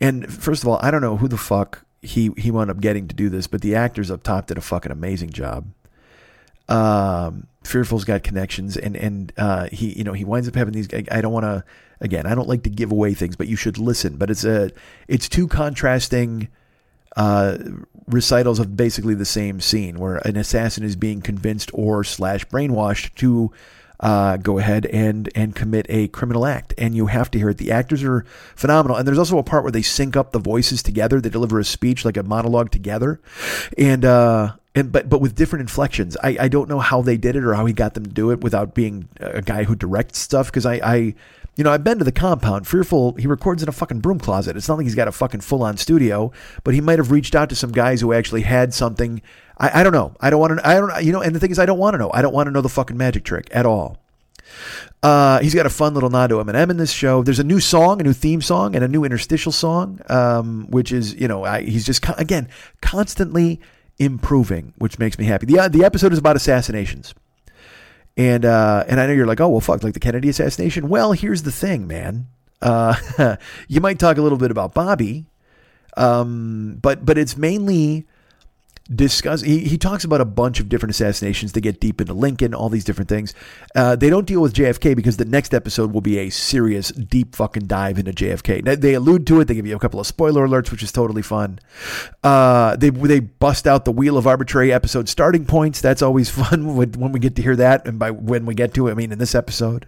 And 0.00 0.32
first 0.32 0.62
of 0.62 0.68
all, 0.68 0.78
I 0.80 0.90
don't 0.90 1.02
know 1.02 1.16
who 1.16 1.28
the 1.28 1.36
fuck 1.36 1.84
he 2.02 2.30
he 2.36 2.50
wound 2.50 2.70
up 2.70 2.80
getting 2.80 3.08
to 3.08 3.14
do 3.14 3.28
this, 3.28 3.46
but 3.46 3.60
the 3.60 3.74
actors 3.74 4.10
up 4.10 4.22
top 4.22 4.46
did 4.46 4.56
a 4.56 4.62
fucking 4.62 4.92
amazing 4.92 5.30
job. 5.30 5.66
Um, 6.68 7.46
Fearful's 7.64 8.04
got 8.04 8.22
connections, 8.22 8.76
and 8.76 8.96
and 8.96 9.32
uh, 9.36 9.68
he 9.70 9.92
you 9.98 10.04
know 10.04 10.12
he 10.12 10.24
winds 10.24 10.48
up 10.48 10.54
having 10.54 10.72
these. 10.72 10.88
I, 10.94 11.04
I 11.10 11.20
don't 11.20 11.32
want 11.32 11.44
to 11.44 11.64
again. 12.00 12.26
I 12.26 12.34
don't 12.34 12.48
like 12.48 12.62
to 12.62 12.70
give 12.70 12.90
away 12.90 13.12
things, 13.12 13.36
but 13.36 13.48
you 13.48 13.56
should 13.56 13.76
listen. 13.76 14.16
But 14.16 14.30
it's 14.30 14.44
a 14.44 14.70
it's 15.08 15.28
two 15.28 15.46
contrasting 15.46 16.48
uh, 17.16 17.58
recitals 18.06 18.58
of 18.58 18.76
basically 18.76 19.14
the 19.14 19.24
same 19.24 19.60
scene 19.60 19.98
where 19.98 20.16
an 20.18 20.36
assassin 20.36 20.84
is 20.84 20.96
being 20.96 21.20
convinced 21.20 21.70
or 21.74 22.04
slash 22.04 22.46
brainwashed 22.46 23.14
to 23.16 23.52
uh, 24.00 24.38
go 24.38 24.58
ahead 24.58 24.86
and 24.86 25.30
and 25.34 25.54
commit 25.54 25.84
a 25.90 26.08
criminal 26.08 26.46
act, 26.46 26.72
and 26.78 26.94
you 26.94 27.06
have 27.06 27.30
to 27.30 27.38
hear 27.38 27.50
it. 27.50 27.58
The 27.58 27.70
actors 27.70 28.02
are 28.02 28.24
phenomenal, 28.56 28.96
and 28.96 29.06
there's 29.06 29.18
also 29.18 29.38
a 29.38 29.42
part 29.42 29.62
where 29.62 29.70
they 29.70 29.82
sync 29.82 30.16
up 30.16 30.32
the 30.32 30.38
voices 30.38 30.82
together. 30.82 31.20
They 31.20 31.28
deliver 31.28 31.58
a 31.58 31.64
speech 31.64 32.04
like 32.04 32.16
a 32.16 32.22
monologue 32.22 32.70
together, 32.70 33.20
and 33.76 34.04
uh, 34.04 34.54
and 34.74 34.90
but 34.90 35.10
but 35.10 35.20
with 35.20 35.34
different 35.34 35.60
inflections. 35.60 36.16
I 36.22 36.36
I 36.40 36.48
don't 36.48 36.68
know 36.68 36.78
how 36.78 37.02
they 37.02 37.18
did 37.18 37.36
it 37.36 37.44
or 37.44 37.54
how 37.54 37.66
he 37.66 37.74
got 37.74 37.92
them 37.92 38.04
to 38.04 38.10
do 38.10 38.30
it 38.30 38.40
without 38.40 38.74
being 38.74 39.08
a 39.20 39.42
guy 39.42 39.64
who 39.64 39.74
directs 39.74 40.18
stuff 40.18 40.46
because 40.46 40.64
I 40.64 40.74
I 40.82 41.14
you 41.60 41.64
know, 41.64 41.72
I've 41.72 41.84
been 41.84 41.98
to 41.98 42.04
the 42.06 42.10
compound. 42.10 42.66
Fearful, 42.66 43.16
he 43.16 43.26
records 43.26 43.62
in 43.62 43.68
a 43.68 43.72
fucking 43.72 44.00
broom 44.00 44.18
closet. 44.18 44.56
It's 44.56 44.66
not 44.66 44.78
like 44.78 44.86
he's 44.86 44.94
got 44.94 45.08
a 45.08 45.12
fucking 45.12 45.42
full 45.42 45.62
on 45.62 45.76
studio, 45.76 46.32
but 46.64 46.72
he 46.72 46.80
might 46.80 46.98
have 46.98 47.10
reached 47.10 47.34
out 47.34 47.50
to 47.50 47.54
some 47.54 47.70
guys 47.70 48.00
who 48.00 48.14
actually 48.14 48.40
had 48.40 48.72
something. 48.72 49.20
I, 49.58 49.80
I 49.80 49.82
don't 49.82 49.92
know. 49.92 50.16
I 50.20 50.30
don't 50.30 50.40
want 50.40 50.58
to. 50.58 50.66
I 50.66 50.76
don't. 50.76 51.04
You 51.04 51.12
know, 51.12 51.20
and 51.20 51.36
the 51.36 51.38
thing 51.38 51.50
is, 51.50 51.58
I 51.58 51.66
don't 51.66 51.78
want 51.78 51.92
to 51.92 51.98
know. 51.98 52.10
I 52.14 52.22
don't 52.22 52.32
want 52.32 52.46
to 52.46 52.50
know 52.50 52.62
the 52.62 52.70
fucking 52.70 52.96
magic 52.96 53.24
trick 53.24 53.50
at 53.52 53.66
all. 53.66 53.98
Uh, 55.02 55.40
he's 55.40 55.54
got 55.54 55.66
a 55.66 55.70
fun 55.70 55.92
little 55.92 56.08
nod 56.08 56.28
to 56.28 56.36
Eminem 56.36 56.70
in 56.70 56.78
this 56.78 56.92
show. 56.92 57.22
There's 57.22 57.38
a 57.38 57.44
new 57.44 57.60
song, 57.60 58.00
a 58.00 58.04
new 58.04 58.14
theme 58.14 58.40
song, 58.40 58.74
and 58.74 58.82
a 58.82 58.88
new 58.88 59.04
interstitial 59.04 59.52
song, 59.52 60.00
um, 60.08 60.66
which 60.70 60.92
is, 60.92 61.14
you 61.14 61.28
know, 61.28 61.44
I, 61.44 61.60
he's 61.60 61.84
just 61.84 62.02
again 62.16 62.48
constantly 62.80 63.60
improving, 63.98 64.72
which 64.78 64.98
makes 64.98 65.18
me 65.18 65.26
happy. 65.26 65.44
the 65.44 65.58
uh, 65.58 65.68
The 65.68 65.84
episode 65.84 66.14
is 66.14 66.18
about 66.18 66.36
assassinations. 66.36 67.14
And 68.20 68.44
uh, 68.44 68.84
and 68.86 69.00
I 69.00 69.06
know 69.06 69.14
you're 69.14 69.24
like, 69.24 69.40
oh 69.40 69.48
well, 69.48 69.62
fuck, 69.62 69.82
like 69.82 69.94
the 69.94 70.00
Kennedy 70.00 70.28
assassination. 70.28 70.90
Well, 70.90 71.12
here's 71.12 71.42
the 71.42 71.50
thing, 71.50 71.86
man. 71.86 72.26
Uh, 72.60 72.94
you 73.68 73.80
might 73.80 73.98
talk 73.98 74.18
a 74.18 74.20
little 74.20 74.36
bit 74.36 74.50
about 74.50 74.74
Bobby, 74.74 75.24
um, 75.96 76.78
but 76.82 77.06
but 77.06 77.16
it's 77.16 77.38
mainly 77.38 78.06
discuss. 78.94 79.42
He, 79.42 79.60
he 79.60 79.78
talks 79.78 80.04
about 80.04 80.20
a 80.20 80.24
bunch 80.24 80.60
of 80.60 80.68
different 80.68 80.90
assassinations. 80.90 81.52
They 81.52 81.60
get 81.60 81.80
deep 81.80 82.00
into 82.00 82.12
Lincoln, 82.12 82.54
all 82.54 82.68
these 82.68 82.84
different 82.84 83.08
things. 83.08 83.34
Uh, 83.74 83.96
they 83.96 84.10
don't 84.10 84.26
deal 84.26 84.40
with 84.40 84.54
JFK 84.54 84.96
because 84.96 85.16
the 85.16 85.24
next 85.24 85.54
episode 85.54 85.92
will 85.92 86.00
be 86.00 86.18
a 86.18 86.30
serious, 86.30 86.90
deep 86.90 87.36
fucking 87.36 87.66
dive 87.66 87.98
into 87.98 88.12
JFK. 88.12 88.64
They, 88.64 88.74
they 88.76 88.94
allude 88.94 89.26
to 89.28 89.40
it. 89.40 89.46
They 89.46 89.54
give 89.54 89.66
you 89.66 89.76
a 89.76 89.80
couple 89.80 90.00
of 90.00 90.06
spoiler 90.06 90.46
alerts, 90.46 90.70
which 90.70 90.82
is 90.82 90.92
totally 90.92 91.22
fun. 91.22 91.58
Uh, 92.22 92.76
they 92.76 92.90
they 92.90 93.20
bust 93.20 93.66
out 93.66 93.84
the 93.84 93.92
wheel 93.92 94.16
of 94.16 94.26
arbitrary 94.26 94.72
episode 94.72 95.08
starting 95.08 95.46
points. 95.46 95.80
That's 95.80 96.02
always 96.02 96.30
fun 96.30 96.76
when, 96.76 96.92
when 96.92 97.12
we 97.12 97.20
get 97.20 97.36
to 97.36 97.42
hear 97.42 97.56
that, 97.56 97.86
and 97.86 97.98
by 97.98 98.10
when 98.10 98.46
we 98.46 98.54
get 98.54 98.74
to 98.74 98.88
it, 98.88 98.92
I 98.92 98.94
mean 98.94 99.12
in 99.12 99.18
this 99.18 99.34
episode. 99.34 99.86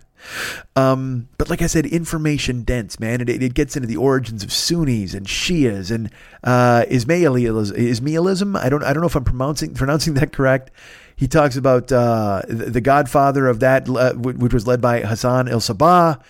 Um, 0.77 1.29
but 1.39 1.51
like 1.51 1.63
I 1.63 1.67
said, 1.67 1.87
information 1.87 2.63
dense, 2.63 2.99
man. 2.99 3.21
It, 3.21 3.29
it 3.29 3.55
gets 3.55 3.77
into 3.77 3.87
the 3.87 3.97
origins 3.97 4.43
of 4.43 4.53
Sunnis 4.53 5.15
and 5.15 5.27
Shias 5.27 5.91
and 5.91 6.11
uh, 6.45 6.85
Ismailism. 6.89 7.73
Ismailism. 7.77 8.59
I 8.59 8.69
don't. 8.69 8.83
I 8.83 8.93
don't 8.93 9.01
know 9.01 9.07
if 9.07 9.17
I'm 9.17 9.25
pronouncing 9.25 9.75
pronouncing 9.75 10.15
that 10.15 10.33
correct. 10.33 10.71
He 11.17 11.29
talks 11.29 11.57
about 11.57 11.93
uh, 11.93 12.43
the, 12.49 12.71
the 12.71 12.81
godfather 12.81 13.47
of 13.47 13.61
that, 13.61 13.89
uh, 13.89 14.15
which 14.15 14.53
was 14.53 14.67
led 14.67 14.81
by 14.81 15.01
Hassan 15.01 15.49
el 15.49 15.61
Sabah. 15.61 16.21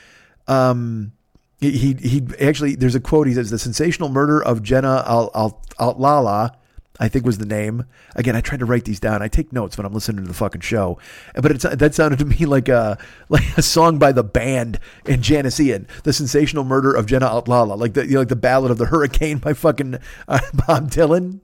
Um, 0.48 1.12
he, 1.60 1.70
he 1.70 1.94
he 1.94 2.22
actually 2.40 2.74
there's 2.74 2.94
a 2.94 3.00
quote. 3.00 3.26
He 3.26 3.34
says 3.34 3.50
the 3.50 3.58
sensational 3.58 4.08
murder 4.08 4.42
of 4.42 4.62
Jenna 4.62 5.04
al 5.06 5.30
al 5.34 5.62
Lala 5.98 6.56
I 7.00 7.08
think 7.08 7.24
was 7.24 7.38
the 7.38 7.46
name. 7.46 7.86
Again, 8.14 8.36
I 8.36 8.40
tried 8.40 8.60
to 8.60 8.66
write 8.66 8.84
these 8.84 9.00
down. 9.00 9.22
I 9.22 9.28
take 9.28 9.52
notes 9.52 9.76
when 9.76 9.86
I'm 9.86 9.94
listening 9.94 10.24
to 10.24 10.28
the 10.28 10.34
fucking 10.34 10.60
show, 10.60 10.98
but 11.34 11.50
it's, 11.50 11.64
that 11.64 11.94
sounded 11.94 12.18
to 12.18 12.24
me 12.24 12.36
like 12.46 12.68
a 12.68 12.98
like 13.28 13.56
a 13.56 13.62
song 13.62 13.98
by 13.98 14.12
the 14.12 14.22
band 14.24 14.78
in 15.06 15.22
Janis 15.22 15.58
Ian, 15.58 15.86
"The 16.04 16.12
Sensational 16.12 16.64
Murder 16.64 16.92
of 16.92 17.06
Jenna 17.06 17.26
Outlala," 17.26 17.78
like 17.78 17.94
the 17.94 18.06
you 18.06 18.14
know, 18.14 18.20
like 18.20 18.28
the 18.28 18.36
Ballad 18.36 18.70
of 18.70 18.78
the 18.78 18.86
Hurricane 18.86 19.38
by 19.38 19.54
fucking 19.54 19.98
uh, 20.28 20.40
Bob 20.66 20.90
Dylan. 20.90 21.40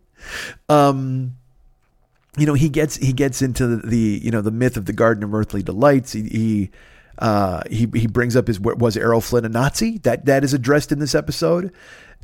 Um, 0.68 1.36
you 2.36 2.46
know, 2.46 2.54
he 2.54 2.68
gets 2.68 2.96
he 2.96 3.12
gets 3.12 3.40
into 3.40 3.66
the, 3.66 3.86
the 3.86 4.20
you 4.22 4.30
know 4.30 4.42
the 4.42 4.50
myth 4.50 4.76
of 4.76 4.84
the 4.84 4.92
Garden 4.92 5.24
of 5.24 5.34
Earthly 5.34 5.62
Delights. 5.62 6.12
He, 6.12 6.22
he 6.22 6.70
uh, 7.18 7.62
he 7.70 7.88
he 7.94 8.06
brings 8.06 8.36
up 8.36 8.46
his 8.46 8.60
was 8.60 8.96
Errol 8.96 9.20
Flynn 9.20 9.44
a 9.44 9.48
Nazi? 9.48 9.98
That 9.98 10.26
that 10.26 10.44
is 10.44 10.54
addressed 10.54 10.92
in 10.92 10.98
this 10.98 11.14
episode 11.14 11.72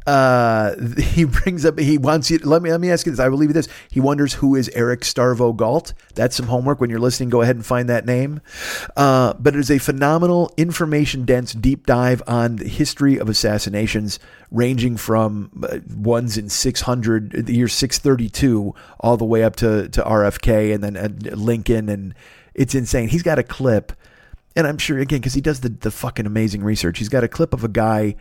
uh, 0.07 0.75
he 0.99 1.25
brings 1.25 1.65
up 1.65 1.79
he 1.79 1.99
wants 1.99 2.31
you 2.31 2.39
let 2.39 2.63
me 2.63 2.71
let 2.71 2.81
me 2.81 2.91
ask 2.91 3.07
you 3.07 3.13
this. 3.13 3.21
I 3.21 3.29
will 3.29 3.39
leave 3.39 3.51
you 3.51 3.55
this. 3.55 3.69
He 3.91 4.01
wonders 4.01 4.35
who 4.35 4.55
is 4.55 4.71
eric 4.75 5.01
starvo 5.01 5.55
galt. 5.57 5.95
That's 6.15 6.37
some 6.37 6.47
homework 6.47 6.81
when 6.81 6.91
you're 6.91 6.99
listening. 6.99 7.31
Go 7.31 7.43
ahead 7.43 7.57
and 7.57 7.65
find 7.65 7.89
that 7.89 8.05
name. 8.05 8.41
Uh, 8.97 9.35
but 9.35 9.55
it 9.55 9.61
is 9.61 9.71
a 9.71 9.79
phenomenal 9.79 10.53
information 10.57 11.25
dense 11.25 11.53
deep 11.53 11.87
dive 11.87 12.23
on 12.27 12.57
the 12.57 12.69
history 12.69 13.19
of 13.19 13.29
assassinations 13.29 14.19
ranging 14.51 14.97
from 14.97 15.51
uh, 15.69 15.79
ones 15.97 16.37
in 16.37 16.49
600 16.49 17.47
the 17.47 17.55
year 17.55 17.69
632 17.69 18.75
all 19.01 19.17
the 19.17 19.25
way 19.25 19.43
up 19.43 19.57
to 19.57 19.89
to 19.89 20.03
rfk 20.03 20.75
and 20.75 20.85
then 20.85 20.97
uh, 20.97 21.35
lincoln. 21.35 21.89
And 21.89 22.15
it's 22.55 22.75
insane. 22.75 23.09
He's 23.09 23.23
got 23.23 23.39
a 23.39 23.43
clip 23.43 23.93
and 24.57 24.67
I'm 24.67 24.79
sure 24.79 24.99
again 24.99 25.21
because 25.21 25.35
he 25.35 25.41
does 25.41 25.61
the 25.61 25.69
the 25.69 25.91
fucking 25.91 26.27
amazing 26.27 26.63
research. 26.63 26.99
He's 26.99 27.09
got 27.09 27.25
a 27.25 27.29
clip 27.29 27.55
of 27.55 27.65
a 27.65 27.69
guy. 27.69 28.17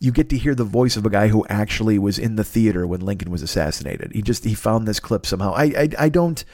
You 0.00 0.12
get 0.12 0.28
to 0.30 0.38
hear 0.38 0.54
the 0.54 0.64
voice 0.64 0.96
of 0.96 1.06
a 1.06 1.10
guy 1.10 1.28
who 1.28 1.46
actually 1.48 1.98
was 1.98 2.18
in 2.18 2.36
the 2.36 2.44
theater 2.44 2.86
when 2.86 3.00
Lincoln 3.00 3.30
was 3.30 3.42
assassinated. 3.42 4.12
He 4.12 4.22
just 4.22 4.44
he 4.44 4.54
found 4.54 4.86
this 4.86 5.00
clip 5.00 5.24
somehow. 5.24 5.52
I 5.54 5.64
I, 5.64 5.88
I 5.98 6.08
don't. 6.08 6.44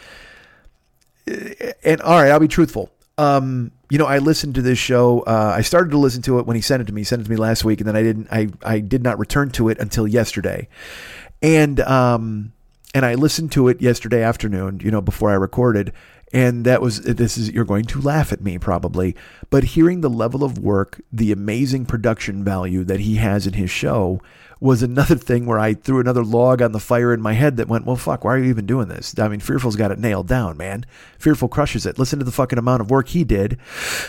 And 1.26 2.00
all 2.02 2.20
right, 2.20 2.30
I'll 2.30 2.40
be 2.40 2.48
truthful. 2.48 2.90
Um, 3.18 3.72
you 3.90 3.98
know, 3.98 4.06
I 4.06 4.18
listened 4.18 4.54
to 4.54 4.62
this 4.62 4.78
show. 4.78 5.20
Uh, 5.20 5.54
I 5.56 5.62
started 5.62 5.90
to 5.90 5.98
listen 5.98 6.22
to 6.22 6.38
it 6.38 6.46
when 6.46 6.56
he 6.56 6.62
sent 6.62 6.80
it 6.80 6.86
to 6.86 6.92
me. 6.92 7.02
He 7.02 7.04
sent 7.04 7.20
it 7.20 7.24
to 7.24 7.30
me 7.30 7.36
last 7.36 7.64
week, 7.64 7.80
and 7.80 7.88
then 7.88 7.96
I 7.96 8.02
didn't. 8.02 8.28
I 8.30 8.48
I 8.62 8.80
did 8.80 9.02
not 9.02 9.18
return 9.18 9.50
to 9.50 9.68
it 9.68 9.78
until 9.78 10.08
yesterday, 10.08 10.68
and 11.42 11.78
um, 11.80 12.52
and 12.94 13.04
I 13.04 13.14
listened 13.14 13.52
to 13.52 13.68
it 13.68 13.82
yesterday 13.82 14.22
afternoon. 14.22 14.80
You 14.82 14.90
know, 14.90 15.00
before 15.00 15.30
I 15.30 15.34
recorded, 15.34 15.92
and 16.32 16.64
that 16.64 16.80
was 16.80 17.00
this 17.02 17.36
is 17.36 17.50
you're 17.50 17.64
going 17.64 17.84
to 17.84 18.00
laugh 18.00 18.32
at 18.32 18.42
me 18.42 18.58
probably, 18.58 19.14
but 19.50 19.64
hearing 19.64 20.00
the 20.00 20.10
level 20.10 20.42
of 20.42 20.58
work, 20.58 21.00
the 21.12 21.32
amazing 21.32 21.86
production 21.86 22.42
value 22.42 22.84
that 22.84 23.00
he 23.00 23.16
has 23.16 23.46
in 23.46 23.54
his 23.54 23.70
show 23.70 24.20
was 24.62 24.80
another 24.80 25.16
thing 25.16 25.44
where 25.44 25.58
I 25.58 25.74
threw 25.74 25.98
another 25.98 26.24
log 26.24 26.62
on 26.62 26.70
the 26.70 26.78
fire 26.78 27.12
in 27.12 27.20
my 27.20 27.32
head 27.32 27.56
that 27.56 27.66
went, 27.66 27.84
well, 27.84 27.96
fuck, 27.96 28.22
why 28.22 28.34
are 28.34 28.38
you 28.38 28.48
even 28.48 28.64
doing 28.64 28.86
this? 28.86 29.18
I 29.18 29.26
mean, 29.26 29.40
Fearful's 29.40 29.74
got 29.74 29.90
it 29.90 29.98
nailed 29.98 30.28
down, 30.28 30.56
man. 30.56 30.86
Fearful 31.18 31.48
crushes 31.48 31.84
it. 31.84 31.98
Listen 31.98 32.20
to 32.20 32.24
the 32.24 32.30
fucking 32.30 32.60
amount 32.60 32.80
of 32.80 32.88
work 32.88 33.08
he 33.08 33.24
did. 33.24 33.58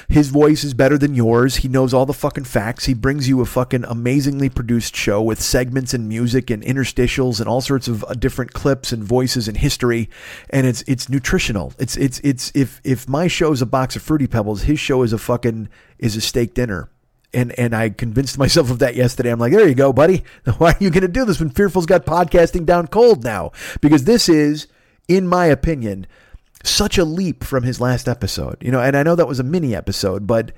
His 0.07 0.29
voice 0.29 0.63
is 0.63 0.75
better 0.75 0.95
than 0.95 1.15
yours. 1.15 1.57
He 1.57 1.67
knows 1.67 1.91
all 1.91 2.05
the 2.05 2.13
fucking 2.13 2.43
facts. 2.43 2.85
He 2.85 2.93
brings 2.93 3.27
you 3.27 3.41
a 3.41 3.47
fucking 3.47 3.83
amazingly 3.85 4.47
produced 4.47 4.95
show 4.95 5.23
with 5.23 5.41
segments 5.41 5.91
and 5.91 6.07
music 6.07 6.51
and 6.51 6.61
interstitials 6.61 7.39
and 7.39 7.49
all 7.49 7.61
sorts 7.61 7.87
of 7.87 8.03
uh, 8.03 8.13
different 8.13 8.53
clips 8.53 8.91
and 8.91 9.03
voices 9.03 9.47
and 9.47 9.57
history. 9.57 10.07
And 10.51 10.67
it's 10.67 10.83
it's 10.85 11.09
nutritional. 11.09 11.73
It's 11.79 11.97
it's 11.97 12.19
it's 12.23 12.51
if 12.53 12.79
if 12.83 13.09
my 13.09 13.25
show 13.25 13.51
is 13.53 13.63
a 13.63 13.65
box 13.65 13.95
of 13.95 14.03
fruity 14.03 14.27
pebbles, 14.27 14.63
his 14.63 14.79
show 14.79 15.01
is 15.01 15.13
a 15.13 15.17
fucking 15.17 15.69
is 15.97 16.15
a 16.15 16.21
steak 16.21 16.53
dinner 16.53 16.89
and 17.33 17.57
and 17.59 17.75
I 17.75 17.89
convinced 17.89 18.37
myself 18.37 18.69
of 18.69 18.79
that 18.79 18.95
yesterday. 18.95 19.31
I'm 19.31 19.39
like, 19.39 19.53
there 19.53 19.67
you 19.67 19.75
go, 19.75 19.91
buddy. 19.91 20.23
Why 20.57 20.71
are 20.71 20.77
you 20.79 20.89
going 20.89 21.01
to 21.01 21.07
do 21.07 21.25
this 21.25 21.39
when 21.39 21.49
Fearful's 21.49 21.85
got 21.85 22.05
podcasting 22.05 22.65
down 22.65 22.87
cold 22.87 23.23
now? 23.23 23.51
Because 23.81 24.03
this 24.03 24.29
is, 24.29 24.67
in 25.07 25.27
my 25.27 25.45
opinion, 25.45 26.07
such 26.63 26.97
a 26.97 27.05
leap 27.05 27.43
from 27.43 27.63
his 27.63 27.81
last 27.81 28.07
episode. 28.07 28.57
You 28.61 28.71
know, 28.71 28.79
and 28.79 28.95
I 28.95 29.03
know 29.03 29.15
that 29.15 29.27
was 29.27 29.39
a 29.39 29.43
mini 29.43 29.75
episode, 29.75 30.27
but, 30.27 30.51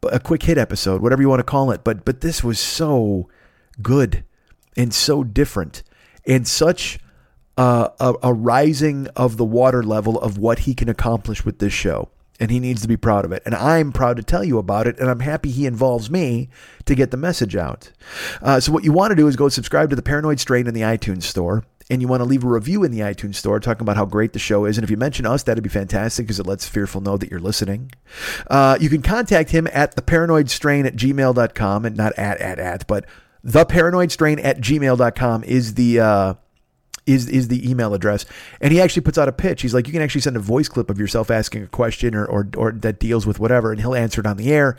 but 0.00 0.14
a 0.14 0.20
quick 0.20 0.42
hit 0.42 0.58
episode, 0.58 1.02
whatever 1.02 1.22
you 1.22 1.28
want 1.28 1.40
to 1.40 1.44
call 1.44 1.70
it. 1.70 1.84
But 1.84 2.04
but 2.04 2.20
this 2.20 2.44
was 2.44 2.58
so 2.58 3.28
good 3.80 4.24
and 4.76 4.92
so 4.92 5.24
different 5.24 5.82
and 6.26 6.46
such. 6.46 6.98
Uh, 7.56 7.88
a, 7.98 8.14
a 8.22 8.32
rising 8.32 9.08
of 9.16 9.36
the 9.36 9.44
water 9.44 9.82
level 9.82 10.16
of 10.20 10.38
what 10.38 10.60
he 10.60 10.74
can 10.76 10.88
accomplish 10.88 11.44
with 11.44 11.58
this 11.58 11.72
show 11.72 12.08
and 12.40 12.50
he 12.50 12.60
needs 12.60 12.82
to 12.82 12.88
be 12.88 12.96
proud 12.96 13.24
of 13.24 13.32
it. 13.32 13.42
And 13.44 13.54
I'm 13.54 13.92
proud 13.92 14.16
to 14.16 14.22
tell 14.22 14.44
you 14.44 14.58
about 14.58 14.86
it, 14.86 14.98
and 14.98 15.10
I'm 15.10 15.20
happy 15.20 15.50
he 15.50 15.66
involves 15.66 16.10
me 16.10 16.48
to 16.84 16.94
get 16.94 17.10
the 17.10 17.16
message 17.16 17.56
out. 17.56 17.90
Uh, 18.40 18.60
so, 18.60 18.72
what 18.72 18.84
you 18.84 18.92
want 18.92 19.10
to 19.10 19.16
do 19.16 19.26
is 19.26 19.36
go 19.36 19.48
subscribe 19.48 19.90
to 19.90 19.96
the 19.96 20.02
Paranoid 20.02 20.40
Strain 20.40 20.66
in 20.66 20.74
the 20.74 20.82
iTunes 20.82 21.24
store. 21.24 21.64
And 21.90 22.02
you 22.02 22.08
want 22.08 22.20
to 22.20 22.26
leave 22.26 22.44
a 22.44 22.46
review 22.46 22.84
in 22.84 22.90
the 22.90 23.00
iTunes 23.00 23.36
store 23.36 23.58
talking 23.60 23.80
about 23.80 23.96
how 23.96 24.04
great 24.04 24.34
the 24.34 24.38
show 24.38 24.66
is. 24.66 24.76
And 24.76 24.84
if 24.84 24.90
you 24.90 24.98
mention 24.98 25.24
us, 25.24 25.42
that'd 25.44 25.64
be 25.64 25.70
fantastic 25.70 26.26
because 26.26 26.38
it 26.38 26.46
lets 26.46 26.68
Fearful 26.68 27.00
know 27.00 27.16
that 27.16 27.30
you're 27.30 27.40
listening. 27.40 27.92
Uh, 28.50 28.76
you 28.78 28.90
can 28.90 29.00
contact 29.00 29.52
him 29.52 29.66
at 29.72 29.96
theparanoidstrain 29.96 30.86
at 30.86 30.96
gmail.com 30.96 31.86
and 31.86 31.96
not 31.96 32.12
at, 32.18 32.38
at, 32.42 32.58
at, 32.58 32.86
but 32.86 33.06
theparanoidstrain 33.46 34.44
at 34.44 34.60
gmail.com 34.60 35.44
is 35.44 35.74
the, 35.74 36.00
uh, 36.00 36.34
is 37.08 37.26
is 37.28 37.48
the 37.48 37.68
email 37.68 37.94
address. 37.94 38.26
And 38.60 38.72
he 38.72 38.80
actually 38.80 39.02
puts 39.02 39.18
out 39.18 39.28
a 39.28 39.32
pitch. 39.32 39.62
He's 39.62 39.74
like, 39.74 39.86
you 39.86 39.92
can 39.92 40.02
actually 40.02 40.20
send 40.20 40.36
a 40.36 40.40
voice 40.40 40.68
clip 40.68 40.90
of 40.90 40.98
yourself 40.98 41.30
asking 41.30 41.62
a 41.62 41.66
question 41.66 42.14
or 42.14 42.26
or, 42.26 42.48
or 42.56 42.72
that 42.72 43.00
deals 43.00 43.26
with 43.26 43.40
whatever, 43.40 43.72
and 43.72 43.80
he'll 43.80 43.94
answer 43.94 44.20
it 44.20 44.26
on 44.26 44.36
the 44.36 44.52
air. 44.52 44.76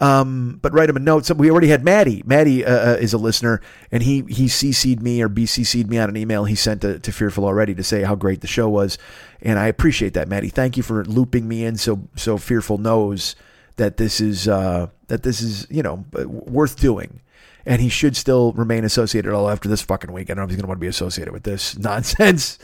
Um, 0.00 0.58
but 0.62 0.72
write 0.72 0.90
him 0.90 0.96
a 0.96 1.00
note. 1.00 1.26
So 1.26 1.34
we 1.34 1.50
already 1.50 1.68
had 1.68 1.84
Maddie. 1.84 2.22
Maddie 2.26 2.64
uh, 2.64 2.92
uh 2.92 2.96
is 3.00 3.12
a 3.12 3.18
listener, 3.18 3.60
and 3.90 4.02
he 4.02 4.22
he 4.28 4.46
CC'd 4.46 5.02
me 5.02 5.22
or 5.22 5.28
BCC'd 5.28 5.88
me 5.88 5.98
on 5.98 6.08
an 6.08 6.16
email 6.16 6.44
he 6.44 6.54
sent 6.54 6.82
to, 6.82 6.98
to 6.98 7.12
Fearful 7.12 7.44
already 7.44 7.74
to 7.74 7.82
say 7.82 8.02
how 8.02 8.14
great 8.14 8.42
the 8.42 8.46
show 8.46 8.68
was, 8.68 8.98
and 9.40 9.58
I 9.58 9.66
appreciate 9.66 10.14
that, 10.14 10.28
Maddie. 10.28 10.50
Thank 10.50 10.76
you 10.76 10.82
for 10.82 11.04
looping 11.04 11.48
me 11.48 11.64
in 11.64 11.76
so 11.76 12.08
so 12.16 12.36
Fearful 12.36 12.78
knows 12.78 13.34
that 13.76 13.96
this 13.96 14.20
is 14.20 14.46
uh, 14.46 14.88
that 15.08 15.22
this 15.22 15.40
is 15.40 15.66
you 15.70 15.82
know 15.82 16.04
worth 16.26 16.78
doing 16.78 17.20
and 17.66 17.80
he 17.80 17.88
should 17.88 18.16
still 18.16 18.52
remain 18.52 18.84
associated. 18.84 19.32
All 19.32 19.48
after 19.48 19.68
this 19.68 19.82
fucking 19.82 20.12
week, 20.12 20.30
I 20.30 20.34
don't 20.34 20.38
know 20.38 20.44
if 20.44 20.50
he's 20.50 20.56
going 20.56 20.64
to 20.64 20.68
want 20.68 20.78
to 20.78 20.84
be 20.84 20.88
associated 20.88 21.32
with 21.32 21.44
this 21.44 21.78
nonsense. 21.78 22.58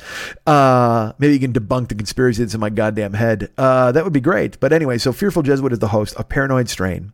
Uh, 0.47 1.13
maybe 1.19 1.35
he 1.35 1.39
can 1.39 1.53
debunk 1.53 1.89
the 1.89 1.95
conspiracy 1.95 2.43
that's 2.43 2.55
in 2.55 2.61
my 2.61 2.71
goddamn 2.71 3.15
head. 3.15 3.51
Uh, 3.57 3.93
that 3.93 4.05
would 4.05 4.13
be 4.13 4.21
great. 4.21 4.59
But 4.61 4.73
anyway, 4.73 4.99
so 4.99 5.13
Fearful 5.13 5.43
Jesuit 5.43 5.73
is 5.73 5.79
the 5.79 5.89
host 5.89 6.15
of 6.17 6.29
Paranoid 6.29 6.69
Strain. 6.69 7.13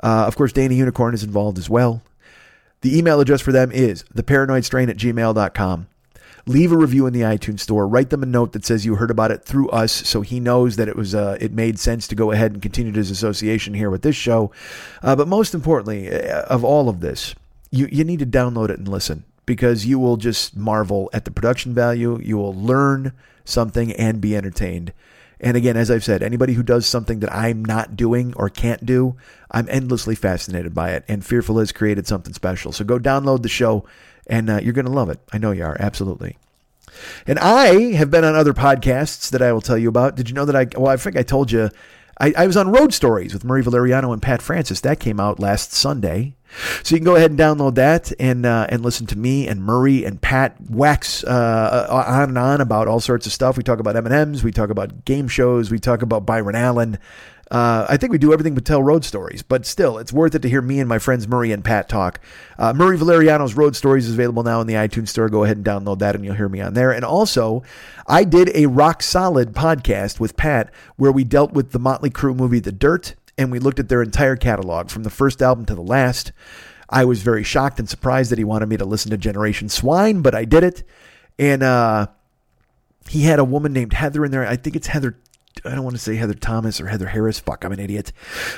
Uh, 0.00 0.24
of 0.26 0.36
course, 0.36 0.52
Dana 0.52 0.74
Unicorn 0.74 1.14
is 1.14 1.24
involved 1.24 1.58
as 1.58 1.68
well. 1.68 2.02
The 2.82 2.96
email 2.96 3.20
address 3.20 3.40
for 3.40 3.50
them 3.50 3.72
is 3.72 4.04
theparanoidstrain 4.14 4.88
at 4.88 4.96
gmail.com 4.96 5.88
leave 6.48 6.72
a 6.72 6.76
review 6.76 7.06
in 7.06 7.12
the 7.12 7.20
iTunes 7.20 7.60
store. 7.60 7.86
Write 7.86 8.10
them 8.10 8.22
a 8.22 8.26
note 8.26 8.52
that 8.52 8.64
says 8.64 8.84
you 8.84 8.96
heard 8.96 9.10
about 9.10 9.30
it 9.30 9.44
through 9.44 9.68
us, 9.68 9.92
so 9.92 10.22
he 10.22 10.40
knows 10.40 10.76
that 10.76 10.88
it 10.88 10.96
was 10.96 11.14
uh, 11.14 11.36
it 11.40 11.52
made 11.52 11.78
sense 11.78 12.08
to 12.08 12.14
go 12.14 12.32
ahead 12.32 12.52
and 12.52 12.62
continue 12.62 12.92
his 12.92 13.10
association 13.10 13.74
here 13.74 13.90
with 13.90 14.02
this 14.02 14.16
show. 14.16 14.50
Uh, 15.02 15.14
but 15.14 15.28
most 15.28 15.54
importantly, 15.54 16.10
uh, 16.10 16.42
of 16.44 16.64
all 16.64 16.88
of 16.88 17.00
this, 17.00 17.34
you 17.70 17.88
you 17.92 18.02
need 18.04 18.18
to 18.18 18.26
download 18.26 18.70
it 18.70 18.78
and 18.78 18.88
listen 18.88 19.24
because 19.46 19.86
you 19.86 19.98
will 19.98 20.16
just 20.16 20.56
marvel 20.56 21.10
at 21.12 21.24
the 21.24 21.30
production 21.30 21.74
value. 21.74 22.18
You 22.22 22.38
will 22.38 22.54
learn 22.54 23.12
something 23.44 23.92
and 23.92 24.20
be 24.20 24.36
entertained. 24.36 24.92
And 25.40 25.56
again, 25.56 25.76
as 25.76 25.90
I've 25.90 26.02
said, 26.02 26.22
anybody 26.22 26.54
who 26.54 26.64
does 26.64 26.84
something 26.84 27.20
that 27.20 27.32
I'm 27.32 27.64
not 27.64 27.96
doing 27.96 28.34
or 28.36 28.48
can't 28.48 28.84
do, 28.84 29.16
I'm 29.50 29.68
endlessly 29.70 30.16
fascinated 30.16 30.74
by 30.74 30.90
it. 30.90 31.04
And 31.06 31.24
Fearful 31.24 31.58
has 31.60 31.70
created 31.70 32.08
something 32.08 32.34
special. 32.34 32.72
So 32.72 32.84
go 32.84 32.98
download 32.98 33.42
the 33.42 33.48
show 33.48 33.84
and 34.28 34.50
uh, 34.50 34.60
you're 34.62 34.72
going 34.72 34.86
to 34.86 34.92
love 34.92 35.10
it. 35.10 35.20
I 35.32 35.38
know 35.38 35.52
you 35.52 35.64
are, 35.64 35.76
absolutely. 35.80 36.36
And 37.26 37.38
I 37.38 37.92
have 37.92 38.10
been 38.10 38.24
on 38.24 38.34
other 38.34 38.52
podcasts 38.52 39.30
that 39.30 39.42
I 39.42 39.52
will 39.52 39.60
tell 39.60 39.78
you 39.78 39.88
about. 39.88 40.16
Did 40.16 40.28
you 40.28 40.34
know 40.34 40.44
that 40.44 40.56
I, 40.56 40.66
well, 40.76 40.92
I 40.92 40.96
think 40.96 41.16
I 41.16 41.22
told 41.22 41.52
you, 41.52 41.70
I, 42.20 42.32
I 42.36 42.46
was 42.46 42.56
on 42.56 42.70
Road 42.70 42.92
Stories 42.92 43.32
with 43.32 43.44
Murray 43.44 43.62
Valeriano 43.62 44.12
and 44.12 44.20
Pat 44.20 44.42
Francis. 44.42 44.80
That 44.80 44.98
came 44.98 45.20
out 45.20 45.38
last 45.38 45.72
Sunday. 45.72 46.34
So 46.82 46.94
you 46.94 47.00
can 47.00 47.04
go 47.04 47.14
ahead 47.14 47.30
and 47.30 47.38
download 47.38 47.74
that 47.74 48.10
and 48.18 48.46
uh, 48.46 48.66
and 48.70 48.82
listen 48.82 49.06
to 49.08 49.18
me 49.18 49.46
and 49.46 49.62
Murray 49.62 50.04
and 50.04 50.20
Pat 50.20 50.56
wax 50.68 51.22
uh, 51.24 51.86
on 51.90 52.30
and 52.30 52.38
on 52.38 52.60
about 52.60 52.88
all 52.88 53.00
sorts 53.00 53.26
of 53.26 53.32
stuff. 53.32 53.56
We 53.56 53.62
talk 53.62 53.80
about 53.80 53.96
M&Ms, 53.96 54.42
we 54.42 54.50
talk 54.50 54.70
about 54.70 55.04
game 55.04 55.28
shows, 55.28 55.70
we 55.70 55.78
talk 55.78 56.02
about 56.02 56.24
Byron 56.26 56.56
Allen. 56.56 56.98
Uh, 57.50 57.86
I 57.88 57.96
think 57.96 58.12
we 58.12 58.18
do 58.18 58.32
everything 58.32 58.54
but 58.54 58.64
tell 58.64 58.82
road 58.82 59.04
stories, 59.04 59.42
but 59.42 59.64
still, 59.64 59.96
it's 59.98 60.12
worth 60.12 60.34
it 60.34 60.42
to 60.42 60.48
hear 60.48 60.60
me 60.60 60.80
and 60.80 60.88
my 60.88 60.98
friends 60.98 61.26
Murray 61.26 61.50
and 61.50 61.64
Pat 61.64 61.88
talk. 61.88 62.20
Uh, 62.58 62.74
Murray 62.74 62.98
Valeriano's 62.98 63.54
Road 63.54 63.74
Stories 63.74 64.06
is 64.06 64.14
available 64.14 64.42
now 64.42 64.60
in 64.60 64.66
the 64.66 64.74
iTunes 64.74 65.08
Store. 65.08 65.30
Go 65.30 65.44
ahead 65.44 65.56
and 65.56 65.64
download 65.64 65.98
that, 66.00 66.14
and 66.14 66.24
you'll 66.24 66.34
hear 66.34 66.48
me 66.48 66.60
on 66.60 66.74
there. 66.74 66.92
And 66.92 67.04
also, 67.04 67.62
I 68.06 68.24
did 68.24 68.50
a 68.54 68.66
rock 68.66 69.02
solid 69.02 69.54
podcast 69.54 70.20
with 70.20 70.36
Pat 70.36 70.70
where 70.96 71.12
we 71.12 71.24
dealt 71.24 71.52
with 71.52 71.72
the 71.72 71.78
Motley 71.78 72.10
Crue 72.10 72.36
movie 72.36 72.60
The 72.60 72.72
Dirt, 72.72 73.14
and 73.38 73.50
we 73.50 73.58
looked 73.58 73.78
at 73.78 73.88
their 73.88 74.02
entire 74.02 74.36
catalog 74.36 74.90
from 74.90 75.04
the 75.04 75.10
first 75.10 75.40
album 75.40 75.64
to 75.66 75.74
the 75.74 75.82
last. 75.82 76.32
I 76.90 77.04
was 77.04 77.22
very 77.22 77.44
shocked 77.44 77.78
and 77.78 77.88
surprised 77.88 78.30
that 78.30 78.38
he 78.38 78.44
wanted 78.44 78.68
me 78.68 78.76
to 78.76 78.84
listen 78.84 79.10
to 79.10 79.16
Generation 79.16 79.68
Swine, 79.68 80.20
but 80.20 80.34
I 80.34 80.44
did 80.44 80.64
it. 80.64 80.82
And 81.38 81.62
uh, 81.62 82.08
he 83.08 83.22
had 83.22 83.38
a 83.38 83.44
woman 83.44 83.72
named 83.72 83.92
Heather 83.92 84.24
in 84.24 84.30
there. 84.30 84.46
I 84.46 84.56
think 84.56 84.76
it's 84.76 84.88
Heather 84.88 85.16
I 85.64 85.74
don't 85.74 85.84
want 85.84 85.96
to 85.96 86.02
say 86.02 86.16
Heather 86.16 86.34
Thomas 86.34 86.80
or 86.80 86.86
Heather 86.86 87.06
Harris. 87.06 87.38
Fuck, 87.38 87.64
I'm 87.64 87.72
an 87.72 87.80
idiot. 87.80 88.12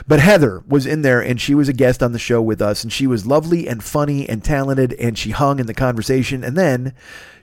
But 0.06 0.20
Heather 0.20 0.62
was 0.66 0.86
in 0.86 1.02
there 1.02 1.20
and 1.20 1.40
she 1.40 1.54
was 1.54 1.68
a 1.68 1.72
guest 1.72 2.02
on 2.02 2.12
the 2.12 2.18
show 2.18 2.40
with 2.42 2.60
us 2.60 2.82
and 2.82 2.92
she 2.92 3.06
was 3.06 3.26
lovely 3.26 3.68
and 3.68 3.82
funny 3.82 4.28
and 4.28 4.42
talented 4.44 4.92
and 4.94 5.18
she 5.18 5.30
hung 5.30 5.58
in 5.58 5.66
the 5.66 5.74
conversation. 5.74 6.44
And 6.44 6.56
then 6.56 6.94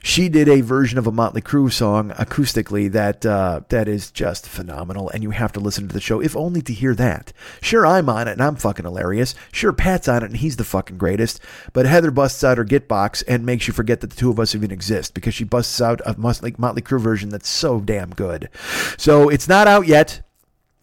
she 0.08 0.30
did 0.30 0.48
a 0.48 0.62
version 0.62 0.98
of 0.98 1.06
a 1.06 1.12
Motley 1.12 1.42
Crue 1.42 1.70
song 1.70 2.12
acoustically 2.12 2.90
that 2.92 3.26
uh, 3.26 3.60
that 3.68 3.86
is 3.88 4.10
just 4.10 4.48
phenomenal. 4.48 5.10
And 5.10 5.22
you 5.22 5.30
have 5.30 5.52
to 5.52 5.60
listen 5.60 5.86
to 5.86 5.92
the 5.92 6.00
show 6.00 6.18
if 6.18 6.34
only 6.34 6.62
to 6.62 6.72
hear 6.72 6.94
that. 6.94 7.34
Sure, 7.60 7.86
I'm 7.86 8.08
on 8.08 8.26
it 8.26 8.32
and 8.32 8.42
I'm 8.42 8.56
fucking 8.56 8.86
hilarious. 8.86 9.34
Sure, 9.52 9.70
Pat's 9.70 10.08
on 10.08 10.22
it 10.22 10.30
and 10.30 10.38
he's 10.38 10.56
the 10.56 10.64
fucking 10.64 10.96
greatest. 10.96 11.40
But 11.74 11.84
Heather 11.84 12.10
busts 12.10 12.42
out 12.42 12.56
her 12.56 12.64
Gitbox 12.64 13.22
and 13.28 13.44
makes 13.44 13.68
you 13.68 13.74
forget 13.74 14.00
that 14.00 14.08
the 14.08 14.16
two 14.16 14.30
of 14.30 14.40
us 14.40 14.54
even 14.54 14.70
exist 14.70 15.12
because 15.12 15.34
she 15.34 15.44
busts 15.44 15.78
out 15.78 16.00
a 16.06 16.18
Motley, 16.18 16.54
Motley 16.56 16.80
Crue 16.80 17.00
version 17.00 17.28
that's 17.28 17.50
so 17.50 17.78
damn 17.78 18.10
good. 18.10 18.48
So 18.96 19.28
it's 19.28 19.46
not 19.46 19.68
out 19.68 19.86
yet. 19.86 20.22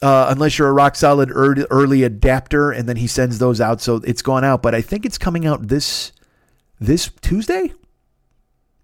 Uh, 0.04 0.28
unless 0.30 0.60
you're 0.60 0.70
a 0.70 0.74
rock 0.74 0.96
solid 0.96 1.32
early, 1.32 1.66
early 1.72 2.04
adapter, 2.04 2.70
and 2.70 2.88
then 2.88 2.98
he 2.98 3.08
sends 3.08 3.40
those 3.40 3.60
out, 3.60 3.82
so 3.82 3.96
it's 4.04 4.22
gone 4.22 4.44
out. 4.44 4.62
But 4.62 4.76
I 4.76 4.82
think 4.82 5.04
it's 5.04 5.18
coming 5.18 5.48
out 5.48 5.70
this 5.70 6.12
this 6.80 7.10
Tuesday 7.22 7.72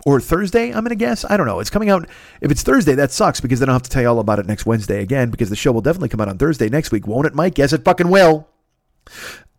or 0.06 0.20
Thursday, 0.20 0.68
I'm 0.68 0.84
going 0.84 0.90
to 0.90 0.96
guess. 0.96 1.26
I 1.30 1.38
don't 1.38 1.46
know. 1.48 1.60
It's 1.60 1.70
coming 1.70 1.90
out. 1.90 2.08
If 2.42 2.52
it's 2.52 2.64
Thursday, 2.64 2.96
that 2.96 3.12
sucks 3.12 3.40
because 3.40 3.60
then 3.60 3.70
I'll 3.70 3.76
have 3.76 3.84
to 3.84 3.90
tell 3.90 4.02
you 4.02 4.10
all 4.10 4.20
about 4.20 4.40
it 4.40 4.46
next 4.46 4.66
Wednesday 4.66 5.02
again 5.02 5.30
because 5.30 5.50
the 5.50 5.56
show 5.56 5.72
will 5.72 5.82
definitely 5.82 6.10
come 6.10 6.22
out 6.22 6.30
on 6.30 6.38
Thursday 6.38 6.70
next 6.70 6.92
week, 6.92 7.08
won't 7.08 7.28
it, 7.28 7.36
Mike? 7.36 7.58
Yes, 7.58 7.74
it 7.74 7.84
fucking 7.84 8.10
will. 8.10 8.48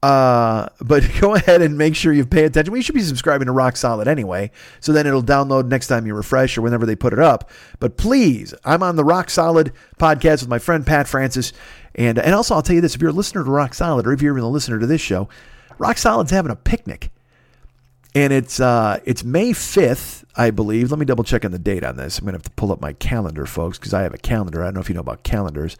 Uh, 0.03 0.69
but 0.81 1.05
go 1.21 1.35
ahead 1.35 1.63
and 1.63 1.79
make 1.79 1.95
sure 1.95 2.13
you 2.13 2.27
pay 2.27 2.45
attention. 2.45 2.73
We 2.73 2.83
should 2.83 2.95
be 2.95 3.03
subscribing 3.03 3.47
to 3.47 3.53
Rock 3.53 3.77
Solid 3.77 4.09
anyway, 4.09 4.51
so 4.81 4.93
then 4.93 5.07
it'll 5.07 5.23
download 5.23 5.69
next 5.69 5.87
time 5.87 6.07
you 6.07 6.15
refresh 6.15 6.59
or 6.59 6.63
whenever 6.63 6.87
they 6.87 6.97
put 6.97 7.13
it 7.13 7.19
up. 7.19 7.51
But 7.79 7.97
please, 7.97 8.55
I'm 8.65 8.83
on 8.83 8.97
the 8.97 9.05
Rock 9.05 9.31
Solid 9.31 9.73
podcast 9.99 10.41
with 10.41 10.49
my 10.49 10.59
friend 10.59 10.85
Pat 10.85 11.07
Francis, 11.07 11.53
and 11.95 12.19
and 12.19 12.35
also 12.35 12.55
I'll 12.55 12.63
tell 12.63 12.75
you 12.75 12.81
this: 12.81 12.95
if 12.95 13.01
you're 13.01 13.11
a 13.11 13.15
listener 13.15 13.45
to 13.45 13.51
Rock 13.51 13.75
Solid, 13.75 14.07
or 14.07 14.13
if 14.13 14.23
you're 14.23 14.35
even 14.35 14.45
a 14.45 14.51
listener 14.51 14.79
to 14.79 14.87
this 14.87 15.01
show, 15.01 15.29
Rock 15.79 15.99
Solid's 15.99 16.31
having 16.31 16.51
a 16.51 16.57
picnic, 16.57 17.11
and 18.15 18.33
it's 18.33 18.61
uh 18.61 19.01
it's 19.05 19.25
May 19.25 19.51
5th, 19.51 20.25
I 20.37 20.51
believe. 20.51 20.91
Let 20.91 20.99
me 20.99 21.07
double 21.07 21.25
check 21.25 21.45
on 21.45 21.51
the 21.51 21.59
date 21.59 21.85
on 21.85 21.97
this. 21.97 22.19
I'm 22.19 22.25
gonna 22.25 22.37
have 22.37 22.43
to 22.43 22.51
pull 22.53 22.73
up 22.73 22.81
my 22.81 22.93
calendar, 22.95 23.47
folks, 23.47 23.79
because 23.79 23.95
I 23.95 24.03
have 24.03 24.15
a 24.15 24.19
calendar. 24.19 24.63
I 24.63 24.67
don't 24.67 24.75
know 24.75 24.81
if 24.81 24.89
you 24.89 24.95
know 24.95 25.01
about 25.01 25.23
calendars. 25.23 25.77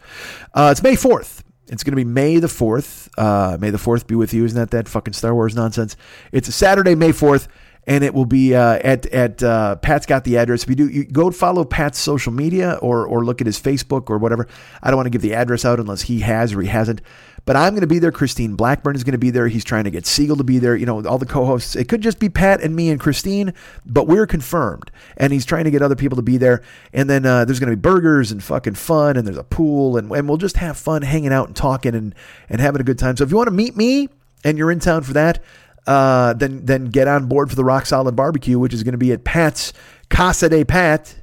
Uh, 0.53 0.69
it's 0.71 0.83
May 0.83 0.93
4th. 0.93 1.43
It's 1.67 1.83
to 1.83 1.95
be 1.95 2.03
May 2.03 2.39
the 2.39 2.47
4th. 2.47 3.09
Uh, 3.17 3.57
May 3.57 3.69
the 3.69 3.77
4th 3.77 4.05
be 4.05 4.15
with 4.15 4.33
you. 4.33 4.45
Isn't 4.45 4.59
that 4.59 4.71
that 4.71 4.89
fucking 4.89 5.13
Star 5.13 5.33
Wars 5.33 5.55
nonsense? 5.55 5.95
It's 6.31 6.47
a 6.47 6.51
Saturday, 6.51 6.93
May 6.93 7.11
4th, 7.11 7.47
and 7.87 8.03
it 8.03 8.13
will 8.13 8.25
be 8.25 8.53
uh, 8.53 8.79
at, 8.83 9.05
at 9.07 9.41
uh, 9.41 9.77
Pat's 9.77 10.05
got 10.05 10.25
the 10.25 10.37
address. 10.37 10.63
If 10.63 10.69
you 10.69 10.75
do, 10.75 10.89
you 10.89 11.05
go 11.05 11.31
follow 11.31 11.63
Pat's 11.63 11.99
social 11.99 12.33
media 12.33 12.77
or, 12.81 13.07
or 13.07 13.23
look 13.23 13.39
at 13.39 13.47
his 13.47 13.59
Facebook 13.59 14.09
or 14.09 14.17
whatever. 14.17 14.47
I 14.81 14.89
don't 14.89 14.97
want 14.97 15.07
to 15.07 15.09
give 15.11 15.21
the 15.21 15.33
address 15.33 15.63
out 15.63 15.79
unless 15.79 16.01
he 16.01 16.19
has 16.19 16.53
or 16.53 16.61
he 16.61 16.67
hasn't. 16.67 17.01
But 17.45 17.57
I'm 17.57 17.73
going 17.73 17.81
to 17.81 17.87
be 17.87 17.99
there. 17.99 18.11
Christine 18.11 18.55
Blackburn 18.55 18.95
is 18.95 19.03
going 19.03 19.13
to 19.13 19.17
be 19.17 19.29
there. 19.29 19.47
He's 19.49 19.65
trying 19.65 19.83
to 19.83 19.91
get 19.91 20.05
Siegel 20.05 20.37
to 20.37 20.43
be 20.43 20.59
there. 20.59 20.75
You 20.75 20.85
know, 20.85 21.03
all 21.05 21.17
the 21.17 21.25
co-hosts. 21.25 21.75
It 21.75 21.89
could 21.89 22.01
just 22.01 22.19
be 22.19 22.29
Pat 22.29 22.61
and 22.61 22.75
me 22.75 22.89
and 22.89 22.99
Christine, 22.99 23.53
but 23.85 24.07
we're 24.07 24.25
confirmed. 24.25 24.91
And 25.17 25.33
he's 25.33 25.45
trying 25.45 25.65
to 25.65 25.71
get 25.71 25.81
other 25.81 25.95
people 25.95 26.15
to 26.15 26.21
be 26.21 26.37
there. 26.37 26.61
And 26.93 27.09
then 27.09 27.25
uh, 27.25 27.43
there's 27.43 27.59
going 27.59 27.69
to 27.69 27.75
be 27.75 27.81
burgers 27.81 28.31
and 28.31 28.41
fucking 28.41 28.75
fun, 28.75 29.17
and 29.17 29.27
there's 29.27 29.37
a 29.37 29.43
pool, 29.43 29.97
and, 29.97 30.09
and 30.11 30.27
we'll 30.27 30.37
just 30.37 30.57
have 30.57 30.77
fun 30.77 31.01
hanging 31.01 31.33
out 31.33 31.47
and 31.47 31.55
talking 31.55 31.95
and 31.95 32.15
and 32.49 32.61
having 32.61 32.79
a 32.79 32.85
good 32.85 32.99
time. 32.99 33.17
So 33.17 33.25
if 33.25 33.31
you 33.31 33.37
want 33.37 33.47
to 33.47 33.53
meet 33.53 33.75
me 33.75 34.09
and 34.43 34.57
you're 34.57 34.71
in 34.71 34.79
town 34.79 35.03
for 35.03 35.13
that, 35.13 35.43
uh, 35.85 36.33
then 36.33 36.65
then 36.65 36.85
get 36.85 37.09
on 37.09 37.27
board 37.27 37.49
for 37.49 37.55
the 37.55 37.65
Rock 37.65 37.85
Solid 37.85 38.15
Barbecue, 38.15 38.57
which 38.57 38.73
is 38.73 38.83
going 38.83 38.93
to 38.93 38.97
be 38.97 39.11
at 39.11 39.25
Pat's 39.25 39.73
Casa 40.09 40.47
de 40.47 40.63
Pat 40.63 41.15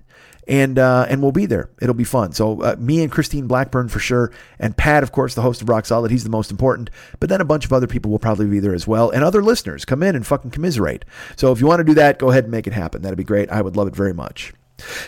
and 0.49 0.79
uh, 0.79 1.07
and 1.09 1.23
we'll 1.23 1.33
be 1.33 1.47
there. 1.47 1.71
It'll 1.81 1.95
be 1.95 2.05
fun. 2.05 2.33
So 2.33 2.61
uh, 2.63 2.77
me 2.79 3.03
and 3.03 3.11
Christine 3.11 3.47
Blackburn 3.47 3.89
for 3.89 3.99
sure, 3.99 4.33
and 4.59 4.77
Pat, 4.77 5.03
of 5.03 5.13
course, 5.13 5.35
the 5.35 5.43
host 5.43 5.63
of 5.63 5.69
Rock 5.69 5.87
Solid. 5.87 6.11
He's 6.11 6.25
the 6.25 6.31
most 6.31 6.51
important. 6.51 6.91
But 7.19 7.29
then 7.29 7.41
a 7.41 7.45
bunch 7.45 7.65
of 7.65 7.73
other 7.73 7.87
people 7.87 8.11
will 8.11 8.19
probably 8.19 8.47
be 8.47 8.61
there 8.61 8.75
as 8.75 8.87
well, 8.87 9.11
and 9.11 9.25
other 9.25 9.43
listeners 9.43 9.85
come 9.85 10.03
in 10.03 10.17
and 10.17 10.27
fucking 10.27 10.51
commiserate. 10.51 11.05
So 11.37 11.53
if 11.53 11.61
you 11.61 11.67
want 11.67 11.81
to 11.81 11.85
do 11.85 11.95
that, 11.95 12.19
go 12.19 12.31
ahead 12.31 12.45
and 12.45 12.51
make 12.51 12.67
it 12.67 12.73
happen. 12.73 13.03
That'd 13.03 13.19
be 13.19 13.25
great. 13.25 13.51
I 13.51 13.63
would 13.63 13.77
love 13.77 13.89
it 13.89 13.97
very 13.97 14.15
much. 14.15 14.53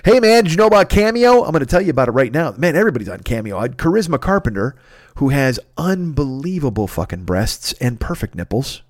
Hey 0.05 0.21
man, 0.21 0.45
did 0.45 0.53
you 0.53 0.59
know 0.59 0.67
about 0.67 0.91
Cameo? 0.91 1.45
I'm 1.45 1.53
going 1.53 1.61
to 1.61 1.67
tell 1.67 1.81
you 1.81 1.91
about 1.91 2.09
it 2.09 2.13
right 2.13 2.31
now. 2.31 2.53
Man, 2.53 2.77
everybody's 2.77 3.09
on 3.09 3.21
Cameo. 3.21 3.59
Charisma 3.69 4.21
Carpenter, 4.21 4.77
who 5.17 5.31
has 5.31 5.59
unbelievable 5.79 6.87
fucking 6.87 7.25
breasts 7.25 7.73
and 7.81 7.99
perfect 7.99 8.35
nipples 8.35 8.83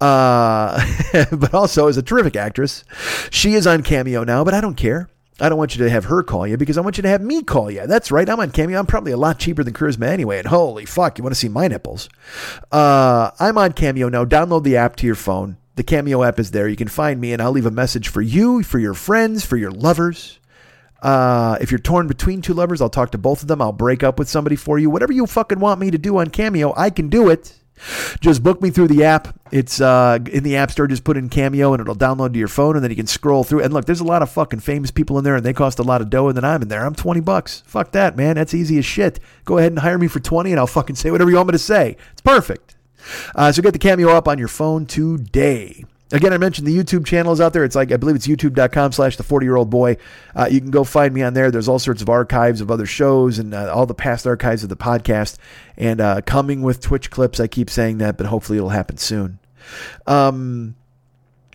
uh, 0.00 0.84
but 1.32 1.54
also 1.54 1.88
is 1.88 1.96
a 1.96 2.02
terrific 2.02 2.36
actress. 2.36 2.84
She 3.30 3.54
is 3.54 3.66
on 3.66 3.82
Cameo 3.82 4.24
now, 4.24 4.44
but 4.44 4.54
I 4.54 4.60
don't 4.60 4.76
care. 4.76 5.08
I 5.40 5.48
don't 5.48 5.58
want 5.58 5.74
you 5.74 5.82
to 5.84 5.90
have 5.90 6.04
her 6.04 6.22
call 6.22 6.46
you 6.46 6.56
because 6.56 6.78
I 6.78 6.80
want 6.80 6.96
you 6.96 7.02
to 7.02 7.08
have 7.08 7.20
me 7.20 7.42
call 7.42 7.70
you. 7.70 7.86
That's 7.86 8.12
right. 8.12 8.28
I'm 8.28 8.38
on 8.38 8.52
Cameo. 8.52 8.78
I'm 8.78 8.86
probably 8.86 9.10
a 9.10 9.16
lot 9.16 9.38
cheaper 9.38 9.64
than 9.64 9.74
Charisma 9.74 10.06
anyway. 10.06 10.38
And 10.38 10.46
holy 10.46 10.84
fuck, 10.84 11.18
you 11.18 11.24
want 11.24 11.34
to 11.34 11.40
see 11.40 11.48
my 11.48 11.66
nipples? 11.66 12.08
Uh, 12.70 13.30
I'm 13.40 13.58
on 13.58 13.72
Cameo 13.72 14.08
now. 14.08 14.24
Download 14.24 14.62
the 14.62 14.76
app 14.76 14.94
to 14.96 15.06
your 15.06 15.16
phone. 15.16 15.56
The 15.74 15.82
Cameo 15.82 16.22
app 16.22 16.38
is 16.38 16.52
there. 16.52 16.68
You 16.68 16.76
can 16.76 16.86
find 16.86 17.20
me, 17.20 17.32
and 17.32 17.42
I'll 17.42 17.50
leave 17.50 17.66
a 17.66 17.70
message 17.72 18.08
for 18.08 18.22
you, 18.22 18.62
for 18.62 18.78
your 18.78 18.94
friends, 18.94 19.44
for 19.44 19.56
your 19.56 19.72
lovers. 19.72 20.38
Uh, 21.02 21.58
if 21.60 21.72
you're 21.72 21.80
torn 21.80 22.06
between 22.06 22.40
two 22.40 22.54
lovers, 22.54 22.80
I'll 22.80 22.88
talk 22.88 23.10
to 23.10 23.18
both 23.18 23.42
of 23.42 23.48
them. 23.48 23.60
I'll 23.60 23.72
break 23.72 24.04
up 24.04 24.18
with 24.18 24.28
somebody 24.28 24.54
for 24.54 24.78
you. 24.78 24.88
Whatever 24.88 25.12
you 25.12 25.26
fucking 25.26 25.58
want 25.58 25.80
me 25.80 25.90
to 25.90 25.98
do 25.98 26.16
on 26.18 26.28
Cameo, 26.28 26.72
I 26.76 26.90
can 26.90 27.08
do 27.08 27.28
it. 27.28 27.58
Just 28.20 28.42
book 28.42 28.62
me 28.62 28.70
through 28.70 28.88
the 28.88 29.04
app. 29.04 29.38
It's 29.50 29.80
uh, 29.80 30.18
in 30.30 30.42
the 30.42 30.56
App 30.56 30.70
Store. 30.70 30.86
Just 30.86 31.04
put 31.04 31.16
in 31.16 31.28
Cameo 31.28 31.72
and 31.72 31.80
it'll 31.80 31.94
download 31.94 32.32
to 32.32 32.38
your 32.38 32.48
phone, 32.48 32.76
and 32.76 32.82
then 32.82 32.90
you 32.90 32.96
can 32.96 33.06
scroll 33.06 33.44
through. 33.44 33.62
And 33.62 33.72
look, 33.72 33.84
there's 33.84 34.00
a 34.00 34.04
lot 34.04 34.22
of 34.22 34.30
fucking 34.30 34.60
famous 34.60 34.90
people 34.90 35.18
in 35.18 35.24
there, 35.24 35.36
and 35.36 35.44
they 35.44 35.52
cost 35.52 35.78
a 35.78 35.82
lot 35.82 36.00
of 36.00 36.10
dough, 36.10 36.28
and 36.28 36.36
then 36.36 36.44
I'm 36.44 36.62
in 36.62 36.68
there. 36.68 36.84
I'm 36.84 36.94
20 36.94 37.20
bucks. 37.20 37.62
Fuck 37.66 37.92
that, 37.92 38.16
man. 38.16 38.36
That's 38.36 38.54
easy 38.54 38.78
as 38.78 38.86
shit. 38.86 39.20
Go 39.44 39.58
ahead 39.58 39.72
and 39.72 39.80
hire 39.80 39.98
me 39.98 40.08
for 40.08 40.20
20, 40.20 40.50
and 40.50 40.58
I'll 40.58 40.66
fucking 40.66 40.96
say 40.96 41.10
whatever 41.10 41.30
you 41.30 41.36
want 41.36 41.48
me 41.48 41.52
to 41.52 41.58
say. 41.58 41.96
It's 42.12 42.22
perfect. 42.22 42.76
Uh, 43.34 43.52
so 43.52 43.62
get 43.62 43.72
the 43.72 43.78
Cameo 43.78 44.08
up 44.08 44.28
on 44.28 44.38
your 44.38 44.48
phone 44.48 44.86
today. 44.86 45.84
Again, 46.12 46.32
I 46.32 46.38
mentioned 46.38 46.66
the 46.66 46.76
YouTube 46.76 47.06
channel 47.06 47.32
is 47.32 47.40
out 47.40 47.52
there. 47.54 47.64
It's 47.64 47.74
like, 47.74 47.90
I 47.90 47.96
believe 47.96 48.14
it's 48.14 48.26
youtube.com 48.26 48.92
slash 48.92 49.16
the 49.16 49.22
40 49.22 49.46
year 49.46 49.56
old 49.56 49.70
boy. 49.70 49.96
Uh, 50.36 50.46
you 50.50 50.60
can 50.60 50.70
go 50.70 50.84
find 50.84 51.14
me 51.14 51.22
on 51.22 51.34
there. 51.34 51.50
There's 51.50 51.68
all 51.68 51.78
sorts 51.78 52.02
of 52.02 52.08
archives 52.08 52.60
of 52.60 52.70
other 52.70 52.86
shows 52.86 53.38
and 53.38 53.54
uh, 53.54 53.72
all 53.74 53.86
the 53.86 53.94
past 53.94 54.26
archives 54.26 54.62
of 54.62 54.68
the 54.68 54.76
podcast 54.76 55.38
and 55.76 56.00
uh, 56.00 56.20
coming 56.20 56.62
with 56.62 56.80
Twitch 56.80 57.10
clips. 57.10 57.40
I 57.40 57.46
keep 57.46 57.70
saying 57.70 57.98
that, 57.98 58.16
but 58.16 58.26
hopefully 58.26 58.58
it'll 58.58 58.70
happen 58.70 58.98
soon. 58.98 59.38
Um, 60.06 60.76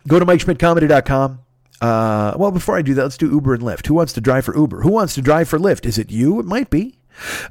go 0.07 0.19
to 0.19 0.25
MikeSchmidtComedy.com. 0.25 1.39
Uh, 1.81 2.33
well, 2.37 2.51
before 2.51 2.75
I 2.75 2.81
do 2.81 2.93
that, 2.95 3.03
let's 3.03 3.17
do 3.17 3.29
Uber 3.29 3.53
and 3.53 3.63
Lyft. 3.63 3.87
Who 3.87 3.93
wants 3.93 4.13
to 4.13 4.21
drive 4.21 4.45
for 4.45 4.57
Uber? 4.57 4.81
Who 4.81 4.89
wants 4.89 5.15
to 5.15 5.21
drive 5.21 5.47
for 5.47 5.57
Lyft? 5.57 5.85
Is 5.85 5.97
it 5.97 6.11
you? 6.11 6.39
It 6.39 6.45
might 6.45 6.69
be. 6.69 6.98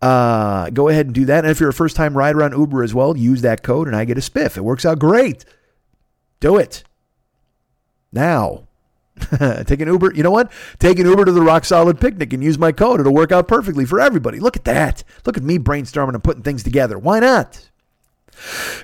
Uh, 0.00 0.70
go 0.70 0.88
ahead 0.88 1.06
and 1.06 1.14
do 1.14 1.24
that. 1.24 1.44
And 1.44 1.50
if 1.50 1.58
you're 1.60 1.70
a 1.70 1.74
first 1.74 1.96
time 1.96 2.16
rider 2.16 2.42
on 2.42 2.52
Uber 2.52 2.84
as 2.84 2.94
well, 2.94 3.16
use 3.16 3.42
that 3.42 3.62
code, 3.62 3.88
and 3.88 3.96
I 3.96 4.04
get 4.04 4.16
a 4.16 4.20
spiff. 4.20 4.56
It 4.56 4.62
works 4.62 4.86
out 4.86 4.98
great. 4.98 5.44
Do 6.40 6.56
it 6.56 6.84
now. 8.12 8.64
Take 9.66 9.80
an 9.80 9.88
Uber. 9.88 10.14
You 10.14 10.22
know 10.22 10.30
what? 10.30 10.52
Take 10.78 10.98
an 10.98 11.06
Uber 11.06 11.24
to 11.24 11.32
the 11.32 11.42
Rock 11.42 11.64
Solid 11.64 12.00
Picnic 12.00 12.32
and 12.32 12.42
use 12.42 12.58
my 12.58 12.70
code. 12.72 13.00
It'll 13.00 13.12
work 13.14 13.32
out 13.32 13.48
perfectly 13.48 13.84
for 13.84 14.00
everybody. 14.00 14.38
Look 14.38 14.56
at 14.56 14.64
that. 14.64 15.02
Look 15.26 15.36
at 15.36 15.42
me 15.42 15.58
brainstorming 15.58 16.14
and 16.14 16.22
putting 16.22 16.42
things 16.42 16.62
together. 16.62 16.98
Why 16.98 17.18
not? 17.18 17.68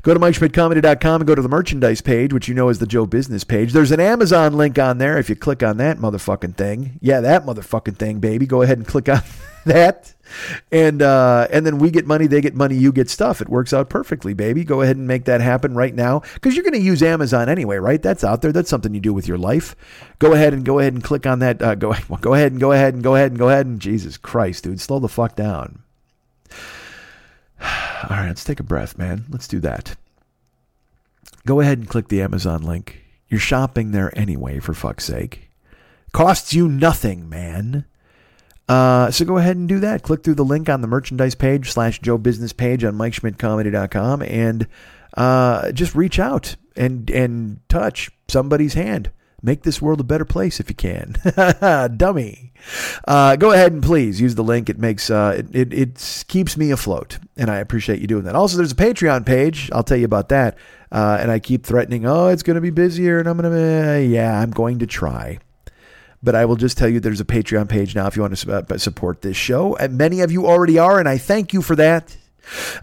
Go 0.03 0.15
to 0.15 0.21
MikeSchmidtComedy.com 0.21 1.21
and 1.21 1.27
go 1.27 1.35
to 1.35 1.43
the 1.43 1.49
merchandise 1.49 2.01
page, 2.01 2.33
which 2.33 2.49
you 2.49 2.55
know 2.55 2.69
is 2.69 2.79
the 2.79 2.87
Joe 2.87 3.07
Business 3.07 3.45
page. 3.45 3.73
There's 3.73 3.93
an 3.93 4.01
Amazon 4.01 4.55
link 4.55 4.79
on 4.79 4.99
there. 4.99 5.19
If 5.19 5.29
you 5.29 5.37
click 5.37 5.63
on 5.63 5.77
that 5.79 5.99
motherfucking 5.99 6.57
thing, 6.57 6.99
yeah, 7.01 7.21
that 7.21 7.45
motherfucking 7.45 7.97
thing, 7.97 8.21
baby. 8.21 8.47
Go 8.47 8.63
ahead 8.63 8.79
and 8.79 8.87
click 8.87 9.09
on 9.09 9.23
that, 9.65 10.15
and 10.71 11.01
uh, 11.01 11.49
and 11.51 11.65
then 11.65 11.79
we 11.79 11.91
get 11.91 12.07
money, 12.07 12.27
they 12.27 12.41
get 12.41 12.55
money, 12.55 12.77
you 12.77 12.93
get 12.93 13.09
stuff. 13.09 13.41
It 13.41 13.49
works 13.49 13.73
out 13.73 13.89
perfectly, 13.89 14.35
baby. 14.35 14.65
Go 14.65 14.83
ahead 14.83 14.97
and 14.97 15.07
make 15.07 15.25
that 15.25 15.41
happen 15.41 15.75
right 15.75 15.95
now 15.95 16.21
because 16.35 16.55
you're 16.55 16.65
going 16.65 16.75
to 16.75 16.81
use 16.81 17.03
Amazon 17.03 17.49
anyway, 17.49 17.77
right? 17.77 18.03
That's 18.03 18.25
out 18.25 18.43
there. 18.43 18.53
That's 18.53 18.71
something 18.71 18.95
you 18.95 19.01
do 19.01 19.15
with 19.15 19.29
your 19.29 19.39
life. 19.39 19.77
Go 20.19 20.33
ahead 20.33 20.53
and 20.53 20.65
go 20.65 20.79
ahead 20.79 20.93
and 20.93 21.03
click 21.03 21.27
on 21.27 21.39
that. 21.39 21.63
Uh, 21.63 21.75
go 21.75 21.95
go 22.21 22.35
ahead 22.35 22.53
and 22.53 22.61
go 22.61 22.73
ahead 22.73 22.95
and 22.95 23.03
go 23.03 23.15
ahead 23.15 23.31
and 23.31 23.39
go 23.39 23.49
ahead 23.49 23.67
and 23.67 23.81
Jesus 23.81 24.17
Christ, 24.17 24.65
dude, 24.65 24.81
slow 24.81 24.99
the 24.99 25.09
fuck 25.09 25.37
down. 25.37 25.81
All 28.11 28.16
right, 28.16 28.28
let's 28.28 28.45
take 28.45 28.61
a 28.61 28.65
breath, 28.65 28.99
man. 28.99 29.24
Let's 29.31 29.49
do 29.49 29.61
that. 29.61 29.97
Go 31.47 31.61
ahead 31.61 31.78
and 31.78 31.89
click 31.89 32.09
the 32.09 32.23
Amazon 32.23 32.62
link. 32.62 33.03
You're 33.28 33.41
shopping 33.41 33.91
there 33.93 34.16
anyway, 34.19 34.61
for 34.61 34.74
fuck's 34.74 35.05
sake. 35.05 35.51
Costs 36.12 36.55
you 36.55 36.69
nothing, 36.69 37.28
man. 37.28 37.86
Uh, 38.69 39.11
so 39.11 39.24
go 39.24 39.39
ahead 39.39 39.57
and 39.57 39.69
do 39.69 39.81
that. 39.81 40.03
Click 40.03 40.23
through 40.23 40.35
the 40.35 40.45
link 40.45 40.69
on 40.69 40.81
the 40.81 40.86
merchandise 40.86 41.35
page 41.35 41.70
slash 41.70 42.01
Joe 42.01 42.19
Business 42.19 42.53
page 42.53 42.85
on 42.85 42.95
MikeSchmidtComedy.com 42.95 44.23
and 44.23 44.66
uh, 45.16 45.73
just 45.73 45.95
reach 45.95 46.19
out 46.19 46.57
and 46.77 47.11
and 47.11 47.61
touch 47.69 48.11
somebody's 48.28 48.74
hand. 48.74 49.11
Make 49.45 49.62
this 49.62 49.83
world 49.83 50.01
a 50.01 50.05
better 50.05 50.25
place 50.25 50.59
if 50.59 50.71
you 50.71 50.75
can. 50.75 51.16
Dummy. 51.99 52.51
Uh, 53.07 53.37
go 53.37 53.53
ahead 53.53 53.73
and 53.73 53.83
please 53.83 54.19
use 54.19 54.37
the 54.37 54.43
link. 54.43 54.71
It 54.71 54.79
makes 54.79 55.11
uh, 55.11 55.35
it, 55.37 55.55
it 55.55 55.73
it 55.75 56.25
keeps 56.29 56.57
me 56.57 56.71
afloat, 56.71 57.19
and 57.37 57.51
I 57.51 57.57
appreciate 57.57 58.01
you 58.01 58.07
doing 58.07 58.25
that. 58.25 58.35
Also, 58.35 58.57
there's 58.57 58.73
a 58.73 58.77
Patreon 58.77 59.27
page. 59.27 59.69
I'll 59.71 59.83
tell 59.83 59.99
you 59.99 60.07
about 60.07 60.31
that. 60.31 60.57
Uh, 60.91 61.19
and 61.21 61.31
I 61.31 61.41
keep 61.41 61.66
threatening, 61.66 62.07
oh, 62.07 62.29
it's 62.29 62.43
going 62.43 62.55
to 62.55 62.61
be 62.61 62.71
busier, 62.71 63.19
and 63.19 63.29
I'm 63.29 63.37
going 63.37 63.53
to, 63.53 64.07
yeah, 64.07 64.41
I'm 64.41 64.51
going 64.51 64.79
to 64.79 64.87
try. 64.87 65.41
But 66.23 66.35
I 66.35 66.47
will 66.47 66.57
just 66.57 66.79
tell 66.79 66.89
you 66.89 67.01
there's 67.01 67.21
a 67.21 67.25
Patreon 67.25 67.69
page 67.69 67.95
now 67.95 68.07
if 68.07 68.16
you 68.16 68.23
want 68.23 68.37
to 68.37 68.53
uh, 68.53 68.79
support 68.79 69.21
this 69.21 69.37
show. 69.37 69.77
And 69.77 69.99
many 69.99 70.21
of 70.21 70.33
you 70.33 70.47
already 70.47 70.79
are, 70.79 70.99
and 70.99 71.09
I 71.09 71.19
thank 71.19 71.53
you 71.53 71.61
for 71.61 71.77
that. 71.77 72.16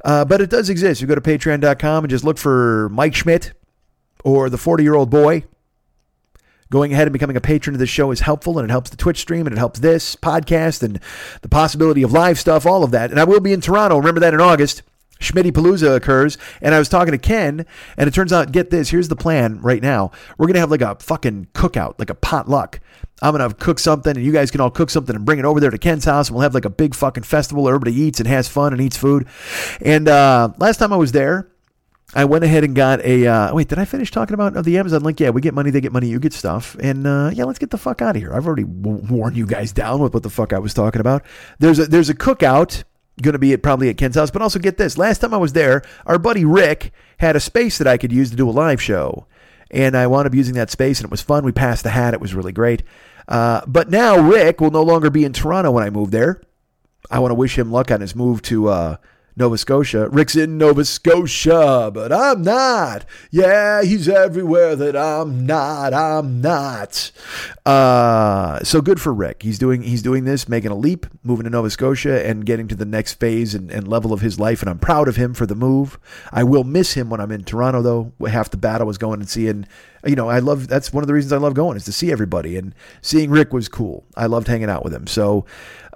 Uh, 0.05 0.25
but 0.25 0.41
it 0.41 0.51
does 0.51 0.69
exist. 0.69 1.01
You 1.01 1.07
go 1.07 1.15
to 1.15 1.21
patreon.com 1.21 2.03
and 2.03 2.11
just 2.11 2.23
look 2.23 2.37
for 2.37 2.89
Mike 2.89 3.15
Schmidt 3.15 3.53
or 4.23 4.49
the 4.49 4.57
40 4.59 4.83
year 4.83 4.93
old 4.93 5.09
boy. 5.09 5.45
Going 6.71 6.93
ahead 6.93 7.05
and 7.05 7.11
becoming 7.11 7.35
a 7.35 7.41
patron 7.41 7.75
of 7.75 7.79
this 7.79 7.89
show 7.89 8.11
is 8.11 8.21
helpful 8.21 8.57
and 8.57 8.63
it 8.67 8.71
helps 8.71 8.89
the 8.89 8.95
Twitch 8.95 9.19
stream 9.19 9.45
and 9.45 9.53
it 9.53 9.59
helps 9.59 9.81
this 9.81 10.15
podcast 10.15 10.81
and 10.81 11.01
the 11.41 11.49
possibility 11.49 12.01
of 12.01 12.13
live 12.13 12.39
stuff, 12.39 12.65
all 12.65 12.85
of 12.85 12.91
that. 12.91 13.11
And 13.11 13.19
I 13.19 13.25
will 13.25 13.41
be 13.41 13.51
in 13.51 13.59
Toronto. 13.59 13.97
Remember 13.97 14.21
that 14.21 14.33
in 14.33 14.39
August. 14.39 14.81
Schmitty 15.19 15.51
Palooza 15.51 15.95
occurs, 15.95 16.37
and 16.61 16.73
I 16.73 16.79
was 16.79 16.89
talking 16.89 17.11
to 17.11 17.17
Ken, 17.17 17.65
and 17.95 18.07
it 18.07 18.13
turns 18.13 18.33
out, 18.33 18.51
get 18.51 18.71
this, 18.71 18.89
here's 18.89 19.07
the 19.07 19.15
plan 19.15 19.61
right 19.61 19.81
now. 19.81 20.11
We're 20.37 20.47
gonna 20.47 20.59
have 20.61 20.71
like 20.71 20.81
a 20.81 20.95
fucking 20.95 21.49
cookout, 21.53 21.99
like 21.99 22.09
a 22.09 22.15
potluck. 22.15 22.79
I'm 23.21 23.33
gonna 23.33 23.53
cook 23.53 23.77
something, 23.77 24.15
and 24.15 24.25
you 24.25 24.31
guys 24.31 24.49
can 24.49 24.61
all 24.61 24.71
cook 24.71 24.89
something 24.89 25.15
and 25.15 25.23
bring 25.23 25.37
it 25.37 25.45
over 25.45 25.59
there 25.59 25.69
to 25.69 25.77
Ken's 25.77 26.05
house, 26.05 26.29
and 26.29 26.35
we'll 26.35 26.41
have 26.41 26.55
like 26.55 26.65
a 26.65 26.71
big 26.71 26.95
fucking 26.95 27.21
festival. 27.21 27.63
where 27.63 27.75
Everybody 27.75 28.01
eats 28.01 28.19
and 28.19 28.27
has 28.27 28.47
fun 28.47 28.73
and 28.73 28.81
eats 28.81 28.97
food. 28.97 29.27
And 29.79 30.07
uh, 30.07 30.53
last 30.57 30.77
time 30.77 30.91
I 30.91 30.97
was 30.97 31.11
there, 31.11 31.51
I 32.13 32.25
went 32.25 32.43
ahead 32.43 32.63
and 32.63 32.75
got 32.75 32.99
a. 33.05 33.25
Uh, 33.25 33.55
wait, 33.55 33.69
did 33.69 33.79
I 33.79 33.85
finish 33.85 34.11
talking 34.11 34.33
about 34.33 34.65
the 34.65 34.77
Amazon 34.77 35.01
link? 35.03 35.19
Yeah, 35.19 35.29
we 35.29 35.39
get 35.39 35.53
money, 35.53 35.71
they 35.71 35.79
get 35.79 35.93
money, 35.93 36.07
you 36.07 36.19
get 36.19 36.33
stuff. 36.33 36.75
And 36.79 37.07
uh, 37.07 37.31
yeah, 37.33 37.45
let's 37.45 37.59
get 37.59 37.69
the 37.69 37.77
fuck 37.77 38.01
out 38.01 38.15
of 38.15 38.21
here. 38.21 38.33
I've 38.33 38.45
already 38.45 38.63
w- 38.65 39.05
worn 39.09 39.35
you 39.35 39.45
guys 39.45 39.71
down 39.71 40.01
with 40.01 40.13
what 40.13 40.23
the 40.23 40.29
fuck 40.29 40.51
I 40.51 40.59
was 40.59 40.73
talking 40.73 40.99
about. 40.99 41.23
There's 41.59 41.79
a 41.79 41.85
there's 41.85 42.09
a 42.09 42.15
cookout 42.15 42.83
going 43.21 43.33
to 43.33 43.39
be 43.39 43.53
at 43.53 43.63
probably 43.63 43.89
at 43.89 43.97
Ken's 43.97 44.15
house, 44.15 44.31
but 44.31 44.41
also 44.41 44.59
get 44.59 44.77
this. 44.77 44.97
Last 44.97 45.19
time 45.19 45.33
I 45.33 45.37
was 45.37 45.53
there, 45.53 45.83
our 46.05 46.19
buddy 46.19 46.43
Rick 46.43 46.91
had 47.19 47.35
a 47.35 47.39
space 47.39 47.77
that 47.77 47.87
I 47.87 47.97
could 47.97 48.11
use 48.11 48.29
to 48.31 48.35
do 48.35 48.49
a 48.49 48.51
live 48.51 48.81
show, 48.81 49.25
and 49.69 49.95
I 49.95 50.07
wound 50.07 50.27
up 50.27 50.35
using 50.35 50.55
that 50.55 50.69
space, 50.69 50.99
and 50.99 51.05
it 51.05 51.11
was 51.11 51.21
fun. 51.21 51.45
We 51.45 51.53
passed 51.53 51.83
the 51.83 51.91
hat; 51.91 52.13
it 52.13 52.21
was 52.21 52.33
really 52.33 52.51
great. 52.51 52.83
Uh, 53.27 53.61
but 53.65 53.89
now 53.89 54.19
Rick 54.19 54.59
will 54.59 54.71
no 54.71 54.83
longer 54.83 55.09
be 55.09 55.23
in 55.23 55.31
Toronto 55.31 55.71
when 55.71 55.83
I 55.83 55.89
move 55.89 56.11
there. 56.11 56.41
I 57.09 57.19
want 57.19 57.31
to 57.31 57.35
wish 57.35 57.57
him 57.57 57.71
luck 57.71 57.89
on 57.89 58.01
his 58.01 58.15
move 58.15 58.41
to 58.43 58.67
uh, 58.67 58.97
Nova 59.35 59.57
Scotia. 59.57 60.09
Rick's 60.09 60.35
in 60.35 60.57
Nova 60.57 60.83
Scotia, 60.83 61.89
but 61.93 62.11
I'm 62.11 62.41
not. 62.41 63.05
Yeah, 63.29 63.81
he's 63.83 64.09
everywhere 64.09 64.75
that 64.75 64.95
I'm 64.95 65.45
not. 65.45 65.93
I'm 65.93 66.41
not. 66.41 67.11
Uh, 67.65 68.59
so 68.63 68.81
good 68.81 68.99
for 68.99 69.13
Rick. 69.13 69.43
He's 69.43 69.57
doing 69.57 69.83
he's 69.83 70.01
doing 70.01 70.25
this, 70.25 70.49
making 70.49 70.71
a 70.71 70.75
leap, 70.75 71.05
moving 71.23 71.45
to 71.45 71.49
Nova 71.49 71.69
Scotia, 71.69 72.25
and 72.27 72.45
getting 72.45 72.67
to 72.67 72.75
the 72.75 72.85
next 72.85 73.13
phase 73.13 73.55
and, 73.55 73.71
and 73.71 73.87
level 73.87 74.11
of 74.11 74.21
his 74.21 74.39
life. 74.39 74.61
And 74.61 74.69
I'm 74.69 74.79
proud 74.79 75.07
of 75.07 75.15
him 75.15 75.33
for 75.33 75.45
the 75.45 75.55
move. 75.55 75.97
I 76.31 76.43
will 76.43 76.63
miss 76.63 76.93
him 76.93 77.09
when 77.09 77.21
I'm 77.21 77.31
in 77.31 77.43
Toronto, 77.43 77.81
though. 77.81 78.11
Half 78.27 78.49
the 78.49 78.57
battle 78.57 78.87
was 78.87 78.97
going 78.97 79.19
and 79.21 79.29
seeing. 79.29 79.65
You 80.05 80.15
know, 80.15 80.29
I 80.29 80.39
love 80.39 80.67
that's 80.67 80.91
one 80.91 81.03
of 81.03 81.07
the 81.07 81.13
reasons 81.13 81.31
I 81.31 81.37
love 81.37 81.53
going 81.53 81.77
is 81.77 81.85
to 81.85 81.91
see 81.91 82.11
everybody 82.11 82.57
and 82.57 82.73
seeing 83.01 83.29
Rick 83.29 83.53
was 83.53 83.69
cool. 83.69 84.05
I 84.17 84.25
loved 84.25 84.47
hanging 84.47 84.69
out 84.69 84.83
with 84.83 84.93
him. 84.93 85.07
So. 85.07 85.45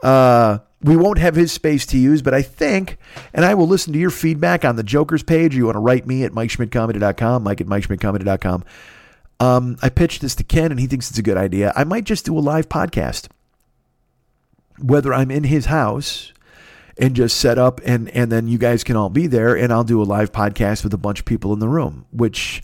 Uh, 0.04 0.60
we 0.86 0.96
won't 0.96 1.18
have 1.18 1.34
his 1.34 1.52
space 1.52 1.84
to 1.88 1.98
use, 1.98 2.22
but 2.22 2.36
I 2.36 2.44
think, 2.44 3.00
and 3.34 3.44
I 3.44 3.56
will 3.56 3.68
listen 3.68 3.92
to 3.94 4.00
your 4.00 4.12
feedback 4.12 4.64
on 4.64 4.76
the 4.76 4.84
Joker's 4.84 5.24
page. 5.24 5.56
You 5.56 5.66
want 5.66 5.76
to 5.76 5.80
write 5.80 6.06
me 6.06 6.24
at 6.24 6.32
MikeSchmidtComedy.com, 6.32 7.44
Mike 7.44 7.60
at 7.60 7.66
MikeSchmidtComedy.com. 7.66 8.64
Um, 9.40 9.78
I 9.82 9.90
pitched 9.90 10.22
this 10.22 10.36
to 10.36 10.44
Ken, 10.44 10.70
and 10.70 10.80
he 10.80 10.86
thinks 10.86 11.10
it's 11.10 11.18
a 11.18 11.24
good 11.24 11.38
idea. 11.38 11.74
I 11.76 11.86
might 11.86 12.04
just 12.04 12.26
do 12.26 12.38
a 12.38 12.40
live 12.40 12.70
podcast, 12.70 13.30
whether 14.80 15.12
I'm 15.12 15.32
in 15.32 15.46
his 15.46 15.66
house 15.66 16.32
and 17.00 17.16
just 17.16 17.38
set 17.38 17.58
up, 17.58 17.82
and 17.84 18.10
and 18.12 18.32
then 18.32 18.48
you 18.48 18.60
guys 18.60 18.84
can 18.84 18.96
all 18.96 19.10
be 19.10 19.26
there, 19.26 19.58
and 19.58 19.74
I'll 19.74 19.84
do 19.84 20.02
a 20.02 20.06
live 20.06 20.32
podcast 20.32 20.84
with 20.84 20.94
a 20.94 20.98
bunch 20.98 21.20
of 21.20 21.26
people 21.26 21.52
in 21.52 21.60
the 21.60 21.68
room, 21.68 22.06
which 22.12 22.62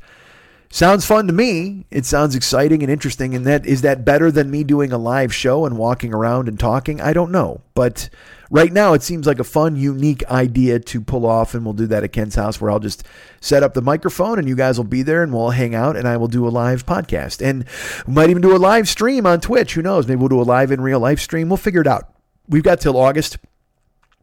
sounds 0.72 1.06
fun 1.06 1.27
to 1.27 1.34
me. 1.34 1.85
It 1.91 2.06
sounds 2.06 2.35
exciting 2.35 2.81
and 2.81 2.91
interesting. 2.91 3.35
And 3.35 3.45
that 3.45 3.65
is 3.65 3.81
that 3.81 4.03
better 4.03 4.31
than 4.31 4.49
me 4.49 4.64
doing 4.64 4.91
a 4.91 4.98
live 4.98 5.34
show 5.34 5.65
and 5.65 5.77
walking 5.77 6.14
around 6.14 6.48
and 6.48 6.60
talking? 6.60 6.99
I 6.99 7.14
don't 7.14 7.31
know, 7.31 7.61
but 7.76 8.10
right 8.49 8.72
now 8.73 8.93
it 8.93 9.03
seems 9.03 9.27
like 9.27 9.39
a 9.39 9.43
fun, 9.43 9.76
unique 9.76 10.26
idea 10.30 10.80
to 10.80 11.02
pull 11.02 11.26
off. 11.26 11.53
And 11.53 11.64
we'll 11.64 11.73
do 11.73 11.88
that 11.88 12.03
at 12.03 12.14
Ken's 12.14 12.35
house, 12.35 12.60
where 12.60 12.72
I'll 12.72 12.80
just 12.80 13.06
set 13.39 13.64
up 13.64 13.73
the 13.73 13.81
microphone 13.81 14.39
and 14.39 14.48
you 14.48 14.56
guys 14.56 14.77
will 14.77 14.85
be 14.85 15.03
there, 15.03 15.23
and 15.23 15.34
we'll 15.34 15.52
hang 15.52 15.76
out, 15.76 15.95
and 15.95 16.07
I 16.07 16.18
will 16.18 16.27
do 16.27 16.48
a 16.48 16.49
live 16.49 16.85
podcast, 16.85 17.45
and 17.45 17.65
we 18.07 18.14
might 18.14 18.30
even 18.30 18.41
do 18.41 18.56
a 18.56 18.57
live 18.57 18.88
stream 18.89 19.26
on 19.26 19.41
Twitch. 19.41 19.73
Who 19.73 19.81
knows? 19.81 20.07
Maybe 20.07 20.19
we'll 20.19 20.30
do 20.30 20.41
a 20.41 20.43
live 20.43 20.72
in 20.72 20.81
real 20.81 20.99
life 20.99 21.19
stream. 21.19 21.49
We'll 21.49 21.57
figure 21.57 21.81
it 21.81 21.88
out. 21.88 22.14
We've 22.48 22.64
got 22.64 22.81
till 22.81 22.98
August. 22.98 23.38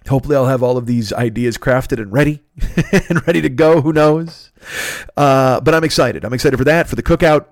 Hopefully, 0.09 0.37
I'll 0.37 0.47
have 0.47 0.63
all 0.63 0.77
of 0.77 0.87
these 0.87 1.13
ideas 1.13 1.59
crafted 1.59 2.01
and 2.01 2.13
ready 2.13 2.43
and 3.09 3.27
ready 3.27 3.41
to 3.43 3.49
go. 3.49 3.81
Who 3.81 3.93
knows? 3.93 4.51
Uh, 5.17 5.61
but 5.61 5.75
I'm 5.75 5.85
excited. 5.85 6.25
I'm 6.25 6.33
excited 6.33 6.57
for 6.57 6.65
that, 6.65 6.89
for 6.89 6.97
the 6.97 7.03
cookout, 7.03 7.47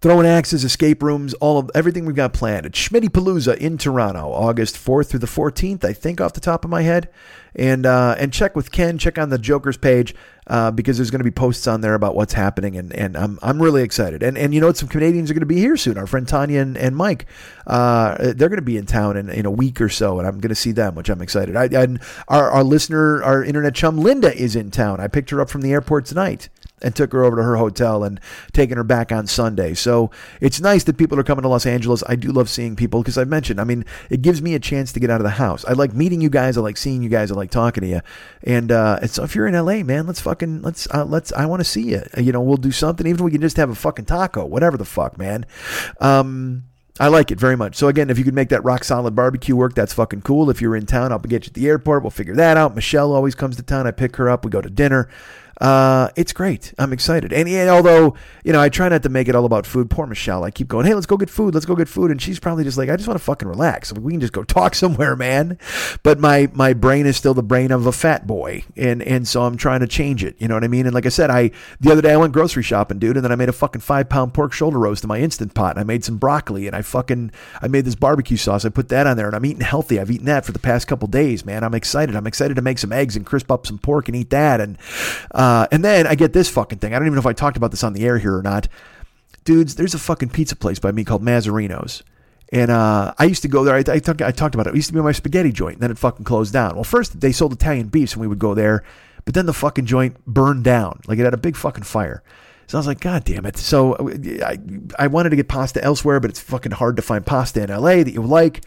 throwing 0.00 0.26
axes, 0.26 0.64
escape 0.64 1.02
rooms, 1.02 1.32
all 1.34 1.58
of 1.58 1.70
everything 1.74 2.04
we've 2.04 2.16
got 2.16 2.32
planned. 2.32 2.66
At 2.66 2.72
Schmitty 2.72 3.08
Palooza 3.08 3.56
in 3.56 3.78
Toronto, 3.78 4.32
August 4.32 4.76
4th 4.76 5.08
through 5.08 5.20
the 5.20 5.26
14th, 5.26 5.84
I 5.84 5.92
think, 5.92 6.20
off 6.20 6.32
the 6.32 6.40
top 6.40 6.64
of 6.64 6.70
my 6.70 6.82
head. 6.82 7.08
And 7.54 7.84
uh, 7.84 8.16
and 8.18 8.32
check 8.32 8.56
with 8.56 8.72
Ken, 8.72 8.96
check 8.96 9.18
on 9.18 9.28
the 9.28 9.38
Joker's 9.38 9.76
page 9.76 10.14
uh, 10.46 10.70
because 10.70 10.96
there's 10.96 11.10
going 11.10 11.20
to 11.20 11.24
be 11.24 11.30
posts 11.30 11.66
on 11.66 11.82
there 11.82 11.94
about 11.94 12.14
what's 12.14 12.32
happening, 12.32 12.76
and, 12.76 12.92
and 12.94 13.16
I'm 13.16 13.38
I'm 13.42 13.62
really 13.62 13.82
excited. 13.82 14.22
And 14.22 14.36
and 14.36 14.54
you 14.54 14.60
know 14.60 14.68
what? 14.68 14.76
Some 14.76 14.88
Canadians 14.88 15.30
are 15.30 15.34
going 15.34 15.40
to 15.40 15.46
be 15.46 15.58
here 15.58 15.76
soon. 15.76 15.98
Our 15.98 16.06
friend 16.06 16.26
Tanya 16.26 16.60
and, 16.60 16.76
and 16.76 16.96
Mike, 16.96 17.26
uh, 17.66 18.16
they're 18.18 18.48
going 18.48 18.56
to 18.56 18.62
be 18.62 18.76
in 18.76 18.86
town 18.86 19.16
in, 19.16 19.28
in 19.28 19.46
a 19.46 19.50
week 19.50 19.80
or 19.80 19.88
so, 19.88 20.18
and 20.18 20.26
I'm 20.26 20.40
going 20.40 20.48
to 20.48 20.54
see 20.54 20.72
them, 20.72 20.94
which 20.94 21.08
I'm 21.08 21.22
excited. 21.22 21.56
I, 21.56 21.66
and 21.66 22.00
our 22.28 22.50
our 22.50 22.64
listener, 22.64 23.22
our 23.22 23.44
internet 23.44 23.74
chum 23.74 23.98
Linda 23.98 24.34
is 24.34 24.56
in 24.56 24.70
town. 24.70 25.00
I 25.00 25.08
picked 25.08 25.30
her 25.30 25.40
up 25.40 25.50
from 25.50 25.60
the 25.60 25.72
airport 25.72 26.06
tonight 26.06 26.48
and 26.82 26.94
took 26.94 27.12
her 27.12 27.24
over 27.24 27.36
to 27.36 27.42
her 27.42 27.56
hotel 27.56 28.04
and 28.04 28.20
taking 28.52 28.76
her 28.76 28.84
back 28.84 29.12
on 29.12 29.26
Sunday. 29.26 29.74
So 29.74 30.10
it's 30.40 30.60
nice 30.60 30.84
that 30.84 30.98
people 30.98 31.18
are 31.18 31.22
coming 31.22 31.42
to 31.42 31.48
Los 31.48 31.64
Angeles. 31.64 32.02
I 32.08 32.16
do 32.16 32.32
love 32.32 32.50
seeing 32.50 32.76
people 32.76 33.02
because 33.02 33.16
I 33.16 33.24
mentioned, 33.24 33.60
I 33.60 33.64
mean, 33.64 33.84
it 34.10 34.22
gives 34.22 34.42
me 34.42 34.54
a 34.54 34.58
chance 34.58 34.92
to 34.92 35.00
get 35.00 35.10
out 35.10 35.20
of 35.20 35.24
the 35.24 35.30
house. 35.30 35.64
I 35.64 35.72
like 35.72 35.94
meeting 35.94 36.20
you 36.20 36.30
guys. 36.30 36.58
I 36.58 36.60
like 36.60 36.76
seeing 36.76 37.02
you 37.02 37.08
guys. 37.08 37.30
I 37.30 37.34
like 37.34 37.41
talking 37.50 37.82
to 37.82 37.88
you. 37.88 38.00
And, 38.44 38.70
uh, 38.70 38.98
and 39.02 39.10
so 39.10 39.24
if 39.24 39.34
you're 39.34 39.46
in 39.46 39.54
LA, 39.54 39.82
man, 39.82 40.06
let's 40.06 40.20
fucking, 40.20 40.62
let's, 40.62 40.86
uh, 40.92 41.04
let's, 41.04 41.32
I 41.32 41.46
want 41.46 41.60
to 41.60 41.64
see 41.64 41.82
you. 41.82 42.02
You 42.16 42.32
know, 42.32 42.40
we'll 42.40 42.56
do 42.56 42.72
something, 42.72 43.06
even 43.06 43.20
if 43.20 43.24
we 43.24 43.30
can 43.30 43.40
just 43.40 43.56
have 43.56 43.70
a 43.70 43.74
fucking 43.74 44.04
taco, 44.04 44.44
whatever 44.44 44.76
the 44.76 44.84
fuck, 44.84 45.18
man. 45.18 45.46
Um, 46.00 46.64
I 47.00 47.08
like 47.08 47.30
it 47.30 47.40
very 47.40 47.56
much. 47.56 47.76
So 47.76 47.88
again, 47.88 48.10
if 48.10 48.18
you 48.18 48.24
could 48.24 48.34
make 48.34 48.50
that 48.50 48.62
rock 48.64 48.84
solid 48.84 49.14
barbecue 49.14 49.56
work, 49.56 49.74
that's 49.74 49.94
fucking 49.94 50.22
cool. 50.22 50.50
If 50.50 50.60
you're 50.60 50.76
in 50.76 50.86
town, 50.86 51.10
I'll 51.10 51.18
get 51.18 51.46
you 51.46 51.50
at 51.50 51.54
the 51.54 51.66
airport. 51.66 52.02
We'll 52.02 52.10
figure 52.10 52.36
that 52.36 52.56
out. 52.56 52.74
Michelle 52.74 53.12
always 53.12 53.34
comes 53.34 53.56
to 53.56 53.62
town. 53.62 53.86
I 53.86 53.92
pick 53.92 54.16
her 54.16 54.28
up. 54.28 54.44
We 54.44 54.50
go 54.50 54.60
to 54.60 54.70
dinner. 54.70 55.08
Uh, 55.60 56.08
it's 56.16 56.32
great. 56.32 56.72
I'm 56.78 56.92
excited. 56.92 57.32
And, 57.32 57.48
and 57.48 57.68
although, 57.68 58.14
you 58.44 58.52
know, 58.52 58.60
I 58.60 58.68
try 58.68 58.88
not 58.88 59.02
to 59.02 59.08
make 59.08 59.28
it 59.28 59.34
all 59.34 59.44
about 59.44 59.66
food. 59.66 59.90
Poor 59.90 60.06
Michelle. 60.06 60.44
I 60.44 60.50
keep 60.50 60.68
going, 60.68 60.86
hey, 60.86 60.94
let's 60.94 61.06
go 61.06 61.16
get 61.16 61.30
food. 61.30 61.54
Let's 61.54 61.66
go 61.66 61.76
get 61.76 61.88
food. 61.88 62.10
And 62.10 62.20
she's 62.20 62.40
probably 62.40 62.64
just 62.64 62.78
like, 62.78 62.88
I 62.88 62.96
just 62.96 63.08
want 63.08 63.18
to 63.18 63.24
fucking 63.24 63.48
relax. 63.48 63.92
We 63.92 64.12
can 64.12 64.20
just 64.20 64.32
go 64.32 64.42
talk 64.42 64.74
somewhere, 64.82 65.16
man. 65.16 65.58
But 66.02 66.18
my 66.18 66.50
my 66.52 66.72
brain 66.72 67.06
is 67.06 67.16
still 67.16 67.34
the 67.34 67.42
brain 67.42 67.70
of 67.70 67.86
a 67.86 67.92
fat 67.92 68.26
boy. 68.26 68.64
And 68.76 69.02
and 69.02 69.26
so 69.28 69.42
I'm 69.42 69.56
trying 69.56 69.80
to 69.80 69.86
change 69.86 70.24
it. 70.24 70.36
You 70.38 70.48
know 70.48 70.54
what 70.54 70.64
I 70.64 70.68
mean? 70.68 70.86
And 70.86 70.94
like 70.94 71.06
I 71.06 71.10
said, 71.10 71.30
I 71.30 71.50
the 71.80 71.92
other 71.92 72.02
day 72.02 72.12
I 72.12 72.16
went 72.16 72.32
grocery 72.32 72.62
shopping, 72.62 72.98
dude, 72.98 73.16
and 73.16 73.24
then 73.24 73.32
I 73.32 73.36
made 73.36 73.48
a 73.48 73.52
fucking 73.52 73.82
five 73.82 74.08
pound 74.08 74.34
pork 74.34 74.52
shoulder 74.52 74.78
roast 74.78 75.04
in 75.04 75.08
my 75.08 75.18
instant 75.18 75.54
pot. 75.54 75.72
And 75.72 75.80
I 75.80 75.84
made 75.84 76.04
some 76.04 76.18
broccoli 76.18 76.66
and 76.66 76.74
I 76.74 76.82
fucking 76.82 77.30
I 77.60 77.68
made 77.68 77.84
this 77.84 77.94
barbecue 77.94 78.36
sauce. 78.36 78.64
I 78.64 78.70
put 78.70 78.88
that 78.88 79.06
on 79.06 79.16
there 79.16 79.26
and 79.26 79.36
I'm 79.36 79.44
eating 79.44 79.60
healthy. 79.60 80.00
I've 80.00 80.10
eaten 80.10 80.26
that 80.26 80.44
for 80.44 80.52
the 80.52 80.58
past 80.58 80.88
couple 80.88 81.08
days, 81.08 81.44
man. 81.44 81.64
I'm 81.64 81.74
excited. 81.74 82.16
I'm 82.16 82.26
excited 82.26 82.54
to 82.54 82.62
make 82.62 82.78
some 82.78 82.92
eggs 82.92 83.16
and 83.16 83.26
crisp 83.26 83.50
up 83.50 83.66
some 83.66 83.78
pork 83.78 84.08
and 84.08 84.16
eat 84.16 84.30
that. 84.30 84.60
And 84.60 84.78
uh, 85.30 85.41
and 85.70 85.84
then 85.84 86.06
I 86.06 86.14
get 86.14 86.32
this 86.32 86.48
fucking 86.48 86.78
thing. 86.78 86.94
I 86.94 86.98
don't 86.98 87.06
even 87.06 87.14
know 87.16 87.20
if 87.20 87.26
I 87.26 87.32
talked 87.32 87.56
about 87.56 87.70
this 87.70 87.84
on 87.84 87.92
the 87.92 88.04
air 88.04 88.18
here 88.18 88.36
or 88.36 88.42
not. 88.42 88.68
Dudes, 89.44 89.74
there's 89.74 89.94
a 89.94 89.98
fucking 89.98 90.28
pizza 90.30 90.54
place 90.54 90.78
by 90.78 90.92
me 90.92 91.04
called 91.04 91.22
Mazzarino's. 91.22 92.02
And 92.52 92.70
uh, 92.70 93.14
I 93.18 93.24
used 93.24 93.42
to 93.42 93.48
go 93.48 93.64
there. 93.64 93.74
I, 93.74 93.82
I, 93.94 93.98
talk, 93.98 94.20
I 94.20 94.30
talked 94.30 94.54
about 94.54 94.66
it. 94.66 94.70
It 94.70 94.76
used 94.76 94.88
to 94.88 94.94
be 94.94 95.00
my 95.00 95.12
spaghetti 95.12 95.52
joint. 95.52 95.74
And 95.74 95.82
then 95.82 95.90
it 95.90 95.98
fucking 95.98 96.24
closed 96.24 96.52
down. 96.52 96.74
Well, 96.74 96.84
first 96.84 97.20
they 97.20 97.32
sold 97.32 97.52
Italian 97.52 97.88
beefs 97.88 98.12
and 98.12 98.20
we 98.20 98.26
would 98.28 98.38
go 98.38 98.54
there. 98.54 98.84
But 99.24 99.34
then 99.34 99.46
the 99.46 99.54
fucking 99.54 99.86
joint 99.86 100.22
burned 100.26 100.64
down. 100.64 101.00
Like 101.06 101.18
it 101.18 101.24
had 101.24 101.34
a 101.34 101.38
big 101.38 101.56
fucking 101.56 101.84
fire. 101.84 102.22
So 102.72 102.78
I 102.78 102.80
was 102.80 102.86
like, 102.86 103.00
God 103.00 103.24
damn 103.24 103.44
it. 103.44 103.58
So 103.58 103.98
I, 104.42 104.56
I 104.98 105.06
wanted 105.08 105.28
to 105.28 105.36
get 105.36 105.46
pasta 105.46 105.84
elsewhere, 105.84 106.20
but 106.20 106.30
it's 106.30 106.40
fucking 106.40 106.72
hard 106.72 106.96
to 106.96 107.02
find 107.02 107.26
pasta 107.26 107.62
in 107.62 107.68
LA 107.68 107.96
that 107.96 108.14
you 108.14 108.22
like. 108.22 108.64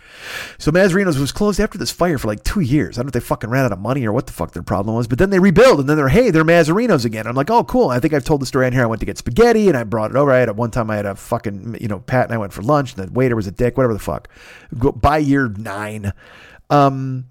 So 0.60 0.72
Mazzarino's 0.72 1.18
was 1.18 1.32
closed 1.32 1.60
after 1.60 1.80
this 1.80 1.90
fire 1.90 2.20
for 2.20 2.28
like 2.28 2.44
two 2.44 2.60
years. 2.60 3.00
I 3.00 3.02
don't 3.02 3.08
know 3.08 3.10
if 3.10 3.14
they 3.14 3.20
fucking 3.28 3.50
ran 3.50 3.66
out 3.66 3.72
of 3.72 3.80
money 3.80 4.06
or 4.06 4.12
what 4.12 4.28
the 4.28 4.32
fuck 4.34 4.52
their 4.52 4.62
problem 4.62 4.96
was, 4.96 5.08
but 5.08 5.18
then 5.18 5.32
they 5.32 5.40
rebuild 5.40 5.80
and 5.80 5.90
then 5.90 5.98
they're, 5.98 6.10
hey, 6.10 6.30
they're 6.30 6.46
Mazzarino's 6.46 7.04
again. 7.04 7.26
I'm 7.26 7.34
like, 7.34 7.50
oh, 7.50 7.64
cool. 7.64 7.90
I 7.90 8.00
think 8.00 8.14
I've 8.14 8.24
told 8.24 8.44
the 8.44 8.46
story 8.46 8.68
on 8.68 8.74
here. 8.74 8.84
I 8.84 8.86
went 8.86 9.00
to 9.00 9.08
get 9.08 9.18
spaghetti 9.18 9.70
and 9.70 9.76
I 9.76 9.84
brought 9.84 10.12
it 10.12 10.18
over. 10.18 10.32
I 10.32 10.38
had 10.38 10.50
a, 10.50 10.54
one 10.54 10.70
time 10.70 10.92
I 10.92 10.98
had 10.98 11.08
a 11.08 11.16
fucking, 11.16 11.78
you 11.82 11.88
know, 11.88 11.98
Pat 11.98 12.26
and 12.26 12.34
I 12.36 12.38
went 12.38 12.54
for 12.54 12.62
lunch 12.62 12.94
and 12.94 13.08
the 13.08 13.12
waiter 13.12 13.36
was 13.36 13.48
a 13.48 13.52
dick, 13.52 13.76
whatever 13.76 13.94
the 13.94 14.00
fuck. 14.00 14.30
By 14.72 15.18
year 15.18 15.50
nine. 15.50 16.14
Um, 16.70 17.26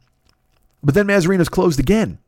but 0.82 0.94
then 0.94 1.06
Mazzarino's 1.06 1.48
closed 1.48 1.78
again. 1.78 2.18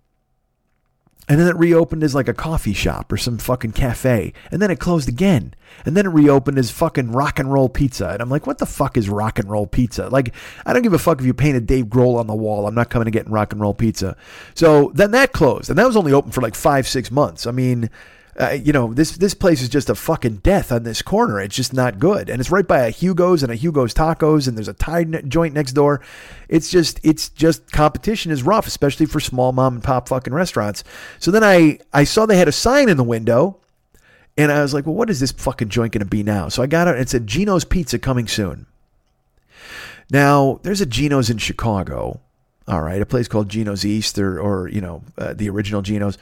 And 1.28 1.40
then 1.40 1.48
it 1.48 1.56
reopened 1.56 2.04
as 2.04 2.14
like 2.14 2.28
a 2.28 2.34
coffee 2.34 2.72
shop 2.72 3.10
or 3.10 3.16
some 3.16 3.38
fucking 3.38 3.72
cafe. 3.72 4.32
And 4.50 4.62
then 4.62 4.70
it 4.70 4.78
closed 4.78 5.08
again. 5.08 5.54
And 5.84 5.96
then 5.96 6.06
it 6.06 6.10
reopened 6.10 6.56
as 6.56 6.70
fucking 6.70 7.10
rock 7.10 7.40
and 7.40 7.52
roll 7.52 7.68
pizza. 7.68 8.08
And 8.08 8.22
I'm 8.22 8.30
like, 8.30 8.46
what 8.46 8.58
the 8.58 8.66
fuck 8.66 8.96
is 8.96 9.08
rock 9.08 9.40
and 9.40 9.50
roll 9.50 9.66
pizza? 9.66 10.08
Like, 10.08 10.32
I 10.64 10.72
don't 10.72 10.82
give 10.82 10.92
a 10.92 10.98
fuck 10.98 11.18
if 11.18 11.26
you 11.26 11.34
painted 11.34 11.66
Dave 11.66 11.86
Grohl 11.86 12.16
on 12.16 12.28
the 12.28 12.34
wall. 12.34 12.68
I'm 12.68 12.76
not 12.76 12.90
coming 12.90 13.06
to 13.06 13.10
get 13.10 13.28
rock 13.28 13.52
and 13.52 13.60
roll 13.60 13.74
pizza. 13.74 14.16
So 14.54 14.92
then 14.94 15.10
that 15.10 15.32
closed. 15.32 15.68
And 15.68 15.78
that 15.78 15.86
was 15.86 15.96
only 15.96 16.12
open 16.12 16.30
for 16.30 16.42
like 16.42 16.54
five, 16.54 16.86
six 16.86 17.10
months. 17.10 17.46
I 17.46 17.50
mean, 17.50 17.90
uh, 18.38 18.50
you 18.50 18.72
know, 18.72 18.92
this 18.92 19.12
this 19.16 19.32
place 19.32 19.62
is 19.62 19.70
just 19.70 19.88
a 19.88 19.94
fucking 19.94 20.36
death 20.36 20.70
on 20.70 20.82
this 20.82 21.00
corner. 21.00 21.40
It's 21.40 21.56
just 21.56 21.72
not 21.72 21.98
good, 21.98 22.28
and 22.28 22.38
it's 22.38 22.50
right 22.50 22.66
by 22.66 22.80
a 22.80 22.90
Hugo's 22.90 23.42
and 23.42 23.50
a 23.50 23.54
Hugo's 23.54 23.94
Tacos, 23.94 24.46
and 24.46 24.56
there's 24.56 24.68
a 24.68 24.74
Thai 24.74 25.04
joint 25.04 25.54
next 25.54 25.72
door. 25.72 26.02
It's 26.48 26.70
just 26.70 27.00
it's 27.02 27.30
just 27.30 27.72
competition 27.72 28.30
is 28.30 28.42
rough, 28.42 28.66
especially 28.66 29.06
for 29.06 29.20
small 29.20 29.52
mom 29.52 29.76
and 29.76 29.84
pop 29.84 30.08
fucking 30.08 30.34
restaurants. 30.34 30.84
So 31.18 31.30
then 31.30 31.42
I 31.42 31.78
I 31.94 32.04
saw 32.04 32.26
they 32.26 32.36
had 32.36 32.48
a 32.48 32.52
sign 32.52 32.90
in 32.90 32.98
the 32.98 33.04
window, 33.04 33.58
and 34.36 34.52
I 34.52 34.60
was 34.60 34.74
like, 34.74 34.84
well, 34.84 34.94
what 34.94 35.08
is 35.08 35.20
this 35.20 35.32
fucking 35.32 35.70
joint 35.70 35.92
going 35.92 36.00
to 36.00 36.04
be 36.04 36.22
now? 36.22 36.50
So 36.50 36.62
I 36.62 36.66
got 36.66 36.88
it. 36.88 37.00
It 37.00 37.08
said 37.08 37.26
Gino's 37.26 37.64
Pizza 37.64 37.98
coming 37.98 38.28
soon. 38.28 38.66
Now 40.10 40.60
there's 40.62 40.82
a 40.82 40.86
Gino's 40.86 41.30
in 41.30 41.38
Chicago. 41.38 42.20
All 42.68 42.82
right, 42.82 43.00
a 43.00 43.06
place 43.06 43.28
called 43.28 43.48
Gino's 43.48 43.86
East, 43.86 44.18
or 44.18 44.38
or 44.38 44.68
you 44.68 44.82
know 44.82 45.02
uh, 45.16 45.32
the 45.32 45.48
original 45.48 45.80
Gino's, 45.80 46.18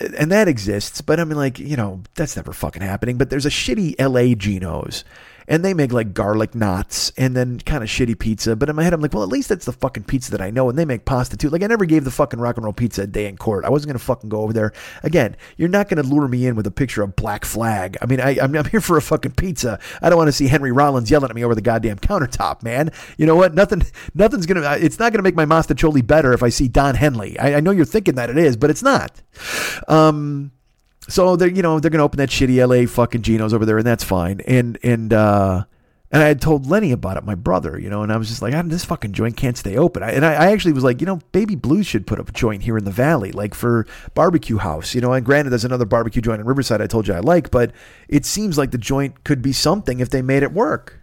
and 0.00 0.32
that 0.32 0.48
exists. 0.48 1.00
But 1.00 1.20
I 1.20 1.24
mean, 1.24 1.36
like 1.36 1.58
you 1.58 1.76
know, 1.76 2.02
that's 2.14 2.36
never 2.36 2.52
fucking 2.52 2.82
happening. 2.82 3.18
But 3.18 3.30
there's 3.30 3.46
a 3.46 3.50
shitty 3.50 3.96
L.A. 3.98 4.34
Gino's, 4.34 5.04
and 5.50 5.64
they 5.64 5.74
make 5.74 5.92
like 5.92 6.14
garlic 6.14 6.54
knots 6.54 7.12
and 7.18 7.36
then 7.36 7.58
kind 7.58 7.82
of 7.82 7.90
shitty 7.90 8.18
pizza. 8.18 8.54
But 8.56 8.70
in 8.70 8.76
my 8.76 8.84
head, 8.84 8.92
I'm 8.94 9.00
like, 9.00 9.12
well, 9.12 9.24
at 9.24 9.28
least 9.28 9.48
that's 9.50 9.66
the 9.66 9.72
fucking 9.72 10.04
pizza 10.04 10.30
that 10.30 10.40
I 10.40 10.50
know. 10.50 10.70
And 10.70 10.78
they 10.78 10.84
make 10.84 11.04
pasta 11.04 11.36
too. 11.36 11.50
Like 11.50 11.62
I 11.62 11.66
never 11.66 11.84
gave 11.84 12.04
the 12.04 12.10
fucking 12.10 12.38
rock 12.40 12.56
and 12.56 12.64
roll 12.64 12.72
pizza 12.72 13.02
a 13.02 13.06
day 13.06 13.26
in 13.26 13.36
court. 13.36 13.64
I 13.64 13.68
wasn't 13.70 13.88
gonna 13.88 13.98
fucking 13.98 14.30
go 14.30 14.42
over 14.42 14.52
there 14.52 14.72
again. 15.02 15.36
You're 15.56 15.68
not 15.68 15.88
gonna 15.88 16.04
lure 16.04 16.28
me 16.28 16.46
in 16.46 16.54
with 16.54 16.66
a 16.66 16.70
picture 16.70 17.02
of 17.02 17.16
Black 17.16 17.44
Flag. 17.44 17.98
I 18.00 18.06
mean, 18.06 18.20
I, 18.20 18.38
I'm, 18.40 18.54
I'm 18.54 18.64
here 18.66 18.80
for 18.80 18.96
a 18.96 19.02
fucking 19.02 19.32
pizza. 19.32 19.80
I 20.00 20.08
don't 20.08 20.16
want 20.18 20.28
to 20.28 20.32
see 20.32 20.46
Henry 20.46 20.70
Rollins 20.72 21.10
yelling 21.10 21.28
at 21.30 21.34
me 21.36 21.44
over 21.44 21.56
the 21.56 21.60
goddamn 21.62 21.98
countertop, 21.98 22.62
man. 22.62 22.90
You 23.18 23.26
know 23.26 23.36
what? 23.36 23.52
Nothing, 23.52 23.82
nothing's 24.14 24.46
gonna. 24.46 24.62
uh, 24.62 24.78
It's 24.80 25.00
not 25.00 25.12
gonna 25.12 25.24
make 25.24 25.34
my 25.34 25.46
mostaccioli 25.46 26.06
better 26.06 26.32
if 26.32 26.44
I 26.44 26.48
see 26.48 26.68
Don 26.68 26.94
Henley. 26.94 27.38
I, 27.38 27.56
I 27.56 27.60
know 27.60 27.72
you're 27.72 27.84
thinking 27.84 28.14
that 28.14 28.30
it 28.30 28.38
is, 28.38 28.56
but 28.56 28.70
it's 28.70 28.82
not. 28.84 29.20
Um. 29.88 30.52
So 31.10 31.36
they're 31.36 31.48
you 31.48 31.62
know 31.62 31.80
they're 31.80 31.90
gonna 31.90 32.04
open 32.04 32.18
that 32.18 32.30
shitty 32.30 32.64
LA 32.64 32.86
fucking 32.86 33.22
Gino's 33.22 33.52
over 33.52 33.66
there, 33.66 33.78
and 33.78 33.86
that's 33.86 34.04
fine. 34.04 34.40
And 34.46 34.78
and 34.82 35.12
uh, 35.12 35.64
and 36.12 36.22
I 36.22 36.26
had 36.26 36.40
told 36.40 36.66
Lenny 36.66 36.92
about 36.92 37.16
it, 37.16 37.24
my 37.24 37.34
brother, 37.34 37.78
you 37.78 37.88
know, 37.90 38.02
and 38.02 38.12
I 38.12 38.16
was 38.16 38.28
just 38.28 38.42
like, 38.42 38.54
ah, 38.54 38.62
this 38.64 38.84
fucking 38.84 39.12
joint 39.12 39.36
can't 39.36 39.56
stay 39.56 39.76
open. 39.76 40.02
I, 40.02 40.10
and 40.10 40.24
I, 40.24 40.34
I 40.34 40.52
actually 40.52 40.72
was 40.72 40.82
like, 40.82 41.00
you 41.00 41.06
know, 41.06 41.20
Baby 41.30 41.54
Blues 41.54 41.86
should 41.86 42.06
put 42.06 42.18
up 42.18 42.28
a 42.28 42.32
joint 42.32 42.62
here 42.62 42.76
in 42.76 42.84
the 42.84 42.90
valley, 42.90 43.30
like 43.30 43.54
for 43.54 43.86
barbecue 44.14 44.58
house, 44.58 44.94
you 44.94 45.00
know. 45.00 45.12
And 45.12 45.24
granted, 45.24 45.50
there's 45.50 45.64
another 45.64 45.84
barbecue 45.84 46.22
joint 46.22 46.40
in 46.40 46.46
Riverside 46.46 46.80
I 46.80 46.86
told 46.86 47.06
you 47.06 47.14
I 47.14 47.20
like, 47.20 47.50
but 47.50 47.72
it 48.08 48.24
seems 48.24 48.58
like 48.58 48.70
the 48.70 48.78
joint 48.78 49.24
could 49.24 49.42
be 49.42 49.52
something 49.52 50.00
if 50.00 50.10
they 50.10 50.22
made 50.22 50.42
it 50.42 50.52
work. 50.52 51.00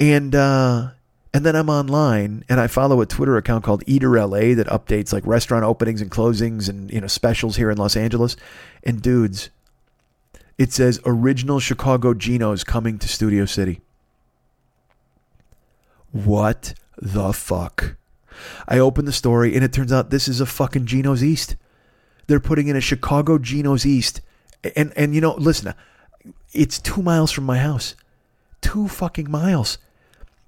And 0.00 0.34
uh, 0.34 0.90
and 1.34 1.46
then 1.46 1.56
I'm 1.56 1.70
online 1.70 2.44
and 2.48 2.60
I 2.60 2.66
follow 2.66 3.00
a 3.00 3.06
Twitter 3.06 3.36
account 3.36 3.64
called 3.64 3.82
Eater 3.86 4.10
LA 4.10 4.54
that 4.54 4.66
updates 4.66 5.12
like 5.12 5.26
restaurant 5.26 5.64
openings 5.64 6.02
and 6.02 6.10
closings 6.10 6.68
and 6.68 6.90
you 6.92 7.00
know 7.00 7.06
specials 7.06 7.56
here 7.56 7.70
in 7.70 7.78
Los 7.78 7.96
Angeles. 7.96 8.36
And 8.84 9.00
dudes, 9.00 9.48
it 10.58 10.72
says 10.72 11.00
original 11.06 11.58
Chicago 11.58 12.12
Gino's 12.12 12.64
coming 12.64 12.98
to 12.98 13.08
Studio 13.08 13.46
City. 13.46 13.80
What 16.10 16.74
the 17.00 17.32
fuck? 17.32 17.96
I 18.68 18.78
open 18.78 19.06
the 19.06 19.12
story 19.12 19.54
and 19.54 19.64
it 19.64 19.72
turns 19.72 19.92
out 19.92 20.10
this 20.10 20.28
is 20.28 20.40
a 20.40 20.46
fucking 20.46 20.84
Gino's 20.84 21.24
East. 21.24 21.56
They're 22.26 22.40
putting 22.40 22.68
in 22.68 22.76
a 22.76 22.80
Chicago 22.80 23.38
Gino's 23.38 23.86
East. 23.86 24.20
And 24.76 24.92
and 24.96 25.14
you 25.14 25.22
know, 25.22 25.34
listen, 25.34 25.72
it's 26.52 26.78
2 26.78 27.02
miles 27.02 27.32
from 27.32 27.44
my 27.44 27.58
house. 27.58 27.94
2 28.60 28.88
fucking 28.88 29.30
miles. 29.30 29.78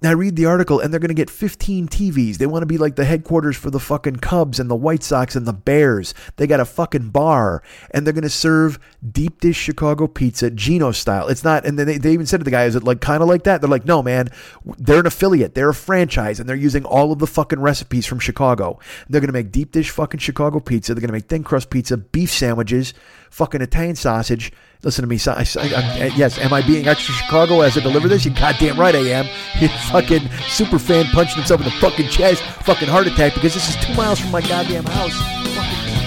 I 0.07 0.13
read 0.13 0.37
the 0.37 0.47
article 0.47 0.81
and 0.81 0.93
they're 0.93 1.01
going 1.01 1.09
to 1.09 1.15
get 1.15 1.31
15 1.31 1.89
TVs. 1.89 2.37
They 2.37 2.47
want 2.47 2.63
to 2.63 2.67
be 2.67 2.79
like 2.79 2.97
the 2.97 3.05
headquarters 3.05 3.57
for 3.57 3.71
the 3.71 3.81
fucking 3.81 4.17
Cubs 4.17 4.59
and 4.59 4.71
the 4.71 4.75
White 4.75 5.03
Sox 5.03 5.37
and 5.37 5.47
the 5.47 5.53
Bears. 5.53 6.15
They 6.37 6.47
got 6.47 6.61
a 6.61 6.65
fucking 6.65 7.11
bar 7.11 7.63
and 7.91 8.07
they're 8.07 8.13
going 8.13 8.23
to 8.23 8.31
serve 8.31 8.79
deep 9.09 9.41
dish 9.41 9.57
Chicago 9.57 10.07
pizza, 10.07 10.51
Gino 10.51 10.93
style. 10.93 11.29
It's 11.29 11.45
not, 11.45 11.65
and 11.65 11.79
then 11.79 11.87
they, 11.87 11.99
they 11.99 12.13
even 12.13 12.27
said 12.27 12.39
to 12.39 12.45
the 12.45 12.51
guy, 12.51 12.65
is 12.65 12.77
it 12.77 12.85
like 12.85 13.01
kind 13.01 13.23
of 13.23 13.29
like 13.29 13.45
that? 13.45 13.61
They're 13.61 13.71
like, 13.71 13.85
no, 13.85 14.03
man, 14.03 14.29
they're 14.79 15.01
an 15.01 15.07
affiliate. 15.07 15.55
They're 15.55 15.71
a 15.71 15.75
franchise 15.75 16.41
and 16.41 16.49
they're 16.49 16.57
using 16.57 16.85
all 16.85 17.13
of 17.13 17.19
the 17.19 17.27
fucking 17.27 17.61
recipes 17.61 18.07
from 18.07 18.19
Chicago. 18.19 18.79
They're 19.09 19.21
going 19.21 19.29
to 19.29 19.33
make 19.33 19.53
deep 19.53 19.73
dish 19.73 19.91
fucking 19.91 20.21
Chicago 20.21 20.61
pizza. 20.61 20.95
They're 20.95 21.01
going 21.01 21.09
to 21.09 21.15
make 21.15 21.29
thin 21.29 21.45
crust 21.45 21.71
pizza, 21.71 21.97
beef 21.97 22.31
sandwiches, 22.31 22.95
fucking 23.35 23.61
Italian 23.61 23.97
sausage. 23.97 24.53
Listen 24.85 25.03
to 25.03 25.09
me. 25.09 25.19
I, 25.27 25.45
I, 25.59 26.13
yes, 26.15 26.39
am 26.39 26.53
I 26.53 26.63
being 26.63 26.87
extra 26.87 27.13
Chicago 27.15 27.63
as 27.63 27.77
I 27.77 27.81
deliver 27.81 28.07
this? 28.07 28.25
You 28.25 28.31
goddamn 28.31 28.79
right 28.79 28.95
I 28.95 28.99
am. 28.99 29.27
You 29.61 29.69
fucking 29.91 30.29
super 30.49 30.79
fan 30.79 31.07
punching 31.07 31.37
himself 31.37 31.61
in 31.61 31.65
the 31.67 31.73
fucking 31.73 32.09
chest, 32.09 32.43
fucking 32.65 32.89
heart 32.89 33.07
attack 33.07 33.35
because 33.35 33.55
this 33.55 33.69
is 33.69 33.77
two 33.85 33.95
miles 33.95 34.21
from 34.21 34.31
my 34.31 34.41
goddamn 34.41 34.85
house. 34.85 35.17
Fucking- 35.55 36.04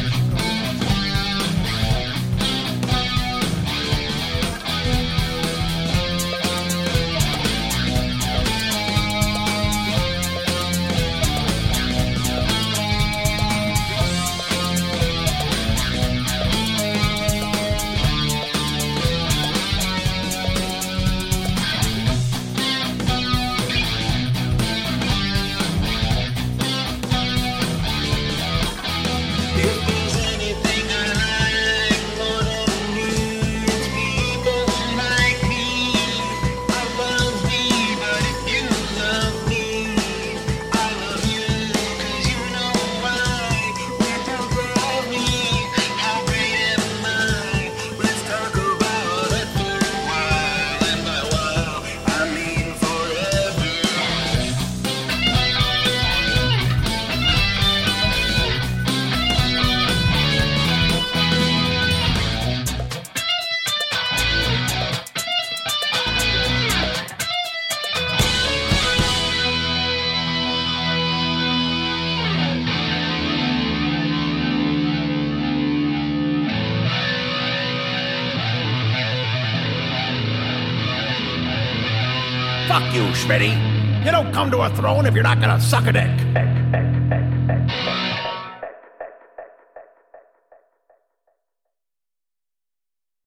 to 84.52 84.62
a 84.62 84.70
throne 84.70 85.06
if 85.06 85.14
you're 85.14 85.24
not 85.24 85.40
gonna 85.40 85.60
suck 85.60 85.88
a 85.88 85.92
dick. 85.92 86.57